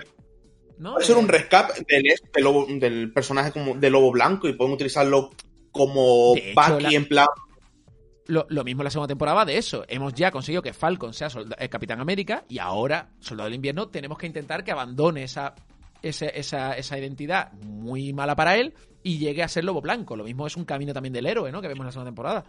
¿no? 0.78 0.94
Puede 0.94 1.06
ser 1.06 1.18
un 1.18 1.28
rescap 1.28 1.72
del, 1.88 2.04
del, 2.04 2.44
lobo- 2.44 2.66
del 2.70 3.12
personaje 3.12 3.52
como 3.52 3.76
de 3.76 3.90
Lobo 3.90 4.12
Blanco 4.12 4.48
y 4.48 4.54
pueden 4.54 4.74
utilizarlo 4.74 5.30
como 5.72 6.34
hecho, 6.36 6.54
Bucky 6.56 6.84
la- 6.84 6.90
en 6.94 7.08
plan. 7.08 7.28
Lo, 8.28 8.46
lo 8.50 8.64
mismo 8.64 8.82
en 8.82 8.86
la 8.86 8.92
segunda 8.92 9.08
temporada 9.08 9.38
va 9.38 9.46
de 9.46 9.58
eso. 9.58 9.84
Hemos 9.88 10.14
ya 10.14 10.32
conseguido 10.32 10.62
que 10.62 10.72
Falcon 10.74 11.14
sea 11.14 11.30
solda- 11.30 11.58
eh, 11.60 11.68
Capitán 11.68 12.00
América 12.00 12.46
y 12.48 12.60
ahora, 12.60 13.10
Soldado 13.20 13.46
del 13.48 13.56
Invierno, 13.56 13.88
tenemos 13.90 14.18
que 14.18 14.28
intentar 14.28 14.64
que 14.64 14.72
abandone 14.72 15.24
esa, 15.24 15.56
esa, 16.02 16.28
esa, 16.28 16.78
esa 16.78 16.98
identidad 16.98 17.52
muy 17.54 18.14
mala 18.14 18.36
para 18.36 18.56
él 18.56 18.74
y 19.04 19.18
llegue 19.18 19.42
a 19.44 19.48
ser 19.48 19.64
Lobo 19.66 19.82
Blanco. 19.82 20.16
Lo 20.16 20.24
mismo 20.24 20.46
es 20.48 20.56
un 20.56 20.64
camino 20.66 20.94
también 20.94 21.12
del 21.14 21.26
héroe, 21.26 21.52
¿no? 21.52 21.60
Que 21.62 21.68
vemos 21.68 21.82
en 21.82 21.86
la 21.88 21.92
segunda 21.92 22.10
temporada. 22.12 22.46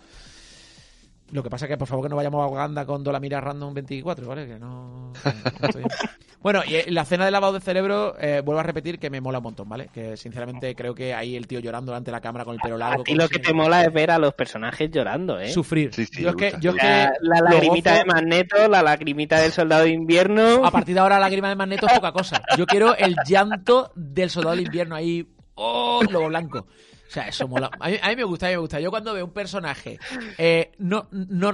Lo 1.32 1.43
que 1.43 1.51
pasa 1.51 1.66
es 1.66 1.69
que, 1.70 1.77
por 1.78 1.86
favor, 1.86 2.05
que 2.05 2.09
no 2.11 2.16
vayamos 2.16 2.43
a 2.44 2.48
Uganda 2.48 2.85
con 2.85 3.05
Dolamira 3.05 3.40
Random 3.40 3.73
24, 3.73 4.27
¿vale? 4.27 4.47
Que 4.47 4.59
no... 4.59 5.12
que 5.23 5.82
bueno, 6.43 6.62
y 6.66 6.74
eh, 6.74 6.85
la 6.89 7.05
cena 7.05 7.24
de 7.24 7.31
lavado 7.31 7.52
de 7.52 7.61
cerebro, 7.61 8.16
eh, 8.20 8.43
vuelvo 8.44 8.59
a 8.61 8.65
repetir 8.65 8.98
que 8.98 9.11
me 9.11 9.20
mola 9.20 9.39
un 9.39 9.44
montón, 9.44 9.69
¿vale? 9.69 9.89
Que 9.94 10.16
sinceramente 10.16 10.74
creo 10.74 10.94
que 10.94 11.15
ahí 11.15 11.36
el 11.36 11.47
tío 11.47 11.61
llorando 11.61 11.93
delante 11.93 12.11
de 12.11 12.16
la 12.16 12.20
cámara 12.20 12.44
con 12.44 12.55
el 12.55 12.61
pelo 12.61 12.77
largo... 12.78 13.02
a 13.02 13.05
ti 13.05 13.15
lo 13.15 13.28
que 13.28 13.39
te 13.39 13.52
mola 13.52 13.85
es 13.85 13.93
ver 13.93 14.11
a 14.11 14.19
los 14.19 14.35
personajes 14.35 14.90
llorando, 14.90 15.39
¿eh? 15.39 15.51
Sufrir. 15.52 15.94
Sí, 15.94 16.07
sí, 16.07 16.23
yo 16.23 16.31
es 16.31 16.36
que, 16.36 16.44
gusta. 16.51 16.61
yo 16.61 16.70
es 16.73 16.77
que 16.78 16.86
La, 16.86 17.12
la 17.20 17.39
lo 17.40 17.44
lagrimita 17.51 17.93
gozo- 17.94 17.98
de 17.98 18.05
Magneto, 18.07 18.69
la 18.69 18.82
lagrimita 18.82 19.40
del 19.40 19.52
soldado 19.52 19.85
de 19.85 19.90
invierno. 19.90 20.65
A 20.66 20.70
partir 20.73 20.94
de 20.94 21.01
ahora, 21.01 21.16
la 21.16 21.27
lágrima 21.27 21.48
de 21.48 21.55
Magneto 21.57 21.86
es 21.86 21.93
poca 21.93 22.11
cosa. 22.12 22.43
Yo 22.59 22.66
quiero 22.66 22.97
el 22.97 23.15
llanto 23.27 23.93
del 23.94 24.31
soldado 24.31 24.57
del 24.57 24.66
invierno 24.66 24.97
ahí. 24.97 25.28
¡Oh! 25.55 26.01
Lobo 26.11 26.27
blanco. 26.28 26.66
O 27.10 27.12
sea, 27.12 27.26
eso 27.26 27.48
mola. 27.48 27.68
A 27.80 27.88
mí, 27.88 27.96
a 28.00 28.08
mí 28.10 28.16
me 28.16 28.22
gusta, 28.22 28.46
a 28.46 28.50
mí 28.50 28.54
me 28.54 28.60
gusta. 28.60 28.78
Yo 28.78 28.90
cuando 28.90 29.12
veo 29.12 29.24
un 29.24 29.32
personaje 29.32 29.98
eh, 30.38 30.70
no, 30.78 31.08
no, 31.10 31.52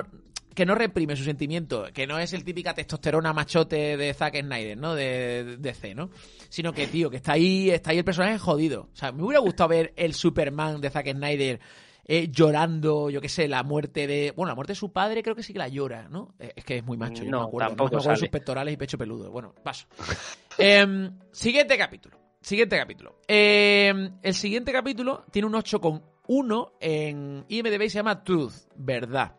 que 0.54 0.66
no 0.66 0.74
reprime 0.74 1.16
su 1.16 1.24
sentimiento, 1.24 1.86
que 1.94 2.06
no 2.06 2.18
es 2.18 2.34
el 2.34 2.44
típica 2.44 2.74
testosterona 2.74 3.32
machote 3.32 3.96
de 3.96 4.12
Zack 4.12 4.38
Snyder, 4.40 4.76
¿no? 4.76 4.94
De, 4.94 5.56
de 5.58 5.74
C, 5.74 5.94
¿no? 5.94 6.10
Sino 6.50 6.74
que, 6.74 6.86
tío, 6.86 7.08
que 7.08 7.16
está 7.16 7.32
ahí, 7.32 7.70
está 7.70 7.92
ahí 7.92 7.98
el 7.98 8.04
personaje 8.04 8.38
jodido. 8.38 8.90
O 8.92 8.96
sea, 8.96 9.12
me 9.12 9.22
hubiera 9.22 9.40
gustado 9.40 9.70
ver 9.70 9.94
el 9.96 10.12
Superman 10.12 10.80
de 10.82 10.90
Zack 10.90 11.12
Snyder 11.12 11.58
eh, 12.04 12.28
llorando, 12.30 13.08
yo 13.08 13.22
qué 13.22 13.28
sé, 13.30 13.48
la 13.48 13.62
muerte 13.62 14.06
de. 14.06 14.32
Bueno, 14.36 14.50
la 14.50 14.54
muerte 14.54 14.72
de 14.72 14.76
su 14.76 14.92
padre 14.92 15.22
creo 15.22 15.34
que 15.34 15.42
sí 15.42 15.54
que 15.54 15.58
la 15.58 15.68
llora, 15.68 16.06
¿no? 16.10 16.34
Eh, 16.38 16.52
Es 16.54 16.64
que 16.64 16.76
es 16.76 16.84
muy 16.84 16.98
macho, 16.98 17.24
yo 17.24 17.30
no, 17.30 17.40
me 17.40 17.46
acuerdo. 17.46 17.68
tampoco 17.68 17.90
no 17.90 17.96
me 17.96 18.02
acuerdo 18.02 18.20
sus 18.20 18.28
pectorales 18.28 18.74
y 18.74 18.76
pecho 18.76 18.98
peludo. 18.98 19.30
Bueno, 19.30 19.54
paso. 19.62 19.86
Em, 20.58 21.18
siguiente 21.32 21.76
capítulo. 21.76 22.26
Siguiente 22.47 22.78
capítulo. 22.78 23.16
Em, 23.27 24.12
el 24.23 24.35
siguiente 24.35 24.70
capítulo 24.70 25.24
tiene 25.32 25.47
un 25.48 25.55
8,1 25.55 26.70
en 26.78 27.44
IMDb 27.48 27.82
y 27.82 27.90
se 27.90 27.97
llama 27.98 28.23
Truth, 28.23 28.52
verdad. 28.77 29.35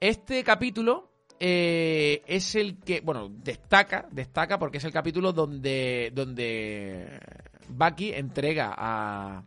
Este 0.00 0.42
capítulo 0.42 1.10
eh, 1.38 2.22
es 2.26 2.54
el 2.54 2.78
que, 2.78 3.02
bueno, 3.02 3.28
destaca, 3.28 4.08
destaca 4.10 4.58
porque 4.58 4.78
es 4.78 4.84
el 4.84 4.90
capítulo 4.92 5.34
donde, 5.34 6.12
donde 6.14 7.20
Bucky 7.68 8.12
entrega 8.14 8.74
a, 8.74 9.44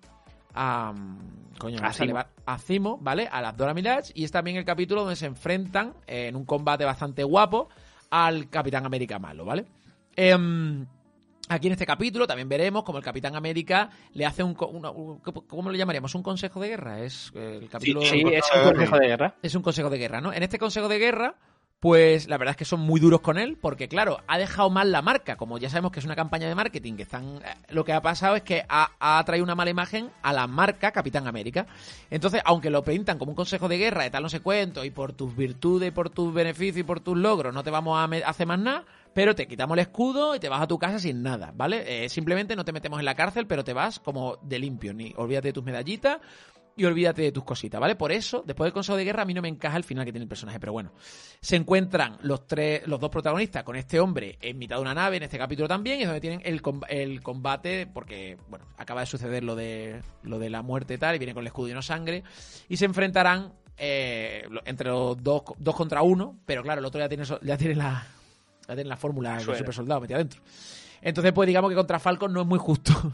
a 0.53 0.93
coño, 1.57 1.79
A 1.81 2.13
va- 2.13 2.29
a 2.45 2.59
Zemo, 2.59 2.99
¿vale? 3.01 3.27
A 3.31 3.41
las 3.41 3.57
Dora 3.57 3.73
Milaje 3.73 4.11
y 4.13 4.23
es 4.23 4.31
también 4.31 4.55
el 4.55 4.65
capítulo 4.65 5.01
donde 5.01 5.15
se 5.15 5.25
enfrentan 5.25 5.95
eh, 6.05 6.27
en 6.27 6.35
un 6.35 6.45
combate 6.45 6.85
bastante 6.85 7.23
guapo 7.23 7.69
al 8.11 8.51
Capitán 8.51 8.85
América 8.85 9.17
malo, 9.17 9.45
¿vale? 9.45 9.65
Em, 10.15 10.85
Aquí 11.49 11.67
en 11.67 11.73
este 11.73 11.85
capítulo 11.85 12.27
también 12.27 12.49
veremos 12.49 12.83
como 12.83 12.97
el 12.97 13.03
Capitán 13.03 13.35
América 13.35 13.89
le 14.13 14.25
hace 14.25 14.43
un, 14.43 14.53
co- 14.53 14.67
una- 14.67 14.91
un- 14.91 15.19
¿cómo 15.19 15.69
lo 15.69 15.75
llamaríamos? 15.77 16.13
¿Un 16.15 16.23
consejo 16.23 16.59
de 16.59 16.69
guerra? 16.69 16.99
Es 17.01 17.31
eh, 17.35 17.59
el 17.61 17.69
capítulo 17.69 18.01
Sí, 18.01 18.23
es 18.33 18.43
un 18.53 18.63
consejo 18.73 18.97
de 18.97 19.07
guerra. 19.07 19.35
es 19.41 19.55
un 19.55 19.61
consejo 19.61 19.89
de 19.89 19.97
guerra, 19.97 20.21
¿no? 20.21 20.33
En 20.33 20.43
este 20.43 20.59
consejo 20.59 20.87
de 20.87 20.99
guerra, 20.99 21.35
Pues 21.79 22.27
la 22.27 22.39
verdad 22.39 22.53
es 22.53 22.57
que 22.57 22.65
son 22.65 22.79
muy 22.79 22.99
duros 22.99 23.21
con 23.21 23.37
él, 23.37 23.55
porque 23.61 23.87
claro, 23.87 24.19
ha 24.27 24.39
dejado 24.39 24.71
mal 24.71 24.91
la 24.91 25.03
marca. 25.03 25.35
Como 25.37 25.59
ya 25.59 25.69
sabemos 25.69 25.91
que 25.91 25.99
es 25.99 26.05
una 26.07 26.15
campaña 26.15 26.47
de 26.47 26.55
marketing, 26.55 26.95
que 26.95 27.03
están. 27.03 27.35
eh, 27.37 27.41
Lo 27.69 27.85
que 27.85 27.93
ha 27.93 28.01
pasado 28.01 28.35
es 28.35 28.41
que 28.41 28.65
ha, 28.67 28.89
ha 28.99 29.23
traído 29.25 29.43
una 29.43 29.53
mala 29.53 29.69
imagen 29.69 30.09
a 30.23 30.33
la 30.33 30.47
marca 30.47 30.91
Capitán 30.91 31.27
América. 31.27 31.67
Entonces, 32.09 32.41
aunque 32.45 32.71
lo 32.71 32.83
pintan 32.83 33.19
como 33.19 33.29
un 33.31 33.35
consejo 33.35 33.67
de 33.69 33.77
guerra, 33.77 34.01
de 34.03 34.09
tal 34.09 34.23
no 34.23 34.29
sé 34.29 34.39
cuento, 34.39 34.83
y 34.85 34.89
por 34.89 35.13
tus 35.13 35.35
virtudes, 35.35 35.89
y 35.89 35.91
por 35.91 36.09
tus 36.09 36.33
beneficios 36.33 36.77
y 36.77 36.83
por 36.83 36.99
tus 36.99 37.15
logros, 37.15 37.53
no 37.53 37.63
te 37.63 37.69
vamos 37.69 37.95
a 37.95 38.05
hacer 38.27 38.47
más 38.47 38.57
nada, 38.57 38.83
pero 39.13 39.35
te 39.35 39.47
quitamos 39.47 39.75
el 39.75 39.81
escudo 39.81 40.35
y 40.35 40.39
te 40.39 40.49
vas 40.49 40.61
a 40.61 40.67
tu 40.67 40.77
casa 40.77 40.99
sin 40.99 41.23
nada, 41.23 41.51
¿vale? 41.55 42.05
Eh, 42.05 42.09
simplemente 42.09 42.55
no 42.55 42.65
te 42.65 42.71
metemos 42.71 42.99
en 42.99 43.05
la 43.05 43.15
cárcel, 43.15 43.47
pero 43.47 43.63
te 43.63 43.73
vas 43.73 43.99
como 43.99 44.37
de 44.43 44.59
limpio, 44.59 44.93
ni 44.93 45.13
olvídate 45.17 45.49
de 45.49 45.53
tus 45.53 45.63
medallitas 45.63 46.19
y 46.77 46.85
olvídate 46.85 47.23
de 47.23 47.31
tus 47.31 47.43
cositas, 47.43 47.81
¿vale? 47.81 47.95
Por 47.95 48.11
eso, 48.11 48.43
después 48.45 48.67
del 48.67 48.73
Consejo 48.73 48.97
de 48.97 49.03
Guerra, 49.03 49.23
a 49.23 49.25
mí 49.25 49.33
no 49.33 49.41
me 49.41 49.47
encaja 49.47 49.75
el 49.77 49.83
final 49.83 50.05
que 50.05 50.11
tiene 50.11 50.23
el 50.23 50.29
personaje, 50.29 50.59
pero 50.59 50.73
bueno. 50.73 50.91
Se 51.41 51.55
encuentran 51.55 52.17
los 52.21 52.45
tres, 52.45 52.87
los 52.87 52.99
dos 52.99 53.09
protagonistas 53.09 53.63
con 53.63 53.75
este 53.75 53.99
hombre 53.99 54.37
en 54.41 54.59
mitad 54.59 54.75
de 54.75 54.83
una 54.83 54.93
nave, 54.93 55.17
en 55.17 55.23
este 55.23 55.39
capítulo 55.39 55.67
también, 55.67 55.99
y 55.99 56.03
es 56.03 56.07
donde 56.07 56.21
tienen 56.21 56.41
el, 56.45 56.61
el 56.89 57.21
combate, 57.23 57.87
porque, 57.87 58.37
bueno, 58.47 58.65
acaba 58.77 59.01
de 59.01 59.07
suceder 59.07 59.43
lo 59.43 59.55
de, 59.55 60.01
lo 60.21 60.37
de 60.37 60.51
la 60.51 60.61
muerte 60.61 60.93
y 60.93 60.97
tal, 60.99 61.15
y 61.15 61.17
viene 61.17 61.33
con 61.33 61.41
el 61.41 61.47
escudo 61.47 61.69
y 61.69 61.73
no 61.73 61.81
sangre, 61.81 62.23
y 62.69 62.77
se 62.77 62.85
enfrentarán 62.85 63.53
eh, 63.75 64.43
entre 64.65 64.89
los 64.89 65.21
dos, 65.23 65.41
dos 65.57 65.75
contra 65.75 66.03
uno, 66.03 66.37
pero 66.45 66.61
claro, 66.61 66.79
el 66.79 66.85
otro 66.85 66.99
ya 66.99 67.09
tiene, 67.09 67.23
ya 67.41 67.57
tiene 67.57 67.73
la, 67.73 68.05
ya 68.67 68.75
tiene 68.75 68.89
la 68.89 68.97
fórmula 68.97 69.37
del 69.37 69.41
super 69.57 69.73
soldado 69.73 70.01
metida 70.01 70.17
dentro. 70.17 70.41
Entonces, 71.01 71.31
pues 71.33 71.47
digamos 71.47 71.69
que 71.69 71.75
contra 71.75 71.99
Falcon 71.99 72.33
no 72.33 72.41
es 72.41 72.47
muy 72.47 72.59
justo. 72.59 72.93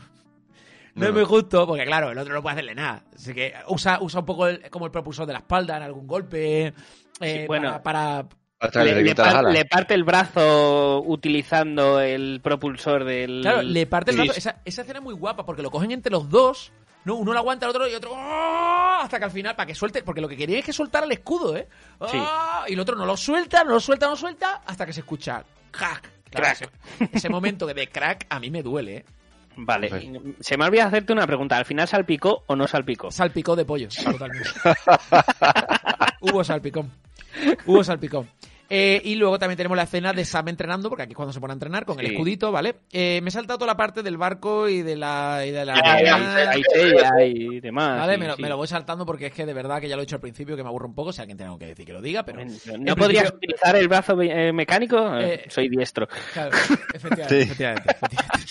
No, 0.96 1.02
No, 1.02 1.08
es 1.08 1.14
muy 1.16 1.24
justo, 1.24 1.66
porque 1.66 1.86
claro, 1.86 2.12
el 2.12 2.18
otro 2.20 2.36
no 2.36 2.44
puede 2.44 2.54
hacerle 2.54 2.76
nada. 2.76 3.04
Así 3.16 3.34
que 3.34 3.52
usa, 3.68 3.98
usa 4.00 4.20
un 4.20 4.28
poco 4.28 4.46
el- 4.46 4.70
como 4.70 4.86
el 4.86 4.92
propulsor 4.92 5.26
de 5.26 5.34
la 5.34 5.40
espalda 5.40 5.76
en 5.78 5.82
algún 5.82 6.06
golpe. 6.06 6.68
eh, 6.68 6.74
Sí, 7.20 7.48
bueno. 7.48 7.82
para, 7.82 8.30
para- 8.60 8.84
Le, 8.86 9.02
le 9.02 9.16
par- 9.16 9.44
le 9.46 9.66
parte 9.66 9.96
el 9.96 10.04
brazo 10.04 11.02
utilizando 11.04 12.00
el 12.00 12.42
propulsor 12.44 13.06
del. 13.06 13.42
Claro, 13.42 13.64
le 13.64 13.88
parte 13.88 14.12
el 14.12 14.18
brazo. 14.18 14.34
Esa, 14.38 14.62
esa 14.66 14.82
escena 14.84 15.00
es 15.00 15.04
muy 15.04 15.16
guapa 15.16 15.44
porque 15.48 15.64
lo 15.64 15.72
cogen 15.72 15.90
entre 15.90 16.12
los 16.12 16.30
dos. 16.30 16.72
No, 17.06 17.16
uno 17.16 17.34
lo 17.34 17.40
aguanta 17.40 17.66
al 17.66 17.72
otro 17.72 17.88
y 17.90 17.96
otro. 17.96 18.12
¡ah! 18.16 18.63
Hasta 19.04 19.20
que 19.20 19.26
al 19.26 19.32
final, 19.32 19.56
para 19.56 19.68
que 19.68 19.76
suelte. 19.76 20.04
Porque 20.04 20.22
lo 20.22 20.28
que 20.28 20.38
quería 20.38 20.60
es 20.60 20.66
que 20.66 20.74
soltara 20.74 21.06
el 21.06 21.12
escudo, 21.12 21.56
¿eh? 21.56 21.68
Sí. 22.10 22.18
¡Ah! 22.20 22.66
Y 22.68 22.74
el 22.74 22.80
otro 22.80 22.96
no 22.96 23.06
lo 23.06 23.18
suelta, 23.18 23.64
no 23.64 23.72
lo 23.72 23.80
suelta, 23.80 24.06
no 24.06 24.12
lo 24.12 24.18
suelta. 24.18 24.62
Hasta 24.66 24.86
que 24.86 24.94
se 24.94 25.02
escucha. 25.02 25.44
¡Crack! 25.72 26.10
Claro, 26.30 26.48
Crack. 26.48 26.54
Ese, 27.00 27.10
ese 27.14 27.30
momento 27.30 27.68
que 27.68 27.74
de 27.76 27.88
crack 27.90 28.26
a 28.30 28.40
mí 28.40 28.50
me 28.50 28.64
duele, 28.64 28.98
¿eh? 28.98 29.06
Vale. 29.56 29.90
Vale. 29.90 30.36
Se 30.40 30.58
me 30.58 30.66
olvidó 30.66 30.86
hacerte 30.86 31.14
una 31.14 31.28
pregunta. 31.28 31.58
¿Al 31.58 31.66
final 31.66 31.88
salpicó 31.88 32.44
o 32.48 32.56
no 32.56 32.68
salpicó? 32.68 33.12
Salpicó 33.12 33.56
de 33.56 33.66
pollo, 33.66 33.88
totalmente. 34.04 34.50
Hubo 36.22 36.44
salpicón. 36.44 36.92
Hubo 37.66 37.84
salpicón. 37.84 38.28
Eh, 38.70 39.02
y 39.04 39.16
luego 39.16 39.38
también 39.38 39.58
tenemos 39.58 39.76
la 39.76 39.84
escena 39.84 40.14
de 40.14 40.26
Sam 40.26 40.48
entrenando, 40.48 40.90
porque 40.90 41.04
aquí 41.04 41.12
es 41.12 41.16
cuando 41.16 41.34
se 41.34 41.40
pone 41.40 41.52
a 41.52 41.56
entrenar 41.56 41.86
con 41.86 42.00
el 42.00 42.08
escudito, 42.08 42.52
¿vale? 42.52 42.76
Eh, 42.92 43.20
me 43.22 43.30
he 43.30 43.32
saltado 43.32 43.60
toda 43.60 43.72
la 43.74 43.78
parte 43.78 44.02
del 44.02 44.18
barco 44.18 44.68
y 44.70 44.82
de 44.82 44.96
la. 44.96 45.44
Y 45.46 45.52
de 45.52 45.66
la 45.66 45.74
Hay, 45.76 46.06
Ah, 46.08 47.24
y 47.24 47.60
demás. 47.60 48.00
Vale, 48.00 48.14
sí, 48.14 48.20
me 48.20 48.28
lo, 48.28 48.36
sí. 48.36 48.42
me 48.42 48.50
lo 48.50 48.58
voy 48.58 48.68
saltando 48.68 49.06
porque 49.06 49.28
es 49.28 49.34
que 49.34 49.46
de 49.46 49.54
verdad 49.54 49.80
que 49.82 49.88
ya 49.90 49.96
lo 49.96 50.02
he 50.02 50.06
dicho 50.06 50.16
al 50.16 50.22
principio 50.22 50.56
que 50.56 50.64
me 50.64 50.70
aburre 50.70 50.86
un 50.88 50.96
poco. 50.96 51.12
Si 51.14 51.22
alguien 51.22 51.38
tiene 51.38 51.48
algo 51.50 51.60
que 51.60 51.68
decir 51.68 51.86
que 51.86 51.94
lo 51.94 52.02
diga, 52.02 52.24
pero. 52.24 52.42
¿No 52.80 52.96
podrías 52.96 53.30
utilizar 53.32 53.76
el 53.76 53.88
brazo 53.88 54.20
eh, 54.22 54.52
mecánico? 54.54 55.18
Eh, 55.20 55.46
Soy 55.50 55.70
diestro. 55.70 56.08
Claro, 56.34 56.52
efectivamente, 56.94 57.28
Sí. 57.36 57.42
efectivamente, 57.42 57.92
efectivamente, 57.92 57.92
efectivamente. 57.92 58.43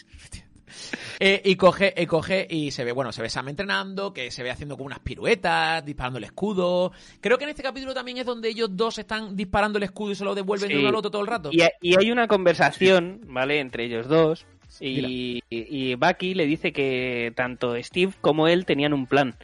Eh, 1.24 1.40
y 1.44 1.54
coge, 1.54 1.94
y 1.96 2.06
coge 2.06 2.48
y 2.50 2.72
se 2.72 2.82
ve, 2.84 2.90
bueno, 2.90 3.12
se 3.12 3.22
ve 3.22 3.28
Sam 3.30 3.48
entrenando, 3.50 4.12
que 4.12 4.32
se 4.32 4.42
ve 4.42 4.50
haciendo 4.50 4.76
como 4.76 4.86
unas 4.86 4.98
piruetas, 4.98 5.84
disparando 5.84 6.18
el 6.18 6.24
escudo. 6.24 6.90
Creo 7.20 7.38
que 7.38 7.44
en 7.44 7.50
este 7.50 7.62
capítulo 7.62 7.94
también 7.94 8.18
es 8.18 8.26
donde 8.26 8.48
ellos 8.48 8.70
dos 8.72 8.98
están 8.98 9.36
disparando 9.36 9.78
el 9.78 9.84
escudo 9.84 10.10
y 10.10 10.14
se 10.16 10.24
lo 10.24 10.34
devuelven 10.34 10.68
de 10.70 10.78
uno 10.80 10.88
al 10.88 10.94
otro 10.96 11.12
todo 11.12 11.22
el 11.22 11.28
rato. 11.28 11.50
Y, 11.52 11.62
y 11.80 11.96
hay 11.96 12.10
una 12.10 12.26
conversación, 12.26 13.20
¿vale? 13.26 13.60
Entre 13.60 13.84
ellos 13.84 14.08
dos. 14.08 14.46
Y, 14.80 15.42
y 15.48 15.94
Bucky 15.94 16.34
le 16.34 16.46
dice 16.46 16.72
que 16.72 17.32
tanto 17.36 17.80
Steve 17.80 18.14
como 18.20 18.48
él 18.48 18.64
tenían 18.66 18.92
un 18.92 19.06
plan 19.06 19.36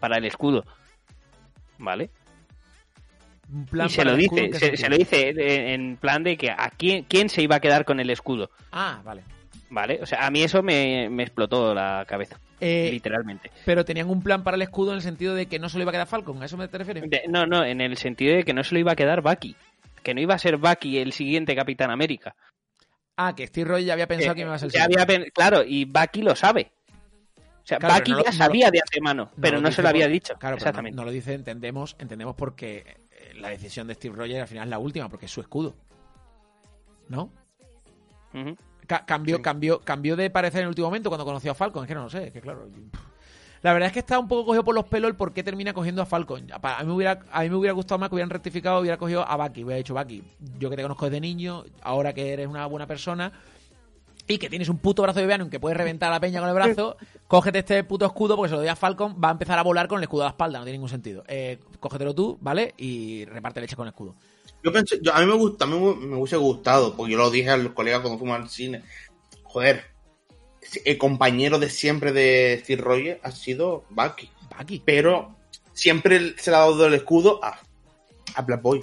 para 0.00 0.16
el 0.16 0.24
escudo. 0.24 0.64
¿Vale? 1.76 2.08
Un 3.52 3.66
plan 3.66 3.86
y 3.88 3.90
se 3.90 4.04
lo 4.04 4.16
dice, 4.16 4.44
¿en 4.46 4.50
qué 4.52 4.58
se, 4.58 4.76
se 4.78 4.88
lo 4.88 4.96
dice 4.96 5.34
de- 5.34 5.74
en 5.74 5.96
plan 5.98 6.22
de 6.22 6.38
que 6.38 6.50
a 6.50 6.70
quién, 6.74 7.04
quién 7.04 7.28
se 7.28 7.42
iba 7.42 7.56
a 7.56 7.60
quedar 7.60 7.84
con 7.84 8.00
el 8.00 8.08
escudo. 8.08 8.50
Ah, 8.70 9.02
vale. 9.04 9.24
¿Vale? 9.74 10.00
O 10.02 10.06
sea, 10.06 10.26
a 10.26 10.30
mí 10.30 10.42
eso 10.42 10.62
me, 10.62 11.08
me 11.08 11.22
explotó 11.22 11.72
la 11.74 12.04
cabeza. 12.06 12.38
Eh, 12.60 12.90
literalmente. 12.92 13.50
pero 13.64 13.84
tenían 13.86 14.08
un 14.10 14.22
plan 14.22 14.44
para 14.44 14.54
el 14.54 14.62
escudo 14.62 14.90
en 14.90 14.96
el 14.96 15.02
sentido 15.02 15.34
de 15.34 15.46
que 15.46 15.58
no 15.58 15.68
se 15.70 15.78
lo 15.78 15.82
iba 15.82 15.90
a 15.90 15.92
quedar 15.92 16.06
Falcon, 16.06 16.40
¿a 16.42 16.44
eso 16.44 16.56
me 16.58 16.68
te 16.68 16.76
refieres? 16.78 17.08
De- 17.08 17.22
no, 17.28 17.46
no, 17.46 17.64
en 17.64 17.80
el 17.80 17.96
sentido 17.96 18.36
de 18.36 18.44
que 18.44 18.52
no 18.52 18.62
se 18.62 18.74
lo 18.74 18.80
iba 18.80 18.92
a 18.92 18.96
quedar 18.96 19.22
Bucky. 19.22 19.56
Que 20.02 20.12
no 20.14 20.20
iba 20.20 20.34
a 20.34 20.38
ser 20.38 20.58
Bucky 20.58 20.98
el 20.98 21.12
siguiente 21.12 21.56
Capitán 21.56 21.90
América. 21.90 22.36
Ah, 23.16 23.34
que 23.34 23.46
Steve 23.46 23.68
Rogers 23.68 23.86
ya 23.86 23.92
había 23.94 24.06
pensado 24.06 24.32
Eh, 24.32 24.34
que 24.36 24.40
iba 24.42 24.54
a 24.54 24.58
ser 24.58 24.70
el 24.74 24.82
había 24.82 25.30
Claro, 25.32 25.62
y 25.66 25.86
Bucky 25.86 26.20
lo 26.22 26.36
sabe. 26.36 26.70
O 27.38 27.66
sea, 27.66 27.78
Claro, 27.78 27.94
Bucky 27.94 28.10
pero 28.12 28.16
no 28.16 28.18
lo- 28.18 28.24
ya 28.24 28.30
no 28.30 28.36
lo- 28.38 28.44
sabía 28.44 28.70
de 28.70 28.80
antemano, 28.80 29.30
pero 29.40 29.56
no 29.60 29.68
dice 29.68 29.76
se 29.76 29.82
lo 29.82 29.88
había 29.88 30.08
dicho. 30.08 30.34
Claro, 30.38 30.56
Exactamente. 30.56 30.94
No, 30.96 31.02
no 31.02 31.06
lo 31.06 31.12
dice, 31.12 31.32
entendemos, 31.32 31.96
entendemos 31.98 32.36
porque 32.36 32.96
eh, 33.10 33.32
la 33.36 33.48
decisión 33.48 33.86
de 33.86 33.94
Steve 33.94 34.16
Rogers 34.16 34.42
al 34.42 34.48
final 34.48 34.64
es 34.64 34.70
la 34.70 34.78
última, 34.78 35.08
porque 35.08 35.26
es 35.26 35.32
su 35.32 35.40
escudo. 35.40 35.74
¿No? 37.08 37.32
Ujú. 38.34 38.56
Ca- 38.98 39.04
cambió, 39.06 39.36
cambió, 39.42 39.80
cambió 39.80 40.16
de 40.16 40.30
parecer 40.30 40.60
en 40.60 40.64
el 40.64 40.68
último 40.68 40.88
momento 40.88 41.08
cuando 41.10 41.24
conoció 41.24 41.52
a 41.52 41.54
Falcon. 41.54 41.84
Es 41.84 41.88
que 41.88 41.94
no 41.94 42.02
lo 42.04 42.10
sé, 42.10 42.26
es 42.28 42.32
que 42.32 42.40
claro. 42.40 42.66
yo- 42.68 42.98
La 43.62 43.72
verdad 43.72 43.86
es 43.86 43.92
que 43.92 44.00
está 44.00 44.18
un 44.18 44.26
poco 44.26 44.44
cogido 44.46 44.64
por 44.64 44.74
los 44.74 44.84
pelos 44.86 45.08
el 45.08 45.14
por 45.16 45.32
qué 45.32 45.42
termina 45.44 45.72
cogiendo 45.72 46.02
a 46.02 46.06
Falcon. 46.06 46.46
A 46.50 46.80
mí 46.80 46.86
me 46.88 46.92
hubiera, 46.92 47.20
a 47.30 47.42
mí 47.42 47.48
me 47.50 47.54
hubiera 47.56 47.72
gustado 47.72 47.98
más 47.98 48.08
que 48.08 48.16
hubieran 48.16 48.30
rectificado, 48.30 48.80
hubiera 48.80 48.96
cogido 48.96 49.26
a 49.26 49.36
Bucky. 49.36 49.62
Hubiera 49.64 49.76
dicho, 49.78 49.94
Bucky, 49.94 50.22
yo 50.58 50.68
que 50.68 50.76
te 50.76 50.82
conozco 50.82 51.04
desde 51.06 51.20
niño, 51.20 51.64
ahora 51.80 52.12
que 52.12 52.32
eres 52.32 52.48
una 52.48 52.66
buena 52.66 52.86
persona 52.88 53.32
y 54.26 54.38
que 54.38 54.48
tienes 54.50 54.68
un 54.68 54.78
puto 54.78 55.02
brazo 55.02 55.18
de 55.20 55.24
Vibranium 55.26 55.48
que 55.50 55.58
puedes 55.60 55.76
reventar 55.76 56.08
a 56.10 56.14
la 56.16 56.20
peña 56.20 56.40
con 56.40 56.48
el 56.48 56.54
brazo, 56.54 56.96
cógete 57.28 57.60
este 57.60 57.84
puto 57.84 58.04
escudo 58.06 58.36
porque 58.36 58.48
se 58.50 58.54
lo 58.54 58.60
doy 58.60 58.68
a 58.68 58.76
Falcon, 58.76 59.16
va 59.22 59.28
a 59.28 59.32
empezar 59.32 59.58
a 59.58 59.62
volar 59.62 59.86
con 59.88 59.98
el 59.98 60.04
escudo 60.04 60.22
a 60.22 60.26
la 60.26 60.30
espalda, 60.30 60.58
no 60.58 60.64
tiene 60.64 60.78
ningún 60.78 60.88
sentido. 60.90 61.22
Eh, 61.28 61.58
cógetelo 61.80 62.14
tú, 62.14 62.38
¿vale? 62.40 62.74
Y 62.78 63.24
reparte 63.26 63.60
leche 63.60 63.76
con 63.76 63.86
el 63.86 63.90
escudo. 63.92 64.16
Yo 64.62 64.72
pensé, 64.72 64.98
yo- 65.02 65.14
a 65.14 65.20
mí 65.20 65.26
me 65.26 65.34
gusta, 65.34 65.64
a 65.64 65.68
mí 65.68 65.74
me, 65.78 66.16
hubiese 66.16 66.36
gustado, 66.36 66.96
porque 66.96 67.12
yo 67.12 67.18
lo 67.18 67.30
dije 67.30 67.50
a 67.50 67.56
los 67.56 67.72
colegas 67.72 68.00
cuando 68.00 68.18
fuimos 68.18 68.38
al 68.38 68.48
cine. 68.48 68.82
Joder, 69.42 69.84
el 70.84 70.98
compañero 70.98 71.58
de 71.58 71.68
siempre 71.68 72.12
de 72.12 72.60
Steve 72.62 72.82
Rogers 72.82 73.20
ha 73.22 73.30
sido 73.32 73.84
Bucky. 73.90 74.30
Bucky. 74.56 74.82
Pero 74.84 75.34
siempre 75.72 76.34
se 76.38 76.50
le 76.50 76.56
ha 76.56 76.60
dado 76.60 76.86
el 76.86 76.94
escudo 76.94 77.42
a, 77.44 77.58
a 78.34 78.42
Black 78.42 78.62
Boy. 78.62 78.80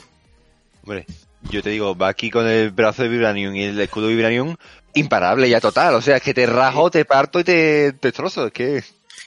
Hombre, 0.84 1.06
yo 1.49 1.64
te 1.64 1.69
digo, 1.69 1.95
va 1.95 2.10
aquí 2.10 2.30
con 2.30 2.45
el 2.47 2.72
brazo 2.72 3.03
de 3.03 3.10
Vibranium 3.10 3.56
y 3.56 3.64
el 3.64 3.80
escudo 3.80 4.07
de 4.07 4.15
Vibranium, 4.15 4.56
imparable 4.93 5.49
ya 5.49 5.61
total. 5.61 5.95
O 5.95 6.01
sea, 6.01 6.18
es 6.18 6.22
que 6.23 6.34
te 6.34 6.45
rajo, 6.45 6.91
te 6.91 7.06
parto 7.06 7.39
y 7.39 7.43
te, 7.43 7.93
te 7.93 8.07
destrozo. 8.10 8.47
Es 8.47 8.53
que. 8.53 8.84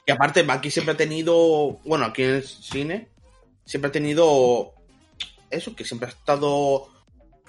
Y 0.06 0.10
aparte, 0.10 0.42
Bucky 0.42 0.70
siempre 0.70 0.94
ha 0.94 0.96
tenido, 0.96 1.78
bueno, 1.84 2.04
aquí 2.04 2.22
en 2.22 2.30
el 2.30 2.42
cine, 2.44 3.08
siempre 3.64 3.88
ha 3.88 3.92
tenido 3.92 4.74
eso, 5.52 5.74
que 5.76 5.84
siempre 5.84 6.08
ha 6.08 6.10
estado 6.10 6.88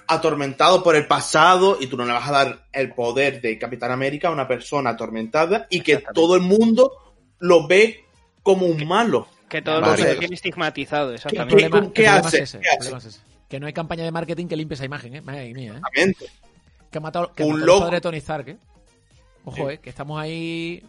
atormentado 0.06 0.82
por 0.82 0.96
el 0.96 1.06
pasado 1.06 1.78
y 1.80 1.86
tú 1.86 1.96
no 1.96 2.04
le 2.04 2.12
vas 2.12 2.28
a 2.28 2.32
dar 2.32 2.66
el 2.72 2.92
poder 2.92 3.40
de 3.40 3.58
Capitán 3.58 3.90
América 3.90 4.28
a 4.28 4.32
una 4.32 4.46
persona 4.46 4.90
atormentada 4.90 5.66
y 5.70 5.80
que 5.80 6.02
todo 6.14 6.36
el 6.36 6.42
mundo 6.42 6.92
lo 7.38 7.66
ve 7.66 8.04
como 8.42 8.66
un 8.66 8.86
malo. 8.86 9.26
Que 9.48 9.62
todo 9.62 9.80
Vale. 9.80 10.02
lo 10.02 10.08
que 10.10 10.16
tiene 10.16 10.34
estigmatizado, 10.34 11.08
El 11.10 11.14
exactamente. 11.16 11.56
¿Qué- 11.62 11.70
problema- 11.70 11.92
qué 11.92 12.02
el 12.02 12.08
problema 12.08 12.28
hace? 12.28 12.36
es 12.38 12.42
ese, 12.42 12.60
¿Qué 12.60 12.68
el 12.68 12.70
hace? 12.70 12.78
problema 12.78 12.98
es 12.98 13.04
ese. 13.06 13.20
Que 13.48 13.60
no 13.60 13.66
hay 13.66 13.72
campaña 13.72 14.04
de 14.04 14.10
marketing 14.10 14.46
que 14.46 14.56
limpie 14.56 14.74
esa 14.74 14.84
imagen, 14.84 15.14
¿eh? 15.16 15.20
Madre 15.20 15.54
mía, 15.54 15.72
¿eh? 15.72 15.76
Exactamente. 15.76 16.26
Que 16.90 16.98
ha 16.98 17.00
matado, 17.00 17.32
que 17.32 17.42
ha 17.42 17.46
Un 17.46 17.52
matado 17.52 17.66
loco. 17.66 17.78
el 17.78 17.82
padre 17.84 17.96
de 17.96 18.00
Tony 18.00 18.16
Stark, 18.18 18.48
¿eh? 18.48 18.56
Ojo, 19.44 19.56
Sí. 19.56 19.62
¿eh? 19.74 19.78
Que 19.78 19.90
estamos 19.90 20.20
ahí... 20.20 20.82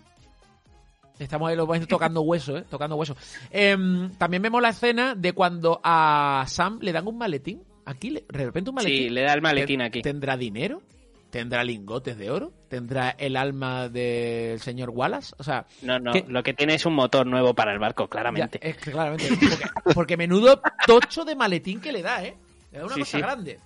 Estamos 1.19 1.49
ahí 1.49 1.55
los 1.55 1.67
vais 1.67 1.87
tocando 1.87 2.21
hueso, 2.21 2.57
¿eh? 2.57 2.65
Tocando 2.69 2.95
hueso. 2.95 3.15
Em, 3.51 4.11
también 4.17 4.41
vemos 4.41 4.61
la 4.61 4.69
escena 4.69 5.15
de 5.15 5.33
cuando 5.33 5.79
a 5.83 6.43
Sam 6.47 6.79
le 6.81 6.91
dan 6.91 7.07
un 7.07 7.17
maletín. 7.17 7.61
Aquí, 7.85 8.09
le- 8.09 8.25
de 8.29 8.45
repente 8.45 8.69
un 8.71 8.75
maletín. 8.75 8.97
Sí, 8.97 9.09
le 9.09 9.21
da 9.21 9.33
el 9.33 9.41
maletín 9.41 9.81
aquí. 9.81 10.01
¿Tendrá 10.01 10.35
dinero? 10.35 10.81
¿Tendrá 11.29 11.63
lingotes 11.63 12.17
de 12.17 12.31
oro? 12.31 12.51
¿Tendrá 12.69 13.09
el 13.11 13.35
alma 13.35 13.89
del 13.89 14.59
señor 14.61 14.89
Wallace? 14.89 15.33
O 15.37 15.43
sea, 15.43 15.65
No, 15.81 15.99
no, 15.99 16.11
¿Qué? 16.13 16.23
lo 16.27 16.41
que 16.43 16.53
tiene 16.53 16.75
es 16.75 16.85
un 16.85 16.93
motor 16.95 17.27
nuevo 17.27 17.53
para 17.53 17.73
el 17.73 17.79
barco, 17.79 18.03
ya, 18.03 18.09
claramente. 18.09 18.59
es 18.61 18.77
que 18.77 18.91
claramente. 18.91 19.27
Porque, 19.37 19.93
porque 19.93 20.17
menudo 20.17 20.61
tocho 20.87 21.25
de 21.25 21.35
maletín 21.35 21.81
que 21.81 21.91
le 21.91 22.01
da, 22.01 22.23
¿eh? 22.23 22.35
Le 22.71 22.79
da 22.79 22.85
una 22.85 22.93
Sí, 22.95 22.99
cosa 23.01 23.17
sí. 23.17 23.21
grande. 23.21 23.59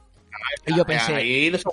Y 0.65 0.75
yo 0.75 0.85
pensé, 0.85 1.13
Ahí 1.15 1.49
los- 1.51 1.63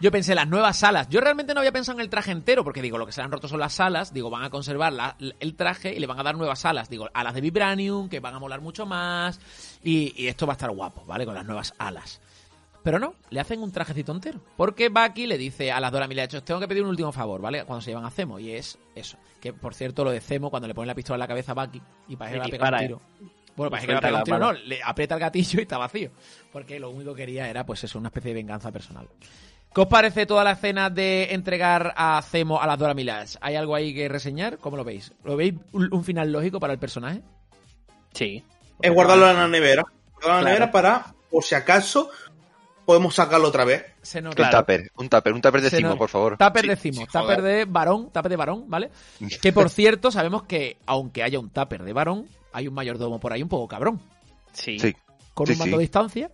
yo 0.00 0.10
pensé, 0.10 0.34
las 0.34 0.48
nuevas 0.48 0.78
salas. 0.78 1.08
Yo 1.08 1.20
realmente 1.20 1.52
no 1.54 1.60
había 1.60 1.72
pensado 1.72 1.98
en 1.98 2.02
el 2.02 2.10
traje 2.10 2.30
entero, 2.32 2.64
porque 2.64 2.82
digo, 2.82 2.98
lo 2.98 3.06
que 3.06 3.12
se 3.12 3.20
le 3.20 3.26
han 3.26 3.32
roto 3.32 3.48
son 3.48 3.60
las 3.60 3.74
salas. 3.74 4.12
Digo, 4.14 4.30
van 4.30 4.42
a 4.44 4.50
conservar 4.50 4.92
la- 4.92 5.16
el 5.38 5.54
traje 5.54 5.94
y 5.94 5.98
le 6.00 6.06
van 6.06 6.18
a 6.18 6.22
dar 6.22 6.36
nuevas 6.36 6.60
salas. 6.60 6.88
Digo, 6.88 7.08
alas 7.14 7.34
de 7.34 7.40
Vibranium, 7.40 8.08
que 8.08 8.20
van 8.20 8.34
a 8.34 8.38
molar 8.38 8.60
mucho 8.60 8.86
más. 8.86 9.38
Y, 9.84 10.12
y 10.22 10.28
esto 10.28 10.46
va 10.46 10.54
a 10.54 10.56
estar 10.56 10.70
guapo, 10.70 11.04
¿vale? 11.06 11.24
Con 11.26 11.34
las 11.34 11.44
nuevas 11.44 11.74
alas. 11.78 12.20
Pero 12.82 12.98
no, 12.98 13.14
le 13.28 13.40
hacen 13.40 13.62
un 13.62 13.72
trajecito 13.72 14.10
entero. 14.12 14.40
Porque 14.56 14.88
Bucky 14.88 15.26
le 15.26 15.36
dice 15.36 15.70
a 15.70 15.80
las 15.80 15.92
Dora 15.92 16.08
Milaje, 16.08 16.40
tengo 16.40 16.60
que 16.60 16.66
pedir 16.66 16.82
un 16.82 16.88
último 16.88 17.12
favor, 17.12 17.38
¿vale? 17.42 17.64
Cuando 17.66 17.82
se 17.82 17.90
llevan 17.90 18.06
a 18.06 18.10
Zemo. 18.10 18.38
Y 18.38 18.52
es 18.52 18.78
eso. 18.94 19.18
Que, 19.38 19.52
por 19.52 19.74
cierto, 19.74 20.02
lo 20.02 20.10
de 20.10 20.20
Zemo, 20.22 20.48
cuando 20.48 20.66
le 20.66 20.72
ponen 20.74 20.88
la 20.88 20.94
pistola 20.94 21.16
en 21.16 21.20
la 21.20 21.28
cabeza 21.28 21.52
a 21.52 21.54
Bucky 21.66 21.82
y 22.08 22.16
para 22.16 22.30
Y 22.30 22.34
él 22.34 22.40
va 22.40 22.44
a 22.46 22.48
pegar 22.48 22.72
un 22.72 22.80
tiro. 22.80 23.00
Bueno, 23.54 23.70
parece 23.70 23.86
que 23.88 23.92
le 23.92 23.98
Enfrenta 23.98 24.00
pega 24.24 24.38
un 24.38 24.40
la 24.40 24.54
tiro, 24.54 24.62
no, 24.62 24.66
le 24.68 24.82
aprieta 24.82 25.14
el 25.16 25.20
gatillo 25.20 25.58
y 25.58 25.62
está 25.62 25.76
vacío. 25.76 26.10
Porque 26.50 26.80
lo 26.80 26.88
único 26.88 27.14
que 27.14 27.22
quería 27.26 27.50
era, 27.50 27.66
pues 27.66 27.84
eso, 27.84 27.98
una 27.98 28.08
especie 28.08 28.30
de 28.30 28.34
venganza 28.36 28.72
personal. 28.72 29.06
¿Qué 29.72 29.80
os 29.82 29.86
parece 29.86 30.26
toda 30.26 30.42
la 30.42 30.52
escena 30.52 30.90
de 30.90 31.32
entregar 31.32 31.94
a 31.96 32.20
Zemo 32.22 32.60
a 32.60 32.66
las 32.66 32.76
Dora 32.78 32.92
Milaje? 32.92 33.38
¿Hay 33.40 33.54
algo 33.54 33.76
ahí 33.76 33.94
que 33.94 34.08
reseñar? 34.08 34.58
¿Cómo 34.58 34.76
lo 34.76 34.82
veis? 34.82 35.12
¿Lo 35.22 35.36
veis 35.36 35.54
un, 35.72 36.04
final 36.04 36.32
lógico 36.32 36.58
para 36.58 36.72
el 36.72 36.78
personaje? 36.80 37.22
Sí. 38.12 38.42
Es 38.82 38.92
guardarlo 38.92 39.30
en 39.30 39.36
la 39.36 39.46
nevera. 39.46 39.84
Guardarlo 40.14 40.38
en 40.38 40.44
la 40.44 40.50
nevera 40.50 40.72
para, 40.72 41.14
por 41.30 41.44
si 41.44 41.54
acaso, 41.54 42.10
podemos 42.84 43.14
sacarlo 43.14 43.46
otra 43.46 43.64
vez. 43.64 43.84
Se 44.02 44.20
nota. 44.20 44.34
Claro. 44.34 44.56
Un 44.58 44.60
tupper, 44.60 44.90
un 44.96 45.08
tupper, 45.08 45.32
un 45.34 45.40
tupper 45.40 45.60
de 45.60 45.70
cimo, 45.70 45.88
nos- 45.90 45.98
por 45.98 46.08
favor. 46.08 46.36
Tupper 46.36 46.62
Sí, 46.62 46.68
decimos, 46.68 47.04
sí, 47.12 47.18
tupper 47.18 47.40
de 47.40 47.64
varón, 47.66 48.10
tupper 48.10 48.28
de 48.28 48.36
varón, 48.36 48.64
¿vale? 48.66 48.90
Que 49.40 49.52
por 49.52 49.70
cierto, 49.70 50.10
sabemos 50.10 50.42
que 50.42 50.78
aunque 50.86 51.22
haya 51.22 51.38
un 51.38 51.50
tupper 51.50 51.84
de 51.84 51.92
varón, 51.92 52.26
hay 52.52 52.66
un 52.66 52.74
mayordomo 52.74 53.20
por 53.20 53.32
ahí 53.32 53.42
un 53.44 53.48
poco 53.48 53.68
cabrón. 53.68 54.00
Sí. 54.52 54.80
Sí. 54.80 54.96
Con 55.32 55.46
Sí, 55.46 55.52
un 55.52 55.58
mando 55.60 55.76
sí. 55.76 55.78
a 55.78 55.80
distancia 55.80 56.30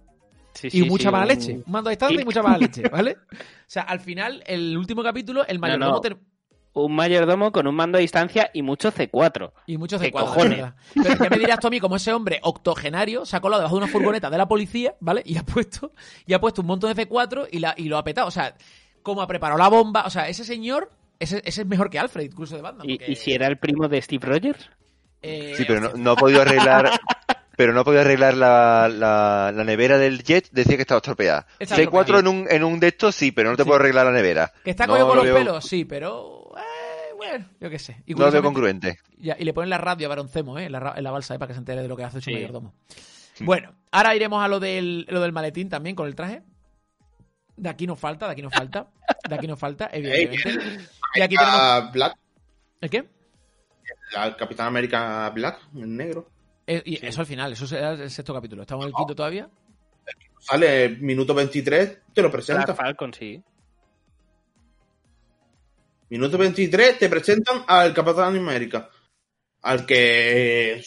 Sí, 0.57 0.69
y 0.69 0.71
sí, 0.71 0.83
mucha 0.85 1.09
sí, 1.09 1.13
mala 1.13 1.23
un- 1.23 1.29
leche. 1.29 1.53
Un 1.53 1.73
mando 1.73 1.89
a 1.89 1.93
distancia 1.93 2.21
y 2.21 2.25
mucha 2.25 2.43
mala 2.43 2.59
leche, 2.59 2.83
¿vale? 2.89 3.17
O 3.31 3.69
sea, 3.69 3.83
al 3.83 4.01
final, 4.01 4.43
el 4.47 4.77
último 4.79 5.03
capítulo, 5.03 5.45
el 5.47 5.59
mayordomo 5.59 5.93
no. 5.93 6.01
ter- 6.01 6.17
Un 6.73 6.95
mayordomo 6.95 7.51
con 7.53 7.67
un 7.67 7.75
mando 7.75 7.99
a 7.99 8.01
distancia 8.01 8.51
y 8.55 8.63
mucho 8.63 8.93
C4. 8.93 9.53
y 9.67 9.77
muchos 9.77 10.01
¿Qué 10.01 10.07
de 10.07 10.13
cuadros, 10.13 10.35
cojones? 10.35 10.51
de 10.59 10.63
verdad. 10.63 10.77
Pero 10.95 11.25
ya 11.25 11.31
me 11.31 11.39
dirás 11.39 11.59
tú 11.61 11.67
a 11.67 11.71
mí, 11.71 11.81
como 11.81 11.97
ese 11.97 12.13
hombre 12.13 12.39
octogenario 12.43 13.25
se 13.27 13.37
ha 13.37 13.41
colado 13.41 13.61
debajo 13.63 13.77
de 13.77 13.83
una 13.85 13.93
furgoneta 13.93 14.31
de 14.31 14.39
la 14.39 14.47
policía, 14.47 14.95
¿vale? 15.01 15.23
Y 15.27 15.37
ha 15.37 15.43
puesto, 15.43 15.93
y 16.27 16.33
ha 16.35 16.41
puesto 16.41 16.61
un 16.63 16.69
montón 16.69 16.95
de 16.95 17.09
C4 17.09 17.49
y, 17.51 17.59
la, 17.59 17.75
y 17.77 17.85
lo 17.89 17.99
ha 17.99 18.05
petado. 18.05 18.29
O 18.29 18.31
sea, 18.31 18.55
como 19.03 19.21
ha 19.23 19.27
preparado 19.27 19.59
la 19.59 19.69
bomba. 19.69 20.05
O 20.07 20.11
sea, 20.11 20.29
ese 20.29 20.45
señor, 20.45 20.91
ese, 21.19 21.43
ese 21.45 21.63
es 21.63 21.67
mejor 21.67 21.91
que 21.91 21.99
Alfred, 21.99 22.25
incluso 22.25 22.55
de 22.57 22.63
Batman. 22.63 22.89
¿Y, 22.89 22.99
porque, 22.99 23.13
y 23.13 23.17
si 23.17 23.33
era 23.33 23.47
el 23.49 23.59
primo 23.59 23.89
de 23.89 24.01
Steve 24.03 24.27
Rogers? 24.27 24.71
eh, 25.23 25.55
Sí, 25.57 25.65
pero 25.67 25.81
no, 25.81 25.93
no 25.95 26.11
ha 26.13 26.17
podido 26.17 26.43
arreglar. 26.43 26.91
Pero 27.57 27.73
no 27.73 27.85
podido 27.85 28.03
arreglar 28.03 28.35
la, 28.35 28.89
la, 28.93 29.51
la 29.55 29.65
nevera 29.65 29.97
del 29.99 30.23
jet, 30.23 30.49
decía 30.53 30.77
que 30.77 30.83
estaba 30.83 30.99
estropeada. 30.99 31.47
Está 31.59 31.77
C4 31.77 31.79
estropeada. 31.81 32.19
en 32.21 32.29
un, 32.29 32.47
en 32.51 32.65
un 32.65 32.79
de 32.81 32.89
estos 32.89 33.15
sí, 33.15 33.33
pero 33.33 33.51
no 33.51 33.57
te 33.57 33.63
Sí. 33.63 33.67
puedo 33.69 33.81
arreglar 33.81 34.07
la 34.07 34.13
nevera. 34.13 34.53
Que 34.63 34.71
está 34.71 34.87
No 34.87 34.93
cogido 34.93 35.09
con 35.09 35.17
lo 35.17 35.25
los 35.25 35.33
veo- 35.35 35.39
pelos, 35.43 35.65
sí, 35.65 35.85
pero. 35.87 36.53
eh, 36.59 37.15
bueno, 37.17 37.47
yo 37.61 37.71
qué 37.71 37.79
sé. 37.79 38.03
Y 38.07 38.15
No 38.15 38.27
lo 38.27 38.31
veo 38.33 38.43
congruente. 38.43 38.99
Ya, 39.19 39.37
y 39.39 39.45
le 39.45 39.55
ponen 39.55 39.71
la 39.71 39.79
radio 39.79 40.07
a 40.07 40.11
Baroncemo, 40.11 40.59
¿eh? 40.59 40.65
En 40.67 40.73
la, 40.73 40.81
ra- 40.81 40.95
en 40.97 41.03
la 41.03 41.11
balsa, 41.11 41.35
¿eh? 41.35 41.39
Para 41.39 41.49
que 41.49 41.55
se 41.55 41.59
entere 41.61 41.81
de 41.83 41.89
lo 41.89 41.97
que 41.97 42.05
hace 42.05 42.21
su 42.21 42.31
Sí. 42.31 42.35
mayordomo. 42.35 42.75
Bueno, 43.41 43.73
ahora 43.91 44.15
iremos 44.15 44.43
a 44.45 44.49
lo 44.49 44.61
del, 44.61 45.07
lo 45.09 45.21
del 45.21 45.33
maletín 45.33 45.69
también 45.69 45.97
con 45.97 46.07
el 46.07 46.15
traje. 46.15 46.43
De 47.57 47.69
aquí 47.71 47.87
nos 47.87 47.99
falta, 47.99 48.27
de 48.27 48.33
aquí 48.33 48.43
nos 48.43 48.53
falta. 48.53 48.89
De 49.29 49.35
aquí 49.35 49.47
nos 49.47 49.59
falta, 49.59 49.89
evidentemente. 49.93 50.85
Y 51.15 51.21
aquí 51.23 51.37
tenemos. 51.37 51.59
A 51.61 51.81
Black, 51.91 52.17
¿El 52.83 52.91
qué? 52.91 53.09
al 54.15 54.37
Capitán 54.37 54.67
América 54.69 55.29
Black, 55.31 55.59
el 55.75 55.97
negro. 55.97 56.29
Eh, 56.67 56.83
y 56.85 57.07
eso 57.07 57.21
al 57.21 57.27
final, 57.27 57.53
eso 57.53 57.67
será 57.67 57.93
el 57.93 58.11
sexto 58.11 58.35
capítulo. 58.35 58.63
¿Estamos 58.63 58.85
en 58.85 58.89
el 58.89 58.95
quinto 58.95 59.15
todavía? 59.15 59.49
Sale 60.41 60.89
minuto 60.91 61.35
23, 61.35 61.99
te 62.13 62.23
lo 62.23 62.31
presenta. 62.31 62.65
Black 62.65 62.77
Falcon, 62.77 63.13
sí. 63.15 63.43
Minuto 66.09 66.39
23 66.39 66.99
te 66.99 67.09
presentan 67.09 67.65
al 67.67 67.93
Capitán 67.93 68.37
América. 68.37 68.89
Al 69.63 69.85
que 69.85 70.83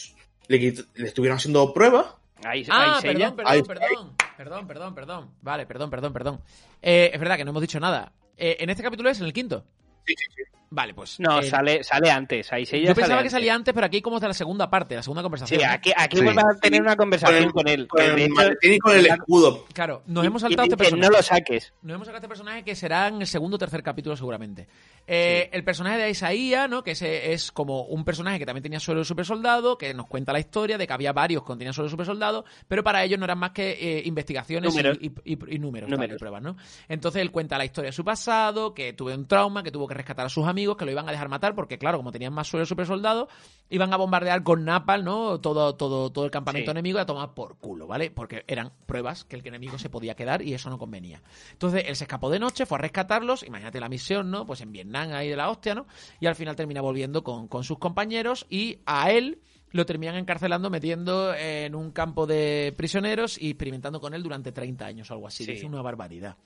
le, 0.48 0.58
quit- 0.60 0.86
le 0.94 1.08
estuvieron 1.08 1.36
haciendo 1.36 1.72
pruebas. 1.74 2.06
Ahí, 2.44 2.64
Ah, 2.70 2.96
ahí 2.96 3.02
perdón, 3.02 3.36
perdón, 3.36 3.52
Ahí- 3.52 3.62
perdón. 3.62 4.16
Perdón, 4.38 4.66
perdón, 4.66 4.94
perdón. 4.94 5.34
Vale, 5.42 5.66
perdón, 5.66 5.90
perdón, 5.90 6.12
perdón. 6.14 6.40
Eh, 6.80 7.10
es 7.12 7.20
verdad 7.20 7.36
que 7.36 7.44
no 7.44 7.50
hemos 7.50 7.60
dicho 7.60 7.78
nada. 7.78 8.12
Eh, 8.38 8.56
¿En 8.60 8.70
este 8.70 8.82
capítulo 8.82 9.10
es 9.10 9.20
en 9.20 9.26
el 9.26 9.34
quinto? 9.34 9.66
Sí, 10.06 10.14
sí, 10.16 10.24
sí. 10.34 10.42
Vale, 10.72 10.94
pues. 10.94 11.18
No, 11.18 11.40
eh, 11.40 11.42
sale, 11.42 11.82
sale 11.82 12.10
antes. 12.12 12.52
Ahí 12.52 12.64
sella 12.64 12.88
Yo 12.90 12.94
pensaba 12.94 13.16
sale 13.16 13.24
que 13.24 13.30
salía 13.30 13.54
antes, 13.56 13.74
pero 13.74 13.86
aquí 13.86 14.00
como 14.00 14.20
de 14.20 14.28
la 14.28 14.34
segunda 14.34 14.70
parte, 14.70 14.94
la 14.94 15.02
segunda 15.02 15.20
conversación. 15.22 15.58
Sí, 15.60 15.66
aquí, 15.66 15.90
aquí 15.96 16.18
Sí. 16.18 16.22
vuelve 16.22 16.42
a 16.42 16.60
tener 16.60 16.80
una 16.80 16.94
conversación 16.94 17.50
con 17.50 17.66
él. 17.66 17.88
Con 17.88 18.00
el 18.02 18.18
hecho, 18.20 18.78
con 18.80 18.96
el 18.96 19.06
escudo. 19.06 19.64
Claro, 19.72 20.02
nos 20.06 20.22
y- 20.22 20.26
hemos 20.28 20.42
saltado 20.42 20.62
este 20.64 20.76
personaje. 20.76 21.10
no 21.10 21.16
lo 21.16 21.22
saques. 21.24 21.72
Nos 21.82 21.94
hemos 21.96 22.06
sacado 22.06 22.18
este 22.18 22.28
personaje 22.28 22.62
que 22.62 22.76
será 22.76 23.08
en 23.08 23.20
el 23.20 23.26
segundo 23.26 23.56
o 23.56 23.58
tercer 23.58 23.82
capítulo 23.82 24.16
seguramente. 24.16 24.68
Eh, 25.08 25.50
El 25.52 25.64
personaje 25.64 25.98
de 25.98 26.10
Isaías, 26.10 26.70
¿no? 26.70 26.84
Que 26.84 26.92
ese 26.92 27.32
es 27.32 27.50
como 27.50 27.82
un 27.82 28.04
personaje 28.04 28.38
que 28.38 28.46
también 28.46 28.62
tenía 28.62 28.78
suelo 28.78 29.00
de 29.00 29.04
super 29.06 29.26
soldado, 29.26 29.76
que 29.76 29.92
nos 29.92 30.06
cuenta 30.06 30.32
la 30.32 30.38
historia 30.38 30.78
de 30.78 30.86
que 30.86 30.92
había 30.92 31.12
varios 31.12 31.42
que 31.42 31.52
tenían 31.54 31.72
suelo 31.74 31.88
de 31.88 31.90
super 31.90 32.06
soldado, 32.06 32.44
pero 32.68 32.84
para 32.84 33.02
ellos 33.02 33.18
no 33.18 33.24
eran 33.24 33.38
más 33.38 33.50
que 33.50 33.72
eh, 33.72 34.02
investigaciones 34.04 34.72
y- 34.72 34.76
Números. 34.76 34.98
Y, 35.00 35.06
y- 35.24 35.54
y 35.56 35.58
números, 35.58 35.88
claro, 35.88 35.96
Números. 36.00 36.16
y 36.16 36.18
pruebas, 36.20 36.42
¿no? 36.42 36.56
Entonces 36.88 37.22
él 37.22 37.32
cuenta 37.32 37.58
la 37.58 37.64
historia 37.64 37.88
de 37.88 37.92
su 37.92 38.04
pasado, 38.04 38.72
que 38.72 38.92
tuvo 38.92 39.12
un 39.12 39.26
trauma, 39.26 39.64
que 39.64 39.72
tuvo 39.72 39.88
que 39.88 39.94
rescatar 39.94 40.26
a 40.26 40.28
sus 40.28 40.46
amigos, 40.46 40.59
que 40.76 40.84
lo 40.84 40.90
iban 40.90 41.08
a 41.08 41.12
dejar 41.12 41.28
matar, 41.28 41.54
porque 41.54 41.78
claro, 41.78 41.98
como 41.98 42.12
tenían 42.12 42.32
más 42.32 42.48
suelo 42.48 42.66
super 42.66 42.86
soldado, 42.86 43.28
iban 43.68 43.92
a 43.92 43.96
bombardear 43.96 44.42
con 44.42 44.64
napal, 44.64 45.04
¿no? 45.04 45.40
Todo, 45.40 45.74
todo, 45.74 46.10
todo 46.10 46.24
el 46.24 46.30
campamento 46.30 46.70
Sí. 46.70 46.70
enemigo 46.72 46.98
y 46.98 47.02
a 47.02 47.06
tomar 47.06 47.34
por 47.34 47.58
culo, 47.58 47.86
¿vale? 47.86 48.10
Porque 48.10 48.44
eran 48.46 48.72
pruebas 48.86 49.24
que 49.24 49.36
el 49.36 49.46
enemigo 49.46 49.78
se 49.78 49.88
podía 49.90 50.14
quedar 50.14 50.42
y 50.42 50.54
eso 50.54 50.70
no 50.70 50.78
convenía. 50.78 51.22
Entonces 51.52 51.84
él 51.86 51.96
se 51.96 52.04
escapó 52.04 52.30
de 52.30 52.38
noche, 52.38 52.66
fue 52.66 52.78
a 52.78 52.80
rescatarlos, 52.80 53.42
imagínate 53.42 53.80
la 53.80 53.88
misión, 53.88 54.30
¿no? 54.30 54.46
Pues 54.46 54.60
en 54.60 54.72
Vietnam 54.72 55.12
ahí 55.12 55.28
de 55.28 55.36
la 55.36 55.50
hostia, 55.50 55.74
¿no? 55.74 55.86
Y 56.20 56.26
al 56.26 56.34
final 56.34 56.56
termina 56.56 56.80
volviendo 56.80 57.22
con, 57.24 57.48
con 57.48 57.64
sus 57.64 57.78
compañeros 57.78 58.46
y 58.50 58.78
a 58.86 59.10
él 59.10 59.40
lo 59.72 59.86
terminan 59.86 60.16
encarcelando, 60.16 60.68
metiendo 60.68 61.32
en 61.32 61.76
un 61.76 61.92
campo 61.92 62.26
de 62.26 62.74
prisioneros 62.76 63.40
y 63.40 63.50
experimentando 63.50 64.00
con 64.00 64.14
él 64.14 64.22
durante 64.22 64.50
30 64.50 64.84
años 64.84 65.10
o 65.10 65.14
algo 65.14 65.28
así. 65.28 65.44
Sí. 65.44 65.52
Es 65.52 65.62
una 65.64 65.80
barbaridad. 65.80 66.36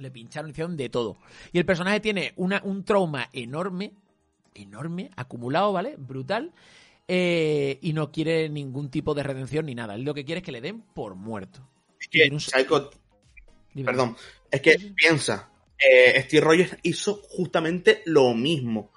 Le 0.00 0.10
pincharon, 0.10 0.50
hicieron 0.50 0.76
de 0.76 0.88
todo. 0.88 1.16
Y 1.52 1.58
el 1.58 1.66
personaje 1.66 2.00
tiene 2.00 2.32
una, 2.36 2.60
un 2.64 2.84
trauma 2.84 3.28
enorme, 3.32 3.92
enorme, 4.54 5.10
acumulado, 5.16 5.72
¿vale? 5.72 5.94
Brutal. 5.98 6.52
eh, 7.12 7.78
y 7.82 7.92
no 7.92 8.12
quiere 8.12 8.48
ningún 8.48 8.88
tipo 8.88 9.14
de 9.14 9.24
redención 9.24 9.66
ni 9.66 9.74
nada. 9.74 9.96
Él 9.96 10.02
lo 10.04 10.14
que 10.14 10.24
quiere 10.24 10.38
es 10.40 10.44
que 10.44 10.52
le 10.52 10.60
den 10.60 10.80
por 10.94 11.16
muerto. 11.16 11.60
Es 12.00 12.06
que, 12.08 12.28
un- 12.30 12.38
Psycho- 12.38 12.90
perdón, 13.84 14.16
es 14.50 14.60
que 14.60 14.78
piensa, 14.94 15.50
eh, 15.76 16.22
Steve 16.22 16.40
Rogers 16.44 16.76
hizo 16.84 17.20
justamente 17.28 18.02
lo 18.06 18.32
mismo. 18.34 18.90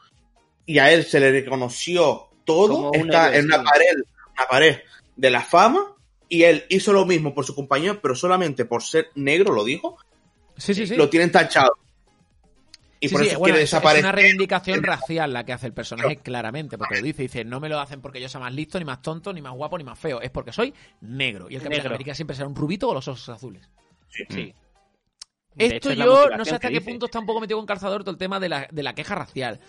Y 0.66 0.78
a 0.78 0.92
él 0.94 1.04
se 1.06 1.20
le 1.20 1.32
reconoció 1.32 2.28
todo, 2.46 2.92
está 2.94 3.36
en 3.36 3.46
una 3.46 3.64
pared, 3.64 3.96
una 4.38 4.46
pared 4.48 4.78
de 5.16 5.30
la 5.32 5.42
fama, 5.42 5.96
y 6.30 6.44
él 6.44 6.66
hizo 6.70 6.94
lo 6.94 7.06
mismo 7.08 7.34
por 7.34 7.46
su 7.46 7.56
compañero, 7.56 8.00
pero 8.00 8.14
solamente 8.16 8.66
por 8.66 8.84
ser 8.84 9.08
negro, 9.16 9.54
lo 9.54 9.64
dijo, 9.64 9.98
Sí, 10.58 10.74
sí, 10.74 10.86
sí. 10.88 10.96
lo 10.96 11.10
tienen 11.10 11.32
tachado. 11.32 11.74
Y 13.00 13.10
Sí, 13.10 13.14
por 13.16 13.24
sí, 13.24 13.30
eso 13.32 13.40
bueno, 13.40 13.54
quiere 13.56 13.64
es- 13.64 13.70
es 13.70 13.72
desaparecer. 13.72 14.06
una 14.06 14.12
reivindicación 14.14 14.82
racial 14.84 15.34
la 15.34 15.46
que 15.46 15.52
hace 15.52 15.68
el 15.68 15.74
personaje 15.74 16.18
claramente, 16.18 16.78
porque 16.78 16.96
lo 17.00 17.02
dice, 17.04 17.24
dice, 17.24 17.44
no 17.44 17.60
me 17.60 17.68
lo 17.68 17.80
hacen 17.80 18.00
porque 18.02 18.22
yo 18.22 18.30
sea 18.30 18.40
más 18.40 18.54
listo, 18.54 18.80
ni 18.80 18.86
más 18.86 19.02
tonto, 19.02 19.34
ni 19.34 19.42
más 19.42 19.54
guapo, 19.54 19.78
ni 19.78 19.84
más 19.84 20.00
feo, 20.00 20.22
es 20.22 20.32
porque 20.32 20.54
soy 20.54 20.74
negro. 21.02 21.50
Y 21.50 21.56
el 21.56 21.62
Capitán 21.62 21.78
Negro. 21.80 21.90
América 21.96 22.16
siempre 22.16 22.36
será 22.36 22.48
un 22.48 22.56
rubito 22.56 22.88
con 22.88 22.96
los 22.96 23.08
ojos 23.10 23.28
azules. 23.28 23.68
Sí. 24.30 24.54
De 25.56 25.66
Esto 25.66 25.76
hecho, 25.76 25.92
es 25.92 25.98
yo 25.98 26.30
no 26.30 26.46
sé 26.46 26.56
hasta 26.56 26.68
qué 26.70 26.76
dice. 26.80 26.90
punto 26.90 27.08
está 27.08 27.20
un 27.20 27.26
poco 27.26 27.42
metido 27.42 27.58
con 27.60 27.66
calzador 27.66 28.04
todo 28.04 28.12
el 28.12 28.18
tema 28.18 28.40
de 28.40 28.48
la, 28.50 28.68
de 28.72 28.84
la 28.84 28.96
queja 28.96 29.16
racial. 29.16 29.60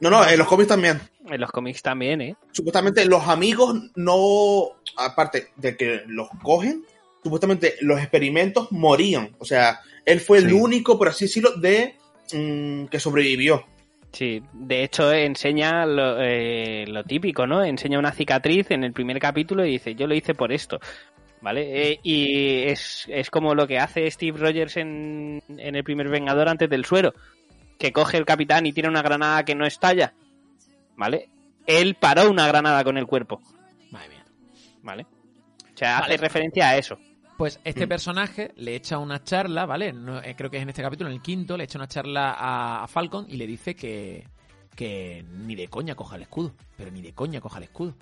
No, 0.00 0.08
no, 0.08 0.26
en 0.26 0.38
los 0.38 0.46
cómics 0.46 0.68
también. 0.68 1.00
En 1.28 1.40
los 1.40 1.50
cómics 1.50 1.82
también, 1.82 2.20
¿eh? 2.22 2.36
Supuestamente 2.52 3.04
los 3.06 3.26
amigos 3.28 3.76
no, 3.96 4.68
aparte 4.96 5.48
de 5.56 5.76
que 5.76 6.02
los 6.06 6.28
cogen, 6.42 6.84
supuestamente 7.22 7.74
los 7.80 7.98
experimentos 7.98 8.70
morían. 8.72 9.34
O 9.38 9.44
sea, 9.44 9.80
él 10.04 10.20
fue 10.20 10.38
el 10.38 10.52
único, 10.52 10.98
por 10.98 11.08
así 11.08 11.26
decirlo, 11.26 11.52
de 11.56 11.96
mm, 12.32 12.86
que 12.86 13.00
sobrevivió. 13.00 13.64
Sí, 14.12 14.42
de 14.52 14.82
hecho 14.82 15.12
enseña 15.12 15.86
lo, 15.86 16.20
eh, 16.20 16.84
lo 16.88 17.04
típico, 17.04 17.46
¿no? 17.46 17.64
Enseña 17.64 17.98
una 17.98 18.12
cicatriz 18.12 18.70
en 18.70 18.82
el 18.82 18.92
primer 18.92 19.20
capítulo 19.20 19.64
y 19.64 19.72
dice, 19.72 19.94
yo 19.94 20.08
lo 20.08 20.14
hice 20.14 20.34
por 20.34 20.50
esto, 20.52 20.80
¿vale? 21.40 21.92
Eh, 21.92 22.00
y 22.02 22.62
es, 22.64 23.06
es 23.08 23.30
como 23.30 23.54
lo 23.54 23.68
que 23.68 23.78
hace 23.78 24.10
Steve 24.10 24.36
Rogers 24.36 24.76
en, 24.78 25.40
en 25.48 25.76
el 25.76 25.84
primer 25.84 26.08
Vengador 26.08 26.48
antes 26.48 26.68
del 26.68 26.84
suero, 26.84 27.14
que 27.78 27.92
coge 27.92 28.16
el 28.16 28.24
capitán 28.24 28.66
y 28.66 28.72
tiene 28.72 28.88
una 28.88 29.02
granada 29.02 29.44
que 29.44 29.54
no 29.54 29.64
estalla, 29.64 30.12
¿vale? 30.96 31.28
Él 31.66 31.94
paró 31.94 32.28
una 32.28 32.48
granada 32.48 32.82
con 32.82 32.98
el 32.98 33.06
cuerpo, 33.06 33.40
Madre 33.92 34.08
mía. 34.08 34.24
¿vale? 34.82 35.06
O 35.72 35.76
sea, 35.76 36.00
Vale. 36.00 36.14
hace 36.14 36.22
referencia 36.22 36.68
a 36.70 36.76
eso. 36.76 36.98
Pues 37.40 37.58
este 37.64 37.86
Mm. 37.86 37.88
personaje 37.88 38.52
le 38.56 38.74
echa 38.76 38.98
una 38.98 39.24
charla, 39.24 39.64
¿vale? 39.64 39.94
No, 39.94 40.22
eh, 40.22 40.34
creo 40.36 40.50
que 40.50 40.58
es 40.58 40.62
en 40.62 40.68
este 40.68 40.82
capítulo, 40.82 41.08
en 41.08 41.16
el 41.16 41.22
quinto, 41.22 41.56
le 41.56 41.64
echa 41.64 41.78
una 41.78 41.88
charla 41.88 42.32
a, 42.32 42.84
a 42.84 42.86
Falcon 42.86 43.24
y 43.30 43.38
le 43.38 43.46
dice 43.46 43.74
que, 43.74 44.28
que 44.74 45.24
ni 45.46 45.54
de 45.54 45.68
coña 45.68 45.94
coja 45.94 46.16
el 46.16 46.22
escudo. 46.22 46.54
Pero 46.76 46.90
ni 46.90 47.02
de 47.02 47.12
coña 47.12 47.40
coja 47.40 47.58
el 47.58 47.64
escudo. 47.64 47.94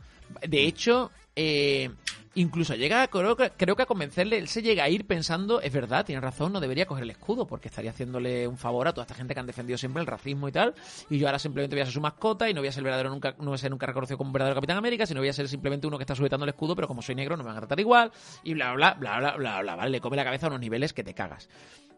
De 0.47 0.65
hecho, 0.65 1.11
eh, 1.37 1.91
incluso 2.35 2.75
llega, 2.75 3.07
creo 3.09 3.37
que, 3.37 3.51
creo 3.51 3.77
que 3.77 3.83
a 3.83 3.87
convencerle, 3.87 4.39
él 4.39 4.49
se 4.49 4.63
llega 4.63 4.85
a 4.85 4.89
ir 4.89 5.07
pensando, 5.07 5.61
es 5.61 5.73
verdad, 5.73 6.05
tiene 6.05 6.21
razón, 6.21 6.53
no 6.53 6.61
debería 6.61 6.87
coger 6.87 7.05
el 7.05 7.11
escudo, 7.11 7.47
porque 7.47 7.69
estaría 7.69 7.91
haciéndole 7.91 8.47
un 8.47 8.59
favor 8.59 8.87
a 8.87 8.93
toda 8.93 9.05
esta 9.05 9.15
gente 9.15 9.35
que 9.35 9.41
han 9.41 9.47
defendido 9.47 9.79
siempre 9.79 10.01
el 10.01 10.07
racismo 10.07 10.49
y 10.49 10.53
tal, 10.53 10.75
y 11.11 11.19
yo 11.19 11.27
ahora 11.27 11.39
simplemente 11.39 11.75
voy 11.75 11.83
a 11.83 11.87
ser 11.87 11.95
su 11.95 12.01
mascota 12.01 12.49
y 12.49 12.55
no 12.55 12.61
voy 12.61 12.69
a 12.69 12.73
ser 12.73 12.85
verdadero 12.85 13.11
nunca, 13.11 13.35
no 13.39 13.47
voy 13.47 13.55
a 13.55 13.59
ser 13.59 13.71
nunca 13.71 13.87
reconocido 13.87 14.19
como 14.19 14.29
un 14.29 14.33
verdadero 14.33 14.55
Capitán 14.55 14.77
América, 14.77 15.07
sino 15.07 15.21
voy 15.21 15.29
a 15.29 15.33
ser 15.33 15.49
simplemente 15.49 15.87
uno 15.87 15.97
que 15.99 16.03
está 16.03 16.15
sujetando 16.15 16.45
el 16.45 16.51
escudo, 16.51 16.77
pero 16.77 16.87
como 16.87 17.03
soy 17.03 17.15
negro 17.15 17.37
no 17.37 17.43
me 17.43 17.49
van 17.49 17.57
a 17.57 17.61
tratar 17.61 17.81
igual, 17.81 18.13
y 18.45 18.55
bla 18.55 18.73
bla 18.75 18.95
bla 18.95 19.19
bla 19.19 19.37
bla 19.37 19.63
bla, 19.63 19.77
¿vale? 19.77 19.91
Le 19.91 20.01
come 20.01 20.17
la 20.17 20.25
cabeza 20.25 20.47
a 20.47 20.51
unos 20.51 20.61
niveles 20.61 20.93
que 20.93 21.03
te 21.03 21.15
cagas. 21.15 21.49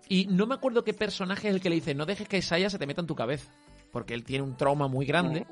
Y 0.08 0.26
no 0.26 0.46
me 0.46 0.54
acuerdo 0.54 0.84
qué 0.84 0.92
personaje 0.94 1.48
es 1.48 1.54
el 1.54 1.60
que 1.60 1.70
le 1.70 1.76
dice, 1.76 1.94
no 1.94 2.06
dejes 2.06 2.28
que 2.28 2.38
Isaiah 2.38 2.70
se 2.70 2.78
te 2.78 2.86
meta 2.86 3.00
en 3.00 3.06
tu 3.06 3.14
cabeza, 3.14 3.52
porque 3.92 4.14
él 4.14 4.24
tiene 4.24 4.44
un 4.44 4.56
trauma 4.56 4.88
muy 4.88 5.06
grande 5.06 5.46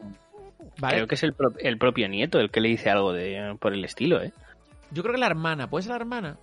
¿vale? 0.78 0.97
Creo 0.97 1.06
que 1.09 1.15
es 1.16 1.23
el, 1.23 1.32
pro- 1.32 1.52
el 1.59 1.78
propio 1.78 2.09
nieto 2.09 2.39
el 2.40 2.51
que 2.51 2.60
le 2.60 2.69
dice 2.69 2.90
algo 2.90 3.12
de 3.12 3.56
por 3.60 3.73
el 3.73 3.85
estilo, 3.85 4.23
¿eh? 4.23 4.32
Yo 4.90 5.02
creo 5.02 5.15
que 5.15 5.20
la 5.20 5.27
hermana, 5.27 5.69
¿puede 5.69 5.82
ser 5.82 5.90
la 5.90 5.97
hermana? 5.97 6.36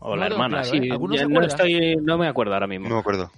O 0.00 0.10
No 0.10 0.16
la 0.16 0.26
hermana, 0.26 0.62
claro, 0.62 0.70
sí. 0.70 0.88
¿eh? 0.88 0.92
¿Alguno 0.92 1.14
Ya 1.14 1.22
se 1.22 1.28
no, 1.28 1.42
estoy, 1.42 1.96
no 2.02 2.18
me 2.18 2.28
acuerdo 2.28 2.54
ahora 2.54 2.66
mismo. 2.66 2.88
No 2.88 2.94
me 2.96 3.00
acuerdo. 3.00 3.30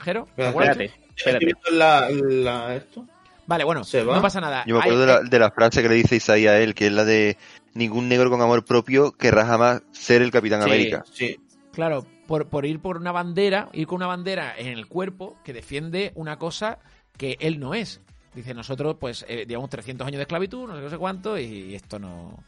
¿Jero? 0.00 0.26
¿Te 0.36 0.48
Espérate. 0.48 0.90
Espérate, 1.16 1.46
la, 1.72 2.08
la- 2.10 2.74
esto. 2.76 3.04
Vale, 3.46 3.64
bueno, 3.64 3.84
¿Se 3.84 4.02
va? 4.02 4.16
no 4.16 4.22
pasa 4.22 4.40
nada. 4.40 4.64
Yo 4.66 4.74
me 4.76 4.80
Hay- 4.82 4.90
acuerdo 4.90 5.00
de 5.00 5.06
la, 5.06 5.20
de 5.28 5.38
la 5.38 5.50
frase 5.50 5.82
que 5.82 5.88
le 5.88 5.94
dice 5.94 6.16
Isaías 6.16 6.52
a 6.54 6.58
él, 6.58 6.74
que 6.74 6.86
es 6.86 6.92
la 6.92 7.04
de 7.04 7.36
ningún 7.74 8.08
negro 8.08 8.28
con 8.30 8.40
amor 8.42 8.64
propio 8.64 9.12
querrá 9.12 9.46
jamás 9.46 9.82
ser 9.92 10.22
el 10.22 10.30
Capitán 10.32 10.62
Sí. 10.62 10.68
América. 10.68 11.04
Sí. 11.12 11.36
Claro, 11.72 12.04
por, 12.26 12.48
por 12.48 12.66
ir 12.66 12.80
por 12.80 12.96
una 12.96 13.12
bandera, 13.12 13.68
ir 13.72 13.86
con 13.86 13.96
una 13.96 14.06
bandera 14.08 14.54
en 14.58 14.66
el 14.68 14.86
cuerpo 14.88 15.36
que 15.44 15.52
defiende 15.52 16.12
una 16.16 16.38
cosa 16.38 16.78
que 17.16 17.36
él 17.40 17.58
no 17.60 17.74
es. 17.74 18.00
Dice, 18.34 18.52
nosotros, 18.54 18.96
pues, 19.00 19.24
eh, 19.28 19.46
llevamos 19.48 19.70
300 19.70 20.06
años 20.06 20.18
de 20.18 20.22
esclavitud, 20.22 20.68
no 20.68 20.90
sé 20.90 20.98
cuánto, 20.98 21.38
y 21.38 21.74
esto 21.74 21.98
no, 21.98 22.38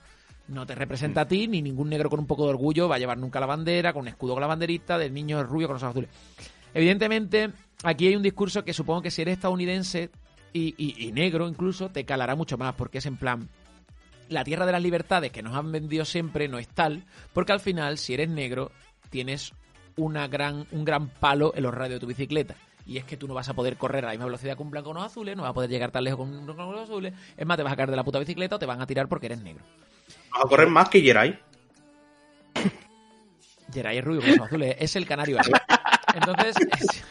no 0.48 0.66
te 0.66 0.74
representa 0.74 1.22
a 1.22 1.28
ti, 1.28 1.48
ni 1.48 1.62
ningún 1.62 1.88
negro 1.88 2.10
con 2.10 2.20
un 2.20 2.26
poco 2.26 2.44
de 2.44 2.50
orgullo 2.50 2.88
va 2.88 2.96
a 2.96 2.98
llevar 2.98 3.16
nunca 3.16 3.40
la 3.40 3.46
bandera, 3.46 3.92
con 3.94 4.02
un 4.02 4.08
escudo 4.08 4.34
con 4.34 4.42
la 4.42 4.46
banderita, 4.46 4.98
del 4.98 5.14
niño 5.14 5.42
rubio 5.44 5.66
con 5.66 5.74
los 5.74 5.82
ojos 5.82 5.92
azules. 5.92 6.10
Evidentemente, 6.74 7.50
aquí 7.84 8.06
hay 8.08 8.16
un 8.16 8.22
discurso 8.22 8.64
que 8.64 8.74
supongo 8.74 9.00
que 9.02 9.10
si 9.10 9.22
eres 9.22 9.34
estadounidense 9.34 10.10
y, 10.52 10.74
y- 10.76 11.06
y 11.08 11.12
negro 11.12 11.48
incluso, 11.48 11.88
te 11.88 12.04
calará 12.04 12.34
mucho 12.36 12.58
más, 12.58 12.74
porque 12.74 12.98
es 12.98 13.06
en 13.06 13.16
plan, 13.16 13.48
la 14.28 14.44
tierra 14.44 14.66
de 14.66 14.72
las 14.72 14.82
libertades 14.82 15.32
que 15.32 15.42
nos 15.42 15.56
han 15.56 15.72
vendido 15.72 16.04
siempre 16.04 16.48
no 16.48 16.58
es 16.58 16.68
tal, 16.68 17.04
porque 17.32 17.52
al 17.52 17.60
final, 17.60 17.96
si 17.96 18.12
eres 18.12 18.28
negro, 18.28 18.70
tienes 19.08 19.52
una 19.96 20.28
gran, 20.28 20.66
un 20.70 20.84
gran 20.84 21.08
palo 21.08 21.52
en 21.56 21.62
los 21.62 21.72
radios 21.74 21.96
de 21.96 22.00
tu 22.00 22.06
bicicleta. 22.06 22.54
Y 22.88 22.96
es 22.96 23.04
que 23.04 23.16
tú 23.16 23.28
no 23.28 23.34
vas 23.34 23.48
a 23.48 23.54
poder 23.54 23.76
correr 23.76 24.04
a 24.04 24.08
la 24.08 24.12
misma 24.14 24.24
velocidad 24.24 24.56
con 24.56 24.66
un 24.66 24.70
blanco 24.72 24.88
con 24.90 24.96
unos 24.96 25.12
azules, 25.12 25.36
no 25.36 25.42
vas 25.42 25.50
a 25.50 25.54
poder 25.54 25.68
llegar 25.70 25.90
tan 25.90 26.02
lejos 26.04 26.18
con 26.20 26.28
un 26.34 26.46
blanco 26.46 26.62
con 26.64 26.68
unos 26.74 26.82
azules. 26.88 27.12
Es 27.36 27.46
más, 27.46 27.56
te 27.58 27.62
vas 27.62 27.72
a 27.72 27.76
caer 27.76 27.90
de 27.90 27.96
la 27.96 28.02
puta 28.02 28.18
bicicleta 28.18 28.56
o 28.56 28.58
te 28.58 28.64
van 28.66 28.80
a 28.80 28.86
tirar 28.86 29.08
porque 29.08 29.26
eres 29.26 29.40
negro. 29.42 29.62
Vas 30.32 30.44
a 30.44 30.48
correr 30.48 30.68
más 30.68 30.88
que 30.88 31.00
Jerai. 31.02 31.38
Geray 33.72 33.98
es 33.98 34.04
rubio 34.04 34.20
con 34.22 34.30
los 34.30 34.40
azules, 34.46 34.76
es 34.78 34.96
el 34.96 35.06
canario 35.06 35.38
azul. 35.38 35.52
Entonces, 36.14 36.56
es- 36.80 37.04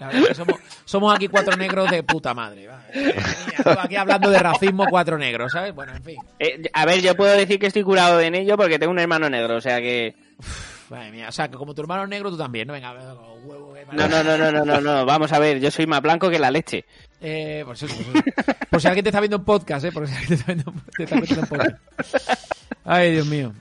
la 0.00 0.06
verdad 0.06 0.22
es 0.22 0.28
que 0.28 0.34
somos, 0.34 0.60
somos 0.84 1.14
aquí 1.14 1.28
cuatro 1.28 1.56
negros 1.56 1.90
de 1.90 2.02
puta 2.02 2.34
madre. 2.34 2.66
va. 2.66 2.82
Mira, 2.94 3.82
Aquí 3.82 3.96
hablando 3.96 4.30
de 4.30 4.38
racismo, 4.38 4.86
cuatro 4.88 5.18
negros, 5.18 5.52
¿sabes? 5.52 5.74
Bueno, 5.74 5.94
en 5.94 6.02
fin. 6.02 6.16
Eh, 6.38 6.62
a 6.72 6.84
ver, 6.86 7.00
yo 7.00 7.14
puedo 7.16 7.36
decir 7.36 7.58
que 7.58 7.66
estoy 7.66 7.82
curado 7.82 8.20
en 8.20 8.34
ello 8.34 8.56
porque 8.56 8.78
tengo 8.78 8.92
un 8.92 8.98
hermano 8.98 9.28
negro, 9.28 9.56
o 9.56 9.60
sea 9.60 9.80
que... 9.80 10.14
Madre 10.90 11.12
mía, 11.12 11.26
o 11.28 11.32
sea, 11.32 11.48
que 11.48 11.56
como 11.56 11.72
tu 11.72 11.82
hermano 11.82 12.02
es 12.02 12.08
negro, 12.08 12.30
tú 12.30 12.36
también, 12.36 12.66
¿no? 12.66 12.72
Venga, 12.72 12.92
huevo, 13.44 13.76
eh, 13.76 13.86
No, 13.92 14.08
no, 14.08 14.24
no, 14.24 14.36
no, 14.36 14.50
no, 14.50 14.64
no, 14.64 14.80
no, 14.80 15.06
vamos 15.06 15.32
a 15.32 15.38
ver, 15.38 15.60
yo 15.60 15.70
soy 15.70 15.86
más 15.86 16.02
blanco 16.02 16.28
que 16.28 16.38
la 16.38 16.50
leche. 16.50 16.84
Eh, 17.20 17.62
pues 17.64 17.82
eso, 17.84 17.94
pues 17.94 18.24
eso. 18.26 18.54
Por 18.68 18.80
si 18.80 18.88
alguien 18.88 19.04
te 19.04 19.10
está 19.10 19.20
viendo 19.20 19.36
en 19.36 19.44
podcast, 19.44 19.84
¿eh? 19.84 19.92
Por 19.92 20.08
si 20.08 20.14
alguien 20.14 20.28
te 20.28 20.34
está 20.34 20.52
viendo, 20.52 20.72
te 20.96 21.04
está 21.04 21.16
viendo 21.16 21.40
en 21.40 21.46
podcast. 21.46 21.76
Ay, 22.84 23.12
Dios 23.12 23.26
mío. 23.26 23.52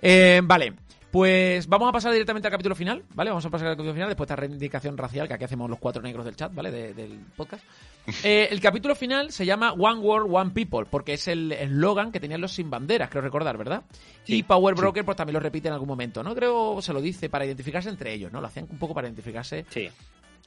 Eh, 0.00 0.40
vale, 0.44 0.72
pues 1.12 1.68
vamos 1.68 1.88
a 1.88 1.92
pasar 1.92 2.10
directamente 2.12 2.48
al 2.48 2.52
capítulo 2.52 2.74
final, 2.74 3.04
¿vale? 3.14 3.30
Vamos 3.30 3.44
a 3.46 3.50
pasar 3.50 3.68
al 3.68 3.74
capítulo 3.74 3.92
final 3.94 4.08
después 4.08 4.26
de 4.26 4.32
esta 4.32 4.40
reivindicación 4.40 4.96
racial 4.96 5.28
que 5.28 5.34
aquí 5.34 5.44
hacemos 5.44 5.68
los 5.70 5.78
cuatro 5.78 6.02
negros 6.02 6.24
del 6.24 6.34
chat, 6.34 6.52
¿vale? 6.54 6.70
De- 6.72 6.94
del 6.94 7.20
podcast. 7.36 7.62
Eh, 8.24 8.48
el 8.50 8.60
capítulo 8.60 8.96
final 8.96 9.30
se 9.30 9.46
llama 9.46 9.74
One 9.74 10.00
World, 10.00 10.34
One 10.34 10.50
People, 10.50 10.86
porque 10.90 11.12
es 11.12 11.28
el 11.28 11.52
eslogan 11.52 12.10
que 12.10 12.18
tenían 12.18 12.40
los 12.40 12.52
sin 12.52 12.68
banderas, 12.68 13.08
creo 13.08 13.22
recordar, 13.22 13.56
¿verdad? 13.56 13.84
y 14.26 14.42
Power 14.42 14.74
Broker, 14.74 15.04
pues 15.04 15.16
también 15.16 15.34
lo 15.34 15.38
repite 15.40 15.68
en 15.68 15.74
algún 15.74 15.86
momento, 15.86 16.20
¿no? 16.24 16.34
Creo 16.34 16.82
se 16.82 16.92
lo 16.92 17.00
dice 17.00 17.28
para 17.28 17.46
identificarse 17.46 17.88
entre 17.90 18.12
ellos, 18.12 18.32
¿no? 18.32 18.40
Lo 18.40 18.48
hacían 18.48 18.66
un 18.68 18.78
poco 18.78 18.92
para 18.92 19.06
identificarse 19.06 19.64
Sí. 19.68 19.88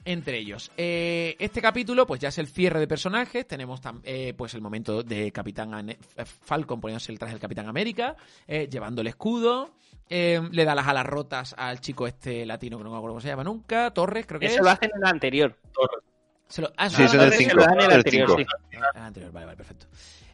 entre 0.03 0.37
ellos. 0.39 0.69
Eh, 0.75 1.37
este 1.39 1.61
capítulo, 1.61 2.05
pues 2.05 2.19
ya 2.19 2.27
es 2.27 2.37
el 2.39 2.47
cierre 2.47 2.81
de 2.81 2.87
personajes. 2.89 3.47
Tenemos 3.47 3.79
eh, 4.03 4.33
pues 4.35 4.53
el 4.53 4.59
momento 4.61 5.01
de 5.01 5.31
Capitán 5.31 5.71
Ane- 5.73 5.97
Falcon 6.25 6.81
poniéndose 6.81 7.13
el 7.13 7.19
traje 7.19 7.35
del 7.35 7.41
Capitán 7.41 7.69
América, 7.69 8.17
eh, 8.49 8.67
llevando 8.69 8.99
el 8.99 9.07
escudo. 9.07 9.71
Eh, 10.09 10.41
le 10.51 10.65
da 10.65 10.75
las 10.75 10.87
alas 10.87 11.05
rotas 11.05 11.55
al 11.57 11.79
chico 11.81 12.05
este 12.07 12.45
latino 12.45 12.77
que 12.77 12.83
no 12.83 12.89
me 12.91 12.97
acuerdo 12.97 13.13
cómo 13.13 13.21
se 13.21 13.27
llama 13.27 13.43
nunca, 13.43 13.91
Torres, 13.91 14.25
creo 14.27 14.39
que 14.39 14.45
Eso 14.47 14.57
es. 14.57 14.61
lo 14.63 14.69
hacen 14.69 14.91
en 14.95 15.01
el 15.03 15.09
anterior. 15.09 15.57
Se 16.47 16.61
lo- 16.61 16.71
ah, 16.77 16.89
Sí, 16.89 17.01
eso 17.03 17.13
es 17.13 17.13
la 17.15 17.23
el 17.25 17.29
Torres, 17.31 17.37
5. 17.47 17.55
lo 17.55 17.61
dan 17.63 17.73
en 17.73 17.79
el 17.79 17.85
el 17.91 17.97
anterior, 17.97 18.27
5. 18.35 18.41
sí. 18.71 18.77
Ah, 18.77 18.89
el 18.95 19.01
anterior, 19.01 19.31
vale, 19.31 19.45
vale, 19.47 19.57
perfecto. 19.57 19.87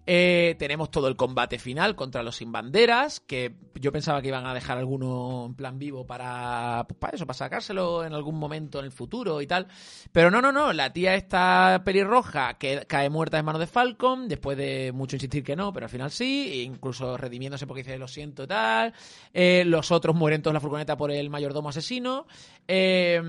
Eh, 0.08 0.56
tenemos 0.58 0.90
todo 0.90 1.08
el 1.08 1.16
combate 1.16 1.60
final 1.60 1.96
contra 1.96 2.24
los 2.24 2.38
sin 2.38 2.52
banderas, 2.52 3.20
que 3.20 3.54
yo 3.76 3.92
pensaba 3.92 4.22
que 4.22 4.30
iban 4.30 4.46
a 4.46 4.54
dejar 4.54 4.78
alguno 4.78 5.46
en 5.46 5.56
plan 5.56 5.78
vivo 5.78 6.06
para, 6.06 6.86
pues, 6.88 6.98
para 7.00 7.16
eso, 7.16 7.26
para 7.28 7.38
sacárselo 7.38 8.04
en 8.04 8.14
algún 8.14 8.38
momento 8.38 8.80
en 8.80 8.86
el 8.86 8.92
futuro 8.92 9.42
y 9.42 9.48
tal. 9.48 9.68
Pero 10.12 10.32
no, 10.32 10.42
no, 10.42 10.52
no, 10.52 10.74
la 10.74 10.92
tía 10.92 11.16
está 11.16 11.82
pelirroja, 11.86 12.56
que 12.56 12.86
cae 12.88 13.10
muerta 13.10 13.38
en 13.38 13.46
manos 13.46 13.60
de 13.60 13.68
Falcon, 13.68 14.28
después 14.28 14.58
de 14.58 14.92
mucho 14.92 15.16
insistir 15.16 15.44
que 15.44 15.56
no, 15.56 15.72
pero 15.72 15.86
al 15.86 15.92
final 15.92 16.12
sí, 16.12 16.50
e 16.52 16.64
incluso 16.64 17.16
redimiéndose 17.18 17.68
porque 17.68 17.84
dice 17.84 17.98
lo 17.98 18.08
siento 18.08 18.44
y 18.44 18.48
tal. 18.48 18.94
Eh, 19.34 19.64
los 19.66 19.92
otros 19.92 20.16
mueren 20.16 20.42
todos 20.42 20.52
en 20.52 20.56
la 20.56 20.62
furgoneta 20.62 20.98
por 20.98 21.12
el 21.12 21.30
mayordomo 21.30 21.70
asesino. 21.70 22.26
Eh, 22.68 23.22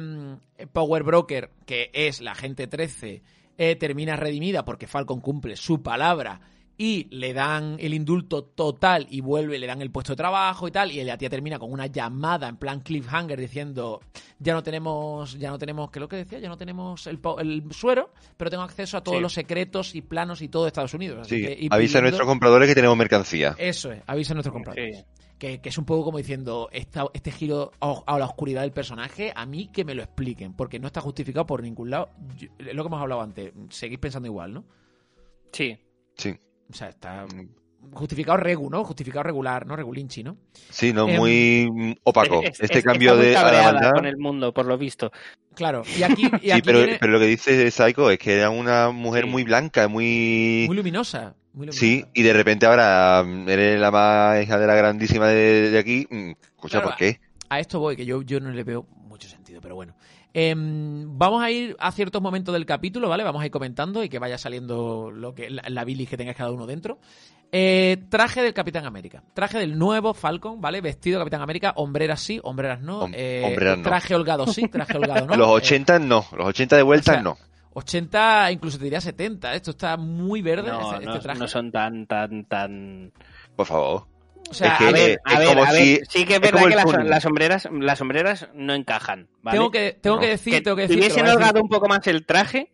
Power 0.72 1.02
Broker, 1.02 1.50
que 1.66 1.90
es 1.92 2.20
la 2.20 2.34
gente 2.34 2.66
13, 2.66 3.22
eh, 3.58 3.76
termina 3.76 4.16
redimida 4.16 4.64
porque 4.64 4.86
Falcon 4.86 5.20
cumple 5.20 5.56
su 5.56 5.82
palabra 5.82 6.40
y 6.84 7.06
le 7.14 7.32
dan 7.32 7.76
el 7.78 7.94
indulto 7.94 8.42
total 8.42 9.06
y 9.08 9.20
vuelve, 9.20 9.56
le 9.60 9.68
dan 9.68 9.80
el 9.82 9.92
puesto 9.92 10.12
de 10.14 10.16
trabajo 10.16 10.66
y 10.66 10.72
tal, 10.72 10.90
y 10.90 11.04
la 11.04 11.16
tía 11.16 11.30
termina 11.30 11.56
con 11.60 11.70
una 11.70 11.86
llamada 11.86 12.48
en 12.48 12.56
plan 12.56 12.80
cliffhanger 12.80 13.38
diciendo 13.38 14.00
ya 14.40 14.52
no 14.52 14.64
tenemos, 14.64 15.38
ya 15.38 15.50
no 15.50 15.58
tenemos, 15.58 15.92
¿qué 15.92 16.00
es 16.00 16.00
lo 16.00 16.08
que 16.08 16.16
decía? 16.16 16.40
Ya 16.40 16.48
no 16.48 16.58
tenemos 16.58 17.06
el, 17.06 17.20
el 17.38 17.72
suero, 17.72 18.10
pero 18.36 18.50
tengo 18.50 18.64
acceso 18.64 18.96
a 18.96 19.00
todos 19.04 19.18
Sí. 19.18 19.22
los 19.22 19.32
secretos 19.32 19.94
y 19.94 20.02
planos 20.02 20.42
y 20.42 20.48
todo 20.48 20.64
de 20.64 20.68
Estados 20.68 20.92
Unidos. 20.94 21.20
Así 21.20 21.36
Sí, 21.36 21.42
que, 21.46 21.56
y 21.60 21.68
avisa 21.70 21.98
a 21.98 22.02
nuestros 22.02 22.26
compradores 22.26 22.68
que 22.68 22.74
tenemos 22.74 22.96
mercancía. 22.96 23.54
Eso 23.58 23.92
es, 23.92 24.02
avisa 24.08 24.32
a 24.32 24.34
nuestros 24.34 24.52
compradores. 24.52 24.96
Sí. 24.98 25.04
Que, 25.38 25.60
que 25.60 25.68
es 25.68 25.78
un 25.78 25.84
poco 25.84 26.04
como 26.04 26.18
diciendo, 26.18 26.68
esta- 26.72 27.06
este 27.14 27.30
giro 27.30 27.70
a, 27.80 28.02
a 28.06 28.18
la 28.18 28.24
oscuridad 28.26 28.62
del 28.62 28.72
personaje, 28.72 29.32
a 29.36 29.46
mí 29.46 29.68
que 29.72 29.84
me 29.84 29.94
lo 29.94 30.02
expliquen, 30.02 30.54
porque 30.54 30.80
no 30.80 30.88
está 30.88 31.00
justificado 31.00 31.46
por 31.46 31.62
ningún 31.62 31.90
lado. 31.90 32.10
Yo- 32.36 32.48
es 32.58 32.74
lo 32.74 32.82
que 32.82 32.86
hemos 32.88 33.00
hablado 33.00 33.20
antes, 33.22 33.52
seguís 33.70 33.98
pensando 34.00 34.26
igual, 34.26 34.52
¿no? 34.54 34.64
Sí. 35.52 35.78
Sí, 36.16 36.34
O 36.70 36.74
sea, 36.74 36.88
está 36.88 37.26
justificado 37.92 38.36
regu, 38.38 38.70
¿no? 38.70 38.84
Justificado 38.84 39.24
regular, 39.24 39.66
¿no? 39.66 39.76
Regulinchi, 39.76 40.22
¿no? 40.22 40.36
sí, 40.70 40.92
no, 40.92 41.08
Em, 41.08 41.16
muy 41.16 41.68
mm, 41.70 41.92
opaco. 42.04 42.42
Es- 42.42 42.60
este 42.60 42.78
es- 42.78 42.84
cambio 42.84 43.16
de 43.16 43.36
a 43.36 43.92
con 43.92 44.06
el 44.06 44.16
mundo, 44.16 44.52
por 44.54 44.66
lo 44.66 44.78
visto. 44.78 45.10
Claro, 45.54 45.82
y 45.96 46.02
aquí, 46.02 46.22
y 46.22 46.28
Sí, 46.40 46.50
aquí 46.52 46.62
pero, 46.64 46.78
viene 46.78 46.98
pero 47.00 47.12
lo 47.12 47.18
que 47.18 47.26
dice 47.26 47.70
Psycho 47.70 48.10
es 48.10 48.18
que 48.18 48.36
era 48.36 48.50
una 48.50 48.90
mujer 48.90 49.24
Sí. 49.24 49.30
muy 49.30 49.42
blanca, 49.44 49.88
muy... 49.88 50.64
muy 50.66 50.76
luminosa. 50.76 51.34
Muy 51.52 51.66
luminosa. 51.66 51.80
Sí, 51.80 52.04
y 52.14 52.22
de 52.22 52.32
repente 52.32 52.66
ahora 52.66 53.22
mm, 53.26 53.48
eres 53.48 53.80
la 53.80 53.90
más 53.90 54.42
hija 54.42 54.58
de 54.58 54.66
la 54.66 54.74
grandísima 54.74 55.28
de, 55.28 55.70
de 55.70 55.78
aquí. 55.78 56.06
mm, 56.08 56.30
Escucha, 56.30 56.80
Claro, 56.80 56.88
¿por 56.88 56.96
qué? 56.96 57.20
A 57.50 57.60
esto 57.60 57.80
voy, 57.80 57.96
que 57.96 58.06
yo, 58.06 58.22
yo 58.22 58.40
no 58.40 58.50
le 58.50 58.64
veo 58.64 58.86
mucho 58.96 59.28
sentido, 59.28 59.60
pero 59.60 59.74
bueno. 59.74 59.94
Em, 60.34 61.18
vamos 61.18 61.42
a 61.42 61.50
ir 61.50 61.76
a 61.78 61.92
ciertos 61.92 62.22
momentos 62.22 62.52
del 62.54 62.64
capítulo, 62.66 63.08
¿vale? 63.08 63.22
Vamos 63.24 63.42
a 63.42 63.46
ir 63.46 63.50
comentando 63.52 64.02
y 64.02 64.08
que 64.08 64.18
vaya 64.18 64.38
saliendo 64.38 65.10
lo 65.10 65.34
que 65.34 65.50
la, 65.50 65.62
la 65.68 65.84
bilis 65.84 66.08
que 66.08 66.16
tenga 66.16 66.32
cada 66.34 66.50
uno 66.50 66.66
dentro. 66.66 66.98
Eh, 67.54 68.04
traje 68.08 68.40
del 68.42 68.54
Capitán 68.54 68.86
América. 68.86 69.22
Traje 69.34 69.58
del 69.58 69.76
nuevo 69.78 70.14
Falcon, 70.14 70.60
¿vale? 70.62 70.80
Vestido 70.80 71.18
de 71.18 71.22
Capitán 71.24 71.42
América. 71.42 71.74
Hombreras 71.76 72.20
sí, 72.20 72.40
hombreras 72.42 72.80
no. 72.80 73.02
Hom- 73.08 73.14
Eh, 73.14 73.42
hombreras 73.44 73.76
no. 73.76 73.82
Traje 73.84 74.14
holgado 74.14 74.46
sí, 74.46 74.68
traje 74.68 74.96
holgado 74.96 75.26
no. 75.26 75.36
los 75.36 75.48
Eh, 75.48 75.52
80 75.52 75.98
no, 75.98 76.24
los 76.34 76.46
80 76.46 76.76
de 76.76 76.82
vuelta 76.82 77.10
o 77.10 77.14
sea, 77.14 77.22
no. 77.22 77.36
80, 77.74 78.52
incluso 78.52 78.78
te 78.78 78.84
diría 78.84 79.00
70. 79.02 79.54
Esto 79.54 79.72
está 79.72 79.96
muy 79.98 80.40
verde, 80.40 80.70
No, 80.70 80.80
este, 80.80 80.94
este 80.96 81.06
no, 81.06 81.20
traje. 81.20 81.38
no 81.40 81.48
son 81.48 81.70
tan, 81.72 82.06
tan, 82.06 82.44
tan... 82.44 83.12
Por 83.56 83.66
favor. 83.66 84.06
O 84.50 84.54
sea, 84.54 84.72
es 84.74 84.78
que- 84.78 84.84
a 84.84 84.90
ver, 84.92 85.20
a 85.24 85.38
ver, 85.38 85.58
a 85.58 85.72
ver, 85.72 85.82
si- 85.82 86.00
sí 86.08 86.24
que 86.24 86.34
es 86.34 86.38
es 86.38 86.40
verdad 86.40 86.62
que 86.68 86.74
las, 86.74 87.22
sombreras, 87.22 87.68
las 87.72 87.98
sombreras 87.98 88.48
no 88.54 88.74
encajan, 88.74 89.28
¿vale? 89.42 89.56
tengo 89.58 89.70
que, 89.70 89.98
tengo 90.00 90.18
que 90.20 90.28
decir, 90.28 90.52
que 90.54 90.60
tengo 90.60 90.76
que 90.76 90.82
decir. 90.82 90.96
lo 90.96 91.02
hubiesen 91.02 91.26
holgado 91.26 91.60
un 91.62 91.68
poco 91.68 91.88
más 91.88 92.06
el 92.06 92.26
traje, 92.26 92.70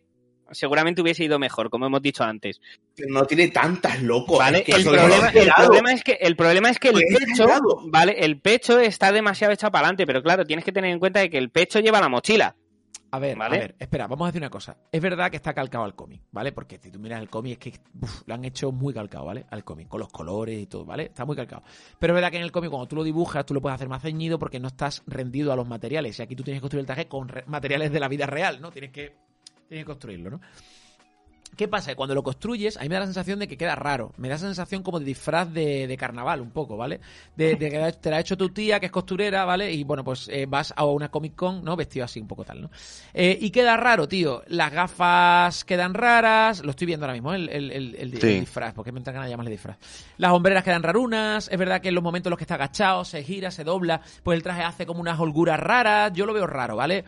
seguramente 0.51 1.01
hubiese 1.01 1.23
ido 1.23 1.37
mejor, 1.39 1.69
como 1.69 1.85
hemos 1.85 2.01
dicho 2.01 2.23
antes. 2.23 2.59
No 3.07 3.23
tiene 3.25 3.49
tantas 3.49 4.01
locos. 4.01 4.39
¿Vale? 4.39 4.59
es 4.59 4.63
que 4.65 4.71
El 4.73 4.83
problema, 4.83 5.05
es 5.05 5.13
el, 5.13 5.25
exagerado. 5.27 5.63
problema 5.67 5.93
es 5.93 6.03
que, 6.03 6.11
el 6.19 6.35
problema 6.35 6.69
es 6.69 6.79
que 6.79 6.87
el 6.89 6.93
Pues 6.95 7.05
es 7.11 7.25
pecho. 7.27 7.47
¿vale? 7.85 8.15
El 8.19 8.39
pecho 8.41 8.79
está 8.79 9.11
demasiado 9.11 9.53
echado 9.53 9.71
para 9.71 9.85
adelante, 9.85 10.05
pero 10.07 10.21
claro, 10.23 10.45
tienes 10.45 10.65
que 10.65 10.71
tener 10.71 10.91
en 10.91 10.99
cuenta 10.99 11.19
de 11.19 11.29
que 11.29 11.37
el 11.37 11.49
pecho 11.49 11.79
lleva 11.79 11.99
la 12.01 12.09
mochila. 12.09 12.55
A 13.11 13.19
ver, 13.19 13.37
¿Vale? 13.37 13.55
a 13.55 13.59
ver, 13.59 13.75
espera, 13.79 14.07
vamos 14.07 14.25
a 14.25 14.29
decir 14.29 14.41
una 14.41 14.49
cosa. 14.49 14.77
Es 14.91 15.01
verdad 15.01 15.31
que 15.31 15.37
está 15.37 15.53
calcado 15.53 15.83
al 15.83 15.95
cómic, 15.95 16.21
¿vale? 16.31 16.51
Porque 16.51 16.77
si 16.77 16.91
tú 16.91 16.99
miras 16.99 17.21
el 17.21 17.29
cómic 17.29 17.53
es 17.65 17.73
que 17.73 17.79
uf, 18.01 18.21
lo 18.27 18.33
han 18.35 18.45
hecho 18.45 18.71
muy 18.71 18.93
calcado, 18.93 19.25
¿vale? 19.25 19.45
Al 19.49 19.63
cómic, 19.63 19.87
con 19.87 19.99
los 19.99 20.09
colores 20.09 20.59
y 20.59 20.67
todo, 20.67 20.85
¿vale? 20.85 21.05
Está 21.05 21.25
muy 21.25 21.35
calcado. 21.35 21.63
Pero 21.97 22.13
es 22.13 22.15
verdad 22.15 22.31
que 22.31 22.37
en 22.37 22.43
el 22.43 22.51
cómic 22.51 22.69
cuando 22.69 22.87
tú 22.87 22.95
lo 22.95 23.03
dibujas 23.03 23.45
tú 23.45 23.53
lo 23.53 23.61
puedes 23.61 23.75
hacer 23.75 23.89
más 23.89 24.01
ceñido 24.01 24.37
porque 24.37 24.59
no 24.59 24.67
estás 24.67 25.03
rendido 25.07 25.51
a 25.51 25.55
los 25.55 25.67
materiales. 25.67 26.19
Y 26.19 26.21
aquí 26.21 26.35
tú 26.35 26.43
tienes 26.43 26.59
que 26.59 26.61
construir 26.61 26.81
el 26.81 26.85
traje 26.87 27.07
con 27.07 27.31
materiales 27.47 27.91
de 27.91 27.99
la 27.99 28.07
vida 28.07 28.25
real, 28.25 28.61
¿no? 28.61 28.71
Tienes 28.71 28.91
que, 28.91 29.15
tienes 29.67 29.83
que 29.83 29.85
construirlo, 29.85 30.29
¿no? 30.29 30.41
¿Qué 31.55 31.67
pasa? 31.67 31.91
Que 31.91 31.95
Cuando 31.97 32.15
lo 32.15 32.23
construyes, 32.23 32.77
a 32.77 32.81
mí 32.83 32.87
me 32.89 32.95
da 32.95 33.01
la 33.01 33.05
sensación 33.07 33.37
de 33.39 33.47
que 33.47 33.57
queda 33.57 33.75
raro. 33.75 34.13
Me 34.15 34.29
da 34.29 34.35
esa 34.35 34.45
sensación 34.45 34.81
como 34.81 34.97
de 34.99 35.05
disfraz 35.05 35.51
de, 35.51 35.87
de 35.87 35.97
carnaval, 35.97 36.39
un 36.39 36.51
poco, 36.51 36.77
¿vale? 36.77 37.01
De, 37.35 37.55
de 37.55 37.69
que 37.69 37.91
te 37.99 38.09
la 38.09 38.15
ha 38.17 38.19
hecho 38.21 38.37
tu 38.37 38.49
tía, 38.49 38.79
que 38.79 38.85
es 38.85 38.91
costurera, 38.93 39.43
¿vale? 39.43 39.69
Y 39.73 39.83
bueno, 39.83 40.03
pues 40.05 40.29
eh, 40.29 40.45
vas 40.47 40.73
a 40.77 40.85
una 40.85 41.09
Comic 41.09 41.35
Con, 41.35 41.61
¿no? 41.65 41.75
Vestido 41.75 42.05
así, 42.05 42.21
un 42.21 42.27
poco 42.27 42.45
tal, 42.45 42.61
¿no? 42.61 42.69
Eh, 43.13 43.37
y 43.41 43.49
queda 43.49 43.75
raro, 43.75 44.07
tío. 44.07 44.41
Las 44.47 44.71
gafas 44.71 45.65
quedan 45.65 45.93
raras. 45.93 46.63
Lo 46.63 46.69
estoy 46.71 46.87
viendo 46.87 47.05
ahora 47.05 47.13
mismo, 47.13 47.33
¿eh? 47.33 47.37
el, 47.37 47.49
el, 47.49 47.71
el- 47.71 47.95
el- 47.95 48.13
el 48.13 48.21
Sí. 48.21 48.39
disfraz, 48.39 48.73
porque 48.73 48.93
me 48.93 48.99
entra 48.99 49.11
ganas 49.11 49.25
de 49.27 49.31
llamarle 49.31 49.51
disfraz. 49.51 49.77
Las 50.17 50.31
hombreras 50.31 50.63
quedan 50.63 50.83
rarunas. 50.83 51.49
Es 51.51 51.57
verdad 51.59 51.81
que 51.81 51.89
en 51.89 51.95
los 51.95 52.03
momentos 52.03 52.27
en 52.27 52.31
los 52.31 52.37
que 52.37 52.45
está 52.45 52.55
agachado, 52.55 53.03
se 53.03 53.21
gira, 53.23 53.51
se 53.51 53.65
dobla, 53.65 53.99
pues 54.23 54.37
el 54.37 54.43
traje 54.43 54.63
hace 54.63 54.85
como 54.85 55.01
unas 55.01 55.19
holguras 55.19 55.59
raras. 55.59 56.13
Yo 56.13 56.25
lo 56.25 56.33
veo 56.33 56.47
raro, 56.47 56.77
¿vale? 56.77 57.03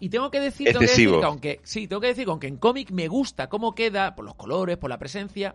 Y 0.00 0.08
tengo 0.08 0.30
que 0.30 0.40
decir, 0.40 0.66
tengo 0.66 0.80
que 0.80 0.86
decir 0.86 1.04
Excesivo. 1.04 1.20
que 1.20 1.26
aunque, 1.26 1.60
sí, 1.62 1.86
tengo 1.88 2.00
que 2.00 2.08
decir 2.08 2.24
que 2.24 2.30
aunque 2.30 2.46
en 2.48 2.56
cómic 2.58 2.90
me 2.90 3.08
gusta 3.08 3.48
cómo 3.48 3.74
queda, 3.74 4.14
por 4.14 4.24
los 4.24 4.34
colores, 4.34 4.76
por 4.76 4.90
la 4.90 4.98
presencia, 4.98 5.54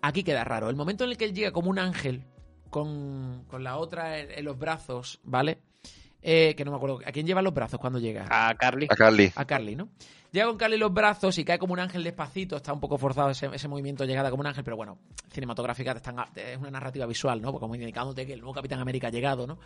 aquí 0.00 0.22
queda 0.22 0.44
raro. 0.44 0.70
El 0.70 0.76
momento 0.76 1.04
en 1.04 1.10
el 1.10 1.16
que 1.18 1.24
él 1.26 1.34
llega 1.34 1.50
como 1.52 1.70
un 1.70 1.78
ángel, 1.78 2.22
con, 2.70 3.44
con 3.48 3.62
la 3.62 3.76
otra 3.76 4.18
en, 4.18 4.30
en 4.30 4.44
los 4.44 4.58
brazos, 4.58 5.20
¿vale? 5.24 5.58
Eh, 6.22 6.54
que 6.56 6.64
no 6.64 6.70
me 6.70 6.78
acuerdo. 6.78 7.00
¿A 7.04 7.12
quién 7.12 7.26
lleva 7.26 7.42
los 7.42 7.52
brazos 7.52 7.78
cuando 7.78 7.98
llega? 7.98 8.26
A 8.30 8.54
Carly. 8.54 8.86
A 8.88 8.96
Carly. 8.96 9.32
A 9.34 9.44
Carly, 9.44 9.76
¿no? 9.76 9.90
Llega 10.32 10.46
con 10.46 10.56
Carly 10.56 10.78
los 10.78 10.92
brazos 10.92 11.36
y 11.38 11.44
cae 11.44 11.58
como 11.58 11.74
un 11.74 11.78
ángel 11.80 12.02
despacito. 12.02 12.56
Está 12.56 12.72
un 12.72 12.80
poco 12.80 12.96
forzado 12.96 13.28
ese, 13.30 13.50
ese 13.52 13.68
movimiento 13.68 14.04
llegada 14.04 14.30
como 14.30 14.40
un 14.40 14.46
ángel, 14.46 14.64
pero 14.64 14.76
bueno, 14.76 14.98
cinematográfica 15.30 15.92
te 15.92 15.98
están- 15.98 16.24
es 16.34 16.56
una 16.56 16.70
narrativa 16.70 17.04
visual, 17.06 17.42
¿no? 17.42 17.52
Porque 17.52 17.60
como 17.64 17.74
indicándote 17.74 18.26
que 18.26 18.32
el 18.32 18.40
nuevo 18.40 18.54
Capitán 18.54 18.80
América 18.80 19.08
ha 19.08 19.10
llegado, 19.10 19.46
¿no? 19.46 19.58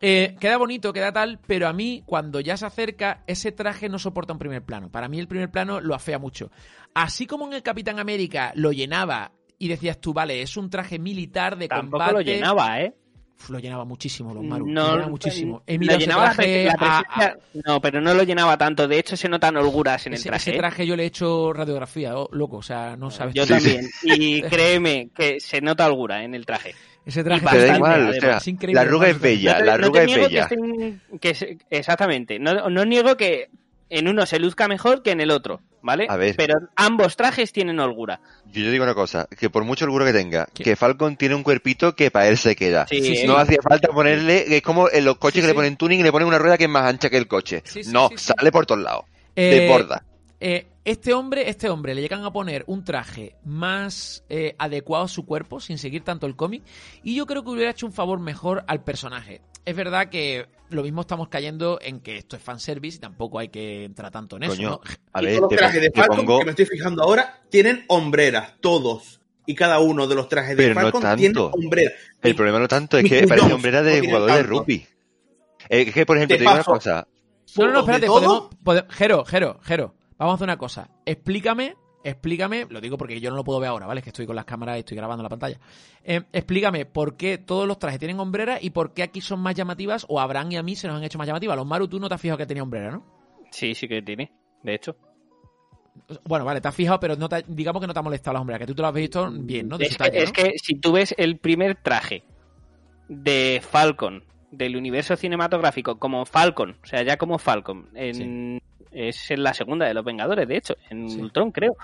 Eh, 0.00 0.34
queda 0.40 0.56
bonito, 0.56 0.92
queda 0.92 1.12
tal, 1.12 1.38
pero 1.46 1.68
a 1.68 1.72
mí, 1.74 2.02
cuando 2.06 2.40
ya 2.40 2.56
se 2.56 2.64
acerca, 2.66 3.22
ese 3.26 3.52
traje 3.52 3.88
no 3.88 3.98
soporta 3.98 4.32
un 4.32 4.38
primer 4.38 4.64
plano. 4.64 4.90
Para 4.90 5.08
mí, 5.08 5.18
el 5.18 5.28
primer 5.28 5.50
plano 5.50 5.80
lo 5.80 5.94
afea 5.94 6.18
mucho. 6.18 6.50
Así 6.94 7.26
como 7.26 7.46
en 7.46 7.52
el 7.52 7.62
Capitán 7.62 7.98
América 7.98 8.52
lo 8.54 8.72
llenaba 8.72 9.32
y 9.58 9.68
decías 9.68 10.00
tú, 10.00 10.14
vale, 10.14 10.40
es 10.40 10.56
un 10.56 10.70
traje 10.70 10.98
militar 10.98 11.58
de 11.58 11.68
Tampoco 11.68 11.90
combate. 11.98 12.12
lo 12.14 12.20
llenaba, 12.22 12.80
¿eh? 12.80 12.94
Uf, 13.38 13.50
Lo 13.50 13.58
llenaba 13.58 13.84
muchísimo, 13.84 14.32
los 14.34 14.42
Maru. 14.44 14.66
No, 14.66 14.82
lo 14.82 14.92
llenaba 14.92 15.08
muchísimo. 15.10 15.62
He 15.66 15.76
lo 15.78 15.96
llenaba 15.98 16.24
traje 16.32 16.68
a- 16.70 16.98
a- 17.08 17.36
No, 17.66 17.80
pero 17.80 18.00
no 18.00 18.14
lo 18.14 18.22
llenaba 18.22 18.56
tanto. 18.56 18.88
De 18.88 18.98
hecho, 18.98 19.16
se 19.18 19.28
notan 19.28 19.56
holguras 19.58 20.06
en 20.06 20.14
el 20.14 20.22
traje. 20.22 20.36
ese 20.50 20.54
¿eh? 20.56 20.58
traje 20.58 20.86
yo 20.86 20.96
le 20.96 21.02
he 21.04 21.06
hecho 21.06 21.52
radiografía, 21.52 22.18
oh, 22.18 22.28
loco, 22.32 22.56
o 22.58 22.62
sea, 22.62 22.96
no 22.96 23.10
sabes. 23.10 23.34
Yo 23.34 23.46
también. 23.46 23.86
Y 24.02 24.40
créeme 24.42 25.10
que 25.14 25.40
se 25.40 25.60
nota 25.60 25.86
holgura 25.86 26.22
en 26.24 26.34
el 26.34 26.44
traje. 26.46 26.74
Ese 27.06 27.24
traje 27.24 27.44
Y 27.44 27.48
Te 27.48 27.56
da 27.56 27.60
bastante, 27.60 27.76
igual, 27.78 27.90
o 28.00 28.04
además. 28.08 28.20
sea, 28.20 28.36
Es 28.36 28.48
increíble, 28.48 28.74
la 28.74 28.80
arruga 28.88 29.08
es 29.08 29.20
bella, 29.20 29.52
No 29.52 29.58
te- 29.58 29.64
la 29.64 29.72
no 29.72 29.78
te 29.78 29.84
arruga 29.84 30.02
es 30.02 30.12
que 30.14 30.20
bella. 30.20 30.48
estén- 30.48 31.00
que 31.20 31.58
exactamente. 31.70 32.38
No, 32.38 32.68
no 32.70 32.84
niego 32.84 33.16
que 33.16 33.48
en 33.88 34.06
uno 34.08 34.26
se 34.26 34.38
luzca 34.38 34.68
mejor 34.68 35.02
que 35.02 35.10
en 35.10 35.20
el 35.20 35.30
otro, 35.32 35.62
¿vale? 35.82 36.06
A 36.08 36.16
ver. 36.16 36.36
Pero 36.36 36.54
ambos 36.76 37.16
trajes 37.16 37.52
tienen 37.52 37.80
holgura. 37.80 38.20
Yo 38.46 38.62
te 38.64 38.70
digo 38.70 38.84
una 38.84 38.94
cosa, 38.94 39.26
que 39.38 39.50
por 39.50 39.64
mucho 39.64 39.84
orgullo 39.86 40.04
que 40.04 40.12
tenga, 40.12 40.46
¿Qué? 40.54 40.62
que 40.62 40.76
Falcon 40.76 41.16
tiene 41.16 41.34
un 41.34 41.42
cuerpito 41.42 41.96
que 41.96 42.10
para 42.10 42.28
él 42.28 42.36
se 42.36 42.54
queda. 42.54 42.86
Sí, 42.86 43.00
Sí, 43.02 43.16
sí. 43.16 43.26
No 43.26 43.36
hacía 43.36 43.58
falta 43.62 43.88
ponerle, 43.88 44.56
es 44.56 44.62
como 44.62 44.88
en 44.90 45.04
los 45.04 45.16
coches 45.16 45.36
Sí, 45.36 45.40
que 45.40 45.46
sí. 45.46 45.48
le 45.48 45.54
ponen 45.54 45.76
tuning 45.76 46.00
y 46.00 46.02
le 46.04 46.12
ponen 46.12 46.28
una 46.28 46.38
rueda 46.38 46.56
que 46.58 46.64
es 46.64 46.70
más 46.70 46.84
ancha 46.84 47.10
que 47.10 47.16
el 47.16 47.26
coche. 47.26 47.62
Sí, 47.64 47.82
sí, 47.82 47.90
no, 47.92 48.08
sí, 48.10 48.14
sí. 48.18 48.32
sale 48.36 48.52
por 48.52 48.66
todos 48.66 48.82
lados. 48.82 49.06
Eh, 49.34 49.56
Desborda. 49.60 50.04
eh, 50.38 50.66
este 50.90 51.14
hombre, 51.14 51.48
este 51.48 51.68
hombre 51.68 51.94
le 51.94 52.02
llegan 52.02 52.24
a 52.24 52.32
poner 52.32 52.64
un 52.66 52.84
traje 52.84 53.36
más 53.44 54.24
eh, 54.28 54.54
adecuado 54.58 55.04
a 55.04 55.08
su 55.08 55.24
cuerpo, 55.24 55.60
sin 55.60 55.78
seguir 55.78 56.02
tanto 56.02 56.26
el 56.26 56.36
cómic, 56.36 56.62
y 57.02 57.14
yo 57.14 57.26
creo 57.26 57.42
que 57.42 57.50
hubiera 57.50 57.70
hecho 57.70 57.86
un 57.86 57.92
favor 57.92 58.18
mejor 58.20 58.64
al 58.66 58.82
personaje. 58.84 59.40
Es 59.64 59.76
verdad 59.76 60.08
que 60.08 60.46
lo 60.70 60.82
mismo 60.82 61.02
estamos 61.02 61.28
cayendo 61.28 61.78
en 61.82 62.00
que 62.00 62.16
esto 62.16 62.34
es 62.36 62.42
fanservice 62.42 62.96
y 62.96 63.00
tampoco 63.00 63.38
hay 63.38 63.48
que 63.48 63.84
entrar 63.84 64.10
tanto 64.10 64.36
en 64.36 64.44
eso, 64.44 64.56
Coño, 64.56 64.70
¿no? 64.70 64.80
a 65.12 65.22
y 65.22 65.26
ver, 65.26 65.36
todos 65.36 65.50
los 65.52 65.58
trajes 65.58 65.80
de 65.82 65.90
Falcon, 65.90 66.16
pongo, 66.18 66.38
que 66.38 66.44
me 66.46 66.50
estoy 66.52 66.66
fijando 66.66 67.02
ahora, 67.02 67.42
tienen 67.50 67.84
hombreras, 67.88 68.54
todos. 68.60 69.20
Y 69.46 69.54
cada 69.54 69.80
uno 69.80 70.06
de 70.06 70.14
los 70.14 70.28
trajes 70.28 70.56
de 70.56 70.62
Pero 70.62 70.74
no 70.74 70.80
Falcon 70.82 71.02
tanto. 71.02 71.16
tiene 71.18 71.40
hombreras. 71.40 71.92
el 72.22 72.34
problema 72.36 72.58
no 72.60 72.68
tanto 72.68 72.98
es 72.98 73.04
que 73.08 73.26
parece 73.26 73.52
hombrera 73.52 73.80
no 73.80 73.84
de 73.86 73.92
tiene 74.00 74.06
jugador 74.08 74.32
de 74.36 74.42
rugby. 74.44 74.86
Es 75.68 75.92
que, 75.92 76.06
por 76.06 76.16
ejemplo, 76.16 76.34
Te 76.34 76.38
te 76.38 76.42
digo 76.44 76.54
una 76.54 76.64
cosa. 76.64 77.06
No, 77.56 77.66
no, 77.66 77.72
no, 77.72 77.78
espérate, 77.80 78.06
podemos, 78.06 78.48
pode- 78.62 78.86
Jero, 78.90 79.24
Jero, 79.24 79.58
Jero, 79.62 79.94
vamos 80.20 80.32
a 80.32 80.34
hacer 80.36 80.46
una 80.46 80.56
cosa. 80.56 80.88
Explícame, 81.04 81.74
explícame, 82.04 82.66
lo 82.70 82.80
digo 82.80 82.96
porque 82.96 83.20
yo 83.20 83.30
no 83.30 83.36
lo 83.36 83.44
puedo 83.44 83.60
ver 83.60 83.70
ahora, 83.70 83.86
¿vale? 83.86 84.00
Es 84.00 84.04
que 84.04 84.10
estoy 84.10 84.26
con 84.26 84.36
las 84.36 84.44
cámaras 84.44 84.76
y 84.76 84.80
estoy 84.80 84.96
grabando 84.96 85.22
la 85.22 85.28
pantalla. 85.28 85.58
Eh, 86.04 86.22
explícame 86.32 86.86
por 86.86 87.16
qué 87.16 87.38
todos 87.38 87.66
los 87.66 87.78
trajes 87.78 87.98
tienen 87.98 88.20
hombreras 88.20 88.62
y 88.62 88.70
por 88.70 88.94
qué 88.94 89.02
aquí 89.02 89.20
son 89.20 89.40
más 89.40 89.54
llamativas 89.54 90.06
o 90.08 90.20
a 90.20 90.22
Abraham 90.22 90.52
y 90.52 90.56
a 90.56 90.62
mí 90.62 90.76
se 90.76 90.86
nos 90.88 90.96
han 90.96 91.04
hecho 91.04 91.18
más 91.18 91.26
llamativas. 91.26 91.56
Los 91.56 91.66
Maru, 91.66 91.88
tú 91.88 91.98
no 92.00 92.08
te 92.08 92.14
has 92.14 92.20
fijado 92.20 92.38
que 92.38 92.46
tenía 92.46 92.62
hombrera, 92.62 92.90
¿no? 92.92 93.04
Sí, 93.50 93.74
sí 93.74 93.88
que 93.88 94.00
tiene. 94.02 94.32
De 94.62 94.74
hecho. 94.74 94.96
Bueno, 96.24 96.44
vale, 96.44 96.60
te 96.60 96.68
has 96.68 96.74
fijado, 96.74 96.98
pero 97.00 97.16
no 97.16 97.28
te- 97.28 97.44
digamos 97.46 97.80
que 97.80 97.86
no 97.86 97.92
te 97.92 97.98
ha 97.98 98.02
molestado 98.02 98.34
la 98.34 98.40
hombreras, 98.40 98.60
que 98.60 98.66
tú 98.66 98.74
te 98.74 98.82
lo 98.82 98.88
has 98.88 98.94
visto 98.94 99.30
bien, 99.30 99.68
¿no? 99.68 99.76
De 99.76 99.86
Es 99.86 99.96
que, 99.98 100.10
es 100.12 100.26
¿no? 100.26 100.32
que 100.32 100.52
si 100.56 100.74
tú 100.76 100.92
ves 100.92 101.14
el 101.18 101.38
primer 101.38 101.76
traje 101.76 102.24
de 103.08 103.60
Falcon 103.62 104.24
del 104.50 104.76
universo 104.76 105.16
cinematográfico 105.16 105.98
como 105.98 106.24
Falcon, 106.26 106.76
o 106.82 106.86
sea, 106.86 107.02
ya 107.02 107.16
como 107.16 107.38
Falcon, 107.38 107.88
en- 107.94 108.60
es 108.92 109.30
en 109.30 109.42
la 109.42 109.54
segunda 109.54 109.86
de 109.86 109.94
los 109.94 110.04
Vengadores, 110.04 110.46
de 110.48 110.56
hecho, 110.56 110.76
en 110.90 111.08
Sí. 111.10 111.20
Ultron 111.20 111.50
creo. 111.52 111.76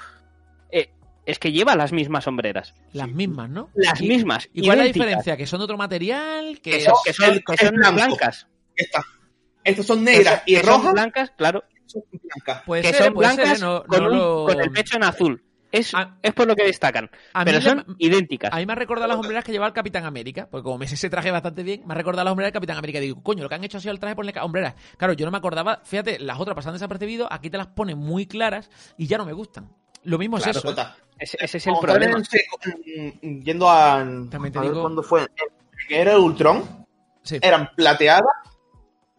Eh, 0.71 0.91
es 1.25 1.39
que 1.39 1.53
lleva 1.53 1.75
las 1.77 1.93
mismas 1.93 2.25
sombreras. 2.25 2.75
Las 2.93 3.09
mismas, 3.09 3.49
¿no? 3.51 3.71
Las 3.75 4.01
Y- 4.01 4.09
mismas. 4.09 4.49
¿Y 4.53 4.65
cuál 4.67 4.79
es 4.81 4.85
la 4.87 4.93
diferencia? 4.93 5.37
¿Que 5.37 5.47
son 5.47 5.59
de 5.61 5.65
otro 5.65 5.77
material? 5.77 6.61
¿Que, 6.63 6.71
Que 6.73 6.81
son, 6.81 6.95
que 7.05 7.13
son- 7.13 7.41
que 7.41 7.93
blancas. 7.93 8.47
Estas, 8.77 9.05
estas 9.65 9.87
son 9.87 10.05
negras 10.05 10.43
y 10.47 10.57
son 10.57 10.67
rojas. 10.67 10.93
blancas, 10.93 11.33
claro. 11.37 11.65
son 11.87 12.03
blancas. 12.11 12.63
Puede 12.67 12.83
que 12.83 12.89
ser, 12.93 13.05
son 13.05 13.15
puede 13.15 13.35
blancas. 13.35 13.61
No- 13.61 13.85
con, 13.87 14.03
no 14.05 14.11
un- 14.11 14.19
lo- 14.19 14.45
con 14.47 14.61
el 14.61 14.71
pecho 14.73 14.97
en 14.97 15.05
azul. 15.05 15.45
Es, 15.77 15.95
A- 15.95 16.17
es 16.23 16.33
por 16.33 16.47
lo 16.47 16.55
que 16.57 16.65
destacan. 16.65 17.11
A 17.33 17.45
Pero 17.45 17.59
mí 17.59 17.65
son 17.65 17.85
me- 17.87 17.95
idénticas. 17.99 18.53
A 18.53 18.57
mí 18.57 18.67
me 18.67 18.73
ha 18.73 18.77
recordado 18.77 19.09
las 19.09 19.17
hombreras 19.17 19.45
que 19.45 19.53
lleva 19.53 19.67
el 19.67 19.73
Capitán 19.73 20.05
América, 20.05 20.49
porque 20.51 20.63
como 20.65 20.79
me 20.79 20.87
sé 20.89 20.95
ese 20.95 21.11
traje 21.11 21.31
bastante 21.31 21.63
bien, 21.63 21.83
me 21.87 21.95
ha 21.95 21.97
recordado 21.97 22.25
las 22.25 22.33
hombreras 22.33 22.49
del 22.53 22.59
Capitán 22.61 22.79
América. 22.79 23.01
Digo, 23.01 23.23
coño, 23.23 23.43
lo 23.43 23.49
que 23.49 23.55
han 23.55 23.65
hecho 23.65 23.79
ha 23.79 23.81
sido 23.81 23.93
el 23.93 24.01
traje 24.01 24.17
ponerle 24.17 24.41
hombreras. 24.41 24.75
Claro, 24.97 25.13
yo 25.15 25.25
no 25.27 25.33
me 25.33 25.39
acordaba, 25.39 25.81
fíjate, 25.85 26.19
las 26.19 26.39
otras 26.41 26.55
pasan 26.55 26.73
desapercibido, 26.75 27.27
aquí 27.33 27.51
te 27.51 27.59
las 27.59 27.67
ponen 27.69 27.99
muy 27.99 28.27
claras 28.27 28.71
y 28.97 29.07
ya 29.07 29.19
no 29.19 29.25
me 29.27 29.33
gustan. 29.33 29.69
Lo 30.05 30.19
mismo 30.19 30.37
Claro, 30.37 30.51
es 30.53 30.57
eso. 30.59 30.71
¿eh? 30.71 30.85
Ese, 31.19 31.37
ese 31.41 31.59
es 31.59 31.67
el 31.67 31.75
problema. 31.81 32.19
en 33.23 33.43
Yendo 33.43 33.69
a. 33.69 33.99
También 34.31 34.53
te 34.53 34.59
a 34.59 34.63
digo- 34.63 34.81
cuándo 34.83 35.03
fue. 35.03 35.23
En 35.23 35.29
era 36.01 36.19
Ultron. 36.19 36.87
Sí. 37.23 37.39
Eran 37.43 37.71
plateadas 37.75 38.23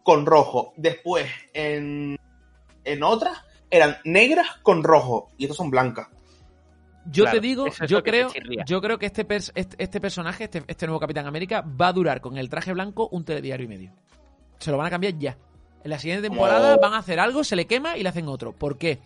con 0.04 0.26
rojo. 0.26 0.74
Después, 0.78 1.28
en. 1.54 2.18
En 2.86 3.04
otras, 3.04 3.44
eran 3.70 3.98
negras 4.06 4.48
con 4.64 4.82
rojo. 4.84 5.30
Y 5.38 5.44
estas 5.44 5.58
son 5.58 5.70
blancas. 5.70 6.08
Yo 7.10 7.24
Claro, 7.24 7.38
te 7.38 7.42
digo, 7.48 7.68
es 7.68 7.78
yo 7.88 8.04
creo, 8.04 8.30
yo 8.66 8.82
creo 8.82 9.00
que 9.00 9.06
este, 9.06 9.26
pers- 9.28 9.52
este, 9.56 9.82
este 9.82 10.02
personaje, 10.02 10.44
este, 10.46 10.64
este 10.68 10.86
nuevo 10.88 11.00
Capitán 11.00 11.26
América, 11.26 11.62
va 11.62 11.88
a 11.88 11.94
durar 11.94 12.20
con 12.22 12.38
el 12.38 12.50
traje 12.50 12.74
blanco 12.74 13.08
un 13.12 13.24
telediario 13.24 13.66
y 13.66 13.70
medio. 13.70 13.92
Se 14.60 14.72
lo 14.72 14.78
van 14.78 14.88
a 14.88 14.90
cambiar 14.90 15.18
ya. 15.18 15.38
En 15.84 15.92
la 15.92 16.00
siguiente 16.00 16.28
temporada 16.28 16.72
Como- 16.76 16.82
van 16.82 16.94
a 16.96 16.98
hacer 16.98 17.20
algo, 17.20 17.44
se 17.44 17.56
le 17.56 17.66
quema 17.68 17.98
y 17.98 18.04
le 18.04 18.10
hacen 18.10 18.28
otro. 18.28 18.52
¿Por 18.54 18.78
qué? 18.78 19.00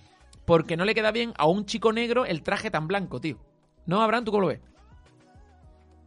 Porque 0.46 0.78
no 0.78 0.86
le 0.86 0.96
queda 0.96 1.12
bien 1.12 1.34
a 1.38 1.46
un 1.46 1.66
chico 1.66 1.94
negro 1.94 2.26
el 2.26 2.42
traje 2.42 2.72
tan 2.72 2.88
blanco, 2.88 3.22
tío. 3.22 3.38
¿No, 3.86 4.02
Abraham? 4.02 4.26
¿Tú 4.26 4.32
cómo 4.32 4.42
lo 4.42 4.48
ves? 4.48 4.62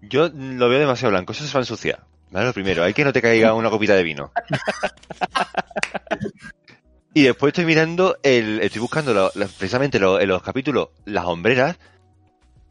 Yo 0.02 0.28
lo 0.34 0.68
veo 0.68 0.80
demasiado 0.80 1.12
blanco, 1.12 1.32
eso 1.32 1.44
se 1.46 1.52
va 1.52 1.60
a 1.60 1.62
ensuciar. 1.62 2.04
¿Vale? 2.30 2.46
Lo 2.46 2.52
primero, 2.52 2.82
hay 2.82 2.92
que 2.92 3.04
no 3.04 3.12
te 3.12 3.22
caiga 3.22 3.54
una 3.54 3.70
copita 3.70 3.94
de 3.94 4.02
vino. 4.02 4.32
y 7.14 7.22
después 7.22 7.50
estoy 7.52 7.64
mirando, 7.64 8.16
el, 8.22 8.60
estoy 8.60 8.80
buscando 8.80 9.14
lo- 9.14 9.30
lo- 9.34 9.46
precisamente 9.48 9.98
lo- 9.98 10.20
en 10.20 10.28
los 10.28 10.42
capítulos 10.42 10.88
las 11.04 11.24
hombreras, 11.26 11.78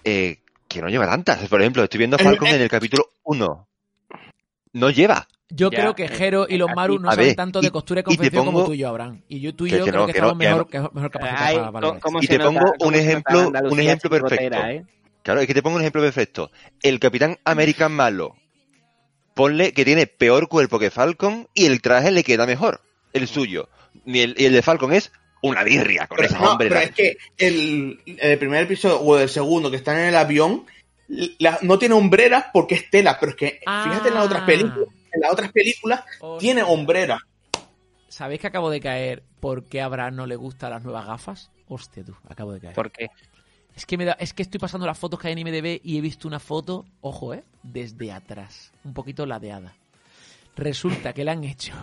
eh, 0.04 0.40
que 0.68 0.82
no 0.82 0.90
lleva 0.90 1.08
tantas. 1.08 1.48
Por 1.48 1.62
ejemplo, 1.62 1.84
estoy 1.84 1.98
viendo 2.00 2.16
a 2.18 2.20
Falcon 2.20 2.48
en 2.50 2.62
el 2.62 2.70
capítulo 2.70 3.10
1. 3.24 3.68
No 4.74 4.90
lleva. 4.90 5.28
Yo 5.50 5.70
Ya, 5.70 5.80
creo 5.82 5.94
que 5.96 6.06
eh, 6.06 6.10
Jero 6.10 6.48
y 6.50 6.58
los 6.58 6.68
Maru 6.76 6.98
no 6.98 7.12
saben 7.12 7.28
ver, 7.28 7.36
tanto 7.36 7.62
de 7.62 7.70
costura 7.70 8.00
y 8.00 8.04
confección 8.04 8.44
como 8.46 8.66
tú 8.66 8.74
y 8.74 8.80
yo, 8.80 8.90
Abraham. 8.90 9.22
Y 9.30 9.40
yo, 9.40 9.54
tú 9.54 9.68
y 9.68 9.70
Que- 9.70 9.78
yo 9.78 9.86
que 9.86 9.92
creo 9.92 10.02
no, 10.02 10.08
que 10.08 10.14
que 10.14 10.18
estamos 10.18 10.34
no, 10.34 10.40
que 10.40 10.46
mejor, 10.48 10.60
no. 10.62 10.68
que- 10.68 10.96
mejor 10.96 11.12
capacitados 11.12 11.48
Ay, 11.48 11.56
para 11.58 11.70
valorar 11.72 12.00
¿cómo 12.02 12.22
Y 12.24 12.28
te 12.28 12.38
nota- 12.40 12.50
pongo 12.50 12.74
un 12.80 12.96
ejemplo- 12.96 13.52
un 13.70 13.80
ejemplo 13.80 14.10
perfecto. 14.10 14.58
eh? 14.66 14.86
Claro, 15.22 15.40
es 15.42 15.48
que 15.48 15.54
te 15.54 15.62
pongo 15.62 15.76
un 15.76 15.82
ejemplo 15.84 16.02
perfecto. 16.02 16.50
El 16.82 17.00
Capitán 17.00 17.38
América 17.46 17.88
malo. 17.88 18.36
Ponle 19.36 19.74
que 19.74 19.86
tiene 19.86 20.08
peor 20.08 20.48
cuerpo 20.48 20.80
que 20.80 20.90
Falcon 20.92 21.48
y 21.54 21.66
el 21.66 21.82
traje 21.82 22.12
le 22.12 22.24
queda 22.24 22.46
mejor. 22.48 22.82
El 23.14 23.28
suyo. 23.28 23.70
Y 24.06 24.20
el, 24.20 24.36
y 24.38 24.46
el 24.46 24.54
de 24.54 24.62
Falcon 24.62 24.94
es 24.94 25.12
una 25.42 25.64
birria 25.64 26.08
con 26.08 26.18
Pero, 26.18 26.30
esas 26.30 26.42
no, 26.42 26.58
pero 26.58 26.78
es 26.80 26.92
que 26.92 27.18
el, 27.38 28.00
el 28.06 28.38
primer 28.40 28.64
episodio 28.64 29.00
o 29.02 29.18
el 29.18 29.28
segundo 29.30 29.70
que 29.70 29.78
están 29.78 29.98
en 30.00 30.06
el 30.06 30.16
avión 30.16 30.66
la- 31.40 31.60
no 31.62 31.78
tiene 31.78 31.96
hombreras 31.96 32.46
porque 32.54 32.76
es 32.76 32.90
tela, 32.90 33.18
pero 33.20 33.32
es 33.32 33.36
que 33.38 33.60
fíjate 33.60 34.08
en 34.08 34.14
las 34.14 34.26
otras 34.26 34.44
Ah. 34.44 34.46
películas, 34.46 34.88
en 35.12 35.22
las 35.22 35.32
otras 35.32 35.52
películas 35.52 36.04
tiene 36.40 36.64
hombreras. 36.64 37.20
¿Sabéis 38.08 38.40
que 38.42 38.48
acabo 38.48 38.70
de 38.70 38.80
caer 38.80 39.24
por 39.40 39.66
qué 39.66 39.82
a 39.82 39.86
Abraham 39.86 40.16
no 40.16 40.26
le 40.28 40.36
gustan 40.36 40.70
las 40.72 40.84
nuevas 40.84 41.06
gafas? 41.06 41.52
Hostia, 41.68 42.04
tú, 42.06 42.16
acabo 42.30 42.54
de 42.54 42.60
caer. 42.62 42.74
¿Por 42.76 42.92
qué? 42.92 43.10
Es 43.76 43.86
que, 43.88 43.98
me 43.98 44.06
da, 44.06 44.14
es 44.20 44.34
que 44.34 44.44
estoy 44.44 44.60
pasando 44.60 44.86
las 44.86 44.98
fotos 45.00 45.20
que 45.20 45.28
hay 45.28 45.34
en 45.34 45.40
IMDB 45.40 45.82
y 45.84 45.98
he 45.98 46.02
visto 46.02 46.28
una 46.28 46.40
foto, 46.40 46.86
ojo, 47.02 47.34
¿eh? 47.34 47.44
Desde 47.64 48.12
atrás, 48.12 48.72
un 48.84 48.94
poquito 48.94 49.26
ladeada. 49.26 49.74
Resulta 50.56 51.14
que 51.14 51.24
le 51.26 51.32
han 51.32 51.44
hecho 51.44 51.74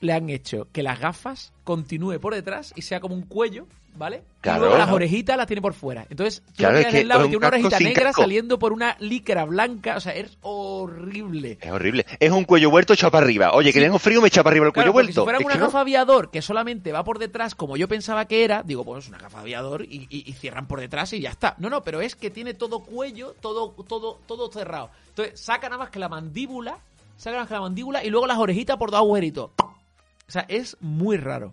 le 0.00 0.12
han 0.12 0.30
hecho 0.30 0.66
que 0.72 0.82
las 0.82 0.98
gafas 0.98 1.52
continúe 1.64 2.18
por 2.20 2.34
detrás 2.34 2.72
y 2.76 2.82
sea 2.82 3.00
como 3.00 3.14
un 3.14 3.22
cuello, 3.22 3.66
¿vale? 3.96 4.22
Claro. 4.40 4.58
y 4.58 4.60
luego 4.62 4.78
las 4.78 4.90
orejitas 4.90 5.36
las 5.36 5.46
tiene 5.46 5.60
por 5.60 5.74
fuera. 5.74 6.06
Entonces, 6.08 6.40
tú 6.46 6.52
Claro, 6.56 6.78
es 6.78 6.86
que 6.86 6.96
del 6.98 7.08
lado 7.08 7.20
y 7.20 7.28
tiene 7.28 7.36
una 7.36 7.48
orejita 7.48 7.78
negra 7.80 8.04
casco. 8.04 8.22
saliendo 8.22 8.58
por 8.58 8.72
una 8.72 8.96
licra 9.00 9.44
blanca. 9.44 9.96
O 9.98 10.00
sea, 10.00 10.14
es 10.14 10.38
horrible. 10.40 11.58
Es 11.60 11.70
horrible. 11.70 12.06
Es 12.18 12.30
un 12.32 12.44
cuello 12.44 12.70
vuelto 12.70 12.94
echado 12.94 13.10
para 13.10 13.26
arriba. 13.26 13.52
Oye, 13.52 13.72
que 13.72 13.80
tengo 13.80 13.98
frío, 13.98 14.22
me 14.22 14.28
echa 14.28 14.42
para 14.42 14.52
arriba 14.54 14.66
el 14.66 14.72
Claro, 14.72 14.92
cuello 14.92 14.92
vuelto. 14.94 15.20
si 15.20 15.24
fuera 15.24 15.38
una 15.38 15.48
que 15.52 15.58
no. 15.58 15.66
gafa 15.66 15.80
aviador 15.80 16.30
que 16.30 16.40
solamente 16.40 16.92
va 16.92 17.04
por 17.04 17.18
detrás, 17.18 17.54
como 17.54 17.76
yo 17.76 17.86
pensaba 17.88 18.24
que 18.24 18.42
era, 18.44 18.62
digo, 18.62 18.84
pues 18.84 19.04
es 19.04 19.08
una 19.10 19.18
gafa 19.18 19.40
aviador 19.40 19.82
y, 19.84 20.06
y- 20.08 20.24
y 20.26 20.32
cierran 20.32 20.66
por 20.66 20.80
detrás 20.80 21.12
y 21.12 21.20
ya 21.20 21.30
está. 21.30 21.54
No, 21.58 21.68
no, 21.68 21.82
pero 21.82 22.00
es 22.00 22.16
que 22.16 22.30
tiene 22.30 22.54
todo 22.54 22.80
cuello, 22.80 23.34
todo, 23.42 23.70
todo, 23.86 24.18
todo 24.26 24.50
cerrado. 24.50 24.88
Entonces, 25.10 25.38
saca 25.38 25.68
nada 25.68 25.78
más 25.78 25.90
que 25.90 25.98
la 25.98 26.08
mandíbula, 26.08 26.78
saca 27.18 27.32
nada 27.32 27.40
más 27.42 27.48
que 27.48 27.54
la 27.54 27.60
mandíbula 27.60 28.02
y 28.04 28.08
luego 28.08 28.26
las 28.26 28.38
orejitas 28.38 28.78
por 28.78 28.90
dos 28.90 28.98
agujeritos. 29.00 29.50
O 30.30 30.32
sea, 30.32 30.46
es 30.48 30.76
muy 30.78 31.16
raro. 31.16 31.52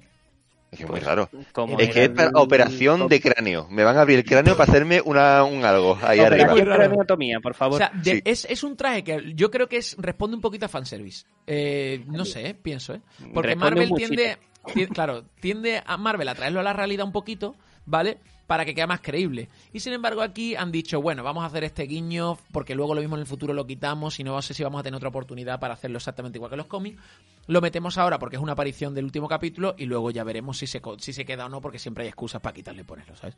Es 0.69 0.77
que 0.77 0.83
es 0.83 0.89
muy 0.91 0.99
raro. 0.99 1.29
Como 1.51 1.79
Es 1.79 1.87
que 1.87 2.03
es 2.03 2.05
era 2.09 2.13
para 2.13 2.27
el- 2.29 2.35
operación 2.35 3.07
de 3.07 3.19
cráneo. 3.19 3.67
Me 3.71 3.83
van 3.83 3.97
a 3.97 4.01
abrir 4.01 4.19
el 4.19 4.23
cráneo 4.25 4.55
para 4.55 4.69
hacerme 4.69 5.01
una, 5.03 5.43
un 5.45 5.65
algo 5.65 5.97
ahí 6.03 6.19
arriba. 6.19 6.27
Operación 6.45 6.51
Muy 6.51 6.61
raro. 6.61 6.83
craneotomía, 6.83 7.39
por 7.39 7.53
O 7.53 7.55
favor. 7.55 7.77
sea, 7.79 7.89
de- 7.95 8.11
Sí. 8.17 8.21
es, 8.23 8.45
es 8.45 8.63
un 8.63 8.77
traje 8.77 9.03
que 9.03 9.33
yo 9.33 9.49
creo 9.49 9.67
que 9.67 9.77
es 9.77 9.95
responde 9.97 10.35
un 10.35 10.41
poquito 10.41 10.67
a 10.67 10.69
fanservice. 10.69 11.25
Eh, 11.47 12.03
no 12.05 12.23
sé, 12.23 12.49
eh, 12.49 12.53
pienso, 12.53 12.93
¿eh? 12.93 13.01
Porque 13.33 13.55
Responde 13.55 13.55
Marvel 13.81 13.91
tiende, 13.95 14.37
ti- 14.73 14.85
claro, 14.87 15.23
tiende 15.39 15.81
a 15.83 15.97
Marvel 15.97 16.27
a 16.27 16.35
traerlo 16.35 16.59
a 16.59 16.63
la 16.63 16.73
realidad 16.73 17.05
un 17.07 17.13
poquito, 17.13 17.55
¿vale? 17.87 18.19
Para 18.45 18.63
que 18.63 18.75
quede 18.75 18.85
más 18.85 19.01
creíble. 19.01 19.49
Y 19.73 19.79
sin 19.79 19.93
embargo 19.93 20.21
aquí 20.21 20.55
han 20.55 20.71
dicho, 20.71 21.01
bueno, 21.01 21.23
vamos 21.23 21.43
a 21.43 21.47
hacer 21.47 21.63
este 21.63 21.83
guiño 21.83 22.37
porque 22.51 22.75
luego 22.75 22.93
lo 22.93 23.01
mismo 23.01 23.15
en 23.15 23.21
el 23.21 23.27
futuro 23.27 23.53
lo 23.53 23.65
quitamos 23.65 24.19
y 24.19 24.23
no 24.23 24.39
sé 24.41 24.53
si 24.53 24.63
vamos 24.63 24.79
a 24.79 24.83
tener 24.83 24.95
otra 24.95 25.09
oportunidad 25.09 25.59
para 25.59 25.73
hacerlo 25.73 25.97
exactamente 25.97 26.37
igual 26.37 26.51
que 26.51 26.57
los 26.57 26.67
cómics. 26.67 27.01
Lo 27.47 27.59
metemos 27.61 27.97
ahora 27.97 28.19
porque 28.19 28.35
es 28.35 28.41
una 28.41 28.51
aparición 28.51 28.93
del 28.93 29.05
último 29.05 29.27
capítulo 29.27 29.73
y 29.77 29.85
luego 29.85 30.11
ya 30.11 30.23
veremos 30.23 30.57
si 30.57 30.67
se, 30.67 30.81
si 30.99 31.13
se 31.13 31.25
queda 31.25 31.47
o 31.47 31.49
no 31.49 31.61
porque 31.61 31.79
siempre 31.79 32.03
hay 32.03 32.09
excusas 32.09 32.41
para 32.41 32.53
quitarle 32.53 32.81
y 32.81 32.85
ponerlo, 32.85 33.15
¿sabes? 33.15 33.35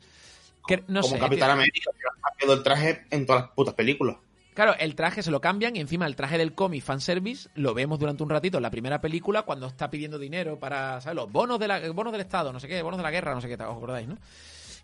Que, 0.66 0.84
no 0.88 1.00
como 1.00 1.14
sé, 1.14 1.18
Capitán. 1.20 1.50
América, 1.50 1.90
que 1.92 2.06
ha 2.06 2.30
cambiado 2.30 2.52
el 2.58 2.62
traje 2.62 3.06
en 3.10 3.24
todas 3.24 3.42
las 3.42 3.50
putas 3.52 3.74
películas. 3.74 4.16
Claro, 4.54 4.74
el 4.78 4.94
traje 4.94 5.22
se 5.22 5.30
lo 5.30 5.40
cambian 5.40 5.76
y 5.76 5.80
encima 5.80 6.06
el 6.06 6.16
traje 6.16 6.36
del 6.36 6.54
cómic 6.54 6.82
fanservice 6.82 7.48
lo 7.54 7.72
vemos 7.72 7.98
durante 7.98 8.22
un 8.22 8.30
ratito 8.30 8.58
en 8.58 8.62
la 8.62 8.70
primera 8.70 9.00
película 9.00 9.42
cuando 9.42 9.66
está 9.68 9.88
pidiendo 9.90 10.18
dinero 10.18 10.58
para, 10.58 11.00
¿sabes? 11.00 11.16
Los 11.16 11.30
bonos, 11.30 11.58
de 11.58 11.68
la, 11.68 11.90
bonos 11.92 12.12
del 12.12 12.20
Estado, 12.22 12.52
no 12.52 12.58
sé 12.60 12.66
qué, 12.68 12.82
bonos 12.82 12.98
de 12.98 13.04
la 13.04 13.10
guerra, 13.10 13.34
no 13.34 13.40
sé 13.40 13.48
qué, 13.48 13.54
¿os 13.54 13.60
acordáis, 13.76 14.08
no? 14.08 14.18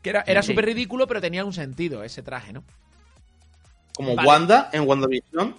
Que 0.03 0.11
era, 0.11 0.23
era 0.27 0.43
Sí. 0.43 0.53
súper 0.53 0.67
ridículo, 0.67 1.07
pero 1.07 1.21
tenía 1.21 1.45
un 1.45 1.53
sentido 1.53 2.05
ese 2.05 2.23
traje, 2.23 2.53
¿no? 2.53 2.63
Como 3.95 4.15
Vale. 4.15 4.29
Wanda 4.29 4.71
en 4.73 4.87
WandaVision, 4.87 5.57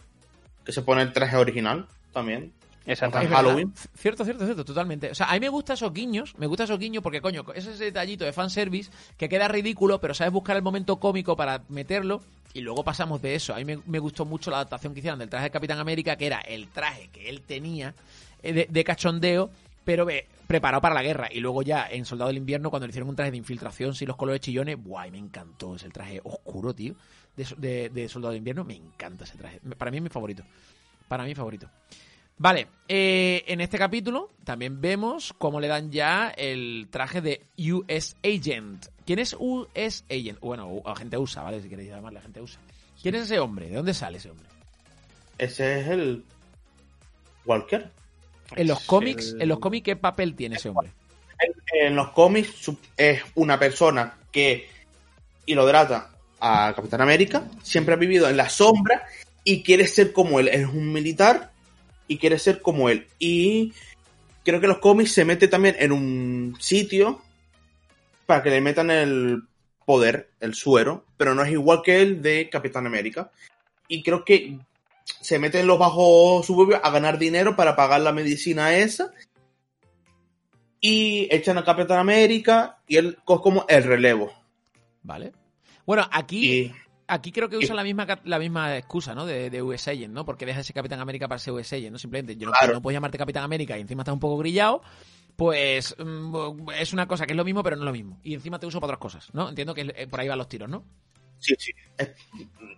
que 0.63 0.71
se 0.71 0.81
pone 0.83 1.01
el 1.01 1.11
traje 1.11 1.35
original 1.35 1.87
también. 2.13 2.53
Verdad. 2.85 3.27
Halloween. 3.29 3.73
Cierto, 3.97 4.23
cierto, 4.23 4.45
cierto, 4.45 4.63
totalmente. 4.63 5.11
O 5.11 5.15
sea, 5.15 5.29
a 5.29 5.33
mí 5.33 5.41
me 5.41 5.49
gustan 5.49 5.73
esos 5.73 5.91
guiños, 5.91 6.33
me 6.37 6.47
gustan 6.47 6.63
esos 6.65 6.79
guiños 6.79 7.03
porque, 7.03 7.19
coño, 7.19 7.43
ese 7.53 7.67
es 7.69 7.75
ese 7.75 7.83
detallito 7.85 8.23
de 8.23 8.31
fanservice 8.31 8.89
que 9.17 9.27
queda 9.27 9.49
ridículo, 9.49 9.99
pero 9.99 10.13
sabes 10.13 10.31
buscar 10.31 10.55
el 10.55 10.61
momento 10.61 10.95
cómico 10.97 11.35
para 11.35 11.63
meterlo 11.67 12.21
y 12.57 12.61
luego 12.61 12.83
pasamos 12.83 13.21
de 13.21 13.35
eso. 13.35 13.53
A 13.53 13.57
mí 13.57 13.65
me, 13.85 13.99
gustó 13.99 14.25
mucho 14.25 14.49
la 14.49 14.57
adaptación 14.57 14.93
que 14.93 14.99
hicieron 14.99 15.19
del 15.19 15.29
traje 15.29 15.45
de 15.45 15.51
Capitán 15.51 15.77
América, 15.77 16.15
que 16.15 16.25
era 16.25 16.39
el 16.39 16.67
traje 16.69 17.09
que 17.09 17.29
él 17.29 17.41
tenía 17.41 17.93
eh, 18.41 18.51
de, 18.51 18.67
de 18.67 18.83
cachondeo, 18.83 19.51
pero 19.85 20.07
preparado 20.47 20.81
para 20.81 20.95
la 20.95 21.03
guerra. 21.03 21.29
Y 21.31 21.39
luego 21.39 21.61
ya 21.61 21.87
en 21.87 22.03
Soldado 22.03 22.29
del 22.29 22.37
Invierno, 22.37 22.71
cuando 22.71 22.87
le 22.87 22.89
hicieron 22.89 23.09
un 23.09 23.15
traje 23.15 23.29
de 23.29 23.37
infiltración 23.37 23.93
sin 23.93 24.07
los 24.07 24.17
colores 24.17 24.41
chillones, 24.41 24.75
guay, 24.83 25.11
me 25.11 25.19
encantó. 25.19 25.75
Es 25.75 25.83
el 25.83 25.93
traje 25.93 26.19
oscuro, 26.23 26.73
tío, 26.73 26.95
de, 27.35 27.89
de 27.89 28.09
Soldado 28.09 28.31
del 28.31 28.39
Invierno, 28.39 28.63
me 28.63 28.75
encanta 28.75 29.25
ese 29.25 29.37
traje. 29.37 29.59
Para 29.77 29.91
mí 29.91 29.97
es 29.97 30.03
mi 30.03 30.09
favorito. 30.09 30.43
Para 31.07 31.25
mí 31.25 31.35
favorito. 31.35 31.69
Vale, 32.39 32.67
eh, 32.87 33.43
en 33.47 33.61
este 33.61 33.77
capítulo 33.79 34.29
también 34.43 34.79
vemos 34.79 35.33
cómo 35.37 35.59
le 35.59 35.67
dan 35.67 35.91
ya 35.91 36.29
el 36.29 36.87
traje 36.91 37.21
de 37.21 37.41
US 37.57 38.15
Agent. 38.23 38.85
¿Quién 39.05 39.19
es 39.19 39.35
US 39.39 40.03
Agent? 40.09 40.39
Bueno, 40.39 40.81
agente 40.85 41.17
USA, 41.17 41.41
¿vale? 41.43 41.61
Si 41.61 41.69
queréis 41.69 41.89
llamarle 41.89 42.19
agente 42.19 42.41
USA. 42.41 42.59
¿Quién 43.01 43.15
es 43.15 43.23
ese 43.23 43.39
hombre? 43.39 43.69
¿De 43.69 43.75
dónde 43.75 43.93
sale 43.93 44.17
ese 44.19 44.29
hombre? 44.29 44.45
Ese 45.39 45.81
es 45.81 45.87
el 45.87 46.23
Walker. 47.45 47.89
En 48.55 48.67
los 48.67 48.81
cómics, 48.81 49.29
el- 49.33 49.41
en 49.41 49.49
los 49.49 49.59
cómics, 49.59 49.85
¿qué 49.85 49.95
papel 49.95 50.35
tiene 50.35 50.55
ese 50.57 50.69
hombre? 50.69 50.91
En 51.73 51.95
los 51.95 52.09
cómics 52.09 52.71
es 52.95 53.21
una 53.35 53.57
persona 53.59 54.15
que 54.31 54.69
idolatra 55.45 56.09
a 56.39 56.73
Capitán 56.75 57.01
América, 57.01 57.47
siempre 57.63 57.93
ha 57.93 57.97
vivido 57.97 58.29
en 58.29 58.37
la 58.37 58.49
sombra 58.49 59.03
y 59.43 59.63
quiere 59.63 59.87
ser 59.87 60.13
como 60.13 60.39
él. 60.39 60.47
Es 60.49 60.67
un 60.67 60.91
militar 60.93 61.51
y 62.07 62.17
quiere 62.17 62.39
ser 62.39 62.61
como 62.61 62.89
él. 62.89 63.07
Y 63.19 63.73
creo 64.43 64.61
que 64.61 64.67
los 64.67 64.79
cómics 64.79 65.11
se 65.13 65.25
mete 65.25 65.47
también 65.47 65.75
en 65.79 65.91
un 65.91 66.55
sitio 66.59 67.21
para 68.25 68.43
que 68.43 68.49
le 68.49 68.61
metan 68.61 68.91
el 68.91 69.43
poder, 69.85 70.29
el 70.39 70.53
suero, 70.53 71.05
pero 71.17 71.33
no 71.33 71.43
es 71.43 71.51
igual 71.51 71.81
que 71.83 72.01
el 72.01 72.21
de 72.21 72.49
Capitán 72.49 72.85
América. 72.85 73.31
Y 73.87 74.03
creo 74.03 74.25
que 74.25 74.59
se 75.03 75.39
mete 75.39 75.59
en 75.59 75.67
los 75.67 75.79
bajos 75.79 76.45
suburbios 76.45 76.81
a 76.83 76.89
ganar 76.89 77.17
dinero 77.17 77.55
para 77.55 77.75
pagar 77.75 78.01
la 78.01 78.11
medicina 78.11 78.75
esa 78.75 79.13
y 80.81 81.27
echan 81.33 81.57
a 81.57 81.63
Capitán 81.63 81.99
América 81.99 82.77
y 82.87 82.97
él 82.97 83.17
coge 83.23 83.43
como 83.43 83.65
el 83.67 83.83
relevo. 83.83 84.31
¿Vale? 85.03 85.31
Bueno, 85.85 86.07
aquí, 86.11 86.51
Y 86.51 86.73
aquí 87.07 87.31
creo 87.31 87.49
que 87.49 87.57
usa 87.57 87.73
la 87.75 87.83
misma 87.83 88.05
la 88.25 88.39
misma 88.39 88.77
excusa, 88.77 89.15
¿no? 89.15 89.25
De, 89.25 89.49
de 89.49 89.61
US 89.61 89.87
Agent, 89.87 90.13
¿no? 90.13 90.25
Porque 90.25 90.45
deja 90.45 90.59
ese 90.61 90.73
Capitán 90.73 90.99
América 90.99 91.27
para 91.27 91.39
ser 91.39 91.53
US 91.53 91.71
Agent, 91.73 91.91
¿no? 91.91 91.97
Simplemente, 91.99 92.35
yo 92.35 92.47
no, 92.47 92.53
Claro. 92.53 92.73
no 92.73 92.81
puedo 92.81 92.93
llamarte 92.93 93.17
Capitán 93.17 93.43
América 93.43 93.77
y 93.77 93.81
encima 93.81 94.01
estás 94.03 94.13
un 94.13 94.19
poco 94.19 94.37
grillado, 94.37 94.81
pues 95.35 95.95
mm, 95.97 96.69
es 96.79 96.93
una 96.93 97.07
cosa 97.07 97.25
que 97.25 97.33
es 97.33 97.37
lo 97.37 97.45
mismo, 97.45 97.63
pero 97.63 97.75
no 97.75 97.83
es 97.83 97.85
lo 97.85 97.93
mismo. 97.93 98.19
Y 98.23 98.33
encima 98.33 98.59
te 98.59 98.65
uso 98.65 98.79
para 98.79 98.93
otras 98.93 98.99
cosas, 99.01 99.33
¿no? 99.33 99.49
Entiendo 99.49 99.73
que 99.73 99.91
eh, 99.95 100.07
por 100.07 100.19
ahí 100.19 100.27
van 100.27 100.37
los 100.37 100.49
tiros, 100.49 100.69
¿no? 100.69 100.83
sí, 101.39 101.53
sí. 101.59 101.71
Es, 101.97 102.09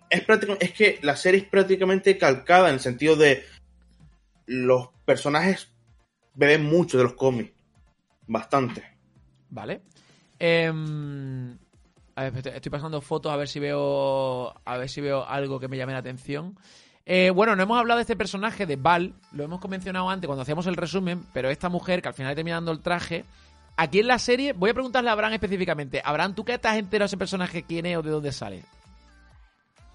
es, 0.09 0.25
es 0.59 0.71
que 0.73 0.99
la 1.01 1.15
serie 1.15 1.41
es 1.41 1.47
prácticamente 1.47 2.17
calcada 2.17 2.67
en 2.67 2.73
el 2.75 2.79
sentido 2.81 3.15
de 3.15 3.43
los 4.47 4.89
personajes 5.05 5.71
beben 6.33 6.65
mucho 6.65 6.97
de 6.97 7.03
los 7.05 7.13
cómics. 7.13 7.53
Bastante. 8.27 8.83
Vale. 9.49 9.81
Ver, 10.39 10.73
estoy- 12.27 12.53
estoy 12.53 12.69
pasando 12.71 13.01
fotos 13.01 13.31
a 13.31 13.35
ver 13.35 13.47
si 13.47 13.59
veo 13.59 14.53
a 14.65 14.77
ver 14.77 14.89
si 14.89 15.01
veo 15.01 15.25
algo 15.25 15.59
que 15.59 15.67
me 15.67 15.77
llame 15.77 15.93
la 15.93 15.99
atención. 15.99 16.57
Eh, 17.05 17.31
bueno, 17.31 17.55
no 17.55 17.63
hemos 17.63 17.79
hablado 17.79 17.97
de 17.97 18.03
este 18.03 18.15
personaje 18.15 18.65
de 18.67 18.75
Val, 18.75 19.13
lo 19.31 19.43
hemos 19.43 19.67
mencionado 19.67 20.09
antes 20.09 20.27
cuando 20.27 20.43
hacíamos 20.43 20.67
el 20.67 20.75
resumen, 20.75 21.23
pero 21.33 21.49
esta 21.49 21.67
mujer 21.69 22.01
que 22.01 22.07
al 22.09 22.13
final 22.13 22.35
termina 22.35 22.57
dando 22.57 22.71
el 22.71 22.81
traje, 22.81 23.25
aquí 23.77 23.99
en 23.99 24.07
la 24.07 24.19
serie, 24.19 24.53
voy 24.53 24.69
a 24.69 24.73
preguntarle 24.73 25.09
a 25.09 25.13
Abraham 25.13 25.33
específicamente, 25.33 26.01
Abraham, 26.05 26.35
¿tú 26.35 26.45
qué 26.45 26.53
estás 26.53 26.77
entero 26.77 27.03
de 27.03 27.07
ese 27.07 27.17
personaje? 27.17 27.63
¿Quién 27.63 27.87
es 27.87 27.97
o 27.97 28.03
de 28.03 28.11
dónde 28.11 28.31
sale? 28.31 28.63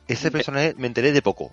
Ese 0.09 0.31
personaje 0.31 0.75
me 0.77 0.87
enteré 0.89 1.13
de 1.13 1.23
poco. 1.23 1.53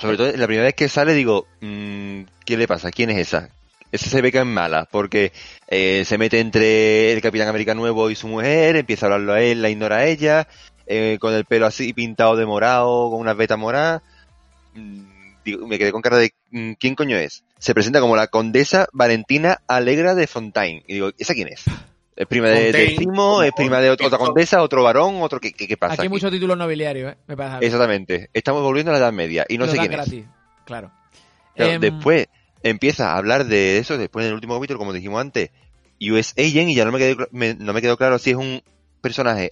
Sobre 0.00 0.16
todo, 0.16 0.28
la 0.34 0.46
primera 0.46 0.64
vez 0.64 0.74
que 0.74 0.88
sale 0.88 1.12
digo, 1.12 1.46
mm, 1.60 2.22
¿qué 2.46 2.56
le 2.56 2.66
pasa? 2.66 2.90
¿Quién 2.90 3.10
es 3.10 3.18
esa? 3.18 3.50
Esa 3.92 4.08
se 4.10 4.20
ve 4.22 4.32
que 4.32 4.38
es 4.38 4.46
mala, 4.46 4.88
porque 4.90 5.32
eh, 5.68 6.02
se 6.06 6.18
mete 6.18 6.40
entre 6.40 7.12
el 7.12 7.20
Capitán 7.20 7.48
América 7.48 7.74
nuevo 7.74 8.10
y 8.10 8.14
su 8.16 8.26
mujer, 8.26 8.76
empieza 8.76 9.06
a 9.06 9.08
hablarlo 9.08 9.34
a 9.34 9.42
él, 9.42 9.60
la 9.62 9.68
ignora 9.70 9.98
a 9.98 10.06
ella, 10.06 10.48
eh, 10.86 11.18
con 11.20 11.34
el 11.34 11.44
pelo 11.44 11.66
así 11.66 11.92
pintado 11.92 12.34
de 12.36 12.46
morado, 12.46 13.10
con 13.10 13.20
unas 13.20 13.36
vetas 13.36 13.58
moradas. 13.58 14.02
Mm, 14.74 15.02
digo, 15.44 15.66
me 15.66 15.78
quedé 15.78 15.92
con 15.92 16.02
cara 16.02 16.16
de, 16.18 16.32
mm, 16.50 16.72
¿quién 16.78 16.94
coño 16.94 17.16
es? 17.16 17.44
Se 17.58 17.74
presenta 17.74 18.00
como 18.00 18.16
la 18.16 18.26
condesa 18.28 18.88
Valentina 18.92 19.60
Alegra 19.68 20.14
de 20.14 20.26
Fontaine. 20.26 20.82
Y 20.88 20.94
digo, 20.94 21.10
¿esa 21.18 21.34
quién 21.34 21.48
es? 21.48 21.64
¿Es 22.16 22.26
prima 22.26 22.48
de, 22.48 22.72
de 22.72 22.88
Timo? 22.96 23.42
¿Es 23.42 23.52
prima 23.52 23.80
de 23.80 23.90
ot- 23.92 24.04
otra 24.04 24.18
condesa? 24.18 24.62
¿Otro 24.62 24.82
varón? 24.82 25.22
¿Otro 25.22 25.40
qué, 25.40 25.52
qué, 25.52 25.66
qué 25.68 25.76
pasa? 25.76 25.94
Aquí 25.94 26.02
hay 26.02 26.08
muchos 26.08 26.30
títulos 26.30 26.56
nobiliarios, 26.58 27.12
¿eh? 27.12 27.16
Me 27.26 27.36
parece. 27.36 27.64
Exactamente. 27.66 28.30
Estamos 28.32 28.62
volviendo 28.62 28.90
a 28.90 28.94
la 28.94 28.98
Edad 28.98 29.12
Media 29.12 29.46
y 29.48 29.56
no 29.58 29.66
Lo 29.66 29.72
sé 29.72 29.78
quién 29.78 29.92
es. 29.92 30.10
Claro, 30.64 30.90
Em, 31.54 31.80
Después 31.80 32.28
empieza 32.62 33.12
a 33.12 33.16
hablar 33.18 33.46
de 33.46 33.78
eso, 33.78 33.98
después 33.98 34.24
en 34.24 34.28
el 34.28 34.34
último 34.34 34.54
capítulo, 34.54 34.78
como 34.78 34.92
dijimos 34.92 35.20
antes, 35.20 35.50
US 36.00 36.34
Agent, 36.36 36.70
y 36.70 36.74
ya 36.74 36.84
no 36.84 36.92
me 36.92 36.98
quedó, 36.98 37.26
me- 37.30 37.54
no 37.54 37.72
me 37.72 37.80
quedó 37.82 37.96
claro 37.96 38.18
si 38.18 38.30
es 38.30 38.36
un 38.36 38.62
personaje 39.00 39.50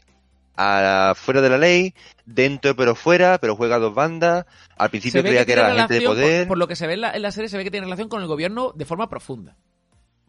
a- 0.57 1.15
fuera 1.17 1.41
de 1.41 1.49
la 1.51 1.59
ley, 1.59 1.95
dentro 2.27 2.75
pero 2.77 2.95
fuera, 2.95 3.39
pero 3.39 3.57
juega 3.57 3.77
a 3.77 3.79
dos 3.79 3.95
bandas. 3.95 4.47
Al 4.77 4.91
principio 4.91 5.23
creía 5.23 5.41
que, 5.41 5.47
tiene 5.47 5.61
era 5.63 5.73
agente 5.73 5.95
de 5.95 6.01
relación, 6.01 6.17
poder. 6.17 6.43
Por, 6.47 6.49
por 6.49 6.59
lo 6.59 6.69
que 6.69 6.77
se 6.77 6.87
ve 6.87 6.95
en 6.95 7.01
la, 7.03 7.11
en 7.13 7.23
la 7.23 7.33
serie, 7.33 7.49
se 7.49 7.57
ve 7.57 7.65
que 7.65 7.71
tiene 7.71 7.87
relación 7.87 8.09
con 8.09 8.21
el 8.21 8.29
gobierno 8.29 8.73
de 8.75 8.85
forma 8.85 9.09
profunda. 9.09 9.57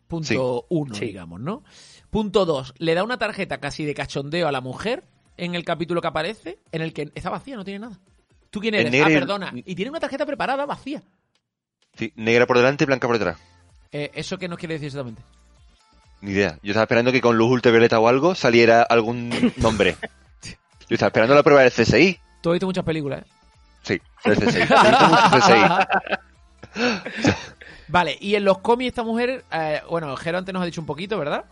Punto 0.07 0.65
uno, 0.69 0.93
Sí. 0.95 1.05
digamos, 1.05 1.39
¿no? 1.39 1.63
Punto 2.09 2.45
dos, 2.45 2.73
le 2.77 2.93
da 2.95 3.03
una 3.03 3.17
tarjeta 3.17 3.59
casi 3.59 3.85
de 3.85 3.93
cachondeo 3.93 4.47
a 4.47 4.51
la 4.51 4.59
mujer 4.61 5.05
en 5.37 5.55
el 5.55 5.63
capítulo 5.63 6.01
que 6.01 6.07
aparece, 6.07 6.59
en 6.71 6.81
el 6.81 6.91
que 6.93 7.11
está 7.15 7.29
vacía, 7.29 7.55
no 7.55 7.63
tiene 7.63 7.79
nada. 7.79 7.99
¿Tú 8.49 8.59
quién 8.59 8.73
eres? 8.75 8.93
Ah, 9.01 9.07
perdona. 9.07 9.51
Y 9.55 9.73
tiene 9.75 9.89
una 9.89 10.01
tarjeta 10.01 10.25
preparada 10.25 10.65
vacía. 10.65 11.01
Sí, 11.97 12.13
negra 12.15 12.45
por 12.47 12.57
delante 12.57 12.83
y 12.83 12.87
blanca 12.87 13.07
por 13.07 13.17
detrás. 13.17 13.37
Eh, 13.91 14.11
¿Eso 14.13 14.37
qué 14.37 14.47
nos 14.47 14.57
quiere 14.57 14.75
decir 14.75 14.87
exactamente? 14.87 15.21
Ni 16.21 16.31
idea. 16.31 16.57
Yo 16.63 16.71
estaba 16.71 16.83
esperando 16.83 17.11
que 17.11 17.21
con 17.21 17.37
luz 17.37 17.51
ultravioleta 17.51 17.99
o 17.99 18.07
algo 18.07 18.35
saliera 18.35 18.83
algún 18.83 19.29
nombre. 19.57 19.97
Yo 20.43 20.95
estaba 20.95 21.07
esperando 21.07 21.35
la 21.35 21.43
prueba 21.43 21.61
del 21.61 21.71
CSI. 21.71 22.19
Tú 22.41 22.49
has 22.49 22.53
visto 22.53 22.65
muchas 22.65 22.83
películas, 22.85 23.21
¿eh? 23.21 23.25
Sí, 23.83 24.01
del 24.25 24.37
CSI. 24.37 24.57
He 24.59 24.61
visto 24.61 25.07
mucho 25.07 25.29
CSI. 25.39 27.31
Vale, 27.87 28.17
y 28.21 28.35
en 28.35 28.45
los 28.45 28.59
cómics 28.59 28.89
esta 28.89 29.03
mujer, 29.03 29.43
eh, 29.51 29.81
bueno, 29.89 30.15
Jero 30.15 30.37
antes 30.37 30.53
nos 30.53 30.63
ha 30.63 30.65
dicho 30.65 30.79
un 30.79 30.87
poquito, 30.87 31.17
¿verdad? 31.17 31.43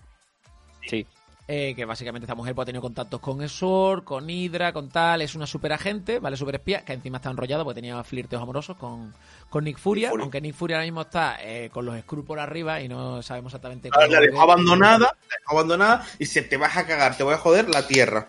Sí. 0.87 1.05
Eh, 1.51 1.73
que 1.75 1.83
básicamente 1.83 2.25
esta 2.25 2.35
mujer 2.35 2.53
pues, 2.53 2.63
ha 2.63 2.67
tenido 2.67 2.83
contactos 2.83 3.19
con 3.19 3.41
el 3.41 3.49
SWORD, 3.49 4.03
con 4.03 4.29
Hydra, 4.29 4.71
con 4.71 4.89
tal, 4.89 5.23
es 5.23 5.33
una 5.33 5.47
super 5.47 5.73
agente, 5.73 6.19
¿vale? 6.19 6.37
Super 6.37 6.53
espía, 6.53 6.85
que 6.85 6.93
encima 6.93 7.17
está 7.17 7.31
enrollado 7.31 7.63
porque 7.63 7.81
tenía 7.81 8.03
flirteos 8.03 8.39
amorosos 8.43 8.77
con, 8.77 9.11
con 9.49 9.63
Nick 9.63 9.79
Furia, 9.79 10.11
aunque 10.11 10.41
Nick 10.41 10.53
Furia 10.53 10.75
ahora 10.77 10.85
mismo 10.85 11.01
está 11.01 11.37
eh, 11.41 11.71
con 11.73 11.85
los 11.87 11.99
Skrulls 12.01 12.27
por 12.27 12.39
arriba 12.39 12.79
y 12.81 12.87
no 12.87 13.23
sabemos 13.23 13.51
exactamente 13.51 13.89
Ahora 13.91 14.05
la 14.07 14.19
dejó 14.19 14.41
abandonada, 14.43 14.99
la 14.99 15.35
dejó 15.39 15.55
abandonada 15.57 16.05
y 16.19 16.25
se 16.27 16.43
te 16.43 16.55
vas 16.55 16.77
a 16.77 16.85
cagar, 16.85 17.17
te 17.17 17.23
voy 17.23 17.33
a 17.33 17.37
joder 17.39 17.67
la 17.67 17.87
tierra. 17.87 18.27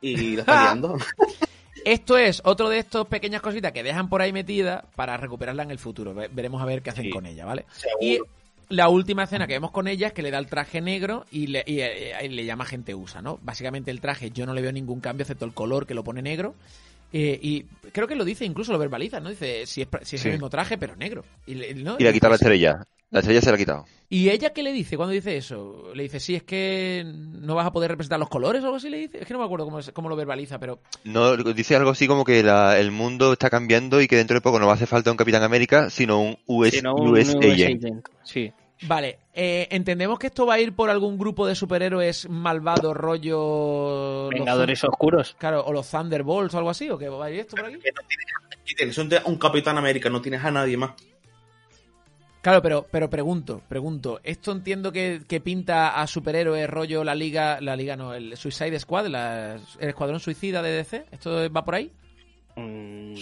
Y 0.00 0.36
la 0.36 0.42
está 0.42 0.62
liando. 0.74 0.96
Esto 1.84 2.16
es 2.16 2.40
otro 2.44 2.68
de 2.68 2.78
estos 2.78 3.08
pequeñas 3.08 3.42
cositas 3.42 3.72
que 3.72 3.82
dejan 3.82 4.08
por 4.08 4.22
ahí 4.22 4.32
metida 4.32 4.84
para 4.94 5.16
recuperarla 5.16 5.64
en 5.64 5.72
el 5.72 5.80
futuro. 5.80 6.14
Ve- 6.14 6.30
Veremos 6.32 6.62
a 6.62 6.66
ver 6.66 6.82
qué 6.82 6.90
hacen 6.90 7.06
Sí. 7.06 7.10
con 7.10 7.26
ella, 7.26 7.44
¿vale? 7.44 7.66
Seguro. 7.72 7.98
Y 8.00 8.20
la 8.68 8.88
última 8.88 9.24
escena 9.24 9.46
que 9.46 9.54
vemos 9.54 9.70
con 9.70 9.88
ella 9.88 10.08
es 10.08 10.12
que 10.12 10.22
le 10.22 10.30
da 10.30 10.38
el 10.38 10.46
traje 10.46 10.80
negro 10.80 11.26
y 11.30 11.46
le, 11.48 11.62
y, 11.66 11.80
eh, 11.80 12.12
y 12.24 12.28
le 12.28 12.44
llama 12.44 12.64
gente 12.64 12.94
USA, 12.94 13.22
¿no? 13.22 13.38
Básicamente 13.42 13.90
el 13.90 14.00
traje 14.00 14.30
yo 14.30 14.46
no 14.46 14.54
le 14.54 14.62
veo 14.62 14.72
ningún 14.72 15.00
cambio 15.00 15.22
excepto 15.22 15.44
el 15.44 15.52
color 15.54 15.86
que 15.86 15.94
lo 15.94 16.04
pone 16.04 16.22
negro. 16.22 16.54
Eh, 17.12 17.38
y 17.40 17.62
creo 17.92 18.08
que 18.08 18.16
lo 18.16 18.24
dice, 18.24 18.44
incluso 18.44 18.72
lo 18.72 18.78
verbaliza, 18.78 19.20
¿no? 19.20 19.30
Dice 19.30 19.66
si 19.66 19.82
es, 19.82 19.88
si 20.02 20.16
es 20.16 20.22
Sí. 20.22 20.28
el 20.28 20.34
mismo 20.34 20.50
traje, 20.50 20.76
pero 20.78 20.96
negro. 20.96 21.24
Y, 21.46 21.54
le- 21.54 21.74
¿no? 21.74 21.96
Y 21.98 22.02
le 22.02 22.08
ha 22.08 22.12
quitado 22.12 22.30
la 22.32 22.36
estrella. 22.36 22.82
La 23.14 23.20
estrella 23.20 23.40
se 23.40 23.48
la 23.48 23.54
ha 23.54 23.58
quitado. 23.58 23.84
¿Y 24.10 24.28
ella 24.30 24.52
qué 24.52 24.62
le 24.64 24.72
dice 24.72 24.96
cuando 24.96 25.12
dice 25.12 25.36
eso? 25.36 25.92
Le 25.94 26.02
dice, 26.02 26.18
sí, 26.18 26.34
es 26.34 26.42
que 26.42 27.04
no 27.06 27.54
vas 27.54 27.64
a 27.66 27.72
poder 27.72 27.90
representar 27.92 28.18
los 28.18 28.28
colores 28.28 28.60
o 28.62 28.66
algo 28.66 28.76
así 28.78 28.90
le 28.90 28.98
dice. 28.98 29.18
Es 29.20 29.26
que 29.26 29.32
no 29.34 29.38
me 29.38 29.44
acuerdo 29.46 29.64
cómo, 29.66 29.78
es- 29.78 29.92
cómo 29.92 30.08
lo 30.08 30.16
verbaliza, 30.16 30.58
pero 30.58 30.80
No, 31.04 31.36
dice 31.36 31.76
algo 31.76 31.90
así 31.90 32.08
como 32.08 32.24
que 32.24 32.42
la- 32.42 32.78
el 32.78 32.90
mundo 32.90 33.32
está 33.32 33.48
cambiando 33.50 34.00
y 34.00 34.08
que 34.08 34.16
dentro 34.16 34.34
de 34.34 34.40
poco 34.40 34.58
no 34.58 34.66
va 34.66 34.72
a 34.72 34.74
hacer 34.74 34.88
falta 34.88 35.12
un 35.12 35.16
Capitán 35.16 35.44
América, 35.44 35.90
sino 35.90 36.20
un 36.20 36.36
US, 36.46 36.72
Sí, 36.72 36.82
no, 36.82 36.96
un 36.96 37.08
US 37.12 37.36
US 37.36 37.52
agent. 37.52 37.84
agent. 37.84 38.08
Sí. 38.24 38.52
Vale, 38.88 39.20
eh, 39.32 39.68
entendemos 39.70 40.18
que 40.18 40.26
esto 40.26 40.44
va 40.44 40.54
a 40.54 40.60
ir 40.60 40.74
por 40.74 40.90
algún 40.90 41.16
grupo 41.16 41.46
de 41.46 41.54
superhéroes 41.54 42.28
malvados, 42.28 42.94
rollo. 42.96 44.28
Vengadores 44.28 44.82
oscuros. 44.84 45.36
claro, 45.38 45.64
o 45.64 45.72
los 45.72 45.88
Thunderbolts 45.90 46.54
o 46.54 46.58
algo 46.58 46.70
así, 46.70 46.90
o 46.90 46.98
que 46.98 47.08
va 47.08 47.26
a 47.26 47.30
ir 47.30 47.40
esto 47.40 47.56
por 47.56 47.66
aquí. 47.66 47.76
Que 47.78 47.92
no 47.92 48.02
tienes, 48.08 48.96
tienes 48.96 48.98
un, 49.26 49.32
un 49.32 49.38
Capitán 49.38 49.78
América, 49.78 50.10
no 50.10 50.20
tienes 50.20 50.44
a 50.44 50.50
nadie 50.50 50.76
más. 50.76 50.90
Claro, 52.44 52.60
pero, 52.60 52.86
pero 52.90 53.08
pregunto, 53.08 53.62
pregunto. 53.66 54.20
Esto 54.22 54.52
entiendo 54.52 54.92
que, 54.92 55.22
que 55.26 55.40
pinta 55.40 55.98
a 55.98 56.06
superhéroes, 56.06 56.68
rollo 56.68 57.02
la 57.02 57.14
liga, 57.14 57.58
la 57.62 57.74
liga 57.74 57.96
no, 57.96 58.12
el 58.12 58.36
Suicide 58.36 58.78
Squad, 58.78 59.06
la- 59.06 59.54
el 59.54 59.88
escuadrón 59.88 60.20
suicida 60.20 60.60
de 60.60 60.72
DC. 60.72 61.06
¿Esto 61.10 61.50
va 61.50 61.64
por 61.64 61.74
ahí? 61.76 61.90
Mm, 62.56 63.14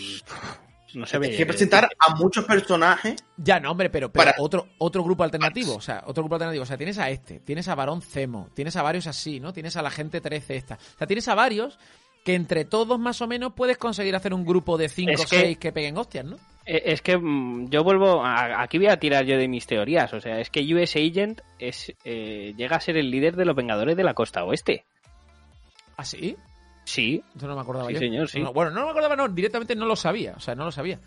no 0.94 1.06
se 1.06 1.18
ve. 1.18 1.28
Tienes 1.28 1.36
que 1.38 1.46
presentar 1.46 1.88
a 2.04 2.14
muchos 2.16 2.44
personajes. 2.44 3.14
Ya, 3.36 3.60
no, 3.60 3.70
hombre, 3.70 3.90
pero, 3.90 4.10
pero 4.12 4.24
Para- 4.32 4.34
otro, 4.42 4.66
otro 4.78 5.04
grupo 5.04 5.22
alternativo. 5.22 5.76
O 5.76 5.80
sea, 5.80 6.02
otro 6.06 6.24
grupo 6.24 6.34
alternativo. 6.34 6.64
O 6.64 6.66
sea, 6.66 6.76
tienes 6.76 6.98
a 6.98 7.08
este, 7.08 7.38
tienes 7.38 7.68
a 7.68 7.76
Barón 7.76 8.02
Zemo, 8.02 8.50
tienes 8.54 8.74
a 8.74 8.82
varios 8.82 9.06
así, 9.06 9.38
¿no? 9.38 9.52
Tienes 9.52 9.76
a 9.76 9.82
la 9.82 9.90
gente 9.92 10.20
13 10.20 10.56
esta. 10.56 10.74
O 10.74 10.98
sea, 10.98 11.06
tienes 11.06 11.28
a 11.28 11.36
varios 11.36 11.78
que 12.24 12.34
entre 12.34 12.64
todos 12.64 12.98
más 12.98 13.20
o 13.20 13.26
menos 13.26 13.52
puedes 13.54 13.78
conseguir 13.78 14.14
hacer 14.14 14.32
un 14.34 14.44
grupo 14.44 14.78
de 14.78 14.88
5 14.88 15.10
o 15.10 15.14
Es 15.14 15.26
que- 15.30 15.38
6 15.40 15.58
que 15.58 15.72
peguen 15.72 15.96
hostias, 15.98 16.24
¿no? 16.24 16.36
Eh, 16.64 16.82
Es 16.86 17.02
que 17.02 17.16
mm, 17.18 17.70
yo 17.70 17.82
vuelvo. 17.82 18.24
a- 18.24 18.62
aquí 18.62 18.78
voy 18.78 18.86
a 18.86 18.96
tirar 18.98 19.24
yo 19.24 19.36
de 19.36 19.48
mis 19.48 19.66
teorías. 19.66 20.12
O 20.14 20.20
sea, 20.20 20.38
es 20.38 20.48
que 20.50 20.60
US 20.74 20.94
Agent 20.96 21.40
es, 21.58 21.92
eh, 22.04 22.54
llega 22.56 22.76
a 22.76 22.80
ser 22.80 22.96
el 22.96 23.10
líder 23.10 23.34
de 23.34 23.44
los 23.44 23.56
Vengadores 23.56 23.96
de 23.96 24.04
la 24.04 24.14
Costa 24.14 24.44
Oeste. 24.44 24.84
¿Ah, 25.96 26.04
sí? 26.04 26.36
Sí. 26.84 27.22
Eso 27.36 27.46
no 27.48 27.54
me 27.56 27.60
acordaba 27.62 27.88
Sí, 27.88 27.94
yo. 27.94 27.98
señor, 27.98 28.28
sí. 28.28 28.40
No, 28.40 28.52
bueno, 28.52 28.70
no 28.70 28.84
me 28.84 28.90
acordaba, 28.90 29.16
no, 29.16 29.28
directamente 29.28 29.74
no 29.74 29.86
lo 29.86 29.96
sabía. 29.96 30.34
O 30.36 30.40
sea, 30.40 30.54
no 30.54 30.64
lo 30.64 30.72
sabía. 30.72 30.98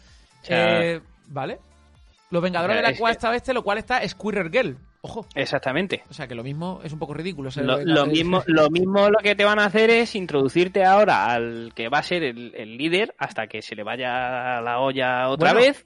sea- 0.41 0.83
Eh, 0.83 1.01
vale. 1.27 1.59
Los 2.31 2.41
Vengadores 2.43 2.75
O 2.75 2.79
sea, 2.81 2.87
de 2.87 2.93
la 2.93 2.99
Costa 2.99 3.29
Oeste, 3.29 3.53
lo 3.53 3.63
cual 3.63 3.77
está 3.77 4.07
Squirrel 4.07 4.51
Girl. 4.51 4.77
Ojo. 5.05 5.27
Exactamente. 5.35 6.01
O 6.09 6.13
sea, 6.15 6.27
que 6.27 6.33
lo 6.33 6.41
mismo 6.43 6.79
es 6.83 6.91
un 6.91 6.97
poco 6.97 7.13
ridículo. 7.13 7.51
Lo, 7.57 7.77
Vengadores- 7.77 8.11
mismo, 8.11 8.41
lo 8.47 8.71
mismo 8.71 9.07
lo 9.11 9.19
que 9.19 9.35
te 9.35 9.45
van 9.45 9.59
a 9.59 9.65
hacer 9.65 9.91
es 9.91 10.15
introducirte 10.15 10.83
ahora 10.83 11.27
al 11.31 11.73
que 11.75 11.89
va 11.89 11.99
a 11.99 12.03
ser 12.03 12.23
el, 12.23 12.55
el 12.55 12.75
líder 12.75 13.13
hasta 13.19 13.45
que 13.45 13.61
se 13.61 13.75
le 13.75 13.83
vaya 13.83 14.59
la 14.61 14.79
olla 14.79 15.29
otra 15.29 15.53
Bueno, 15.53 15.67
vez. 15.67 15.85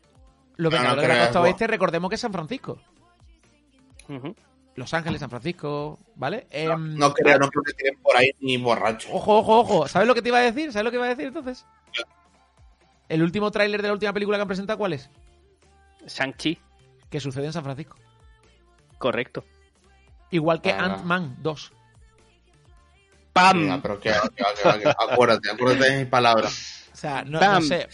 Los 0.55 0.71
No, 0.71 0.77
no 0.79 0.83
Vengadores 0.83 1.09
de 1.09 1.15
la 1.17 1.23
Costa. 1.25 1.41
Oeste, 1.41 1.67
recordemos 1.67 2.07
que 2.09 2.15
es 2.15 2.21
San 2.21 2.31
Francisco. 2.31 2.79
Los 4.75 4.93
Ángeles, 4.93 5.19
San 5.19 5.29
Francisco, 5.29 5.99
¿vale? 6.15 6.47
Em, 6.49 6.95
No 6.95 7.13
creo, 7.13 7.37
no 7.37 7.49
creo 7.49 7.63
que 7.63 7.73
tienen 7.73 8.01
por 8.01 8.15
ahí 8.15 8.29
ni 8.39 8.55
borrachos. 8.57 9.11
Ojo, 9.13 9.39
ojo, 9.39 9.59
ojo. 9.59 9.87
¿Sabes 9.89 10.07
lo 10.07 10.15
que 10.15 10.21
te 10.21 10.29
iba 10.29 10.37
a 10.39 10.41
decir? 10.43 10.71
¿Sabes 10.71 10.85
lo 10.85 10.91
que 10.91 10.97
iba 10.97 11.05
a 11.05 11.09
decir 11.09 11.27
entonces? 11.27 11.65
El 13.09 13.21
último 13.21 13.51
tráiler 13.51 13.81
de 13.81 13.87
la 13.89 13.93
última 13.93 14.13
película 14.13 14.37
que 14.37 14.43
han 14.43 14.47
presentado, 14.47 14.77
¿cuál 14.79 14.93
es? 14.93 15.09
Shang-Chi, 16.07 16.57
Que 17.09 17.19
sucede 17.19 17.47
en 17.47 17.53
San 17.53 17.63
Francisco. 17.63 17.97
Correcto. 18.99 19.43
Igual 20.29 20.61
que 20.61 20.71
Ah. 20.71 20.85
Ant-Man 20.85 21.37
2. 21.39 21.71
¡Pam! 23.33 23.81
Pero 23.81 23.99
que, 23.99 24.09
que- 24.11 24.17
que- 24.73 24.79
que- 24.83 24.89
acuérdate, 24.89 25.49
acuérdate 25.49 25.91
de 25.91 25.99
mis 25.99 26.07
palabras. 26.07 26.87
O 26.93 26.95
sea, 26.95 27.23
no, 27.23 27.39
sé. 27.61 27.87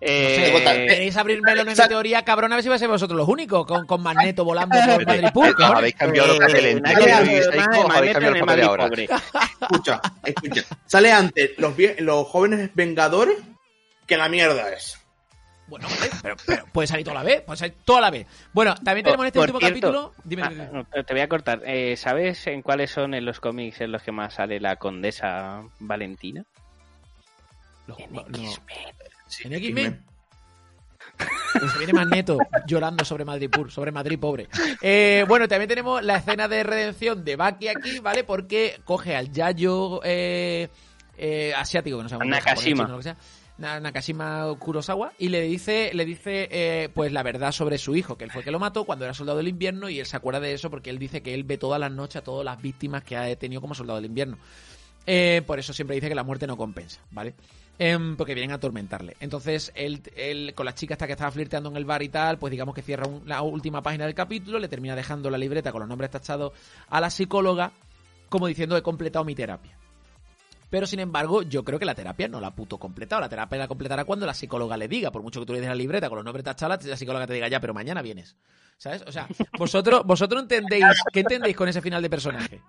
Eh, 0.00 0.50
No 0.52 0.58
sé, 0.58 0.64
¿Queréis 0.86 1.16
abrir 1.16 1.40
melones 1.42 1.76
de 1.76 1.88
teoría, 1.88 2.22
cabrón? 2.24 2.52
A 2.52 2.56
ver 2.56 2.62
si 2.62 2.68
vais 2.68 2.78
a 2.80 2.82
ser 2.82 2.88
vosotros 2.88 3.16
los 3.16 3.28
únicos 3.28 3.66
con, 3.66 3.86
con 3.86 4.02
Magneto 4.02 4.44
volando 4.44 4.76
por 4.94 5.06
Madrid 5.06 5.28
habéis 5.78 5.94
cambiado 5.94 6.28
los 6.28 6.36
eh, 6.36 6.40
papeles. 6.40 6.82
habéis 6.84 8.14
cambiado 8.14 8.32
los 8.34 8.38
el 8.38 8.40
papeles 8.40 8.66
ahora. 8.66 8.88
Escucha, 9.60 10.00
escucha. 10.24 10.62
Sale 10.86 11.12
antes 11.12 11.50
los, 11.58 11.74
vie- 11.76 11.98
los 12.00 12.26
jóvenes 12.26 12.70
vengadores 12.74 13.38
que 14.06 14.16
la 14.16 14.28
mierda 14.28 14.70
es. 14.70 14.98
Bueno, 15.68 15.86
hombre, 15.88 16.10
pero, 16.22 16.36
pero 16.46 16.66
puede 16.66 16.86
salir 16.86 17.04
toda 17.04 17.16
la 17.16 17.22
vez, 17.24 17.42
puede 17.42 17.56
salir 17.58 17.74
toda 17.84 18.00
la 18.00 18.10
vez. 18.10 18.26
Bueno, 18.52 18.74
también 18.76 19.04
tenemos 19.04 19.24
en 19.24 19.26
este 19.26 19.38
Por 19.40 19.50
último 19.50 19.58
cierto, 19.58 19.80
capítulo. 19.92 20.14
Dime, 20.24 20.42
ah, 20.42 20.48
dime, 20.50 21.04
te 21.04 21.12
voy 21.14 21.20
a 21.22 21.28
cortar. 21.28 21.62
Eh, 21.66 21.96
¿Sabes 21.96 22.46
en 22.46 22.62
cuáles 22.62 22.90
son 22.90 23.14
en 23.14 23.24
los 23.24 23.40
cómics 23.40 23.80
en 23.80 23.90
los 23.92 24.02
que 24.02 24.12
más 24.12 24.34
sale 24.34 24.60
la 24.60 24.76
condesa 24.76 25.62
Valentina? 25.80 26.44
Los- 27.88 27.98
En 27.98 28.16
X-Men. 28.16 28.54
en 29.44 29.52
X-Men. 29.54 30.04
Se 31.72 31.78
viene 31.78 31.92
Magneto 31.94 32.38
llorando 32.66 33.04
sobre 33.04 33.24
Madrid 33.24 33.48
Pur, 33.50 33.70
sobre 33.72 33.90
Madrid 33.90 34.18
pobre. 34.20 34.48
Eh, 34.82 35.24
bueno, 35.26 35.48
también 35.48 35.68
tenemos 35.68 36.02
la 36.02 36.16
escena 36.16 36.46
de 36.48 36.62
redención 36.62 37.24
de 37.24 37.36
Baki 37.36 37.68
aquí, 37.68 37.98
¿vale? 38.00 38.22
Porque 38.24 38.80
coge 38.84 39.16
al 39.16 39.32
Yayo 39.32 40.00
eh, 40.04 40.68
eh, 41.16 41.54
asiático, 41.56 41.96
que 41.96 42.02
no 42.04 42.08
sabemos 42.08 42.30
Nakashima. 42.30 42.84
japonés, 42.84 42.84
chino, 42.84 42.88
lo 42.88 42.96
que 42.98 43.02
sea, 43.02 43.12
Na- 43.14 43.18
Nakashima 43.58 44.54
Kurosawa, 44.58 45.12
y 45.18 45.28
le 45.28 45.42
dice, 45.42 45.90
le 45.94 46.04
dice 46.04 46.48
eh, 46.50 46.88
pues 46.94 47.12
la 47.12 47.22
verdad 47.22 47.52
sobre 47.52 47.78
su 47.78 47.96
hijo, 47.96 48.16
que 48.18 48.24
él 48.24 48.30
fue 48.30 48.42
que 48.42 48.50
lo 48.50 48.58
mató 48.58 48.84
cuando 48.84 49.04
era 49.04 49.14
soldado 49.14 49.38
del 49.38 49.48
invierno, 49.48 49.88
y 49.88 50.00
él 50.00 50.06
se 50.06 50.16
acuerda 50.16 50.40
de 50.40 50.52
eso 50.52 50.70
porque 50.70 50.90
él 50.90 50.98
dice 50.98 51.22
que 51.22 51.34
él 51.34 51.44
ve 51.44 51.56
todas 51.58 51.80
las 51.80 51.90
noches 51.90 52.16
a 52.16 52.24
todas 52.24 52.44
las 52.44 52.60
víctimas 52.60 53.02
que 53.02 53.16
ha 53.16 53.34
tenido 53.36 53.60
como 53.60 53.74
soldado 53.74 53.96
del 53.98 54.06
invierno. 54.06 54.38
Eh, 55.06 55.42
por 55.46 55.58
eso 55.58 55.72
siempre 55.72 55.94
dice 55.94 56.08
que 56.08 56.14
la 56.14 56.24
muerte 56.24 56.46
no 56.46 56.56
compensa, 56.56 57.00
¿vale? 57.12 57.34
Em, 57.78 58.16
porque 58.16 58.34
vienen 58.34 58.52
a 58.52 58.56
atormentarle. 58.56 59.16
Entonces, 59.20 59.70
él, 59.74 60.02
él 60.16 60.52
con 60.54 60.66
la 60.66 60.74
chica 60.74 60.94
esta 60.94 61.06
que 61.06 61.12
estaba 61.12 61.30
flirteando 61.30 61.68
en 61.70 61.76
el 61.76 61.84
bar 61.84 62.02
y 62.02 62.08
tal, 62.08 62.38
pues 62.38 62.50
digamos 62.50 62.74
que 62.74 62.82
cierra 62.82 63.06
la 63.24 63.42
última 63.42 63.82
página 63.82 64.06
del 64.06 64.14
capítulo, 64.14 64.58
le 64.58 64.68
termina 64.68 64.96
dejando 64.96 65.30
la 65.30 65.38
libreta 65.38 65.72
con 65.72 65.80
los 65.80 65.88
nombres 65.88 66.10
tachados 66.10 66.52
a 66.88 67.00
la 67.00 67.10
psicóloga, 67.10 67.72
como 68.28 68.46
diciendo 68.46 68.76
he 68.76 68.82
completado 68.82 69.24
mi 69.24 69.34
terapia. 69.34 69.76
Pero 70.76 70.86
sin 70.86 71.00
embargo, 71.00 71.40
yo 71.40 71.64
creo 71.64 71.78
que 71.78 71.86
la 71.86 71.94
terapia 71.94 72.28
no 72.28 72.38
la 72.38 72.48
ha 72.48 72.54
puto 72.54 72.76
completado. 72.76 73.22
La 73.22 73.30
terapia 73.30 73.56
la 73.56 73.66
completará 73.66 74.04
cuando 74.04 74.26
la 74.26 74.34
psicóloga 74.34 74.76
le 74.76 74.88
diga, 74.88 75.10
por 75.10 75.22
mucho 75.22 75.40
que 75.40 75.46
tú 75.46 75.54
le 75.54 75.60
des 75.60 75.70
la 75.70 75.74
libreta 75.74 76.10
con 76.10 76.16
los 76.16 76.24
nombres 76.26 76.44
tachados, 76.44 76.84
la 76.84 76.98
psicóloga 76.98 77.26
te 77.26 77.32
diga 77.32 77.48
ya, 77.48 77.60
pero 77.60 77.72
mañana 77.72 78.02
vienes. 78.02 78.36
¿Sabes? 78.76 79.02
O 79.06 79.10
sea, 79.10 79.26
vosotros, 79.58 80.02
vosotros 80.04 80.42
entendéis, 80.42 80.84
¿qué 81.14 81.20
entendéis 81.20 81.56
con 81.56 81.66
ese 81.70 81.80
final 81.80 82.02
de 82.02 82.10
personaje? 82.10 82.60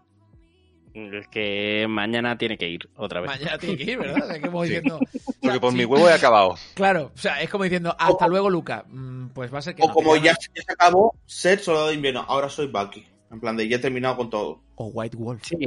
Es 0.94 1.28
que 1.28 1.86
mañana 1.90 2.38
tiene 2.38 2.58
que 2.58 2.70
ir 2.70 2.88
otra 2.96 3.20
vez. 3.20 3.30
Mañana 3.30 3.58
tiene 3.58 3.76
que 3.76 3.84
ir, 3.84 3.98
¿verdad? 3.98 4.24
O 4.24 4.28
sea, 4.28 4.36
que 4.40 4.42
como 4.48 4.64
diciendo, 4.64 5.00
o 5.02 5.12
sea, 5.12 5.34
Porque 5.42 5.60
por 5.60 5.72
sí, 5.74 5.78
mi 5.78 5.84
huevo 5.84 6.08
he 6.08 6.14
acabado. 6.14 6.56
Claro, 6.76 7.12
o 7.14 7.18
sea, 7.18 7.42
es 7.42 7.50
como 7.50 7.66
diciendo, 7.66 7.94
hasta 8.00 8.26
luego, 8.30 8.50
Luca. 8.50 8.86
Mm, 8.88 9.32
Pues 9.34 9.54
va 9.54 9.60
a 9.60 9.64
ser 9.64 9.76
que. 9.76 9.84
O 9.84 9.88
no, 9.90 9.94
como 9.94 10.16
ya 10.16 10.34
se 10.34 10.50
acabó 10.72 11.14
ser 11.26 11.60
soldado 11.60 11.90
de 11.90 11.96
invierno, 11.96 12.24
ahora 12.26 12.48
soy 12.48 12.68
Bucky. 12.68 13.06
En 13.32 13.42
plan 13.42 13.58
de 13.58 13.68
ya 13.68 13.76
he 13.76 13.80
terminado 13.80 14.16
con 14.16 14.30
todo. 14.30 14.62
O 14.76 14.86
White 14.86 15.18
Wolf. 15.18 15.44
Sí, 15.44 15.58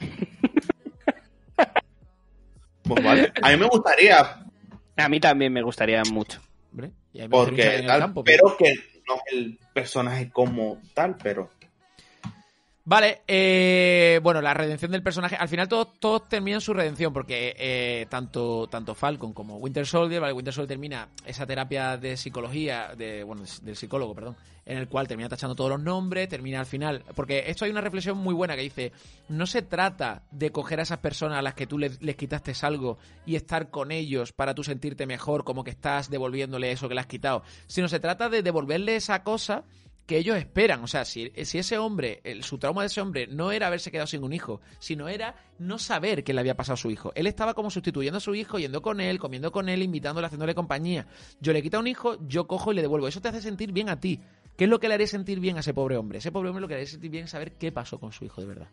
Pues 2.86 3.04
vale. 3.04 3.32
A 3.42 3.50
mí 3.50 3.56
me 3.56 3.66
gustaría, 3.66 4.44
a 4.96 5.08
mí 5.08 5.20
también 5.20 5.52
me 5.52 5.62
gustaría 5.62 6.02
mucho. 6.04 6.40
Porque 7.30 7.84
tal, 7.86 8.00
campo, 8.00 8.24
pero 8.24 8.56
que 8.56 8.74
no 9.06 9.14
es 9.14 9.32
el 9.32 9.58
personaje 9.72 10.30
como 10.30 10.80
tal, 10.94 11.16
pero 11.22 11.50
Vale, 12.86 13.22
eh, 13.26 14.20
bueno, 14.22 14.42
la 14.42 14.52
redención 14.52 14.90
del 14.90 15.02
personaje. 15.02 15.36
Al 15.36 15.48
final 15.48 15.68
todos, 15.68 15.98
todos 15.98 16.28
terminan 16.28 16.60
su 16.60 16.74
redención, 16.74 17.14
porque 17.14 17.56
eh, 17.58 18.04
tanto, 18.10 18.66
tanto 18.66 18.94
Falcon 18.94 19.32
como 19.32 19.56
Winter 19.56 19.86
Soldier, 19.86 20.20
¿vale? 20.20 20.34
Winter 20.34 20.52
Soldier 20.52 20.68
termina 20.68 21.08
esa 21.24 21.46
terapia 21.46 21.96
de 21.96 22.18
psicología, 22.18 22.94
de, 22.94 23.24
bueno, 23.24 23.42
del 23.62 23.74
psicólogo, 23.74 24.14
perdón, 24.14 24.36
en 24.66 24.76
el 24.76 24.86
cual 24.86 25.08
termina 25.08 25.30
tachando 25.30 25.54
todos 25.54 25.70
los 25.70 25.80
nombres, 25.80 26.28
termina 26.28 26.60
al 26.60 26.66
final. 26.66 27.04
Porque 27.14 27.44
esto 27.46 27.64
hay 27.64 27.70
una 27.70 27.80
reflexión 27.80 28.18
muy 28.18 28.34
buena 28.34 28.54
que 28.54 28.60
dice: 28.60 28.92
no 29.30 29.46
se 29.46 29.62
trata 29.62 30.24
de 30.30 30.52
coger 30.52 30.78
a 30.80 30.82
esas 30.82 30.98
personas 30.98 31.38
a 31.38 31.42
las 31.42 31.54
que 31.54 31.66
tú 31.66 31.78
les, 31.78 32.02
les 32.02 32.16
quitaste 32.16 32.52
algo 32.60 32.98
y 33.24 33.36
estar 33.36 33.70
con 33.70 33.92
ellos 33.92 34.34
para 34.34 34.54
tú 34.54 34.62
sentirte 34.62 35.06
mejor, 35.06 35.44
como 35.44 35.64
que 35.64 35.70
estás 35.70 36.10
devolviéndole 36.10 36.70
eso 36.70 36.86
que 36.86 36.94
le 36.94 37.00
has 37.00 37.06
quitado, 37.06 37.44
sino 37.66 37.88
se 37.88 37.98
trata 37.98 38.28
de 38.28 38.42
devolverle 38.42 38.96
esa 38.96 39.22
cosa 39.22 39.64
que 40.06 40.18
ellos 40.18 40.36
esperan. 40.36 40.82
O 40.82 40.86
sea, 40.86 41.04
si, 41.04 41.32
ese 41.34 41.78
hombre, 41.78 42.22
su 42.42 42.58
trauma 42.58 42.82
de 42.82 42.88
ese 42.88 43.00
hombre 43.00 43.26
no 43.26 43.52
era 43.52 43.68
haberse 43.68 43.90
quedado 43.90 44.06
sin 44.06 44.22
un 44.22 44.32
hijo, 44.32 44.60
sino 44.78 45.08
era 45.08 45.36
no 45.58 45.78
saber 45.78 46.24
qué 46.24 46.34
le 46.34 46.40
había 46.40 46.56
pasado 46.56 46.74
a 46.74 46.78
su 46.78 46.90
hijo. 46.90 47.12
Él 47.14 47.26
estaba 47.26 47.54
como 47.54 47.70
sustituyendo 47.70 48.18
a 48.18 48.20
su 48.20 48.34
hijo, 48.34 48.58
yendo 48.58 48.82
con 48.82 49.00
él, 49.00 49.18
comiendo 49.18 49.52
con 49.52 49.68
él, 49.68 49.82
invitándole, 49.82 50.26
haciéndole 50.26 50.54
compañía. 50.54 51.06
Yo 51.40 51.52
le 51.52 51.62
quito 51.62 51.78
un 51.78 51.86
hijo, 51.86 52.18
yo 52.26 52.46
cojo 52.46 52.72
y 52.72 52.74
le 52.74 52.82
devuelvo. 52.82 53.08
Eso 53.08 53.20
te 53.20 53.28
hace 53.28 53.40
sentir 53.40 53.72
bien 53.72 53.88
a 53.88 54.00
ti. 54.00 54.20
¿Qué 54.56 54.64
es 54.64 54.70
lo 54.70 54.78
que 54.78 54.88
le 54.88 54.94
haría 54.94 55.06
sentir 55.06 55.40
bien 55.40 55.56
a 55.56 55.60
ese 55.60 55.74
pobre 55.74 55.96
hombre? 55.96 56.18
Ese 56.18 56.30
pobre 56.30 56.48
hombre 56.48 56.60
lo 56.60 56.68
que 56.68 56.74
le 56.74 56.80
haría 56.80 56.90
sentir 56.90 57.10
bien 57.10 57.24
es 57.24 57.30
saber 57.30 57.52
qué 57.52 57.72
pasó 57.72 57.98
con 57.98 58.12
su 58.12 58.24
hijo 58.24 58.40
de 58.40 58.46
verdad. 58.46 58.68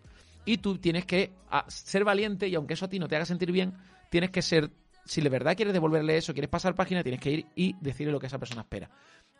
Y 0.45 0.57
tú 0.57 0.77
tienes 0.77 1.05
que 1.05 1.31
a, 1.49 1.65
ser 1.69 2.03
valiente 2.03 2.47
y 2.47 2.55
aunque 2.55 2.75
eso 2.75 2.85
a 2.85 2.89
ti 2.89 2.99
no 2.99 3.07
te 3.07 3.15
haga 3.15 3.25
sentir 3.25 3.51
bien, 3.51 3.73
tienes 4.09 4.29
que 4.29 4.41
ser, 4.41 4.71
si 5.05 5.21
de 5.21 5.29
verdad 5.29 5.55
quieres 5.55 5.73
devolverle 5.73 6.17
eso, 6.17 6.33
quieres 6.33 6.49
pasar 6.49 6.75
página, 6.75 7.01
tienes 7.01 7.21
que 7.21 7.31
ir 7.31 7.45
y 7.55 7.75
decirle 7.81 8.11
lo 8.11 8.19
que 8.19 8.27
esa 8.27 8.37
persona 8.37 8.61
espera. 8.61 8.89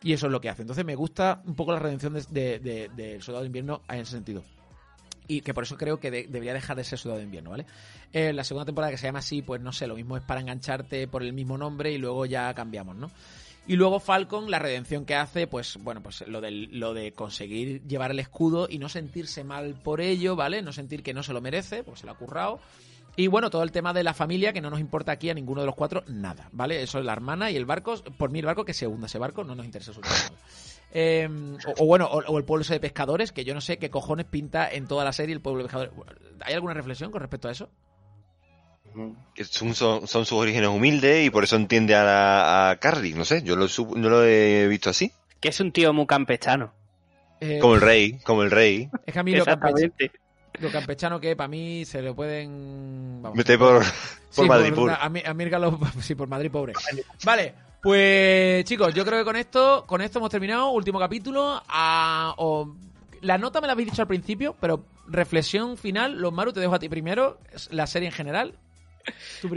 Y 0.02 0.12
eso 0.12 0.26
es 0.26 0.32
lo 0.32 0.40
que 0.40 0.48
hace. 0.48 0.62
Entonces 0.62 0.84
me 0.84 0.94
gusta 0.94 1.42
un 1.46 1.54
poco 1.54 1.72
la 1.72 1.78
redención 1.78 2.14
del 2.14 2.24
de, 2.30 2.90
de, 2.94 3.20
Soldado 3.20 3.42
de 3.42 3.46
Invierno 3.46 3.82
en 3.88 4.00
ese 4.00 4.12
sentido. 4.12 4.42
Y 5.28 5.40
que 5.40 5.54
por 5.54 5.64
eso 5.64 5.76
creo 5.76 6.00
que 6.00 6.10
de, 6.10 6.26
debería 6.28 6.52
dejar 6.52 6.76
de 6.76 6.84
ser 6.84 6.98
Soldado 6.98 7.18
de 7.18 7.24
Invierno, 7.24 7.50
¿vale? 7.50 7.66
Eh, 8.12 8.32
la 8.32 8.44
segunda 8.44 8.66
temporada 8.66 8.90
que 8.90 8.98
se 8.98 9.06
llama 9.06 9.20
así, 9.20 9.42
pues 9.42 9.60
no 9.60 9.72
sé, 9.72 9.86
lo 9.86 9.94
mismo 9.94 10.16
es 10.16 10.22
para 10.22 10.40
engancharte 10.40 11.06
por 11.06 11.22
el 11.22 11.32
mismo 11.32 11.56
nombre 11.56 11.92
y 11.92 11.98
luego 11.98 12.26
ya 12.26 12.52
cambiamos, 12.54 12.96
¿no? 12.96 13.10
Y 13.66 13.76
luego 13.76 14.00
Falcon, 14.00 14.50
la 14.50 14.58
redención 14.58 15.04
que 15.04 15.14
hace, 15.14 15.46
pues 15.46 15.78
bueno, 15.80 16.02
pues 16.02 16.26
lo 16.26 16.40
de, 16.40 16.50
lo 16.50 16.94
de 16.94 17.12
conseguir 17.12 17.82
llevar 17.86 18.10
el 18.10 18.18
escudo 18.18 18.66
y 18.68 18.78
no 18.78 18.88
sentirse 18.88 19.44
mal 19.44 19.74
por 19.74 20.00
ello, 20.00 20.34
¿vale? 20.34 20.62
No 20.62 20.72
sentir 20.72 21.04
que 21.04 21.14
no 21.14 21.22
se 21.22 21.32
lo 21.32 21.40
merece, 21.40 21.84
pues 21.84 22.00
se 22.00 22.06
lo 22.06 22.12
ha 22.12 22.16
currado. 22.16 22.58
Y 23.14 23.26
bueno, 23.26 23.50
todo 23.50 23.62
el 23.62 23.72
tema 23.72 23.92
de 23.92 24.02
la 24.02 24.14
familia, 24.14 24.52
que 24.52 24.60
no 24.60 24.70
nos 24.70 24.80
importa 24.80 25.12
aquí 25.12 25.28
a 25.28 25.34
ninguno 25.34 25.60
de 25.60 25.66
los 25.66 25.74
cuatro, 25.74 26.02
nada, 26.06 26.48
¿vale? 26.52 26.82
Eso 26.82 26.98
es 26.98 27.04
la 27.04 27.12
hermana 27.12 27.50
y 27.50 27.56
el 27.56 27.66
barco, 27.66 28.02
por 28.16 28.30
mí 28.30 28.38
el 28.38 28.46
barco 28.46 28.64
que 28.64 28.72
se 28.72 28.86
hunda 28.86 29.06
ese 29.06 29.18
barco, 29.18 29.44
no 29.44 29.54
nos 29.54 29.66
interesa 29.66 29.90
absolutamente 29.90 30.34
eh, 30.94 31.28
o, 31.66 31.84
o, 31.84 31.86
bueno, 31.86 32.06
o, 32.06 32.18
o, 32.18 32.38
el 32.38 32.44
pueblo 32.44 32.62
ese 32.62 32.74
de 32.74 32.80
pescadores, 32.80 33.32
que 33.32 33.44
yo 33.44 33.54
no 33.54 33.60
sé 33.60 33.78
qué 33.78 33.90
cojones 33.90 34.26
pinta 34.26 34.70
en 34.70 34.86
toda 34.86 35.04
la 35.04 35.12
serie 35.12 35.34
el 35.34 35.40
pueblo 35.40 35.62
de 35.62 35.68
pescadores. 35.68 35.92
¿Hay 36.44 36.54
alguna 36.54 36.74
reflexión 36.74 37.10
con 37.10 37.20
respecto 37.20 37.48
a 37.48 37.52
eso? 37.52 37.70
Que 39.34 39.44
son, 39.44 39.74
son, 39.74 40.06
son, 40.06 40.26
sus 40.26 40.38
orígenes 40.38 40.68
humildes 40.68 41.26
y 41.26 41.30
por 41.30 41.44
eso 41.44 41.56
entiende 41.56 41.94
a, 41.94 42.04
la, 42.04 42.70
a 42.70 42.76
Carly, 42.76 43.14
no 43.14 43.24
sé, 43.24 43.42
yo 43.42 43.56
lo, 43.56 43.66
no 43.96 44.10
lo 44.10 44.24
he 44.24 44.68
visto 44.68 44.90
así. 44.90 45.12
Que 45.40 45.48
es 45.48 45.60
un 45.60 45.72
tío 45.72 45.94
muy 45.94 46.06
campechano. 46.06 46.74
Eh, 47.40 47.58
como 47.58 47.74
el 47.74 47.80
rey, 47.80 48.18
como 48.18 48.42
el 48.42 48.50
rey. 48.50 48.90
Es 49.06 49.14
que 49.14 49.18
a 49.18 49.22
mí 49.22 49.34
lo 49.34 49.46
campechano, 49.46 49.94
lo 50.60 50.70
campechano 50.70 51.20
que 51.20 51.36
para 51.36 51.48
mí 51.48 51.84
se 51.84 52.02
lo 52.02 52.14
pueden... 52.14 53.20
Vamos, 53.22 53.36
Mete 53.36 53.58
por, 53.58 53.78
por 53.78 53.84
sí, 54.30 54.42
Madrid, 54.42 54.74
por, 54.74 54.90
a, 54.90 55.08
mí, 55.08 55.22
a 55.24 55.34
mí, 55.34 55.44
sí, 56.00 56.14
por 56.14 56.28
Madrid 56.28 56.50
pobre. 56.50 56.72
Vale, 57.24 57.54
pues 57.82 58.64
chicos, 58.64 58.94
yo 58.94 59.04
creo 59.04 59.18
que 59.18 59.24
con 59.24 59.36
esto, 59.36 59.84
con 59.86 60.00
esto 60.00 60.20
hemos 60.20 60.30
terminado. 60.30 60.70
Último 60.70 61.00
capítulo. 61.00 61.60
A, 61.68 62.34
o, 62.38 62.76
la 63.22 63.38
nota 63.38 63.60
me 63.60 63.66
la 63.66 63.72
habéis 63.72 63.90
dicho 63.90 64.02
al 64.02 64.08
principio, 64.08 64.54
pero 64.60 64.84
reflexión 65.08 65.76
final. 65.76 66.16
Los 66.20 66.32
Maru, 66.32 66.52
te 66.52 66.60
dejo 66.60 66.74
a 66.74 66.78
ti 66.78 66.88
primero. 66.88 67.38
La 67.70 67.88
serie 67.88 68.08
en 68.08 68.14
general. 68.14 68.54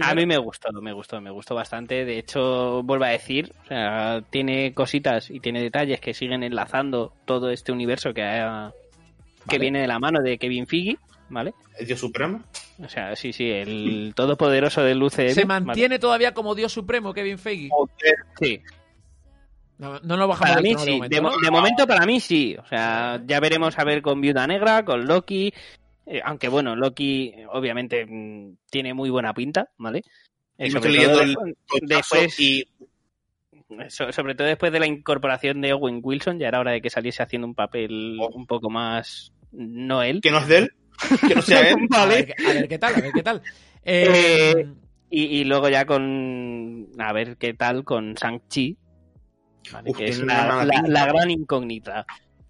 A 0.01 0.15
mí 0.15 0.25
me 0.25 0.37
gustó, 0.37 0.71
me 0.81 0.91
gustó, 0.91 1.21
me 1.21 1.29
gustó 1.29 1.53
bastante. 1.53 2.03
De 2.03 2.17
hecho, 2.17 2.81
vuelvo 2.81 3.05
a 3.05 3.09
decir, 3.09 3.53
o 3.63 3.67
sea, 3.67 4.23
tiene 4.29 4.73
cositas 4.73 5.29
y 5.29 5.39
tiene 5.39 5.61
detalles 5.61 6.01
que 6.01 6.15
siguen 6.15 6.41
enlazando 6.41 7.13
todo 7.25 7.51
este 7.51 7.71
universo 7.71 8.11
que, 8.11 8.23
ha, 8.23 8.73
que 9.47 9.59
viene 9.59 9.81
de 9.81 9.87
la 9.87 9.99
mano 9.99 10.21
de 10.21 10.37
Kevin 10.37 10.67
Feige, 10.67 10.97
¿vale? 11.29 11.53
¿El 11.77 11.87
Dios 11.87 11.99
Supremo? 11.99 12.43
O 12.83 12.89
sea, 12.89 13.15
sí, 13.15 13.33
sí, 13.33 13.49
el 13.49 14.13
todopoderoso 14.15 14.83
del 14.83 15.01
UCM. 15.01 15.29
¿Se 15.29 15.45
mantiene 15.45 15.95
¿vale? 15.95 15.99
todavía 15.99 16.33
como 16.33 16.55
Dios 16.55 16.71
Supremo 16.71 17.13
Kevin 17.13 17.37
Feige? 17.37 17.69
Sí. 18.39 18.61
No, 19.77 19.99
no 19.99 20.15
lo 20.15 20.27
bajamos 20.27 20.51
para 20.51 20.61
mí 20.61 20.73
de, 20.73 20.79
sí. 20.79 20.91
momento, 20.91 21.15
de, 21.15 21.21
¿no? 21.21 21.31
de, 21.37 21.51
momento 21.51 21.87
para 21.87 22.05
mí 22.05 22.19
sí. 22.19 22.55
O 22.57 22.65
sea, 22.65 23.21
ya 23.25 23.39
veremos 23.39 23.77
a 23.77 23.83
ver 23.83 24.01
con 24.01 24.21
Viuda 24.21 24.47
Negra, 24.47 24.85
con 24.85 25.05
Loki. 25.05 25.53
Eh, 26.05 26.21
aunque 26.23 26.47
bueno, 26.47 26.75
Loki 26.75 27.33
obviamente 27.51 28.05
mmm, 28.05 28.55
tiene 28.69 28.93
muy 28.93 29.09
buena 29.09 29.33
pinta, 29.33 29.69
¿vale? 29.77 30.03
Eh, 30.57 30.71
sobre, 30.71 31.03
todo 31.03 31.21
el 31.21 31.35
después, 31.81 32.39
y... 32.39 32.65
so, 33.89 34.11
sobre 34.13 34.35
todo 34.35 34.47
después 34.47 34.71
de 34.71 34.79
la 34.79 34.87
incorporación 34.87 35.59
de 35.59 35.73
Owen 35.73 35.99
Wilson, 36.01 36.39
ya 36.39 36.47
era 36.47 36.61
hora 36.61 36.71
de 36.71 36.81
que 36.81 36.89
saliese 36.89 37.23
haciendo 37.23 37.47
un 37.47 37.55
papel 37.55 38.17
oh. 38.21 38.29
un 38.33 38.45
poco 38.45 38.69
más 38.69 39.33
no 39.55 40.03
él. 40.03 40.21
Que 40.21 40.31
no 40.31 40.39
es 40.39 40.47
de 40.47 40.57
él. 40.57 40.71
Que 41.27 41.35
no 41.35 41.41
sea 41.41 41.61
él. 41.69 41.75
vale. 41.89 42.13
a, 42.13 42.17
ver, 42.17 42.35
a, 42.47 42.53
ver, 42.53 42.67
qué 42.67 42.79
tal, 42.79 42.95
a 42.95 43.01
ver 43.01 43.11
qué 43.11 43.23
tal. 43.23 43.41
Eh... 43.83 44.53
Eh, 44.57 44.67
y, 45.09 45.23
y, 45.39 45.43
luego 45.45 45.69
ya 45.69 45.85
con. 45.85 46.89
A 46.97 47.13
ver 47.13 47.37
qué 47.37 47.53
tal 47.53 47.83
con 47.83 48.15
Shang-Chi. 48.15 48.77
Vale, 49.71 49.91
Uf, 49.91 49.97
que 49.97 50.05
es 50.05 50.19
la, 50.19 50.65
la, 50.65 50.81
la, 50.87 51.05
gran 51.05 51.31
incógnita. 51.31 52.05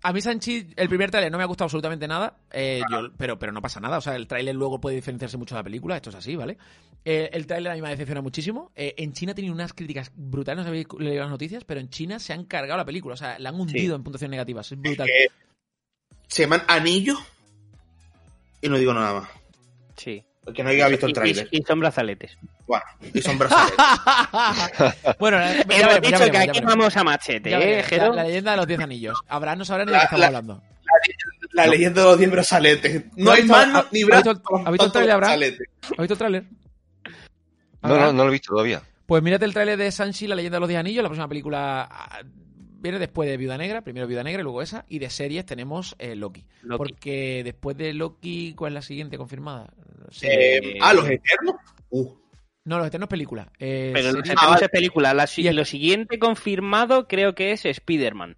A 0.06 0.14
mí 0.14 0.22
Sanchi, 0.22 0.68
el 0.76 0.88
primer 0.88 1.10
tráiler 1.10 1.32
no 1.32 1.40
me 1.40 1.44
ha 1.44 1.48
gustado 1.48 1.66
absolutamente 1.66 2.08
nada, 2.08 2.38
eh, 2.52 2.80
yo, 2.92 3.10
pero, 3.18 3.40
pero 3.40 3.52
no 3.52 3.60
pasa 3.60 3.80
nada. 3.80 3.98
O 3.98 4.02
sea, 4.02 4.16
el 4.16 4.28
tráiler 4.28 4.54
luego 4.54 4.80
puede 4.80 4.98
diferenciarse 4.98 5.36
mucho 5.36 5.56
de 5.56 5.60
la 5.62 5.64
película, 5.64 5.96
esto 5.96 6.12
es 6.12 6.16
así, 6.16 6.36
¿vale? 6.36 6.60
Eh, 7.04 7.32
el 7.34 7.48
tráiler 7.48 7.72
a 7.72 7.76
mí 7.76 7.82
me 7.82 7.90
decepciona 7.90 8.22
muchísimo. 8.22 8.72
Eh, 8.76 8.94
en 8.98 9.14
China 9.14 9.34
tiene 9.34 9.52
unas 9.52 9.74
críticas 9.74 10.12
brutales, 10.16 10.64
no 10.64 10.72
sé 10.72 10.78
si 10.78 11.04
leído 11.04 11.24
las 11.24 11.32
noticias, 11.32 11.64
pero 11.64 11.80
en 11.80 11.90
China 11.90 12.20
se 12.20 12.34
han 12.34 12.46
cargado 12.46 12.78
la 12.78 12.86
película, 12.86 13.16
o 13.16 13.18
sea, 13.18 13.40
la 13.40 13.50
han 13.50 13.60
hundido 13.60 13.96
sí. 13.96 13.96
en 13.96 14.04
puntuaciones 14.04 14.32
negativas, 14.32 14.72
es 14.72 14.80
brutal. 14.80 15.08
Es 15.10 15.32
se 16.28 16.44
llaman 16.44 16.64
Anillo 16.68 17.18
y 18.62 18.70
no 18.70 18.78
digo 18.78 18.94
nada 18.94 19.22
más. 19.22 19.30
Sí. 19.96 20.24
Porque 20.44 20.64
no 20.64 20.70
haya 20.70 20.88
visto 20.88 21.08
el 21.08 21.14
tráiler. 21.14 21.48
Y, 21.52 21.60
y, 21.60 21.64
son 21.64 21.80
brazaletes. 21.80 22.38
Bueno, 22.68 22.84
y 23.14 23.22
son 23.22 23.38
brazaletes. 23.38 23.78
bueno, 25.20 25.38
ya 25.40 25.62
hemos 25.62 26.02
dicho 26.02 26.26
ya 26.26 26.32
que 26.32 26.38
aquí 26.38 26.60
vamos 26.62 26.96
a 26.96 27.04
machete, 27.04 27.50
ya 27.50 27.60
¿eh, 27.60 27.84
la, 27.92 28.10
la, 28.10 28.24
leyenda 28.24 28.52
de 28.52 28.58
los 28.58 28.68
10 28.68 28.80
anillos. 28.80 29.18
Abraham 29.28 29.60
no 29.60 29.66
sabrá 29.66 29.86
ni 29.86 29.92
de 29.92 29.98
qué 29.98 30.04
estamos 30.04 30.26
hablando. 30.26 30.62
La, 31.54 31.66
la, 31.66 31.72
leyenda 31.72 32.02
de 32.02 32.08
los 32.10 32.20
10 32.20 32.32
brazaletes. 32.32 33.06
No, 33.16 33.32
hay 33.32 33.44
mano 33.44 33.86
ni 33.92 34.04
brazo. 34.04 34.32
¿Has 34.66 34.72
visto 34.72 34.86
el 34.86 34.92
tráiler, 34.92 35.16
Abraham? 35.16 35.42
¿Has 35.42 35.98
visto 35.98 36.14
el 36.14 36.18
tráiler? 36.18 36.46
No, 37.82 37.98
no, 37.98 38.14
no 38.14 38.24
lo 38.24 38.30
he 38.30 38.34
visto 38.34 38.52
todavía. 38.52 38.84
Pues 39.06 39.24
mírate 39.24 39.46
el 39.46 39.54
tráiler 39.54 39.78
de 39.78 39.92
Sanchi, 39.92 40.28
la 40.28 40.36
leyenda 40.36 40.58
de 40.58 40.62
los 40.62 40.70
10 40.70 40.80
anillos, 40.80 41.04
la 41.04 41.10
próxima 41.10 41.28
película 41.28 41.90
viene 42.86 43.00
después 43.00 43.28
de 43.28 43.38
Viuda 43.38 43.58
Negra, 43.58 43.82
primero 43.82 44.08
Viuda 44.08 44.24
Negra 44.24 44.42
y 44.42 44.44
luego 44.44 44.62
esa, 44.62 44.86
y 44.88 45.00
de 45.00 45.10
series 45.10 45.46
tenemos 45.46 45.96
eh, 46.00 46.16
Loki. 46.16 46.46
Loki. 46.62 46.78
Porque 46.78 47.42
después 47.44 47.76
de 47.78 47.94
Loki, 47.94 48.54
¿cuál 48.54 48.74
es 48.74 48.76
la 48.76 48.82
siguiente 48.82 49.18
confirmada? 49.18 49.74
Eh, 50.22 50.78
ah, 50.82 50.94
los 50.94 51.06
Eternos. 51.10 51.56
Uh. 51.90 52.14
No, 52.66 52.78
los 52.78 52.88
Eternos 52.88 53.10
película. 53.10 53.52
Eh, 53.60 53.92
Pero 53.94 54.12
los 54.12 54.30
Eternos 54.30 54.62
es 54.62 54.70
película. 54.70 55.14
La, 55.14 55.28
y 55.36 55.48
el... 55.48 55.56
Lo 55.56 55.66
siguiente 55.66 56.20
confirmado 56.20 57.08
creo 57.08 57.36
que 57.36 57.52
es 57.52 57.66
Spider-Man. 57.66 58.38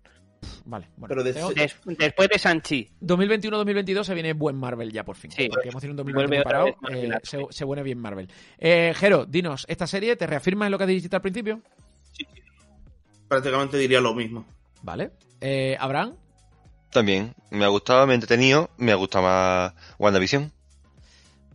Vale, 0.66 0.88
bueno. 0.98 1.10
Pero 1.10 1.24
de, 1.24 1.34
Des, 1.34 1.76
después 1.98 2.30
de 2.30 2.40
Sanchi. 2.40 2.90
2021-2022 3.02 4.04
se 4.04 4.14
viene 4.14 4.34
buen 4.34 4.56
Marvel 4.56 4.92
ya 4.92 5.04
por 5.04 5.16
fin. 5.16 5.32
Sí. 5.32 5.48
Porque 5.50 5.70
hemos 5.70 5.82
tenido 5.82 5.94
un 5.94 6.14
2020 6.14 6.44
parado. 6.44 6.68
Eh, 6.90 7.10
se, 7.24 7.40
se 7.50 7.66
viene 7.66 7.84
bien 7.84 8.00
Marvel. 8.00 8.30
Eh, 8.58 8.94
Jero, 8.96 9.26
dinos, 9.26 9.66
¿esta 9.68 9.88
serie 9.88 10.16
te 10.16 10.28
reafirmas 10.28 10.68
en 10.68 10.72
lo 10.72 10.78
que 10.78 10.84
has 10.84 10.90
dicho 10.90 11.10
al 11.16 11.22
principio? 11.22 11.62
Prácticamente 13.28 13.78
diría 13.78 14.02
lo 14.02 14.14
mismo. 14.14 14.46
Vale. 14.82 15.12
Eh, 15.42 15.78
¿Abraham? 15.80 16.16
También. 16.92 17.36
Me 17.52 17.66
ha 17.66 17.68
gustado, 17.68 18.08
me 18.08 18.14
ha 18.14 18.16
entretenido, 18.16 18.70
me 18.78 18.92
ha 18.92 18.96
gustado 18.96 19.26
más 19.26 19.74
WandaVision. 20.00 20.52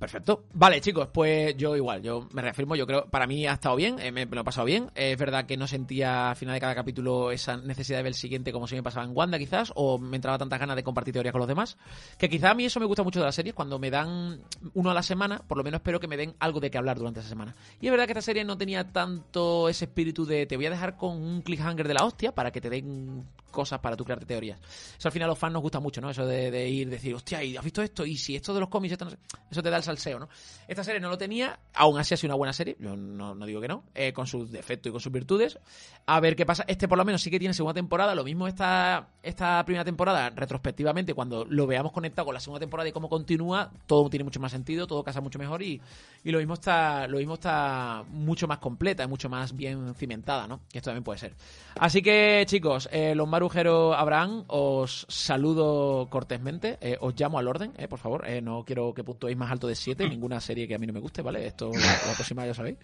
Perfecto. 0.03 0.47
Vale, 0.55 0.81
chicos, 0.81 1.11
pues 1.13 1.57
yo 1.57 1.77
igual, 1.77 2.03
yo 2.03 2.27
me 2.33 2.43
reafirmo, 2.43 2.75
yo 2.75 2.89
creo, 2.89 3.07
para 3.07 3.25
mí 3.29 3.47
ha 3.47 3.53
estado 3.53 3.77
bien, 3.77 4.01
eh, 4.01 4.11
me, 4.11 4.27
lo 4.27 4.41
he 4.41 4.45
pasado 4.45 4.65
bien. 4.65 4.91
Es 4.97 5.17
verdad 5.17 5.47
que 5.47 5.57
no 5.57 5.69
sentía 5.69 6.31
al 6.31 6.35
final 6.35 6.55
de 6.57 6.61
cada 6.61 6.75
capítulo 6.75 7.31
esa 7.31 7.57
necesidad 7.57 7.99
de 7.99 8.03
ver 8.03 8.11
el 8.11 8.17
siguiente 8.17 8.53
como 8.53 8.67
si 8.67 8.75
me 8.75 8.83
pasaba 8.83 9.07
en 9.07 9.17
Wanda 9.17 9.39
quizás, 9.39 9.73
o 9.77 9.99
me 9.99 10.17
entraba 10.17 10.39
tantas 10.39 10.59
ganas 10.59 10.75
de 10.75 10.83
compartir 10.83 11.13
teorías 11.15 11.31
con 11.31 11.39
los 11.39 11.47
demás, 11.47 11.77
que 12.19 12.29
quizá 12.29 12.51
a 12.51 12.55
mí 12.55 12.65
eso 12.65 12.81
me 12.81 12.87
gusta 12.87 13.05
mucho 13.05 13.21
de 13.21 13.27
las 13.27 13.35
series, 13.37 13.55
cuando 13.55 13.79
me 13.79 13.93
dan 13.93 14.41
uno 14.75 14.91
a 14.91 14.95
la 14.95 15.05
semana, 15.05 15.39
por 15.39 15.57
lo 15.57 15.63
menos 15.63 15.79
espero 15.79 16.01
que 16.01 16.09
me 16.09 16.17
den 16.17 16.35
algo 16.41 16.59
de 16.59 16.73
qué 16.73 16.79
hablar 16.79 16.99
durante 16.99 17.21
esa 17.21 17.29
semana. 17.29 17.55
Y 17.81 17.87
es 17.87 17.93
verdad 17.93 18.07
que 18.07 18.13
esta 18.13 18.23
serie 18.23 18.43
no 18.43 18.59
tenía 18.59 18.91
tanto 18.91 19.69
ese 19.69 19.85
espíritu 19.85 20.27
de 20.27 20.47
te 20.47 20.57
voy 20.57 20.67
a 20.67 20.71
dejar 20.71 20.97
con 20.97 21.17
un 21.17 21.43
cliffhanger 21.43 21.87
de 21.87 21.95
la 21.95 22.05
hostia 22.05 22.35
para 22.35 22.51
que 22.51 22.61
te 22.61 22.71
den 22.71 23.25
cosas 23.53 23.79
para 23.79 23.97
tú 23.97 24.05
crearte 24.05 24.27
teorías. 24.27 24.59
Eso 24.99 25.07
al 25.07 25.13
final 25.13 25.29
a 25.29 25.33
los 25.33 25.39
fans 25.39 25.53
nos 25.53 25.63
gusta 25.63 25.79
mucho, 25.79 26.01
¿no? 26.01 26.11
Eso 26.11 26.27
de, 26.27 26.51
de 26.51 26.69
ir, 26.69 26.91
decir, 26.91 27.15
hostia, 27.15 27.45
¿y 27.45 27.57
has 27.57 27.63
visto 27.63 27.83
esto? 27.83 28.05
Y 28.05 28.17
si 28.17 28.35
esto 28.35 28.53
de 28.53 28.59
los 28.59 28.69
cómics, 28.69 28.93
esto 28.93 29.05
no 29.05 29.13
sé. 29.13 29.19
Eso 29.51 29.63
te 29.63 29.71
da 29.71 29.77
el 29.77 29.85
salseo, 29.85 30.19
¿no? 30.19 30.29
Esta 30.67 30.83
serie 30.83 31.01
no 31.01 31.09
lo 31.09 31.17
tenía, 31.17 31.61
aún 31.75 31.99
así 31.99 32.15
ha 32.15 32.17
sido 32.17 32.31
una 32.31 32.37
buena 32.37 32.53
serie, 32.53 32.77
yo 32.81 32.97
no, 32.97 33.35
digo 33.47 33.61
que 33.61 33.69
no, 33.69 33.85
eh, 33.95 34.13
con 34.13 34.27
sus 34.27 34.51
defectos 34.51 34.91
y 34.91 34.93
con 34.93 35.01
sus 35.01 35.13
virtudes. 35.13 35.59
A 36.07 36.19
ver 36.19 36.35
qué 36.35 36.45
pasa. 36.45 36.65
Este 36.67 36.89
por 36.89 36.99
lo 36.99 37.05
menos 37.05 37.23
sí 37.23 37.31
que 37.31 37.39
tiene 37.39 37.55
segunda 37.55 37.75
temporada, 37.75 38.15
lo 38.15 38.25
mismo 38.25 38.49
esta, 38.49 39.09
esta 39.23 39.65
primera 39.65 39.85
temporada, 39.85 40.31
retrospectivamente, 40.31 41.15
cuando 41.15 41.45
lo 41.45 41.67
veamos 41.67 41.93
conectado 41.93 42.27
con 42.27 42.35
la 42.35 42.41
segunda 42.41 42.61
temporada 42.61 42.89
y 42.89 42.93
cómo 42.93 43.09
continúa, 43.09 43.71
todo 43.87 44.11
tiene 44.11 44.25
mucho 44.25 44.41
más 44.41 44.51
sentido, 44.51 44.87
todo 44.89 45.05
casa 45.05 45.21
mucho 45.21 45.39
mejor 45.39 45.63
y, 45.63 45.81
y 46.25 46.31
lo 46.33 46.39
mismo 46.39 46.55
está 46.55 47.07
lo 47.07 47.19
mismo 47.19 47.35
está 47.35 48.05
mucho 48.09 48.49
más 48.49 48.59
completa 48.59 49.03
mucho 49.07 49.29
más 49.29 49.55
bien 49.55 49.95
cimentada, 49.95 50.47
¿no? 50.47 50.61
Que 50.71 50.79
esto 50.79 50.91
también 50.91 51.05
puede 51.05 51.19
ser. 51.19 51.35
Así 51.79 52.03
que, 52.03 52.45
chicos, 52.47 52.89
eh, 52.93 53.15
los 53.15 53.29
marujeros 53.43 53.97
Abraham, 53.99 54.45
os 54.47 55.05
saludo 55.09 56.07
cortésmente, 56.09 56.79
eh, 56.81 56.97
os 57.01 57.13
llamo 57.19 57.41
al 57.41 57.49
orden, 57.49 57.73
eh, 57.77 57.89
por 57.89 57.99
favor, 57.99 58.25
eh, 58.25 58.41
no 58.41 58.65
quiero 58.65 58.95
que 58.95 59.03
puntuéis 59.03 59.37
más 59.37 59.51
alto 59.51 59.67
de 59.67 59.75
7, 59.75 60.09
ninguna 60.09 60.41
serie 60.41 60.69
que 60.69 60.77
a 60.77 60.79
mí 60.79 60.87
no 60.87 60.93
me 60.93 61.01
guste, 61.01 61.23
¿vale? 61.23 61.45
Esto 61.45 61.71
la, 61.73 61.81
la 62.07 62.15
próxima 62.15 62.47
ya 62.47 62.55
sabéis. 62.55 62.77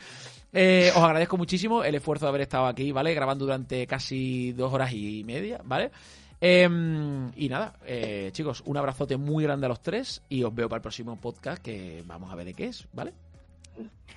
Eh, 0.52 0.90
os 0.96 1.02
agradezco 1.02 1.36
muchísimo 1.36 1.84
el 1.84 1.94
esfuerzo 1.94 2.24
de 2.26 2.30
haber 2.30 2.40
estado 2.40 2.66
aquí, 2.66 2.90
¿vale? 2.90 3.14
Grabando 3.14 3.44
durante 3.44 3.86
casi 3.86 4.52
dos 4.52 4.72
horas 4.72 4.92
y 4.92 5.22
media, 5.22 5.60
¿vale? 5.64 5.92
Em, 6.40 7.30
y 7.36 7.48
nada, 7.48 7.74
eh, 7.86 8.30
chicos, 8.32 8.62
un 8.66 8.76
abrazote 8.76 9.16
muy 9.16 9.44
grande 9.44 9.66
a 9.66 9.68
los 9.68 9.80
tres 9.80 10.22
y 10.28 10.42
os 10.42 10.52
veo 10.52 10.68
para 10.68 10.78
el 10.78 10.82
próximo 10.82 11.20
podcast 11.20 11.62
que 11.62 12.02
vamos 12.04 12.32
a 12.32 12.34
ver 12.34 12.46
de 12.46 12.54
qué 12.54 12.66
es, 12.66 12.88
¿vale? 12.92 13.12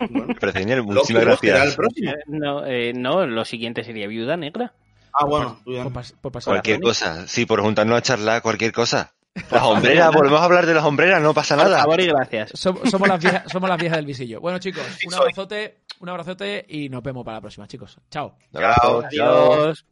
Bueno, 0.10 0.34
muchísimas 0.84 1.22
el 1.22 1.28
gracias. 1.28 1.76
próximo. 1.76 2.14
No, 2.26 2.66
eh, 2.66 2.94
no, 2.94 3.28
lo 3.28 3.46
siguiente 3.46 3.84
sería 3.84 4.08
Viuda 4.08 4.38
Negra. 4.38 4.74
Ah, 5.14 5.26
bueno, 5.26 5.60
Por, 5.66 5.92
pas- 5.94 6.14
por 6.20 6.32
pasar 6.32 6.54
Cualquier 6.54 6.80
cosa, 6.82 7.28
sí, 7.28 7.46
por 7.46 7.62
juntarnos 7.62 7.98
a 7.98 8.02
charlar, 8.02 8.42
cualquier 8.42 8.72
cosa. 8.72 9.14
Las 9.52 9.64
hombreras, 9.64 10.14
volvemos 10.14 10.42
a 10.42 10.44
hablar 10.44 10.66
de 10.66 10.74
las 10.74 10.84
hombreras, 10.84 11.22
no 11.22 11.34
pasa 11.34 11.56
Por 11.56 11.64
nada. 11.66 11.80
favor 11.80 12.02
y 12.02 12.08
gracias. 12.08 12.52
Som- 12.56 12.86
somos, 12.90 13.08
las 13.08 13.20
viejas, 13.22 13.44
somos 13.52 13.70
las 13.70 13.80
viejas 13.80 13.98
del 13.98 14.06
visillo. 14.06 14.42
Bueno, 14.42 14.60
chicos, 14.60 14.84
un 15.08 15.14
abrazote, 15.14 15.84
un 16.00 16.10
abrazote 16.10 16.66
y 16.68 16.90
nos 16.90 17.02
vemos 17.02 17.24
para 17.24 17.38
la 17.38 17.42
próxima, 17.42 17.68
chicos. 17.68 17.98
Chao. 18.10 18.36
Chao. 18.54 19.04
Adiós. 19.06 19.86